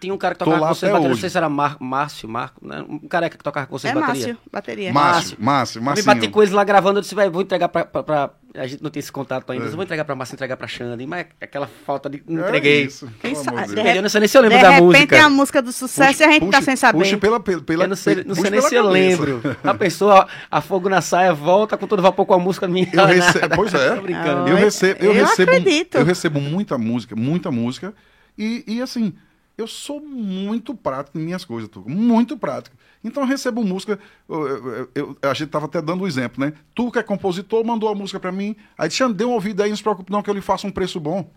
Tinha 0.00 0.14
um 0.14 0.16
cara 0.18 0.34
que 0.34 0.38
tocava 0.38 0.58
com 0.58 0.66
bateria, 0.68 1.08
não 1.08 1.16
sei 1.16 1.28
se 1.30 1.36
era 1.36 1.48
Mar, 1.48 1.76
Márcio, 1.80 2.28
Marco, 2.28 2.66
né? 2.66 2.84
um 2.88 2.98
careca 3.00 3.36
que 3.36 3.44
tocava 3.44 3.66
com 3.66 3.78
vocês 3.78 3.90
É 3.94 3.94
bateria. 4.00 4.26
Márcio, 4.26 4.38
bateria. 4.52 4.92
Márcio, 4.92 5.36
Márcio, 5.38 5.78
Eu 5.80 5.94
me 5.94 6.02
bati 6.02 6.28
com 6.28 6.42
eles 6.42 6.54
lá 6.54 6.64
gravando, 6.64 6.98
eu 6.98 7.02
disse, 7.02 7.14
vai, 7.14 7.28
vou 7.28 7.42
entregar 7.42 7.68
pra, 7.68 7.84
pra, 7.84 8.02
pra- 8.02 8.30
A 8.56 8.66
gente 8.66 8.82
não 8.82 8.90
tem 8.90 8.98
esse 8.98 9.12
contato 9.12 9.48
ainda, 9.52 9.66
É. 9.66 9.68
eu 9.68 9.72
vou 9.72 9.84
entregar 9.84 10.04
pra 10.04 10.14
Márcio, 10.16 10.34
entregar 10.34 10.56
pra 10.56 10.66
Xande, 10.66 11.06
mas 11.06 11.26
aquela 11.40 11.68
falta 11.86 12.08
de. 12.10 12.20
Não 12.26 12.42
É 12.44 12.48
entreguei. 12.48 12.84
isso, 12.84 13.08
Quem 13.20 13.34
sabe- 13.34 13.66
de 13.68 13.74
de. 13.74 13.96
Eu 13.96 14.02
não 14.02 14.08
sei 14.08 14.18
nem 14.20 14.28
se 14.28 14.36
eu 14.38 14.42
lembro 14.42 14.56
de 14.56 14.62
da 14.64 14.70
repente 14.70 14.86
música. 14.86 15.16
é 15.16 15.20
a 15.20 15.30
música 15.30 15.62
do 15.62 15.72
sucesso 15.72 16.22
e 16.22 16.24
a 16.24 16.30
gente 16.32 16.40
tá 16.40 16.46
Puxe- 16.46 16.62
sem 16.62 16.76
saber. 16.76 16.98
Puxe 16.98 17.16
pela, 17.16 17.38
pela, 17.38 17.60
pela, 17.62 17.84
eu 17.84 17.88
não 17.88 17.96
sei, 17.96 18.24
não 18.24 18.34
sei 18.34 18.50
nem 18.50 18.60
se 18.60 18.74
eu 18.74 18.88
lembro. 18.88 19.40
A 19.62 19.74
pessoa, 19.74 20.26
a 20.50 20.60
fogo 20.60 20.88
na 20.88 21.00
saia, 21.00 21.32
volta 21.32 21.76
com 21.76 21.86
todo 21.86 22.02
vapor 22.02 22.26
com 22.26 22.34
a 22.34 22.38
música 22.40 22.66
minha. 22.66 22.88
Eu 22.92 23.06
recebo, 23.06 23.54
pois 23.56 23.72
é. 23.74 23.90
Eu 24.50 24.56
recebo, 24.56 25.04
eu, 25.04 25.12
eu 25.12 25.24
recebo, 25.26 25.50
acredito. 25.52 25.94
eu 25.96 26.04
recebo 26.04 26.40
muita 26.40 26.76
música, 26.78 27.14
muita 27.14 27.50
música. 27.52 27.94
E, 28.38 28.64
e 28.66 28.80
assim, 28.82 29.12
eu 29.60 29.66
sou 29.66 30.00
muito 30.00 30.74
prático 30.74 31.18
em 31.18 31.22
minhas 31.22 31.44
coisas, 31.44 31.68
Tuca, 31.68 31.88
muito 31.90 32.36
prático. 32.36 32.76
Então 33.02 33.22
eu 33.22 33.26
recebo 33.28 33.64
música, 33.64 33.98
eu- 34.28 34.46
eu- 34.46 34.88
eu- 34.94 35.16
a 35.22 35.32
gente 35.34 35.48
tava 35.48 35.66
até 35.66 35.80
dando 35.80 36.02
o 36.04 36.06
exemplo, 36.06 36.44
né? 36.44 36.52
Tu 36.74 36.90
que 36.90 36.98
é 36.98 37.02
compositor, 37.02 37.64
mandou 37.64 37.88
a 37.88 37.94
música 37.94 38.20
pra 38.20 38.30
mim, 38.32 38.54
aí 38.76 38.90
"Xande, 38.90 39.14
dê 39.14 39.24
um 39.24 39.30
ouvido 39.32 39.62
aí, 39.62 39.70
não 39.70 39.76
se 39.76 39.82
preocupe 39.82 40.10
não 40.12 40.22
que 40.22 40.28
eu 40.30 40.34
lhe 40.34 40.40
faço 40.40 40.66
um 40.66 40.70
preço 40.70 40.98
bom. 41.00 41.30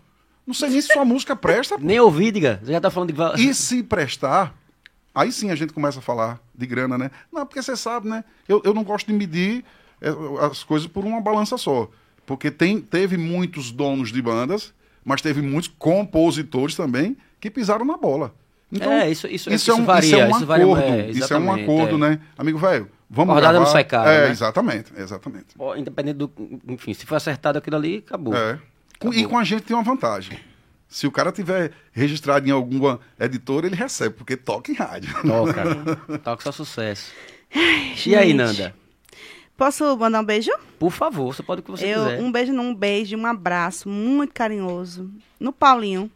Não 0.46 0.52
sei 0.52 0.68
nem 0.68 0.80
se 0.80 0.92
sua 0.92 1.04
música 1.06 1.34
presta, 1.34 1.78
Nem 1.78 1.98
ouvi, 2.00 2.30
diga. 2.30 2.60
Você 2.62 2.72
já 2.72 2.80
tá 2.80 2.90
falando 2.90 3.12
de. 3.12 3.42
e 3.48 3.54
se 3.54 3.82
prestar, 3.82 4.54
aí 5.14 5.32
sim 5.32 5.50
a 5.50 5.54
gente 5.54 5.72
começa 5.72 6.00
a 6.00 6.02
falar 6.02 6.38
de 6.54 6.66
grana, 6.66 6.98
né? 6.98 7.10
Não, 7.32 7.46
porque 7.46 7.62
você 7.62 7.74
sabe, 7.76 8.08
né? 8.08 8.24
Eu, 8.46 8.60
eu 8.64 8.74
não 8.74 8.84
gosto 8.84 9.06
de 9.06 9.14
medir 9.14 9.64
é, 10.02 10.08
as 10.46 10.62
coisas 10.62 10.86
por 10.86 11.02
uma 11.04 11.20
balança 11.20 11.56
só. 11.56 11.88
Porque 12.26 12.50
tem, 12.50 12.78
teve 12.80 13.16
muitos 13.16 13.70
donos 13.70 14.12
de 14.12 14.20
bandas, 14.20 14.74
mas 15.02 15.22
teve 15.22 15.40
muitos 15.40 15.70
compositores 15.78 16.74
também 16.74 17.16
que 17.44 17.50
pisaram 17.50 17.84
na 17.84 17.96
bola. 17.98 18.34
Então, 18.72 18.90
É, 18.90 19.10
isso- 19.10 19.26
isso- 19.26 19.50
é 19.50 19.54
isso 19.54 19.74
um, 19.74 19.84
varia, 19.84 20.06
isso 20.08 20.16
é 20.16 20.24
um 20.26 20.30
isso 20.36 20.46
varia, 20.46 20.64
acordo. 20.64 20.82
é, 20.82 21.10
isso 21.10 21.34
é 21.34 21.38
um 21.38 21.52
acordo, 21.52 21.96
é. 21.96 21.98
né? 21.98 22.20
Amigo 22.38 22.58
velho, 22.58 22.88
vamos 23.10 23.34
Rodada 23.34 23.52
gravar. 23.52 23.64
não 23.66 23.70
sai 23.72 23.84
caro, 23.84 24.08
É, 24.08 24.24
né? 24.26 24.30
exatamente, 24.30 24.92
exatamente. 24.96 25.46
Independente 25.76 26.16
do. 26.16 26.32
Enfim, 26.68 26.94
se 26.94 27.04
for 27.04 27.16
acertado 27.16 27.58
aquilo 27.58 27.76
ali, 27.76 28.02
acabou. 28.06 28.34
É. 28.34 28.58
Com- 28.98 29.08
E 29.12 29.18
Acabou. 29.18 29.28
com 29.30 29.38
a 29.38 29.44
gente 29.44 29.62
tem 29.62 29.76
uma 29.76 29.82
vantagem. 29.82 30.38
Se 30.88 31.06
o 31.06 31.12
cara 31.12 31.30
tiver 31.30 31.72
registrado 31.92 32.48
em 32.48 32.52
alguma 32.52 32.98
editora, 33.20 33.66
ele 33.66 33.76
recebe, 33.76 34.14
porque 34.14 34.36
toca 34.36 34.70
em 34.72 34.74
rádio. 34.74 35.12
Toca. 35.22 36.18
Toca 36.24 36.42
só 36.44 36.50
sucesso. 36.52 37.12
E 38.06 38.16
aí. 38.16 38.32
Nanda? 38.32 38.74
Posso 39.56 39.96
mandar 39.96 40.20
um 40.20 40.24
beijo? 40.24 40.50
Por 40.78 40.90
favor, 40.90 41.32
você 41.34 41.42
pode 41.42 41.60
o 41.60 41.64
que 41.64 41.70
você 41.70 41.86
Eu, 41.86 42.04
quiser. 42.04 42.20
um 42.20 42.32
beijo, 42.32 42.52
não, 42.52 42.64
um 42.70 42.74
beijo, 42.74 43.16
um 43.16 43.26
abraço 43.26 43.88
muito 43.88 44.32
carinhoso 44.34 45.10
no 45.38 45.52
Paulinho. 45.52 46.10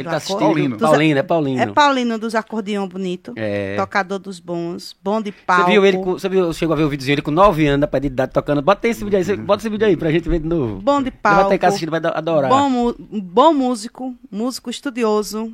Ele 0.00 0.08
tá 0.08 0.16
assistindo. 0.16 0.38
Paulino. 0.40 0.76
Paulino, 0.78 1.18
é 1.18 1.22
Paulino. 1.22 1.60
É 1.62 1.66
Paulinho 1.66 2.18
dos 2.18 2.34
acordeão 2.34 2.88
bonito. 2.88 3.32
É. 3.36 3.76
Tocador 3.76 4.18
dos 4.18 4.40
bons, 4.40 4.96
bom 5.02 5.20
de 5.20 5.32
pau. 5.32 5.64
Você 5.64 5.70
viu 5.70 5.84
ele 5.86 5.98
com, 5.98 6.12
você 6.12 6.28
viu, 6.28 6.52
chegou 6.52 6.74
a 6.74 6.76
ver 6.76 6.84
o 6.84 6.88
videozinho 6.88 7.14
ele 7.14 7.22
com 7.22 7.30
9 7.30 7.66
anos, 7.66 7.88
da 7.88 7.98
de 7.98 8.06
idade, 8.06 8.32
tocando. 8.32 8.62
Bota 8.62 8.88
esse 8.88 9.04
vídeo 9.04 9.18
aí, 9.18 9.24
você- 9.24 9.36
bota 9.36 9.62
esse 9.62 9.68
vídeo 9.70 9.86
aí 9.86 9.96
pra 9.96 10.10
gente 10.10 10.28
ver 10.28 10.40
de 10.40 10.46
novo. 10.48 10.80
Bom 10.80 11.00
de 11.02 11.08
Ele 11.08 11.14
vai 11.22 11.42
estar 11.44 11.58
cá 11.58 11.68
assistindo, 11.68 11.90
vai 11.90 12.00
adorar. 12.04 12.50
Bom, 12.50 12.94
bom 13.22 13.52
músico, 13.52 14.14
músico 14.30 14.70
estudioso, 14.70 15.52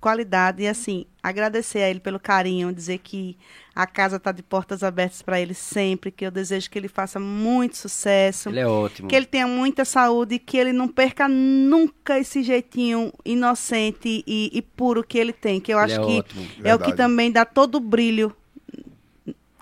qualidade. 0.00 0.62
E 0.62 0.68
assim, 0.68 1.04
agradecer 1.22 1.78
a 1.82 1.90
ele 1.90 2.00
pelo 2.00 2.18
carinho, 2.20 2.72
dizer 2.72 2.98
que 2.98 3.36
a 3.74 3.86
casa 3.86 4.16
está 4.16 4.32
de 4.32 4.42
portas 4.42 4.82
abertas 4.82 5.22
para 5.22 5.40
ele 5.40 5.54
sempre, 5.54 6.10
que 6.10 6.26
eu 6.26 6.30
desejo 6.30 6.68
que 6.70 6.78
ele 6.78 6.88
faça 6.88 7.20
muito 7.20 7.76
sucesso. 7.76 8.48
Ele 8.48 8.60
é 8.60 8.66
ótimo. 8.66 9.08
Que 9.08 9.14
ele 9.14 9.26
tenha 9.26 9.46
muita 9.46 9.84
saúde 9.84 10.34
e 10.34 10.38
que 10.38 10.56
ele 10.56 10.72
não 10.72 10.88
perca 10.88 11.28
nunca 11.28 12.18
esse 12.18 12.42
jeitinho 12.42 13.12
inocente 13.24 14.24
e, 14.26 14.50
e 14.52 14.62
puro 14.62 15.04
que 15.04 15.18
ele 15.18 15.32
tem. 15.32 15.60
Que 15.60 15.72
eu 15.72 15.78
Ele 15.78 15.92
acho 15.92 16.00
é 16.02 16.06
que 16.06 16.18
ótimo. 16.18 16.42
é 16.64 16.74
o 16.74 16.78
que 16.78 16.86
Verdade. 16.86 16.96
também 16.96 17.30
dá 17.30 17.44
todo 17.44 17.76
o 17.76 17.80
brilho 17.80 18.34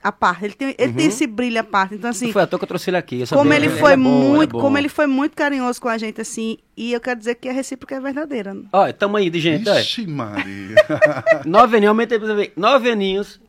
à 0.06 0.12
parte. 0.12 0.44
Ele 0.44 0.54
tem, 0.54 0.74
ele 0.78 0.92
tem 0.92 1.06
esse 1.06 1.26
brilho 1.26 1.58
à 1.58 1.64
parte. 1.64 1.96
Então, 1.96 2.10
assim, 2.10 2.32
foi 2.32 2.42
à 2.42 2.46
toa 2.46 2.58
que 2.58 2.64
eu 2.64 2.68
trouxe 2.68 2.90
ele 2.90 2.96
aqui. 2.96 3.20
eu 3.20 3.26
como 3.26 3.52
ele 3.52 3.68
foi 3.68 3.94
é 3.94 3.96
bom, 3.96 4.02
muito, 4.02 4.56
é 4.56 4.60
como 4.60 4.78
ele 4.78 4.88
foi 4.88 5.06
muito 5.06 5.34
carinhoso 5.34 5.80
com 5.80 5.88
a 5.88 5.98
gente, 5.98 6.20
assim, 6.20 6.58
e 6.76 6.92
eu 6.92 7.00
quero 7.00 7.18
dizer 7.18 7.34
que 7.34 7.48
a 7.48 7.52
recíproca 7.52 7.96
é 7.96 8.00
verdadeira. 8.00 8.56
Olha, 8.72 8.92
tamo 8.92 9.16
aí 9.16 9.28
de 9.28 9.40
gente, 9.40 9.68
olha. 9.68 9.80
Ixi, 9.80 10.06
Maria. 10.06 10.76
Nove 11.44 11.76
aninhos, 11.76 11.88
aumentei 11.90 12.18
pra 12.18 12.28
você 12.28 12.34
ver. 12.34 12.52
Nove 12.56 12.90
aninhos. 12.90 13.40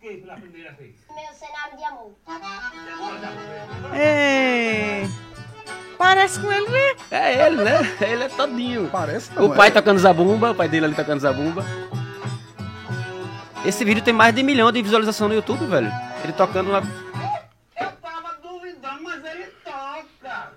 Pela 0.00 0.36
primeira 0.36 0.70
vez? 0.74 0.94
Meu 1.08 1.34
cenário 1.34 1.76
de 1.76 1.82
amor. 1.82 2.12
Ei, 3.92 5.10
parece 5.98 6.38
com 6.38 6.52
ele, 6.52 6.68
né? 6.68 6.94
É 7.10 7.46
ele, 7.46 7.56
né? 7.56 7.96
Ele 8.00 8.22
é 8.22 8.28
todinho. 8.28 8.88
Parece 8.88 9.34
não, 9.34 9.46
O 9.46 9.54
pai 9.56 9.66
é. 9.66 9.70
tocando 9.72 9.98
zabumba, 9.98 10.52
o 10.52 10.54
pai 10.54 10.68
dele 10.68 10.86
ali 10.86 10.94
tocando 10.94 11.18
zabumba. 11.18 11.64
Esse 13.66 13.84
vídeo 13.84 14.02
tem 14.02 14.14
mais 14.14 14.34
de 14.34 14.42
um 14.42 14.44
milhão 14.44 14.70
de 14.70 14.80
visualização 14.82 15.28
no 15.28 15.34
YouTube, 15.34 15.66
velho. 15.66 15.90
Ele 16.22 16.32
tocando 16.32 16.70
lá. 16.70 16.82
Eu 17.80 17.92
tava 17.96 18.34
duvidando, 18.40 19.02
mas 19.02 19.24
ele 19.24 19.46
toca. 19.64 20.52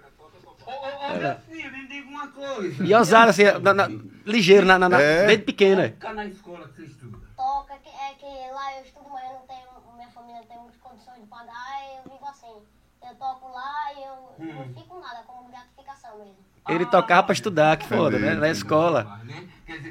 Ô, 0.66 0.72
ô, 0.72 1.14
ô, 1.16 1.18
meu 1.18 1.36
filho, 1.50 1.72
me 1.72 1.88
diga 1.88 2.08
uma 2.08 2.28
coisa. 2.28 2.84
E 2.86 2.94
ousado, 2.94 3.30
assim, 3.32 3.44
na- 3.62 3.74
na- 3.74 3.90
ligeiro, 4.26 4.66
na, 4.66 4.78
na, 4.78 5.02
É. 5.02 5.26
desde 5.26 5.44
pequena. 5.44 5.90
Toca 6.00 6.14
na 6.14 6.26
escola 6.26 6.68
que 6.68 6.76
você 6.76 6.84
estuda. 6.84 7.18
Toca, 7.36 7.74
que, 7.84 7.90
é 7.90 8.14
que 8.14 8.52
lá 8.54 8.78
eu 8.78 8.84
estudo, 8.86 9.10
mas 9.12 9.24
eu 9.24 9.34
não 9.34 9.48
tenho, 9.48 9.96
minha 9.96 10.10
família 10.10 10.42
não 10.42 10.48
tem 10.48 10.58
muitas 10.60 10.80
condições 10.80 11.22
de 11.22 11.28
pagar, 11.28 11.82
eu 12.06 12.12
vivo 12.12 12.26
assim. 12.28 12.62
Eu 13.10 13.16
toco 13.16 13.50
lá 13.52 13.94
e 13.98 14.04
eu 14.04 14.56
não 14.56 14.74
fico 14.74 15.00
nada, 15.00 15.24
como 15.26 15.50
gratificação 15.50 16.18
mesmo. 16.20 16.36
Ele 16.68 16.86
tocava 16.86 17.24
pra 17.24 17.34
estudar, 17.34 17.76
que 17.78 17.88
foda, 17.88 18.20
né? 18.20 18.36
Na 18.36 18.50
escola. 18.50 19.20
Né? 19.24 19.49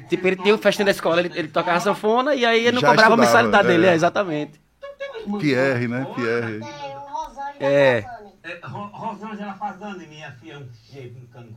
Tipo, 0.09 0.27
ele 0.27 0.35
tinha 0.37 0.57
festinha 0.57 0.85
da 0.85 0.91
escola, 0.91 1.19
ele, 1.21 1.31
ele 1.37 1.47
tocava 1.47 1.79
sanfona 1.79 2.33
e 2.35 2.45
aí 2.45 2.61
ele 2.65 2.73
não 2.73 2.81
Já 2.81 2.87
cobrava 2.89 3.13
a 3.13 3.15
estudava, 3.15 3.21
mensalidade 3.43 3.67
dele, 3.67 3.85
é. 3.87 3.89
é, 3.91 3.93
exatamente. 3.95 4.61
Pierre, 5.39 5.87
né? 5.87 6.05
Pierre. 6.15 6.59
Tem 6.59 6.95
o 6.95 6.99
Rosângela 6.99 7.55
É. 7.59 8.01
Fazane. 8.01 8.29
É, 8.43 8.59
Ro- 8.65 8.89
Rosângela 8.93 9.53
Fazane, 9.53 10.07
minha 10.07 10.31
filha, 10.33 10.53
é 10.53 10.57
um 10.57 10.69
jeito 10.91 11.19
no 11.19 11.27
cano. 11.27 11.55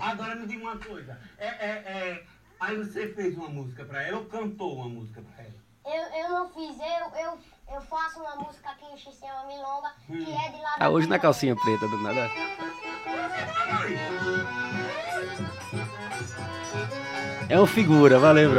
Agora 0.00 0.34
me 0.36 0.46
diga 0.46 0.62
uma 0.62 0.76
coisa. 0.76 1.18
É, 1.38 1.46
é, 1.46 1.68
é, 1.68 2.22
aí 2.60 2.76
você 2.76 3.08
fez 3.08 3.36
uma 3.36 3.48
música 3.48 3.84
pra 3.84 4.02
ela 4.02 4.18
ou 4.18 4.24
cantou 4.26 4.74
uma 4.76 4.88
música 4.88 5.20
pra 5.20 5.44
ela? 5.44 5.52
Eu, 5.84 6.22
eu 6.22 6.28
não 6.30 6.48
fiz, 6.50 6.76
eu, 6.78 7.20
eu, 7.20 7.38
eu 7.74 7.80
faço 7.82 8.20
uma 8.20 8.36
música 8.36 8.70
aqui 8.70 8.84
em 8.94 8.96
Xixema 8.96 9.44
Milonga, 9.48 9.90
que 10.06 10.32
é 10.32 10.48
de 10.50 10.62
lá 10.62 10.74
Ah, 10.76 10.84
da 10.84 10.90
hoje 10.90 11.08
na 11.08 11.18
calcinha 11.18 11.56
preta, 11.56 11.88
do 11.88 11.98
nada. 11.98 12.30
É 17.52 17.60
um 17.60 17.66
figura, 17.66 18.18
valeu. 18.18 18.50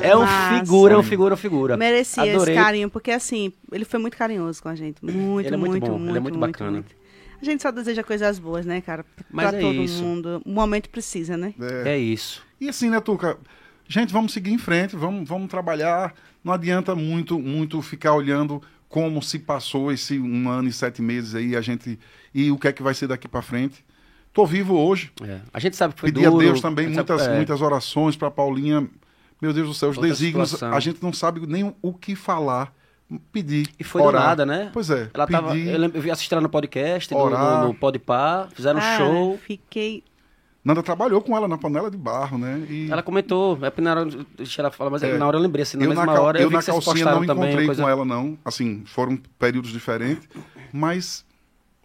É 0.00 0.16
um 0.16 0.20
Massa. 0.22 0.58
figura, 0.60 0.94
é 0.94 0.98
um 0.98 1.02
figura, 1.04 1.32
é 1.32 1.36
um 1.36 1.38
figura. 1.38 1.76
Merecia 1.76 2.24
Adorei. 2.24 2.54
esse 2.54 2.64
carinho, 2.64 2.90
porque 2.90 3.12
assim, 3.12 3.52
ele 3.70 3.84
foi 3.84 4.00
muito 4.00 4.16
carinhoso 4.16 4.60
com 4.60 4.68
a 4.68 4.74
gente. 4.74 5.04
Muito, 5.04 5.46
Ele 5.46 5.54
é 5.54 5.56
muito 5.56 5.70
muito, 5.70 5.86
bom, 5.86 5.98
muito, 5.98 6.10
ele 6.10 6.18
é 6.18 6.20
muito 6.20 6.38
bacana. 6.38 6.70
muito. 6.72 6.96
A 7.40 7.44
gente 7.44 7.62
só 7.62 7.70
deseja 7.70 8.02
coisas 8.02 8.40
boas, 8.40 8.66
né, 8.66 8.80
cara? 8.80 9.04
Mas 9.30 9.50
pra 9.50 9.58
é 9.58 9.60
todo 9.60 9.80
isso. 9.80 10.02
mundo. 10.02 10.42
O 10.44 10.50
momento 10.50 10.90
precisa, 10.90 11.36
né? 11.36 11.54
É. 11.84 11.90
É 11.90 11.98
isso. 11.98 12.42
E 12.60 12.68
assim, 12.68 12.90
né, 12.90 13.00
Tuca? 13.00 13.38
Gente, 13.86 14.12
vamos 14.12 14.32
seguir 14.32 14.52
em 14.52 14.58
frente, 14.58 14.96
vamos, 14.96 15.28
vamos 15.28 15.48
trabalhar. 15.48 16.12
Não 16.42 16.52
adianta 16.52 16.96
muito, 16.96 17.38
muito 17.38 17.80
ficar 17.82 18.14
olhando 18.14 18.60
como 18.88 19.22
se 19.22 19.38
passou 19.38 19.92
esse 19.92 20.18
um 20.18 20.48
ano 20.48 20.68
e 20.68 20.72
sete 20.72 21.00
meses 21.00 21.36
aí, 21.36 21.54
a 21.54 21.60
gente. 21.60 21.96
E 22.34 22.50
o 22.50 22.58
que 22.58 22.66
é 22.66 22.72
que 22.72 22.82
vai 22.82 22.94
ser 22.94 23.06
daqui 23.06 23.28
pra 23.28 23.42
frente. 23.42 23.84
Tô 24.38 24.46
vivo 24.46 24.76
hoje. 24.78 25.10
É. 25.22 25.40
A 25.52 25.58
gente 25.58 25.76
sabe 25.76 25.94
que 25.94 26.00
foi 26.00 26.12
Pedi 26.12 26.24
duro. 26.24 26.36
a 26.36 26.44
Deus 26.44 26.60
também 26.60 26.84
a 26.86 26.88
gente 26.88 26.96
sabe- 26.96 27.10
muitas, 27.10 27.26
é. 27.28 27.34
muitas 27.36 27.60
orações 27.60 28.16
pra 28.16 28.30
Paulinha. 28.30 28.88
Meu 29.42 29.52
Deus 29.52 29.66
do 29.68 29.74
céu, 29.74 29.90
os 29.90 29.96
Outra 29.96 30.10
desígnios, 30.10 30.50
situação. 30.50 30.76
a 30.76 30.80
gente 30.80 31.02
não 31.02 31.12
sabe 31.12 31.44
nem 31.46 31.74
o 31.82 31.92
que 31.92 32.14
falar. 32.14 32.72
Pedir. 33.32 33.68
E 33.80 33.82
foi 33.84 34.00
orar. 34.02 34.22
do 34.22 34.26
nada, 34.26 34.46
né? 34.46 34.70
Pois 34.72 34.90
é. 34.90 35.10
Ela 35.14 35.26
tava, 35.26 35.52
pedir. 35.52 35.68
eu, 35.70 35.78
lembro, 35.78 35.96
eu 35.98 36.02
vi 36.02 36.10
assistindo 36.10 36.40
no 36.40 36.48
podcast, 36.48 37.12
no, 37.12 37.18
Orar. 37.20 37.62
no, 37.62 37.68
no 37.68 37.74
Podpah, 37.74 38.48
fizeram 38.54 38.78
um 38.78 38.82
Cara, 38.82 38.98
show. 38.98 39.38
Fiquei. 39.38 40.04
Nanda 40.64 40.82
trabalhou 40.82 41.20
com 41.22 41.36
ela 41.36 41.48
na 41.48 41.56
panela 41.58 41.90
de 41.90 41.96
barro, 41.96 42.36
né? 42.38 42.64
E 42.68 42.90
Ela 42.92 43.02
comentou, 43.02 43.58
é 43.62 43.70
porque 43.70 43.80
na 43.80 43.92
hora, 43.92 44.08
deixa 44.36 44.60
ela 44.60 44.70
falar, 44.70 44.90
mas 44.90 45.02
É. 45.02 45.16
na 45.16 45.26
hora 45.26 45.36
eu 45.38 45.40
lembrei, 45.40 45.62
assim, 45.62 45.78
na 45.78 45.84
eu 45.84 45.88
mesma 45.88 46.04
na, 46.06 46.12
cal- 46.12 46.24
hora, 46.24 46.38
eu, 46.38 46.42
eu 46.42 46.48
vi 46.48 46.54
na 46.56 46.60
que 46.60 46.66
vocês 46.66 46.84
calcinha 46.84 47.04
não 47.06 47.24
também. 47.26 47.44
encontrei 47.46 47.66
coisa... 47.66 47.82
com 47.82 47.88
ela, 47.88 48.04
não. 48.04 48.38
Assim, 48.44 48.84
foram 48.84 49.16
períodos 49.38 49.70
diferentes. 49.72 50.28
Mas 50.72 51.24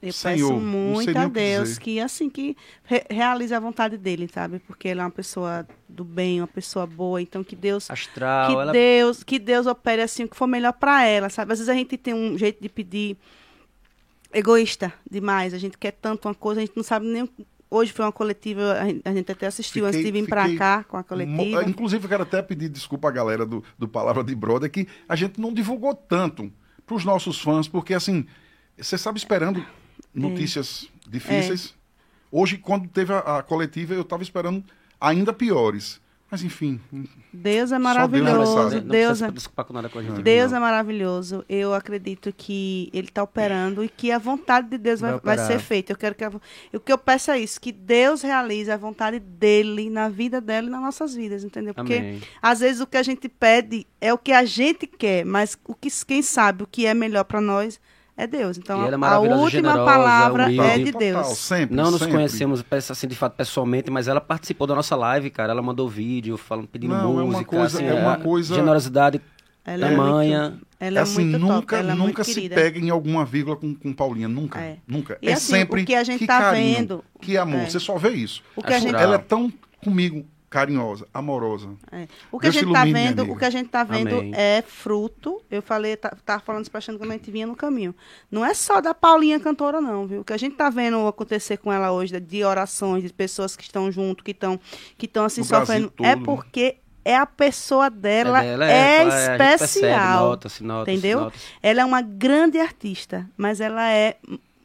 Eu 0.05 0.11
Senhor, 0.13 0.49
peço 0.53 0.59
muito 0.61 1.17
a 1.17 1.23
que 1.23 1.29
Deus 1.29 1.69
dizer. 1.69 1.79
que, 1.81 1.99
assim, 1.99 2.29
que 2.29 2.57
re- 2.83 3.05
realize 3.09 3.53
a 3.53 3.59
vontade 3.59 3.97
dele, 3.97 4.29
sabe? 4.31 4.59
Porque 4.59 4.87
ele 4.89 4.99
é 4.99 5.03
uma 5.03 5.09
pessoa 5.09 5.65
do 5.87 6.03
bem, 6.03 6.41
uma 6.41 6.47
pessoa 6.47 6.85
boa. 6.85 7.21
Então, 7.21 7.43
que 7.43 7.55
Deus 7.55 7.89
Astral, 7.89 8.47
que 8.47 8.61
ela... 8.61 8.71
Deus, 8.73 9.23
que 9.23 9.39
Deus 9.39 9.65
opere 9.65 10.01
assim 10.01 10.25
o 10.25 10.27
que 10.27 10.35
for 10.35 10.45
melhor 10.47 10.73
pra 10.73 11.05
ela, 11.05 11.29
sabe? 11.29 11.53
Às 11.53 11.59
vezes 11.59 11.69
a 11.69 11.73
gente 11.73 11.97
tem 11.97 12.13
um 12.13 12.37
jeito 12.37 12.61
de 12.61 12.67
pedir 12.67 13.17
egoísta 14.33 14.91
demais, 15.09 15.53
a 15.53 15.57
gente 15.57 15.77
quer 15.77 15.91
tanto 15.91 16.27
uma 16.27 16.33
coisa, 16.35 16.59
a 16.61 16.65
gente 16.65 16.75
não 16.75 16.83
sabe 16.83 17.05
nem 17.05 17.29
hoje 17.69 17.91
foi 17.91 18.05
uma 18.05 18.11
coletiva, 18.11 18.73
a 19.03 19.11
gente- 19.13 19.31
até 19.31 19.47
assistiu 19.47 19.85
antes 19.85 20.03
de 20.03 20.11
vir 20.11 20.27
pra 20.27 20.43
fiquei 20.43 20.57
cá 20.59 20.83
com 20.83 20.95
a 20.97 21.03
coletiva. 21.03 21.63
Inclusive, 21.67 22.03
eu 22.05 22.09
quero 22.09 22.23
até 22.23 22.41
pedir 22.41 22.69
desculpa 22.69 23.07
à 23.07 23.11
galera 23.11 23.45
do, 23.47 23.63
do 23.79 23.87
Palavra 23.87 24.23
de 24.23 24.35
Brother 24.35 24.69
que 24.69 24.87
a 25.09 25.15
gente 25.15 25.39
não 25.41 25.51
divulgou 25.53 25.95
tanto 25.95 26.51
para 26.85 26.95
os 26.95 27.03
nossos 27.05 27.39
fãs, 27.41 27.67
porque 27.67 27.93
assim, 27.95 28.25
você 28.77 28.95
sabe 28.97 29.17
esperando 29.17 29.65
notícias 30.13 30.87
difíceis. 31.07 31.73
Hoje, 32.31 32.57
quando 32.57 32.87
teve 32.87 33.13
a, 33.13 33.37
a 33.37 33.43
coletiva, 33.43 33.93
eu 33.93 34.01
estava 34.01 34.23
esperando 34.23 34.63
ainda 34.99 35.31
piores. 35.31 36.01
Mas 36.33 36.43
enfim, 36.43 36.81
Deus 37.31 37.71
é 37.71 37.77
maravilhoso, 37.77 38.81
Deus 38.81 39.21
é 39.21 39.27
com 39.63 39.71
nada 39.71 39.87
com 39.87 39.99
a 39.99 40.01
gente. 40.01 40.23
Deus 40.23 40.49
não. 40.49 40.57
é 40.57 40.61
maravilhoso. 40.61 41.45
Eu 41.47 41.75
acredito 41.75 42.33
que 42.35 42.89
Ele 42.91 43.07
está 43.07 43.21
operando 43.21 43.83
e 43.83 43.87
que 43.87 44.11
a 44.11 44.17
vontade 44.17 44.67
de 44.67 44.79
Deus 44.79 44.99
vai, 44.99 45.11
Vai 45.19 45.37
vai 45.37 45.45
ser 45.45 45.59
feita. 45.59 45.93
Eu 45.93 45.95
quero 45.95 46.15
que 46.15 46.23
a 46.23 46.31
o 46.73 46.79
que 46.79 46.91
eu 46.91 46.97
peço 46.97 47.29
é 47.29 47.39
isso, 47.39 47.61
que 47.61 47.71
Deus 47.71 48.23
realize 48.23 48.71
a 48.71 48.77
vontade 48.77 49.19
dele 49.19 49.91
na 49.91 50.09
vida 50.09 50.41
dela 50.41 50.65
e 50.65 50.71
nas 50.71 50.81
nossas 50.81 51.13
vidas, 51.13 51.43
entendeu? 51.43 51.71
Porque 51.71 51.97
Amém. 51.97 52.21
às 52.41 52.61
vezes 52.61 52.81
o 52.81 52.87
que 52.87 52.97
a 52.97 53.03
gente 53.03 53.29
pede 53.29 53.85
é 54.01 54.11
o 54.11 54.17
que 54.17 54.31
a 54.31 54.43
gente 54.43 54.87
quer, 54.87 55.23
mas 55.23 55.55
o 55.63 55.75
que 55.75 55.89
quem 56.03 56.23
sabe 56.23 56.63
o 56.63 56.67
que 56.67 56.87
é 56.87 56.95
melhor 56.95 57.25
para 57.25 57.41
nós 57.41 57.79
é 58.15 58.27
Deus. 58.27 58.57
Então 58.57 58.81
ela 58.81 58.91
é 58.91 58.95
a 58.95 58.97
maravilhosa, 58.97 59.41
última 59.41 59.69
generosa, 59.71 59.91
palavra 59.91 60.45
humilde. 60.45 60.67
é 60.69 60.77
de 60.77 60.91
total, 60.91 60.99
Deus. 60.99 61.37
sempre. 61.37 61.75
Não 61.75 61.89
nos 61.91 61.99
sempre. 61.99 62.13
conhecemos 62.15 62.63
assim, 62.89 63.07
de 63.07 63.15
fato 63.15 63.33
pessoalmente, 63.33 63.89
mas 63.91 64.07
ela 64.07 64.21
participou 64.21 64.67
da 64.67 64.75
nossa 64.75 64.95
live, 64.95 65.29
cara. 65.29 65.51
Ela 65.51 65.61
mandou 65.61 65.87
vídeo, 65.89 66.37
falando, 66.37 66.67
pedindo 66.67 66.93
Não, 66.93 67.19
é 67.19 67.23
uma 67.23 67.25
música, 67.25 67.45
coisa- 67.45 67.77
assim, 67.77 67.85
é 67.87 67.93
uma 67.93 68.17
coisa- 68.17 68.55
generosidade 68.55 69.21
Ela 69.65 69.87
é 69.87 69.95
muito, 69.95 70.59
ela 70.79 70.99
é 70.99 71.01
assim, 71.01 71.21
muito 71.25 71.39
nunca, 71.39 71.53
top, 71.55 71.75
ela 71.75 71.91
é 71.91 71.95
nunca 71.95 72.03
muito 72.03 72.23
se 72.25 72.33
querida. 72.35 72.55
pega 72.55 72.79
em 72.79 72.89
alguma 72.89 73.23
vírgula 73.25 73.55
com, 73.55 73.73
com 73.73 73.93
Paulinha. 73.93 74.27
Nunca. 74.27 74.59
É. 74.59 74.77
Nunca. 74.87 75.17
E 75.21 75.29
é 75.29 75.33
assim, 75.33 75.53
sempre 75.53 75.81
o 75.81 75.85
que 75.85 75.95
a 75.95 76.03
gente 76.03 76.19
que 76.19 76.27
tá 76.27 76.39
carinho, 76.39 76.75
vendo- 76.77 77.03
Que 77.21 77.37
amor. 77.37 77.61
É. 77.61 77.65
Você 77.69 77.79
só 77.79 77.97
vê 77.97 78.09
isso. 78.09 78.43
O 78.55 78.61
que 78.61 78.73
a 78.73 78.79
gente. 78.79 78.93
Ela 78.95 79.15
é 79.15 79.17
tão 79.19 79.51
comigo 79.83 80.25
carinhosa, 80.53 81.07
amorosa. 81.11 81.67
É. 81.91 82.07
O 82.31 82.39
que 82.39 82.45
a 82.45 82.51
gente 82.51 82.71
tá 82.71 82.85
ilumine, 82.85 82.93
minha 82.93 83.07
vendo, 83.09 83.31
o 83.31 83.35
que 83.35 83.43
a 83.43 83.49
gente 83.49 83.69
tá 83.69 83.83
vendo 83.83 84.19
Amém. 84.19 84.31
é 84.35 84.61
fruto. 84.61 85.41
Eu 85.49 85.63
falei, 85.63 85.97
tá, 85.97 86.15
tava 86.23 86.43
falando 86.43 86.61
isso 86.61 86.69
pra 86.69 86.79
Xana 86.79 86.99
quando 86.99 87.09
a 87.09 87.13
gente 87.13 87.31
vinha 87.31 87.47
no 87.47 87.55
caminho. 87.55 87.95
Não 88.29 88.45
é 88.45 88.53
só 88.53 88.79
da 88.79 88.93
Paulinha 88.93 89.39
cantora, 89.39 89.81
não, 89.81 90.05
viu? 90.05 90.21
O 90.21 90.23
que 90.23 90.31
a 90.31 90.37
gente 90.37 90.55
tá 90.55 90.69
vendo 90.69 91.07
acontecer 91.07 91.57
com 91.57 91.73
ela 91.73 91.91
hoje, 91.91 92.19
de 92.19 92.43
orações, 92.43 93.01
de 93.01 93.11
pessoas 93.11 93.55
que 93.55 93.63
estão 93.63 93.91
junto, 93.91 94.23
que 94.23 94.29
estão 94.29 94.59
que 94.95 95.07
estão 95.07 95.25
assim 95.25 95.41
No 95.41 95.47
Brasil 95.47 95.65
sofrendo, 95.65 95.89
todo, 95.89 96.05
é 96.05 96.15
né? 96.15 96.21
porque 96.23 96.77
é 97.03 97.17
a 97.17 97.25
pessoa 97.25 97.89
dela, 97.89 98.41
dela, 98.41 98.69
é, 98.69 98.99
a 98.99 99.03
gente 99.05 99.37
percebe, 99.39 99.63
especial. 99.65 100.25
nota-se, 100.27 100.63
nota-se, 100.63 100.91
entendeu? 100.91 101.21
nota-se. 101.21 101.45
Ela 101.63 101.81
é 101.81 101.85
uma 101.85 102.01
grande 102.01 102.59
artista, 102.59 103.27
mas 103.35 103.59
ela 103.59 103.89
é 103.89 104.17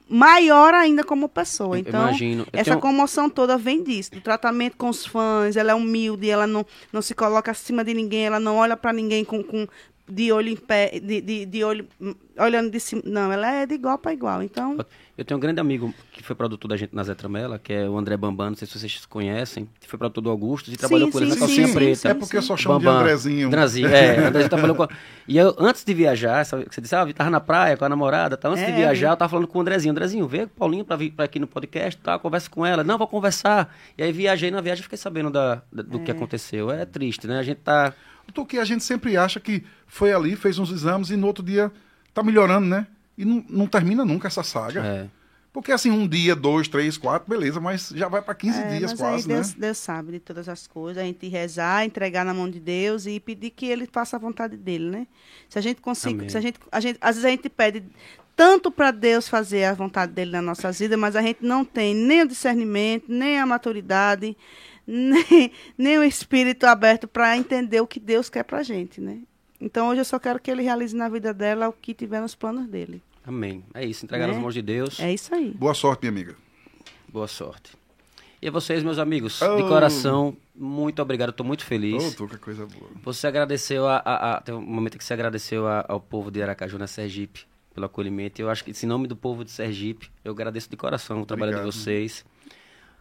maior 0.08 0.72
ainda 0.74 1.04
como 1.04 1.28
pessoa. 1.28 1.78
Então, 1.78 2.00
imagino. 2.08 2.42
Eu 2.52 2.60
essa 2.60 2.70
tenho- 2.70 2.80
comoção 2.80 3.28
toda 3.28 3.56
vem 3.58 3.82
disso, 3.82 4.12
do 4.12 4.20
tratamento 4.20 4.76
com 4.76 4.88
os 4.88 5.04
fãs, 5.04 5.56
ela 5.56 5.72
é 5.72 5.74
humilde, 5.74 6.28
ela 6.30 6.46
não, 6.46 6.64
não 6.92 7.02
se 7.02 7.14
coloca 7.14 7.50
acima 7.50 7.84
de 7.84 7.92
ninguém, 7.94 8.26
ela 8.26 8.40
não 8.40 8.56
olha 8.56 8.76
pra 8.76 8.92
ninguém 8.92 9.24
com, 9.24 9.42
com 9.42 9.66
de 10.10 10.32
olho 10.32 10.48
em 10.48 10.56
pé, 10.56 10.98
de, 10.98 11.20
de, 11.20 11.44
de 11.44 11.62
olho, 11.64 11.86
hum, 12.00 12.14
olhando 12.38 12.70
de 12.70 12.80
cima. 12.80 13.02
Não, 13.04 13.30
ela 13.30 13.52
é 13.52 13.66
de 13.66 13.74
igual 13.74 13.98
para 13.98 14.12
igual. 14.14 14.42
Então, 14.42 14.78
Eu 15.18 15.24
tenho 15.24 15.36
um 15.36 15.40
grande 15.40 15.58
amigo 15.58 15.92
que 16.12 16.22
foi 16.22 16.36
produtor 16.36 16.68
da 16.68 16.76
gente 16.76 16.94
na 16.94 17.02
Zé 17.02 17.12
Tramela, 17.12 17.58
que 17.58 17.72
é 17.72 17.88
o 17.88 17.98
André 17.98 18.16
Bambam, 18.16 18.50
não 18.50 18.56
sei 18.56 18.68
se 18.68 18.78
vocês 18.78 19.04
conhecem, 19.04 19.68
que 19.80 19.88
foi 19.88 19.98
produtor 19.98 20.22
do 20.22 20.30
Augusto 20.30 20.70
e 20.70 20.76
trabalhou 20.76 21.10
com 21.10 21.18
ele 21.18 21.26
sim, 21.26 21.34
na 21.34 21.38
calcinha 21.40 21.66
sim, 21.66 21.74
preta. 21.74 22.08
É 22.10 22.14
porque 22.14 22.36
eu 22.36 22.42
só 22.42 22.56
chamo 22.56 22.78
de 22.78 22.84
Bambam. 22.84 23.00
Andrezinho. 23.00 23.48
Andrezinho, 23.48 23.88
é. 23.88 24.26
Andrezinho 24.28 24.48
trabalhou 24.48 24.76
com... 24.76 24.86
E 25.26 25.36
eu, 25.36 25.56
antes 25.58 25.84
de 25.84 25.92
viajar, 25.92 26.46
sabe, 26.46 26.66
você 26.70 26.80
disse, 26.80 26.94
ah, 26.94 27.02
eu 27.04 27.12
tava 27.12 27.30
na 27.30 27.40
praia 27.40 27.76
com 27.76 27.84
a 27.84 27.88
namorada, 27.88 28.36
tá? 28.36 28.48
antes 28.48 28.64
de 28.64 28.70
É, 28.70 28.76
viajar, 28.76 29.08
vi. 29.08 29.12
eu 29.12 29.16
tava 29.16 29.28
falando 29.28 29.48
com 29.48 29.58
o 29.58 29.60
Andrezinho. 29.60 29.90
Andrezinho, 29.90 30.28
vê 30.28 30.42
a 30.42 30.46
Paulinha 30.46 30.84
pra 30.84 30.94
vir 30.94 31.10
pra 31.10 31.24
aqui 31.24 31.40
no 31.40 31.48
podcast, 31.48 32.00
tá? 32.00 32.16
Conversa 32.16 32.48
com 32.48 32.64
ela. 32.64 32.84
Não, 32.84 32.96
vou 32.96 33.08
conversar. 33.08 33.74
E 33.98 34.02
aí 34.04 34.12
viajei 34.12 34.52
na 34.52 34.60
viagem 34.60 34.80
e 34.80 34.84
fiquei 34.84 34.96
sabendo 34.98 35.30
da, 35.30 35.62
da- 35.72 35.82
do 35.82 35.98
que 35.98 36.12
aconteceu. 36.12 36.70
É 36.70 36.84
triste, 36.84 37.26
né? 37.26 37.40
A 37.40 37.42
gente 37.42 37.58
tá... 37.58 37.92
Do 38.32 38.46
que 38.46 38.56
a 38.58 38.64
gente 38.64 38.84
sempre 38.84 39.16
acha 39.16 39.40
que 39.40 39.64
foi 39.86 40.12
ali, 40.12 40.36
fez 40.36 40.60
uns 40.60 40.70
exames 40.70 41.10
e 41.10 41.16
no 41.16 41.26
outro 41.26 41.42
dia 41.42 41.72
tá 42.14 42.22
melhorando, 42.22 42.66
né? 42.68 42.86
E 43.18 43.24
não, 43.24 43.44
não 43.48 43.66
termina 43.66 44.04
nunca 44.04 44.28
essa 44.28 44.44
saga. 44.44 44.86
É. 44.86 45.08
Porque 45.52 45.72
assim, 45.72 45.90
um 45.90 46.06
dia, 46.06 46.36
dois, 46.36 46.68
três, 46.68 46.96
quatro, 46.96 47.28
beleza, 47.28 47.58
mas 47.58 47.88
já 47.92 48.06
vai 48.06 48.22
para 48.22 48.32
15 48.32 48.58
é, 48.60 48.78
dias 48.78 48.92
mas 48.92 49.00
quase, 49.00 49.24
aí 49.24 49.28
né? 49.28 49.34
Deus, 49.34 49.54
Deus 49.54 49.78
sabe 49.78 50.12
de 50.12 50.20
todas 50.20 50.48
as 50.48 50.68
coisas. 50.68 51.02
A 51.02 51.06
gente 51.06 51.26
rezar, 51.26 51.84
entregar 51.84 52.24
na 52.24 52.32
mão 52.32 52.48
de 52.48 52.60
Deus 52.60 53.06
e 53.06 53.18
pedir 53.18 53.50
que 53.50 53.66
Ele 53.66 53.84
faça 53.90 54.14
a 54.14 54.20
vontade 54.20 54.56
dele, 54.56 54.88
né? 54.88 55.06
Se 55.48 55.58
a 55.58 55.62
gente 55.62 55.80
conseguir, 55.80 56.30
se 56.30 56.38
a 56.38 56.40
gente, 56.40 56.60
a 56.70 56.78
gente, 56.78 56.98
às 57.00 57.16
vezes 57.16 57.24
a 57.24 57.30
gente 57.30 57.48
pede 57.48 57.82
tanto 58.36 58.70
para 58.70 58.92
Deus 58.92 59.28
fazer 59.28 59.64
a 59.64 59.74
vontade 59.74 60.12
dele 60.12 60.30
na 60.30 60.40
nossa 60.40 60.70
vida, 60.70 60.96
mas 60.96 61.16
a 61.16 61.22
gente 61.22 61.44
não 61.44 61.64
tem 61.64 61.92
nem 61.92 62.22
o 62.22 62.28
discernimento, 62.28 63.06
nem 63.08 63.40
a 63.40 63.44
maturidade, 63.44 64.36
nem, 64.86 65.50
nem 65.76 65.98
o 65.98 66.04
espírito 66.04 66.66
aberto 66.66 67.08
para 67.08 67.36
entender 67.36 67.80
o 67.80 67.86
que 67.86 67.98
Deus 67.98 68.30
quer 68.30 68.44
pra 68.44 68.62
gente, 68.62 69.00
né? 69.00 69.18
Então 69.60 69.88
hoje 69.88 70.02
eu 70.02 70.04
só 70.04 70.20
quero 70.20 70.38
que 70.38 70.52
ele 70.52 70.62
realize 70.62 70.94
na 70.94 71.08
vida 71.08 71.34
dela 71.34 71.68
o 71.68 71.72
que 71.72 71.92
tiver 71.92 72.20
nos 72.20 72.36
planos 72.36 72.68
dele. 72.68 73.02
Amém. 73.28 73.62
É 73.74 73.84
isso, 73.84 74.04
entregar 74.06 74.26
Né? 74.26 74.32
nas 74.32 74.42
mãos 74.42 74.54
de 74.54 74.62
Deus. 74.62 74.98
É 74.98 75.12
isso 75.12 75.34
aí. 75.34 75.50
Boa 75.50 75.74
sorte, 75.74 76.00
minha 76.02 76.10
amiga. 76.10 76.36
Boa 77.08 77.28
sorte. 77.28 77.72
E 78.40 78.48
a 78.48 78.50
vocês, 78.50 78.82
meus 78.82 78.98
amigos, 78.98 79.42
Oh. 79.42 79.56
de 79.56 79.62
coração, 79.64 80.36
muito 80.54 81.02
obrigado. 81.02 81.30
Estou 81.30 81.44
muito 81.44 81.64
feliz. 81.64 82.14
Ô, 82.14 82.16
Tuca, 82.16 82.38
coisa 82.38 82.64
boa. 82.66 82.90
Você 83.04 83.26
agradeceu 83.26 83.86
a, 83.86 83.96
a, 84.04 84.36
a- 84.36 84.40
Tem 84.40 84.54
um 84.54 84.60
momento 84.60 84.96
que 84.96 85.04
você 85.04 85.12
agradeceu 85.12 85.66
a- 85.66 85.84
ao 85.88 86.00
povo 86.00 86.30
de 86.30 86.42
Aracaju, 86.42 86.78
na 86.78 86.86
Sergipe, 86.86 87.44
pelo 87.74 87.86
acolhimento. 87.86 88.40
Eu 88.40 88.48
acho 88.48 88.64
que, 88.64 88.72
em 88.72 88.86
nome 88.88 89.06
do 89.08 89.16
povo 89.16 89.44
de 89.44 89.50
Sergipe, 89.50 90.10
eu 90.24 90.32
agradeço 90.32 90.70
de 90.70 90.76
coração 90.76 91.20
o 91.20 91.26
trabalho 91.26 91.54
de 91.56 91.62
vocês. 91.62 92.24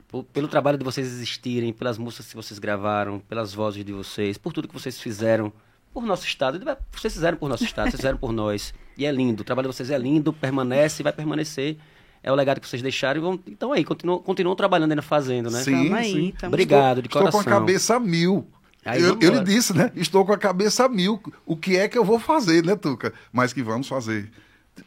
Por- 0.08 0.24
pelo 0.24 0.48
trabalho 0.48 0.78
de 0.78 0.84
vocês 0.84 1.06
existirem, 1.08 1.72
pelas 1.72 1.98
músicas 1.98 2.28
que 2.30 2.36
vocês 2.36 2.58
gravaram, 2.60 3.20
pelas 3.20 3.54
vozes 3.54 3.84
de 3.86 3.94
vocês, 3.94 4.38
por 4.38 4.52
tudo 4.54 4.68
que 4.68 4.74
vocês 4.74 4.99
fizeram 4.99 5.54
por 6.02 6.07
nosso 6.07 6.26
estado. 6.26 6.60
Vocês 6.91 7.14
fizeram 7.14 7.38
por 7.38 7.49
nosso 7.49 7.64
estado, 7.64 7.86
vocês 7.90 7.99
fizeram 7.99 8.18
por 8.18 8.32
nós. 8.32 8.74
E 8.98 9.06
é 9.06 9.11
lindo. 9.11 9.41
O 9.41 9.44
trabalho 9.44 9.69
de 9.69 9.76
vocês 9.76 9.90
é 9.90 9.98
lindo, 9.98 10.32
permanece 10.34 11.02
e 11.02 11.03
vai 11.03 11.14
permanecer. 11.14 11.78
É 12.24 12.32
o 12.32 12.36
legado 12.36 12.60
que 12.60 12.68
vocês 12.68 12.82
deixaram. 12.82 13.19
E 13.19 13.22
vão, 13.22 13.40
então 13.48 13.72
aí, 13.74 13.84
continuam, 13.84 14.19
continuam 14.19 14.56
trabalhando 14.56 14.91
ainda 14.91 15.02
fazendo, 15.02 15.49
né? 15.49 15.61
Sim, 15.61 15.94
aí, 15.94 16.11
sim. 16.11 16.34
tamo- 16.38 16.53
Obrigado, 16.53 17.02
de 17.02 17.07
Estou 17.07 17.22
coração. 17.22 17.44
com 17.44 17.49
a 17.49 17.53
cabeça 17.53 17.99
mil. 17.99 18.48
Aí, 18.86 19.02
eu, 19.02 19.18
eu 19.19 19.34
lhe 19.34 19.44
disse, 19.44 19.76
né? 19.76 19.91
Estou 19.95 20.26
com 20.26 20.32
a 20.34 20.38
cabeça 20.38 20.88
mil. 20.88 21.22
O 21.45 21.56
que 21.57 21.76
é 21.78 21.88
que 21.88 21.98
eu 21.98 22.06
vou 22.06 22.19
fazer, 22.19 22.64
né, 22.64 22.76
Tuca? 22.76 23.14
Mas 23.32 23.52
que 23.53 23.61
vamos 23.61 23.88
fazer. 23.88 24.32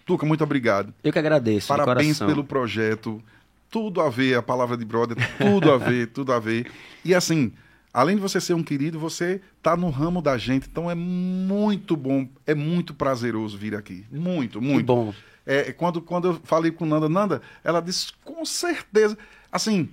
Tuca, 0.06 0.24
muito 0.24 0.42
obrigado. 0.44 0.94
Eu 1.04 1.12
que 1.12 1.18
agradeço. 1.18 1.72
de 1.72 1.78
Parabéns 1.78 2.18
pelo 2.18 2.44
projeto. 2.44 3.22
Tudo 3.70 4.00
a 4.00 4.08
ver, 4.10 4.34
a 4.36 4.42
palavra 4.42 4.76
de 4.76 4.84
brother, 4.84 5.16
tudo 5.38 5.70
a 5.70 5.76
ver, 5.78 6.08
tudo 6.12 6.32
a 6.32 6.40
ver. 6.40 6.70
E 7.04 7.14
assim, 7.14 7.52
além 7.92 8.16
de 8.16 8.22
você 8.22 8.40
ser 8.40 8.54
um 8.54 8.62
querido, 8.62 8.98
você 8.98 9.40
tá 9.62 9.76
no 9.76 9.90
ramo 9.90 10.20
da 10.22 10.36
gente, 10.38 10.68
então 10.70 10.90
é 10.90 10.94
muito 10.94 11.96
bom, 11.96 12.28
é 12.46 12.54
muito 12.54 12.94
prazeroso 12.94 13.56
vir 13.58 13.74
aqui. 13.74 14.04
Muito, 14.10 14.58
Que 14.60 14.64
muito. 14.66 14.86
bom. 14.86 15.14
É, 15.46 15.72
quando, 15.72 16.00
quando 16.00 16.28
eu 16.28 16.40
falei 16.44 16.70
com 16.70 16.84
Nanda, 16.86 17.08
Nanda, 17.08 17.42
ela 17.64 17.80
disse, 17.80 18.12
com 18.24 18.44
certeza. 18.44 19.16
Assim, 19.50 19.88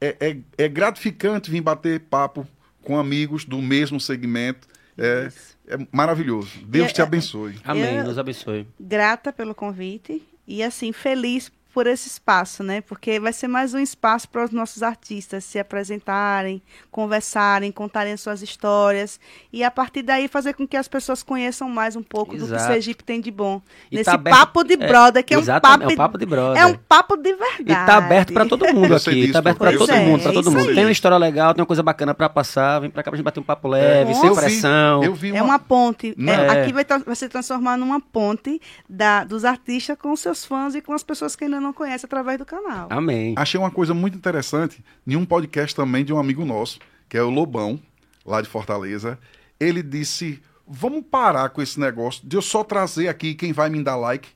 é, 0.00 0.16
é, 0.20 0.64
é 0.64 0.68
gratificante 0.68 1.50
vir 1.50 1.60
bater 1.62 2.00
papo 2.00 2.46
com 2.82 2.98
amigos 2.98 3.44
do 3.44 3.62
mesmo 3.62 3.98
segmento. 4.00 4.66
É, 4.96 5.30
é 5.68 5.78
maravilhoso. 5.92 6.50
Deus 6.66 6.90
E 6.90 6.94
te 6.94 7.00
é- 7.00 7.04
abençoe. 7.04 7.54
Amém. 7.64 7.96
Eu- 7.96 8.04
Nos 8.04 8.18
abençoe. 8.18 8.66
grata 8.78 9.32
pelo 9.32 9.54
convite 9.54 10.20
e 10.46 10.62
assim 10.62 10.92
feliz 10.92 11.50
por 11.72 11.86
esse 11.86 12.08
espaço, 12.08 12.62
né? 12.62 12.80
Porque 12.80 13.20
vai 13.20 13.32
ser 13.32 13.46
mais 13.46 13.72
um 13.74 13.78
espaço 13.78 14.28
para 14.28 14.44
os 14.44 14.50
nossos 14.50 14.82
artistas 14.82 15.44
se 15.44 15.58
apresentarem, 15.58 16.60
conversarem, 16.90 17.70
contarem 17.70 18.12
as 18.14 18.20
suas 18.20 18.42
histórias 18.42 19.20
e 19.52 19.62
a 19.62 19.70
partir 19.70 20.02
daí 20.02 20.26
fazer 20.28 20.54
com 20.54 20.66
que 20.66 20.76
as 20.76 20.88
pessoas 20.88 21.22
conheçam 21.22 21.68
mais 21.68 21.94
um 21.94 22.02
pouco 22.02 22.32
do 22.36 22.46
que 22.46 22.52
Exato. 22.54 22.72
Sergipe 22.72 23.04
tem 23.04 23.20
de 23.20 23.30
bom. 23.30 23.62
E 23.92 23.96
Nesse 23.96 24.06
tá 24.06 24.14
aberto- 24.14 24.36
papo 24.36 24.64
de 24.64 24.74
é, 24.74 24.76
brother, 24.76 25.24
que 25.24 25.34
é 25.34 25.38
um 25.38 25.44
papo, 25.44 25.84
é 25.84 25.86
um 25.86 25.96
papo 25.96 26.18
de 26.18 26.26
brother. 26.26 26.62
É 26.62 26.66
um 26.66 26.74
papo 26.74 27.16
de 27.16 27.34
verdade. 27.34 27.62
E 27.62 27.86
tá 27.86 27.96
aberto 27.98 28.32
pra 28.32 28.44
todo 28.46 28.66
mundo 28.74 28.94
aqui. 28.96 29.10
disso, 29.14 29.32
tá 29.34 29.38
aberto 29.38 29.58
pois 29.58 29.76
todo 29.78 29.90
é, 29.92 30.04
mundo, 30.04 30.22
pra 30.22 30.30
é 30.30 30.34
todo 30.34 30.50
mundo. 30.50 30.68
aí. 30.68 30.74
Tem 30.74 30.84
uma 30.84 30.90
história 30.92 31.16
legal, 31.16 31.54
tem 31.54 31.60
uma 31.62 31.66
coisa 31.66 31.82
bacana 31.82 32.14
pra 32.14 32.28
passar. 32.28 32.80
Vem 32.80 32.90
pra 32.90 33.02
cá 33.02 33.10
pra 33.10 33.16
gente 33.16 33.24
bater 33.24 33.40
um 33.40 33.44
papo 33.44 33.68
leve, 33.68 34.14
sem 34.14 34.34
pressão. 34.34 35.04
eu 35.04 35.14
vi 35.14 35.34
É 35.36 35.42
uma 35.42 35.58
ponte. 35.58 36.14
Não. 36.16 36.32
É, 36.32 36.46
É. 36.46 36.62
Aqui 36.62 36.72
vai, 36.72 36.84
vai 36.84 37.14
se 37.14 37.28
transformar 37.28 37.76
numa 37.76 38.00
ponte 38.00 38.60
da, 38.88 39.22
dos 39.22 39.44
artistas 39.44 39.96
com 39.98 40.14
seus 40.16 40.44
fãs 40.44 40.74
e 40.74 40.80
com 40.80 40.92
as 40.92 41.02
pessoas 41.02 41.36
que 41.36 41.46
ainda 41.58 41.66
não 41.66 41.72
conhecem 41.72 42.06
através 42.06 42.38
do 42.38 42.44
canal. 42.46 42.86
Amém. 42.90 43.34
Achei 43.36 43.58
uma 43.60 43.70
coisa 43.70 43.92
muito 43.92 44.16
interessante 44.16 44.82
em 45.06 45.16
um 45.16 45.24
podcast 45.24 45.74
também 45.74 46.04
de 46.04 46.12
um 46.12 46.18
amigo 46.18 46.44
nosso, 46.44 46.78
que 47.08 47.16
é 47.18 47.22
o 47.22 47.30
Lobão, 47.30 47.80
lá 48.24 48.40
de 48.40 48.48
Fortaleza. 48.48 49.18
Ele 49.60 49.82
disse: 49.82 50.42
Vamos 50.66 51.04
parar 51.10 51.48
com 51.50 51.60
esse 51.62 51.78
negócio 51.80 52.26
de 52.26 52.36
eu 52.36 52.42
só 52.42 52.62
trazer 52.64 53.08
aqui 53.08 53.34
quem 53.34 53.52
vai 53.52 53.68
me 53.70 53.82
dar 53.82 53.96
like. 53.96 54.28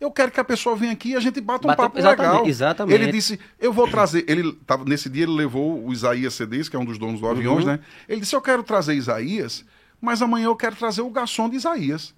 Eu 0.00 0.10
quero 0.10 0.32
que 0.32 0.40
a 0.40 0.44
pessoa 0.44 0.74
venha 0.74 0.92
aqui 0.92 1.10
e 1.10 1.16
a 1.16 1.20
gente 1.20 1.42
bata 1.42 1.66
um 1.66 1.68
Bata- 1.68 1.82
papo 1.82 1.98
exatamente, 1.98 2.32
legal. 2.32 2.46
exatamente. 2.46 2.94
Ele 3.02 3.12
disse: 3.12 3.38
Eu 3.58 3.72
vou 3.72 3.86
trazer. 3.86 4.24
Ele 4.26 4.52
tava, 4.66 4.84
nesse 4.86 5.10
dia 5.10 5.24
ele 5.24 5.32
levou 5.32 5.84
o 5.84 5.92
Isaías 5.92 6.32
CDs, 6.34 6.68
que 6.70 6.76
é 6.76 6.78
um 6.78 6.84
dos 6.86 6.96
donos 6.96 7.20
do 7.20 7.26
Uhum. 7.26 7.32
Aviões, 7.32 7.64
né? 7.66 7.80
Ele 8.08 8.20
disse: 8.20 8.34
Eu 8.34 8.40
quero 8.40 8.62
trazer 8.62 8.94
Isaías, 8.94 9.62
mas 10.00 10.22
amanhã 10.22 10.46
eu 10.46 10.56
quero 10.56 10.74
trazer 10.76 11.02
o 11.02 11.10
garçom 11.10 11.50
de 11.50 11.56
Isaías. 11.56 12.14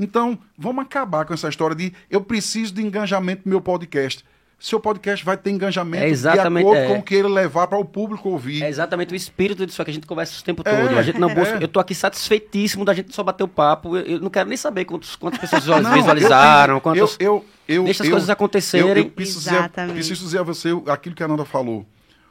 Então, 0.00 0.38
vamos 0.56 0.82
acabar 0.82 1.26
com 1.26 1.34
essa 1.34 1.48
história 1.48 1.76
de 1.76 1.92
eu 2.08 2.22
preciso 2.22 2.72
de 2.72 2.82
engajamento 2.82 3.42
no 3.44 3.50
meu 3.50 3.60
podcast. 3.60 4.24
Seu 4.58 4.78
podcast 4.78 5.24
vai 5.24 5.38
ter 5.38 5.50
engajamento 5.50 6.04
É 6.04 6.08
exatamente, 6.08 6.64
de 6.64 6.70
acordo 6.70 6.82
é. 6.84 6.86
com 6.94 6.98
o 6.98 7.02
que 7.02 7.14
ele 7.14 7.28
levar 7.28 7.66
para 7.66 7.78
o 7.78 7.84
público 7.84 8.28
ouvir. 8.28 8.62
É 8.62 8.68
exatamente 8.68 9.12
o 9.12 9.16
espírito 9.16 9.64
disso 9.66 9.82
que 9.82 9.90
a 9.90 9.94
gente 9.94 10.06
conversa 10.06 10.38
o 10.38 10.44
tempo 10.44 10.62
todo. 10.62 10.74
É, 10.74 10.98
a 10.98 11.02
gente 11.02 11.18
não 11.18 11.34
busca. 11.34 11.56
é. 11.58 11.62
Eu 11.64 11.68
tô 11.68 11.80
aqui 11.80 11.94
satisfeitíssimo 11.94 12.84
da 12.84 12.92
gente 12.92 13.14
só 13.14 13.22
bater 13.22 13.42
o 13.42 13.48
papo. 13.48 13.96
Eu, 13.96 14.02
eu 14.04 14.20
não 14.20 14.28
quero 14.28 14.48
nem 14.50 14.58
saber 14.58 14.84
quantos, 14.84 15.16
quantas 15.16 15.40
pessoas 15.40 15.64
Não, 15.82 15.92
visualizaram, 15.94 16.74
eu, 16.74 16.80
quantos. 16.82 17.16
eu, 17.18 17.44
eu, 17.66 17.84
Deixa 17.84 18.02
as 18.02 18.08
eu- 18.08 18.12
coisas 18.12 18.28
acontecerem. 18.28 18.86
Eu, 18.90 18.96
eu 18.96 19.10
preciso, 19.10 19.38
dizer, 19.38 19.54
Exatamente. 19.54 19.94
preciso 19.94 20.24
dizer 20.24 20.38
a 20.40 20.42
você 20.42 20.68
aquilo 20.88 21.14
que 21.14 21.22
a 21.22 21.28
Nanda 21.28 21.44
falou. 21.46 21.86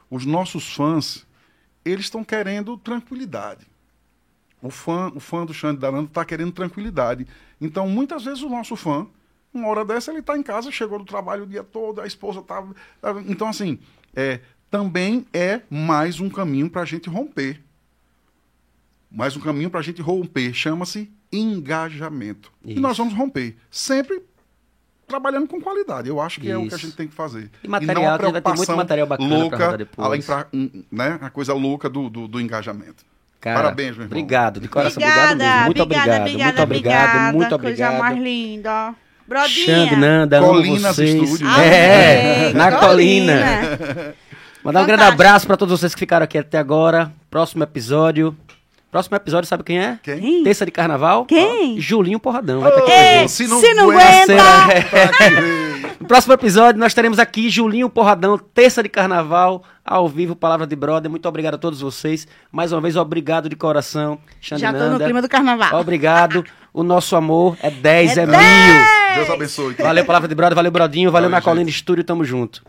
Os 0.08 0.24
nossos 0.24 0.72
fãs, 0.72 1.26
eles 1.84 2.04
estão 2.06 2.22
querendo 2.22 2.76
tranquilidade. 2.78 3.66
O 4.62 4.68
fã, 4.70 5.10
o 5.14 5.20
fã 5.20 5.44
do 5.46 5.54
Xande 5.54 5.80
da 5.80 5.90
Nanda 5.90 6.08
está 6.08 6.24
querendo 6.24 6.52
tranquilidade. 6.52 7.26
Então, 7.60 7.88
muitas 7.88 8.24
vezes 8.24 8.42
o 8.42 8.48
nosso 8.48 8.76
fã, 8.76 9.06
uma 9.54 9.68
hora 9.68 9.84
dessa, 9.84 10.10
ele 10.10 10.20
está 10.20 10.36
em 10.36 10.42
casa, 10.42 10.70
chegou 10.70 10.98
do 10.98 11.04
trabalho 11.04 11.44
o 11.44 11.46
dia 11.46 11.64
todo, 11.64 12.00
a 12.00 12.06
esposa 12.06 12.42
tá. 12.42 12.62
tá- 13.00 13.14
Então, 13.26 13.48
assim, 13.48 13.78
é, 14.14 14.40
também 14.70 15.26
é 15.32 15.62
mais 15.70 16.20
um 16.20 16.28
caminho 16.28 16.68
para 16.70 16.82
a 16.82 16.84
gente 16.84 17.08
romper. 17.08 17.60
Mais 19.10 19.36
um 19.36 19.40
caminho 19.40 19.70
para 19.70 19.80
a 19.80 19.82
gente 19.82 20.00
romper. 20.00 20.52
Chama-se 20.52 21.10
engajamento. 21.32 22.52
E 22.64 22.72
Isso. 22.72 22.80
nós 22.80 22.96
vamos 22.96 23.14
romper. 23.14 23.56
Sempre 23.70 24.22
trabalhando 25.06 25.48
com 25.48 25.60
qualidade. 25.60 26.08
Eu 26.08 26.20
acho 26.20 26.40
que 26.40 26.48
é 26.48 26.56
o 26.56 26.60
que 26.68 26.74
a 26.74 26.76
Isso. 26.76 26.86
gente 26.86 26.96
tem 26.96 27.08
que 27.08 27.14
fazer. 27.14 27.50
E 27.64 27.66
material, 27.68 28.16
que 28.18 28.30
vai 28.30 28.40
ter 28.40 28.54
muito 28.54 28.76
material 28.76 29.06
bacana 29.08 29.38
louca, 29.38 29.56
rodar 29.56 29.78
depois. 29.78 30.06
além 30.06 30.22
pra, 30.22 30.46
né, 30.92 31.18
a 31.20 31.28
coisa 31.30 31.52
louca 31.52 31.88
do, 31.88 32.08
do, 32.08 32.28
do 32.28 32.40
engajamento. 32.40 33.04
Cara, 33.40 33.56
Parabéns, 33.62 33.96
meu 33.96 34.04
irmão. 34.04 34.06
Obrigado, 34.06 34.60
de 34.60 34.68
coração. 34.68 35.02
Obrigado 35.02 35.38
mesmo. 35.38 35.64
Muito 35.64 35.82
obrigado. 35.82 36.20
muito 36.20 36.62
obrigado. 36.62 37.34
Muito 37.34 37.58
Coisa 37.58 37.90
mais 37.90 37.98
obrigado. 38.00 38.22
linda. 38.22 38.94
Brodinha. 39.26 39.66
Xande, 39.66 39.96
Nanda, 39.96 40.38
amo 40.38 40.48
Colinas 40.48 40.96
vocês. 40.96 41.22
Estúdio. 41.22 41.48
É, 41.48 42.40
Amém. 42.48 42.54
na 42.54 42.72
colina. 42.72 43.32
Colina. 43.78 44.14
Mandar 44.62 44.82
um 44.82 44.86
grande 44.86 45.04
abraço 45.04 45.46
pra 45.46 45.56
todos 45.56 45.78
vocês 45.80 45.94
que 45.94 46.00
ficaram 46.00 46.24
aqui 46.24 46.36
até 46.36 46.58
agora. 46.58 47.10
Próximo 47.30 47.62
episódio. 47.62 48.36
Próximo 48.90 49.16
episódio, 49.16 49.48
sabe 49.48 49.62
quem 49.62 49.78
é? 49.78 49.98
Quem? 50.02 50.42
Terça 50.42 50.66
de 50.66 50.72
carnaval. 50.72 51.24
Quem? 51.24 51.80
Julinho 51.80 52.18
Porradão. 52.18 52.60
A 52.64 53.20
Ei. 53.20 53.28
Se 53.28 53.46
não 53.46 53.60
se 53.60 53.72
não 53.72 53.90
aguenta, 53.90 54.34
aguenta. 54.42 55.40
No 56.00 56.06
próximo 56.08 56.34
episódio, 56.34 56.80
nós 56.80 56.92
teremos 56.92 57.20
aqui 57.20 57.48
Julinho 57.48 57.88
Porradão, 57.88 58.36
terça 58.36 58.82
de 58.82 58.88
carnaval, 58.88 59.62
ao 59.84 60.08
vivo, 60.08 60.34
Palavra 60.34 60.66
de 60.66 60.74
Brother. 60.74 61.08
Muito 61.08 61.28
obrigado 61.28 61.54
a 61.54 61.58
todos 61.58 61.80
vocês. 61.80 62.26
Mais 62.50 62.72
uma 62.72 62.80
vez, 62.80 62.96
obrigado 62.96 63.48
de 63.48 63.54
coração. 63.54 64.18
Xande 64.40 64.62
Já 64.62 64.72
tô 64.72 64.88
no 64.90 64.98
clima 64.98 65.22
do 65.22 65.28
carnaval. 65.28 65.80
Obrado. 65.80 66.44
O 66.72 66.82
nosso 66.82 67.14
amor 67.14 67.56
é 67.62 67.70
10, 67.70 68.16
é, 68.18 68.22
É 68.22 68.26
mil. 68.26 68.36
Deus 69.14 69.30
abençoe. 69.30 69.74
Valeu, 69.74 70.04
Palavra 70.04 70.28
de 70.28 70.34
Brother. 70.34 70.56
Valeu, 70.56 70.70
Brodinho. 70.72 71.10
Valeu, 71.10 71.28
Valeu, 71.28 71.30
na 71.30 71.42
Colina. 71.42 71.68
Estúdio. 71.70 72.02
Tamo 72.02 72.24
junto. 72.24 72.62